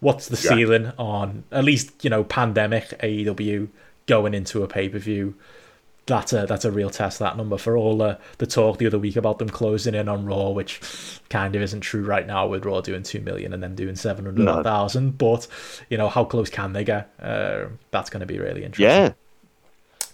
what's 0.00 0.28
the 0.28 0.36
Yeah. 0.42 0.56
ceiling 0.56 0.92
on 0.98 1.44
at 1.52 1.62
least 1.64 2.02
you 2.04 2.08
know 2.10 2.24
pandemic 2.24 2.88
AEW 3.02 3.68
going 4.06 4.32
into 4.32 4.62
a 4.62 4.66
pay 4.68 4.88
per 4.88 4.98
view 4.98 5.34
that's 6.10 6.32
a 6.34 6.44
that's 6.46 6.64
a 6.64 6.70
real 6.70 6.90
test 6.90 7.18
that 7.20 7.36
number 7.36 7.56
for 7.56 7.76
all 7.76 7.96
the, 7.96 8.18
the 8.38 8.46
talk 8.46 8.78
the 8.78 8.86
other 8.86 8.98
week 8.98 9.16
about 9.16 9.38
them 9.38 9.48
closing 9.48 9.94
in 9.94 10.08
on 10.08 10.26
Raw, 10.26 10.50
which 10.50 10.80
kind 11.30 11.56
of 11.56 11.62
isn't 11.62 11.80
true 11.80 12.02
right 12.04 12.26
now 12.26 12.46
with 12.46 12.64
Raw 12.66 12.80
doing 12.82 13.02
two 13.02 13.20
million 13.20 13.52
and 13.54 13.62
then 13.62 13.74
doing 13.74 13.96
seven 13.96 14.24
hundred 14.26 14.62
thousand. 14.62 15.16
But 15.16 15.46
you 15.88 15.96
know 15.96 16.08
how 16.08 16.24
close 16.24 16.50
can 16.50 16.72
they 16.72 16.84
get? 16.84 17.10
Uh, 17.20 17.66
that's 17.90 18.10
going 18.10 18.20
to 18.20 18.26
be 18.26 18.38
really 18.38 18.64
interesting. 18.64 18.84
Yeah. 18.90 19.12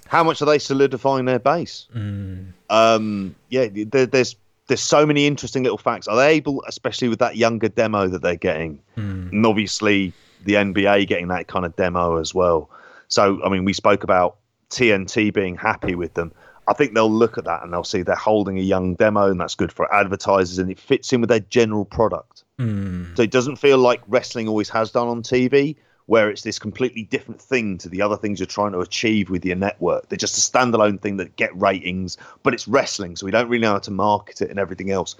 How 0.08 0.22
much 0.22 0.40
are 0.40 0.44
they 0.44 0.58
solidifying 0.60 1.24
their 1.24 1.40
base? 1.40 1.86
Mm. 1.96 2.52
Um, 2.70 3.34
yeah, 3.48 3.66
there, 3.72 4.06
there's 4.06 4.36
there's 4.68 4.82
so 4.82 5.04
many 5.06 5.26
interesting 5.26 5.62
little 5.64 5.78
facts. 5.78 6.06
Are 6.06 6.16
they 6.16 6.34
able, 6.34 6.62
especially 6.68 7.08
with 7.08 7.18
that 7.20 7.36
younger 7.36 7.68
demo 7.68 8.06
that 8.08 8.22
they're 8.22 8.36
getting, 8.36 8.80
Mm. 8.96 9.32
and 9.32 9.46
obviously 9.46 10.12
the 10.44 10.54
NBA 10.54 11.08
getting 11.08 11.28
that 11.28 11.48
kind 11.48 11.64
of 11.64 11.74
demo 11.76 12.16
as 12.18 12.34
well. 12.34 12.70
So, 13.08 13.40
I 13.44 13.48
mean, 13.48 13.64
we 13.64 13.72
spoke 13.72 14.04
about 14.04 14.36
TNT 14.70 15.32
being 15.32 15.56
happy 15.56 15.94
with 15.94 16.14
them. 16.14 16.32
I 16.68 16.72
think 16.72 16.94
they'll 16.94 17.10
look 17.10 17.38
at 17.38 17.44
that 17.44 17.62
and 17.62 17.72
they'll 17.72 17.84
see 17.84 18.02
they're 18.02 18.16
holding 18.16 18.58
a 18.58 18.62
young 18.62 18.94
demo, 18.94 19.30
and 19.30 19.40
that's 19.40 19.54
good 19.54 19.72
for 19.72 19.92
advertisers, 19.94 20.58
and 20.58 20.70
it 20.70 20.78
fits 20.78 21.12
in 21.12 21.20
with 21.20 21.30
their 21.30 21.40
general 21.40 21.84
product. 21.84 22.44
Mm. 22.58 23.16
So 23.16 23.22
it 23.22 23.30
doesn't 23.30 23.56
feel 23.56 23.78
like 23.78 24.02
wrestling 24.08 24.48
always 24.48 24.68
has 24.70 24.90
done 24.90 25.06
on 25.06 25.22
TV, 25.22 25.76
where 26.06 26.28
it's 26.28 26.42
this 26.42 26.58
completely 26.58 27.04
different 27.04 27.40
thing 27.40 27.78
to 27.78 27.88
the 27.88 28.02
other 28.02 28.16
things 28.16 28.40
you're 28.40 28.46
trying 28.46 28.72
to 28.72 28.80
achieve 28.80 29.30
with 29.30 29.44
your 29.44 29.56
network. 29.56 30.08
They're 30.08 30.16
just 30.16 30.38
a 30.38 30.58
standalone 30.58 31.00
thing 31.00 31.18
that 31.18 31.36
get 31.36 31.56
ratings, 31.60 32.16
but 32.42 32.52
it's 32.52 32.66
wrestling, 32.66 33.14
so 33.14 33.26
we 33.26 33.32
don't 33.32 33.48
really 33.48 33.62
know 33.62 33.72
how 33.72 33.78
to 33.80 33.90
market 33.92 34.40
it 34.40 34.50
and 34.50 34.58
everything 34.58 34.90
else. 34.90 35.14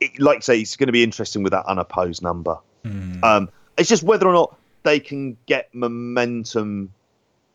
It, 0.00 0.18
like 0.18 0.38
I 0.38 0.40
say, 0.40 0.60
it's 0.60 0.76
going 0.76 0.88
to 0.88 0.92
be 0.92 1.04
interesting 1.04 1.44
with 1.44 1.52
that 1.52 1.66
unopposed 1.66 2.22
number. 2.22 2.58
Mm. 2.84 3.22
Um, 3.22 3.48
it's 3.78 3.88
just 3.88 4.02
whether 4.02 4.26
or 4.26 4.32
not 4.32 4.56
they 4.82 4.98
can 4.98 5.36
get 5.46 5.72
momentum 5.74 6.92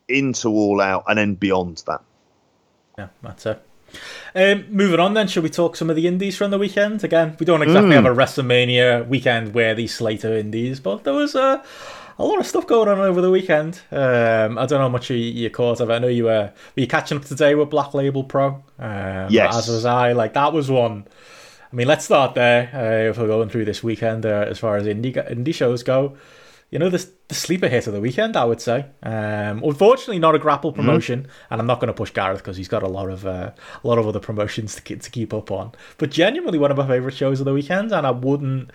into 0.08 0.48
all 0.48 0.80
out 0.80 1.04
and 1.08 1.18
then 1.18 1.34
beyond 1.34 1.82
that. 1.86 2.00
Yeah, 2.98 3.08
that's 3.22 3.46
it. 3.46 3.62
Um, 4.34 4.66
moving 4.70 5.00
on 5.00 5.14
then, 5.14 5.28
shall 5.28 5.42
we 5.42 5.48
talk 5.50 5.76
some 5.76 5.88
of 5.90 5.96
the 5.96 6.06
indies 6.06 6.36
from 6.36 6.50
the 6.50 6.58
weekend? 6.58 7.02
Again, 7.04 7.36
we 7.38 7.46
don't 7.46 7.62
exactly 7.62 7.94
have 7.94 8.04
a 8.04 8.10
WrestleMania 8.14 9.06
weekend 9.08 9.54
where 9.54 9.74
these 9.74 9.94
Slater 9.94 10.36
indies, 10.36 10.80
but 10.80 11.04
there 11.04 11.14
was 11.14 11.34
uh, 11.34 11.62
a 12.18 12.24
lot 12.24 12.38
of 12.38 12.46
stuff 12.46 12.66
going 12.66 12.88
on 12.88 12.98
over 12.98 13.20
the 13.20 13.30
weekend. 13.30 13.80
Um, 13.90 14.58
I 14.58 14.66
don't 14.66 14.72
know 14.78 14.78
how 14.80 14.88
much 14.88 15.08
you, 15.10 15.16
you 15.16 15.48
caught 15.50 15.80
of. 15.80 15.88
it. 15.88 15.92
I 15.94 15.98
know 15.98 16.08
you 16.08 16.24
were 16.24 16.52
were 16.74 16.80
you 16.80 16.86
catching 16.86 17.16
up 17.16 17.24
today 17.24 17.54
with 17.54 17.70
Black 17.70 17.94
Label 17.94 18.24
Pro. 18.24 18.62
Um, 18.78 19.28
Yes. 19.30 19.56
as 19.56 19.68
was 19.68 19.84
I. 19.84 20.12
Like 20.12 20.34
that 20.34 20.52
was 20.52 20.70
one. 20.70 21.06
I 21.72 21.76
mean, 21.76 21.86
let's 21.88 22.04
start 22.04 22.34
there. 22.34 22.70
Uh, 22.74 23.10
if 23.10 23.18
we're 23.18 23.26
going 23.28 23.48
through 23.48 23.64
this 23.66 23.82
weekend, 23.82 24.26
uh, 24.26 24.46
as 24.48 24.58
far 24.58 24.76
as 24.76 24.86
indie 24.86 25.14
indie 25.32 25.54
shows 25.54 25.82
go, 25.82 26.16
you 26.70 26.78
know, 26.78 26.88
the, 26.88 27.08
the 27.28 27.34
sleeper 27.34 27.68
hit 27.68 27.86
of 27.86 27.92
the 27.92 28.00
weekend, 28.00 28.36
I 28.36 28.44
would 28.44 28.60
say. 28.60 28.86
Um, 29.02 29.62
unfortunately, 29.62 30.18
not 30.18 30.34
a 30.34 30.38
Grappl 30.38 30.74
promotion, 30.74 31.28
and 31.50 31.60
I'm 31.60 31.66
not 31.66 31.80
going 31.80 31.88
to 31.88 31.94
push 31.94 32.10
Gareth 32.10 32.38
because 32.38 32.56
he's 32.56 32.68
got 32.68 32.82
a 32.82 32.88
lot 32.88 33.08
of 33.08 33.24
uh, 33.24 33.52
a 33.82 33.86
lot 33.86 33.98
of 33.98 34.06
other 34.06 34.18
promotions 34.18 34.74
to 34.74 34.82
keep, 34.82 35.00
to 35.02 35.10
keep 35.10 35.32
up 35.32 35.50
on. 35.50 35.72
But 35.98 36.10
genuinely, 36.10 36.58
one 36.58 36.70
of 36.70 36.76
my 36.76 36.86
favorite 36.86 37.14
shows 37.14 37.40
of 37.40 37.46
the 37.46 37.52
weekend, 37.52 37.92
and 37.92 38.06
I 38.06 38.10
wouldn't. 38.10 38.70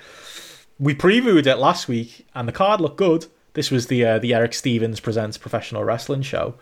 We 0.80 0.96
previewed 0.96 1.46
it 1.46 1.58
last 1.58 1.88
week, 1.88 2.26
and 2.34 2.48
the 2.48 2.54
card 2.54 2.80
looked 2.80 2.98
good. 2.98 3.28
This 3.54 3.70
was 3.70 3.88
the 3.88 4.06
uh, 4.06 4.20
the 4.20 4.34
Eric 4.34 4.54
Stevens 4.54 5.02
presents 5.02 5.38
professional 5.38 5.84
wrestling 5.84 6.22
show, 6.22 6.56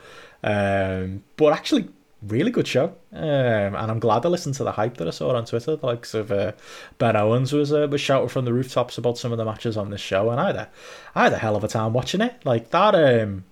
um, 0.44 1.24
but 1.38 1.54
actually 1.54 1.90
really 2.28 2.52
good 2.52 2.68
show. 2.68 2.94
Um, 3.14 3.24
and 3.24 3.76
I'm 3.78 4.00
glad 4.00 4.26
I 4.26 4.30
listened 4.30 4.56
to 4.56 4.64
the 4.64 4.72
hype 4.74 4.98
that 4.98 5.08
I 5.08 5.12
saw 5.12 5.36
on 5.36 5.46
Twitter. 5.46 5.76
The 5.76 5.86
likes 5.86 6.14
of 6.14 6.32
uh, 6.32 6.52
Ben 6.98 7.16
Owens 7.16 7.54
was 7.54 7.72
uh, 7.72 7.88
was 7.90 8.02
shouting 8.02 8.30
from 8.30 8.46
the 8.46 8.54
rooftops 8.54 8.98
about 8.98 9.18
some 9.18 9.32
of 9.32 9.38
the 9.38 9.46
matches 9.46 9.78
on 9.78 9.90
this 9.90 10.02
show, 10.02 10.30
and 10.30 10.40
I 10.40 10.48
had 10.48 10.56
a, 10.56 10.70
I 11.16 11.24
had 11.24 11.34
a 11.34 11.38
hell 11.38 11.56
of 11.56 11.64
a 11.64 11.68
time 11.68 11.94
watching 11.94 12.22
it. 12.22 12.36
Like 12.46 12.70
that 12.72 12.94
um, 12.96 13.46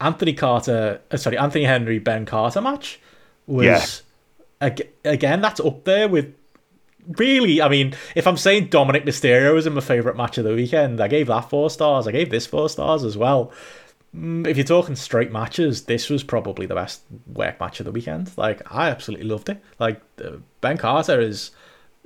Anthony 0.00 0.32
Carter, 0.32 1.00
uh, 1.10 1.16
sorry, 1.16 1.38
Anthony 1.38 1.64
Henry 1.64 1.98
Ben 1.98 2.26
Carter 2.26 2.60
match 2.60 3.00
was 3.46 3.64
Yeah. 3.64 4.66
ag- 4.66 4.88
again 5.04 5.40
that's 5.40 5.60
up 5.60 5.84
there 5.84 6.08
with. 6.08 6.34
Really, 7.16 7.62
I 7.62 7.70
mean, 7.70 7.94
if 8.14 8.26
I'm 8.26 8.36
saying 8.36 8.68
Dominik 8.68 9.06
Mysterio 9.06 9.56
is 9.56 9.66
in 9.66 9.72
my 9.72 9.80
favorite 9.80 10.14
match 10.14 10.36
of 10.36 10.44
the 10.44 10.54
weekend, 10.54 11.00
I 11.00 11.08
gave 11.08 11.28
that 11.28 11.48
four 11.48 11.70
stars. 11.70 12.06
I 12.06 12.12
gave 12.12 12.28
this 12.28 12.44
four 12.44 12.68
stars 12.68 13.02
as 13.02 13.16
well. 13.16 13.50
Mm, 14.18 14.46
If 14.46 14.56
you're 14.56 14.64
talking 14.64 14.96
straight 14.96 15.30
matches, 15.32 15.84
this 15.84 16.08
was 16.10 16.22
probably 16.22 16.66
the 16.66 16.74
best 16.74 17.02
work 17.32 17.60
match 17.60 17.80
of 17.80 17.86
the 17.86 17.92
weekend. 17.92 18.30
Like, 18.36 18.62
I 18.72 18.90
absolutely 18.90 19.26
loved 19.26 19.48
it. 19.48 19.62
Like, 19.78 20.00
uh, 20.24 20.36
Ben 20.60 20.76
Carter 20.78 21.20
is 21.20 21.50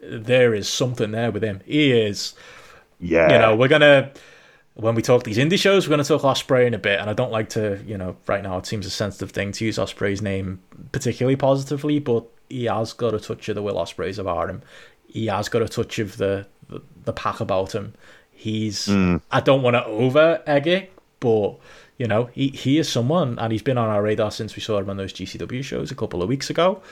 there 0.02 0.52
is 0.52 0.68
something 0.68 1.12
there 1.12 1.30
with 1.30 1.44
him. 1.44 1.60
He 1.64 1.92
is 1.92 2.34
Yeah. 3.00 3.32
you 3.32 3.38
know, 3.38 3.56
we're 3.56 3.68
gonna 3.68 4.10
when 4.74 4.94
we 4.94 5.02
talk 5.02 5.22
these 5.24 5.36
indie 5.36 5.58
shows, 5.58 5.86
we're 5.86 5.90
gonna 5.90 6.02
talk 6.04 6.22
Ospreay 6.22 6.66
in 6.66 6.72
a 6.74 6.78
bit, 6.78 6.98
and 6.98 7.08
I 7.10 7.12
don't 7.12 7.30
like 7.30 7.50
to, 7.50 7.78
you 7.86 7.98
know, 7.98 8.16
right 8.26 8.42
now 8.42 8.56
it 8.58 8.64
seems 8.66 8.86
a 8.86 8.90
sensitive 8.90 9.30
thing 9.30 9.52
to 9.52 9.64
use 9.66 9.76
Ospreay's 9.78 10.22
name 10.22 10.60
particularly 10.92 11.36
positively, 11.36 11.98
but 11.98 12.24
he 12.48 12.64
has 12.64 12.92
got 12.94 13.12
a 13.14 13.20
touch 13.20 13.48
of 13.48 13.54
the 13.54 13.62
Will 13.62 13.74
Ospreays 13.76 14.18
about 14.18 14.48
him. 14.50 14.62
He 15.06 15.26
has 15.26 15.48
got 15.48 15.62
a 15.62 15.68
touch 15.68 15.98
of 15.98 16.16
the 16.16 16.46
the, 16.68 16.80
the 17.04 17.12
pack 17.12 17.40
about 17.40 17.72
him. 17.74 17.92
He's 18.30 18.88
I 19.30 19.40
don't 19.40 19.62
want 19.62 19.74
to 19.76 19.84
over 19.84 20.42
egg 20.46 20.66
it, 20.66 20.92
but 21.20 21.56
you 21.98 22.06
know, 22.06 22.30
he 22.32 22.48
he 22.48 22.78
is 22.78 22.88
someone, 22.88 23.38
and 23.38 23.52
he's 23.52 23.62
been 23.62 23.78
on 23.78 23.88
our 23.88 24.02
radar 24.02 24.30
since 24.30 24.56
we 24.56 24.62
saw 24.62 24.78
him 24.78 24.90
on 24.90 24.96
those 24.96 25.12
GCW 25.12 25.62
shows 25.62 25.90
a 25.90 25.94
couple 25.94 26.22
of 26.22 26.28
weeks 26.28 26.50
ago. 26.50 26.82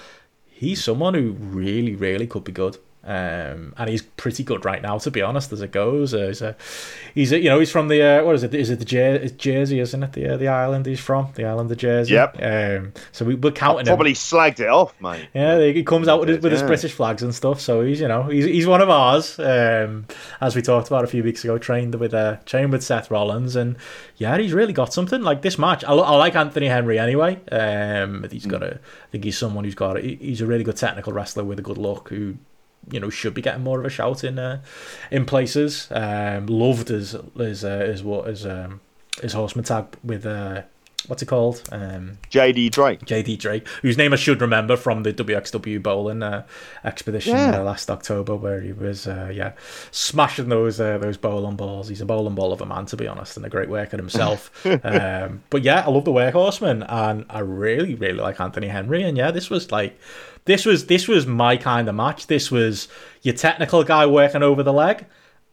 He's 0.46 0.82
someone 0.84 1.14
who 1.14 1.32
really, 1.32 1.94
really 1.94 2.26
could 2.26 2.44
be 2.44 2.52
good. 2.52 2.78
Um, 3.02 3.74
and 3.78 3.88
he's 3.88 4.02
pretty 4.02 4.44
good 4.44 4.64
right 4.64 4.82
now, 4.82 4.98
to 4.98 5.10
be 5.10 5.22
honest, 5.22 5.52
as 5.52 5.62
it 5.62 5.72
goes. 5.72 6.12
Uh, 6.12 6.26
he's 6.26 6.42
a, 6.42 6.56
he's 7.14 7.32
a, 7.32 7.38
you 7.38 7.48
know, 7.48 7.58
he's 7.58 7.70
from 7.72 7.88
the 7.88 8.02
uh, 8.02 8.24
what 8.24 8.34
is 8.34 8.42
it? 8.42 8.54
Is 8.54 8.68
it 8.68 8.78
the 8.78 8.84
Jer- 8.84 9.26
Jersey? 9.30 9.80
Isn't 9.80 10.02
it 10.02 10.12
the 10.12 10.34
uh, 10.34 10.36
the 10.36 10.48
island 10.48 10.84
he's 10.84 11.00
from? 11.00 11.28
The 11.34 11.46
island 11.46 11.70
of 11.72 11.78
Jersey. 11.78 12.12
Yep. 12.14 12.36
Um, 12.42 12.92
so 13.12 13.24
we, 13.24 13.36
we're 13.36 13.52
counting 13.52 13.88
I 13.88 13.90
probably 13.90 14.10
him. 14.10 14.16
slagged 14.16 14.60
it 14.60 14.68
off, 14.68 15.00
mate. 15.00 15.28
Yeah, 15.34 15.58
he 15.64 15.82
comes 15.82 16.08
out 16.08 16.20
with 16.20 16.28
his, 16.28 16.38
with 16.40 16.52
his 16.52 16.62
British 16.62 16.92
flags 16.92 17.22
and 17.22 17.34
stuff. 17.34 17.60
So 17.60 17.80
he's 17.82 18.00
you 18.00 18.08
know 18.08 18.24
he's 18.24 18.44
he's 18.44 18.66
one 18.66 18.82
of 18.82 18.90
ours. 18.90 19.38
Um, 19.38 20.06
as 20.40 20.54
we 20.54 20.60
talked 20.60 20.88
about 20.88 21.04
a 21.04 21.08
few 21.08 21.22
weeks 21.22 21.42
ago, 21.42 21.56
trained 21.56 21.94
with 21.94 22.12
uh, 22.12 22.36
trained 22.44 22.70
with 22.70 22.84
Seth 22.84 23.10
Rollins, 23.10 23.56
and 23.56 23.76
yeah, 24.16 24.36
he's 24.36 24.52
really 24.52 24.74
got 24.74 24.92
something 24.92 25.22
like 25.22 25.40
this 25.40 25.58
match. 25.58 25.84
I, 25.84 25.92
I 25.94 26.16
like 26.16 26.36
Anthony 26.36 26.66
Henry 26.66 26.98
anyway. 26.98 27.40
Um, 27.50 28.26
he's 28.30 28.44
got 28.46 28.62
a, 28.62 28.74
I 28.74 29.06
think 29.10 29.24
he's 29.24 29.38
someone 29.38 29.64
who's 29.64 29.74
got, 29.74 29.96
a, 29.96 30.00
he's 30.00 30.42
a 30.42 30.46
really 30.46 30.64
good 30.64 30.76
technical 30.76 31.12
wrestler 31.12 31.44
with 31.44 31.58
a 31.58 31.62
good 31.62 31.78
look 31.78 32.10
who, 32.10 32.36
you 32.90 33.00
know, 33.00 33.10
should 33.10 33.34
be 33.34 33.42
getting 33.42 33.62
more 33.62 33.78
of 33.80 33.86
a 33.86 33.90
shout 33.90 34.24
in, 34.24 34.38
uh, 34.38 34.62
in 35.10 35.24
places. 35.24 35.88
Um, 35.90 36.46
loved 36.46 36.90
as 36.90 37.16
as 37.38 37.64
uh, 37.64 37.68
as 37.68 38.02
what 38.02 38.28
as 38.28 38.46
um 38.46 38.80
his 39.20 39.32
horseman 39.32 39.64
tag 39.64 39.86
with 40.02 40.24
uh, 40.24 40.62
what's 41.08 41.22
it 41.22 41.26
called? 41.26 41.62
Um, 41.72 42.18
JD 42.30 42.70
Drake. 42.70 43.00
JD 43.00 43.38
Drake, 43.38 43.66
whose 43.82 43.96
name 43.96 44.12
I 44.12 44.16
should 44.16 44.40
remember 44.40 44.76
from 44.76 45.02
the 45.02 45.12
WXW 45.12 45.82
bowling 45.82 46.22
uh, 46.22 46.44
expedition 46.84 47.36
Yeah. 47.36 47.58
uh, 47.60 47.62
last 47.62 47.90
October, 47.90 48.36
where 48.36 48.60
he 48.60 48.72
was, 48.72 49.06
uh, 49.06 49.30
yeah, 49.32 49.52
smashing 49.90 50.48
those 50.48 50.80
uh, 50.80 50.98
those 50.98 51.16
bowling 51.16 51.56
balls. 51.56 51.88
He's 51.88 52.00
a 52.00 52.06
bowling 52.06 52.34
ball 52.34 52.52
of 52.52 52.60
a 52.60 52.66
man, 52.66 52.86
to 52.86 52.96
be 52.96 53.06
honest, 53.06 53.36
and 53.36 53.44
a 53.46 53.48
great 53.48 53.68
worker 53.68 53.96
himself. 53.96 54.50
um, 54.84 55.42
but 55.50 55.62
yeah, 55.62 55.84
I 55.86 55.90
love 55.90 56.04
the 56.04 56.12
workhorseman, 56.12 56.84
and 56.88 57.24
I 57.30 57.40
really, 57.40 57.94
really 57.94 58.18
like 58.18 58.40
Anthony 58.40 58.68
Henry. 58.68 59.02
And 59.02 59.16
yeah, 59.16 59.30
this 59.30 59.50
was 59.50 59.70
like, 59.72 59.98
this 60.44 60.64
was 60.64 60.86
this 60.86 61.08
was 61.08 61.26
my 61.26 61.56
kind 61.56 61.88
of 61.88 61.94
match. 61.94 62.26
This 62.26 62.50
was 62.50 62.88
your 63.22 63.34
technical 63.34 63.84
guy 63.84 64.06
working 64.06 64.42
over 64.42 64.62
the 64.62 64.72
leg, 64.72 65.06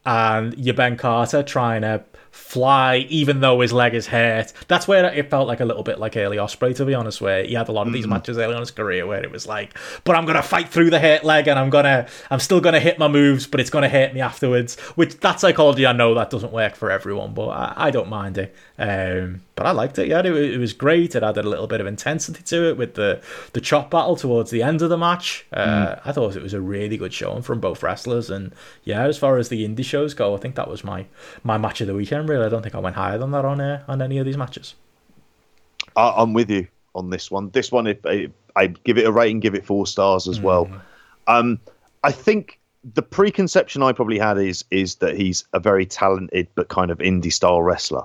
and 0.06 0.58
your 0.58 0.74
Ben 0.76 0.98
Carter 0.98 1.44
trying 1.44 1.82
to 1.82 2.04
fly 2.38 2.98
even 3.10 3.42
though 3.42 3.60
his 3.60 3.74
leg 3.74 3.94
is 3.94 4.08
hurt. 4.08 4.54
That's 4.68 4.88
where 4.88 5.12
it 5.14 5.30
felt 5.30 5.48
like 5.48 5.60
a 5.60 5.66
little 5.66 5.84
bit 5.84 6.00
like 6.00 6.16
early 6.16 6.38
Ospreay, 6.38 6.76
to 6.76 6.86
be 6.86 6.94
honest, 6.94 7.20
where 7.20 7.44
he 7.44 7.56
had 7.56 7.68
a 7.68 7.72
lot 7.72 7.88
of 7.88 7.94
these 7.94 8.08
matches 8.08 8.38
early 8.38 8.54
on 8.54 8.62
his 8.62 8.72
career 8.72 9.06
where 9.06 9.22
it 9.22 9.32
was 9.32 9.48
like, 9.48 9.78
but 10.04 10.16
I'm 10.16 10.26
gonna 10.26 10.44
fight 10.44 10.70
through 10.70 10.92
the 10.92 11.00
hurt 11.00 11.24
leg 11.24 11.48
and 11.48 11.60
I'm 11.60 11.70
gonna 11.70 12.08
I'm 12.30 12.40
still 12.40 12.62
gonna 12.62 12.80
hit 12.80 13.00
my 13.00 13.08
moves, 13.08 13.48
but 13.48 13.60
it's 13.60 13.70
gonna 13.70 13.90
hurt 13.90 14.14
me 14.14 14.22
afterwards. 14.22 14.80
Which 14.96 15.20
that 15.20 15.40
psychology 15.40 15.86
I 15.86 15.92
know 15.92 16.14
that 16.14 16.30
doesn't 16.30 16.54
work 16.54 16.76
for 16.76 16.92
everyone, 16.92 17.34
but 17.34 17.50
I, 17.50 17.74
I 17.76 17.92
don't 17.92 18.10
mind 18.10 18.38
it. 18.38 18.56
Um, 18.78 19.42
but 19.58 19.66
I 19.66 19.72
liked 19.72 19.98
it. 19.98 20.08
Yeah, 20.08 20.20
it, 20.20 20.28
it 20.28 20.60
was 20.60 20.72
great. 20.72 21.16
It 21.16 21.24
added 21.24 21.44
a 21.44 21.50
little 21.50 21.66
bit 21.66 21.82
of 21.82 21.88
intensity 21.88 22.44
to 22.44 22.70
it 22.70 22.78
with 22.78 22.94
the 22.94 23.22
the 23.54 23.60
chop 23.60 23.90
battle 23.90 24.16
towards 24.16 24.52
the 24.52 24.62
end 24.62 24.82
of 24.84 24.90
the 24.90 24.98
match. 24.98 25.46
Uh, 25.52 25.96
I 26.06 26.12
thought 26.12 26.36
it 26.36 26.44
was 26.44 26.54
a 26.54 26.62
really 26.62 26.96
good 26.96 27.12
showing 27.12 27.42
from 27.42 27.60
both 27.60 27.82
wrestlers, 27.84 28.30
and 28.30 28.54
yeah, 28.84 29.02
as 29.02 29.18
far 29.18 29.38
as 29.38 29.50
the 29.50 29.68
indie 29.68 29.84
shows 29.84 30.14
go, 30.14 30.36
I 30.36 30.38
think 30.38 30.56
that 30.56 30.70
was 30.70 30.84
my 30.84 31.08
my 31.44 31.58
match 31.58 31.82
of 31.82 31.88
the 31.88 31.96
weekend. 31.96 32.30
Really, 32.30 32.46
I 32.46 32.50
don't 32.50 32.62
think 32.62 32.76
I 32.76 32.80
went 32.80 32.96
higher 32.96 33.18
than 33.18 33.32
that 33.32 33.44
on 33.44 33.60
uh, 33.60 33.84
on 33.88 34.02
any 34.02 34.20
of 34.20 34.26
these 34.26 34.38
matches. 34.38 34.76
I, 35.96 36.14
I'm 36.18 36.34
with 36.34 36.52
you 36.52 36.68
on 36.94 37.10
this 37.10 37.32
one. 37.32 37.50
This 37.50 37.72
one, 37.72 37.88
if 37.88 37.98
I, 38.06 38.30
I 38.56 38.68
give 38.68 39.00
it 39.00 39.08
a 39.08 39.12
rating, 39.12 39.40
give 39.40 39.56
it 39.56 39.66
four 39.66 39.88
stars 39.88 40.28
as 40.28 40.40
well. 40.40 40.70
Um, 41.28 41.60
I 42.04 42.12
think 42.12 42.60
the 42.94 43.02
preconception 43.02 43.82
I 43.82 43.92
probably 43.92 44.20
had 44.20 44.38
is 44.38 44.64
is 44.70 44.96
that 44.96 45.18
he's 45.18 45.46
a 45.54 45.60
very 45.60 45.88
talented 45.88 46.48
but 46.54 46.68
kind 46.70 46.92
of 46.92 47.00
indie 47.00 47.34
style 47.34 47.64
wrestler, 47.64 48.04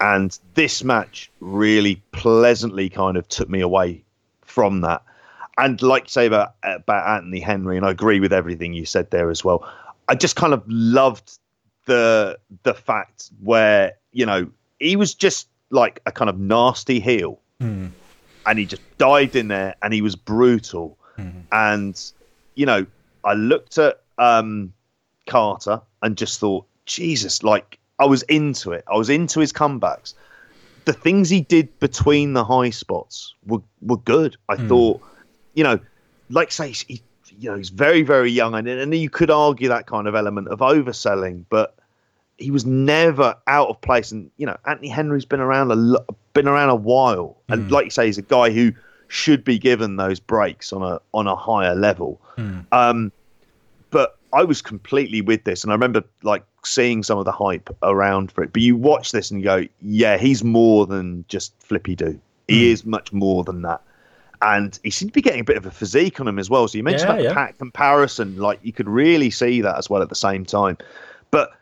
and 0.00 0.38
this 0.54 0.82
match 0.82 1.30
really 1.40 2.02
pleasantly 2.12 2.88
kind 2.88 3.16
of 3.16 3.28
took 3.28 3.48
me 3.48 3.60
away 3.60 4.02
from 4.42 4.80
that. 4.80 5.02
And 5.58 5.80
like 5.82 6.08
say 6.08 6.26
about 6.26 6.54
about 6.62 7.06
Anthony 7.16 7.40
Henry, 7.40 7.76
and 7.76 7.84
I 7.84 7.90
agree 7.90 8.18
with 8.18 8.32
everything 8.32 8.72
you 8.72 8.86
said 8.86 9.10
there 9.10 9.30
as 9.30 9.44
well. 9.44 9.70
I 10.08 10.14
just 10.14 10.34
kind 10.36 10.54
of 10.54 10.62
loved 10.66 11.38
the 11.84 12.38
the 12.62 12.72
fact 12.72 13.30
where 13.42 13.92
you 14.12 14.24
know 14.24 14.50
he 14.78 14.96
was 14.96 15.14
just 15.14 15.48
like 15.70 16.00
a 16.06 16.12
kind 16.12 16.30
of 16.30 16.38
nasty 16.38 16.98
heel, 16.98 17.38
and 18.46 18.58
he 18.58 18.64
just 18.64 18.82
dived 18.96 19.36
in 19.36 19.48
there 19.48 19.74
and 19.82 19.92
he 19.92 20.00
was 20.02 20.16
brutal. 20.16 20.96
And 21.52 22.12
you 22.54 22.64
know, 22.64 22.86
I 23.24 23.34
looked 23.34 23.76
at 23.76 24.00
um, 24.16 24.72
Carter 25.26 25.82
and 26.00 26.16
just 26.16 26.40
thought, 26.40 26.64
Jesus, 26.86 27.42
like 27.42 27.78
I 28.00 28.06
was 28.06 28.22
into 28.22 28.72
it. 28.72 28.82
I 28.90 28.96
was 28.96 29.10
into 29.10 29.38
his 29.40 29.52
comebacks. 29.52 30.14
The 30.86 30.94
things 30.94 31.28
he 31.28 31.42
did 31.42 31.78
between 31.78 32.32
the 32.32 32.44
high 32.44 32.70
spots 32.70 33.34
were 33.46 33.60
were 33.82 33.98
good. 33.98 34.36
I 34.48 34.56
hmm. 34.56 34.68
thought, 34.68 35.02
you 35.54 35.62
know, 35.62 35.78
like 36.30 36.50
say 36.50 36.72
he, 36.72 37.02
you 37.38 37.50
know, 37.50 37.56
he's 37.56 37.68
very 37.68 38.02
very 38.02 38.30
young, 38.30 38.54
and 38.54 38.66
and 38.66 38.94
you 38.94 39.10
could 39.10 39.30
argue 39.30 39.68
that 39.68 39.86
kind 39.86 40.08
of 40.08 40.14
element 40.14 40.48
of 40.48 40.60
overselling, 40.60 41.44
but 41.50 41.76
he 42.38 42.50
was 42.50 42.64
never 42.64 43.36
out 43.46 43.68
of 43.68 43.80
place. 43.82 44.10
And 44.10 44.30
you 44.38 44.46
know, 44.46 44.56
Anthony 44.66 44.88
Henry's 44.88 45.26
been 45.26 45.40
around 45.40 45.70
a 45.70 45.98
been 46.32 46.48
around 46.48 46.70
a 46.70 46.76
while, 46.76 47.36
and 47.50 47.66
hmm. 47.66 47.68
like 47.68 47.84
you 47.84 47.90
say, 47.90 48.06
he's 48.06 48.18
a 48.18 48.22
guy 48.22 48.50
who 48.50 48.72
should 49.08 49.44
be 49.44 49.58
given 49.58 49.96
those 49.96 50.18
breaks 50.18 50.72
on 50.72 50.82
a 50.82 51.00
on 51.12 51.26
a 51.26 51.36
higher 51.36 51.74
level. 51.74 52.18
Hmm. 52.36 52.60
Um, 52.72 53.12
but 53.90 54.16
I 54.32 54.44
was 54.44 54.62
completely 54.62 55.20
with 55.20 55.44
this, 55.44 55.64
and 55.64 55.72
I 55.72 55.74
remember 55.74 56.02
like 56.22 56.44
seeing 56.64 57.02
some 57.02 57.18
of 57.18 57.24
the 57.24 57.32
hype 57.32 57.74
around 57.82 58.32
for 58.32 58.42
it. 58.44 58.52
But 58.52 58.62
you 58.62 58.76
watch 58.76 59.12
this 59.12 59.30
and 59.30 59.40
you 59.40 59.44
go, 59.44 59.66
yeah, 59.82 60.16
he's 60.16 60.44
more 60.44 60.86
than 60.86 61.24
just 61.28 61.54
flippy 61.60 61.94
do. 61.94 62.20
He 62.48 62.66
hmm. 62.66 62.72
is 62.72 62.84
much 62.84 63.12
more 63.12 63.44
than 63.44 63.62
that. 63.62 63.82
And 64.42 64.78
he 64.82 64.90
seemed 64.90 65.10
to 65.10 65.14
be 65.14 65.22
getting 65.22 65.40
a 65.40 65.44
bit 65.44 65.58
of 65.58 65.66
a 65.66 65.70
physique 65.70 66.18
on 66.20 66.26
him 66.26 66.38
as 66.38 66.48
well. 66.48 66.66
So 66.66 66.78
you 66.78 66.84
mentioned 66.84 67.10
Yeah, 67.22 67.34
that 67.34 67.48
yeah. 67.48 67.52
comparison, 67.52 68.36
like 68.36 68.58
you 68.62 68.72
could 68.72 68.88
really 68.88 69.30
see 69.30 69.60
that 69.60 69.76
as 69.76 69.90
well 69.90 70.00
at 70.00 70.08
the 70.08 70.14
same 70.14 70.46
time. 70.46 70.78
But 71.30 71.52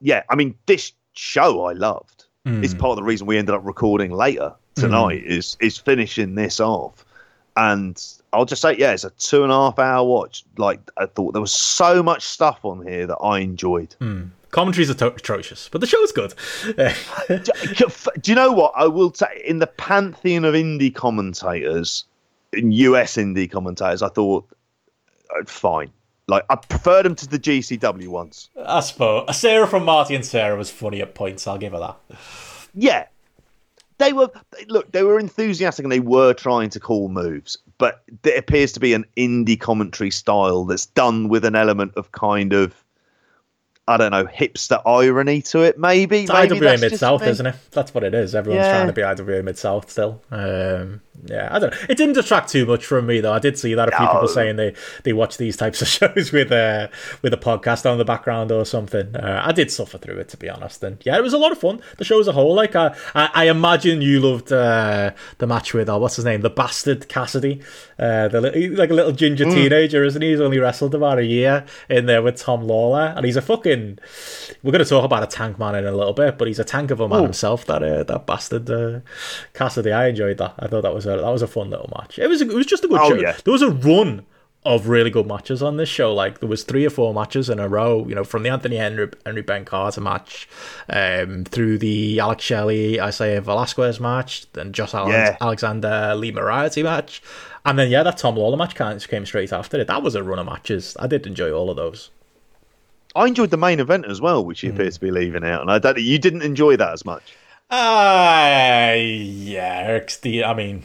yeah, 0.00 0.24
I 0.28 0.34
mean, 0.34 0.56
this 0.66 0.92
show 1.12 1.64
I 1.64 1.72
loved. 1.72 2.24
It's 2.46 2.74
hmm. 2.74 2.78
part 2.78 2.90
of 2.90 2.96
the 2.96 3.04
reason 3.04 3.26
we 3.26 3.38
ended 3.38 3.54
up 3.54 3.62
recording 3.64 4.10
later 4.10 4.52
hmm. 4.76 4.80
tonight. 4.80 5.22
Is 5.24 5.56
is 5.60 5.78
finishing 5.78 6.34
this 6.34 6.60
off, 6.60 7.03
and 7.56 8.02
I'll 8.32 8.44
just 8.44 8.62
say, 8.62 8.76
yeah, 8.76 8.92
it's 8.92 9.04
a 9.04 9.10
two 9.10 9.42
and 9.42 9.52
a 9.52 9.54
half 9.54 9.78
hour 9.78 10.06
watch. 10.06 10.44
Like 10.56 10.80
I 10.96 11.06
thought, 11.06 11.32
there 11.32 11.40
was 11.40 11.52
so 11.52 12.02
much 12.02 12.22
stuff 12.24 12.64
on 12.64 12.86
here 12.86 13.06
that 13.06 13.16
I 13.16 13.40
enjoyed. 13.40 13.94
Commentaries 14.50 14.88
are 14.90 14.94
to- 14.94 15.14
atrocious, 15.14 15.68
but 15.68 15.80
the 15.80 15.86
show's 15.86 16.12
good. 16.12 16.34
do, 17.28 17.86
do 18.20 18.30
you 18.30 18.34
know 18.36 18.52
what 18.52 18.72
I 18.76 18.86
will 18.86 19.12
say? 19.12 19.42
In 19.44 19.58
the 19.58 19.66
pantheon 19.66 20.44
of 20.44 20.54
indie 20.54 20.94
commentators, 20.94 22.04
in 22.52 22.70
US 22.72 23.16
indie 23.16 23.50
commentators, 23.50 24.02
I 24.02 24.08
thought 24.08 24.46
uh, 25.36 25.44
fine. 25.46 25.90
Like 26.26 26.44
I 26.48 26.56
preferred 26.56 27.04
them 27.04 27.14
to 27.16 27.28
the 27.28 27.38
GCW 27.38 28.08
ones. 28.08 28.48
I 28.56 28.80
suppose 28.80 29.36
Sarah 29.36 29.66
from 29.66 29.84
Marty 29.84 30.14
and 30.14 30.24
Sarah 30.24 30.56
was 30.56 30.70
funny 30.70 31.02
at 31.02 31.14
points. 31.14 31.46
I'll 31.46 31.58
give 31.58 31.72
her 31.72 31.80
that. 31.80 31.96
Yeah, 32.74 33.06
they 33.98 34.12
were. 34.12 34.28
Look, 34.68 34.92
they 34.92 35.02
were 35.02 35.18
enthusiastic 35.18 35.84
and 35.84 35.92
they 35.92 36.00
were 36.00 36.34
trying 36.34 36.70
to 36.70 36.80
call 36.80 37.08
moves, 37.08 37.58
but 37.78 38.02
it 38.24 38.38
appears 38.38 38.72
to 38.72 38.80
be 38.80 38.94
an 38.94 39.04
indie 39.16 39.58
commentary 39.58 40.10
style 40.10 40.64
that's 40.64 40.86
done 40.86 41.28
with 41.28 41.44
an 41.44 41.54
element 41.54 41.92
of 41.96 42.12
kind 42.12 42.52
of. 42.52 42.83
I 43.86 43.98
don't 43.98 44.12
know, 44.12 44.24
hipster 44.24 44.80
irony 44.86 45.42
to 45.42 45.60
it, 45.60 45.78
maybe. 45.78 46.20
It's 46.22 46.32
maybe 46.32 46.56
IWA 46.58 46.78
Mid 46.78 46.98
South, 46.98 47.22
isn't 47.26 47.44
it? 47.44 47.54
That's 47.70 47.92
what 47.92 48.02
it 48.02 48.14
is. 48.14 48.34
Everyone's 48.34 48.64
Yeah. 48.64 48.72
trying 48.72 48.86
to 48.86 48.92
be 48.94 49.02
IWA 49.02 49.42
Mid 49.42 49.58
South 49.58 49.90
still. 49.90 50.22
Um, 50.30 51.02
yeah, 51.26 51.48
I 51.52 51.58
don't. 51.58 51.70
know. 51.70 51.78
It 51.90 51.96
didn't 51.98 52.14
detract 52.14 52.48
too 52.48 52.64
much 52.64 52.86
from 52.86 53.06
me 53.06 53.20
though. 53.20 53.32
I 53.34 53.38
did 53.38 53.58
see 53.58 53.74
that 53.74 53.88
a 53.88 53.96
few 53.96 54.06
No. 54.06 54.12
people 54.12 54.28
saying 54.28 54.56
they 54.56 54.74
they 55.04 55.12
watch 55.12 55.36
these 55.36 55.56
types 55.58 55.82
of 55.82 55.88
shows 56.16 56.32
with 56.32 56.50
uh 56.50 56.88
with 57.22 57.32
a 57.34 57.36
podcast 57.36 57.88
on 57.88 57.98
the 57.98 58.04
background 58.06 58.50
or 58.50 58.64
something. 58.64 59.14
Uh, 59.14 59.42
I 59.44 59.52
did 59.52 59.70
suffer 59.70 59.98
through 59.98 60.16
it 60.18 60.28
to 60.30 60.36
be 60.38 60.48
honest, 60.48 60.82
and 60.82 60.96
yeah, 61.04 61.16
it 61.18 61.22
was 61.22 61.34
a 61.34 61.38
lot 61.38 61.52
of 61.52 61.58
fun. 61.58 61.80
The 61.98 62.04
show 62.04 62.18
as 62.18 62.26
a 62.26 62.32
whole, 62.32 62.54
like 62.54 62.74
I 62.74 62.94
I, 63.14 63.30
I 63.34 63.44
imagine 63.48 64.00
you 64.00 64.18
loved 64.20 64.50
uh, 64.50 65.10
the 65.38 65.46
match 65.46 65.74
with 65.74 65.90
uh, 65.90 65.98
what's 65.98 66.16
his 66.16 66.24
name, 66.24 66.40
the 66.40 66.50
bastard 66.50 67.06
Cassidy, 67.08 67.60
uh, 67.98 68.28
the 68.28 68.50
he's 68.54 68.78
like 68.78 68.90
a 68.90 68.94
little 68.94 69.12
ginger 69.12 69.44
teenager, 69.44 70.02
isn't 70.04 70.22
he? 70.22 70.30
He's 70.30 70.40
only 70.40 70.58
wrestled 70.58 70.94
about 70.94 71.18
a 71.18 71.24
year 71.24 71.64
in 71.90 72.06
there 72.06 72.22
with 72.22 72.36
Tom 72.38 72.66
Lawler, 72.66 73.12
and 73.14 73.26
he's 73.26 73.36
a 73.36 73.42
fucking. 73.42 73.73
We're 74.62 74.72
going 74.72 74.84
to 74.84 74.88
talk 74.88 75.04
about 75.04 75.22
a 75.22 75.26
tank 75.26 75.58
man 75.58 75.74
in 75.74 75.86
a 75.86 75.92
little 75.92 76.12
bit, 76.12 76.38
but 76.38 76.48
he's 76.48 76.58
a 76.58 76.64
tank 76.64 76.90
of 76.90 77.00
a 77.00 77.08
man 77.08 77.22
himself. 77.22 77.64
That 77.66 77.82
uh, 77.82 78.02
that 78.04 78.26
bastard 78.26 78.70
uh, 78.70 79.00
Cassidy. 79.52 79.92
I 79.92 80.08
enjoyed 80.08 80.38
that. 80.38 80.54
I 80.58 80.66
thought 80.68 80.82
that 80.82 80.94
was 80.94 81.06
a 81.06 81.10
that 81.16 81.30
was 81.30 81.42
a 81.42 81.46
fun 81.46 81.70
little 81.70 81.90
match. 81.98 82.18
It 82.18 82.28
was 82.28 82.40
it 82.40 82.48
was 82.48 82.66
just 82.66 82.84
a 82.84 82.88
good 82.88 83.00
Oh, 83.00 83.10
show. 83.10 83.16
yeah. 83.16 83.36
There 83.44 83.52
was 83.52 83.62
a 83.62 83.70
run 83.70 84.26
of 84.66 84.88
really 84.88 85.10
good 85.10 85.26
matches 85.26 85.62
on 85.62 85.76
this 85.76 85.90
show. 85.90 86.14
Like 86.14 86.40
there 86.40 86.48
was 86.48 86.62
three 86.64 86.86
or 86.86 86.90
four 86.90 87.12
matches 87.12 87.50
in 87.50 87.58
a 87.58 87.68
row. 87.68 88.06
You 88.08 88.14
know, 88.14 88.24
from 88.24 88.42
the 88.44 88.48
Anthony 88.48 88.76
Henry 88.76 89.10
Henry 89.26 89.42
Ben 89.42 89.64
Carter 89.66 90.00
match, 90.00 90.48
um, 90.88 91.44
through 91.44 91.78
the 91.78 92.18
Alex 92.20 92.42
Shelley 92.44 92.98
Isaiah 93.00 93.42
Velasquez 93.42 94.00
match, 94.00 94.50
then 94.54 94.72
Josh 94.72 94.94
Yeah. 94.94 95.36
Alexander 95.40 96.14
Lee 96.16 96.32
Moriarty 96.32 96.82
match, 96.82 97.22
and 97.66 97.78
then 97.78 97.90
yeah, 97.90 98.02
that 98.04 98.16
Tom 98.16 98.36
Lawler 98.36 98.56
match 98.56 98.74
came 98.74 99.26
straight 99.26 99.52
after 99.52 99.78
it. 99.78 99.86
That 99.86 100.02
was 100.02 100.14
a 100.14 100.22
run 100.22 100.38
of 100.38 100.46
matches. 100.46 100.96
I 100.98 101.08
did 101.08 101.26
enjoy 101.26 101.52
all 101.52 101.68
of 101.68 101.76
those. 101.76 102.08
I 103.14 103.26
enjoyed 103.26 103.50
the 103.50 103.56
main 103.56 103.80
event 103.80 104.06
as 104.06 104.20
well, 104.20 104.44
which 104.44 104.62
you 104.62 104.70
appear 104.70 104.90
to 104.90 105.00
be 105.00 105.10
leaving 105.10 105.44
out, 105.44 105.60
and 105.60 105.70
I 105.70 105.78
don't. 105.78 105.98
You 105.98 106.18
didn't 106.18 106.42
enjoy 106.42 106.76
that 106.76 106.92
as 106.92 107.04
much. 107.04 107.36
Uh, 107.70 108.94
yeah, 108.96 109.82
Eric. 109.84 110.18
the. 110.22 110.44
I 110.44 110.54
mean, 110.54 110.82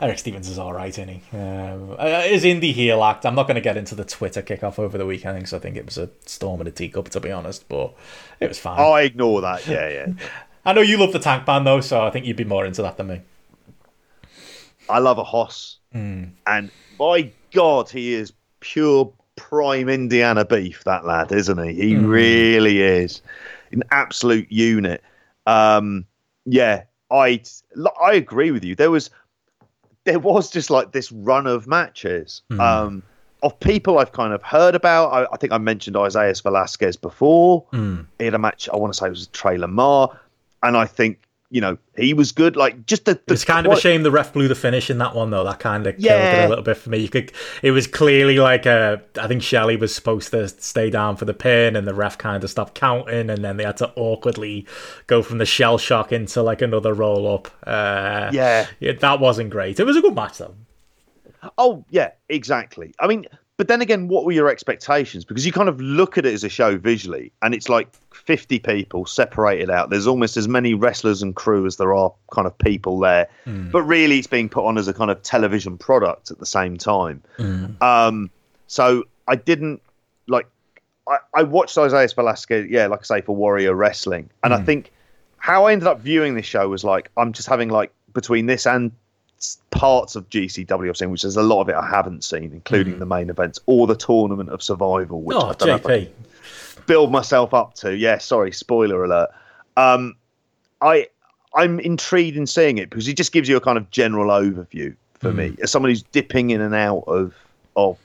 Eric 0.00 0.18
Stevens 0.18 0.48
is 0.48 0.58
all 0.58 0.72
right, 0.72 0.90
isn't 0.90 1.08
he? 1.08 1.36
Um, 1.36 1.96
uh, 1.98 2.22
his 2.22 2.44
indie 2.44 2.72
heel 2.72 3.02
act. 3.02 3.26
I'm 3.26 3.34
not 3.34 3.48
going 3.48 3.56
to 3.56 3.60
get 3.60 3.76
into 3.76 3.94
the 3.94 4.04
Twitter 4.04 4.42
kickoff 4.42 4.78
over 4.78 4.96
the 4.96 5.06
weekend 5.06 5.38
because 5.38 5.54
I 5.54 5.58
think 5.58 5.76
it 5.76 5.86
was 5.86 5.98
a 5.98 6.08
storm 6.24 6.60
in 6.60 6.66
a 6.66 6.70
teacup, 6.70 7.08
to 7.10 7.20
be 7.20 7.32
honest. 7.32 7.68
But 7.68 7.94
it 8.40 8.48
was 8.48 8.58
fine. 8.58 8.78
I 8.78 9.02
ignore 9.02 9.40
that. 9.40 9.66
Yeah, 9.66 9.88
yeah. 9.88 10.12
I 10.64 10.72
know 10.72 10.82
you 10.82 10.98
love 10.98 11.12
the 11.12 11.18
tank 11.18 11.46
band 11.46 11.66
though, 11.66 11.80
so 11.80 12.02
I 12.02 12.10
think 12.10 12.26
you'd 12.26 12.36
be 12.36 12.44
more 12.44 12.66
into 12.66 12.82
that 12.82 12.96
than 12.96 13.06
me. 13.06 13.20
I 14.88 14.98
love 14.98 15.18
a 15.18 15.24
Hoss, 15.24 15.78
mm. 15.94 16.30
and 16.46 16.70
by 16.98 17.32
God, 17.52 17.90
he 17.90 18.14
is 18.14 18.32
pure 18.60 19.12
prime 19.36 19.88
Indiana 19.88 20.44
beef. 20.44 20.84
That 20.84 21.04
lad, 21.04 21.32
isn't 21.32 21.58
he? 21.68 21.74
He 21.74 21.94
mm. 21.94 22.08
really 22.08 22.82
is 22.82 23.22
an 23.70 23.82
absolute 23.90 24.50
unit. 24.50 25.02
Um, 25.46 26.06
yeah, 26.44 26.84
I 27.10 27.42
I 28.00 28.14
agree 28.14 28.50
with 28.50 28.64
you. 28.64 28.74
There 28.74 28.90
was 28.90 29.10
there 30.04 30.18
was 30.18 30.50
just 30.50 30.70
like 30.70 30.92
this 30.92 31.12
run 31.12 31.46
of 31.46 31.66
matches 31.66 32.42
mm. 32.50 32.60
um, 32.60 33.02
of 33.42 33.58
people 33.60 33.98
I've 33.98 34.12
kind 34.12 34.32
of 34.32 34.42
heard 34.42 34.74
about. 34.74 35.10
I, 35.12 35.26
I 35.32 35.36
think 35.36 35.52
I 35.52 35.58
mentioned 35.58 35.96
Isaias 35.96 36.40
Velasquez 36.40 36.96
before. 36.96 37.64
Mm. 37.72 38.06
He 38.18 38.24
had 38.24 38.34
a 38.34 38.38
match. 38.38 38.68
I 38.72 38.76
want 38.76 38.92
to 38.92 38.98
say 38.98 39.06
it 39.06 39.10
was 39.10 39.26
Trey 39.28 39.58
Lamar, 39.58 40.18
and 40.62 40.76
I 40.76 40.86
think 40.86 41.25
you 41.50 41.60
know, 41.60 41.78
he 41.96 42.12
was 42.12 42.32
good. 42.32 42.56
Like 42.56 42.86
just 42.86 43.04
the, 43.04 43.14
the 43.26 43.34
it's 43.34 43.44
kind 43.44 43.66
of 43.66 43.72
a 43.72 43.80
shame 43.80 44.02
the 44.02 44.10
ref 44.10 44.32
blew 44.32 44.48
the 44.48 44.54
finish 44.54 44.90
in 44.90 44.98
that 44.98 45.14
one 45.14 45.30
though. 45.30 45.44
That 45.44 45.60
kind 45.60 45.86
of 45.86 45.98
yeah. 45.98 46.10
killed 46.10 46.42
it 46.42 46.46
a 46.46 46.48
little 46.48 46.64
bit 46.64 46.76
for 46.76 46.90
me. 46.90 46.98
You 46.98 47.08
could, 47.08 47.32
it 47.62 47.70
was 47.70 47.86
clearly 47.86 48.38
like 48.38 48.66
a. 48.66 49.02
I 49.18 49.28
think 49.28 49.42
Shelley 49.42 49.76
was 49.76 49.94
supposed 49.94 50.30
to 50.32 50.48
stay 50.48 50.90
down 50.90 51.16
for 51.16 51.24
the 51.24 51.34
pin, 51.34 51.76
and 51.76 51.86
the 51.86 51.94
ref 51.94 52.18
kind 52.18 52.42
of 52.42 52.50
stopped 52.50 52.74
counting, 52.74 53.30
and 53.30 53.44
then 53.44 53.56
they 53.56 53.64
had 53.64 53.76
to 53.78 53.92
awkwardly 53.96 54.66
go 55.06 55.22
from 55.22 55.38
the 55.38 55.46
shell 55.46 55.78
shock 55.78 56.12
into 56.12 56.42
like 56.42 56.62
another 56.62 56.92
roll 56.94 57.32
up. 57.32 57.48
Uh, 57.66 58.30
yeah. 58.32 58.66
yeah, 58.80 58.92
that 58.92 59.20
wasn't 59.20 59.50
great. 59.50 59.78
It 59.78 59.84
was 59.84 59.96
a 59.96 60.02
good 60.02 60.14
match 60.14 60.38
though. 60.38 60.54
Oh 61.58 61.84
yeah, 61.90 62.10
exactly. 62.28 62.94
I 62.98 63.06
mean, 63.06 63.26
but 63.56 63.68
then 63.68 63.80
again, 63.80 64.08
what 64.08 64.26
were 64.26 64.32
your 64.32 64.48
expectations? 64.50 65.24
Because 65.24 65.46
you 65.46 65.52
kind 65.52 65.68
of 65.68 65.80
look 65.80 66.18
at 66.18 66.26
it 66.26 66.34
as 66.34 66.44
a 66.44 66.48
show 66.48 66.76
visually, 66.76 67.32
and 67.40 67.54
it's 67.54 67.70
like 67.70 67.88
50 68.12 68.58
people 68.58 69.06
separated 69.06 69.70
out. 69.70 69.88
There's 69.88 70.06
almost 70.06 70.36
as 70.36 70.46
many 70.46 70.74
wrestlers 70.74 71.22
and 71.22 71.34
crew 71.34 71.64
as 71.64 71.76
there 71.76 71.94
are 71.94 72.12
kind 72.30 72.46
of 72.46 72.56
people 72.58 72.98
there. 72.98 73.28
Mm. 73.46 73.70
But 73.70 73.82
really, 73.84 74.18
it's 74.18 74.26
being 74.26 74.50
put 74.50 74.66
on 74.66 74.76
as 74.76 74.88
a 74.88 74.92
kind 74.92 75.10
of 75.10 75.22
television 75.22 75.78
product 75.78 76.30
at 76.30 76.38
the 76.38 76.46
same 76.46 76.76
time. 76.76 77.22
Mm. 77.38 77.80
Um, 77.80 78.30
so 78.66 79.04
I 79.26 79.36
didn't 79.36 79.80
like. 80.28 80.48
I, 81.08 81.18
I 81.32 81.42
watched 81.44 81.78
Isaiah 81.78 82.08
Velasquez, 82.14 82.66
yeah, 82.68 82.88
like 82.88 83.00
I 83.00 83.04
say, 83.04 83.20
for 83.22 83.34
Warrior 83.34 83.74
Wrestling, 83.74 84.28
and 84.44 84.52
mm. 84.52 84.60
I 84.60 84.62
think 84.64 84.92
how 85.38 85.66
I 85.66 85.72
ended 85.72 85.88
up 85.88 86.00
viewing 86.00 86.34
this 86.34 86.46
show 86.46 86.68
was 86.68 86.84
like 86.84 87.10
I'm 87.16 87.32
just 87.32 87.48
having 87.48 87.70
like 87.70 87.92
between 88.12 88.44
this 88.46 88.66
and 88.66 88.92
parts 89.70 90.16
of 90.16 90.28
GCW 90.30 90.88
I've 90.88 90.96
seen, 90.96 91.10
which 91.10 91.22
there's 91.22 91.36
a 91.36 91.42
lot 91.42 91.62
of 91.62 91.68
it 91.68 91.74
I 91.74 91.88
haven't 91.88 92.24
seen, 92.24 92.52
including 92.52 92.94
mm. 92.94 92.98
the 92.98 93.06
main 93.06 93.30
events 93.30 93.58
or 93.66 93.86
the 93.86 93.96
Tournament 93.96 94.48
of 94.50 94.62
Survival, 94.62 95.22
which 95.22 95.36
oh, 95.36 95.48
I 95.48 95.52
don't 95.54 95.82
JP. 95.82 96.10
build 96.86 97.12
myself 97.12 97.52
up 97.54 97.74
to. 97.74 97.94
Yeah, 97.94 98.18
sorry, 98.18 98.52
spoiler 98.52 99.04
alert. 99.04 99.30
Um, 99.76 100.14
I 100.80 101.08
I'm 101.54 101.80
intrigued 101.80 102.36
in 102.36 102.46
seeing 102.46 102.78
it 102.78 102.90
because 102.90 103.08
it 103.08 103.16
just 103.16 103.32
gives 103.32 103.48
you 103.48 103.56
a 103.56 103.60
kind 103.60 103.78
of 103.78 103.90
general 103.90 104.28
overview 104.28 104.94
for 105.14 105.32
mm. 105.32 105.36
me 105.36 105.56
as 105.62 105.70
someone 105.70 105.90
who's 105.90 106.02
dipping 106.02 106.50
in 106.50 106.60
and 106.60 106.74
out 106.74 107.04
of 107.06 107.34
of 107.76 107.98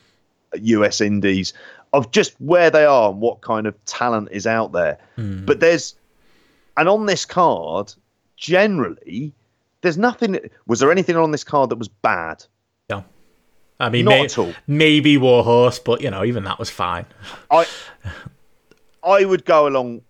US 0.54 1.02
indies 1.02 1.54
of 1.94 2.12
just 2.12 2.40
where 2.40 2.70
they 2.70 2.86
are 2.86 3.10
and 3.12 3.20
what 3.20 3.42
kind 3.42 3.68
of 3.68 3.86
talent 3.86 4.30
is 4.32 4.48
out 4.48 4.72
there. 4.72 4.98
Mm. 5.18 5.46
But 5.46 5.60
there's 5.60 5.96
and 6.78 6.88
on 6.88 7.06
this 7.06 7.26
card, 7.26 7.94
generally, 8.38 9.34
there's 9.82 9.98
nothing. 9.98 10.40
Was 10.68 10.80
there 10.80 10.92
anything 10.92 11.16
on 11.16 11.32
this 11.32 11.44
card 11.44 11.70
that 11.70 11.78
was 11.78 11.88
bad? 11.88 12.44
No. 12.90 13.04
I 13.80 13.90
mean, 13.90 14.06
Not 14.06 14.12
may, 14.12 14.26
at 14.26 14.38
all. 14.38 14.54
maybe 14.68 15.18
Warhorse, 15.18 15.80
but 15.80 16.02
you 16.02 16.12
know, 16.12 16.24
even 16.24 16.44
that 16.44 16.60
was 16.60 16.70
fine. 16.70 17.06
I 17.50 17.66
I 19.04 19.26
would 19.26 19.46
go 19.46 19.68
along 19.68 20.02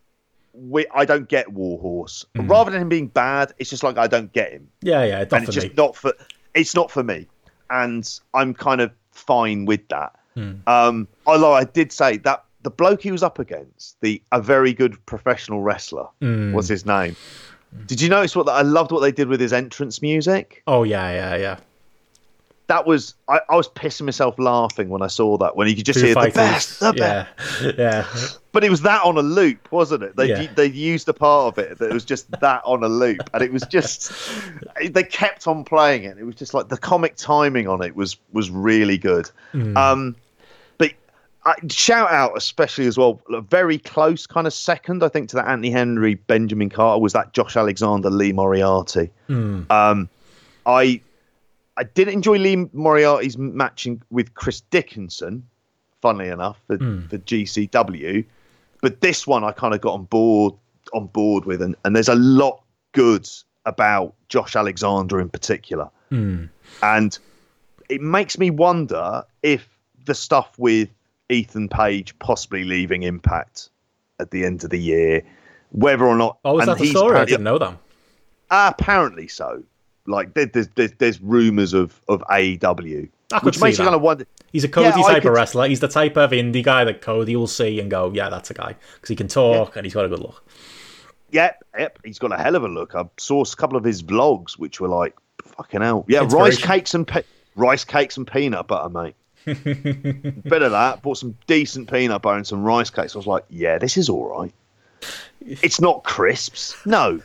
with. 0.53 0.88
I 0.93 1.06
don't 1.06 1.27
get 1.27 1.52
Warhorse. 1.52 2.26
Mm. 2.35 2.49
Rather 2.49 2.72
than 2.72 2.81
him 2.81 2.89
being 2.89 3.07
bad, 3.07 3.53
it's 3.60 3.69
just 3.69 3.84
like 3.84 3.98
I 3.98 4.07
don't 4.07 4.31
get 4.34 4.52
him. 4.52 4.68
Yeah, 4.81 5.03
yeah, 5.06 5.26
and 5.31 5.43
it's 5.43 5.53
just 5.53 5.69
me. 5.69 5.73
not 5.77 5.95
for. 5.95 6.14
It's 6.53 6.76
not 6.76 6.91
for 6.91 7.03
me, 7.03 7.27
and 7.69 8.19
I'm 8.34 8.53
kind 8.53 8.81
of 8.81 8.91
fine 9.11 9.65
with 9.65 9.88
that. 9.88 10.18
Mm. 10.35 10.68
Um, 10.68 11.07
although 11.26 11.53
I 11.53 11.64
did 11.64 11.93
say 11.93 12.18
that 12.18 12.43
the 12.64 12.72
bloke 12.72 13.02
he 13.02 13.11
was 13.11 13.23
up 13.23 13.39
against, 13.39 13.99
the 14.02 14.22
a 14.31 14.41
very 14.41 14.73
good 14.73 15.03
professional 15.06 15.61
wrestler, 15.61 16.07
mm. 16.22 16.53
was 16.53 16.68
his 16.68 16.85
name. 16.85 17.15
Did 17.85 18.02
you 18.02 18.10
notice 18.10 18.35
what 18.35 18.49
I 18.49 18.61
loved 18.61 18.91
what 18.91 18.99
they 18.99 19.11
did 19.11 19.27
with 19.27 19.39
his 19.39 19.53
entrance 19.53 20.02
music? 20.02 20.64
Oh 20.68 20.84
yeah, 20.84 21.11
yeah, 21.11 21.35
yeah. 21.38 21.57
That 22.68 22.85
was 22.85 23.15
I, 23.27 23.41
I 23.49 23.56
was 23.56 23.68
pissing 23.69 24.03
myself 24.03 24.38
laughing 24.39 24.89
when 24.89 25.02
I 25.02 25.07
saw 25.07 25.38
that 25.38 25.56
when 25.56 25.68
you 25.68 25.76
could 25.76 25.85
just 25.85 25.99
hear 25.99 26.14
fighters. 26.14 26.34
the 26.34 26.39
best, 26.39 26.80
the 26.80 26.93
yeah. 26.95 27.27
best. 27.38 27.77
Yeah. 27.77 28.07
But 28.53 28.65
it 28.65 28.69
was 28.69 28.81
that 28.81 29.03
on 29.03 29.18
a 29.18 29.22
loop, 29.22 29.72
wasn't 29.72 30.03
it? 30.03 30.15
They 30.15 30.30
yeah. 30.30 30.48
they 30.53 30.65
used 30.65 31.07
a 31.07 31.14
part 31.14 31.57
of 31.57 31.64
it 31.64 31.77
that 31.80 31.93
was 31.93 32.03
just 32.03 32.30
that 32.41 32.61
on 32.65 32.84
a 32.84 32.89
loop, 32.89 33.30
and 33.34 33.43
it 33.43 33.52
was 33.52 33.64
just 33.64 34.11
they 34.89 35.03
kept 35.03 35.48
on 35.48 35.64
playing 35.64 36.03
it. 36.03 36.18
It 36.18 36.23
was 36.23 36.35
just 36.35 36.53
like 36.53 36.68
the 36.68 36.77
comic 36.77 37.15
timing 37.15 37.68
on 37.68 37.81
it 37.81 37.95
was 37.95 38.18
was 38.34 38.49
really 38.49 38.98
good. 38.98 39.30
Mm. 39.53 39.77
Um, 39.77 40.15
I, 41.43 41.55
shout 41.69 42.11
out 42.11 42.38
especially 42.38 42.85
as 42.85 42.97
well 42.97 43.19
a 43.34 43.41
very 43.41 43.80
close 43.80 44.27
kind 44.27 44.45
of 44.45 44.53
second 44.53 45.03
i 45.03 45.07
think 45.07 45.30
to 45.30 45.38
that 45.38 45.47
anthony 45.47 45.72
henry 45.72 46.15
benjamin 46.15 46.69
carter 46.69 47.01
was 47.01 47.13
that 47.13 47.34
josh 47.34 47.55
alexander 47.55 48.09
lee 48.09 48.31
moriarty 48.31 49.09
mm. 49.27 49.69
um, 49.72 50.09
i 50.65 51.01
i 51.77 51.84
did 51.84 52.07
enjoy 52.07 52.38
lee 52.38 52.68
moriarty's 52.73 53.38
matching 53.38 54.01
with 54.11 54.34
chris 54.35 54.61
dickinson 54.61 55.47
funnily 56.01 56.30
enough 56.30 56.57
for, 56.68 56.77
mm. 56.77 57.09
for 57.09 57.18
gcw 57.18 58.23
but 58.81 59.01
this 59.01 59.26
one 59.26 59.43
i 59.43 59.51
kind 59.51 59.73
of 59.73 59.81
got 59.81 59.93
on 59.93 60.03
board 60.05 60.53
on 60.93 61.07
board 61.07 61.45
with 61.45 61.61
and, 61.61 61.76
and 61.85 61.95
there's 61.95 62.09
a 62.09 62.15
lot 62.15 62.61
good 62.91 63.27
about 63.65 64.13
josh 64.30 64.55
alexander 64.55 65.19
in 65.19 65.30
particular 65.30 65.89
mm. 66.11 66.47
and 66.84 67.18
it 67.89 68.01
makes 68.01 68.38
me 68.38 68.51
wonder 68.51 69.23
if 69.41 69.68
the 70.05 70.13
stuff 70.13 70.57
with 70.57 70.89
Ethan 71.32 71.70
Page 71.70 72.18
possibly 72.20 72.64
leaving 72.64 73.03
Impact 73.03 73.70
at 74.20 74.32
the 74.32 74.45
end 74.45 74.64
of 74.64 74.70
the 74.70 74.80
year. 74.80 75.24
Whether 75.72 76.06
or 76.06 76.16
not. 76.16 76.38
Oh, 76.44 76.56
was 76.56 76.66
that 76.66 76.78
the 76.78 76.88
story? 76.88 77.18
I 77.18 77.26
didn't 77.26 77.44
know 77.44 77.58
that. 77.58 77.78
apparently 78.49 79.28
so. 79.28 79.64
Like 80.06 80.34
there's 80.34 80.68
there's, 80.76 80.91
there's 80.94 81.22
rumors 81.22 81.74
of 81.74 82.02
of 82.08 82.22
AEW, 82.30 83.10
which 83.44 83.62
makes 83.62 83.78
you 83.78 83.84
kind 83.86 83.95
of 83.95 84.02
wonder. 84.02 84.26
He's 84.52 84.64
a 84.64 84.68
Cody 84.68 84.88
yeah, 84.88 85.03
type 85.03 85.26
of 85.26 85.34
wrestler. 85.34 85.68
He's 85.68 85.80
the 85.80 85.88
type 85.88 86.18
of 86.18 86.32
indie 86.32 86.64
guy 86.64 86.84
that 86.84 87.02
Cody 87.02 87.36
will 87.36 87.48
see 87.48 87.80
and 87.80 87.90
go, 87.90 88.12
"Yeah, 88.14 88.30
that's 88.30 88.49
a 88.49 88.56
guy," 88.56 88.76
because 88.95 89.10
he 89.10 89.16
can 89.16 89.28
talk 89.28 89.70
yeah. 89.70 89.80
and 89.80 89.86
he's 89.86 89.94
got 89.94 90.06
a 90.06 90.10
good 90.10 90.20
look. 90.20 90.44
Yep, 91.32 91.64
yep, 91.78 91.99
he's 92.03 92.20
got 92.20 92.34
a 92.34 92.38
hell 92.38 92.56
of 92.56 92.64
a 92.64 92.68
look. 92.68 92.95
I 92.95 93.06
saw 93.18 93.41
a 93.41 93.56
couple 93.56 93.78
of 93.78 93.84
his 93.84 94.03
vlogs, 94.03 94.53
which 94.53 94.82
were 94.82 94.90
like, 94.90 95.16
"Fucking 95.45 95.82
hell!" 95.82 96.03
Yeah, 96.08 96.28
rice 96.30 96.58
cakes 96.58 96.95
and 96.95 97.08
pe- 97.08 97.24
rice 97.56 97.86
cakes 97.86 98.18
and 98.18 98.26
peanut 98.26 98.68
butter, 98.68 98.90
mate. 98.90 99.16
Bit 99.45 100.61
of 100.61 100.72
that. 100.72 101.01
Bought 101.01 101.18
some 101.18 101.38
decent 101.47 101.91
peanut 101.91 102.22
butter 102.22 102.38
and 102.38 102.47
some 102.47 102.63
rice 102.63 102.89
cakes. 102.89 103.15
I 103.15 103.19
was 103.19 103.27
like, 103.27 103.45
yeah, 103.49 103.77
this 103.77 103.97
is 103.97 104.09
all 104.09 104.27
right. 104.27 104.53
It's 105.41 105.81
not 105.81 106.03
crisps, 106.03 106.76
no, 106.85 107.19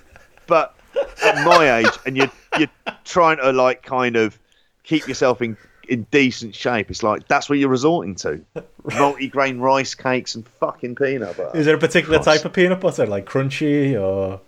but 0.47 0.75
at 1.23 1.45
my 1.45 1.79
age, 1.79 1.93
and 2.07 2.17
you're 2.17 2.31
you're 2.59 2.71
trying 3.05 3.37
to 3.39 3.53
like 3.53 3.83
kind 3.83 4.17
of 4.17 4.39
keep 4.83 5.07
yourself 5.07 5.43
in 5.43 5.57
in 5.89 6.07
decent 6.11 6.55
shape. 6.55 6.91
It's 6.91 7.03
like 7.03 7.29
that's 7.29 7.51
what 7.51 7.59
you're 7.59 7.69
resorting 7.69 8.15
to: 8.17 8.43
multi-grain 8.99 9.59
rice 9.59 9.95
cakes 9.95 10.35
and 10.35 10.49
fucking 10.49 10.95
peanut 10.95 11.37
butter. 11.37 11.57
Is 11.57 11.67
there 11.67 11.77
a 11.77 11.79
particular 11.79 12.19
Christ. 12.19 12.43
type 12.43 12.45
of 12.47 12.53
peanut 12.55 12.81
butter, 12.81 13.07
like 13.07 13.27
crunchy 13.27 14.01
or? 14.01 14.41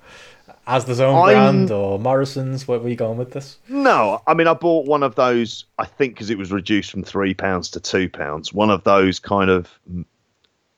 Asda's 0.68 1.00
own 1.00 1.16
I'm, 1.16 1.34
brand 1.34 1.70
or 1.70 1.98
Morrison's? 1.98 2.68
Where 2.68 2.78
were 2.78 2.88
you 2.88 2.96
going 2.96 3.18
with 3.18 3.32
this? 3.32 3.58
No, 3.68 4.22
I 4.26 4.34
mean 4.34 4.46
I 4.46 4.54
bought 4.54 4.86
one 4.86 5.02
of 5.02 5.14
those. 5.14 5.64
I 5.78 5.86
think 5.86 6.14
because 6.14 6.30
it 6.30 6.38
was 6.38 6.52
reduced 6.52 6.90
from 6.90 7.02
three 7.02 7.34
pounds 7.34 7.70
to 7.70 7.80
two 7.80 8.08
pounds. 8.08 8.52
One 8.52 8.70
of 8.70 8.84
those 8.84 9.18
kind 9.18 9.50
of 9.50 9.78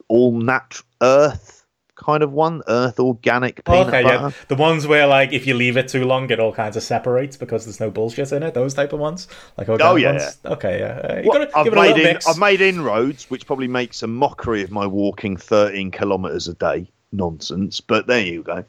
all 0.09 0.39
natural 0.39 0.87
earth 1.03 1.61
kind 2.01 2.23
of 2.23 2.33
one, 2.33 2.63
earth 2.67 2.99
organic 2.99 3.65
peanut 3.65 3.89
okay, 3.89 4.03
butter. 4.03 4.15
Yeah. 4.15 4.31
The 4.49 4.55
ones 4.55 4.87
where 4.87 5.07
like 5.07 5.33
if 5.33 5.47
you 5.47 5.55
leave 5.55 5.77
it 5.77 5.89
too 5.89 6.05
long, 6.05 6.31
it 6.31 6.41
all 6.41 6.53
kinds 6.53 6.77
of 6.77 6.83
separates 6.83 7.37
because 7.37 7.65
there's 7.65 7.81
no 7.81 7.91
bullshit 7.91 8.33
in 8.33 8.43
it. 8.43 8.55
Those 8.55 8.75
type 8.75 8.93
of 8.93 9.01
ones, 9.01 9.29
like 9.59 9.69
oh 9.69 9.97
yeah, 9.97 10.13
ones. 10.13 10.39
yeah. 10.45 10.51
okay, 10.53 10.79
yeah. 10.81 11.23
Well, 11.27 11.47
I've 11.55 11.73
made 11.73 11.99
in, 11.99 12.19
I've 12.27 12.39
made 12.39 12.61
inroads, 12.61 13.31
which 13.31 13.47
probably 13.47 13.69
makes 13.69 14.03
a 14.03 14.07
mockery 14.07 14.63
of 14.63 14.71
my 14.71 14.87
walking 14.87 15.37
13 15.37 15.91
kilometers 15.91 16.49
a 16.49 16.55
day 16.55 16.91
nonsense. 17.13 17.81
But 17.81 18.07
there 18.07 18.23
you 18.23 18.43
go. 18.43 18.65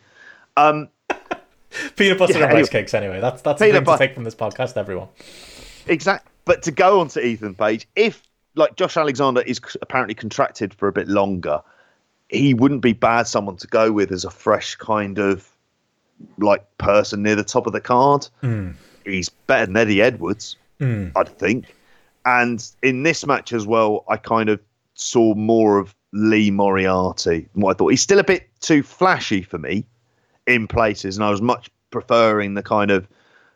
Um, 0.57 0.89
Peanut 1.95 2.17
butter 2.17 2.37
yeah, 2.37 2.45
and 2.45 2.53
rice 2.53 2.69
cakes, 2.69 2.93
anyway. 2.93 3.19
That's 3.19 3.41
that's 3.41 3.59
the 3.59 3.71
thing 3.71 3.85
to 3.85 3.97
take 3.97 4.13
from 4.13 4.23
this 4.23 4.35
podcast, 4.35 4.77
everyone. 4.77 5.07
Exactly. 5.87 6.29
But 6.45 6.63
to 6.63 6.71
go 6.71 6.99
on 6.99 7.07
to 7.09 7.25
Ethan 7.25 7.55
Page, 7.55 7.87
if 7.95 8.23
like 8.55 8.75
Josh 8.75 8.97
Alexander 8.97 9.41
is 9.41 9.61
apparently 9.81 10.15
contracted 10.15 10.73
for 10.73 10.87
a 10.87 10.91
bit 10.91 11.07
longer, 11.07 11.61
he 12.29 12.53
wouldn't 12.53 12.81
be 12.81 12.93
bad 12.93 13.27
someone 13.27 13.57
to 13.57 13.67
go 13.67 13.91
with 13.91 14.11
as 14.11 14.25
a 14.25 14.29
fresh 14.31 14.75
kind 14.75 15.19
of 15.19 15.47
like 16.37 16.65
person 16.77 17.23
near 17.23 17.35
the 17.35 17.43
top 17.43 17.67
of 17.67 17.73
the 17.73 17.81
card. 17.81 18.27
Mm. 18.43 18.75
he's 19.05 19.29
better 19.29 19.65
than 19.65 19.77
Eddie 19.77 20.01
Edwards, 20.01 20.55
Mm. 20.79 21.11
I'd 21.15 21.29
think. 21.37 21.75
And 22.25 22.67
in 22.81 23.03
this 23.03 23.25
match 23.25 23.53
as 23.53 23.65
well, 23.65 24.03
I 24.09 24.17
kind 24.17 24.49
of 24.49 24.59
saw 24.95 25.35
more 25.35 25.77
of 25.77 25.95
Lee 26.11 26.51
Moriarty 26.51 27.47
than 27.53 27.61
what 27.61 27.75
I 27.75 27.77
thought. 27.77 27.89
He's 27.89 28.01
still 28.01 28.19
a 28.19 28.23
bit 28.23 28.49
too 28.61 28.83
flashy 28.83 29.43
for 29.43 29.57
me 29.57 29.85
in 30.47 30.67
places, 30.67 31.17
and 31.17 31.25
I 31.25 31.29
was 31.29 31.41
much 31.41 31.69
preferring 31.91 32.53
the 32.53 32.63
kind 32.63 32.91
of 32.91 33.07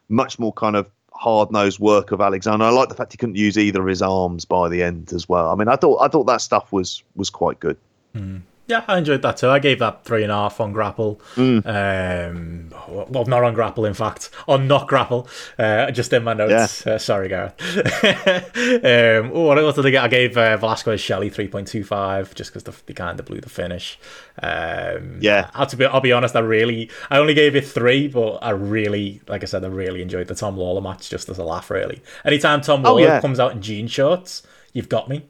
much 0.09 0.37
more 0.37 0.53
kind 0.53 0.75
of 0.75 0.89
hard 1.13 1.51
nosed 1.51 1.79
work 1.79 2.11
of 2.11 2.21
Alexander. 2.21 2.65
I 2.65 2.69
like 2.69 2.89
the 2.89 2.95
fact 2.95 3.13
he 3.13 3.17
couldn't 3.17 3.35
use 3.35 3.57
either 3.57 3.81
of 3.81 3.87
his 3.87 4.01
arms 4.01 4.45
by 4.45 4.69
the 4.69 4.83
end 4.83 5.13
as 5.13 5.27
well. 5.27 5.49
I 5.49 5.55
mean, 5.55 5.67
I 5.67 5.75
thought 5.75 6.01
I 6.01 6.07
thought 6.07 6.25
that 6.25 6.41
stuff 6.41 6.71
was 6.71 7.03
was 7.15 7.29
quite 7.29 7.59
good. 7.59 7.77
Hmm. 8.13 8.37
Yeah, 8.67 8.83
I 8.87 8.97
enjoyed 8.97 9.21
that 9.21 9.37
too. 9.37 9.49
I 9.49 9.59
gave 9.59 9.77
that 9.79 10.03
three 10.05 10.23
and 10.23 10.31
a 10.31 10.35
half 10.35 10.59
on 10.59 10.73
Grappl. 10.73 11.19
Mm. 11.35 11.65
Um, 11.67 12.69
well, 13.09 13.25
not 13.25 13.43
on 13.43 13.55
Grappl, 13.55 13.85
in 13.87 13.93
fact, 13.93 14.31
on 14.47 14.67
not 14.67 14.87
Grappl. 14.87 15.27
Uh, 15.59 15.91
just 15.91 16.11
in 16.13 16.23
my 16.23 16.33
notes. 16.33 16.85
Uh, 16.87 16.97
sorry, 16.97 17.29
Gareth. 17.29 17.53
um, 18.83 19.29
what, 19.31 19.61
what 19.63 19.75
did 19.75 19.85
I 19.85 19.89
get? 19.91 20.03
I 20.03 20.07
gave 20.07 20.37
uh, 20.37 20.57
Velasquez 20.57 20.99
Shelley 20.99 21.29
three 21.29 21.47
point 21.47 21.67
two 21.67 21.83
five, 21.83 22.33
just 22.35 22.51
because 22.51 22.63
the, 22.63 22.73
they 22.87 22.93
kind 22.93 23.19
of 23.19 23.25
blew 23.25 23.39
the 23.39 23.49
finish. 23.49 23.99
Um, 24.41 25.19
Yeah. 25.21 25.49
I, 25.53 25.65
to 25.65 25.77
be, 25.77 25.85
I'll 25.85 26.01
be 26.01 26.11
honest. 26.11 26.35
I 26.35 26.39
really, 26.39 26.89
I 27.09 27.17
only 27.19 27.33
gave 27.33 27.55
it 27.55 27.67
three, 27.67 28.07
but 28.07 28.37
I 28.41 28.49
really, 28.51 29.21
like 29.27 29.43
I 29.43 29.45
said, 29.45 29.63
I 29.63 29.67
really 29.67 30.01
enjoyed 30.01 30.27
the 30.27 30.35
Tom 30.35 30.57
Lawler 30.57 30.81
match 30.81 31.09
just 31.09 31.29
as 31.29 31.37
a 31.37 31.43
laugh. 31.43 31.69
Really, 31.69 32.01
anytime 32.23 32.61
Tom 32.61 32.85
Oh, 32.85 32.93
Lawler 32.95 33.01
yeah. 33.07 33.21
comes 33.21 33.39
out 33.39 33.51
in 33.51 33.61
jean 33.61 33.87
shorts, 33.87 34.43
you've 34.73 34.89
got 34.89 35.07
me. 35.09 35.25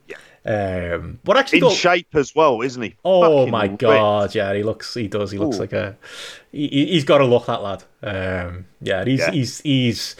Um, 0.46 1.20
what 1.24 1.38
actually 1.38 1.60
In 1.60 1.64
got, 1.64 1.74
shape 1.74 2.16
as 2.16 2.36
well, 2.36 2.62
isn't 2.62 2.82
he? 2.82 2.96
Oh 3.04 3.40
Fucking 3.40 3.52
my 3.52 3.64
ripped. 3.64 3.80
god, 3.80 4.36
yeah, 4.36 4.54
he 4.54 4.62
looks, 4.64 4.94
he 4.94 5.08
does, 5.08 5.32
he 5.32 5.38
looks 5.40 5.58
Ooh. 5.58 5.62
like 5.62 5.74
a, 5.74 5.98
he, 6.52 6.68
he's 6.68 7.04
got 7.04 7.18
to 7.18 7.26
look 7.26 7.48
that 7.48 7.64
lad. 7.64 7.84
Um, 8.04 8.66
yeah, 8.82 9.04
he's, 9.04 9.20
Yeah. 9.20 9.32
he's, 9.32 9.62
he's. 9.62 10.16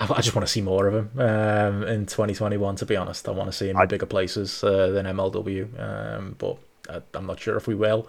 I 0.00 0.06
I 0.16 0.20
just 0.20 0.34
want 0.34 0.46
to 0.46 0.52
see 0.52 0.60
more 0.60 0.86
of 0.88 0.94
him 0.94 1.20
um, 1.20 1.82
in 1.84 2.04
2021. 2.06 2.76
To 2.76 2.86
be 2.86 2.96
honest, 2.96 3.28
I 3.28 3.32
want 3.32 3.48
to 3.50 3.56
see 3.56 3.70
him 3.70 3.78
in 3.78 3.88
bigger 3.88 4.06
places 4.06 4.62
uh, 4.64 4.88
than 4.88 5.06
MLW. 5.06 5.80
Um, 5.80 6.34
but 6.36 6.58
I, 6.90 7.00
I'm 7.14 7.26
not 7.26 7.38
sure 7.40 7.56
if 7.56 7.66
we 7.66 7.74
will. 7.74 8.08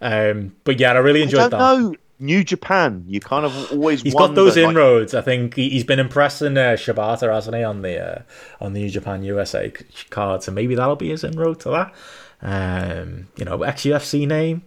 Um, 0.00 0.56
but 0.64 0.80
yeah, 0.80 0.92
I 0.92 0.98
really 0.98 1.20
I 1.20 1.24
enjoyed 1.24 1.50
don't 1.50 1.50
that. 1.50 1.58
know. 1.58 1.94
New 2.20 2.44
Japan, 2.44 3.04
you 3.08 3.18
kind 3.18 3.44
of 3.46 3.72
always 3.72 4.02
He's 4.02 4.14
got 4.14 4.34
those 4.34 4.56
like, 4.56 4.68
inroads. 4.68 5.14
I 5.14 5.22
think 5.22 5.54
he, 5.56 5.70
he's 5.70 5.84
been 5.84 5.98
impressing 5.98 6.56
uh, 6.56 6.72
Shibata, 6.76 7.32
hasn't 7.32 7.56
he, 7.56 7.62
on 7.64 7.82
the 7.82 7.98
uh, 8.18 8.22
on 8.60 8.74
the 8.74 8.80
New 8.82 8.90
Japan 8.90 9.22
USA 9.24 9.72
card. 10.10 10.42
So 10.42 10.52
maybe 10.52 10.74
that'll 10.74 10.96
be 10.96 11.08
his 11.08 11.24
inroad 11.24 11.60
to 11.60 11.70
that. 11.70 11.94
Um, 12.42 13.28
you 13.36 13.44
know, 13.44 13.62
ex 13.62 13.82
UFC 13.82 14.26
name. 14.26 14.62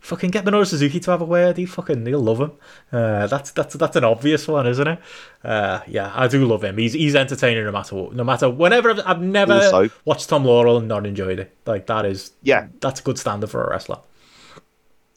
Fucking 0.00 0.30
get 0.30 0.44
Minoru 0.44 0.64
Suzuki 0.64 1.00
to 1.00 1.10
have 1.10 1.20
a 1.20 1.24
word. 1.24 1.56
He 1.56 1.66
fucking 1.66 2.06
he'll 2.06 2.20
love 2.20 2.40
him. 2.40 2.52
Uh, 2.92 3.26
that's 3.26 3.50
that's 3.50 3.74
that's 3.74 3.96
an 3.96 4.04
obvious 4.04 4.46
one, 4.46 4.64
isn't 4.68 4.86
it? 4.86 4.98
Uh, 5.42 5.80
yeah, 5.88 6.12
I 6.14 6.28
do 6.28 6.44
love 6.44 6.62
him. 6.62 6.78
He's 6.78 6.92
he's 6.92 7.16
entertaining 7.16 7.64
no 7.64 7.72
matter 7.72 7.96
what. 7.96 8.14
No 8.14 8.22
matter 8.22 8.48
whenever 8.48 8.90
I've, 8.90 9.00
I've 9.04 9.20
never 9.20 9.54
Also- 9.54 9.90
watched 10.04 10.28
Tom 10.28 10.44
Lawler 10.44 10.78
and 10.78 10.86
not 10.86 11.06
enjoyed 11.06 11.40
it. 11.40 11.56
Like 11.66 11.86
that 11.86 12.04
is 12.06 12.30
Yeah. 12.42 12.68
that's 12.80 13.00
a 13.00 13.02
good 13.02 13.18
standard 13.18 13.50
for 13.50 13.64
a 13.64 13.70
wrestler. 13.70 13.98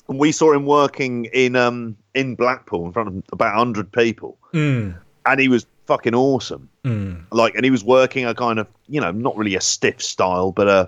And 0.10 0.20
we 0.20 0.32
saw 0.32 0.52
him 0.54 0.66
working 0.66 1.26
in 1.26 1.56
um 1.56 1.96
in 2.14 2.36
Blackpool 2.36 2.86
in 2.86 2.92
front 2.92 3.08
of 3.10 3.24
about 3.32 3.56
hundred 3.56 3.92
people, 3.92 4.38
Mm, 4.54 4.98
and 5.26 5.40
he 5.40 5.48
was 5.48 5.66
fucking 5.86 6.14
awesome. 6.16 6.68
mm, 6.84 7.24
Like, 7.32 7.56
and 7.56 7.64
he 7.64 7.72
was 7.72 7.84
working 7.84 8.26
a 8.26 8.34
kind 8.36 8.60
of 8.60 8.68
you 8.88 9.00
know 9.00 9.12
not 9.12 9.38
really 9.38 9.56
a 9.56 9.62
stiff 9.62 10.02
style, 10.02 10.52
but 10.52 10.68
uh 10.68 10.88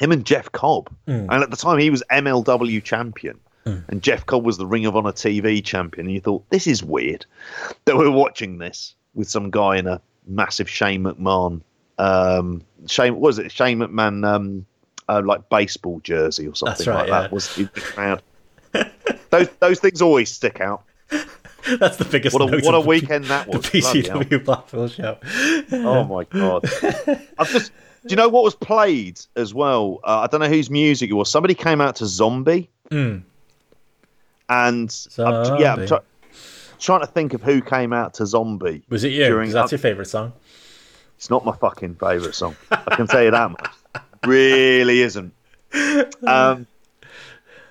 him 0.00 0.10
and 0.10 0.26
Jeff 0.26 0.50
Cobb. 0.50 0.90
Mm. 1.06 1.28
And 1.30 1.42
at 1.44 1.50
the 1.50 1.56
time, 1.56 1.78
he 1.78 1.88
was 1.90 2.02
MLW 2.10 2.82
champion, 2.82 3.38
and 3.64 4.02
Jeff 4.02 4.26
Cobb 4.26 4.44
was 4.44 4.58
the 4.58 4.66
Ring 4.66 4.84
of 4.86 4.96
Honor 4.96 5.12
TV 5.12 5.64
champion. 5.64 6.06
And 6.06 6.14
you 6.14 6.20
thought 6.20 6.48
this 6.50 6.66
is 6.66 6.82
weird 6.82 7.24
that 7.84 7.96
we're 7.96 8.10
watching 8.10 8.58
this 8.58 8.94
with 9.14 9.28
some 9.30 9.50
guy 9.50 9.76
in 9.76 9.86
a 9.86 10.00
massive 10.26 10.68
Shane 10.68 11.04
McMahon. 11.04 11.60
Um, 11.98 12.62
Shane 12.88 13.12
what 13.14 13.22
was 13.22 13.38
it 13.38 13.52
Shane 13.52 13.78
McMahon 13.78 14.26
um, 14.26 14.66
uh, 15.08 15.22
like 15.24 15.48
baseball 15.48 16.00
jersey 16.00 16.46
or 16.48 16.54
something 16.54 16.86
right, 16.88 17.00
like 17.00 17.08
yeah. 17.08 17.20
that 17.22 17.32
was 17.32 17.56
in 17.58 17.70
the 17.74 17.80
crowd. 17.80 18.22
those 19.30 19.48
those 19.60 19.80
things 19.80 20.02
always 20.02 20.30
stick 20.30 20.60
out. 20.60 20.84
That's 21.78 21.96
the 21.96 22.04
biggest. 22.04 22.34
What 22.34 22.42
a 22.42 22.56
what 22.64 22.74
a 22.74 22.80
the- 22.82 22.88
weekend 22.88 23.24
that 23.26 23.48
was! 23.48 23.62
The. 23.70 23.80
PCW 23.80 24.44
Blackpool 24.44 24.88
show. 24.88 25.18
Oh 25.72 26.04
my 26.04 26.24
god! 26.24 26.64
I've 27.38 27.48
just. 27.50 27.72
Do 28.06 28.10
you 28.12 28.16
know 28.16 28.28
what 28.28 28.44
was 28.44 28.54
played 28.54 29.18
as 29.34 29.54
well? 29.54 29.98
Uh, 30.04 30.20
I 30.20 30.26
don't 30.26 30.40
know 30.40 30.48
whose 30.48 30.68
music 30.68 31.08
it 31.08 31.14
was. 31.14 31.30
Somebody 31.30 31.54
came 31.54 31.80
out 31.80 31.96
to 31.96 32.06
Zombie, 32.06 32.68
Mm. 32.90 33.22
and 34.50 35.06
I'm, 35.18 35.58
yeah, 35.58 35.72
I'm 35.74 35.86
try, 35.86 36.00
trying 36.78 37.00
to 37.00 37.06
think 37.06 37.32
of 37.32 37.42
who 37.42 37.62
came 37.62 37.94
out 37.94 38.12
to 38.14 38.26
Zombie. 38.26 38.82
Was 38.90 39.04
it 39.04 39.12
you? 39.12 39.24
During- 39.24 39.50
that's 39.50 39.72
your 39.72 39.78
favourite 39.78 40.08
song. 40.08 40.34
It's 41.16 41.30
not 41.30 41.46
my 41.46 41.56
fucking 41.56 41.94
favourite 41.94 42.34
song. 42.34 42.56
I 42.70 42.94
can 42.96 43.06
tell 43.06 43.22
you 43.22 43.30
that 43.30 43.50
much. 43.50 43.70
Really 44.26 45.02
isn't. 45.02 45.32
Um, 46.26 46.66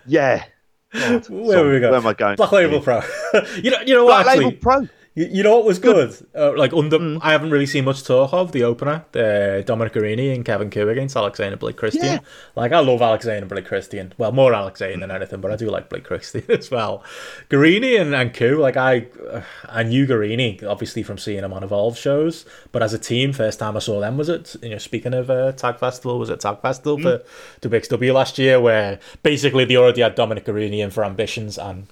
yeah. 0.05 0.45
God, 0.93 1.27
Where 1.29 1.57
sorry, 1.57 1.73
we 1.73 1.79
go? 1.79 1.89
Where 1.89 1.99
am 1.99 2.07
I 2.07 2.13
going? 2.13 2.35
Black 2.35 2.51
Label 2.51 2.81
Pro. 2.81 3.01
you 3.63 3.71
know, 3.71 3.79
you 3.85 3.95
know 3.95 4.05
what? 4.05 4.23
Black 4.23 4.27
actually, 4.27 4.45
Label 4.45 4.59
Pro. 4.59 4.87
You, 5.15 5.27
you 5.31 5.43
know 5.43 5.55
what 5.57 5.65
was 5.65 5.79
good? 5.79 6.15
Uh, 6.35 6.53
like 6.57 6.73
under, 6.73 6.97
Mm. 6.97 7.19
I 7.21 7.31
haven't 7.31 7.51
really 7.51 7.65
seen 7.65 7.85
much 7.85 8.03
talk 8.03 8.33
of 8.33 8.51
the 8.51 8.63
opener, 8.63 9.05
the 9.11 9.63
Dominic 9.65 9.93
Garrini 9.93 10.33
and 10.33 10.45
Kevin 10.45 10.69
Ku 10.69 10.89
against 10.89 11.15
Alex 11.15 11.37
Zayne 11.37 11.55
Blake 11.57 11.75
Christian. 11.75 12.03
Yeah. 12.05 12.19
Like 12.55 12.71
I 12.71 12.79
love 12.79 13.01
Alex 13.01 13.25
Zayne 13.25 13.47
Blake 13.47 13.65
Christian. 13.65 14.13
Well, 14.17 14.31
more 14.31 14.53
Alex 14.53 14.79
Zayne 14.79 14.99
than 14.99 15.11
anything, 15.11 15.41
but 15.41 15.51
I 15.51 15.55
do 15.55 15.69
like 15.69 15.89
Blake 15.89 16.03
Christian 16.03 16.43
as 16.49 16.71
well. 16.71 17.03
Garrini 17.49 17.99
and, 17.99 18.15
and 18.15 18.33
Ku, 18.33 18.57
like 18.57 18.77
I, 18.77 19.07
uh, 19.29 19.41
I 19.67 19.83
knew 19.83 20.07
Garrini 20.07 20.63
obviously 20.63 21.03
from 21.03 21.17
seeing 21.17 21.43
him 21.43 21.53
on 21.53 21.63
Evolve 21.63 21.97
shows, 21.97 22.45
but 22.71 22.81
as 22.81 22.93
a 22.93 22.99
team, 22.99 23.33
first 23.33 23.59
time 23.59 23.75
I 23.75 23.79
saw 23.79 23.99
them 23.99 24.17
was 24.17 24.29
at 24.29 24.55
you 24.61 24.69
know 24.69 24.77
speaking 24.77 25.13
of 25.13 25.29
uh, 25.29 25.51
Tag 25.51 25.77
Festival, 25.79 26.19
was 26.19 26.29
it 26.29 26.39
Tag 26.39 26.61
Festival 26.61 26.99
for 26.99 27.21
WXW 27.61 28.13
last 28.13 28.37
year, 28.39 28.59
where 28.59 28.99
basically 29.21 29.65
they 29.65 29.77
already 29.77 30.01
had 30.01 30.15
Dominic 30.15 30.45
Garrini 30.45 30.79
in 30.79 30.89
for 30.89 31.03
ambitions 31.03 31.57
and 31.57 31.87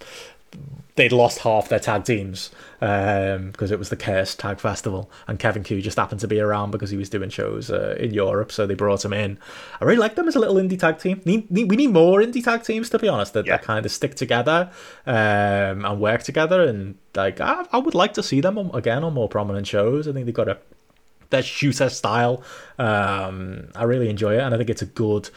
they'd 0.96 1.12
lost 1.14 1.40
half 1.40 1.70
their 1.70 1.80
tag 1.80 2.04
teams 2.04 2.52
because 2.82 3.70
it 3.70 3.78
was 3.78 3.90
the 3.90 3.96
Cursed 3.96 4.40
Tag 4.40 4.60
Festival, 4.60 5.10
and 5.28 5.38
Kevin 5.38 5.64
Ku 5.64 5.80
just 5.82 5.98
happened 5.98 6.20
to 6.22 6.28
be 6.28 6.40
around 6.40 6.72
because 6.72 6.90
he 6.90 6.98
was 6.98 7.10
doing 7.10 7.30
shows 7.30 7.70
uh, 7.70 7.96
in 8.00 8.12
Europe, 8.12 8.52
so 8.52 8.66
they 8.66 8.74
brought 8.74 9.06
him 9.06 9.14
in. 9.14 9.38
I 9.80 9.86
really 9.86 10.00
like 10.00 10.16
them 10.16 10.28
as 10.28 10.36
a 10.36 10.40
little 10.40 10.56
indie 10.56 10.80
tag 10.80 10.98
team. 10.98 11.22
Need, 11.24 11.52
need, 11.52 11.70
we 11.70 11.76
need 11.76 11.92
more 11.92 12.22
indie 12.22 12.44
tag 12.44 12.64
teams, 12.64 12.90
to 12.90 12.98
be 12.98 13.08
honest, 13.08 13.34
that, 13.34 13.46
Yeah. 13.46 13.58
that 13.58 13.64
kind 13.64 13.86
of 13.86 13.92
stick 13.92 14.16
together 14.16 14.72
um, 15.06 15.86
and 15.86 16.00
work 16.02 16.24
together. 16.24 16.64
And 16.64 16.96
like, 17.14 17.40
I, 17.40 17.68
I 17.72 17.78
would 17.78 17.94
like 17.94 18.14
to 18.16 18.24
see 18.24 18.42
them 18.42 18.58
on, 18.58 18.72
again 18.74 19.04
on 19.04 19.14
more 19.14 19.30
prominent 19.30 19.68
shows. 19.68 20.08
I 20.08 20.12
think 20.14 20.26
they've 20.26 20.34
got 20.34 20.48
a 20.50 20.58
their 21.30 21.44
shooter 21.44 21.88
style. 21.90 22.44
Um, 22.78 23.70
I 23.76 23.84
really 23.84 24.10
enjoy 24.10 24.34
it, 24.36 24.42
and 24.42 24.54
I 24.54 24.58
think 24.58 24.70
it's 24.70 24.82
a 24.82 24.88
good 24.88 25.30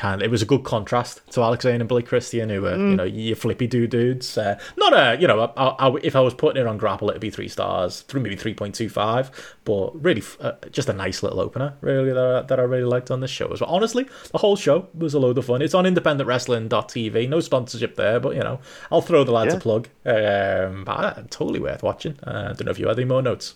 kind. 0.00 0.22
It 0.22 0.30
was 0.30 0.42
a 0.42 0.46
good 0.46 0.64
contrast 0.64 1.20
to 1.32 1.42
Alex 1.42 1.62
Zayne 1.64 1.80
and 1.80 1.88
Billy 1.88 2.02
Christian, 2.02 2.48
who 2.48 2.62
were 2.62 2.76
you 2.76 2.96
know 2.96 3.04
your 3.04 3.36
flippy 3.36 3.66
do 3.66 3.86
dudes. 3.86 4.36
Uh, 4.38 4.58
not 4.76 4.92
a 4.92 5.20
you 5.20 5.26
know 5.28 5.52
I, 5.56 5.66
I, 5.88 5.96
if 6.02 6.16
I 6.16 6.20
was 6.20 6.34
putting 6.34 6.60
it 6.60 6.66
on 6.66 6.78
Grappl, 6.80 7.08
it'd 7.10 7.20
be 7.20 7.30
three 7.30 7.48
stars, 7.48 8.00
through 8.02 8.22
maybe 8.22 8.36
three 8.36 8.54
point 8.54 8.74
two 8.74 8.88
five. 8.88 9.30
But 9.64 10.02
really, 10.02 10.22
uh, 10.40 10.52
just 10.70 10.88
a 10.88 10.92
nice 10.92 11.22
little 11.22 11.38
opener, 11.40 11.74
really 11.82 12.12
that 12.12 12.18
I, 12.36 12.40
that 12.42 12.58
I 12.58 12.62
really 12.62 12.84
liked 12.84 13.10
on 13.10 13.20
this 13.20 13.30
show 13.30 13.48
as 13.52 13.60
well. 13.60 13.70
Honestly, 13.70 14.08
the 14.32 14.38
whole 14.38 14.56
show 14.56 14.88
was 14.94 15.14
a 15.14 15.18
load 15.20 15.38
of 15.38 15.44
fun. 15.44 15.62
It's 15.62 15.74
on 15.74 15.84
independentwrestling.tv, 15.84 17.28
no 17.28 17.40
sponsorship 17.40 17.96
there, 17.96 18.18
but 18.20 18.34
you 18.34 18.42
know 18.42 18.60
I'll 18.90 19.02
throw 19.02 19.24
the 19.24 19.32
lads 19.32 19.52
Yeah. 19.52 19.58
a 19.58 19.60
plug. 19.60 19.88
Um, 20.06 20.84
but 20.84 21.04
uh, 21.18 21.22
totally 21.30 21.60
worth 21.60 21.82
watching. 21.82 22.18
Uh, 22.26 22.48
I 22.50 22.52
don't 22.54 22.64
know 22.64 22.70
if 22.72 22.78
you 22.78 22.88
had 22.88 22.98
any 22.98 23.06
more 23.08 23.22
notes. 23.22 23.54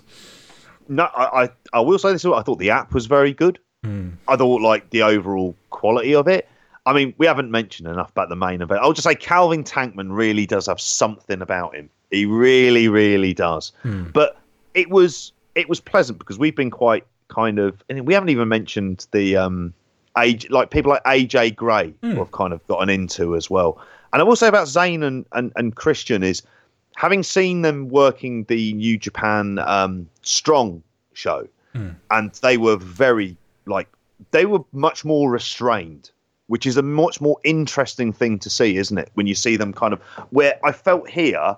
No, 0.86 1.04
I, 1.16 1.44
I, 1.44 1.48
I 1.72 1.80
will 1.80 1.98
say 1.98 2.12
this. 2.12 2.24
I 2.26 2.42
thought 2.42 2.58
the 2.58 2.70
app 2.70 2.92
was 2.92 3.06
very 3.06 3.32
good. 3.32 3.58
I 4.28 4.36
thought 4.36 4.62
like 4.62 4.90
the 4.90 5.02
overall 5.02 5.54
quality 5.70 6.14
of 6.14 6.28
it. 6.28 6.48
I 6.86 6.92
mean, 6.92 7.14
we 7.16 7.26
haven't 7.26 7.50
mentioned 7.50 7.88
enough 7.88 8.10
about 8.10 8.28
the 8.28 8.36
main 8.36 8.60
event. 8.60 8.80
I'll 8.82 8.92
just 8.92 9.06
say 9.06 9.14
Calvin 9.14 9.64
Tankman 9.64 10.08
really 10.14 10.44
does 10.46 10.66
have 10.66 10.80
something 10.80 11.40
about 11.40 11.74
him. 11.74 11.88
He 12.10 12.26
really, 12.26 12.88
really 12.88 13.32
does. 13.32 13.72
But 14.12 14.38
it 14.74 14.90
was 14.90 15.32
it 15.54 15.68
was 15.68 15.80
pleasant 15.80 16.18
because 16.18 16.38
we've 16.38 16.56
been 16.56 16.70
quite 16.70 17.04
kind 17.28 17.58
of, 17.58 17.82
and 17.88 18.06
we 18.06 18.12
haven't 18.12 18.28
even 18.28 18.48
mentioned 18.48 19.06
the 19.12 19.36
um 19.36 19.72
age 20.18 20.48
like 20.50 20.70
people 20.70 20.90
like 20.90 21.02
AJ 21.04 21.56
Gray 21.56 21.94
who 22.00 22.16
have 22.16 22.32
kind 22.32 22.52
of 22.52 22.64
gotten 22.66 22.88
into 22.90 23.34
as 23.36 23.48
well. 23.50 23.80
And 24.12 24.20
I 24.20 24.24
will 24.24 24.36
say 24.36 24.46
about 24.46 24.68
Zayne 24.68 25.02
and, 25.02 25.24
and, 25.32 25.52
and 25.56 25.74
Christian 25.74 26.22
is 26.22 26.42
having 26.96 27.22
seen 27.24 27.62
them 27.62 27.88
working 27.88 28.44
the 28.44 28.72
New 28.74 28.96
Japan 28.96 29.58
um, 29.58 30.08
Strong 30.22 30.82
show, 31.14 31.48
and 32.10 32.30
they 32.42 32.56
were 32.56 32.76
very 32.76 33.36
like 33.66 33.88
they 34.30 34.46
were 34.46 34.60
much 34.72 35.04
more 35.04 35.30
restrained, 35.30 36.10
which 36.46 36.66
is 36.66 36.76
a 36.76 36.82
much 36.82 37.20
more 37.20 37.38
interesting 37.44 38.12
thing 38.12 38.38
to 38.40 38.50
see, 38.50 38.76
isn't 38.76 38.98
it? 38.98 39.10
When 39.14 39.26
you 39.26 39.34
see 39.34 39.56
them 39.56 39.72
kind 39.72 39.92
of 39.92 40.00
where 40.30 40.58
I 40.64 40.72
felt 40.72 41.08
here, 41.08 41.56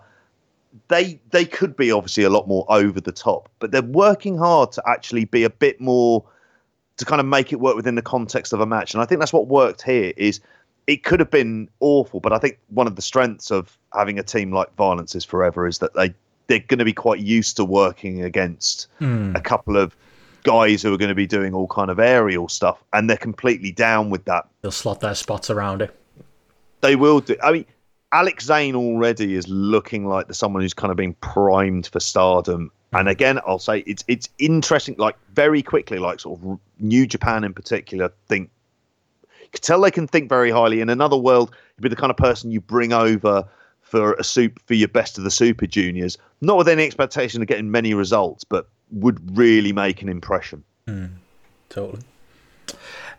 they 0.89 1.21
they 1.31 1.45
could 1.45 1.77
be 1.77 1.91
obviously 1.91 2.25
a 2.25 2.31
lot 2.31 2.49
more 2.49 2.65
over 2.69 3.01
the 3.01 3.13
top, 3.13 3.49
but 3.59 3.71
they're 3.71 3.83
working 3.83 4.39
hard 4.39 4.73
to 4.73 4.83
actually 4.87 5.25
be 5.25 5.45
a 5.45 5.51
bit 5.51 5.81
more 5.81 6.25
to 6.97 7.05
kind 7.05 7.21
of 7.21 7.27
make 7.27 7.53
it 7.53 7.61
work 7.61 7.77
within 7.77 7.95
the 7.95 8.03
context 8.03 8.53
of 8.53 8.61
a 8.61 8.67
match, 8.67 8.95
and 8.95 9.03
I 9.03 9.07
think 9.07 9.21
that's 9.21 9.33
what 9.33 9.49
worked 9.49 9.83
here. 9.83 10.13
Is 10.17 10.41
it 10.87 11.03
could 11.03 11.21
have 11.21 11.31
been 11.31 11.69
awful, 11.81 12.21
but 12.21 12.33
I 12.33 12.39
think 12.39 12.59
one 12.69 12.87
of 12.87 12.97
the 12.97 13.03
strengths 13.03 13.51
of 13.51 13.77
having 13.93 14.19
a 14.19 14.23
team 14.23 14.53
like 14.53 14.75
Violence 14.77 15.15
is 15.15 15.25
Forever 15.25 15.67
is 15.67 15.79
that 15.79 15.95
they 15.95 16.15
they're 16.47 16.61
going 16.61 16.79
to 16.79 16.85
be 16.85 16.93
quite 16.93 17.19
used 17.19 17.57
to 17.57 17.65
working 17.65 18.23
against 18.23 18.87
hmm. 18.99 19.33
a 19.35 19.41
couple 19.41 19.77
of 19.77 19.97
guys 20.47 20.81
who 20.81 20.95
are 20.95 20.97
going 20.97 21.09
to 21.09 21.15
be 21.15 21.27
doing 21.27 21.53
all 21.53 21.67
kind 21.67 21.91
of 21.91 21.99
aerial 21.99 22.49
stuff, 22.49 22.83
and 22.93 23.11
they're 23.11 23.17
completely 23.17 23.73
down 23.73 24.09
with 24.09 24.25
that. 24.27 24.49
They'll 24.63 24.71
slot 24.71 25.01
their 25.01 25.15
spots 25.15 25.51
around 25.51 25.83
it. 25.83 25.95
They 26.81 26.95
will 26.95 27.21
do. 27.21 27.37
I 27.43 27.53
mean, 27.53 27.67
Alex 28.13 28.47
Zayne 28.47 28.77
already 28.77 29.35
is 29.35 29.49
looking 29.49 30.07
like 30.07 30.29
the 30.29 30.35
someone 30.35 30.63
who's 30.63 30.73
kind 30.73 30.93
of 30.93 30.97
been 30.97 31.15
primed 31.15 31.89
for 31.89 31.99
stardom. 32.01 32.71
And 32.93 33.09
mm. 33.09 33.11
again, 33.11 33.41
I'll 33.47 33.59
say 33.59 33.81
it's 33.81 34.05
it's 34.07 34.29
interesting. 34.39 34.95
Like 34.97 35.17
very 35.35 35.63
quickly, 35.63 35.99
like 35.99 36.21
sort 36.21 36.41
of 36.41 36.61
New 36.79 37.07
Japan 37.07 37.43
in 37.43 37.53
particular, 37.53 38.13
think 38.29 38.49
you 39.43 39.49
can 39.51 39.61
tell 39.61 39.81
they 39.81 39.91
can 39.91 40.07
think 40.07 40.29
very 40.29 40.51
highly. 40.51 40.81
In 40.81 40.89
another 40.89 41.17
world, 41.17 41.55
you'd 41.77 41.83
be 41.83 41.89
the 41.89 41.97
kind 41.97 42.11
of 42.11 42.17
person 42.17 42.53
you 42.53 42.61
bring 42.61 42.93
over 42.93 43.45
for 43.87 44.13
a 44.15 44.25
soup 44.25 44.61
for 44.67 44.75
your 44.75 44.89
best 44.89 45.17
of 45.17 45.25
the 45.25 45.31
Super 45.31 45.67
Juniors, 45.67 46.19
not 46.41 46.57
with 46.59 46.69
any 46.69 46.85
expectation 46.85 47.41
of 47.41 47.49
getting 47.49 47.71
many 47.71 47.95
results, 47.95 48.45
but 48.45 48.69
would 48.91 49.37
really 49.39 49.73
make 49.73 50.03
an 50.03 50.09
impression. 50.09 50.63
Mm, 50.87 51.11
Totally. 51.69 52.03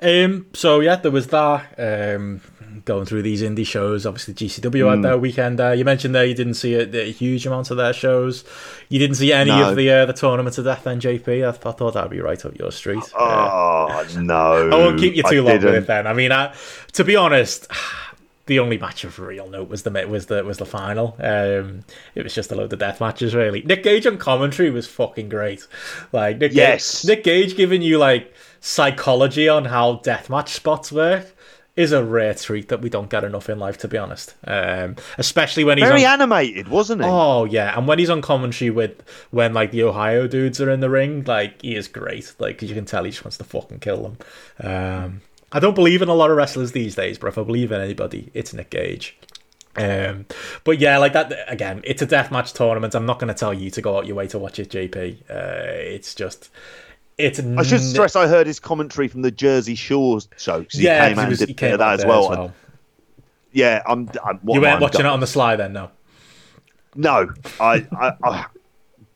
Um, 0.02 0.46
so 0.54 0.80
yeah, 0.80 0.98
there 0.98 1.12
was 1.12 1.28
that. 1.28 1.74
Um, 1.80 2.42
going 2.86 3.06
through 3.06 3.22
these 3.24 3.42
indie 3.42 3.66
shows, 3.66 4.06
obviously 4.06 4.34
GCW 4.36 4.90
had 4.92 5.02
their 5.02 5.18
weekend 5.18 5.58
there. 5.58 5.74
You 5.74 5.84
mentioned 5.84 6.14
there 6.14 6.26
you 6.26 6.36
didn't 6.36 6.54
see 6.54 6.76
a, 6.76 6.84
a 6.84 7.12
huge 7.12 7.48
amount 7.48 7.72
of 7.72 7.78
their 7.78 7.94
shows. 7.94 8.44
You 8.90 9.00
didn't 9.00 9.16
see 9.16 9.34
any 9.34 9.50
No. 9.50 9.72
of 9.72 9.76
the 9.76 9.90
uh, 9.90 10.06
the 10.06 10.14
tournament 10.14 10.58
of 10.60 10.66
death. 10.66 10.84
Then 10.84 11.00
JP, 11.02 11.28
I, 11.48 11.52
th- 11.52 11.66
I 11.66 11.72
thought 11.72 11.96
that'd 11.96 12.12
be 12.12 12.20
right 12.22 12.44
up 12.46 12.58
your 12.60 12.72
street. 12.72 13.04
Uh, 13.18 13.88
Oh 13.90 14.08
no! 14.20 14.70
I 14.70 14.76
won't 14.76 15.00
keep 15.00 15.16
you 15.16 15.24
I 15.26 15.30
too 15.32 15.42
long 15.42 15.54
with 15.54 15.62
didn't. 15.64 15.84
it. 15.84 15.88
Then 15.88 16.06
I 16.06 16.14
mean, 16.14 16.32
I, 16.32 16.54
to 16.94 17.04
be 17.04 17.16
honest. 17.16 17.68
The 18.48 18.60
only 18.60 18.78
match 18.78 19.04
of 19.04 19.20
real 19.20 19.50
note 19.50 19.70
was 19.70 19.84
the 19.84 19.92
was 20.08 20.26
the 20.26 20.44
was 20.44 20.58
the 20.58 20.66
final. 20.66 21.16
Um, 21.20 21.84
it 22.16 22.24
was 22.24 22.34
just 22.34 22.52
a 22.52 22.56
load 22.56 22.74
of 22.74 22.80
death 22.80 23.00
matches, 23.00 23.36
really. 23.36 23.62
Nick 23.62 23.84
Gage 23.84 24.08
on 24.08 24.18
commentary 24.18 24.70
was 24.72 24.88
fucking 24.88 25.30
great. 25.30 25.68
Like 26.12 26.40
Nick 26.40 26.54
Yes. 26.54 27.02
Gage, 27.04 27.10
Nick 27.10 27.24
Gage 27.24 27.56
giving 27.56 27.82
you 27.82 27.98
like 27.98 28.34
psychology 28.60 29.48
on 29.48 29.66
how 29.66 29.98
deathmatch 29.98 30.50
spots 30.50 30.92
work 30.92 31.34
is 31.76 31.92
a 31.92 32.04
rare 32.04 32.34
treat 32.34 32.70
that 32.70 32.82
we 32.82 32.90
don't 32.90 33.10
get 33.10 33.24
enough 33.24 33.50
in 33.50 33.60
life, 33.60 33.78
to 33.78 33.88
be 33.88 33.98
honest. 34.00 34.34
Um, 34.46 34.96
especially 35.20 35.64
when 35.64 35.78
he's 35.78 35.88
Very 35.88 36.06
on, 36.06 36.14
animated, 36.22 36.68
wasn't 36.68 37.04
he? 37.04 37.08
Oh 37.08 37.46
yeah, 37.46 37.78
and 37.78 37.88
when 37.88 38.00
he's 38.00 38.10
on 38.10 38.22
commentary 38.22 38.72
with 38.72 39.04
when 39.30 39.54
like 39.54 39.72
the 39.72 39.84
Ohio 39.84 40.28
dudes 40.28 40.60
are 40.60 40.72
in 40.72 40.80
the 40.80 40.90
ring, 40.90 41.24
like 41.26 41.62
he 41.62 41.76
is 41.76 41.88
great. 41.88 42.34
Like 42.40 42.62
you 42.64 42.74
can 42.74 42.86
tell 42.86 43.04
he 43.04 43.12
just 43.12 43.24
wants 43.24 43.38
to 43.38 43.44
fucking 43.44 43.80
kill 43.80 44.04
them. 44.04 44.18
Um, 44.60 45.22
I 45.52 45.60
don't 45.60 45.76
believe 45.76 46.02
in 46.02 46.10
a 46.10 46.14
lot 46.14 46.30
of 46.30 46.38
wrestlers 46.38 46.72
these 46.74 46.96
days, 46.96 47.18
but 47.18 47.28
if 47.28 47.38
I 47.38 47.44
believe 47.44 47.72
in 47.72 47.80
anybody, 47.82 48.30
it's 48.34 48.54
Nick 48.54 48.70
Gage. 48.70 49.18
Um, 49.78 50.26
but 50.64 50.80
yeah, 50.80 50.98
like 50.98 51.14
that 51.14 51.34
again. 51.48 51.82
It's 51.84 52.02
a 52.02 52.06
death 52.06 52.32
match 52.32 52.54
tournament. 52.54 52.96
I'm 52.96 53.06
not 53.06 53.20
going 53.20 53.28
to 53.28 53.34
tell 53.40 53.54
you 53.54 53.70
to 53.72 53.82
go 53.82 53.98
out 53.98 54.08
your 54.08 54.16
way 54.16 54.28
to 54.28 54.40
watch 54.40 54.60
it, 54.60 54.70
JP. 54.70 55.22
Uh, 55.30 55.34
it's 55.70 56.16
just, 56.16 56.50
it's. 57.18 57.40
I 57.40 57.64
should 57.64 57.82
stress 57.82 58.16
I 58.16 58.28
heard 58.28 58.48
his 58.48 58.60
commentary 58.60 59.08
from 59.08 59.22
the 59.22 59.32
Jersey 59.32 59.76
Shores 59.76 60.28
show. 60.38 60.66
he 60.72 60.84
yeah, 60.84 61.08
came 61.14 61.18
he 61.24 61.30
was- 61.30 61.40
he 61.42 61.54
came 61.54 61.72
that 61.72 61.82
out 61.82 61.94
as 61.94 62.00
there 62.02 62.10
well. 62.10 62.32
as 62.34 62.40
And 62.40 62.54
yeah, 63.52 63.84
I'm. 63.88 64.10
I'm 64.26 64.40
You 64.46 64.60
weren't 64.62 64.80
I, 64.80 64.80
watching 64.80 65.02
I'm 65.02 65.08
it 65.08 65.10
on 65.14 65.20
the 65.20 65.28
sly 65.28 65.56
then, 65.56 65.74
no. 65.74 65.92
No, 66.96 67.32
I, 67.60 67.86
I, 67.96 68.14
I, 68.24 68.46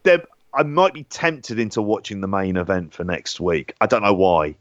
there, 0.04 0.24
I 0.54 0.62
might 0.62 0.94
be 0.94 1.04
tempted 1.06 1.58
into 1.58 1.82
watching 1.82 2.22
the 2.22 2.28
main 2.28 2.56
event 2.56 2.94
for 2.94 3.04
next 3.04 3.40
week. 3.40 3.74
I 3.82 3.88
don't 3.88 4.04
know 4.04 4.14
why, 4.14 4.56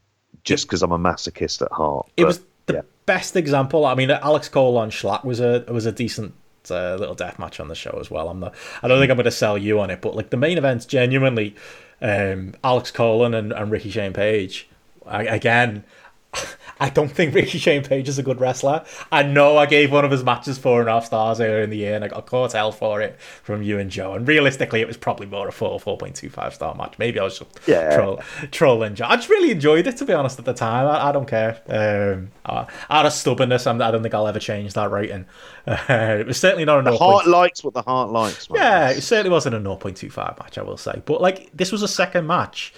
just 0.45 0.67
because 0.67 0.83
I'm 0.83 0.93
a 0.93 0.99
masochist 0.99 1.63
at 1.63 1.73
heart. 1.73 2.09
It 2.17 2.25
was 2.25 2.41
the 2.67 2.75
yeah. 2.75 2.83
best 3.07 3.37
example. 3.37 3.85
I 3.85 3.95
mean, 3.95 4.11
Alex 4.11 4.49
Cole 4.49 4.77
on 4.77 4.91
Shlak 4.91 5.25
was 5.25 5.41
a 5.41 5.65
was 5.69 5.87
a 5.87 5.93
decent 5.93 6.35
uh, 6.71 6.97
little 6.97 7.15
death 7.15 7.39
match 7.39 7.61
on 7.61 7.69
the 7.69 7.75
show 7.75 7.97
as 8.01 8.11
well. 8.11 8.29
I'm 8.29 8.41
not. 8.41 8.55
I 8.83 8.89
don't 8.89 9.01
think 9.01 9.11
I'm 9.11 9.17
going 9.17 9.25
to 9.25 9.31
sell 9.31 9.57
you 9.57 9.81
on 9.81 9.91
it, 9.91 10.01
but 10.01 10.15
like 10.15 10.31
the 10.31 10.37
main 10.37 10.59
event's 10.59 10.87
genuinely 10.87 11.55
um, 12.03 12.55
Alex 12.65 12.91
Colon 12.91 13.35
and, 13.35 13.53
and 13.53 13.71
Ricky 13.71 13.91
Shane 13.91 14.13
Page. 14.13 14.69
I, 15.07 15.25
again, 15.25 15.85
I 16.83 16.89
don't 16.89 17.11
think 17.11 17.35
Ricky 17.35 17.59
Shane 17.59 17.83
Page 17.85 18.09
is 18.09 18.19
a 18.19 18.23
good 18.23 18.41
wrestler. 18.41 18.85
I 19.13 19.23
know 19.23 19.59
I 19.59 19.67
gave 19.67 19.93
one 19.93 20.05
of 20.05 20.11
his 20.11 20.25
matches 20.25 20.57
four 20.57 20.81
and 20.81 20.89
a 20.89 20.93
half 20.93 21.05
stars 21.05 21.39
earlier 21.41 21.61
in 21.61 21.69
the 21.69 21.77
year, 21.77 21.95
and 21.95 22.03
I 22.03 22.09
got 22.09 22.25
caught 22.25 22.53
hell 22.53 22.73
for 22.73 23.03
it 23.03 23.21
from 23.21 23.63
you 23.63 23.79
and 23.79 23.91
Joe. 23.91 24.15
And 24.15 24.27
realistically, 24.27 24.81
it 24.81 24.87
was 24.89 24.97
probably 24.97 25.27
more 25.27 25.47
a 25.47 25.53
four, 25.53 25.79
four 25.79 25.99
point 25.99 26.15
two 26.17 26.31
five 26.31 26.55
star 26.55 26.75
match. 26.75 26.95
Maybe 26.99 27.19
I 27.21 27.25
was 27.25 27.39
just 27.39 27.51
Yeah. 27.67 27.95
troll, 27.95 28.23
trolling 28.51 28.95
Joe. 28.95 29.07
I 29.09 29.17
just 29.17 29.29
really 29.29 29.51
enjoyed 29.51 29.87
it, 29.87 29.99
to 29.99 30.07
be 30.07 30.15
honest. 30.15 30.39
At 30.39 30.47
the 30.47 30.55
time, 30.55 30.87
I, 30.87 31.09
I 31.09 31.13
don't 31.13 31.29
care. 31.29 31.61
Um, 31.69 32.31
I, 32.47 32.67
out 32.89 33.05
of 33.05 33.13
stubbornness, 33.13 33.67
I'm, 33.67 33.83
I 33.83 33.91
don't 33.91 34.03
think 34.03 34.15
I'll 34.15 34.27
ever 34.29 34.39
change 34.39 34.73
that 34.73 34.91
rating. 34.91 35.27
Uh, 35.67 35.77
it 36.21 36.27
was 36.27 36.39
certainly 36.39 36.65
not 36.65 36.79
a 36.81 36.83
The 36.85 36.97
0. 36.97 36.99
heart 36.99 37.27
likes 37.27 37.63
what 37.63 37.75
the 37.75 37.83
heart 37.83 38.11
likes. 38.11 38.49
mate. 38.49 38.59
Yeah, 38.59 38.89
it 38.91 39.03
certainly 39.03 39.31
wasn't 39.31 39.55
a 39.57 39.61
0.25 39.61 40.39
match, 40.39 40.57
I 40.57 40.63
will 40.63 40.79
say. 40.79 41.03
But 41.05 41.21
like, 41.21 41.51
this 41.53 41.73
was 41.73 41.83
a 41.83 41.89
second 41.89 42.27
match 42.27 42.73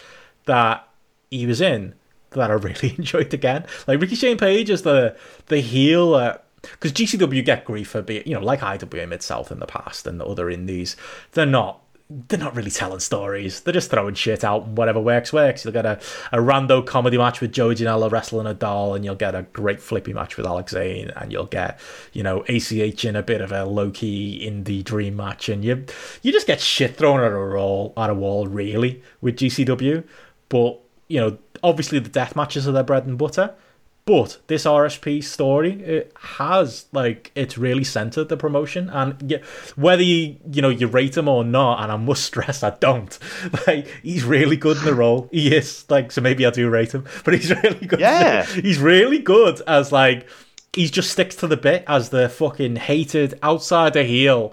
that 0.47 0.89
he 1.31 1.47
was 1.47 1.61
in 1.61 1.95
that 2.35 2.51
I 2.51 2.55
really 2.55 2.95
enjoyed 2.99 3.33
again. 3.35 3.67
Like 3.87 4.01
Ricky 4.01 4.15
Shane 4.17 4.39
Page 4.39 4.71
is 4.71 4.83
the 4.83 5.17
the 5.47 5.61
heel. 5.61 6.15
Uh, 6.15 6.39
because 6.63 6.93
GCW 6.93 7.45
get 7.45 7.65
grief 7.65 7.89
for 7.89 8.03
being, 8.03 8.23
you 8.25 8.35
know, 8.35 8.41
like 8.41 8.63
IWA 8.63 9.07
Mid 9.07 9.23
South 9.23 9.51
in 9.51 9.59
the 9.59 9.67
past 9.67 10.07
and 10.07 10.21
the 10.21 10.25
other 10.25 10.49
indies, 10.49 10.97
they're 11.33 11.47
not. 11.47 11.81
They're 12.29 12.39
not 12.39 12.55
really 12.55 12.71
telling 12.71 13.01
stories. 13.01 13.61
They're 13.61 13.73
just 13.73 13.91
throwing 13.91 14.15
shit 14.15 14.45
out 14.45 14.65
and 14.65 14.77
whatever 14.77 15.01
works, 15.01 15.33
works. 15.33 15.65
You'll 15.65 15.73
get 15.73 15.87
a, 15.87 15.99
a 16.31 16.39
rando 16.39 16.85
comedy 16.85 17.17
match 17.17 17.41
with 17.41 17.53
Joey 17.53 17.75
Janela 17.75 18.11
wrestling 18.11 18.47
a 18.47 18.53
doll, 18.53 18.95
and 18.95 19.03
you'll 19.03 19.15
get 19.15 19.35
a 19.35 19.45
great 19.45 19.81
flippy 19.81 20.13
match 20.13 20.37
with 20.37 20.45
Alex 20.45 20.73
Zayne, 20.73 21.09
and 21.17 21.33
you'll 21.33 21.47
get, 21.47 21.81
you 22.13 22.23
know, 22.23 22.45
ACH 22.49 23.07
in 23.07 23.17
a 23.17 23.23
bit 23.23 23.41
of 23.41 23.51
a 23.51 23.65
low 23.65 23.91
key 23.91 24.47
indie 24.47 24.85
dream 24.85 25.17
match, 25.17 25.49
and 25.49 25.65
you 25.65 25.87
you 26.21 26.33
just 26.33 26.47
get 26.47 26.61
shit 26.61 26.97
thrown 26.97 27.21
at 27.21 27.33
a 27.33 27.35
wall, 27.35 27.95
at 27.97 28.11
a 28.11 28.15
wall, 28.15 28.47
really, 28.47 29.03
with 29.23 29.37
GCW. 29.37 30.05
But, 30.51 30.81
you 31.09 31.19
know, 31.19 31.39
obviously 31.63 31.99
the 31.99 32.09
death 32.09 32.37
matches 32.37 32.67
are 32.67 32.73
their 32.73 32.83
bread 32.83 33.07
and 33.07 33.19
butter. 33.19 33.55
But 34.05 34.39
this 34.49 34.65
RSP 34.65 35.23
story, 35.23 35.81
it 35.81 36.13
has 36.19 36.87
like 36.91 37.31
it's 37.37 37.57
really 37.57 37.85
centered 37.85 38.29
the 38.29 38.37
promotion, 38.37 38.91
and 38.91 39.31
yeah, 39.31 39.39
whether 39.77 40.03
you 40.03 40.39
you 40.51 40.61
know 40.61 40.71
you 40.71 40.89
rate 40.89 41.17
him 41.17 41.29
or 41.29 41.45
not, 41.45 41.81
and 41.81 41.93
I 41.93 41.97
must 41.97 42.25
stress 42.33 42.65
I 42.65 42.71
don't. 42.71 43.17
Like 43.67 43.87
he's 44.03 44.25
really 44.25 44.57
good 44.57 44.79
in 44.79 44.85
the 44.85 44.95
role. 44.95 45.29
He 45.33 45.55
is 45.55 45.85
like 45.89 46.11
so 46.11 46.21
maybe 46.21 46.45
I 46.45 46.51
do 46.51 46.69
rate 46.69 46.93
him, 46.93 47.05
but 47.25 47.35
he's 47.35 47.51
really 47.51 47.87
good. 47.87 48.01
Yeah. 48.01 48.45
he's 48.45 48.81
really 48.81 49.21
good 49.21 49.63
as 49.69 49.93
like 49.93 50.27
he 50.73 50.89
just 50.89 51.13
sticks 51.13 51.37
to 51.37 51.47
the 51.47 51.57
bit 51.57 51.85
as 51.87 52.09
the 52.09 52.29
fucking 52.29 52.77
hated 52.77 53.39
outsider 53.45 54.03
heel 54.03 54.53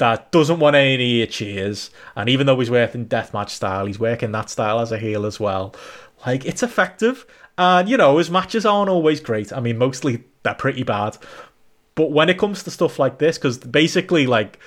that 0.00 0.32
doesn't 0.32 0.58
want 0.58 0.74
any 0.74 0.94
of 0.94 1.00
your 1.00 1.26
cheers. 1.26 1.90
And 2.16 2.28
even 2.28 2.46
though 2.46 2.58
he's 2.58 2.70
working 2.70 3.06
deathmatch 3.06 3.50
style, 3.50 3.84
he's 3.86 3.98
working 3.98 4.32
that 4.32 4.48
style 4.50 4.80
as 4.80 4.92
a 4.92 4.98
heel 4.98 5.26
as 5.26 5.38
well. 5.38 5.74
Like 6.26 6.44
it's 6.44 6.62
effective. 6.62 7.26
And 7.58 7.88
you 7.88 7.96
know, 7.96 8.18
his 8.18 8.30
matches 8.30 8.64
aren't 8.64 8.90
always 8.90 9.20
great. 9.20 9.52
I 9.52 9.60
mean, 9.60 9.78
mostly 9.78 10.24
they're 10.42 10.54
pretty 10.54 10.82
bad. 10.82 11.18
But 11.94 12.12
when 12.12 12.28
it 12.28 12.38
comes 12.38 12.62
to 12.62 12.70
stuff 12.70 12.98
like 12.98 13.18
this, 13.18 13.36
because 13.36 13.58
basically, 13.58 14.26
like, 14.26 14.58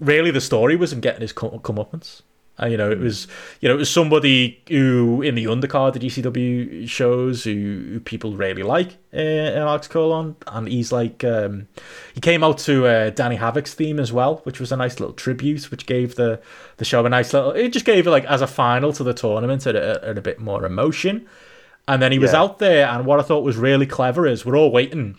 really 0.00 0.30
the 0.30 0.40
story 0.40 0.74
wasn't 0.76 1.02
getting 1.02 1.20
his 1.20 1.32
come- 1.32 1.50
comeuppance. 1.60 2.22
And, 2.56 2.70
you 2.70 2.78
know, 2.78 2.88
it 2.90 3.00
was 3.00 3.26
you 3.60 3.68
know 3.68 3.74
it 3.74 3.78
was 3.78 3.90
somebody 3.90 4.62
who 4.68 5.22
in 5.22 5.34
the 5.34 5.46
undercard 5.46 5.94
the 5.94 5.98
GCW 5.98 6.88
shows 6.88 7.42
who, 7.42 7.50
who 7.94 8.00
people 8.00 8.36
really 8.36 8.62
like 8.62 8.96
uh, 9.12 9.16
Alex 9.18 9.88
Colon, 9.88 10.36
and 10.46 10.68
he's 10.68 10.92
like 10.92 11.24
um, 11.24 11.66
he 12.14 12.20
came 12.20 12.44
out 12.44 12.58
to 12.58 12.86
uh, 12.86 13.10
Danny 13.10 13.36
Havoc's 13.36 13.74
theme 13.74 13.98
as 13.98 14.12
well, 14.12 14.36
which 14.44 14.60
was 14.60 14.70
a 14.70 14.76
nice 14.76 15.00
little 15.00 15.14
tribute, 15.14 15.70
which 15.72 15.84
gave 15.86 16.14
the 16.14 16.40
the 16.76 16.84
show 16.84 17.04
a 17.04 17.08
nice 17.08 17.32
little. 17.32 17.50
It 17.50 17.70
just 17.72 17.86
gave 17.86 18.06
it 18.06 18.10
like 18.10 18.24
as 18.26 18.40
a 18.40 18.46
final 18.46 18.92
to 18.92 19.02
the 19.02 19.14
tournament 19.14 19.66
and 19.66 19.76
a, 19.76 20.04
at 20.10 20.16
a 20.18 20.22
bit 20.22 20.38
more 20.38 20.64
emotion. 20.64 21.26
And 21.86 22.00
then 22.00 22.12
he 22.12 22.18
was 22.20 22.32
Yeah. 22.32 22.40
out 22.42 22.60
there, 22.60 22.86
and 22.88 23.04
what 23.04 23.18
I 23.18 23.22
thought 23.24 23.42
was 23.44 23.56
really 23.56 23.86
clever 23.86 24.26
is 24.28 24.46
we're 24.46 24.56
all 24.56 24.70
waiting. 24.70 25.16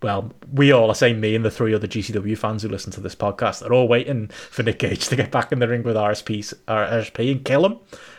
Well, 0.00 0.32
we 0.52 0.70
all, 0.70 0.90
I 0.90 0.94
say 0.94 1.12
me 1.12 1.34
and 1.34 1.44
the 1.44 1.50
three 1.50 1.74
other 1.74 1.88
GCW 1.88 2.38
fans 2.38 2.62
who 2.62 2.68
listen 2.68 2.92
to 2.92 3.00
this 3.00 3.16
podcast, 3.16 3.68
are 3.68 3.72
all 3.72 3.88
waiting 3.88 4.28
for 4.28 4.62
Nick 4.62 4.78
Gage 4.78 5.08
to 5.08 5.16
get 5.16 5.32
back 5.32 5.50
in 5.50 5.58
the 5.58 5.66
ring 5.66 5.82
with 5.82 5.96
RSP, 5.96 6.54
RSP 6.68 7.32
and 7.32 7.44
kill 7.44 7.66
him. 7.66 7.78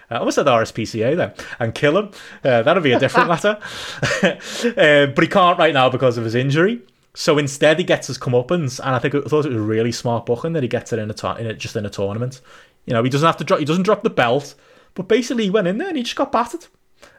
I 0.09 0.17
almost 0.17 0.35
said 0.35 0.47
RSPCA 0.47 1.15
then, 1.15 1.33
and 1.59 1.73
kill 1.73 1.97
him. 1.97 2.11
Uh, 2.43 2.63
that'll 2.63 2.83
be 2.83 2.91
a 2.91 2.99
different 2.99 3.27
matter. 3.29 3.59
uh, 4.23 5.05
but 5.07 5.19
he 5.21 5.27
can't 5.27 5.57
right 5.57 5.73
now 5.73 5.89
because 5.89 6.17
of 6.17 6.25
his 6.25 6.35
injury. 6.35 6.81
So 7.13 7.37
instead, 7.37 7.77
he 7.79 7.85
gets 7.85 8.07
his 8.07 8.17
comeuppance, 8.17 8.79
and 8.79 8.95
I 8.95 8.99
think 8.99 9.15
I 9.15 9.21
thought 9.21 9.45
it 9.45 9.53
was 9.53 9.57
really 9.57 9.91
smart 9.91 10.25
booking 10.25 10.53
that 10.53 10.63
he 10.63 10.69
gets 10.69 10.91
it 10.91 10.99
in 10.99 11.09
a 11.09 11.13
to- 11.13 11.37
in 11.37 11.47
a, 11.47 11.53
just 11.53 11.75
in 11.75 11.85
a 11.85 11.89
tournament. 11.89 12.41
You 12.85 12.93
know, 12.93 13.03
he 13.03 13.09
doesn't 13.09 13.25
have 13.25 13.37
to 13.37 13.43
drop. 13.43 13.59
He 13.59 13.65
doesn't 13.65 13.83
drop 13.83 14.03
the 14.03 14.09
belt, 14.09 14.55
but 14.95 15.07
basically 15.07 15.45
he 15.45 15.49
went 15.49 15.67
in 15.67 15.77
there 15.77 15.87
and 15.87 15.97
he 15.97 16.03
just 16.03 16.15
got 16.15 16.31
battered 16.31 16.65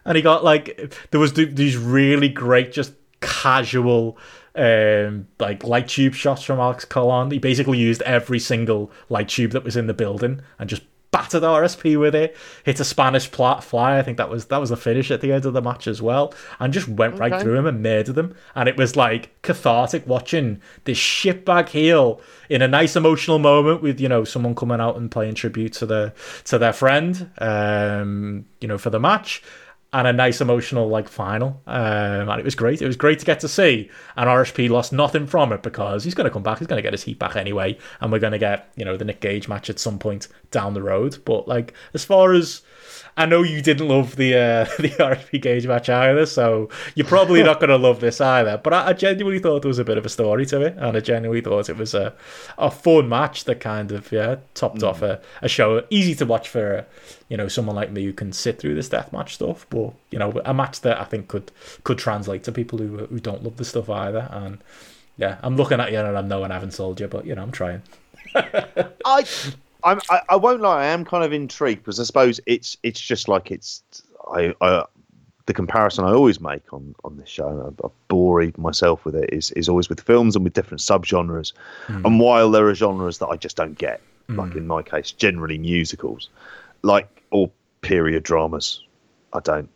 and 0.04 0.16
he 0.16 0.22
got 0.22 0.44
like 0.44 0.94
there 1.10 1.20
was 1.20 1.32
th- 1.32 1.54
these 1.54 1.76
really 1.76 2.28
great 2.28 2.72
just 2.72 2.92
casual 3.20 4.18
um 4.60 5.26
like 5.38 5.64
light 5.64 5.88
tube 5.88 6.14
shots 6.14 6.42
from 6.42 6.60
Alex 6.60 6.84
Colon. 6.84 7.30
He 7.30 7.38
basically 7.38 7.78
used 7.78 8.02
every 8.02 8.38
single 8.38 8.90
light 9.08 9.28
tube 9.28 9.52
that 9.52 9.64
was 9.64 9.76
in 9.76 9.86
the 9.86 9.94
building 9.94 10.42
and 10.58 10.68
just 10.68 10.82
battered 11.10 11.42
RSP 11.42 11.98
with 11.98 12.14
it, 12.14 12.36
hit 12.64 12.78
a 12.78 12.84
Spanish 12.84 13.30
plat 13.30 13.64
fly. 13.64 13.98
I 13.98 14.02
think 14.02 14.16
that 14.18 14.30
was 14.30 14.46
that 14.46 14.60
was 14.60 14.70
the 14.70 14.76
finish 14.76 15.10
at 15.10 15.20
the 15.20 15.32
end 15.32 15.44
of 15.44 15.52
the 15.52 15.62
match 15.62 15.86
as 15.86 16.00
well, 16.00 16.32
and 16.58 16.72
just 16.72 16.88
went 16.88 17.14
okay. 17.14 17.30
right 17.30 17.42
through 17.42 17.56
him 17.56 17.66
and 17.66 17.82
murdered 17.82 18.16
him. 18.16 18.34
And 18.54 18.68
it 18.68 18.76
was 18.76 18.96
like 18.96 19.30
cathartic 19.42 20.06
watching 20.06 20.60
this 20.84 20.98
shitbag 20.98 21.68
heel 21.70 22.20
in 22.48 22.62
a 22.62 22.68
nice 22.68 22.96
emotional 22.96 23.38
moment 23.38 23.82
with 23.82 24.00
you 24.00 24.08
know 24.08 24.24
someone 24.24 24.54
coming 24.54 24.80
out 24.80 24.96
and 24.96 25.10
playing 25.10 25.34
tribute 25.34 25.72
to 25.74 25.86
the 25.86 26.12
to 26.44 26.58
their 26.58 26.72
friend, 26.72 27.30
um, 27.38 28.46
you 28.60 28.68
know, 28.68 28.78
for 28.78 28.90
the 28.90 29.00
match 29.00 29.42
and 29.92 30.06
a 30.06 30.12
nice 30.12 30.40
emotional 30.40 30.88
like 30.88 31.08
final. 31.08 31.60
Um, 31.66 32.28
and 32.28 32.38
it 32.38 32.44
was 32.44 32.54
great. 32.54 32.80
It 32.80 32.86
was 32.86 32.96
great 32.96 33.18
to 33.20 33.26
get 33.26 33.40
to 33.40 33.48
see. 33.48 33.90
And 34.16 34.28
RSP 34.28 34.68
lost 34.70 34.92
nothing 34.92 35.26
from 35.26 35.52
it 35.52 35.62
because 35.62 36.04
he's 36.04 36.14
going 36.14 36.26
to 36.26 36.30
come 36.30 36.42
back. 36.42 36.58
He's 36.58 36.68
going 36.68 36.78
to 36.78 36.82
get 36.82 36.92
his 36.92 37.02
heat 37.02 37.18
back 37.18 37.36
anyway, 37.36 37.76
and 38.00 38.12
we're 38.12 38.20
going 38.20 38.32
to 38.32 38.38
get 38.38 38.72
you 38.76 38.84
know 38.84 38.96
the 38.96 39.04
Nick 39.04 39.20
Gage 39.20 39.48
match 39.48 39.68
at 39.68 39.78
some 39.78 39.98
point 39.98 40.28
down 40.50 40.74
the 40.74 40.82
road. 40.82 41.18
But 41.24 41.48
like 41.48 41.74
as 41.94 42.04
far 42.04 42.32
as 42.32 42.62
I 43.16 43.26
know 43.26 43.42
you 43.42 43.60
didn't 43.62 43.88
love 43.88 44.16
the 44.16 44.34
uh, 44.34 44.64
the 44.78 44.90
RSP 44.90 45.40
Gage 45.40 45.66
match 45.66 45.88
either, 45.88 46.26
so 46.26 46.68
you're 46.94 47.06
probably 47.06 47.42
not 47.42 47.60
going 47.60 47.70
to 47.70 47.76
love 47.76 48.00
this 48.00 48.20
either. 48.20 48.58
But 48.58 48.72
I, 48.72 48.88
I, 48.88 48.92
genuinely 48.92 49.38
thought 49.38 49.62
there 49.62 49.68
was 49.68 49.78
a 49.78 49.84
bit 49.84 49.98
of 49.98 50.06
a 50.06 50.08
story 50.08 50.46
to 50.46 50.62
it, 50.62 50.76
and 50.78 50.96
I 50.96 51.00
genuinely 51.00 51.40
thought 51.40 51.68
it 51.68 51.76
was 51.76 51.94
a 51.94 52.14
a 52.58 52.70
fun 52.70 53.08
match 53.08 53.44
that 53.44 53.60
kind 53.60 53.92
of 53.92 54.10
yeah 54.12 54.36
topped 54.54 54.78
mm. 54.78 54.88
off 54.88 55.02
a, 55.02 55.20
a 55.42 55.48
show 55.48 55.84
easy 55.90 56.14
to 56.16 56.26
watch 56.26 56.48
for 56.48 56.86
you 57.28 57.36
know 57.36 57.48
someone 57.48 57.76
like 57.76 57.90
me 57.90 58.04
who 58.04 58.12
can 58.12 58.32
sit 58.32 58.58
through 58.58 58.74
this 58.74 58.88
death 58.88 59.12
match 59.12 59.34
stuff. 59.34 59.66
But 59.70 59.92
you 60.10 60.18
know 60.18 60.32
a 60.44 60.54
match 60.54 60.80
that 60.82 61.00
I 61.00 61.04
think 61.04 61.28
could 61.28 61.52
could 61.84 61.98
translate 61.98 62.44
to 62.44 62.52
people 62.52 62.78
who 62.78 63.06
who 63.06 63.20
don't 63.20 63.42
love 63.42 63.56
the 63.56 63.64
stuff 63.64 63.90
either. 63.90 64.28
And 64.30 64.58
yeah, 65.16 65.38
I'm 65.42 65.56
looking 65.56 65.80
at 65.80 65.92
you 65.92 65.98
and 65.98 66.16
I'm 66.16 66.28
knowing 66.28 66.50
I 66.50 66.54
haven't 66.54 66.72
sold 66.72 67.00
you, 67.00 67.08
but 67.08 67.26
you 67.26 67.34
know 67.34 67.42
I'm 67.42 67.52
trying. 67.52 67.82
I 68.34 69.24
I'm, 69.84 70.00
I, 70.10 70.22
I 70.30 70.36
won't 70.36 70.60
lie. 70.60 70.84
I 70.84 70.86
am 70.86 71.04
kind 71.04 71.24
of 71.24 71.32
intrigued 71.32 71.82
because 71.82 72.00
I 72.00 72.04
suppose 72.04 72.40
it's 72.46 72.76
it's 72.82 73.00
just 73.00 73.28
like 73.28 73.50
it's 73.50 73.82
I, 74.32 74.54
I 74.60 74.84
the 75.46 75.54
comparison 75.54 76.04
I 76.04 76.12
always 76.12 76.40
make 76.40 76.72
on 76.72 76.94
on 77.04 77.16
this 77.16 77.28
show. 77.28 77.74
I, 77.82 77.86
I 77.86 77.90
bore 78.08 78.50
myself 78.56 79.04
with 79.04 79.16
it 79.16 79.30
is 79.32 79.50
is 79.52 79.68
always 79.68 79.88
with 79.88 80.00
films 80.00 80.36
and 80.36 80.44
with 80.44 80.52
different 80.52 80.80
subgenres. 80.80 81.52
Mm. 81.88 82.04
And 82.04 82.20
while 82.20 82.50
there 82.50 82.68
are 82.68 82.74
genres 82.74 83.18
that 83.18 83.28
I 83.28 83.36
just 83.36 83.56
don't 83.56 83.76
get, 83.76 84.00
mm. 84.28 84.36
like 84.36 84.54
in 84.56 84.66
my 84.66 84.82
case, 84.82 85.10
generally 85.12 85.58
musicals, 85.58 86.28
like 86.82 87.22
or 87.30 87.50
period 87.80 88.22
dramas, 88.22 88.84
I 89.32 89.40
don't. 89.40 89.68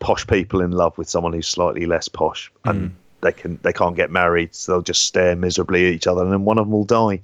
Posh 0.00 0.26
people 0.26 0.60
in 0.60 0.72
love 0.72 0.98
with 0.98 1.08
someone 1.08 1.32
who's 1.32 1.46
slightly 1.46 1.86
less 1.86 2.08
posh, 2.08 2.52
and 2.64 2.90
mm. 2.90 2.94
they 3.22 3.32
can 3.32 3.58
they 3.62 3.72
can't 3.72 3.96
get 3.96 4.10
married, 4.10 4.54
so 4.54 4.72
they'll 4.72 4.82
just 4.82 5.06
stare 5.06 5.34
miserably 5.34 5.86
at 5.86 5.94
each 5.94 6.06
other, 6.06 6.22
and 6.22 6.30
then 6.30 6.44
one 6.44 6.58
of 6.58 6.66
them 6.66 6.72
will 6.72 6.84
die 6.84 7.20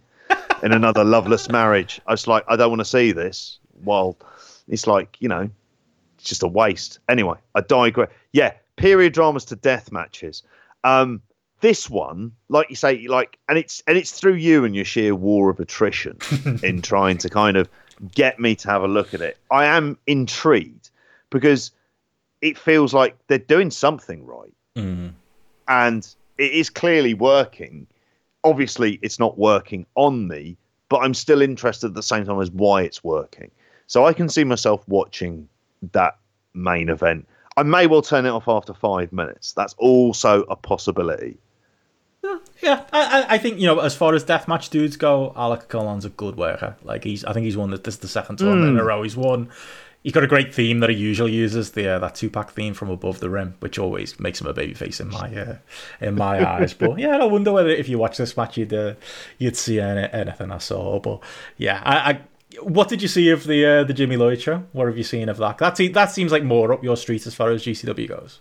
in 0.63 0.73
another 0.73 1.05
loveless 1.05 1.49
marriage. 1.49 2.01
I 2.07 2.13
was 2.13 2.27
like, 2.27 2.45
I 2.49 2.57
don't 2.57 2.71
want 2.71 2.81
to 2.81 2.85
see 2.85 3.13
this. 3.13 3.59
Well, 3.85 4.17
it's 4.69 4.87
like, 4.87 5.17
you 5.21 5.29
know, 5.29 5.49
it's 6.19 6.29
just 6.29 6.43
a 6.43 6.49
waste. 6.49 6.99
Anyway, 7.09 7.37
I 7.55 7.61
digress. 7.63 8.11
Yeah, 8.33 8.53
period 8.77 9.13
dramas 9.13 9.45
to 9.47 9.57
death 9.57 9.91
matches. 9.93 10.43
Um, 10.85 11.23
this 11.61 11.91
one, 11.91 12.33
like 12.49 12.71
you 12.71 12.77
say, 12.77 13.07
like, 13.07 13.39
and 13.49 13.59
it's 13.59 13.83
and 13.87 13.99
it's 13.99 14.13
through 14.13 14.35
you 14.35 14.65
and 14.65 14.75
your 14.75 14.85
sheer 14.85 15.15
war 15.15 15.51
of 15.51 15.61
attrition 15.61 16.19
in 16.63 16.83
trying 16.83 17.19
to 17.19 17.29
kind 17.29 17.57
of 17.57 17.69
get 18.15 18.41
me 18.41 18.55
to 18.57 18.69
have 18.69 18.83
a 18.83 18.89
look 18.89 19.15
at 19.15 19.21
it. 19.21 19.37
I 19.51 19.67
am 19.67 19.99
intrigued 20.07 20.91
because 21.29 21.71
it 22.41 22.57
feels 22.57 22.95
like 22.95 23.17
they're 23.27 23.39
doing 23.39 23.71
something 23.71 24.25
right, 24.25 24.55
mm. 24.75 25.13
and 25.69 26.15
it 26.39 26.53
is 26.53 26.71
clearly 26.71 27.13
working 27.13 27.87
obviously 28.45 28.99
it's 29.03 29.19
not 29.19 29.39
working 29.39 29.87
on 29.95 30.29
me, 30.29 30.57
but 30.89 30.99
I'm 30.99 31.15
still 31.15 31.43
interested 31.43 31.89
at 31.89 31.95
the 31.95 32.03
same 32.03 32.25
time 32.25 32.41
as 32.41 32.51
why 32.51 32.83
it's 32.83 33.03
working. 33.05 33.51
So 33.87 34.07
I 34.07 34.13
can 34.13 34.29
see 34.29 34.45
myself 34.45 34.87
watching 34.89 35.49
that 35.93 36.17
main 36.55 36.89
event. 36.89 37.27
I 37.57 37.63
may 37.63 37.87
well 37.87 38.03
turn 38.03 38.27
it 38.27 38.31
off 38.31 38.49
after 38.49 38.73
five 38.73 39.13
minutes. 39.13 39.53
That's 39.53 39.75
also 39.79 40.43
a 40.43 40.57
possibility. 40.57 41.39
Yeah, 42.63 42.85
I, 42.93 43.27
I 43.31 43.39
think 43.39 43.59
you 43.59 43.67
know 43.67 43.79
as 43.81 43.97
far 43.97 44.15
as 44.15 44.25
deathmatch 44.25 44.69
dudes 44.69 44.97
go, 44.97 45.33
Alex 45.35 45.65
Colon's 45.67 46.05
a 46.05 46.11
good 46.11 46.37
worker. 46.37 46.77
Like 46.83 47.03
he's, 47.03 47.25
I 47.25 47.33
think 47.33 47.45
he's 47.45 47.57
won 47.57 47.71
this, 47.71 47.81
this 47.81 47.97
the 47.97 48.09
second 48.09 48.37
tournament 48.37 48.73
mm. 48.73 48.75
in 48.75 48.79
a 48.79 48.85
row. 48.85 49.03
He's 49.03 49.17
won 49.17 49.51
he's 50.03 50.13
got 50.13 50.25
a 50.25 50.29
great 50.29 50.55
theme 50.55 50.81
that 50.81 50.91
he 50.91 50.97
usually 50.97 51.33
uses 51.33 51.73
the 51.73 51.89
uh, 51.89 51.99
that 51.99 52.15
Tupac 52.15 52.51
theme 52.51 52.75
from 52.75 52.91
above 52.91 53.21
the 53.21 53.31
rim, 53.31 53.55
which 53.61 53.79
always 53.79 54.19
makes 54.19 54.41
him 54.41 54.47
a 54.47 54.53
baby 54.53 54.75
face 54.75 55.01
in 55.01 55.09
my 55.09 55.35
uh, 55.35 55.57
in 56.01 56.15
my 56.15 56.47
eyes. 56.55 56.75
But 56.75 56.99
yeah, 56.99 57.19
I 57.19 57.25
wonder 57.25 57.53
whether 57.53 57.69
if 57.69 57.89
you 57.89 57.99
watch 57.99 58.17
this 58.17 58.37
match 58.37 58.57
you'd 58.57 58.73
uh, 58.73 58.95
you'd 59.39 59.57
see 59.57 59.81
any, 59.81 60.09
anything 60.13 60.51
I 60.51 60.59
saw. 60.59 60.99
But 60.99 61.21
yeah, 61.57 61.83
I, 61.85 62.11
I 62.11 62.21
what 62.63 62.89
did 62.89 63.03
you 63.03 63.09
see 63.09 63.31
of 63.31 63.45
the 63.45 63.65
uh, 63.65 63.85
the 63.85 63.95
Jimmy 63.95 64.17
Lloyd 64.17 64.41
show? 64.41 64.65
What 64.73 64.87
have 64.87 64.97
you 64.97 65.05
seen 65.05 65.29
of 65.29 65.37
that? 65.39 65.59
That 65.59 65.77
that 65.93 66.11
seems 66.11 66.33
like 66.33 66.45
more 66.45 66.73
up 66.73 66.83
your 66.83 66.97
street 66.97 67.27
as 67.27 67.35
far 67.35 67.51
as 67.51 67.65
GCW 67.65 68.09
goes. 68.09 68.41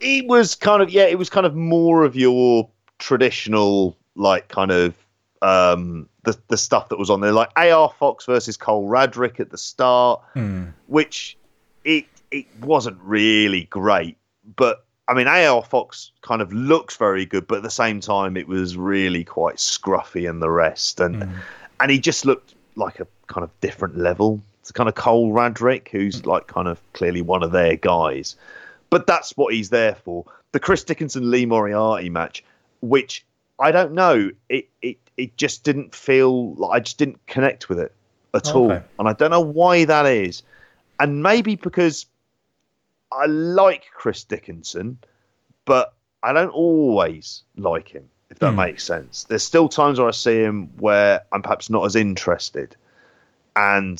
It 0.00 0.26
was 0.26 0.54
kind 0.54 0.82
of 0.82 0.90
yeah, 0.90 1.04
it 1.04 1.18
was 1.18 1.30
kind 1.30 1.46
of 1.46 1.54
more 1.54 2.04
of 2.04 2.16
your 2.16 2.68
traditional 2.98 3.96
like 4.14 4.48
kind 4.48 4.70
of 4.70 4.94
um, 5.42 6.08
the 6.22 6.38
the 6.48 6.56
stuff 6.56 6.88
that 6.88 6.98
was 6.98 7.10
on 7.10 7.20
there, 7.20 7.32
like 7.32 7.50
AR 7.56 7.92
Fox 7.98 8.24
versus 8.24 8.56
Cole 8.56 8.88
Radrick 8.88 9.40
at 9.40 9.50
the 9.50 9.58
start, 9.58 10.22
mm. 10.34 10.72
which 10.86 11.36
it 11.84 12.06
it 12.30 12.46
wasn't 12.60 12.98
really 13.02 13.64
great, 13.64 14.16
but 14.56 14.86
I 15.08 15.14
mean 15.14 15.26
AR 15.26 15.62
Fox 15.62 16.12
kind 16.22 16.40
of 16.40 16.52
looks 16.52 16.96
very 16.96 17.26
good, 17.26 17.46
but 17.48 17.56
at 17.56 17.62
the 17.64 17.70
same 17.70 18.00
time 18.00 18.36
it 18.36 18.46
was 18.46 18.76
really 18.76 19.24
quite 19.24 19.56
scruffy 19.56 20.30
and 20.30 20.40
the 20.40 20.50
rest, 20.50 21.00
and 21.00 21.16
mm. 21.16 21.34
and 21.80 21.90
he 21.90 21.98
just 21.98 22.24
looked 22.24 22.54
like 22.76 23.00
a 23.00 23.06
kind 23.26 23.44
of 23.44 23.50
different 23.60 23.98
level. 23.98 24.40
It's 24.60 24.70
kind 24.70 24.88
of 24.88 24.94
Cole 24.94 25.32
Radrick, 25.32 25.88
who's 25.88 26.22
mm. 26.22 26.26
like 26.26 26.46
kind 26.46 26.68
of 26.68 26.80
clearly 26.92 27.20
one 27.20 27.42
of 27.42 27.50
their 27.50 27.76
guys, 27.76 28.36
but 28.90 29.08
that's 29.08 29.36
what 29.36 29.52
he's 29.52 29.70
there 29.70 29.96
for. 29.96 30.24
The 30.52 30.60
Chris 30.60 30.84
Dickinson 30.84 31.32
Lee 31.32 31.46
Moriarty 31.46 32.10
match, 32.10 32.44
which 32.80 33.24
I 33.62 33.70
don't 33.70 33.92
know, 33.92 34.30
it 34.48 34.68
it 34.82 34.98
it 35.16 35.36
just 35.36 35.62
didn't 35.62 35.94
feel 35.94 36.54
like 36.54 36.72
I 36.72 36.80
just 36.80 36.98
didn't 36.98 37.24
connect 37.26 37.68
with 37.68 37.78
it 37.78 37.94
at 38.34 38.48
okay. 38.48 38.58
all, 38.58 38.72
and 38.72 39.08
I 39.08 39.12
don't 39.12 39.30
know 39.30 39.40
why 39.40 39.84
that 39.84 40.04
is. 40.06 40.42
And 40.98 41.22
maybe 41.22 41.54
because 41.54 42.06
I 43.12 43.26
like 43.26 43.84
Chris 43.94 44.24
Dickinson, 44.24 44.98
but 45.64 45.94
I 46.24 46.32
don't 46.32 46.50
always 46.50 47.42
like 47.56 47.88
him. 47.88 48.08
If 48.30 48.40
that 48.40 48.54
mm. 48.54 48.56
makes 48.66 48.82
sense, 48.82 49.24
there's 49.24 49.44
still 49.44 49.68
times 49.68 50.00
where 50.00 50.08
I 50.08 50.12
see 50.12 50.40
him 50.40 50.68
where 50.78 51.22
I'm 51.30 51.42
perhaps 51.42 51.70
not 51.70 51.84
as 51.84 51.94
interested, 51.94 52.74
and 53.54 53.96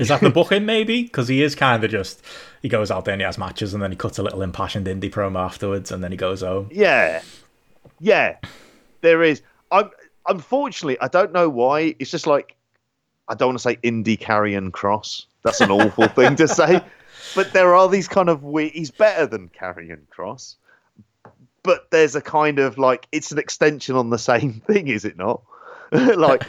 is 0.00 0.08
that 0.08 0.20
the 0.20 0.30
booking 0.40 0.66
maybe? 0.66 1.04
Because 1.04 1.28
he 1.28 1.44
is 1.44 1.54
kind 1.54 1.84
of 1.84 1.92
just 1.92 2.24
he 2.60 2.68
goes 2.68 2.90
out 2.90 3.04
there 3.04 3.12
and 3.12 3.20
he 3.20 3.24
has 3.24 3.38
matches 3.38 3.72
and 3.72 3.80
then 3.80 3.92
he 3.92 3.96
cuts 3.96 4.18
a 4.18 4.24
little 4.24 4.42
impassioned 4.42 4.86
indie 4.86 5.12
promo 5.12 5.38
afterwards 5.38 5.92
and 5.92 6.02
then 6.02 6.10
he 6.10 6.16
goes 6.16 6.40
home. 6.40 6.70
Yeah, 6.72 7.22
yeah, 8.00 8.38
there 9.00 9.22
is. 9.22 9.42
I'm 9.70 9.90
unfortunately, 10.26 10.98
I 11.00 11.08
don't 11.08 11.32
know 11.32 11.48
why. 11.48 11.94
It's 11.98 12.10
just 12.10 12.26
like 12.26 12.56
I 13.28 13.34
don't 13.34 13.48
want 13.48 13.58
to 13.58 13.62
say 13.62 13.76
indie 13.76 14.18
Karrion 14.18 14.70
Kross. 14.70 15.26
That's 15.42 15.60
an 15.60 15.70
awful 15.70 16.08
thing 16.16 16.36
to 16.36 16.48
say. 16.48 16.82
But 17.34 17.52
there 17.52 17.74
are 17.74 17.88
these 17.88 18.08
kind 18.08 18.28
of. 18.28 18.42
He's 18.72 18.90
better 18.90 19.26
than 19.26 19.48
Karrion 19.48 20.02
Kross. 20.14 20.56
but 21.62 21.90
there's 21.90 22.14
a 22.16 22.20
kind 22.20 22.58
of 22.58 22.78
like 22.78 23.06
it's 23.12 23.32
an 23.32 23.38
extension 23.38 23.96
on 23.96 24.10
the 24.10 24.18
same 24.18 24.54
thing, 24.66 24.88
is 24.88 25.04
it 25.04 25.16
not? 25.16 25.42
like 25.92 26.44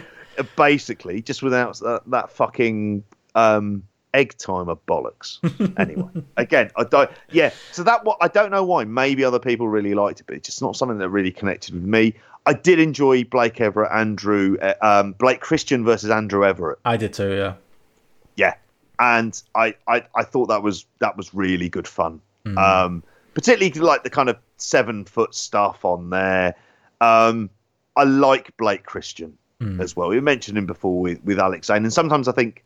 basically, 0.56 1.22
just 1.22 1.44
without 1.44 1.78
that, 1.80 2.04
that 2.08 2.32
fucking 2.32 3.04
um, 3.36 3.84
egg 4.14 4.36
timer 4.38 4.76
bollocks. 4.76 5.40
anyway, 5.80 6.10
again, 6.38 6.72
I 6.76 6.84
don't. 6.84 7.10
Yeah, 7.32 7.52
so 7.72 7.84
that 7.84 8.06
what 8.06 8.18
I 8.22 8.28
don't 8.28 8.52
know 8.52 8.64
why. 8.64 8.86
Maybe 8.86 9.24
other 9.24 9.40
people 9.40 9.68
really 9.68 9.94
liked 9.94 10.20
it, 10.20 10.26
but 10.28 10.36
it's 10.36 10.48
just 10.48 10.62
not 10.62 10.76
something 10.76 11.00
that 11.00 11.10
really 11.10 11.32
connected 11.32 11.74
with 11.74 11.84
me. 11.84 12.16
I 12.46 12.54
did 12.54 12.80
enjoy 12.80 13.24
Blake 13.24 13.62
Everett, 13.62 13.92
Andrew, 13.92 14.58
uh, 14.62 14.74
um, 14.82 15.14
Blake 15.14 15.42
Christian 15.42 15.86
versus 15.86 16.10
Andrew 16.10 16.44
Everett. 16.46 16.80
I 16.84 16.98
did 16.98 17.14
too. 17.14 17.34
Yeah. 17.34 17.54
Yeah, 18.36 18.56
and 19.00 19.42
I, 19.54 19.76
I, 19.88 20.06
I 20.16 20.24
thought 20.24 20.48
that 20.48 20.64
was 20.64 20.86
that 21.00 21.18
was 21.18 21.34
really 21.34 21.70
good 21.70 21.88
fun. 21.88 22.22
Mm. 22.46 22.58
Um, 22.58 23.04
particularly 23.34 23.72
like 23.80 24.04
the 24.04 24.10
kind 24.10 24.30
of 24.30 24.38
seven 24.58 25.06
foot 25.06 25.36
stuff 25.36 25.84
on 25.86 26.10
there. 26.10 26.56
Um, 27.02 27.50
I 27.96 28.04
like 28.04 28.56
Blake 28.58 28.86
Christian 28.86 29.38
mm. 29.60 29.82
as 29.82 29.96
well. 29.96 30.10
We 30.10 30.22
mentioned 30.22 30.58
him 30.58 30.66
before 30.66 31.02
with, 31.02 31.24
with 31.24 31.40
Alex 31.40 31.68
Zayne, 31.68 31.84
and 31.84 31.94
sometimes 31.94 32.28
I 32.28 32.32
think, 32.32 32.64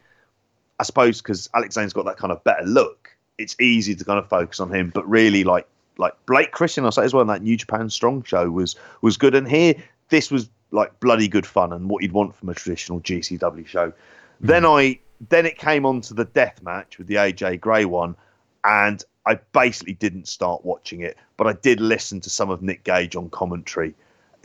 I 0.80 0.84
suppose 0.84 1.22
because 1.22 1.50
Alex 1.54 1.76
Zayne's 1.76 1.94
got 1.94 2.06
that 2.06 2.18
kind 2.18 2.32
of 2.32 2.44
better 2.44 2.66
look, 2.66 3.16
it's 3.38 3.60
easy 3.60 3.95
to 3.95 4.06
kind 4.06 4.20
of 4.20 4.30
focus 4.30 4.60
on 4.60 4.74
him. 4.74 4.92
But 4.94 5.10
really, 5.10 5.44
like 5.44 5.68
like 5.98 6.14
Blake 6.26 6.52
Christian, 6.52 6.86
I'll 6.86 6.92
say 6.92 7.04
as 7.04 7.14
well, 7.14 7.22
in 7.22 7.28
that 7.28 7.42
New 7.42 7.58
Japan 7.58 7.90
Strong 7.90 8.24
show 8.24 8.50
was 8.50 8.76
was 9.02 9.18
good. 9.18 9.36
And 9.36 9.48
here, 9.48 9.76
this 10.10 10.32
was 10.32 10.50
like 10.72 11.00
bloody 11.00 11.28
good 11.28 11.46
fun 11.46 11.72
and 11.74 11.90
what 11.90 12.04
you'd 12.04 12.12
want 12.12 12.36
from 12.36 12.50
a 12.50 12.54
traditional 12.54 13.00
GCW 13.02 13.66
show. 13.66 13.90
Mm. 13.90 13.94
Then 14.42 14.66
I 14.66 15.00
then 15.30 15.46
it 15.46 15.58
came 15.58 15.86
on 15.86 16.02
to 16.02 16.14
the 16.14 16.26
death 16.26 16.62
match 16.62 16.98
with 16.98 17.08
the 17.08 17.16
AJ 17.16 17.62
Gray 17.62 17.86
one, 17.86 18.16
and 18.64 19.04
I 19.26 19.36
basically 19.54 19.94
didn't 19.94 20.28
start 20.28 20.66
watching 20.66 21.02
it, 21.02 21.18
but 21.38 21.48
I 21.48 21.54
did 21.54 21.80
listen 21.80 22.20
to 22.22 22.30
some 22.30 22.50
of 22.50 22.62
Nick 22.62 22.84
Gage 22.84 23.16
on 23.16 23.30
commentary. 23.30 23.96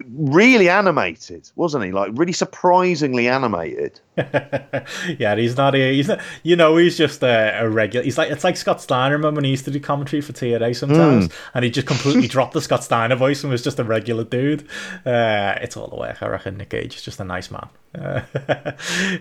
Really 0.08 0.68
animated, 0.68 1.50
wasn't 1.56 1.84
he? 1.84 1.92
Like 1.92 2.12
really 2.14 2.32
surprisingly 2.32 3.28
animated. 3.28 4.00
yeah, 4.16 5.36
he's 5.36 5.56
not 5.56 5.74
a, 5.74 5.92
he's 5.92 6.08
not, 6.08 6.20
you 6.42 6.56
know, 6.56 6.76
he's 6.76 6.96
just 6.96 7.22
a, 7.22 7.60
a, 7.60 7.68
regular. 7.68 8.04
He's 8.04 8.18
like 8.18 8.30
it's 8.30 8.44
like 8.44 8.56
Scott 8.56 8.80
Steiner. 8.80 9.16
Remember 9.16 9.38
when 9.38 9.44
he 9.44 9.50
used 9.50 9.64
to 9.64 9.70
do 9.70 9.80
commentary 9.80 10.20
for 10.20 10.32
TNA 10.32 10.76
sometimes, 10.76 11.28
mm. 11.28 11.32
and 11.54 11.64
he 11.64 11.70
just 11.70 11.86
completely 11.86 12.28
dropped 12.28 12.52
the 12.52 12.60
Scott 12.60 12.84
Steiner 12.84 13.16
voice 13.16 13.42
and 13.42 13.50
was 13.50 13.62
just 13.62 13.78
a 13.78 13.84
regular 13.84 14.24
dude. 14.24 14.62
Uh, 15.06 15.58
it's 15.60 15.76
all 15.76 15.88
the 15.88 15.96
way. 15.96 16.14
I 16.20 16.26
reckon 16.28 16.56
Nick 16.56 16.70
Gage 16.70 16.96
is 16.96 17.02
just 17.02 17.20
a 17.20 17.24
nice 17.24 17.50
man. 17.50 17.68
Uh, 17.92 18.22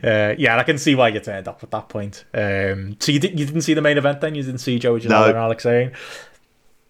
uh, 0.04 0.36
yeah, 0.38 0.56
I 0.56 0.62
can 0.62 0.78
see 0.78 0.94
why 0.94 1.08
you 1.08 1.20
turned 1.20 1.48
up 1.48 1.64
at 1.64 1.72
that 1.72 1.90
point. 1.90 2.24
Um, 2.36 2.98
so 3.00 3.12
you 3.12 3.20
didn't 3.20 3.40
you 3.40 3.46
didn't 3.48 3.62
see 3.62 3.74
the 3.74 3.82
main 3.82 3.98
event 3.98 4.22
then? 4.22 4.36
You 4.36 4.44
didn't 4.44 4.60
see 4.60 4.78
Joey 4.78 5.00
Janela 5.00 5.10
no. 5.10 5.26
and 5.30 5.38
Alex 5.38 5.64
Zayne? 5.64 5.92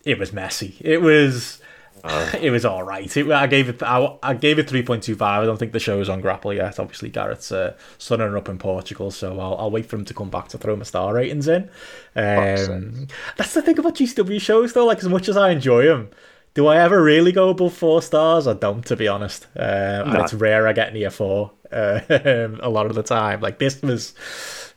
It 0.04 0.20
was 0.20 0.34
messy. 0.34 0.76
It 0.82 1.02
was 1.02 1.59
uh, 2.04 2.32
it 2.42 2.52
was 2.52 2.66
all 2.66 2.84
right. 2.84 3.16
It, 3.16 3.32
I 3.32 3.48
gave 3.48 3.70
it. 3.70 3.84
I, 3.84 4.18
I 4.24 4.34
gave 4.34 4.60
it 4.60 4.70
three 4.70 4.84
point 4.84 5.04
two 5.04 5.16
five. 5.16 5.44
I 5.44 5.46
don't 5.46 5.58
think 5.58 5.72
the 5.72 5.80
show 5.80 6.00
is 6.00 6.10
on 6.10 6.22
Grappl 6.22 6.56
yet. 6.56 6.80
Obviously, 6.80 7.10
Gareth's 7.10 7.52
uh, 7.52 7.76
sunning 7.98 8.36
up 8.36 8.50
in 8.50 8.58
Portugal, 8.58 9.12
so 9.12 9.40
I'll, 9.40 9.56
I'll 9.58 9.72
wait 9.72 9.86
for 9.86 9.96
him 9.96 10.06
to 10.06 10.14
come 10.14 10.30
back 10.30 10.48
to 10.50 10.58
throw 10.58 10.76
my 10.76 10.84
star 10.84 11.14
ratings 11.14 11.48
in. 11.48 11.70
Um, 12.16 13.08
that's 13.38 13.54
the 13.54 13.62
thing 13.62 13.78
about 13.80 13.96
GCW 13.96 14.42
shows, 14.42 14.74
though. 14.74 14.86
Like 14.86 15.00
as 15.00 15.10
much 15.10 15.30
as 15.30 15.38
I 15.38 15.52
enjoy 15.52 15.86
them, 15.86 16.10
do 16.54 16.68
I 16.68 16.78
ever 16.78 17.02
really 17.02 17.32
go 17.32 17.50
above 17.50 17.74
four 17.74 18.02
stars? 18.02 18.48
I 18.48 18.54
don't, 18.54 18.86
to 18.86 18.96
be 18.96 19.08
honest. 19.08 19.48
Uh, 19.56 20.04
no. 20.06 20.12
And 20.12 20.16
it's 20.18 20.34
rare 20.34 20.68
I 20.68 20.74
get 20.74 20.94
near 20.94 21.10
four. 21.10 21.52
Uh, 21.72 22.00
a 22.10 22.70
lot 22.70 22.88
of 22.88 22.96
the 22.96 23.04
time, 23.04 23.42
like 23.42 23.60
this 23.60 23.82
was, 23.82 24.14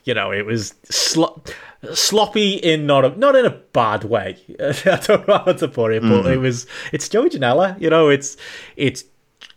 you 0.05 0.15
know, 0.15 0.33
it 0.33 0.44
was. 0.44 0.75
Sl- 0.84 1.41
sloppy 1.94 2.55
in 2.55 2.86
not 2.86 3.05
a 3.05 3.19
not 3.19 3.35
in 3.36 3.44
a 3.44 3.51
bad 3.51 4.05
way. 4.05 4.39
I 4.61 5.01
don't 5.05 5.27
know 5.27 5.39
how 5.39 5.52
to 5.52 5.69
put 5.69 5.93
it, 5.93 6.02
but 6.02 6.25
mm. 6.25 6.33
it 6.33 6.39
was 6.39 6.67
it's 6.93 7.09
Joey 7.09 7.31
Janela. 7.31 7.81
You 7.81 7.91
know, 7.91 8.09
it's 8.09 8.36
it's 8.77 9.05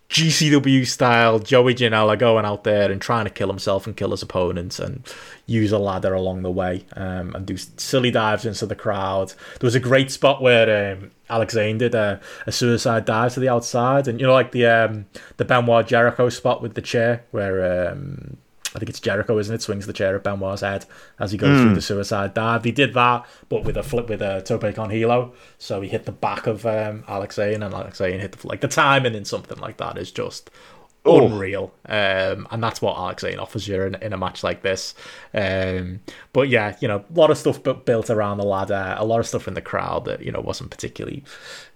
GCW 0.09 0.85
style 0.85 1.39
Joey 1.39 1.73
Janela 1.73 2.17
going 2.17 2.45
out 2.45 2.63
there 2.63 2.91
and 2.91 3.01
trying 3.01 3.25
to 3.25 3.31
kill 3.31 3.47
himself 3.47 3.87
and 3.87 3.97
kill 3.97 4.11
his 4.11 4.21
opponents 4.21 4.79
and 4.79 5.05
use 5.47 5.71
a 5.71 5.79
ladder 5.79 6.13
along 6.13 6.43
the 6.43 6.51
way 6.51 6.85
um, 6.95 7.35
and 7.35 7.45
do 7.45 7.57
silly 7.57 8.11
dives 8.11 8.45
into 8.45 8.65
the 8.65 8.75
crowd. 8.75 9.29
There 9.59 9.67
was 9.67 9.75
a 9.75 9.79
great 9.79 10.11
spot 10.11 10.41
where 10.41 10.93
um, 10.93 11.11
Alex 11.29 11.55
Zayne 11.55 11.79
did 11.79 11.95
a, 11.95 12.21
a, 12.45 12.51
suicide 12.51 13.05
dive 13.05 13.33
to 13.33 13.39
the 13.39 13.49
outside, 13.49 14.07
and 14.07 14.19
you 14.19 14.27
know, 14.27 14.33
like 14.33 14.51
the 14.51 14.65
um, 14.67 15.05
the 15.37 15.45
Benoit 15.45 15.87
Jericho 15.87 16.29
spot 16.29 16.61
with 16.61 16.75
the 16.75 16.81
chair 16.81 17.25
where 17.31 17.89
um, 17.89 18.37
I 18.75 18.79
think 18.79 18.89
it's 18.89 18.99
Jericho, 18.99 19.37
isn't 19.37 19.55
it? 19.55 19.61
Swings 19.61 19.87
the 19.87 19.93
chair 19.93 20.15
at 20.15 20.23
Benoit's 20.23 20.61
head 20.61 20.85
as 21.19 21.31
he 21.31 21.37
goes 21.37 21.57
mm. 21.57 21.61
through 21.61 21.69
hmm. 21.69 21.75
the 21.75 21.81
suicide 21.81 22.33
dive. 22.33 22.63
He 22.63 22.71
did 22.71 22.93
that, 22.93 23.25
but 23.49 23.63
with 23.63 23.77
a 23.77 23.83
flip 23.83 24.09
with 24.09 24.21
a 24.21 24.41
tope 24.41 24.75
con 24.75 24.89
hilo. 24.89 25.33
So 25.57 25.81
he 25.81 25.87
hit 25.87 26.05
the 26.05 26.11
back 26.11 26.45
of 26.47 26.65
um, 26.65 27.03
Alex 27.07 27.35
Zayne, 27.35 27.63
and 27.63 27.73
Alex 27.73 27.99
Zayne 27.99 28.19
hit 28.19 28.33
the 28.33 28.47
like 28.47 28.61
the 28.61 28.67
timing 28.67 29.15
in 29.15 29.25
something 29.25 29.57
like 29.59 29.77
that 29.77 29.97
is 29.97 30.11
just 30.11 30.49
oh. 31.05 31.25
unreal. 31.25 31.73
Um, 31.87 32.47
and 32.51 32.61
that's 32.61 32.81
what 32.81 32.97
Alex 32.97 33.23
Zayne 33.23 33.39
offers 33.39 33.67
you 33.67 33.81
in, 33.81 33.95
in 33.95 34.13
a 34.13 34.17
match 34.17 34.43
like 34.43 34.61
this. 34.61 34.93
Um, 35.33 36.01
but 36.33 36.49
yeah, 36.49 36.75
you 36.79 36.87
know, 36.87 37.05
a 37.09 37.19
lot 37.19 37.31
of 37.31 37.37
stuff 37.37 37.61
built 37.63 38.09
around 38.09 38.37
the 38.37 38.45
ladder, 38.45 38.95
a 38.97 39.05
lot 39.05 39.19
of 39.19 39.27
stuff 39.27 39.47
in 39.47 39.53
the 39.53 39.61
crowd 39.61 40.05
that 40.05 40.21
you 40.21 40.31
know 40.31 40.41
wasn't 40.41 40.71
particularly 40.71 41.23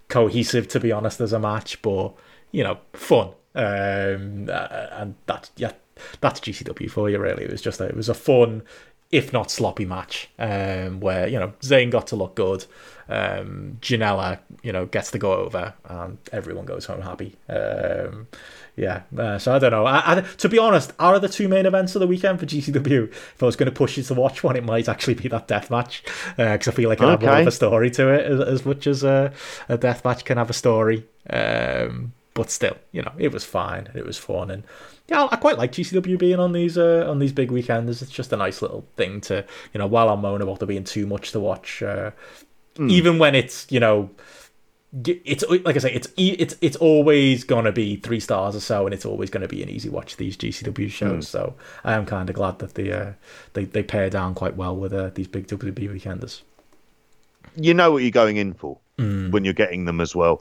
cohesive, 0.08 0.68
to 0.68 0.80
be 0.80 0.92
honest, 0.92 1.20
as 1.20 1.32
a 1.32 1.38
match, 1.38 1.80
but 1.82 2.14
you 2.52 2.64
know, 2.64 2.78
fun. 2.92 3.28
Um, 3.52 4.48
uh, 4.48 4.86
and 4.92 5.14
that 5.26 5.50
yeah, 5.56 5.72
that's 6.20 6.40
GCW 6.40 6.90
for 6.90 7.10
you. 7.10 7.18
Really, 7.18 7.44
it 7.44 7.50
was 7.50 7.62
just 7.62 7.80
a, 7.80 7.84
it 7.84 7.96
was 7.96 8.08
a 8.08 8.14
fun, 8.14 8.62
if 9.10 9.32
not 9.32 9.50
sloppy 9.50 9.84
match, 9.84 10.28
um, 10.38 11.00
where 11.00 11.28
you 11.28 11.38
know 11.38 11.52
Zayne 11.62 11.90
got 11.90 12.06
to 12.08 12.16
look 12.16 12.34
good, 12.34 12.66
um, 13.08 13.78
Janela 13.80 14.38
you 14.62 14.72
know 14.72 14.86
gets 14.86 15.10
to 15.12 15.18
go 15.18 15.32
over, 15.32 15.74
and 15.84 16.18
everyone 16.32 16.64
goes 16.64 16.86
home 16.86 17.02
happy. 17.02 17.36
Um, 17.48 18.28
yeah, 18.76 19.02
uh, 19.18 19.38
so 19.38 19.54
I 19.54 19.58
don't 19.58 19.72
know. 19.72 19.84
I, 19.84 20.16
I, 20.16 20.20
to 20.20 20.48
be 20.48 20.58
honest, 20.58 20.92
are 20.98 21.18
the 21.18 21.28
two 21.28 21.48
main 21.48 21.66
events 21.66 21.94
of 21.94 22.00
the 22.00 22.06
weekend 22.06 22.40
for 22.40 22.46
GCW? 22.46 23.10
If 23.10 23.42
I 23.42 23.46
was 23.46 23.56
going 23.56 23.70
to 23.70 23.76
push 23.76 23.96
you 23.96 24.02
to 24.04 24.14
watch 24.14 24.42
one, 24.42 24.56
it 24.56 24.64
might 24.64 24.88
actually 24.88 25.14
be 25.14 25.28
that 25.28 25.48
death 25.48 25.70
match 25.70 26.02
because 26.36 26.68
uh, 26.68 26.70
I 26.70 26.74
feel 26.74 26.88
like 26.88 27.00
it 27.00 27.04
okay. 27.04 27.10
have 27.10 27.22
more 27.22 27.40
of 27.40 27.46
a 27.46 27.52
story 27.52 27.90
to 27.90 28.08
it, 28.08 28.24
as, 28.24 28.40
as 28.40 28.64
much 28.64 28.86
as 28.86 29.04
a, 29.04 29.32
a 29.68 29.76
death 29.76 30.04
match 30.04 30.24
can 30.24 30.38
have 30.38 30.48
a 30.48 30.54
story. 30.54 31.04
Um, 31.28 32.12
but 32.32 32.50
still, 32.50 32.76
you 32.92 33.02
know, 33.02 33.12
it 33.18 33.32
was 33.32 33.44
fine. 33.44 33.88
It 33.94 34.06
was 34.06 34.16
fun, 34.16 34.50
and 34.50 34.64
yeah, 35.10 35.26
I 35.30 35.36
quite 35.36 35.58
like 35.58 35.72
GCW 35.72 36.18
being 36.18 36.38
on 36.38 36.52
these 36.52 36.78
uh, 36.78 37.04
on 37.08 37.18
these 37.18 37.32
big 37.32 37.50
weekends. 37.50 38.00
It's 38.00 38.12
just 38.12 38.32
a 38.32 38.36
nice 38.36 38.62
little 38.62 38.86
thing 38.96 39.20
to 39.22 39.44
you 39.74 39.78
know. 39.78 39.86
While 39.86 40.08
I'm 40.08 40.20
moaning 40.20 40.46
about 40.46 40.60
there 40.60 40.68
being 40.68 40.84
too 40.84 41.04
much 41.04 41.32
to 41.32 41.40
watch, 41.40 41.82
uh, 41.82 42.12
mm. 42.76 42.90
even 42.90 43.18
when 43.18 43.34
it's 43.34 43.66
you 43.70 43.80
know, 43.80 44.10
it's 45.04 45.42
like 45.48 45.74
I 45.74 45.80
say, 45.80 45.92
it's 45.92 46.08
it's 46.16 46.54
it's 46.60 46.76
always 46.76 47.42
gonna 47.42 47.72
be 47.72 47.96
three 47.96 48.20
stars 48.20 48.54
or 48.54 48.60
so, 48.60 48.86
and 48.86 48.94
it's 48.94 49.04
always 49.04 49.30
gonna 49.30 49.48
be 49.48 49.64
an 49.64 49.68
easy 49.68 49.88
watch 49.88 50.16
these 50.16 50.36
GCW 50.36 50.88
shows. 50.88 51.26
Mm. 51.26 51.28
So 51.28 51.54
I 51.82 51.94
am 51.94 52.06
kind 52.06 52.30
of 52.30 52.36
glad 52.36 52.60
that 52.60 52.74
they 52.74 52.92
uh, 52.92 53.12
they 53.54 53.64
they 53.64 53.82
pair 53.82 54.10
down 54.10 54.34
quite 54.34 54.54
well 54.54 54.76
with 54.76 54.92
uh, 54.92 55.10
these 55.12 55.26
big 55.26 55.48
WB 55.48 55.88
weekenders. 55.92 56.42
You 57.56 57.74
know 57.74 57.90
what 57.90 58.02
you're 58.02 58.12
going 58.12 58.36
in 58.36 58.54
for 58.54 58.78
mm. 58.96 59.32
when 59.32 59.44
you're 59.44 59.54
getting 59.54 59.86
them 59.86 60.00
as 60.00 60.14
well 60.14 60.40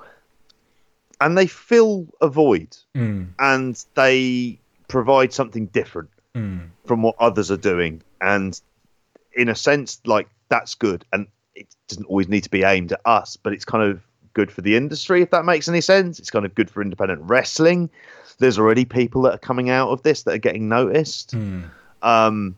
and 1.22 1.38
they 1.38 1.48
fill 1.48 2.08
a 2.22 2.28
void 2.28 2.76
mm. 2.96 3.28
and 3.40 3.86
they 3.96 4.60
provide 4.88 5.34
something 5.34 5.68
different 5.68 6.10
mm. 6.36 6.68
from 6.86 7.02
what 7.02 7.16
others 7.20 7.52
are 7.52 7.58
doing 7.58 8.02
and 8.22 8.62
in 9.34 9.50
a 9.50 9.56
sense 9.56 10.00
like 10.06 10.28
that's 10.50 10.76
good 10.76 11.06
and 11.14 11.28
it 11.56 11.68
doesn't 11.88 12.06
always 12.06 12.28
need 12.28 12.44
to 12.44 12.50
be 12.50 12.64
aimed 12.64 12.92
at 12.92 13.02
us 13.06 13.38
but 13.38 13.54
it's 13.54 13.66
kind 13.66 13.84
of 13.90 14.02
good 14.34 14.52
for 14.52 14.62
the 14.62 14.76
industry 14.76 15.22
if 15.22 15.30
that 15.32 15.46
makes 15.46 15.68
any 15.68 15.82
sense 15.82 16.20
it's 16.20 16.30
kind 16.30 16.46
of 16.46 16.56
good 16.56 16.70
for 16.70 16.82
independent 16.82 17.22
wrestling 17.24 17.90
there's 18.40 18.58
already 18.58 18.86
people 18.86 19.22
that 19.22 19.34
are 19.34 19.40
coming 19.40 19.70
out 19.70 19.90
of 19.90 20.02
this 20.04 20.24
that 20.24 20.34
are 20.34 20.40
getting 20.40 20.70
noticed 20.70 21.36
mm. 21.36 21.64
um, 22.02 22.56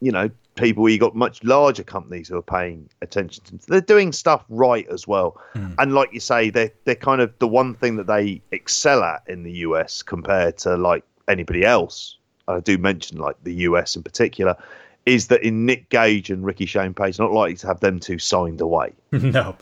you 0.00 0.12
know 0.12 0.30
people 0.54 0.88
you 0.88 0.98
got 0.98 1.14
much 1.14 1.42
larger 1.42 1.82
companies 1.82 2.28
who 2.28 2.36
are 2.36 2.42
paying 2.42 2.88
attention 3.02 3.42
to 3.44 3.52
them. 3.52 3.60
they're 3.68 3.80
doing 3.80 4.12
stuff 4.12 4.44
right 4.48 4.86
as 4.88 5.06
well 5.06 5.40
mm. 5.54 5.74
and 5.78 5.94
like 5.94 6.12
you 6.12 6.20
say 6.20 6.50
they're 6.50 6.70
they're 6.84 6.94
kind 6.94 7.20
of 7.20 7.32
the 7.38 7.48
one 7.48 7.74
thing 7.74 7.96
that 7.96 8.06
they 8.06 8.40
excel 8.52 9.02
at 9.02 9.22
in 9.26 9.42
the 9.42 9.52
US 9.52 10.02
compared 10.02 10.56
to 10.58 10.76
like 10.76 11.04
anybody 11.28 11.64
else 11.64 12.18
I 12.46 12.60
do 12.60 12.78
mention 12.78 13.18
like 13.18 13.36
the 13.42 13.54
US 13.54 13.96
in 13.96 14.02
particular 14.02 14.56
is 15.06 15.28
that 15.28 15.42
in 15.42 15.66
Nick 15.66 15.90
Gage 15.90 16.30
and 16.30 16.44
Ricky 16.44 16.66
Shane 16.66 16.94
Page 16.94 17.18
not 17.18 17.32
likely 17.32 17.56
to 17.56 17.66
have 17.66 17.80
them 17.80 17.98
two 17.98 18.18
signed 18.18 18.60
away 18.60 18.92
no 19.12 19.56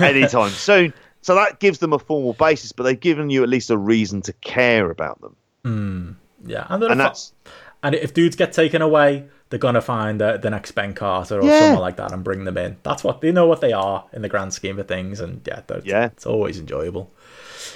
anytime 0.00 0.50
soon 0.50 0.94
so 1.20 1.34
that 1.34 1.60
gives 1.60 1.78
them 1.78 1.92
a 1.92 1.98
formal 1.98 2.32
basis 2.32 2.72
but 2.72 2.84
they've 2.84 2.98
given 2.98 3.28
you 3.28 3.42
at 3.42 3.48
least 3.48 3.70
a 3.70 3.76
reason 3.76 4.22
to 4.22 4.32
care 4.34 4.90
about 4.90 5.20
them 5.20 5.36
mm. 5.64 6.14
yeah 6.46 6.66
and, 6.70 6.82
and 6.84 6.98
that's 6.98 7.34
and 7.82 7.94
if 7.94 8.14
dudes 8.14 8.36
get 8.36 8.52
taken 8.52 8.82
away 8.82 9.28
they're 9.52 9.58
gonna 9.58 9.82
find 9.82 10.18
the, 10.18 10.38
the 10.38 10.48
next 10.48 10.72
Ben 10.72 10.94
Carter 10.94 11.38
or 11.38 11.44
yeah. 11.44 11.60
someone 11.60 11.82
like 11.82 11.96
that 11.96 12.10
and 12.10 12.24
bring 12.24 12.44
them 12.44 12.56
in. 12.56 12.78
That's 12.82 13.04
what 13.04 13.20
they 13.20 13.32
know 13.32 13.46
what 13.46 13.60
they 13.60 13.72
are 13.72 14.06
in 14.14 14.22
the 14.22 14.28
grand 14.30 14.54
scheme 14.54 14.78
of 14.78 14.88
things, 14.88 15.20
and 15.20 15.46
yeah, 15.46 15.60
yeah, 15.84 16.06
it's 16.06 16.24
always 16.24 16.58
enjoyable. 16.58 17.10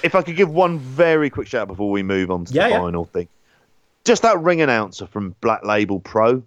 If 0.01 0.15
I 0.15 0.23
could 0.23 0.35
give 0.35 0.49
one 0.49 0.79
very 0.79 1.29
quick 1.29 1.47
shout 1.47 1.67
before 1.67 1.91
we 1.91 2.01
move 2.01 2.31
on 2.31 2.45
to 2.45 2.53
yeah, 2.53 2.63
the 2.63 2.73
yeah. 2.73 2.79
final 2.79 3.05
thing, 3.05 3.27
just 4.05 4.23
that 4.23 4.39
ring 4.39 4.59
announcer 4.59 5.05
from 5.05 5.35
Black 5.39 5.63
Label 5.63 5.99
Pro. 5.99 6.41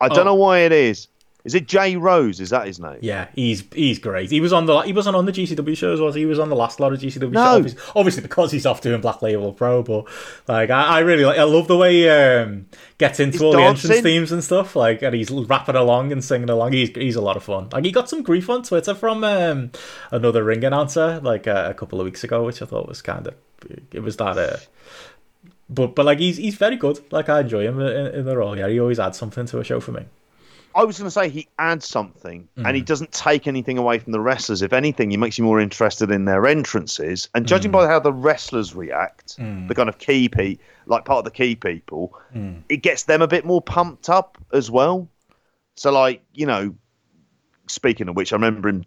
I 0.00 0.08
don't 0.08 0.18
oh. 0.18 0.24
know 0.24 0.34
why 0.34 0.60
it 0.60 0.72
is. 0.72 1.06
Is 1.44 1.56
it 1.56 1.66
Jay 1.66 1.96
Rose? 1.96 2.40
Is 2.40 2.50
that 2.50 2.66
his 2.66 2.78
name? 2.78 2.98
Yeah, 3.00 3.26
he's 3.34 3.64
he's 3.74 3.98
great. 3.98 4.30
He 4.30 4.40
was 4.40 4.52
on 4.52 4.66
the 4.66 4.80
he 4.82 4.92
wasn't 4.92 5.16
on 5.16 5.26
the 5.26 5.32
GCW 5.32 5.76
shows, 5.76 6.00
was 6.00 6.14
he? 6.14 6.20
He 6.20 6.26
was 6.26 6.38
on 6.38 6.48
the 6.48 6.56
last 6.56 6.78
lot 6.78 6.92
of 6.92 7.00
GCW 7.00 7.32
no. 7.32 7.62
shows. 7.62 7.76
Obviously, 7.96 8.22
because 8.22 8.52
he's 8.52 8.64
off 8.64 8.80
doing 8.80 9.00
Black 9.00 9.22
Label 9.22 9.52
Pro, 9.52 9.82
but 9.82 10.06
like 10.46 10.70
I, 10.70 10.82
I 10.84 10.98
really 11.00 11.24
like. 11.24 11.38
I 11.38 11.42
love 11.42 11.66
the 11.66 11.76
way 11.76 12.02
he 12.02 12.08
um, 12.08 12.66
gets 12.98 13.18
into 13.18 13.32
he's 13.32 13.42
all 13.42 13.52
dancing. 13.52 13.88
the 13.88 13.96
entrance 13.96 14.02
themes 14.02 14.32
and 14.32 14.44
stuff. 14.44 14.76
Like, 14.76 15.02
and 15.02 15.14
he's 15.14 15.30
rapping 15.30 15.74
along 15.74 16.12
and 16.12 16.22
singing 16.24 16.48
along. 16.48 16.72
He's 16.72 16.90
he's 16.90 17.16
a 17.16 17.22
lot 17.22 17.36
of 17.36 17.42
fun. 17.42 17.68
Like, 17.72 17.84
he 17.84 17.90
got 17.90 18.08
some 18.08 18.22
grief 18.22 18.48
on 18.48 18.62
Twitter 18.62 18.94
from 18.94 19.24
um, 19.24 19.72
another 20.12 20.44
ring 20.44 20.64
announcer 20.64 21.20
like 21.20 21.48
uh, 21.48 21.66
a 21.68 21.74
couple 21.74 22.00
of 22.00 22.04
weeks 22.04 22.22
ago, 22.22 22.44
which 22.44 22.62
I 22.62 22.66
thought 22.66 22.88
was 22.88 23.02
kind 23.02 23.26
of 23.26 23.34
it 23.92 24.00
was 24.00 24.16
that. 24.18 24.38
Uh, 24.38 24.56
but 25.68 25.94
but 25.94 26.06
like 26.06 26.18
he's 26.18 26.36
he's 26.36 26.54
very 26.54 26.76
good. 26.76 27.00
Like 27.12 27.28
I 27.28 27.40
enjoy 27.40 27.66
him 27.66 27.80
in, 27.80 28.14
in 28.14 28.24
the 28.24 28.36
role. 28.36 28.56
Yeah, 28.56 28.68
he 28.68 28.78
always 28.78 29.00
adds 29.00 29.18
something 29.18 29.46
to 29.46 29.58
a 29.58 29.64
show 29.64 29.80
for 29.80 29.92
me. 29.92 30.04
I 30.74 30.84
was 30.84 30.98
going 30.98 31.06
to 31.06 31.10
say 31.10 31.28
he 31.28 31.48
adds 31.58 31.86
something, 31.86 32.48
mm. 32.56 32.66
and 32.66 32.76
he 32.76 32.82
mm. 32.82 32.86
doesn't 32.86 33.12
take 33.12 33.46
anything 33.46 33.78
away 33.78 33.98
from 33.98 34.12
the 34.12 34.20
wrestlers. 34.20 34.62
If 34.62 34.72
anything, 34.72 35.10
he 35.10 35.16
makes 35.16 35.38
you 35.38 35.44
more 35.44 35.60
interested 35.60 36.10
in 36.10 36.24
their 36.24 36.46
entrances. 36.46 37.28
And 37.34 37.46
judging 37.46 37.70
mm. 37.70 37.74
by 37.74 37.86
how 37.86 38.00
the 38.00 38.12
wrestlers 38.12 38.74
react, 38.74 39.36
mm. 39.38 39.68
the 39.68 39.74
kind 39.74 39.88
of 39.88 39.98
key 39.98 40.28
pe- 40.28 40.58
like 40.86 41.04
part 41.04 41.18
of 41.18 41.24
the 41.24 41.30
key 41.30 41.54
people, 41.54 42.18
mm. 42.34 42.62
it 42.68 42.78
gets 42.78 43.04
them 43.04 43.22
a 43.22 43.28
bit 43.28 43.44
more 43.44 43.62
pumped 43.62 44.08
up 44.08 44.38
as 44.52 44.70
well. 44.70 45.08
So, 45.76 45.92
like 45.92 46.22
you 46.34 46.46
know, 46.46 46.74
speaking 47.68 48.08
of 48.08 48.16
which, 48.16 48.32
I 48.32 48.36
remember 48.36 48.68
him 48.68 48.84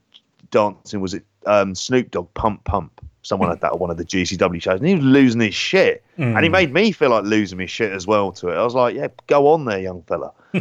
dancing. 0.52 1.02
Was 1.02 1.14
it 1.14 1.24
um, 1.46 1.76
Snoop 1.76 2.12
Dogg? 2.12 2.34
Pump 2.34 2.64
Pump 2.64 3.02
someone 3.26 3.50
had 3.50 3.62
that 3.62 3.74
at 3.74 3.80
one 3.80 3.90
of 3.90 3.98
the 3.98 4.06
GCW 4.06 4.62
shows, 4.62 4.80
and 4.80 4.88
he 4.88 4.96
was 4.96 5.04
losing 5.04 5.42
his 5.42 5.56
shit, 5.56 6.04
mm. 6.18 6.36
and 6.36 6.44
he 6.44 6.50
mm. 6.50 6.52
made 6.52 6.72
me 6.72 6.92
feel 6.92 7.10
like 7.10 7.24
losing 7.24 7.58
my 7.58 7.66
shit 7.66 7.92
as 7.92 8.06
well 8.06 8.32
to 8.34 8.50
it. 8.50 8.56
I 8.56 8.64
was 8.64 8.76
like, 8.76 8.96
"Yeah, 8.96 9.08
go 9.28 9.48
on 9.48 9.66
there, 9.66 9.80
young 9.80 10.04
fella." 10.04 10.32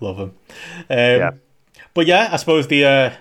Love 0.00 0.16
him. 0.16 0.30
Um, 0.30 0.34
yeah. 0.88 1.30
But 1.92 2.06
yeah, 2.06 2.28
I 2.30 2.36
suppose 2.36 2.68
the 2.68 2.84
uh, 2.84 3.12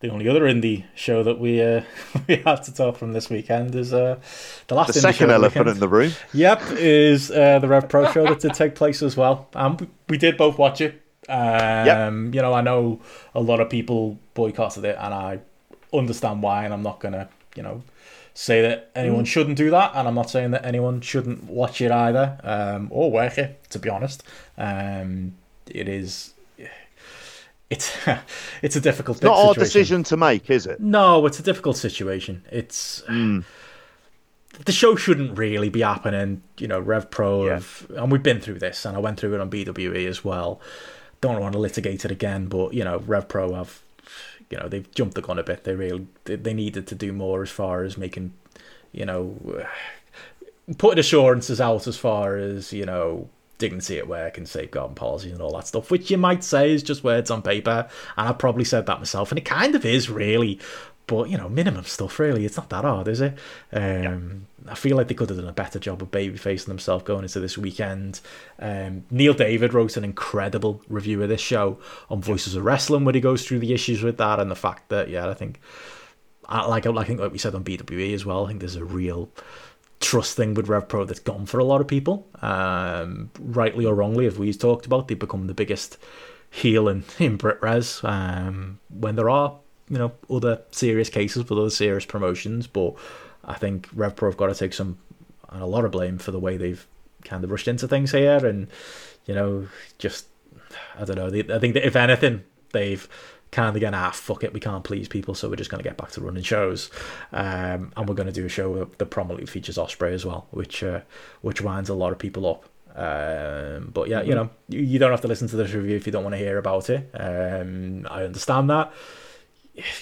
the 0.00 0.10
only 0.10 0.28
other 0.28 0.42
indie 0.42 0.84
show 0.96 1.22
that 1.22 1.38
we 1.38 1.62
uh, 1.62 1.82
we 2.28 2.36
have 2.36 2.64
to 2.64 2.74
talk 2.74 2.96
from 2.96 3.12
this 3.12 3.30
weekend 3.30 3.74
is 3.76 3.94
uh, 3.94 4.18
the 4.66 4.74
last 4.74 4.88
the 4.88 5.00
second 5.00 5.30
elephant 5.30 5.68
in 5.68 5.78
the 5.78 5.88
room. 5.88 6.12
Yep, 6.34 6.62
is 6.72 7.30
uh, 7.30 7.60
the 7.60 7.68
Rev 7.68 7.88
Pro 7.88 8.10
show 8.10 8.24
that 8.24 8.40
did 8.40 8.54
take 8.54 8.74
place 8.74 9.00
as 9.02 9.16
well. 9.16 9.48
Um, 9.54 9.88
we 10.08 10.18
did 10.18 10.36
both 10.36 10.58
watch 10.58 10.80
it. 10.80 11.00
Um, 11.28 12.26
yep. 12.26 12.34
You 12.34 12.42
know, 12.42 12.52
I 12.52 12.62
know 12.62 13.00
a 13.32 13.40
lot 13.40 13.60
of 13.60 13.70
people 13.70 14.18
boycotted 14.34 14.84
it, 14.84 14.96
and 14.98 15.14
I 15.14 15.38
understand 15.92 16.42
why, 16.42 16.64
and 16.64 16.72
I'm 16.72 16.82
not 16.82 17.00
gonna, 17.00 17.28
you 17.54 17.62
know, 17.62 17.82
say 18.34 18.62
that 18.62 18.90
anyone 18.94 19.24
mm. 19.24 19.26
shouldn't 19.26 19.56
do 19.56 19.70
that, 19.70 19.92
and 19.94 20.08
I'm 20.08 20.14
not 20.14 20.30
saying 20.30 20.52
that 20.52 20.64
anyone 20.64 21.00
shouldn't 21.00 21.44
watch 21.44 21.80
it 21.80 21.90
either, 21.90 22.38
um, 22.42 22.88
or 22.90 23.10
work 23.10 23.38
it. 23.38 23.62
To 23.70 23.78
be 23.78 23.88
honest, 23.88 24.22
um, 24.58 25.34
it 25.66 25.88
is. 25.88 26.34
It's 27.70 27.96
it's 28.62 28.76
a 28.76 28.80
difficult. 28.80 29.18
It's 29.18 29.24
not 29.24 29.36
situation. 29.36 29.60
our 29.60 29.64
decision 29.64 30.02
to 30.04 30.16
make, 30.16 30.50
is 30.50 30.66
it? 30.66 30.80
No, 30.80 31.26
it's 31.26 31.38
a 31.38 31.42
difficult 31.42 31.76
situation. 31.76 32.44
It's. 32.50 33.02
Mm. 33.08 33.44
The 34.66 34.72
show 34.72 34.96
shouldn't 34.96 35.38
really 35.38 35.70
be 35.70 35.80
happening, 35.80 36.42
you 36.58 36.68
know. 36.68 36.78
Rev 36.78 37.10
Pro, 37.10 37.46
yeah. 37.46 37.54
have, 37.54 37.90
and 37.96 38.12
we've 38.12 38.22
been 38.22 38.38
through 38.38 38.58
this, 38.58 38.84
and 38.84 38.96
I 38.96 39.00
went 39.00 39.18
through 39.18 39.34
it 39.34 39.40
on 39.40 39.50
BWE 39.50 40.06
as 40.06 40.22
well. 40.22 40.60
Don't 41.22 41.40
want 41.40 41.54
to 41.54 41.58
litigate 41.58 42.04
it 42.04 42.10
again, 42.10 42.46
but 42.46 42.74
you 42.74 42.84
know, 42.84 42.98
Rev 42.98 43.28
Pro 43.28 43.54
have 43.54 43.80
you 44.52 44.58
know 44.58 44.68
they've 44.68 44.88
jumped 44.94 45.14
the 45.14 45.22
gun 45.22 45.38
a 45.38 45.42
bit. 45.42 45.64
They 45.64 45.74
really 45.74 46.06
they 46.24 46.52
needed 46.52 46.86
to 46.88 46.94
do 46.94 47.12
more 47.12 47.42
as 47.42 47.50
far 47.50 47.82
as 47.82 47.96
making 47.96 48.34
you 48.92 49.06
know 49.06 49.66
putting 50.78 50.98
assurances 50.98 51.60
out 51.60 51.86
as 51.86 51.96
far 51.96 52.36
as 52.36 52.72
you 52.72 52.84
know 52.84 53.30
dignity 53.56 53.96
at 53.96 54.08
work 54.08 54.36
and 54.36 54.46
safeguarding 54.46 54.94
policies 54.94 55.32
and 55.32 55.40
all 55.40 55.54
that 55.54 55.66
stuff, 55.66 55.90
which 55.90 56.10
you 56.10 56.18
might 56.18 56.44
say 56.44 56.72
is 56.72 56.82
just 56.82 57.02
words 57.02 57.30
on 57.30 57.40
paper, 57.40 57.88
and 58.16 58.28
I 58.28 58.32
probably 58.32 58.64
said 58.64 58.86
that 58.86 58.98
myself, 58.98 59.32
and 59.32 59.38
it 59.38 59.44
kind 59.44 59.74
of 59.74 59.86
is 59.86 60.10
really. 60.10 60.60
But 61.06 61.28
you 61.28 61.36
know, 61.36 61.48
minimum 61.48 61.84
stuff 61.84 62.18
really. 62.18 62.44
It's 62.44 62.56
not 62.56 62.70
that 62.70 62.84
hard, 62.84 63.08
is 63.08 63.20
it? 63.20 63.36
Um, 63.72 64.46
I 64.68 64.74
feel 64.74 64.96
like 64.96 65.08
they 65.08 65.14
could 65.14 65.28
have 65.28 65.38
done 65.38 65.48
a 65.48 65.52
better 65.52 65.78
job 65.78 66.02
of 66.02 66.10
baby 66.10 66.36
facing 66.36 66.68
themselves 66.68 67.04
going 67.04 67.24
into 67.24 67.40
this 67.40 67.58
weekend. 67.58 68.20
Um, 68.58 69.04
Neil 69.10 69.34
David 69.34 69.74
wrote 69.74 69.96
an 69.96 70.04
incredible 70.04 70.82
review 70.88 71.22
of 71.22 71.28
this 71.28 71.40
show 71.40 71.78
on 72.08 72.22
Voices 72.22 72.54
of 72.54 72.64
Wrestling, 72.64 73.04
where 73.04 73.14
he 73.14 73.20
goes 73.20 73.44
through 73.44 73.58
the 73.58 73.74
issues 73.74 74.02
with 74.02 74.18
that 74.18 74.38
and 74.38 74.50
the 74.50 74.56
fact 74.56 74.88
that, 74.90 75.08
yeah, 75.08 75.28
I 75.28 75.34
think, 75.34 75.60
like 76.48 76.86
I 76.86 77.04
think 77.04 77.20
like 77.20 77.32
we 77.32 77.38
said 77.38 77.54
on 77.54 77.64
BWE 77.64 78.14
as 78.14 78.24
well, 78.24 78.44
I 78.44 78.48
think 78.48 78.60
there's 78.60 78.76
a 78.76 78.84
real 78.84 79.30
trust 80.00 80.36
thing 80.36 80.54
with 80.54 80.68
Rev 80.68 80.88
Pro 80.88 81.04
that's 81.04 81.20
gone 81.20 81.46
for 81.46 81.58
a 81.58 81.64
lot 81.64 81.80
of 81.80 81.88
people, 81.88 82.26
um, 82.42 83.30
rightly 83.40 83.86
or 83.86 83.94
wrongly. 83.94 84.26
If 84.26 84.38
we've 84.38 84.58
talked 84.58 84.86
about, 84.86 85.08
they've 85.08 85.18
become 85.18 85.46
the 85.46 85.54
biggest 85.54 85.96
heel 86.50 86.88
in 86.88 87.04
in 87.18 87.36
Brit 87.36 87.62
Res 87.62 88.00
um, 88.04 88.78
when 88.90 89.16
there 89.16 89.30
are 89.30 89.58
you 89.88 89.98
know 89.98 90.12
other 90.30 90.62
serious 90.70 91.08
cases 91.08 91.48
with 91.48 91.58
other 91.58 91.70
serious 91.70 92.04
promotions, 92.04 92.66
but 92.66 92.94
I 93.44 93.54
think 93.54 93.88
RevPro 93.94 94.28
have 94.28 94.36
got 94.36 94.46
to 94.46 94.54
take 94.54 94.72
some 94.72 94.98
and 95.52 95.62
a 95.62 95.66
lot 95.66 95.84
of 95.84 95.92
blame 95.92 96.18
for 96.18 96.30
the 96.30 96.38
way 96.38 96.56
they've 96.56 96.86
kind 97.24 97.44
of 97.44 97.50
rushed 97.50 97.68
into 97.68 97.86
things 97.86 98.12
here, 98.12 98.44
and 98.44 98.68
you 99.26 99.34
know, 99.34 99.68
just 99.98 100.26
I 100.98 101.04
don't 101.04 101.16
know. 101.16 101.30
They, 101.30 101.40
I 101.54 101.58
think 101.58 101.74
that 101.74 101.86
if 101.86 101.94
anything, 101.94 102.42
they've 102.72 103.06
kind 103.50 103.76
of 103.76 103.82
gone, 103.82 103.94
ah, 103.94 104.10
fuck 104.10 104.42
it, 104.44 104.54
we 104.54 104.60
can't 104.60 104.82
please 104.82 105.08
people, 105.08 105.34
so 105.34 105.48
we're 105.48 105.56
just 105.56 105.70
going 105.70 105.82
to 105.82 105.88
get 105.88 105.98
back 105.98 106.10
to 106.12 106.22
running 106.22 106.42
shows, 106.42 106.90
um, 107.32 107.92
and 107.96 108.08
we're 108.08 108.14
going 108.14 108.26
to 108.26 108.32
do 108.32 108.46
a 108.46 108.48
show 108.48 108.88
that 108.96 109.06
prominently 109.06 109.46
features 109.46 109.76
Ospreay 109.76 110.12
as 110.12 110.24
well, 110.24 110.46
which 110.50 110.82
uh, 110.82 111.00
which 111.42 111.60
winds 111.60 111.88
a 111.88 111.94
lot 111.94 112.12
of 112.12 112.18
people 112.18 112.46
up. 112.46 112.64
Um, 112.94 113.90
but 113.92 114.08
yeah, 114.08 114.20
mm-hmm. 114.20 114.28
you 114.28 114.34
know, 114.34 114.50
you, 114.68 114.80
you, 114.80 114.98
don't 114.98 115.10
have 115.10 115.22
to 115.22 115.28
listen 115.28 115.48
to 115.48 115.56
this 115.56 115.72
review 115.72 115.96
if 115.96 116.06
you 116.06 116.12
don't 116.12 116.24
want 116.24 116.34
to 116.34 116.38
hear 116.38 116.58
about 116.58 116.90
it. 116.90 117.10
Um, 117.14 118.06
I 118.10 118.24
understand 118.24 118.68
that. 118.68 118.92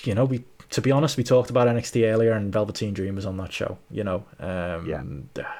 You 0.05 0.15
know, 0.15 0.25
we 0.25 0.45
to 0.71 0.81
be 0.81 0.91
honest, 0.91 1.17
we 1.17 1.25
talked 1.25 1.51
about 1.51 1.69
NXT 1.69 2.11
earlier, 2.11 2.33
and 2.33 2.53
Velveteen 2.53 2.95
Dream 2.95 3.17
was 3.17 3.27
on 3.27 3.37
that 3.39 3.53
show. 3.53 3.79
You 3.91 4.05
know, 4.05 4.25
um, 4.39 5.29
yeah. 5.37 5.53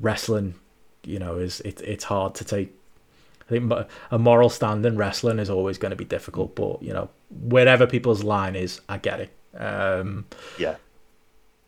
wrestling, 0.00 0.54
you 1.04 1.18
know, 1.18 1.36
is 1.36 1.60
it, 1.60 1.80
it's 1.80 2.04
hard 2.04 2.34
to 2.36 2.44
take. 2.44 2.74
I 3.42 3.50
think 3.50 3.72
a 4.10 4.18
moral 4.18 4.50
stand 4.50 4.84
in 4.84 4.98
wrestling 4.98 5.38
is 5.38 5.48
always 5.48 5.78
going 5.78 5.90
to 5.90 5.96
be 5.96 6.04
difficult, 6.04 6.54
but 6.54 6.82
you 6.82 6.92
know, 6.92 7.08
wherever 7.30 7.86
people's 7.86 8.22
line 8.22 8.54
is, 8.54 8.80
I 8.88 8.98
get 8.98 9.20
it. 9.20 9.30
Um, 9.56 10.26
yeah. 10.58 10.76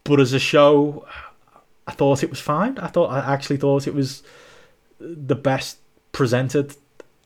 But 0.05 0.21
as 0.21 0.35
a 0.35 0.39
show, 0.39 1.07
I 1.87 1.93
thought 1.93 2.23
it 2.23 2.29
was 2.29 2.41
fine. 2.41 2.79
I 2.79 2.89
thought 2.89 3.07
I 3.07 3.33
actually 3.33 3.57
thought 3.57 3.87
it 3.87 3.95
was 3.95 4.23
the 4.99 5.37
best 5.37 5.79
presented 6.13 6.77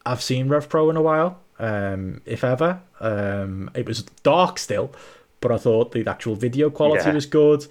I've 0.06 0.22
seen 0.22 0.48
Rev 0.48 0.68
Pro 0.68 0.90
in 0.90 0.96
a 0.96 1.02
while 1.02 1.40
um, 1.58 2.20
if 2.24 2.44
ever. 2.44 2.80
Um, 3.00 3.70
it 3.74 3.86
was 3.86 4.02
dark 4.22 4.58
still, 4.58 4.92
but 5.40 5.50
I 5.52 5.58
thought 5.58 5.92
the 5.92 6.06
actual 6.06 6.34
video 6.34 6.70
quality 6.70 7.06
yeah. 7.06 7.14
was 7.14 7.26
good. 7.26 7.66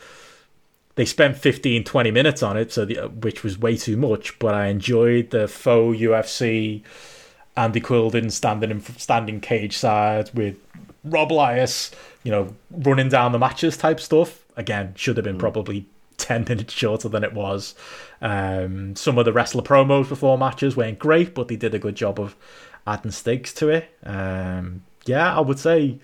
They 0.95 1.05
spent 1.05 1.37
15, 1.37 1.85
20 1.85 2.11
minutes 2.11 2.43
on 2.43 2.55
it, 2.55 2.71
so 2.71 2.85
the, 2.85 3.07
which 3.07 3.43
was 3.43 3.57
way 3.57 3.77
too 3.77 3.97
much. 3.97 4.37
But 4.37 4.53
I 4.53 4.67
enjoyed 4.67 5.31
the 5.31 5.47
faux 5.47 5.99
UFC 5.99 6.83
Andy 7.55 7.81
Quildan 7.81 8.31
standing 8.31 8.71
in 8.71 8.81
standing 8.81 9.39
cage 9.39 9.77
side 9.77 10.29
with 10.33 10.55
Rob 11.03 11.31
Elias, 11.31 11.91
you 12.23 12.31
know, 12.31 12.55
running 12.71 13.09
down 13.09 13.31
the 13.31 13.39
matches 13.39 13.77
type 13.77 13.99
stuff. 13.99 14.43
Again, 14.55 14.93
should 14.95 15.17
have 15.17 15.23
been 15.23 15.37
mm. 15.37 15.39
probably 15.39 15.85
10 16.17 16.43
minutes 16.49 16.73
shorter 16.73 17.09
than 17.09 17.23
it 17.23 17.33
was. 17.33 17.75
Um, 18.21 18.95
some 18.95 19.17
of 19.17 19.25
the 19.25 19.33
wrestler 19.33 19.63
promos 19.63 20.09
before 20.09 20.37
matches 20.37 20.75
weren't 20.77 20.99
great, 20.99 21.33
but 21.33 21.47
they 21.47 21.55
did 21.55 21.73
a 21.73 21.79
good 21.79 21.95
job 21.95 22.19
of 22.19 22.35
adding 22.85 23.11
stakes 23.11 23.53
to 23.55 23.69
it. 23.69 23.89
Um, 24.03 24.83
yeah, 25.05 25.35
I 25.35 25.39
would 25.39 25.59
say 25.59 25.99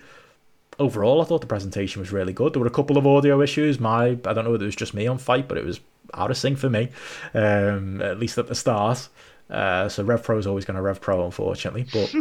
overall, 0.78 1.20
I 1.20 1.24
thought 1.24 1.40
the 1.40 1.46
presentation 1.46 2.00
was 2.00 2.12
really 2.12 2.32
good. 2.32 2.54
There 2.54 2.60
were 2.60 2.66
a 2.66 2.70
couple 2.70 2.98
of 2.98 3.06
audio 3.06 3.40
issues. 3.40 3.78
My, 3.78 4.08
I 4.08 4.14
don't 4.14 4.44
know 4.44 4.50
whether 4.50 4.64
it 4.64 4.66
was 4.66 4.76
just 4.76 4.94
me 4.94 5.06
on 5.06 5.18
FITE, 5.18 5.46
but 5.46 5.58
it 5.58 5.64
was 5.64 5.80
out 6.14 6.30
of 6.30 6.36
sync 6.36 6.58
for 6.58 6.70
me, 6.70 6.88
um, 7.34 8.00
at 8.00 8.18
least 8.18 8.38
at 8.38 8.48
the 8.48 8.54
start. 8.54 9.08
Uh, 9.48 9.88
so 9.88 10.02
Rev 10.02 10.22
Pro 10.22 10.38
is 10.38 10.46
always 10.46 10.64
going 10.64 10.76
to 10.76 10.82
Rev 10.82 11.00
Pro, 11.00 11.24
unfortunately. 11.24 11.86
But 11.92 12.14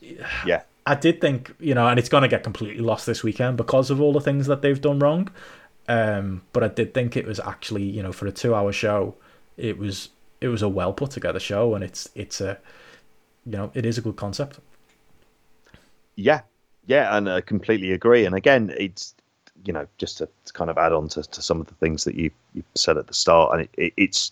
yeah, 0.46 0.62
I 0.86 0.94
did 0.94 1.20
think, 1.20 1.54
you 1.60 1.74
know, 1.74 1.86
and 1.86 1.98
it's 1.98 2.08
going 2.08 2.22
to 2.22 2.28
get 2.28 2.42
completely 2.42 2.82
lost 2.82 3.06
this 3.06 3.22
weekend 3.22 3.56
because 3.56 3.90
of 3.90 4.00
all 4.00 4.12
the 4.12 4.20
things 4.20 4.46
that 4.46 4.62
they've 4.62 4.80
done 4.80 4.98
wrong. 4.98 5.30
Um, 5.88 6.42
but 6.52 6.64
I 6.64 6.68
did 6.68 6.94
think 6.94 7.16
it 7.16 7.26
was 7.26 7.38
actually, 7.40 7.84
you 7.84 8.02
know, 8.02 8.12
for 8.12 8.26
a 8.26 8.32
two-hour 8.32 8.72
show, 8.72 9.14
it 9.56 9.78
was 9.78 10.10
it 10.40 10.48
was 10.48 10.60
a 10.60 10.68
well 10.68 10.92
put 10.92 11.12
together 11.12 11.40
show, 11.40 11.74
and 11.74 11.84
it's 11.84 12.08
it's 12.14 12.40
a 12.40 12.58
you 13.46 13.52
know, 13.52 13.70
it 13.74 13.86
is 13.86 13.96
a 13.96 14.00
good 14.00 14.16
concept. 14.16 14.58
Yeah, 16.16 16.40
yeah, 16.86 17.16
and 17.16 17.30
I 17.30 17.40
completely 17.40 17.92
agree. 17.92 18.26
And 18.26 18.34
again, 18.34 18.74
it's 18.76 19.14
you 19.64 19.72
know 19.72 19.86
just 19.98 20.18
to, 20.18 20.28
to 20.44 20.52
kind 20.52 20.70
of 20.70 20.78
add 20.78 20.92
on 20.92 21.08
to, 21.08 21.22
to 21.22 21.42
some 21.42 21.60
of 21.60 21.66
the 21.66 21.74
things 21.74 22.04
that 22.04 22.16
you 22.16 22.30
you 22.54 22.62
said 22.74 22.96
at 22.96 23.06
the 23.06 23.14
start, 23.14 23.52
and 23.52 23.62
it, 23.62 23.70
it, 23.76 23.92
it's 23.96 24.30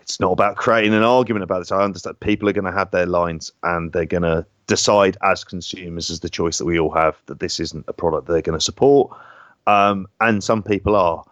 it's 0.00 0.20
not 0.20 0.32
about 0.32 0.56
creating 0.56 0.94
an 0.94 1.02
argument 1.02 1.44
about 1.44 1.60
this. 1.60 1.72
I 1.72 1.82
understand 1.82 2.20
people 2.20 2.48
are 2.48 2.52
going 2.52 2.64
to 2.64 2.72
have 2.72 2.90
their 2.90 3.06
lines, 3.06 3.52
and 3.62 3.92
they're 3.92 4.04
going 4.04 4.24
to 4.24 4.44
decide 4.66 5.16
as 5.22 5.44
consumers, 5.44 6.10
as 6.10 6.20
the 6.20 6.28
choice 6.28 6.58
that 6.58 6.64
we 6.64 6.78
all 6.78 6.90
have, 6.90 7.16
that 7.26 7.40
this 7.40 7.60
isn't 7.60 7.84
a 7.88 7.92
product 7.92 8.26
they're 8.26 8.42
going 8.42 8.58
to 8.58 8.64
support. 8.64 9.16
Um, 9.66 10.08
and 10.20 10.42
some 10.42 10.62
people 10.62 10.96
are, 10.96 11.24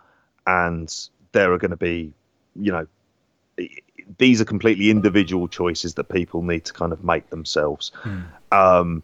and 0.46 1.08
there 1.32 1.52
are 1.52 1.58
going 1.58 1.72
to 1.72 1.76
be, 1.76 2.12
you 2.54 2.70
know, 2.70 2.86
these 4.18 4.40
are 4.40 4.44
completely 4.44 4.90
individual 4.90 5.48
choices 5.48 5.94
that 5.94 6.04
people 6.04 6.42
need 6.42 6.64
to 6.64 6.72
kind 6.72 6.92
of 6.92 7.04
make 7.04 7.30
themselves. 7.30 7.92
Mm. 8.02 8.24
Um, 8.52 9.02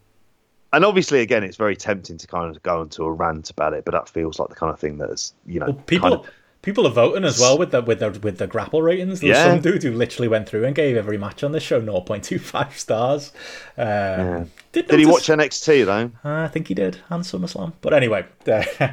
and 0.72 0.84
obviously, 0.84 1.20
again, 1.20 1.44
it's 1.44 1.56
very 1.56 1.76
tempting 1.76 2.18
to 2.18 2.26
kind 2.26 2.54
of 2.54 2.62
go 2.62 2.82
into 2.82 3.04
a 3.04 3.12
rant 3.12 3.50
about 3.50 3.72
it, 3.72 3.84
but 3.84 3.92
that 3.92 4.08
feels 4.08 4.38
like 4.38 4.48
the 4.48 4.54
kind 4.54 4.72
of 4.72 4.78
thing 4.78 4.98
that's 4.98 5.34
you 5.46 5.60
know 5.60 5.66
well, 5.66 5.82
people. 5.86 6.10
Kind 6.10 6.26
of, 6.26 6.30
people 6.66 6.84
are 6.84 6.90
voting 6.90 7.24
as 7.24 7.38
well 7.38 7.56
with 7.56 7.70
the 7.70 7.80
with 7.80 8.00
the 8.00 8.10
with 8.10 8.38
the 8.38 8.48
Grappl 8.48 8.82
ratings. 8.82 9.20
There's 9.20 9.36
yeah. 9.36 9.44
some 9.44 9.60
dude 9.60 9.84
who 9.84 9.92
literally 9.92 10.26
went 10.26 10.48
through 10.48 10.64
and 10.64 10.74
gave 10.74 10.96
every 10.96 11.16
match 11.16 11.44
on 11.44 11.52
this 11.52 11.62
show 11.62 11.80
0.25 11.80 12.72
stars. 12.72 13.32
Um, 13.78 13.86
yeah. 13.86 14.44
Did, 14.72 14.88
did 14.88 14.98
he 14.98 15.06
watch 15.06 15.28
NXT 15.28 15.86
though? 15.86 16.10
Uh, 16.28 16.42
I 16.42 16.48
think 16.48 16.66
he 16.66 16.74
did, 16.74 16.98
and 17.08 17.22
SummerSlam. 17.22 17.72
But 17.80 17.94
anyway, 17.94 18.26
uh, 18.48 18.64
uh, 18.80 18.92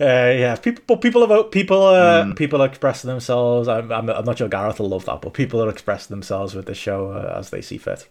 yeah, 0.00 0.56
people, 0.56 0.96
people 0.96 1.24
are 1.24 1.26
vote, 1.26 1.50
people 1.50 1.82
are 1.82 2.24
mm. 2.24 2.36
people 2.36 2.62
are 2.62 2.66
expressing 2.66 3.08
themselves. 3.08 3.66
I'm, 3.66 3.90
I'm, 3.90 4.08
I'm, 4.08 4.24
not 4.24 4.38
sure 4.38 4.48
Gareth 4.48 4.78
will 4.78 4.88
love 4.88 5.04
that, 5.06 5.20
but 5.20 5.34
people 5.34 5.62
are 5.62 5.68
expressing 5.68 6.14
themselves 6.14 6.54
with 6.54 6.66
the 6.66 6.74
show 6.74 7.10
uh, 7.10 7.34
as 7.36 7.50
they 7.50 7.60
see 7.60 7.78
fit. 7.78 8.08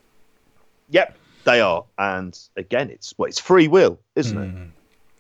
Yep, 0.90 1.18
they 1.46 1.62
are, 1.62 1.86
and 1.98 2.38
again, 2.58 2.90
it's 2.90 3.14
well, 3.18 3.30
it's 3.30 3.40
free 3.40 3.70
will, 3.70 4.00
isn't 4.16 4.38
mm. 4.38 4.68
it? 4.68 4.72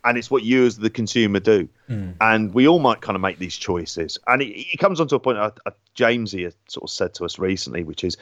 And 0.08 0.18
it's 0.18 0.32
what 0.32 0.44
you 0.44 0.66
as 0.66 0.78
the 0.78 0.90
consumer 0.90 1.42
do. 1.42 1.68
Mm. 1.90 2.16
And 2.22 2.54
we 2.54 2.66
all 2.66 2.80
might 2.80 3.02
kind 3.02 3.18
of 3.18 3.22
make 3.22 3.40
these 3.40 3.58
choices. 3.58 4.18
And 4.26 4.42
it, 4.42 4.74
it 4.74 4.78
comes 4.78 5.02
on 5.02 5.10
to 5.10 5.16
a 5.16 5.20
point 5.20 5.38
uh, 5.38 5.52
uh, 5.66 5.72
Jamesy 5.96 6.52
sort 6.70 6.84
of 6.84 6.90
said 6.90 7.14
to 7.16 7.26
us 7.26 7.38
recently, 7.38 7.84
which 7.84 8.06
is 8.06 8.16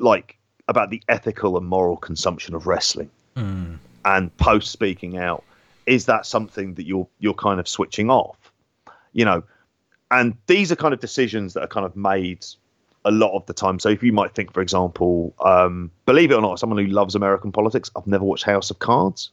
like 0.00 0.36
about 0.66 0.90
the 0.90 1.00
ethical 1.08 1.56
and 1.56 1.66
moral 1.66 1.96
consumption 1.96 2.56
of 2.56 2.66
wrestling. 2.66 3.10
Mm. 3.36 3.78
And 4.04 4.36
post 4.38 4.72
speaking 4.72 5.16
out, 5.16 5.44
is 5.86 6.06
that 6.06 6.26
something 6.26 6.74
that 6.74 6.84
you're 6.84 7.06
you're 7.20 7.32
kind 7.34 7.60
of 7.60 7.68
switching 7.68 8.10
off? 8.10 8.36
You 9.12 9.24
know, 9.24 9.44
and 10.10 10.36
these 10.48 10.72
are 10.72 10.76
kind 10.76 10.92
of 10.92 10.98
decisions 10.98 11.54
that 11.54 11.62
are 11.62 11.68
kind 11.68 11.86
of 11.86 11.94
made 11.94 12.44
a 13.04 13.12
lot 13.12 13.36
of 13.36 13.46
the 13.46 13.54
time. 13.54 13.78
So 13.78 13.88
if 13.88 14.02
you 14.02 14.12
might 14.12 14.34
think, 14.34 14.52
for 14.52 14.62
example, 14.62 15.32
um, 15.44 15.92
believe 16.06 16.32
it 16.32 16.34
or 16.34 16.42
not, 16.42 16.58
someone 16.58 16.84
who 16.84 16.90
loves 16.90 17.14
American 17.14 17.52
politics, 17.52 17.88
I've 17.94 18.08
never 18.08 18.24
watched 18.24 18.44
House 18.44 18.70
of 18.70 18.80
Cards 18.80 19.30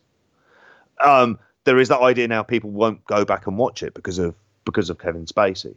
Um, 1.03 1.40
there 1.66 1.77
is 1.80 1.90
that 1.90 2.00
idea 2.00 2.27
now 2.27 2.44
people 2.44 2.69
won't 2.69 3.03
go 3.06 3.26
back 3.26 3.48
and 3.48 3.58
watch 3.58 3.84
it 3.84 3.94
because 3.94 4.18
of 4.18 4.34
because 4.64 4.90
of 4.90 4.98
Kevin 4.98 5.26
Spacey, 5.26 5.76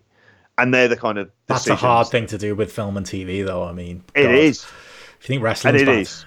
and 0.57 0.73
they're 0.73 0.89
the 0.89 0.97
kind 0.97 1.19
of 1.19 1.31
That's 1.47 1.67
a 1.67 1.75
hard 1.75 2.07
thing 2.09 2.27
to 2.29 2.39
do 2.39 2.55
with 2.55 2.73
film 2.73 2.97
and 2.97 3.05
TV, 3.05 3.45
though. 3.45 3.65
I 3.65 3.73
mean, 3.73 4.05
it 4.15 4.25
God. 4.25 4.35
is, 4.35 4.65
If 4.65 5.19
you 5.23 5.27
think 5.35 5.43
wrestling 5.43 5.75
and 5.75 5.83
it 5.83 5.87
bad, 5.87 5.99
is, 5.99 6.25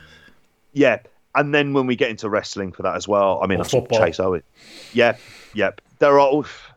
yeah. 0.73 0.99
And 1.33 1.55
then 1.55 1.71
when 1.73 1.87
we 1.87 1.95
get 1.95 2.09
into 2.09 2.27
wrestling 2.29 2.73
for 2.73 2.83
that 2.83 2.97
as 2.97 3.07
well, 3.07 3.39
I 3.41 3.47
mean, 3.47 3.59
Or 3.59 3.63
I 3.63 3.67
football. 3.67 3.99
Chase 3.99 4.19
Owen. 4.19 4.43
Yep, 4.91 5.17
yep. 5.53 5.79
There 5.99 6.19
are 6.19 6.33
oof, 6.33 6.71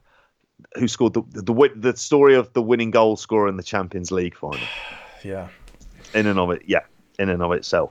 who 0.78 0.86
scored 0.86 1.14
the 1.14 1.22
the 1.30 1.42
the, 1.42 1.72
the 1.74 1.96
story 1.96 2.34
of 2.36 2.52
the 2.52 2.62
winning 2.62 2.90
goal 2.90 3.16
scorer 3.16 3.48
in 3.48 3.56
the 3.56 3.62
Champions 3.64 4.12
League 4.12 4.36
final. 4.36 4.60
yeah, 5.24 5.48
in 6.14 6.26
and 6.26 6.38
of 6.38 6.50
it, 6.50 6.62
yeah, 6.66 6.82
in 7.18 7.28
and 7.30 7.42
of 7.42 7.52
itself. 7.52 7.90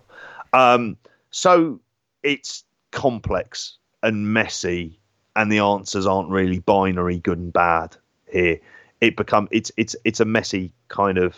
Um, 0.53 0.97
so 1.31 1.79
it's 2.21 2.63
complex 2.91 3.77
and 4.03 4.31
messy, 4.31 4.99
and 5.35 5.51
the 5.51 5.59
answers 5.59 6.05
aren't 6.05 6.29
really 6.29 6.59
binary, 6.59 7.17
good 7.17 7.39
and 7.39 7.51
bad. 7.51 7.95
Here, 8.31 8.59
it 9.01 9.17
become 9.17 9.47
it's 9.49 9.71
it's 9.77 9.95
it's 10.03 10.19
a 10.19 10.25
messy 10.25 10.71
kind 10.89 11.17
of 11.17 11.35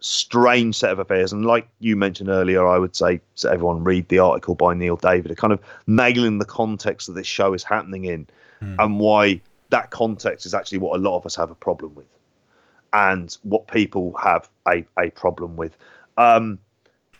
strange 0.00 0.76
set 0.76 0.92
of 0.92 0.98
affairs. 0.98 1.32
And 1.32 1.44
like 1.44 1.68
you 1.80 1.96
mentioned 1.96 2.28
earlier, 2.28 2.66
I 2.66 2.78
would 2.78 2.94
say 2.94 3.20
to 3.36 3.50
everyone 3.50 3.84
read 3.84 4.08
the 4.08 4.18
article 4.20 4.54
by 4.54 4.74
Neil 4.74 4.96
David, 4.96 5.30
a 5.30 5.34
kind 5.34 5.52
of 5.52 5.60
nailing 5.86 6.38
the 6.38 6.44
context 6.44 7.06
that 7.08 7.14
this 7.14 7.26
show 7.26 7.52
is 7.54 7.64
happening 7.64 8.04
in, 8.04 8.26
and 8.78 9.00
why 9.00 9.40
that 9.70 9.90
context 9.90 10.46
is 10.46 10.54
actually 10.54 10.78
what 10.78 10.96
a 10.98 11.02
lot 11.02 11.16
of 11.16 11.26
us 11.26 11.34
have 11.36 11.50
a 11.50 11.54
problem 11.54 11.94
with 11.94 12.06
and 12.92 13.36
what 13.42 13.66
people 13.66 14.14
have 14.22 14.48
a, 14.68 14.84
a 14.98 15.10
problem 15.10 15.56
with. 15.56 15.76
Um, 16.16 16.58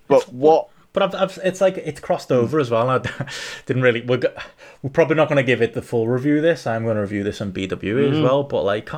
but 0.09 0.33
what? 0.33 0.69
But 0.95 1.03
I've, 1.03 1.15
I've, 1.15 1.39
it's 1.45 1.61
like 1.61 1.77
it's 1.77 2.01
crossed 2.01 2.33
over 2.33 2.59
as 2.61 2.71
well. 2.71 2.89
I 2.89 2.99
didn't 3.67 3.83
really. 3.83 4.01
We're 4.01 4.21
we're 4.81 4.91
probably 4.91 5.17
not 5.17 5.29
going 5.29 5.37
to 5.37 5.43
give 5.43 5.61
it 5.61 5.75
the 5.75 5.83
full 5.83 6.09
review. 6.09 6.41
This 6.41 6.67
I'm 6.67 6.85
going 6.85 6.95
to 6.95 7.03
review 7.03 7.25
this 7.25 7.41
on 7.41 7.53
BWE 7.53 8.13
as 8.13 8.21
well. 8.21 8.45
But 8.45 8.63
like, 8.63 8.89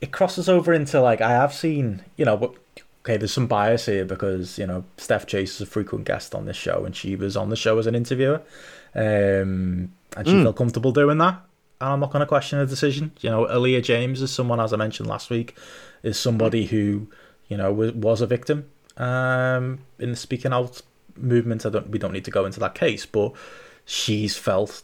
it 0.00 0.10
crosses 0.10 0.48
over 0.48 0.72
into 0.72 1.00
like 1.00 1.20
I 1.20 1.30
have 1.30 1.52
seen. 1.52 2.02
You 2.16 2.24
know, 2.24 2.54
okay, 3.04 3.18
there's 3.18 3.32
some 3.32 3.46
bias 3.46 3.84
here 3.84 4.06
because 4.06 4.58
you 4.58 4.66
know 4.66 4.84
Steph 4.96 5.26
Chase 5.26 5.56
is 5.56 5.60
a 5.60 5.66
frequent 5.66 6.06
guest 6.06 6.34
on 6.34 6.46
this 6.46 6.56
show, 6.56 6.86
and 6.86 6.96
she 6.96 7.14
was 7.14 7.36
on 7.36 7.50
the 7.50 7.56
show 7.56 7.78
as 7.78 7.86
an 7.86 7.94
interviewer, 7.94 8.40
um, 8.94 9.92
and 10.16 10.24
she 10.24 10.42
felt 10.42 10.56
comfortable 10.56 10.92
doing 10.92 11.18
that. 11.18 11.42
And 11.82 11.92
I'm 11.92 12.00
not 12.00 12.10
going 12.10 12.20
to 12.20 12.26
question 12.26 12.58
her 12.58 12.66
decision. 12.66 13.12
You 13.20 13.28
know, 13.28 13.44
Aaliyah 13.44 13.82
James 13.82 14.22
is 14.22 14.32
someone, 14.32 14.60
as 14.60 14.72
I 14.72 14.76
mentioned 14.76 15.10
last 15.10 15.28
week, 15.28 15.58
is 16.02 16.18
somebody 16.18 16.64
who 16.64 17.06
you 17.48 17.58
know 17.58 17.70
was, 17.70 17.92
was 17.92 18.22
a 18.22 18.26
victim 18.26 18.70
um, 18.96 19.80
in 19.98 20.10
the 20.10 20.16
speaking 20.16 20.54
out 20.54 20.80
movement. 21.20 21.66
I 21.66 21.70
don't. 21.70 21.90
We 21.90 21.98
don't 21.98 22.12
need 22.12 22.24
to 22.24 22.30
go 22.30 22.44
into 22.44 22.60
that 22.60 22.74
case, 22.74 23.06
but 23.06 23.32
she's 23.84 24.36
felt, 24.36 24.82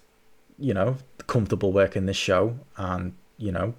you 0.59 0.75
know, 0.75 0.97
comfortable 1.27 1.73
working 1.73 2.07
this 2.07 2.17
show, 2.17 2.59
and 2.77 3.15
you 3.39 3.53
know, 3.53 3.75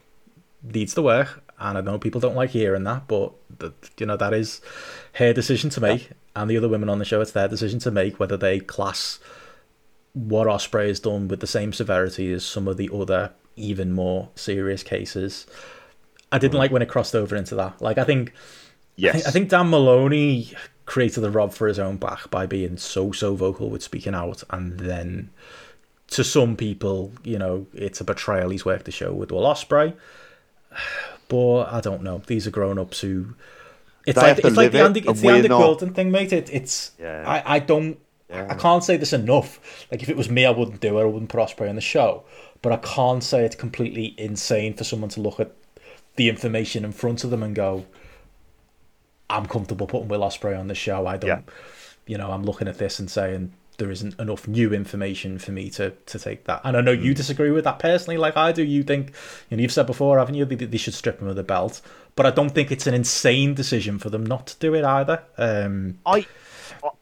needs 0.63 0.93
to 0.95 1.01
work. 1.01 1.43
And 1.59 1.77
I 1.77 1.81
know 1.81 1.97
people 1.97 2.19
don't 2.19 2.35
like 2.35 2.49
hearing 2.49 2.83
that, 2.83 3.07
but 3.07 3.33
that 3.59 3.73
you 3.99 4.05
know 4.05 4.17
that 4.17 4.33
is 4.33 4.61
her 5.13 5.33
decision 5.33 5.69
to 5.71 5.81
make, 5.81 6.09
and 6.35 6.49
the 6.49 6.57
other 6.57 6.69
women 6.69 6.89
on 6.89 6.99
the 6.99 7.05
show, 7.05 7.21
it's 7.21 7.31
their 7.31 7.47
decision 7.47 7.79
to 7.79 7.91
make 7.91 8.19
whether 8.19 8.37
they 8.37 8.59
class 8.59 9.19
what 10.13 10.47
Ospreay 10.47 10.87
has 10.87 10.99
done 10.99 11.27
with 11.27 11.41
the 11.41 11.47
same 11.47 11.73
severity 11.73 12.31
as 12.31 12.45
some 12.45 12.67
of 12.67 12.77
the 12.77 12.89
other 12.93 13.31
even 13.57 13.91
more 13.91 14.29
serious 14.35 14.83
cases. 14.83 15.45
I 16.31 16.37
didn't 16.37 16.55
mm. 16.55 16.59
like 16.59 16.71
when 16.71 16.81
it 16.81 16.89
crossed 16.89 17.15
over 17.15 17.35
into 17.35 17.55
that. 17.55 17.81
Like 17.81 17.97
I 17.97 18.03
think 18.03 18.29
I 18.29 18.33
Yes, 18.97 19.13
think, 19.13 19.27
I 19.27 19.31
think 19.31 19.49
Dan 19.49 19.69
Moloney 19.69 20.53
created 20.85 21.21
the 21.21 21.31
rob 21.31 21.53
for 21.53 21.67
his 21.67 21.79
own 21.79 21.97
back 21.97 22.29
by 22.29 22.45
being 22.45 22.77
so 22.77 23.11
so 23.11 23.35
vocal 23.35 23.69
with 23.69 23.83
speaking 23.83 24.13
out, 24.13 24.43
and 24.49 24.79
then 24.79 25.29
to 26.07 26.23
some 26.23 26.55
people, 26.55 27.11
you 27.23 27.37
know, 27.37 27.65
it's 27.73 27.99
a 27.99 28.03
betrayal. 28.03 28.49
He's 28.49 28.65
worked 28.65 28.85
the 28.85 28.91
show 28.91 29.11
with 29.13 29.31
Will 29.31 29.43
Ospreay, 29.43 29.95
but 31.27 31.63
I 31.63 31.81
don't 31.81 32.03
know. 32.03 32.21
These 32.25 32.47
are 32.47 32.51
grown 32.51 32.77
ups 32.79 33.01
who. 33.01 33.35
It's 34.05 34.19
They 34.19 34.33
like 34.33 34.45
it's 34.45 34.55
like 34.55 34.71
the 34.71 34.83
Andy, 34.83 34.99
and 34.99 35.09
it's 35.09 35.21
the 35.21 35.29
Andy. 35.29 35.49
Quildan 35.49 35.95
thing, 35.95 36.11
mate. 36.11 36.31
It, 36.31 36.49
it's 36.53 36.91
Yeah. 36.99 37.23
I, 37.25 37.55
I 37.55 37.59
don't 37.59 37.97
Yeah. 38.29 38.47
I 38.49 38.53
can't 38.53 38.83
say 38.83 38.97
this 38.97 39.13
enough. 39.13 39.87
Like 39.91 40.03
if 40.03 40.09
it 40.09 40.15
was 40.15 40.29
me, 40.29 40.45
I 40.45 40.51
wouldn't 40.51 40.79
do 40.79 40.99
it. 40.99 41.01
I 41.01 41.05
wouldn't 41.05 41.29
put 41.29 41.39
Ospreay 41.39 41.69
on 41.69 41.75
the 41.75 41.81
show. 41.81 42.23
But 42.61 42.71
I 42.71 42.77
can't 42.77 43.23
say 43.23 43.45
it's 43.45 43.55
completely 43.55 44.13
insane 44.17 44.75
for 44.75 44.83
someone 44.83 45.09
to 45.11 45.21
look 45.21 45.39
at 45.39 45.53
the 46.15 46.29
information 46.29 46.85
in 46.85 46.91
front 46.91 47.23
of 47.23 47.29
them 47.29 47.43
and 47.43 47.55
go, 47.55 47.85
"I'm 49.29 49.45
comfortable 49.45 49.87
putting 49.87 50.07
Will 50.07 50.21
Ospreay 50.21 50.57
on 50.59 50.67
the 50.67 50.75
show." 50.75 51.07
I 51.07 51.17
don't, 51.17 51.29
Yeah. 51.29 51.53
you 52.07 52.17
know, 52.17 52.31
I'm 52.31 52.43
looking 52.43 52.67
at 52.67 52.77
this 52.77 52.99
and 52.99 53.09
saying 53.09 53.53
there 53.77 53.91
isn't 53.91 54.17
enough 54.19 54.47
new 54.47 54.73
information 54.73 55.37
for 55.37 55.51
me 55.51 55.69
to 55.71 55.89
to 56.05 56.17
take 56.17 56.45
that. 56.45 56.61
And 56.63 56.77
I 56.77 56.81
know 56.81 56.91
you 56.91 57.11
Mm. 57.11 57.15
disagree 57.17 57.51
with 57.51 57.65
that 57.65 57.77
personally, 57.79 58.17
like 58.17 58.37
I 58.37 58.51
do. 58.53 58.63
You 58.63 58.83
think, 58.83 59.11
you 59.49 59.57
know, 59.57 59.61
you've 59.61 59.71
said 59.73 59.85
before, 59.85 60.17
haven't 60.17 60.35
you? 60.35 60.45
They, 60.45 60.55
they 60.55 60.77
should 60.77 60.93
strip 60.93 61.19
him 61.21 61.27
of 61.27 61.35
the 61.35 61.43
belt. 61.43 61.81
But 62.15 62.25
I 62.25 62.29
don't 62.31 62.51
think 62.51 62.71
it's 62.71 62.87
an 62.87 62.93
insane 62.93 63.53
decision 63.53 63.99
for 63.99 64.09
them 64.09 64.25
not 64.25 64.47
to 64.47 64.55
do 64.59 64.73
it 64.75 64.85
either. 64.85 65.21
Um, 65.37 65.97
I 66.05 66.25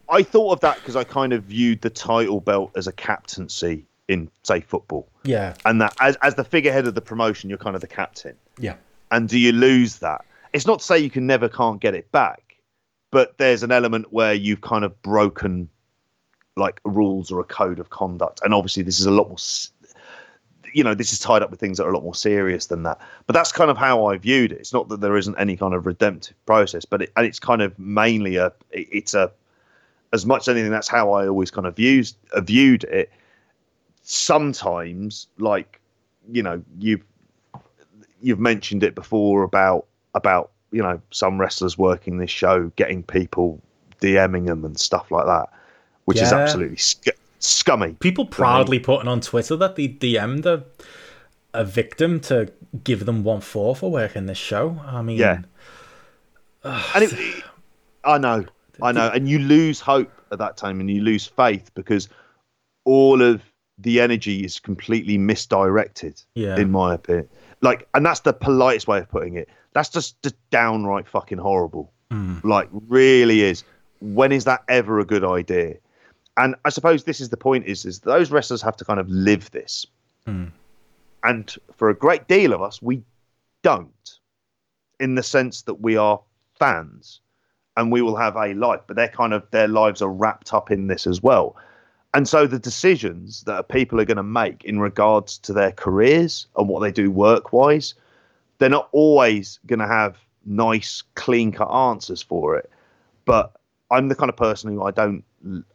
I 0.09 0.23
thought 0.23 0.53
of 0.53 0.59
that 0.61 0.75
because 0.77 0.95
I 0.95 1.03
kind 1.03 1.33
of 1.33 1.43
viewed 1.43 1.81
the 1.81 1.89
title 1.89 2.39
belt 2.39 2.71
as 2.75 2.87
a 2.87 2.91
captaincy 2.91 3.85
in 4.07 4.29
say 4.43 4.59
football, 4.61 5.07
yeah, 5.23 5.53
and 5.65 5.79
that 5.81 5.95
as 5.99 6.15
as 6.23 6.35
the 6.35 6.43
figurehead 6.43 6.87
of 6.87 6.95
the 6.95 7.01
promotion, 7.01 7.49
you're 7.49 7.59
kind 7.59 7.75
of 7.75 7.81
the 7.81 7.87
captain. 7.87 8.35
yeah. 8.59 8.75
and 9.11 9.29
do 9.29 9.37
you 9.39 9.51
lose 9.51 9.97
that? 9.97 10.25
It's 10.53 10.67
not 10.67 10.79
to 10.79 10.85
say 10.85 10.99
you 10.99 11.09
can 11.09 11.25
never 11.27 11.49
can't 11.49 11.81
get 11.81 11.95
it 11.95 12.11
back, 12.11 12.55
but 13.11 13.37
there's 13.37 13.63
an 13.63 13.71
element 13.71 14.13
where 14.13 14.33
you've 14.33 14.61
kind 14.61 14.85
of 14.85 14.99
broken 15.01 15.69
like 16.55 16.79
rules 16.85 17.31
or 17.31 17.39
a 17.39 17.43
code 17.43 17.79
of 17.79 17.89
conduct, 17.89 18.41
and 18.43 18.53
obviously 18.53 18.83
this 18.83 18.99
is 18.99 19.07
a 19.07 19.11
lot 19.11 19.27
more. 19.27 19.37
You 20.73 20.83
know, 20.83 20.93
this 20.95 21.13
is 21.13 21.19
tied 21.19 21.43
up 21.43 21.51
with 21.51 21.59
things 21.59 21.77
that 21.77 21.85
are 21.85 21.89
a 21.91 21.93
lot 21.93 22.03
more 22.03 22.15
serious 22.15 22.67
than 22.67 22.81
that. 22.83 22.99
But 23.27 23.33
that's 23.33 23.51
kind 23.51 23.69
of 23.69 23.77
how 23.77 24.05
I 24.05 24.17
viewed 24.17 24.51
it. 24.51 24.59
It's 24.59 24.73
not 24.73 24.89
that 24.89 25.01
there 25.01 25.15
isn't 25.17 25.35
any 25.37 25.55
kind 25.55 25.73
of 25.75 25.85
redemptive 25.85 26.35
process, 26.47 26.83
but 26.85 27.03
it, 27.03 27.11
and 27.15 27.25
it's 27.25 27.39
kind 27.39 27.61
of 27.61 27.77
mainly 27.77 28.35
a. 28.37 28.47
it- 28.71 28.87
It's 28.91 29.13
a 29.13 29.31
as 30.13 30.27
much 30.27 30.41
as 30.43 30.49
anything. 30.49 30.69
That's 30.71 30.87
how 30.87 31.11
I 31.13 31.27
always 31.27 31.49
kind 31.49 31.65
of 31.65 31.75
views 31.75 32.15
uh, 32.33 32.41
viewed 32.41 32.83
it. 32.85 33.11
Sometimes, 34.03 35.27
like 35.39 35.79
you 36.31 36.43
know, 36.43 36.61
you've 36.77 37.03
you've 38.21 38.39
mentioned 38.39 38.83
it 38.83 38.93
before 38.95 39.43
about 39.43 39.87
about 40.13 40.51
you 40.71 40.81
know 40.81 40.99
some 41.11 41.39
wrestlers 41.39 41.77
working 41.77 42.17
this 42.17 42.29
show 42.31 42.71
getting 42.75 43.03
people 43.03 43.61
DMing 44.01 44.47
them 44.47 44.65
and 44.65 44.79
stuff 44.79 45.11
like 45.11 45.25
that, 45.25 45.49
which 46.05 46.19
is 46.21 46.31
absolutely 46.33 46.77
sc- 46.77 47.09
scummy. 47.39 47.93
People 47.99 48.25
proudly 48.25 48.79
putting 48.79 49.07
on 49.07 49.21
Twitter 49.21 49.55
that 49.57 49.75
they 49.75 49.87
DM'd 49.87 50.45
a, 50.45 50.63
a 51.53 51.63
victim 51.63 52.19
to 52.21 52.51
give 52.83 53.05
them 53.05 53.23
one 53.23 53.41
four 53.41 53.75
for 53.75 53.91
working 53.91 54.25
this 54.25 54.37
show. 54.37 54.79
I 54.85 55.01
mean, 55.01 55.17
Yeah. 55.17 55.41
And 56.63 57.03
it- 57.03 57.43
I 58.05 58.17
know, 58.17 58.45
I 58.81 58.91
know, 58.91 59.09
and 59.13 59.29
you 59.29 59.39
lose 59.39 59.79
hope 59.79 60.11
at 60.31 60.37
that 60.39 60.57
time, 60.57 60.79
and 60.81 60.89
you 60.89 61.01
lose 61.01 61.25
faith 61.25 61.71
because 61.73 62.09
all 62.83 63.21
of 63.21 63.41
the 63.77 64.01
energy 64.01 64.43
is 64.43 64.59
completely 64.59 65.17
misdirected. 65.17 66.21
Yeah. 66.35 66.57
in 66.57 66.69
my 66.71 66.95
opinion, 66.95 67.29
like, 67.61 67.87
and 67.93 68.05
that's 68.05 68.19
the 68.21 68.33
politest 68.33 68.87
way 68.87 68.99
of 68.99 69.09
putting 69.09 69.35
it. 69.35 69.47
That's 69.73 69.89
just, 69.89 70.21
just 70.23 70.35
downright 70.49 71.07
fucking 71.07 71.39
horrible. 71.39 71.91
Mm. 72.11 72.43
Like, 72.43 72.69
really 72.71 73.41
is. 73.41 73.63
When 73.99 74.31
is 74.31 74.45
that 74.45 74.63
ever 74.67 74.99
a 74.99 75.05
good 75.05 75.23
idea? 75.23 75.75
And 76.35 76.55
I 76.65 76.69
suppose 76.69 77.03
this 77.03 77.21
is 77.21 77.29
the 77.29 77.37
point: 77.37 77.65
is 77.67 77.85
is 77.85 77.99
those 77.99 78.31
wrestlers 78.31 78.61
have 78.61 78.75
to 78.77 78.85
kind 78.85 78.99
of 78.99 79.07
live 79.07 79.51
this, 79.51 79.85
mm. 80.27 80.51
and 81.23 81.55
for 81.77 81.89
a 81.89 81.95
great 81.95 82.27
deal 82.27 82.53
of 82.53 82.61
us, 82.61 82.81
we 82.81 83.03
don't, 83.61 84.19
in 84.99 85.15
the 85.15 85.23
sense 85.23 85.61
that 85.63 85.75
we 85.75 85.95
are 85.95 86.19
fans, 86.57 87.21
and 87.77 87.91
we 87.91 88.01
will 88.01 88.15
have 88.15 88.35
a 88.35 88.53
life, 88.55 88.81
but 88.87 88.95
they're 88.95 89.07
kind 89.07 89.31
of 89.31 89.49
their 89.51 89.67
lives 89.67 90.01
are 90.01 90.09
wrapped 90.09 90.53
up 90.53 90.71
in 90.71 90.87
this 90.87 91.05
as 91.05 91.21
well. 91.21 91.55
And 92.15 92.27
so 92.27 92.45
the 92.45 92.59
decisions 92.59 93.43
that 93.43 93.69
people 93.69 93.99
are 93.99 94.05
going 94.05 94.17
to 94.17 94.23
make 94.23 94.63
in 94.63 94.79
regards 94.79 95.37
to 95.39 95.53
their 95.53 95.71
careers 95.71 96.47
and 96.55 96.67
what 96.67 96.81
they 96.81 96.91
do 96.91 97.09
work 97.09 97.53
wise, 97.53 97.95
they're 98.63 98.69
not 98.69 98.87
always 98.93 99.59
going 99.65 99.79
to 99.79 99.87
have 99.87 100.15
nice, 100.45 101.03
clean 101.15 101.51
cut 101.51 101.69
answers 101.69 102.21
for 102.21 102.55
it. 102.55 102.69
But 103.25 103.53
I'm 103.91 104.07
the 104.07 104.15
kind 104.15 104.29
of 104.29 104.37
person 104.37 104.71
who 104.71 104.83
I 104.83 104.91
don't, 104.91 105.25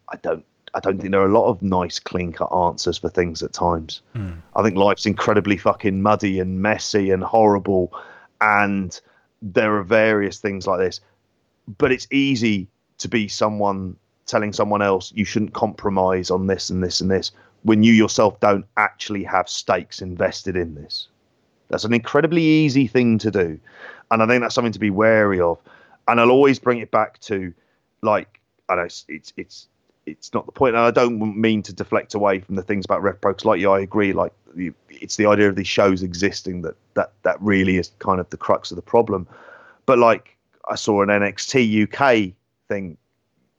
I 0.09 0.17
don't, 0.17 0.43
I 0.73 0.81
don't 0.81 0.99
think 0.99 1.13
there 1.13 1.21
are 1.21 1.29
a 1.29 1.39
lot 1.39 1.51
of 1.51 1.61
nice, 1.61 1.99
clean 1.99 2.33
cut 2.33 2.51
answers 2.51 2.97
for 2.97 3.11
things 3.11 3.43
at 3.43 3.53
times. 3.53 4.01
Hmm. 4.15 4.37
I 4.57 4.63
think 4.63 4.77
life's 4.77 5.05
incredibly 5.05 5.59
fucking 5.59 6.01
muddy 6.01 6.41
and 6.41 6.63
messy 6.63 7.11
and 7.11 7.23
horrible, 7.23 7.93
and 8.41 8.99
there 9.43 9.77
are 9.77 9.83
various 9.83 10.39
things 10.39 10.67
like 10.67 10.79
this. 10.79 11.03
But 11.77 11.93
it's 11.93 12.09
easy 12.11 12.69
to 12.97 13.09
be 13.09 13.29
someone 13.29 13.97
telling 14.25 14.55
someone 14.55 14.81
else 14.81 15.13
you 15.15 15.27
shouldn't 15.27 15.53
compromise 15.53 16.31
on 16.31 16.47
this 16.47 16.71
and 16.71 16.83
this 16.83 17.03
and 17.03 17.11
this 17.11 17.33
when 17.65 17.83
you 17.83 17.93
yourself 17.93 18.41
don't 18.41 18.65
actually 18.79 19.25
have 19.25 19.47
stakes 19.47 20.01
invested 20.01 20.57
in 20.57 20.75
this. 20.75 21.09
That's 21.69 21.85
an 21.85 21.93
incredibly 21.93 22.43
easy 22.43 22.87
thing 22.87 23.19
to 23.19 23.31
do. 23.31 23.59
And 24.11 24.23
I 24.23 24.27
think 24.27 24.43
that's 24.43 24.55
something 24.55 24.73
to 24.73 24.79
be 24.79 24.91
wary 24.91 25.41
of. 25.41 25.59
And 26.07 26.21
I'll 26.21 26.31
always 26.31 26.59
bring 26.59 26.79
it 26.79 26.91
back 26.91 27.21
to 27.21 27.53
like 28.03 28.41
I 28.69 28.77
know 28.77 28.83
it's 28.83 29.05
it's, 29.09 29.33
it's 29.37 29.69
it's 30.07 30.33
not 30.33 30.47
the 30.47 30.53
point. 30.53 30.75
And 30.75 30.85
I 30.85 30.91
don't 30.91 31.37
mean 31.39 31.63
to 31.65 31.73
deflect 31.73 32.15
away 32.15 32.41
from 32.41 32.55
the 32.55 32.63
things 32.63 32.85
about 32.85 33.03
RevPro 33.03 33.31
because, 33.31 33.45
like 33.45 33.61
you, 33.61 33.71
I 33.71 33.81
agree. 33.81 34.13
Like 34.13 34.33
it's 34.89 35.17
the 35.17 35.27
idea 35.27 35.49
of 35.49 35.57
these 35.57 35.69
shows 35.69 36.03
existing 36.03 36.63
that 36.63 36.77
that 36.95 37.13
that 37.23 37.41
really 37.41 37.77
is 37.77 37.91
kind 37.99 38.21
of 38.21 38.29
the 38.31 38.37
crux 38.37 38.71
of 38.71 38.77
the 38.77 38.83
problem. 38.83 39.27
But 39.87 39.99
like 39.99 40.37
I 40.69 40.75
saw 40.75 41.03
an 41.03 41.09
NXT 41.09 41.85
UK 41.85 42.35
thing. 42.69 42.97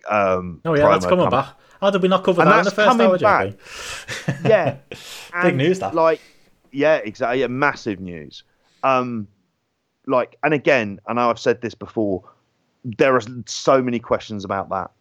Um, 0.09 0.61
oh 0.65 0.75
yeah, 0.75 0.89
that's 0.89 1.05
coming 1.05 1.25
come, 1.25 1.31
back. 1.31 1.55
How 1.81 1.89
did 1.91 2.01
we 2.01 2.07
not 2.07 2.23
cover 2.23 2.41
and 2.41 2.51
that 2.51 2.59
in 2.59 2.65
the 2.65 2.71
first 2.71 2.99
hour, 2.99 3.53
yeah, 4.43 4.77
big 5.43 5.55
news. 5.55 5.79
That 5.79 5.95
like, 5.95 6.19
yeah, 6.71 6.97
exactly. 6.97 7.41
Yeah, 7.41 7.47
massive 7.47 7.99
news. 7.99 8.43
Um, 8.83 9.27
like, 10.07 10.37
and 10.43 10.53
again, 10.53 10.99
I 11.07 11.13
know 11.13 11.29
I've 11.29 11.39
said 11.39 11.61
this 11.61 11.75
before. 11.75 12.23
There 12.83 13.15
are 13.15 13.21
so 13.45 13.81
many 13.81 13.99
questions 13.99 14.45
about 14.45 14.69
that 14.69 14.91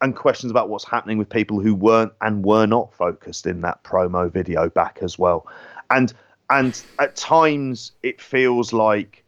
and 0.00 0.14
questions 0.14 0.50
about 0.50 0.68
what's 0.68 0.84
happening 0.84 1.18
with 1.18 1.28
people 1.28 1.60
who 1.60 1.74
weren't 1.74 2.12
and 2.20 2.44
were 2.44 2.66
not 2.66 2.92
focused 2.94 3.46
in 3.46 3.60
that 3.62 3.82
promo 3.84 4.30
video 4.30 4.68
back 4.68 4.98
as 5.02 5.18
well. 5.18 5.46
And 5.90 6.12
and 6.50 6.80
at 6.98 7.16
times 7.16 7.92
it 8.02 8.20
feels 8.20 8.72
like 8.72 9.24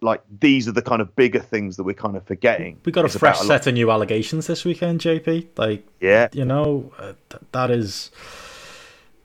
like 0.00 0.22
these 0.40 0.68
are 0.68 0.72
the 0.72 0.82
kind 0.82 1.00
of 1.00 1.14
bigger 1.16 1.40
things 1.40 1.76
that 1.76 1.84
we're 1.84 1.94
kind 1.94 2.16
of 2.16 2.24
forgetting. 2.26 2.80
We 2.84 2.92
got 2.92 3.04
a 3.04 3.08
fresh 3.08 3.40
a 3.40 3.44
set 3.44 3.66
of 3.66 3.74
new 3.74 3.90
allegations 3.90 4.46
this 4.46 4.64
weekend, 4.64 5.00
JP. 5.00 5.48
Like, 5.56 5.86
yeah, 6.00 6.28
you 6.32 6.44
know, 6.44 6.92
uh, 6.98 7.14
th- 7.30 7.42
that 7.52 7.70
is, 7.70 8.10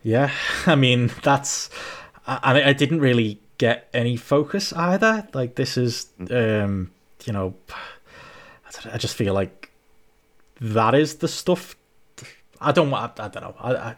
yeah. 0.09 0.31
I 0.65 0.75
mean, 0.75 1.11
that's, 1.23 1.69
and 2.25 2.57
I, 2.57 2.69
I, 2.69 2.73
didn't 2.73 2.99
really 2.99 3.39
get 3.57 3.87
any 3.93 4.17
focus 4.17 4.73
either. 4.73 5.27
Like, 5.33 5.55
this 5.55 5.77
is, 5.77 6.07
mm. 6.19 6.63
um, 6.63 6.91
you 7.25 7.33
know, 7.33 7.53
I 8.91 8.97
just 8.97 9.15
feel 9.15 9.33
like 9.33 9.71
that 10.61 10.95
is 10.95 11.15
the 11.15 11.27
stuff. 11.27 11.75
I 12.61 12.71
don't. 12.71 12.93
I, 12.93 13.09
I 13.17 13.27
don't 13.29 13.43
know. 13.43 13.55
I, 13.59 13.73
I 13.73 13.95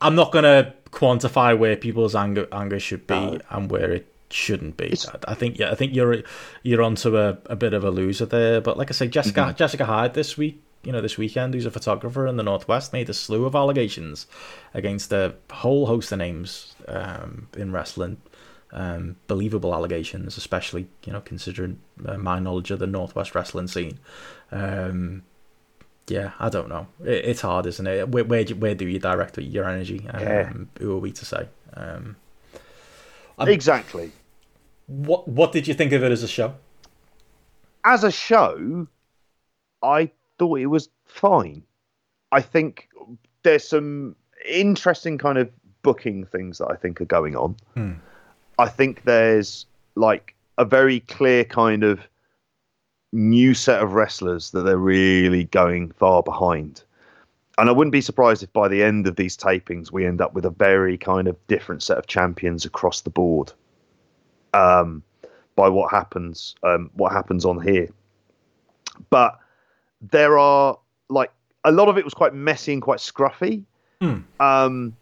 I'm 0.00 0.14
not 0.14 0.32
gonna 0.32 0.74
quantify 0.90 1.56
where 1.56 1.76
people's 1.76 2.14
anger 2.14 2.48
anger 2.52 2.80
should 2.80 3.06
be 3.06 3.14
no. 3.14 3.38
and 3.50 3.70
where 3.70 3.92
it 3.92 4.06
shouldn't 4.30 4.76
be. 4.76 4.94
I, 5.08 5.32
I 5.32 5.34
think 5.34 5.58
yeah, 5.58 5.70
I 5.70 5.76
think 5.76 5.94
you're 5.94 6.22
you're 6.62 6.82
onto 6.82 7.16
a, 7.16 7.38
a 7.46 7.56
bit 7.56 7.72
of 7.72 7.84
a 7.84 7.90
loser 7.90 8.26
there. 8.26 8.60
But 8.60 8.76
like 8.76 8.90
I 8.90 8.92
say, 8.92 9.08
Jessica 9.08 9.40
mm-hmm. 9.40 9.56
Jessica 9.56 9.84
Hyde 9.84 10.14
this 10.14 10.36
week, 10.36 10.60
you 10.84 10.92
know, 10.92 11.00
this 11.00 11.16
weekend, 11.16 11.54
who's 11.54 11.66
a 11.66 11.70
photographer 11.70 12.26
in 12.26 12.36
the 12.36 12.42
northwest, 12.42 12.92
made 12.92 13.08
a 13.08 13.14
slew 13.14 13.44
of 13.44 13.54
allegations 13.54 14.26
against 14.74 15.12
a 15.12 15.34
whole 15.50 15.86
host 15.86 16.12
of 16.12 16.18
names 16.18 16.74
um, 16.88 17.48
in 17.56 17.72
wrestling. 17.72 18.20
Um, 18.74 19.16
believable 19.26 19.74
allegations, 19.74 20.38
especially 20.38 20.88
you 21.04 21.12
know 21.12 21.20
considering 21.20 21.80
uh, 22.06 22.16
my 22.16 22.38
knowledge 22.38 22.70
of 22.70 22.78
the 22.78 22.86
northwest 22.86 23.34
wrestling 23.34 23.68
scene. 23.68 23.98
Um, 24.50 25.24
yeah, 26.08 26.32
I 26.40 26.48
don't 26.48 26.70
know. 26.70 26.86
It, 27.04 27.26
it's 27.26 27.42
hard, 27.42 27.66
isn't 27.66 27.86
it? 27.86 28.08
Where 28.08 28.24
where 28.24 28.44
do, 28.44 28.54
where 28.56 28.74
do 28.74 28.88
you 28.88 28.98
direct 28.98 29.36
your 29.38 29.68
energy? 29.68 30.08
Um, 30.08 30.22
yeah. 30.22 30.52
Who 30.78 30.96
are 30.96 30.98
we 30.98 31.12
to 31.12 31.24
say? 31.24 31.48
Um, 31.74 32.16
exactly. 33.38 34.12
What 34.86 35.28
What 35.28 35.52
did 35.52 35.68
you 35.68 35.74
think 35.74 35.92
of 35.92 36.02
it 36.02 36.10
as 36.10 36.22
a 36.22 36.28
show? 36.28 36.54
As 37.84 38.04
a 38.04 38.10
show, 38.10 38.86
I 39.82 40.12
thought 40.42 40.58
it 40.58 40.66
was 40.66 40.88
fine. 41.04 41.62
I 42.32 42.40
think 42.40 42.88
there's 43.44 43.68
some 43.68 44.16
interesting 44.44 45.16
kind 45.16 45.38
of 45.38 45.48
booking 45.82 46.24
things 46.24 46.58
that 46.58 46.68
I 46.68 46.74
think 46.74 47.00
are 47.00 47.04
going 47.04 47.36
on. 47.36 47.54
Hmm. 47.74 47.92
I 48.58 48.68
think 48.68 49.04
there's 49.04 49.66
like 49.94 50.34
a 50.58 50.64
very 50.64 50.98
clear 50.98 51.44
kind 51.44 51.84
of 51.84 52.00
new 53.12 53.54
set 53.54 53.80
of 53.80 53.92
wrestlers 53.92 54.50
that 54.50 54.62
they're 54.62 54.76
really 54.76 55.44
going 55.44 55.92
far 55.92 56.24
behind. 56.24 56.82
And 57.56 57.68
I 57.68 57.72
wouldn't 57.72 57.92
be 57.92 58.00
surprised 58.00 58.42
if 58.42 58.52
by 58.52 58.66
the 58.66 58.82
end 58.82 59.06
of 59.06 59.14
these 59.14 59.36
tapings 59.36 59.92
we 59.92 60.04
end 60.04 60.20
up 60.20 60.34
with 60.34 60.44
a 60.44 60.50
very 60.50 60.98
kind 60.98 61.28
of 61.28 61.36
different 61.46 61.84
set 61.84 61.98
of 61.98 62.08
champions 62.08 62.64
across 62.64 63.02
the 63.02 63.10
board. 63.10 63.52
Um, 64.54 65.04
by 65.54 65.68
what 65.68 65.92
happens, 65.92 66.56
um, 66.64 66.90
what 66.94 67.12
happens 67.12 67.44
on 67.44 67.60
here. 67.60 67.88
But 69.08 69.38
there 70.10 70.38
are 70.38 70.78
like 71.08 71.30
a 71.64 71.72
lot 71.72 71.88
of 71.88 71.98
it 71.98 72.04
was 72.04 72.14
quite 72.14 72.34
messy 72.34 72.72
and 72.72 72.82
quite 72.82 72.98
scruffy. 72.98 73.62
Mm. 74.00 74.24
Um, 74.40 74.96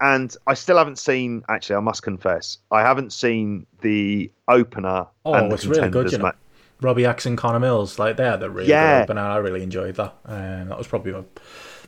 and 0.00 0.36
I 0.46 0.54
still 0.54 0.76
haven't 0.76 0.98
seen. 0.98 1.44
Actually, 1.48 1.76
I 1.76 1.80
must 1.80 2.02
confess, 2.02 2.58
I 2.70 2.82
haven't 2.82 3.12
seen 3.12 3.66
the 3.80 4.30
opener. 4.48 5.06
Oh, 5.24 5.34
and 5.34 5.50
the 5.50 5.54
it's 5.54 5.66
really 5.66 5.88
good. 5.88 6.10
You 6.10 6.18
know? 6.18 6.32
Robbie 6.80 7.06
X 7.06 7.26
and 7.26 7.38
Connor 7.38 7.60
Mills, 7.60 7.98
like 7.98 8.16
they're 8.16 8.36
the 8.36 8.50
really 8.50 8.68
yeah. 8.68 9.00
good, 9.00 9.08
but 9.08 9.18
I 9.18 9.36
really 9.36 9.62
enjoyed 9.62 9.94
that. 9.96 10.14
Um, 10.26 10.68
that 10.68 10.78
was 10.78 10.86
probably 10.86 11.12
my. 11.12 11.24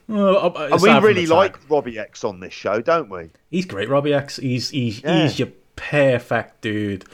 Uh, 0.09 0.79
we 0.81 0.91
really 1.01 1.27
like 1.27 1.59
Robbie 1.69 1.99
X 1.99 2.23
on 2.23 2.39
this 2.39 2.53
show, 2.53 2.81
don't 2.81 3.11
we? 3.11 3.31
He's 3.51 3.67
great, 3.67 3.89
Robbie 3.89 4.15
X. 4.15 4.37
He's 4.37 4.71
he's 4.71 5.03
yeah. 5.03 5.23
he's 5.25 5.39
your 5.39 5.49
perfect 5.75 6.61
dude 6.63 7.05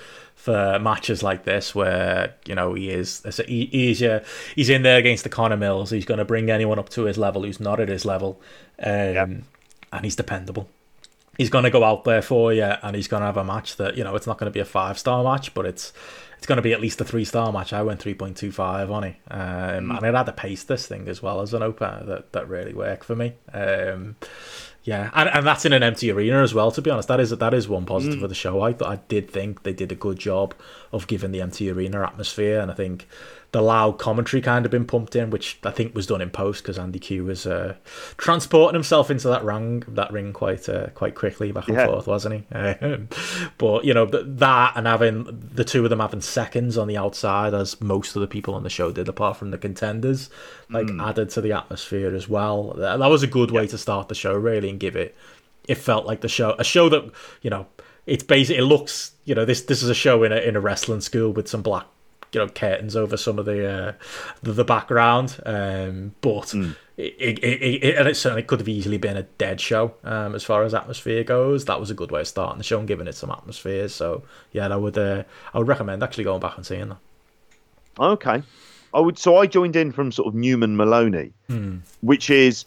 for 0.43 0.77
matches 0.81 1.23
like 1.23 1.45
this, 1.45 1.73
where 1.73 2.35
you 2.47 2.57
know 2.57 2.75
he 2.75 2.91
is 2.91 3.23
he, 3.47 3.67
he's 3.67 4.01
your, 4.01 4.23
he's 4.57 4.69
in 4.69 4.83
there 4.83 4.99
against 4.99 5.23
the 5.23 5.31
Connor 5.31 5.57
Mills. 5.57 5.91
He's 5.91 6.05
going 6.05 6.19
to 6.19 6.25
bring 6.25 6.51
anyone 6.51 6.81
up 6.81 6.89
to 6.91 7.05
his 7.05 7.17
level 7.17 7.45
who's 7.45 7.61
not 7.61 7.79
at 7.79 7.89
his 7.89 8.05
level, 8.05 8.41
um, 8.81 9.45
and 9.93 10.03
he's 10.03 10.17
dependable. 10.17 10.69
He's 11.39 11.49
going 11.49 11.63
to 11.63 11.71
go 11.71 11.85
out 11.85 12.03
there 12.03 12.23
for 12.23 12.53
you, 12.53 12.65
and 12.65 12.97
he's 12.97 13.07
going 13.07 13.21
to 13.21 13.27
have 13.27 13.37
a 13.37 13.45
match 13.45 13.77
that 13.77 13.97
you 13.97 14.03
know 14.03 14.17
it's 14.17 14.27
not 14.27 14.37
going 14.37 14.51
to 14.51 14.53
be 14.53 14.59
a 14.59 14.65
five 14.65 14.99
star 14.99 15.23
match, 15.23 15.55
but 15.55 15.65
it's 15.65 15.93
it's 16.39 16.47
going 16.49 16.57
to 16.57 16.63
be 16.63 16.73
at 16.73 16.81
least 16.81 17.01
a 17.01 17.05
three 17.05 17.25
star 17.25 17.53
match. 17.53 17.73
I 17.73 17.85
went 17.85 18.03
3.25 18.03 18.91
on 18.91 19.05
it. 19.05 19.15
Um, 19.31 19.39
mm. 19.39 19.97
And 19.97 20.05
it 20.05 20.13
had 20.13 20.25
to 20.25 20.33
pace 20.33 20.65
this 20.65 20.89
thing 20.89 21.07
as 21.07 21.23
well 21.23 21.41
as 21.41 21.55
an 21.55 21.63
opener 21.63 22.03
that, 22.05 22.33
that 22.33 22.49
really 22.49 22.75
worked 22.75 23.05
for 23.05 23.15
me. 23.15 23.35
Um, 23.53 24.17
yeah, 24.85 25.11
and, 25.15 25.29
and 25.29 25.47
that's 25.47 25.65
in 25.65 25.73
an 25.73 25.83
empty 25.83 26.11
arena 26.11 26.43
as 26.43 26.55
well. 26.55 26.73
To 26.73 26.83
be 26.83 26.91
honest, 26.91 27.09
that 27.09 27.21
is 27.21 27.31
that 27.31 27.55
is 27.55 27.69
one 27.69 27.87
positive 27.87 28.19
mm. 28.21 28.23
of 28.25 28.29
the 28.29 28.35
show. 28.35 28.63
I 28.63 28.73
thought 28.73 28.89
I 28.89 28.97
did 29.09 29.31
think 29.31 29.63
they 29.63 29.73
did 29.73 29.93
a 29.93 29.95
good 29.95 30.19
job 30.19 30.55
of 30.93 31.07
giving 31.07 31.31
the 31.31 31.41
empty 31.41 31.71
arena 31.71 32.03
atmosphere, 32.03 32.61
and 32.61 32.71
I 32.71 32.75
think 32.75 33.07
the 33.53 33.61
loud 33.61 33.99
commentary 33.99 34.41
kind 34.41 34.65
of 34.65 34.71
been 34.71 34.87
pumped 34.87 35.15
in, 35.15 35.29
which 35.29 35.59
I 35.63 35.71
think 35.71 35.95
was 35.95 36.07
done 36.07 36.23
in 36.23 36.31
post 36.31 36.63
because 36.63 36.79
Andy 36.79 36.99
Q 36.99 37.27
was 37.27 37.47
uh, 37.47 37.77
transporting 38.17 38.75
himself 38.75 39.11
into 39.11 39.29
that 39.29 39.45
ring, 39.45 39.85
that 39.89 40.11
ring 40.11 40.33
quite 40.33 40.67
uh, 40.71 40.87
quite 40.95 41.15
quickly 41.15 41.53
back 41.53 41.69
and 41.69 41.77
yeah. 41.77 41.87
forth, 41.87 42.07
wasn't 42.07 42.35
he? 42.35 42.47
Um, 42.83 43.09
but 43.59 43.85
you 43.85 43.93
know 43.93 44.07
that 44.07 44.73
and 44.77 44.87
having 44.87 45.25
the 45.55 45.65
two 45.65 45.85
of 45.85 45.91
them 45.91 46.01
having 46.01 46.23
seconds 46.23 46.79
on 46.79 46.89
the 46.89 46.97
outside, 46.97 47.55
as 47.55 47.81
most 47.81 48.17
of 48.17 48.23
the 48.23 48.27
people 48.27 48.55
on 48.55 48.63
the 48.63 48.71
show 48.71 48.91
did, 48.91 49.09
apart 49.09 49.37
from 49.37 49.51
the 49.51 49.59
contenders, 49.59 50.31
like 50.71 50.87
mm. 50.87 51.07
added 51.07 51.29
to 51.31 51.41
the 51.41 51.53
atmosphere 51.53 52.15
as 52.15 52.29
well. 52.29 52.75
That, 52.79 52.99
was 52.99 53.23
a 53.23 53.27
good 53.27 53.51
way 53.51 53.67
to 53.67 53.77
start 53.77 54.09
the 54.09 54.15
show, 54.15 54.35
really, 54.35 54.71
and 54.71 54.81
give 54.81 54.97
it. 54.97 55.15
It 55.69 55.77
felt 55.77 56.07
like 56.07 56.23
the 56.23 56.29
show, 56.29 56.57
a 56.59 56.65
show 56.65 56.89
that 56.89 57.11
you 57.43 57.51
know, 57.51 57.67
it's 58.07 58.25
basically 58.25 58.63
it 58.63 58.67
looks, 58.67 59.13
you 59.25 59.35
know, 59.35 59.45
this 59.45 59.63
this 59.63 59.83
is 59.83 59.91
a 59.91 59.95
show 59.95 60.23
in 60.25 60.33
a 60.33 60.37
in 60.37 60.57
a 60.57 60.61
wrestling 60.61 61.03
school 61.03 61.33
with 61.33 61.49
some 61.49 61.63
black 61.63 61.87
you 62.33 62.41
know 62.41 62.49
curtains 62.49 62.97
over 62.97 63.17
some 63.17 63.39
of 63.39 63.45
the 63.45 63.67
uh, 63.67 63.93
the, 64.43 64.53
the, 64.53 64.65
background. 64.65 65.39
Um, 65.45 66.15
but 66.21 66.47
mm. 66.47 66.75
it, 66.97 67.15
it, 67.19 67.39
it, 67.41 67.85
it, 67.85 67.99
and 67.99 68.09
it 68.09 68.17
certainly 68.17 68.43
could 68.43 68.61
have 68.61 68.69
easily 68.69 68.97
been 68.97 69.17
a 69.17 69.23
dead 69.23 69.61
show 69.61 69.95
um, 70.05 70.35
as 70.35 70.43
far 70.43 70.65
as 70.65 70.75
atmosphere 70.75 71.25
goes. 71.25 71.67
That 71.67 71.79
was 71.79 71.91
a 71.91 71.95
good 71.95 72.11
way 72.11 72.21
of 72.21 72.29
starting 72.29 72.59
the 72.59 72.65
show 72.65 72.79
and 72.79 72.89
giving 72.89 73.07
it 73.07 73.15
some 73.15 73.31
atmosphere. 73.31 73.89
So 73.89 74.23
yeah, 74.53 74.69
I 74.69 74.77
would 74.77 74.97
uh, 74.97 75.25
I 75.53 75.59
would 75.59 75.69
recommend 75.69 76.03
actually 76.03 76.25
going 76.25 76.41
back 76.41 76.57
and 76.57 76.67
seeing 76.67 76.89
that. 76.89 76.99
Okay, 77.99 78.43
I 78.95 79.01
would. 79.01 79.19
So 79.19 79.37
I 79.37 79.47
joined 79.47 79.77
in 79.77 79.93
from 79.93 80.11
sort 80.11 80.29
of 80.29 80.35
Newman 80.35 80.77
Moloney, 80.77 81.33
mm. 81.51 81.81
which 82.01 82.31
is 82.31 82.65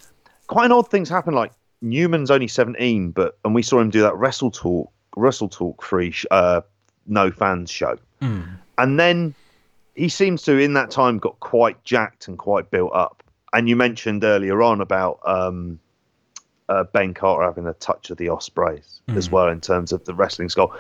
quite 0.48 0.66
an 0.66 0.72
odd 0.72 0.90
things 0.92 1.10
happen. 1.10 1.34
Like 1.34 1.52
Newman's 1.82 2.30
only 2.30 2.48
seventeen, 2.48 3.10
but 3.10 3.38
and 3.44 3.56
we 3.56 3.64
saw 3.64 3.80
him 3.80 3.90
do 3.90 4.02
that 4.02 4.16
Wrestle 4.16 4.52
Talk 4.52 4.92
Wrestle 5.18 5.50
Talk 5.50 5.82
free 5.82 6.14
uh, 6.30 6.62
no 7.08 7.32
fans 7.32 7.72
show, 7.72 7.98
mm. 8.22 8.48
and 8.78 9.00
then 9.00 9.34
he 9.96 10.10
seems 10.10 10.44
to 10.44 10.58
in 10.58 10.74
that 10.74 10.92
time 10.92 11.18
got 11.18 11.40
quite 11.40 11.84
jacked 11.84 12.28
and 12.28 12.38
quite 12.38 12.70
built 12.70 12.94
up. 12.94 13.24
And 13.54 13.70
you 13.70 13.76
mentioned 13.76 14.24
earlier 14.24 14.62
on 14.62 14.82
about 14.82 15.20
um, 15.26 15.80
uh, 16.68 16.84
Ben 16.84 17.14
Carter 17.14 17.44
having 17.44 17.68
a 17.68 17.74
touch 17.74 18.10
of 18.10 18.18
the 18.18 18.28
Ospreays 18.28 19.00
mm. 19.08 19.16
as 19.16 19.30
well 19.30 19.48
in 19.48 19.62
terms 19.62 19.94
of 19.94 20.04
the 20.06 20.14
wrestling 20.14 20.50
skull. 20.50 20.76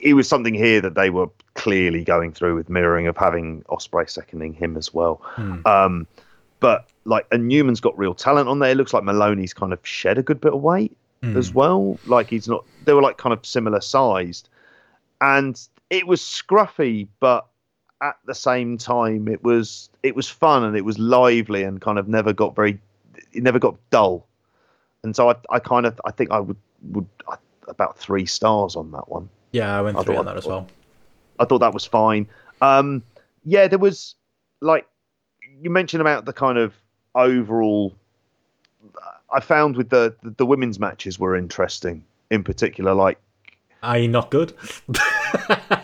It 0.00 0.14
was 0.14 0.28
something 0.28 0.54
here 0.54 0.80
that 0.80 0.94
they 0.94 1.10
were 1.10 1.28
clearly 1.54 2.02
going 2.04 2.32
through 2.32 2.54
with 2.54 2.70
mirroring 2.70 3.06
of 3.06 3.16
having 3.16 3.62
Ospreay 3.64 4.08
seconding 4.08 4.54
him 4.54 4.76
as 4.76 4.94
well. 4.94 5.20
Mm. 5.36 5.66
Um, 5.66 6.06
but 6.60 6.88
like, 7.04 7.26
and 7.30 7.46
Newman's 7.48 7.80
got 7.80 7.98
real 7.98 8.14
talent 8.14 8.48
on 8.48 8.60
there. 8.60 8.70
It 8.70 8.76
looks 8.76 8.94
like 8.94 9.02
Moloney's 9.02 9.52
kind 9.52 9.72
of 9.72 9.80
shed 9.86 10.16
a 10.16 10.22
good 10.22 10.40
bit 10.40 10.54
of 10.54 10.62
weight 10.62 10.96
mm. 11.22 11.36
as 11.36 11.52
well. 11.52 11.98
Like 12.06 12.28
he's 12.28 12.48
not. 12.48 12.64
They 12.84 12.94
were 12.94 13.02
like 13.02 13.18
kind 13.18 13.32
of 13.32 13.44
similar 13.44 13.82
sized, 13.82 14.48
and 15.20 15.60
it 15.90 16.06
was 16.06 16.22
scruffy, 16.22 17.08
but 17.20 17.46
at 18.00 18.16
the 18.26 18.34
same 18.34 18.76
time 18.76 19.28
it 19.28 19.42
was 19.42 19.88
it 20.02 20.14
was 20.14 20.28
fun 20.28 20.64
and 20.64 20.76
it 20.76 20.84
was 20.84 20.98
lively 20.98 21.62
and 21.62 21.80
kind 21.80 21.98
of 21.98 22.08
never 22.08 22.32
got 22.32 22.54
very 22.54 22.78
it 23.32 23.42
never 23.42 23.58
got 23.58 23.76
dull 23.90 24.26
and 25.02 25.14
so 25.14 25.30
i, 25.30 25.34
I 25.50 25.58
kind 25.58 25.86
of 25.86 26.00
i 26.04 26.10
think 26.10 26.30
i 26.30 26.40
would 26.40 26.56
would 26.90 27.06
about 27.68 27.98
three 27.98 28.26
stars 28.26 28.76
on 28.76 28.90
that 28.90 29.08
one 29.08 29.28
yeah 29.52 29.78
i 29.78 29.80
went 29.80 29.98
through 30.02 30.16
on 30.16 30.26
that 30.26 30.36
as 30.36 30.44
well 30.44 30.66
i 31.38 31.44
thought 31.44 31.60
that 31.60 31.72
was 31.72 31.84
fine 31.84 32.28
um 32.60 33.02
yeah 33.44 33.68
there 33.68 33.78
was 33.78 34.16
like 34.60 34.86
you 35.60 35.70
mentioned 35.70 36.00
about 36.00 36.24
the 36.24 36.32
kind 36.32 36.58
of 36.58 36.74
overall 37.14 37.94
I 39.34 39.40
found 39.40 39.76
with 39.76 39.90
the, 39.90 40.14
the 40.22 40.30
the 40.30 40.46
women's 40.46 40.78
matches 40.78 41.18
were 41.18 41.34
interesting 41.36 42.04
in 42.30 42.44
particular. 42.44 42.94
Like, 42.94 43.18
are 43.82 43.98
you 43.98 44.08
not 44.08 44.30
good? 44.30 44.54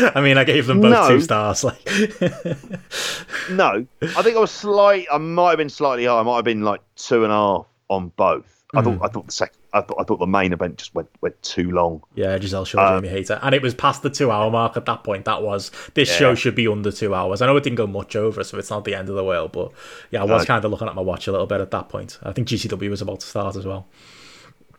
I 0.14 0.20
mean, 0.20 0.38
I 0.38 0.44
gave 0.44 0.66
them 0.66 0.80
both 0.80 0.92
No. 0.92 1.08
two 1.08 1.20
stars. 1.20 1.64
Like, 1.64 1.80
no, 3.50 3.86
I 4.02 4.22
think 4.22 4.36
I 4.36 4.40
was 4.40 4.50
slight. 4.50 5.06
I 5.12 5.18
might 5.18 5.50
have 5.50 5.58
been 5.58 5.68
slightly 5.68 6.04
high. 6.06 6.18
I 6.20 6.22
might 6.22 6.36
have 6.36 6.44
been 6.44 6.62
like 6.62 6.80
two 6.96 7.24
and 7.24 7.32
a 7.32 7.36
half 7.36 7.66
on 7.88 8.08
both. 8.16 8.56
I 8.72 8.82
thought 8.82 8.98
I 9.02 9.08
thought 9.08 9.26
the 9.26 9.32
second. 9.32 9.56
I 9.72 9.80
thought 9.80 9.96
I 10.00 10.04
thought 10.04 10.18
the 10.18 10.26
main 10.26 10.52
event 10.52 10.78
just 10.78 10.94
went 10.94 11.08
went 11.20 11.40
too 11.42 11.72
long. 11.72 12.02
yeah, 12.14 12.38
Giselle 12.38 12.64
Shaw, 12.64 12.78
Uh, 12.80 12.96
Jamie 13.00 13.08
Hayter, 13.08 13.40
and 13.42 13.52
it 13.54 13.62
was 13.62 13.74
past 13.74 14.02
the 14.02 14.10
two-hour 14.10 14.48
mark 14.50 14.76
at 14.76 14.84
that 14.86 15.02
point. 15.02 15.24
That 15.24 15.42
was 15.42 15.72
this 15.94 16.08
show 16.08 16.36
should 16.36 16.54
be 16.54 16.68
under 16.68 16.92
two 16.92 17.12
hours. 17.14 17.42
I 17.42 17.46
know 17.46 17.56
it 17.56 17.64
didn't 17.64 17.76
go 17.76 17.88
much 17.88 18.14
over, 18.14 18.44
so 18.44 18.58
it's 18.58 18.70
not 18.70 18.84
the 18.84 18.94
end 18.94 19.08
of 19.08 19.16
the 19.16 19.24
world. 19.24 19.50
But 19.52 19.72
yeah, 20.12 20.20
I 20.20 20.24
was 20.24 20.42
No. 20.42 20.46
kind 20.46 20.64
of 20.64 20.70
looking 20.70 20.86
at 20.86 20.94
my 20.94 21.02
watch 21.02 21.26
a 21.26 21.32
little 21.32 21.48
bit 21.48 21.60
at 21.60 21.72
that 21.72 21.88
point. 21.88 22.18
I 22.22 22.32
think 22.32 22.46
GCW 22.46 22.88
was 22.90 23.02
about 23.02 23.20
to 23.20 23.26
start 23.26 23.56
as 23.56 23.66
well. 23.66 23.88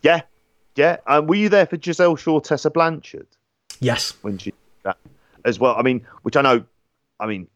Yeah, 0.04 0.22
yeah. 0.78 0.98
Um, 1.06 1.28
were 1.28 1.36
you 1.36 1.50
there 1.50 1.66
for 1.66 1.78
Giselle 1.82 2.16
Shaw, 2.16 2.40
Tessa 2.40 2.70
Blanchard 2.70 3.28
Yes, 3.82 4.14
when 4.22 4.38
she 4.38 4.54
that 4.84 4.98
as 5.46 5.60
well? 5.60 5.76
I 5.78 5.82
mean, 5.82 6.06
which 6.24 6.36
I 6.36 6.42
know. 6.42 6.64
I 7.20 7.28
mean, 7.28 7.48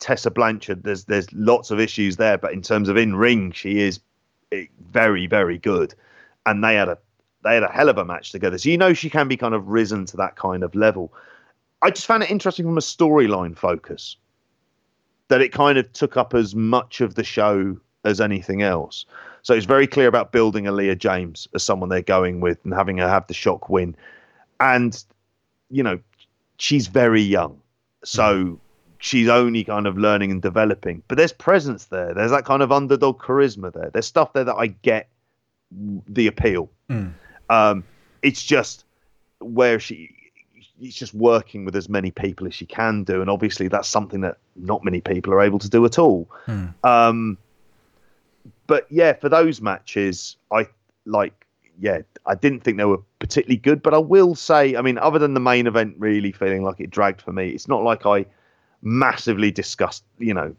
Tessa 0.00 0.30
Blanchard. 0.30 0.84
There's 0.84 1.04
there's 1.04 1.32
lots 1.32 1.70
of 1.70 1.80
issues 1.80 2.16
there, 2.16 2.38
but 2.38 2.52
in 2.52 2.62
terms 2.62 2.88
of 2.88 2.96
in 2.96 3.16
ring, 3.16 3.52
she 3.52 3.80
is 3.80 4.00
eh, 4.52 4.66
very 4.90 5.26
very 5.26 5.58
good, 5.58 5.94
and 6.46 6.62
they 6.62 6.74
had 6.74 6.88
a 6.88 6.98
they 7.44 7.54
had 7.54 7.62
a 7.62 7.72
hell 7.72 7.88
of 7.88 7.98
a 7.98 8.04
match 8.04 8.32
together. 8.32 8.58
So 8.58 8.68
you 8.68 8.78
know 8.78 8.92
she 8.92 9.10
can 9.10 9.28
be 9.28 9.36
kind 9.36 9.54
of 9.54 9.68
risen 9.68 10.06
to 10.06 10.16
that 10.18 10.36
kind 10.36 10.62
of 10.62 10.74
level. 10.74 11.12
I 11.82 11.90
just 11.90 12.06
found 12.06 12.22
it 12.22 12.30
interesting 12.30 12.64
from 12.64 12.76
a 12.76 12.82
storyline 12.82 13.56
focus 13.56 14.16
that 15.28 15.40
it 15.40 15.52
kind 15.52 15.78
of 15.78 15.92
took 15.92 16.16
up 16.16 16.34
as 16.34 16.54
much 16.54 17.00
of 17.00 17.14
the 17.14 17.22
show 17.22 17.76
as 18.04 18.20
anything 18.20 18.62
else. 18.62 19.04
So 19.42 19.54
it's 19.54 19.66
very 19.66 19.86
clear 19.86 20.08
about 20.08 20.32
building 20.32 20.66
a 20.66 20.72
Leah 20.72 20.96
James 20.96 21.46
as 21.54 21.62
someone 21.62 21.88
they're 21.88 22.02
going 22.02 22.40
with 22.40 22.58
and 22.64 22.74
having 22.74 22.98
her 22.98 23.08
have 23.08 23.26
the 23.26 23.34
shock 23.34 23.68
win. 23.68 23.94
And, 24.60 25.02
you 25.70 25.82
know, 25.82 26.00
she's 26.58 26.86
very 26.88 27.22
young. 27.22 27.60
So 28.04 28.60
she's 28.98 29.28
only 29.28 29.64
kind 29.64 29.86
of 29.86 29.96
learning 29.96 30.30
and 30.30 30.42
developing. 30.42 31.02
But 31.08 31.16
there's 31.16 31.32
presence 31.32 31.86
there. 31.86 32.12
There's 32.14 32.30
that 32.30 32.44
kind 32.44 32.62
of 32.62 32.70
underdog 32.70 33.18
charisma 33.18 33.72
there. 33.72 33.90
There's 33.92 34.06
stuff 34.06 34.32
there 34.32 34.44
that 34.44 34.56
I 34.56 34.68
get 34.68 35.08
the 35.70 36.26
appeal. 36.26 36.70
Um, 37.50 37.84
it's 38.22 38.42
just 38.42 38.84
where 39.40 39.78
she 39.80 40.14
it's 40.80 40.94
just 40.94 41.12
working 41.14 41.64
with 41.64 41.74
as 41.74 41.88
many 41.88 42.10
people 42.10 42.46
as 42.46 42.54
she 42.54 42.66
can 42.66 43.02
do 43.04 43.20
and 43.20 43.28
obviously 43.30 43.68
that's 43.68 43.88
something 43.88 44.20
that 44.20 44.38
not 44.56 44.84
many 44.84 45.00
people 45.00 45.32
are 45.32 45.40
able 45.40 45.58
to 45.58 45.68
do 45.68 45.84
at 45.84 45.98
all 45.98 46.28
um 46.84 47.36
but 48.66 48.86
yeah 48.90 49.12
for 49.12 49.28
those 49.28 49.60
matches 49.60 50.36
i 50.52 50.66
like 51.04 51.37
yeah 51.80 51.98
i 52.26 52.34
didn't 52.34 52.60
think 52.60 52.76
they 52.76 52.84
were 52.84 53.00
particularly 53.18 53.56
good 53.56 53.82
but 53.82 53.94
i 53.94 53.98
will 53.98 54.34
say 54.34 54.76
i 54.76 54.82
mean 54.82 54.98
other 54.98 55.18
than 55.18 55.34
the 55.34 55.40
main 55.40 55.66
event 55.66 55.94
really 55.98 56.32
feeling 56.32 56.62
like 56.62 56.80
it 56.80 56.90
dragged 56.90 57.20
for 57.22 57.32
me 57.32 57.50
it's 57.50 57.68
not 57.68 57.82
like 57.82 58.04
i 58.06 58.24
massively 58.82 59.50
discussed 59.50 60.04
you 60.18 60.34
know 60.34 60.54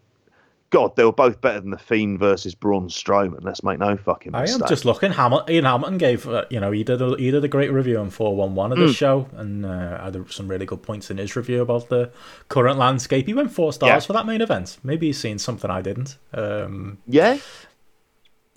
god 0.72 0.96
they 0.96 1.04
were 1.04 1.12
both 1.12 1.42
better 1.42 1.60
than 1.60 1.72
the 1.72 1.78
fiend 1.78 2.20
versus 2.20 2.54
braun 2.54 2.88
strowman 2.90 3.44
let's 3.44 3.64
make 3.64 3.80
no 3.80 3.98
fucking 3.98 4.32
mistake. 4.32 4.62
I 4.62 4.64
am 4.64 4.70
just 4.70 4.86
looking. 4.86 5.12
Hamilton, 5.12 5.52
Ian 5.56 5.66
Hamilton 5.66 5.98
gave, 5.98 6.28
uh, 6.28 6.46
you 6.52 6.60
know, 6.60 6.72
he 6.72 6.84
did 6.84 7.02
a, 7.02 7.16
he 7.18 7.32
did 7.32 7.44
a 7.44 7.48
great 7.48 7.72
review 7.72 7.98
on 7.98 8.12
four 8.12 8.36
one 8.36 8.54
one 8.54 8.72
of 8.72 8.78
the 8.78 8.94
show, 8.94 9.28
and 9.34 9.66
uh, 9.66 10.04
had 10.04 10.32
some 10.32 10.48
really 10.48 10.68
good 10.68 10.84
points 10.84 11.10
in 11.10 11.18
his 11.18 11.36
review 11.36 11.62
about 11.62 11.90
the 11.90 12.12
current 12.50 12.78
landscape. 12.78 13.26
He 13.26 13.34
went 13.34 13.52
four 13.52 13.74
stars 13.74 14.04
Yeah. 14.04 14.08
for 14.08 14.14
that 14.14 14.28
main 14.28 14.42
event. 14.42 14.78
Maybe 14.84 15.08
he's 15.08 15.18
seen 15.20 15.40
something 15.40 15.72
I 15.72 15.82
didn't. 15.82 16.18
Um, 16.34 17.00
yeah 17.08 17.40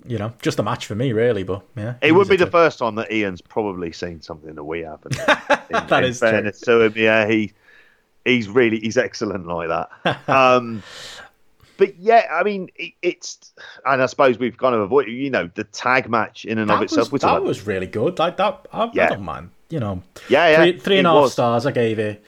you 0.05 0.17
know, 0.17 0.33
just 0.41 0.59
a 0.59 0.63
match 0.63 0.85
for 0.85 0.95
me, 0.95 1.13
really. 1.13 1.43
But 1.43 1.63
yeah, 1.75 1.95
It 2.01 2.11
would 2.13 2.27
be 2.29 2.35
the 2.35 2.47
first 2.47 2.79
time 2.79 2.95
that 2.95 3.11
Ian's 3.11 3.41
probably 3.41 3.91
seen 3.91 4.21
something 4.21 4.55
that 4.55 4.63
we 4.63 4.81
haven't. 4.81 5.17
In, 5.69 5.87
That 5.87 6.03
in 6.03 6.09
is 6.09 6.19
true. 6.19 6.41
to 6.51 6.81
him, 6.81 6.93
yeah, 6.95 7.27
he 7.27 7.53
he's 8.25 8.47
really 8.49 8.79
he's 8.79 8.97
excellent 8.97 9.47
like 9.47 9.69
that. 9.69 9.89
Um, 10.29 10.83
but 11.77 11.97
yeah, 11.97 12.27
I 12.31 12.43
mean, 12.43 12.69
it, 12.75 12.93
it's 13.01 13.53
and 13.85 14.01
I 14.01 14.05
suppose 14.05 14.37
we've 14.37 14.57
kind 14.57 14.75
of 14.75 14.81
avoided, 14.81 15.11
you 15.13 15.29
know, 15.29 15.49
the 15.55 15.63
tag 15.63 16.09
match 16.09 16.45
in 16.45 16.57
and 16.59 16.69
That 16.69 16.75
of 16.77 16.83
itself. 16.83 17.11
was, 17.11 17.21
that 17.21 17.43
was 17.43 17.65
really 17.65 17.87
good. 17.87 18.19
Like 18.19 18.37
that, 18.37 18.67
I, 18.71 18.83
I 18.83 18.89
Yeah. 18.93 19.09
don't 19.09 19.23
mind. 19.23 19.49
You 19.69 19.79
know, 19.79 20.03
Yeah, 20.29 20.49
yeah, 20.49 20.57
three, 20.57 20.79
three 20.79 20.97
and 20.99 21.07
it 21.07 21.11
was. 21.11 21.33
stars 21.33 21.65
I 21.65 21.71
gave 21.71 21.97
it. 21.97 22.23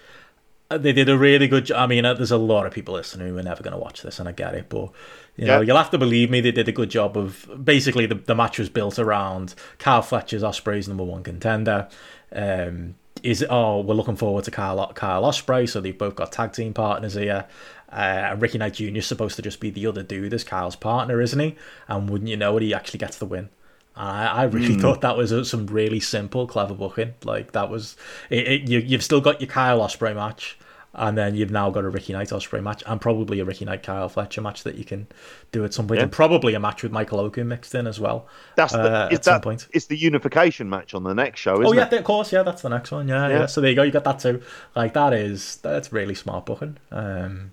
Uh, 0.71 0.79
They 0.79 0.93
did 0.93 1.09
a 1.09 1.17
really 1.17 1.47
good. 1.47 1.71
I 1.71 1.85
mean, 1.85 2.05
uh, 2.05 2.15
there's 2.15 2.31
a 2.31 2.37
lot 2.37 2.65
of 2.65 2.73
people 2.73 2.95
listening 2.95 3.27
who 3.27 3.37
are 3.37 3.43
never 3.43 3.61
going 3.61 3.73
to 3.73 3.79
watch 3.79 4.01
this, 4.01 4.19
and 4.19 4.27
I 4.27 4.31
get 4.31 4.55
it. 4.55 4.67
But 4.67 4.89
you 5.37 5.45
know, 5.45 5.59
Yeah. 5.59 5.67
you'll 5.67 5.77
have 5.77 5.91
to 5.91 5.97
believe 5.97 6.29
me. 6.29 6.41
They 6.41 6.51
did 6.51 6.67
a 6.67 6.71
good 6.71 6.89
job 6.89 7.17
of 7.17 7.47
basically 7.63 8.05
the, 8.05 8.15
the 8.15 8.35
match 8.35 8.59
was 8.59 8.69
built 8.69 8.97
around 8.99 9.55
Kyle 9.79 10.01
Fletcher's 10.01 10.43
Ospreay's 10.43 10.87
number 10.87 11.03
one 11.03 11.23
contender. 11.23 11.87
Um, 12.33 12.95
is 13.23 13.43
oh, 13.49 13.81
we're 13.81 13.95
looking 13.95 14.15
forward 14.17 14.43
to 14.43 14.51
Kyle 14.51 14.91
Kyle 14.93 15.23
Ospreay, 15.23 15.67
so 15.67 15.81
they've 15.81 15.97
both 15.97 16.15
got 16.15 16.31
tag 16.31 16.53
team 16.53 16.73
partners 16.73 17.13
here. 17.15 17.45
Uh, 17.91 17.95
and 18.31 18.41
Ricky 18.41 18.57
Knight 18.57 18.73
Jr. 18.73 18.97
is 18.97 19.07
supposed 19.07 19.35
to 19.37 19.41
just 19.41 19.59
be 19.59 19.69
the 19.69 19.87
other 19.87 20.03
dude 20.03 20.33
as 20.33 20.43
Kyle's 20.43 20.75
partner, 20.75 21.21
isn't 21.21 21.39
he? 21.39 21.55
And 21.87 22.09
wouldn't 22.09 22.29
you 22.29 22.35
know 22.37 22.57
it, 22.57 22.63
he 22.63 22.73
actually 22.73 22.99
gets 22.99 23.17
the 23.17 23.25
win. 23.25 23.49
I, 23.95 24.25
I 24.25 24.43
really 24.43 24.75
thought 24.75 25.01
that 25.01 25.15
was 25.15 25.49
some 25.49 25.67
really 25.67 26.01
simple, 26.01 26.45
clever 26.45 26.73
booking. 26.73 27.13
Like 27.23 27.53
that 27.53 27.69
was 27.69 27.95
it, 28.29 28.47
it, 28.47 28.69
you. 28.69 28.79
You've 28.79 29.03
still 29.03 29.21
got 29.21 29.39
your 29.41 29.47
Kyle 29.47 29.79
Ospreay 29.79 30.13
match, 30.13 30.57
and 30.97 31.17
then 31.17 31.35
you've 31.35 31.51
now 31.51 31.69
got 31.69 31.83
a 31.83 31.89
Ricky 31.89 32.13
Knight 32.13 32.29
Ospreay 32.29 32.63
match, 32.63 32.83
and 32.87 32.99
probably 32.99 33.39
a 33.39 33.45
Ricky 33.45 33.65
Knight 33.65 33.83
Kyle 33.83 34.09
Fletcher 34.09 34.41
match 34.41 34.63
that 34.63 34.75
you 34.75 34.83
can 34.85 35.07
do 35.51 35.63
at 35.65 35.73
some 35.73 35.87
point, 35.87 35.99
Yeah. 35.99 36.03
and 36.03 36.11
probably 36.11 36.53
a 36.53 36.59
match 36.59 36.83
with 36.83 36.91
Michael 36.91 37.19
Oku 37.19 37.43
mixed 37.43 37.75
in 37.75 37.85
as 37.87 37.99
well. 37.99 38.27
That's 38.55 38.73
the, 38.73 38.79
uh, 38.79 39.07
it's 39.11 39.27
at 39.27 39.33
some 39.35 39.41
point. 39.41 39.67
It's 39.73 39.85
the 39.87 39.97
unification 39.97 40.69
match 40.69 40.93
on 40.93 41.03
the 41.03 41.13
next 41.13 41.39
show, 41.39 41.53
isn't 41.55 41.65
Oh 41.67 41.73
yeah, 41.73 41.85
it? 41.87 41.93
of 41.93 42.03
course, 42.03 42.31
yeah, 42.31 42.43
that's 42.43 42.61
the 42.61 42.69
next 42.69 42.91
one. 42.91 43.07
Yeah, 43.07 43.27
yeah, 43.27 43.39
Yeah. 43.39 43.45
So 43.45 43.61
there 43.61 43.69
you 43.69 43.75
go. 43.75 43.83
You 43.83 43.91
got 43.91 44.03
that 44.05 44.19
too. 44.19 44.41
Like 44.75 44.93
that 44.93 45.13
is 45.13 45.57
that's 45.57 45.91
really 45.93 46.15
smart 46.15 46.45
booking. 46.45 46.77
Um, 46.91 47.51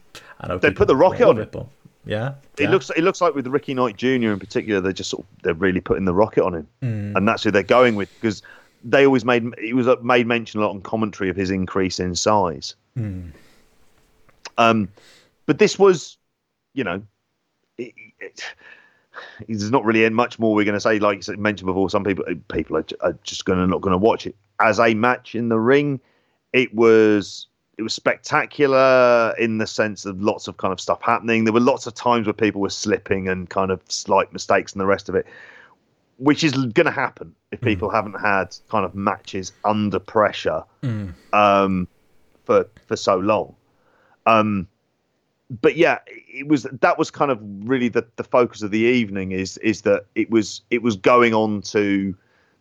They 0.61 0.71
put 0.73 0.89
the 0.89 0.97
rocket 0.97 1.27
on 1.29 1.39
it, 1.39 1.53
but 1.53 1.67
yeah, 2.05 2.35
It 2.59 2.65
yeah. 2.65 2.71
looks 2.71 2.91
it 2.91 3.03
looks 3.03 3.21
like 3.21 3.35
with 3.35 3.47
Ricky 3.47 3.75
Knight 3.75 3.97
Jr. 3.97 4.33
in 4.33 4.39
particular, 4.41 4.81
they're 4.81 4.93
just 4.93 5.11
sort 5.11 5.23
of, 5.25 5.43
they're 5.43 5.55
really 5.55 5.81
putting 5.81 6.05
the 6.05 6.15
rocket 6.15 6.43
on 6.45 6.55
him, 6.55 6.67
Hmm. 6.83 7.17
and 7.17 7.29
that's 7.29 7.45
who 7.45 7.51
they're 7.53 7.63
going 7.63 7.95
with 7.95 8.09
because 8.21 8.43
they 8.85 9.07
always 9.07 9.25
made 9.25 9.45
he 9.59 9.73
was 9.73 9.89
uh, 9.89 9.97
made 10.03 10.27
mention 10.27 10.61
a 10.61 10.63
lot 10.63 10.71
on 10.71 10.81
commentary 10.83 11.31
of 11.31 11.37
his 11.37 11.51
increase 11.51 12.01
in 12.01 12.15
size. 12.15 12.75
Hmm. 12.97 13.29
Um, 14.59 14.89
but 15.47 15.59
this 15.59 15.79
was, 15.79 16.19
you 16.75 16.85
know, 16.85 17.03
it, 17.79 17.95
it, 18.21 18.45
there's 19.49 19.71
not 19.71 19.85
really 19.85 20.09
much 20.11 20.39
more 20.39 20.55
we're 20.55 20.65
going 20.65 20.75
to 20.75 20.81
say. 20.81 20.99
Like 20.99 21.23
said- 21.23 21.39
mentioned 21.39 21.67
before, 21.67 21.91
some 21.91 22.05
people 22.05 22.25
people 22.49 22.77
are, 22.77 22.85
are 23.01 23.19
just 23.23 23.45
going 23.45 23.59
to 23.59 23.67
not 23.67 23.81
going 23.81 23.93
to 23.93 23.99
watch 23.99 24.27
it 24.27 24.37
as 24.61 24.79
a 24.79 24.95
match 24.95 25.35
in 25.35 25.49
the 25.49 25.59
ring. 25.59 26.01
It 26.53 26.75
was 26.75 27.47
it 27.79 27.83
was 27.83 27.95
spectacular 27.95 29.35
in 29.39 29.59
the 29.59 29.67
sense 29.67 30.05
of 30.05 30.21
lots 30.21 30.47
of 30.47 30.59
kind 30.59 30.73
of 30.73 30.81
stuff 30.81 31.01
happening. 31.03 31.45
There 31.45 31.53
were 31.53 31.61
lots 31.61 31.87
of 31.87 31.95
times 31.95 32.27
where 32.27 32.35
people 32.35 32.61
were 32.61 32.71
slipping 32.71 33.29
and 33.29 33.49
kind 33.49 33.71
of 33.71 33.81
slight 33.89 34.33
mistakes 34.33 34.73
and 34.73 34.81
the 34.81 34.87
rest 34.87 35.09
of 35.09 35.15
it, 35.15 35.27
which 36.19 36.45
is 36.45 36.53
going 36.53 36.87
to 36.87 36.91
happen 36.93 37.35
if 37.51 37.61
people 37.61 37.91
haven't 37.91 38.21
had 38.21 38.57
kind 38.71 38.85
of 38.85 38.95
matches 38.95 39.53
under 39.65 39.99
pressure 39.99 40.63
um, 41.33 41.89
for 42.45 42.67
for 42.87 42.97
so 42.97 43.17
long. 43.17 43.55
Um, 44.27 44.69
but 45.61 45.77
yeah, 45.77 45.99
it 46.07 46.49
was 46.49 46.67
that 46.81 46.99
was 46.99 47.11
kind 47.11 47.31
of 47.31 47.39
really 47.43 47.89
the, 47.89 48.07
the 48.17 48.25
focus 48.25 48.63
of 48.63 48.71
the 48.71 48.79
evening 48.81 49.33
is 49.33 49.59
is 49.59 49.83
that 49.83 50.07
it 50.15 50.31
was 50.31 50.63
it 50.71 50.83
was 50.83 50.97
going 50.97 51.35
on 51.35 51.61
to 51.63 52.17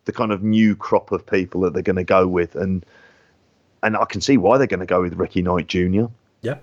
the 0.05 0.11
kind 0.11 0.31
of 0.31 0.43
new 0.43 0.75
crop 0.75 1.11
of 1.11 1.25
people 1.25 1.61
that 1.61 1.73
they're 1.73 1.83
going 1.83 1.95
to 1.95 2.03
go 2.03 2.27
with 2.27 2.55
and 2.55 2.85
and 3.83 3.95
I 3.95 4.05
can 4.05 4.19
see 4.21 4.37
why 4.37 4.57
they're 4.57 4.67
going 4.67 4.79
to 4.81 4.85
go 4.85 5.01
with 5.01 5.13
Ricky 5.13 5.41
Knight 5.41 5.67
Jr. 5.67 6.05
yeah. 6.41 6.57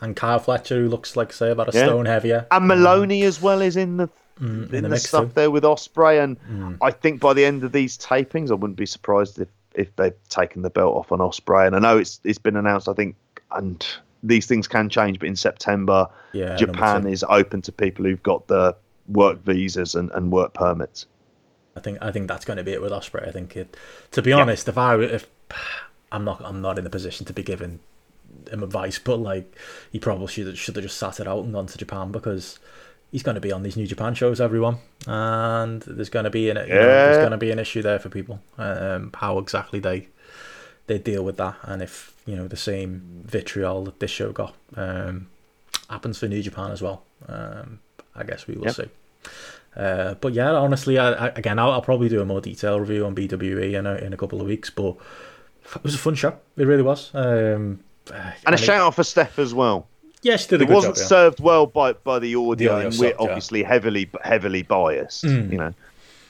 And 0.00 0.16
Kyle 0.16 0.40
Fletcher, 0.40 0.82
who 0.82 0.88
looks 0.88 1.16
like 1.16 1.32
say 1.32 1.50
about 1.52 1.72
a 1.72 1.78
Yeah. 1.78 1.84
stone 1.86 2.06
heavier. 2.06 2.46
and 2.50 2.66
Moloney 2.66 3.22
as 3.22 3.40
well 3.40 3.60
is 3.62 3.76
in 3.76 3.98
the 3.98 4.08
Mm, 4.40 4.72
in, 4.72 4.82
the 4.84 4.88
the, 4.88 4.98
stuff 4.98 5.34
there 5.34 5.50
with 5.50 5.62
Ospreay 5.62 6.22
and 6.22 6.40
mm. 6.44 6.78
I 6.80 6.90
think 6.90 7.20
by 7.20 7.34
the 7.34 7.44
end 7.44 7.64
of 7.64 7.72
these 7.72 7.98
tapings 7.98 8.50
I 8.50 8.54
wouldn't 8.54 8.78
be 8.78 8.86
surprised 8.86 9.38
if 9.38 9.48
if 9.74 9.94
they've 9.96 10.14
taken 10.28 10.62
the 10.62 10.70
belt 10.70 10.96
off 10.96 11.12
on 11.12 11.18
Ospreay 11.18 11.66
and 11.66 11.76
I 11.76 11.78
know 11.78 11.98
it's 11.98 12.20
it's 12.24 12.38
been 12.38 12.56
announced 12.56 12.88
I 12.88 12.94
think 12.94 13.16
and 13.50 13.86
these 14.22 14.46
things 14.46 14.68
can 14.68 14.88
change 14.88 15.18
but 15.18 15.28
in 15.28 15.36
September 15.36 16.08
Yeah, 16.32 16.56
Japan 16.56 17.06
is 17.06 17.24
open 17.28 17.62
to 17.62 17.72
people 17.72 18.04
who've 18.04 18.22
got 18.22 18.46
the 18.46 18.76
work 19.08 19.42
visas 19.44 19.94
and, 19.94 20.10
and 20.12 20.30
work 20.30 20.54
permits. 20.54 21.06
I 21.76 21.80
think 21.80 21.98
I 22.02 22.12
think 22.12 22.28
that's 22.28 22.44
going 22.44 22.58
to 22.58 22.64
be 22.64 22.72
it 22.72 22.82
with 22.82 22.92
Ospreay. 22.92 23.28
I 23.28 23.32
think 23.32 23.56
it. 23.56 23.76
To 24.12 24.22
be 24.22 24.32
honest, 24.32 24.68
if 24.68 24.76
I 24.76 24.96
if 25.00 25.26
I'm 26.10 26.24
not 26.24 26.44
I'm 26.44 26.60
not 26.60 26.78
in 26.78 26.84
the 26.84 26.90
position 26.90 27.26
to 27.26 27.32
be 27.32 27.42
giving 27.42 27.80
him 28.50 28.62
advice, 28.62 28.98
but 28.98 29.16
like 29.16 29.56
he 29.90 29.98
probably 29.98 30.26
should 30.26 30.56
should 30.58 30.76
have 30.76 30.84
just 30.84 30.98
sat 30.98 31.20
it 31.20 31.26
out 31.26 31.44
and 31.44 31.52
gone 31.52 31.66
to 31.66 31.78
Japan 31.78 32.12
because 32.12 32.58
he's 33.12 33.22
going 33.22 33.36
to 33.36 33.40
be 33.40 33.52
on 33.52 33.62
these 33.62 33.76
New 33.76 33.86
Japan 33.86 34.14
shows, 34.14 34.40
everyone, 34.40 34.78
and 35.06 35.82
there's 35.82 36.08
going 36.08 36.24
to 36.24 36.30
be 36.30 36.50
an 36.50 36.56
you 36.56 36.74
know, 36.74 36.80
there's 36.80 37.18
going 37.18 37.30
to 37.30 37.36
be 37.36 37.52
an 37.52 37.60
issue 37.60 37.82
there 37.82 38.00
for 38.00 38.08
people. 38.08 38.40
Um, 38.58 39.12
how 39.14 39.38
exactly 39.38 39.78
they 39.78 40.08
they 40.88 40.98
deal 40.98 41.22
with 41.22 41.36
that, 41.36 41.56
and 41.62 41.80
if 41.80 42.16
you 42.26 42.34
know 42.34 42.48
the 42.48 42.56
same 42.56 43.22
vitriol 43.24 43.84
that 43.84 44.00
this 44.00 44.10
show 44.10 44.32
got 44.32 44.54
um, 44.74 45.28
happens 45.88 46.18
for 46.18 46.26
New 46.26 46.42
Japan 46.42 46.72
as 46.72 46.82
well. 46.82 47.04
Um, 47.28 47.78
I 48.16 48.24
guess 48.24 48.46
we 48.46 48.56
will 48.56 48.66
Yep. 48.66 48.74
see. 48.74 48.88
Uh, 49.76 50.14
but 50.14 50.34
yeah, 50.34 50.50
honestly, 50.52 50.98
I, 50.98 51.12
I, 51.12 51.28
again, 51.28 51.58
I'll, 51.58 51.70
I'll, 51.70 51.80
probably 51.82 52.08
do 52.10 52.20
a 52.20 52.26
more 52.26 52.42
detailed 52.42 52.80
review 52.80 53.06
on 53.06 53.14
BWE 53.14 53.72
in 53.72 53.86
a, 53.86 53.94
in 53.94 54.12
a 54.12 54.16
couple 54.18 54.38
of 54.40 54.46
weeks. 54.46 54.68
But 54.68 54.96
it 55.74 55.82
was 55.82 55.94
a 55.94 55.98
fun 55.98 56.14
show. 56.14 56.36
It 56.56 56.66
really 56.66 56.82
was. 56.82 57.10
Um, 57.14 57.80
and 58.44 58.54
a 58.54 58.58
shout 58.58 58.80
out 58.80 58.94
for 58.94 59.04
Steph 59.04 59.38
as 59.38 59.54
well. 59.54 59.86
Yeah, 60.22 60.36
she 60.36 60.48
did 60.48 60.62
it 60.62 60.68
wasn't 60.68 60.94
job, 60.96 61.02
yeah. 61.02 61.08
served 61.08 61.40
well 61.40 61.66
by 61.66 61.92
by 61.92 62.18
the 62.18 62.34
audio, 62.34 62.54
The 62.54 62.68
audio 62.68 62.76
and 62.76 62.98
we're 62.98 63.10
sucked, 63.10 63.20
yeah. 63.20 63.26
obviously 63.26 63.62
heavily 63.62 64.10
heavily 64.22 64.62
biased. 64.62 65.24
Mm. 65.24 65.52
You 65.52 65.58
know, 65.58 65.74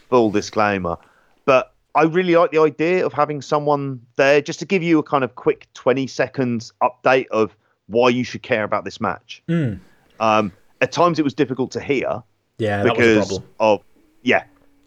full 0.09 0.31
disclaimer. 0.31 0.97
But 1.45 1.73
I 1.95 2.05
really 2.05 2.35
like 2.37 2.51
the 2.53 2.61
idea 2.61 3.05
of 3.05 3.13
having 3.13 3.43
someone 3.43 4.01
there 4.17 4.41
just 4.41 4.59
to 4.61 4.65
give 4.65 4.83
you 4.83 4.99
a 4.99 5.03
kind 5.03 5.25
of 5.25 5.35
quick 5.35 5.69
twenty 5.75 6.07
seconds 6.07 6.73
update 6.83 7.27
of 7.29 7.55
why 7.87 8.09
you 8.09 8.25
should 8.25 8.43
care 8.43 8.65
about 8.65 8.85
this 8.85 9.01
match. 9.01 9.43
Mm. 9.49 9.79
Um, 10.21 10.53
at 10.81 10.93
times, 10.93 11.19
it 11.19 11.23
was 11.23 11.35
difficult 11.35 11.71
to 11.73 11.81
hear 11.81 12.23
Yeah, 12.59 12.83
that 12.83 12.97
was 12.97 13.07
a 13.07 13.11
because 13.11 13.29
problem. 13.29 13.49
of 13.61 13.83
yeah, 14.23 14.45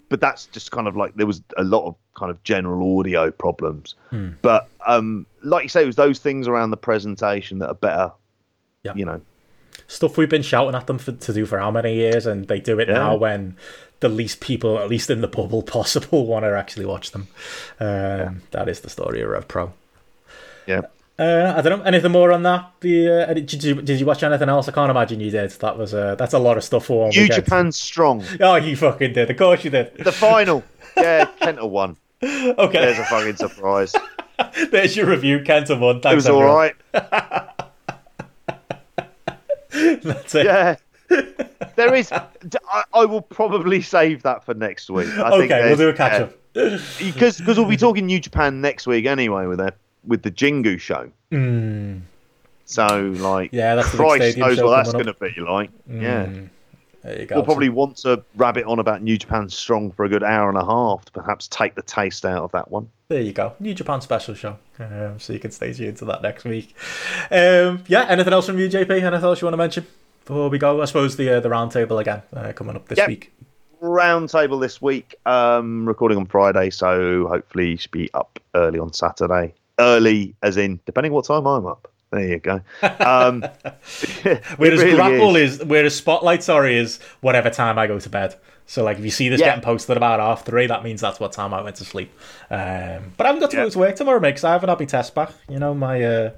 but 0.10 0.22
that's 0.22 0.46
just 0.48 0.72
kind 0.72 0.88
of 0.88 0.96
like 0.96 1.16
there 1.16 1.28
was 1.28 1.42
a 1.58 1.64
lot 1.64 1.86
of 1.86 1.96
kind 2.16 2.32
of 2.32 2.42
general 2.44 3.00
audio 3.00 3.32
problems. 3.32 3.96
Hmm. 4.10 4.30
But 4.42 4.70
um, 4.88 5.26
like 5.44 5.64
you 5.64 5.70
say, 5.70 5.84
it 5.84 5.86
was 5.86 5.96
those 5.96 6.20
things 6.20 6.48
around 6.48 6.72
the 6.72 6.78
presentation 6.78 7.60
that 7.60 7.68
are 7.68 7.76
better. 7.76 8.12
Yeah. 8.86 8.94
You 8.96 9.06
know, 9.06 9.22
Stuff 9.88 10.18
we've 10.18 10.30
been 10.30 10.42
shouting 10.42 10.74
at 10.74 10.88
them 10.88 10.98
for, 10.98 11.12
to 11.12 11.34
do 11.34 11.46
for 11.46 11.60
how 11.60 11.70
many 11.70 11.94
years, 11.96 12.26
and 12.26 12.48
they 12.48 12.60
do 12.60 12.80
it 12.80 12.88
Yeah. 12.88 12.94
now 12.96 13.16
when 13.18 13.56
the 14.00 14.10
least 14.10 14.40
people, 14.40 14.80
at 14.80 14.88
least 14.90 15.10
in 15.10 15.22
the 15.22 15.28
bubble 15.28 15.62
possible, 15.78 16.26
want 16.26 16.44
to 16.46 16.56
actually 16.58 16.86
watch 16.86 17.12
them. 17.12 17.28
Um, 17.80 18.42
That 18.52 18.68
is 18.70 18.80
the 18.82 18.90
story 18.90 19.22
of 19.22 19.30
Rev 19.30 19.48
Pro. 19.48 19.74
yeah. 20.66 20.82
Uh, 21.18 21.54
I 21.56 21.62
don't 21.62 21.80
know 21.80 21.86
anything 21.86 22.12
more 22.12 22.34
on 22.34 22.44
that. 22.44 22.72
The 22.82 23.30
uh, 23.30 23.34
did 23.34 23.64
you 23.64 23.76
did 23.82 24.02
you 24.02 24.06
watch 24.06 24.22
anything 24.22 24.50
else? 24.50 24.68
I 24.68 24.74
can't 24.74 24.92
imagine 24.92 25.22
you 25.22 25.32
did. 25.32 25.50
That 25.52 25.78
was 25.78 25.94
uh, 25.94 26.16
that's 26.16 26.34
a 26.34 26.40
lot 26.40 26.58
of 26.58 26.64
stuff 26.66 26.88
for 26.88 27.04
one 27.04 27.12
New 27.12 27.22
weekend. 27.22 27.46
Japan 27.46 27.72
strong. 27.72 28.22
Oh, 28.42 28.56
you 28.56 28.76
fucking 28.76 29.14
did. 29.14 29.30
Of 29.32 29.38
course 29.38 29.64
you 29.64 29.70
did. 29.70 29.96
The 29.98 30.12
final. 30.12 30.62
yeah, 30.98 31.30
Kenta 31.42 31.70
won. 31.70 31.96
Okay, 32.22 32.80
There's 32.80 33.00
a 33.00 33.06
fucking 33.06 33.38
surprise. 33.38 33.96
there's 34.72 34.98
your 34.98 35.06
review. 35.06 35.40
Kenta 35.40 35.80
won. 35.80 35.98
It 35.98 36.02
Thanks, 36.02 36.16
was 36.16 36.28
all 36.28 36.42
everyone. 36.42 36.74
right. 36.94 37.50
That's 40.04 40.36
it. 40.36 40.46
Yeah. 40.46 40.76
There 41.76 41.94
is. 41.94 42.12
I, 42.12 42.84
I 42.94 43.06
will 43.06 43.22
probably 43.22 43.82
save 43.82 44.24
that 44.24 44.46
for 44.46 44.54
next 44.54 44.90
week. 44.90 45.10
I 45.10 45.30
think 45.38 45.52
okay, 45.52 45.66
we'll 45.68 45.76
do 45.76 45.90
a 45.90 45.94
catch 45.94 46.22
up. 46.22 46.34
because 46.54 47.38
because 47.40 47.58
we'll 47.58 47.68
be 47.68 47.76
talking 47.78 48.06
New 48.06 48.20
Japan 48.20 48.62
next 48.62 48.88
week 48.88 49.06
anyway 49.06 49.46
with 49.46 49.60
their 49.60 49.74
with 50.06 50.22
the 50.24 50.32
Jingu 50.32 50.80
show. 50.80 51.12
Mm, 51.32 52.02
So 52.64 53.14
like, 53.18 53.52
Yeah, 53.52 53.76
that's 53.76 53.90
Christ 53.90 54.38
knows 54.38 54.62
what 54.62 54.72
that's 54.72 54.94
going 54.94 55.06
to 55.08 55.14
be 55.14 55.34
like. 55.42 55.70
Yeah, 55.90 56.26
mm. 56.26 56.36
You 56.36 56.42
go. 56.42 56.50
We'll 57.32 57.44
probably 57.44 57.70
want 57.70 57.98
to 57.98 58.24
rabbit 58.36 58.66
on 58.66 58.80
about 58.80 59.02
New 59.04 59.18
Japan 59.18 59.50
Strong 59.50 59.92
for 59.92 60.06
a 60.06 60.10
good 60.10 60.24
hour 60.24 60.50
and 60.50 60.58
a 60.58 60.66
half 60.66 61.06
to 61.06 61.12
perhaps 61.12 61.48
take 61.48 61.76
the 61.76 61.82
taste 61.82 62.26
out 62.26 62.44
of 62.44 62.52
that 62.54 62.72
one. 62.72 62.90
There 63.08 63.22
you 63.22 63.34
go. 63.34 63.54
New 63.60 63.74
Japan 63.74 64.02
special 64.02 64.34
show. 64.34 64.58
Um, 64.80 65.20
so 65.20 65.34
you 65.34 65.40
can 65.40 65.52
stay 65.52 65.72
tuned 65.74 65.98
to 65.98 66.06
that 66.06 66.22
next 66.22 66.44
week. 66.44 66.76
Um, 67.32 67.84
yeah, 67.88 68.06
anything 68.10 68.34
else 68.34 68.48
from 68.48 68.58
you, 68.60 68.68
JP? 68.68 68.90
Anything 68.90 69.14
else 69.14 69.42
you 69.42 69.46
want 69.46 69.54
to 69.54 69.58
mention 69.58 69.86
before 70.26 70.50
we 70.50 70.58
go? 70.58 70.82
I 70.82 70.86
suppose 70.86 71.16
the 71.16 71.38
uh, 71.38 71.40
the 71.40 71.50
roundtable 71.50 72.02
again 72.02 72.24
uh, 72.34 72.52
coming 72.54 72.76
up 72.76 72.88
this 72.88 72.98
Yep. 72.98 73.08
week. 73.08 73.32
Roundtable 73.82 74.60
this 74.60 74.82
week, 74.82 75.16
um, 75.28 75.88
recording 75.88 76.18
on 76.18 76.26
Friday, 76.26 76.70
so 76.72 77.28
hopefully 77.28 77.72
you 77.72 77.78
should 77.78 77.92
be 77.92 78.12
up 78.14 78.40
early 78.56 78.80
on 78.80 78.92
Saturday. 78.94 79.54
Early, 79.78 80.34
as 80.42 80.58
in 80.58 80.80
depending 80.86 81.12
what 81.12 81.26
time 81.26 81.46
I'm 81.46 81.66
up. 81.68 81.92
There 82.16 82.28
you 82.28 82.40
go. 82.40 82.62
Um, 83.00 83.42
Whereas 84.58 84.82
really 84.82 84.98
Grappl 84.98 85.40
is. 85.40 85.60
is. 85.60 85.66
whereas 85.66 85.96
spotlight, 85.96 86.44
sorry, 86.44 86.78
is 86.78 87.00
whatever 87.22 87.50
time 87.50 87.78
I 87.78 87.88
go 87.88 88.00
to 88.00 88.10
bed. 88.10 88.36
So 88.68 88.84
like 88.84 88.98
if 88.98 89.04
you 89.04 89.12
see 89.12 89.30
this 89.30 89.40
Yeah. 89.40 89.48
getting 89.48 89.62
posted 89.64 89.98
about 89.98 90.20
half 90.20 90.46
three, 90.46 90.66
that 90.68 90.84
means 90.84 91.02
that's 91.02 91.20
what 91.20 91.34
time 91.34 91.54
I 91.54 91.62
went 91.62 91.76
to 91.78 91.86
sleep. 91.86 92.12
Um, 92.50 93.14
but 93.18 93.26
I 93.26 93.28
haven't 93.28 93.42
got 93.42 93.52
to 93.52 93.58
Yeah. 93.58 93.64
go 93.66 93.70
to 93.70 93.80
work 93.80 93.96
tomorrow, 93.96 94.20
mate, 94.20 94.30
because 94.30 94.44
I 94.46 94.54
haven't 94.54 94.70
had 94.70 94.80
my 94.80 94.86
test 94.86 95.14
back. 95.14 95.32
You 95.50 95.60
know 95.60 95.74
my. 95.74 96.02
Uh, 96.04 96.32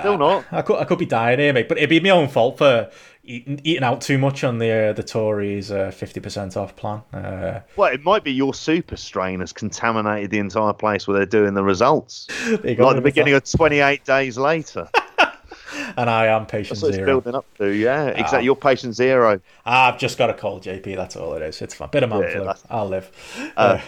Still 0.00 0.18
not. 0.18 0.44
I 0.50 0.62
could 0.62 0.76
I 0.78 0.84
could 0.84 0.98
be 0.98 1.06
dying 1.06 1.38
here, 1.38 1.52
mate, 1.52 1.68
but 1.68 1.78
it'd 1.78 1.88
be 1.90 2.00
my 2.00 2.10
own 2.10 2.26
fault 2.28 2.58
for 2.58 2.90
eating, 3.26 3.60
eating 3.64 3.82
out 3.84 4.00
too 4.00 4.18
much 4.18 4.44
on 4.44 4.58
the 4.58 4.70
uh, 4.70 4.92
the 4.92 5.02
Tories 5.02 5.70
fifty 5.94 6.20
percent 6.20 6.56
off 6.56 6.74
plan. 6.76 7.02
Uh, 7.12 7.60
Well, 7.76 7.92
it 7.92 8.02
might 8.04 8.24
be 8.24 8.32
your 8.32 8.54
super 8.54 8.96
strain 8.96 9.40
has 9.40 9.52
contaminated 9.52 10.30
the 10.30 10.38
entire 10.38 10.72
place 10.72 11.06
where 11.06 11.16
they're 11.16 11.26
doing 11.26 11.54
the 11.54 11.64
results. 11.64 12.26
Like 12.46 12.96
the 12.96 13.00
beginning 13.02 13.34
of 13.34 13.44
28 13.44 14.04
days 14.04 14.38
later. 14.38 14.88
and 15.96 16.08
I 16.10 16.26
am 16.26 16.46
patient 16.46 16.80
That's 16.80 16.94
zero. 16.94 17.06
building 17.06 17.34
up 17.34 17.44
to, 17.58 17.68
yeah. 17.68 18.12
Ah. 18.14 18.20
Exactly. 18.20 18.44
You're 18.44 18.56
patient 18.56 18.94
zero. 18.94 19.40
I've 19.64 19.98
just 19.98 20.18
got 20.18 20.30
a 20.30 20.34
cold, 20.34 20.62
JP. 20.62 20.96
That's 20.96 21.16
all 21.16 21.34
it 21.34 21.42
is. 21.42 21.60
It's 21.62 21.74
fine. 21.74 21.88
Bit 21.90 22.02
of 22.04 22.10
man 22.10 22.22
Yeah, 22.22 22.52
flu. 22.52 22.68
I'll 22.70 22.88
live. 22.88 23.10
Uh, 23.56 23.80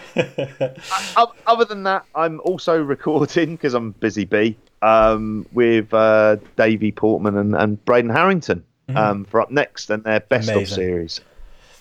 Uh, 1.15 1.25
Other 1.47 1.65
than 1.65 1.83
that, 1.83 2.05
I'm 2.15 2.39
also 2.41 2.81
recording 2.95 3.55
because 3.55 3.73
I'm 3.73 3.91
busy 3.91 4.25
bee 4.25 4.57
um, 4.81 5.45
with 5.51 5.93
uh, 5.93 6.37
Davey 6.57 6.91
Portman 6.91 7.37
and, 7.37 7.55
and 7.55 7.83
Braden 7.85 8.09
Harrington 8.09 8.63
um, 8.95 9.25
for 9.25 9.41
up 9.41 9.51
next 9.51 9.89
and 9.89 10.03
their 10.03 10.19
best 10.19 10.49
of 10.49 10.55
Mm-hmm. 10.55 10.75
Series 10.75 11.21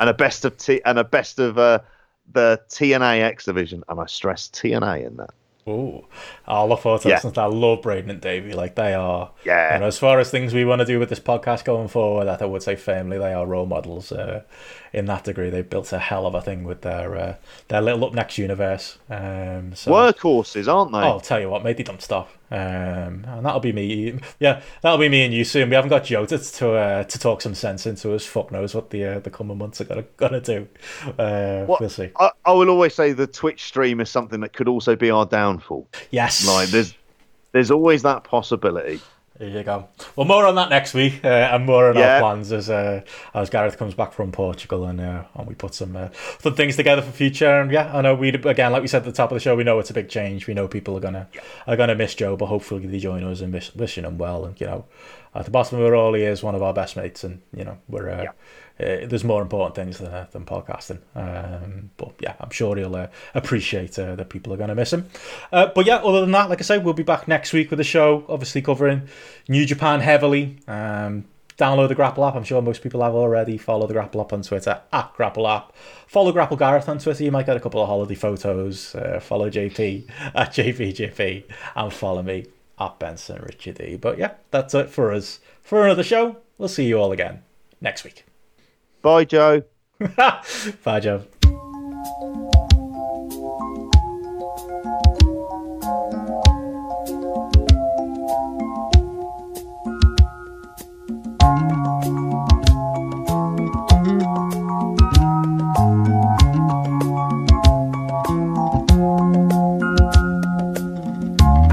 and 0.00 0.08
a 0.08 0.14
best 0.14 0.44
of 0.44 0.56
T 0.56 0.80
and 0.84 0.98
a 0.98 1.04
best 1.04 1.38
of 1.38 1.58
uh, 1.58 1.80
the 2.32 2.60
TNA 2.68 3.22
X 3.22 3.44
division, 3.46 3.82
and 3.88 3.98
I 4.00 4.06
stress 4.06 4.48
TNA 4.48 5.06
in 5.06 5.16
that. 5.16 5.30
Ooh, 5.68 6.06
I 6.46 6.64
look 6.64 6.80
forward 6.80 7.02
to 7.02 7.08
Yeah. 7.10 7.18
that. 7.20 7.36
I 7.36 7.44
love 7.44 7.82
Braden 7.82 8.08
and 8.08 8.20
Davey. 8.22 8.52
Like 8.54 8.74
they 8.74 8.94
are. 8.94 9.30
Yeah. 9.44 9.76
Know, 9.78 9.86
as 9.86 9.98
far 9.98 10.18
as 10.18 10.30
things 10.30 10.54
we 10.54 10.64
want 10.64 10.78
to 10.80 10.86
do 10.86 10.98
with 10.98 11.10
this 11.10 11.20
podcast 11.20 11.64
going 11.64 11.88
forward, 11.88 12.26
I 12.26 12.42
would 12.46 12.62
say 12.62 12.74
firmly 12.74 13.18
they 13.18 13.34
are 13.34 13.46
role 13.46 13.66
models. 13.66 14.10
Uh, 14.10 14.44
in 14.92 15.06
that 15.06 15.24
degree, 15.24 15.50
they've 15.50 15.68
built 15.68 15.92
a 15.92 15.98
hell 15.98 16.26
of 16.26 16.34
a 16.34 16.40
thing 16.42 16.64
with 16.64 16.82
their 16.82 17.16
uh, 17.16 17.34
their 17.68 17.80
little 17.82 18.04
up 18.04 18.14
next 18.14 18.38
universe. 18.38 18.98
Um, 19.10 19.74
so. 19.74 19.90
Workhorses, 19.92 20.72
aren't 20.72 20.92
they? 20.92 20.98
Oh, 20.98 21.02
I'll 21.02 21.20
tell 21.20 21.40
you 21.40 21.50
what, 21.50 21.62
mate, 21.64 21.76
they 21.76 21.82
don't 21.82 22.00
stop. 22.02 22.30
Um, 22.50 23.24
and 23.28 23.44
that'll 23.44 23.60
be 23.60 23.72
me. 23.72 24.18
Yeah, 24.40 24.62
that'll 24.80 24.98
be 24.98 25.08
me 25.08 25.24
and 25.24 25.34
you 25.34 25.44
soon. 25.44 25.68
We 25.68 25.74
haven't 25.74 25.90
got 25.90 26.04
Joe 26.04 26.24
to 26.26 26.38
to, 26.38 26.70
uh, 26.72 27.04
to 27.04 27.18
talk 27.18 27.42
some 27.42 27.54
sense 27.54 27.86
into 27.86 28.14
us. 28.14 28.24
Fuck 28.24 28.50
knows 28.50 28.74
what 28.74 28.90
the 28.90 29.04
uh, 29.04 29.18
the 29.18 29.30
coming 29.30 29.58
months 29.58 29.80
are 29.80 29.84
gonna 29.84 30.04
gonna 30.16 30.40
do. 30.40 30.66
Uh, 31.18 31.64
What- 31.64 31.80
We'll 31.80 31.90
see. 31.90 32.10
I, 32.18 32.30
I 32.44 32.52
will 32.52 32.70
always 32.70 32.94
say 32.94 33.12
the 33.12 33.26
Twitch 33.26 33.64
stream 33.64 34.00
is 34.00 34.08
something 34.10 34.40
that 34.40 34.52
could 34.54 34.68
also 34.68 34.96
be 34.96 35.10
our 35.10 35.26
downfall. 35.26 35.86
Yes, 36.10 36.46
Like 36.46 36.68
there's 36.70 36.94
there's 37.52 37.70
always 37.70 38.02
that 38.02 38.24
possibility. 38.24 39.00
There 39.38 39.48
you 39.48 39.62
go. 39.62 39.86
Well, 40.16 40.26
more 40.26 40.44
on 40.46 40.56
that 40.56 40.68
next 40.68 40.94
week, 40.94 41.24
uh, 41.24 41.28
and 41.28 41.64
more 41.64 41.90
on 41.90 41.96
our 41.96 42.02
Yeah. 42.02 42.18
plans 42.20 42.50
as 42.50 42.68
uh, 42.68 43.02
as 43.34 43.50
Gareth 43.50 43.78
comes 43.78 43.94
back 43.94 44.12
from 44.12 44.32
Portugal, 44.32 44.84
and 44.84 45.00
uh, 45.00 45.22
and 45.36 45.46
we 45.46 45.54
put 45.54 45.74
some 45.74 45.94
uh, 45.94 46.08
fun 46.08 46.54
things 46.54 46.74
together 46.74 47.02
for 47.02 47.12
future. 47.12 47.60
And 47.60 47.70
yeah, 47.70 47.96
I 47.96 48.00
know 48.00 48.16
we 48.16 48.30
again, 48.30 48.72
like 48.72 48.82
we 48.82 48.88
said 48.88 49.02
at 49.02 49.04
the 49.04 49.12
top 49.12 49.30
of 49.30 49.36
the 49.36 49.40
show, 49.40 49.54
we 49.54 49.62
know 49.62 49.78
it's 49.78 49.90
a 49.90 49.94
big 49.94 50.08
change. 50.08 50.48
We 50.48 50.54
know 50.54 50.66
people 50.66 50.96
are 50.96 51.00
gonna 51.00 51.28
are 51.68 51.76
gonna 51.76 51.94
miss 51.94 52.16
Joe, 52.16 52.36
but 52.36 52.46
hopefully 52.46 52.84
they 52.86 52.98
join 52.98 53.22
us 53.22 53.40
and 53.40 53.52
wish, 53.52 53.72
wishing 53.76 54.04
him 54.04 54.18
well. 54.18 54.44
And 54.44 54.60
you 54.60 54.66
know, 54.66 54.86
at 55.36 55.44
the 55.44 55.52
bottom 55.52 55.78
of 55.78 55.86
it 55.86 55.94
all, 55.94 56.14
he 56.14 56.22
is 56.24 56.42
one 56.42 56.56
of 56.56 56.62
our 56.64 56.74
best 56.74 56.96
mates, 56.96 57.22
and 57.22 57.40
you 57.56 57.62
know, 57.64 57.78
we're. 57.88 58.10
Uh, 58.10 58.26
uh, 58.80 59.06
there's 59.06 59.24
more 59.24 59.42
important 59.42 59.74
things 59.74 59.98
than, 59.98 60.12
uh, 60.12 60.26
than 60.30 60.44
podcasting, 60.44 61.00
um, 61.14 61.90
but 61.96 62.14
yeah, 62.20 62.34
I'm 62.40 62.50
sure 62.50 62.76
he'll 62.76 62.94
uh, 62.94 63.08
appreciate 63.34 63.98
uh, 63.98 64.14
that 64.14 64.28
people 64.28 64.52
are 64.52 64.56
going 64.56 64.68
to 64.68 64.74
miss 64.74 64.92
him. 64.92 65.08
But 65.50 65.86
yeah, 65.86 65.96
other 65.96 66.20
than 66.20 66.32
that, 66.32 66.48
like 66.48 66.60
I 66.60 66.62
say, 66.62 66.78
we'll 66.78 66.94
be 66.94 67.02
back 67.02 67.28
next 67.28 67.52
week 67.52 67.70
with 67.70 67.80
a 67.80 67.84
show, 67.84 68.24
obviously 68.28 68.62
covering 68.62 69.08
New 69.48 69.66
Japan 69.66 70.00
heavily. 70.00 70.58
Um, 70.68 71.24
download 71.58 71.88
the 71.88 71.96
Grappl 71.96 72.26
app. 72.26 72.36
I'm 72.36 72.44
sure 72.44 72.62
most 72.62 72.82
people 72.82 73.02
have 73.02 73.14
already. 73.14 73.58
Follow 73.58 73.86
the 73.86 73.94
Grappl 73.94 74.20
app 74.20 74.32
on 74.32 74.42
Twitter 74.42 74.80
at 74.92 75.14
Grappl 75.14 75.48
app. 75.54 75.74
Follow 76.06 76.32
Grappl 76.32 76.58
Gareth 76.58 76.88
on 76.88 76.98
Twitter. 76.98 77.24
You 77.24 77.32
might 77.32 77.46
get 77.46 77.56
a 77.56 77.60
couple 77.60 77.82
of 77.82 77.88
holiday 77.88 78.14
photos. 78.14 78.94
Uh, 78.94 79.20
follow 79.20 79.50
JP 79.50 80.08
at 80.34 80.52
JPJP 80.52 81.44
and 81.74 81.92
follow 81.92 82.22
me 82.22 82.46
at 82.78 82.98
Benson 82.98 83.42
Richard 83.42 83.80
E. 83.80 83.96
But 83.96 84.18
yeah, 84.18 84.34
that's 84.50 84.72
it 84.74 84.88
for 84.88 85.12
us 85.12 85.40
for 85.60 85.84
another 85.84 86.04
show. 86.04 86.36
We'll 86.56 86.68
see 86.68 86.86
you 86.86 86.98
all 86.98 87.12
again 87.12 87.42
next 87.80 88.04
week. 88.04 88.27
Bye, 89.02 89.24
Joe. 89.24 89.62
Bye, 90.84 91.00
Joe. 91.00 91.24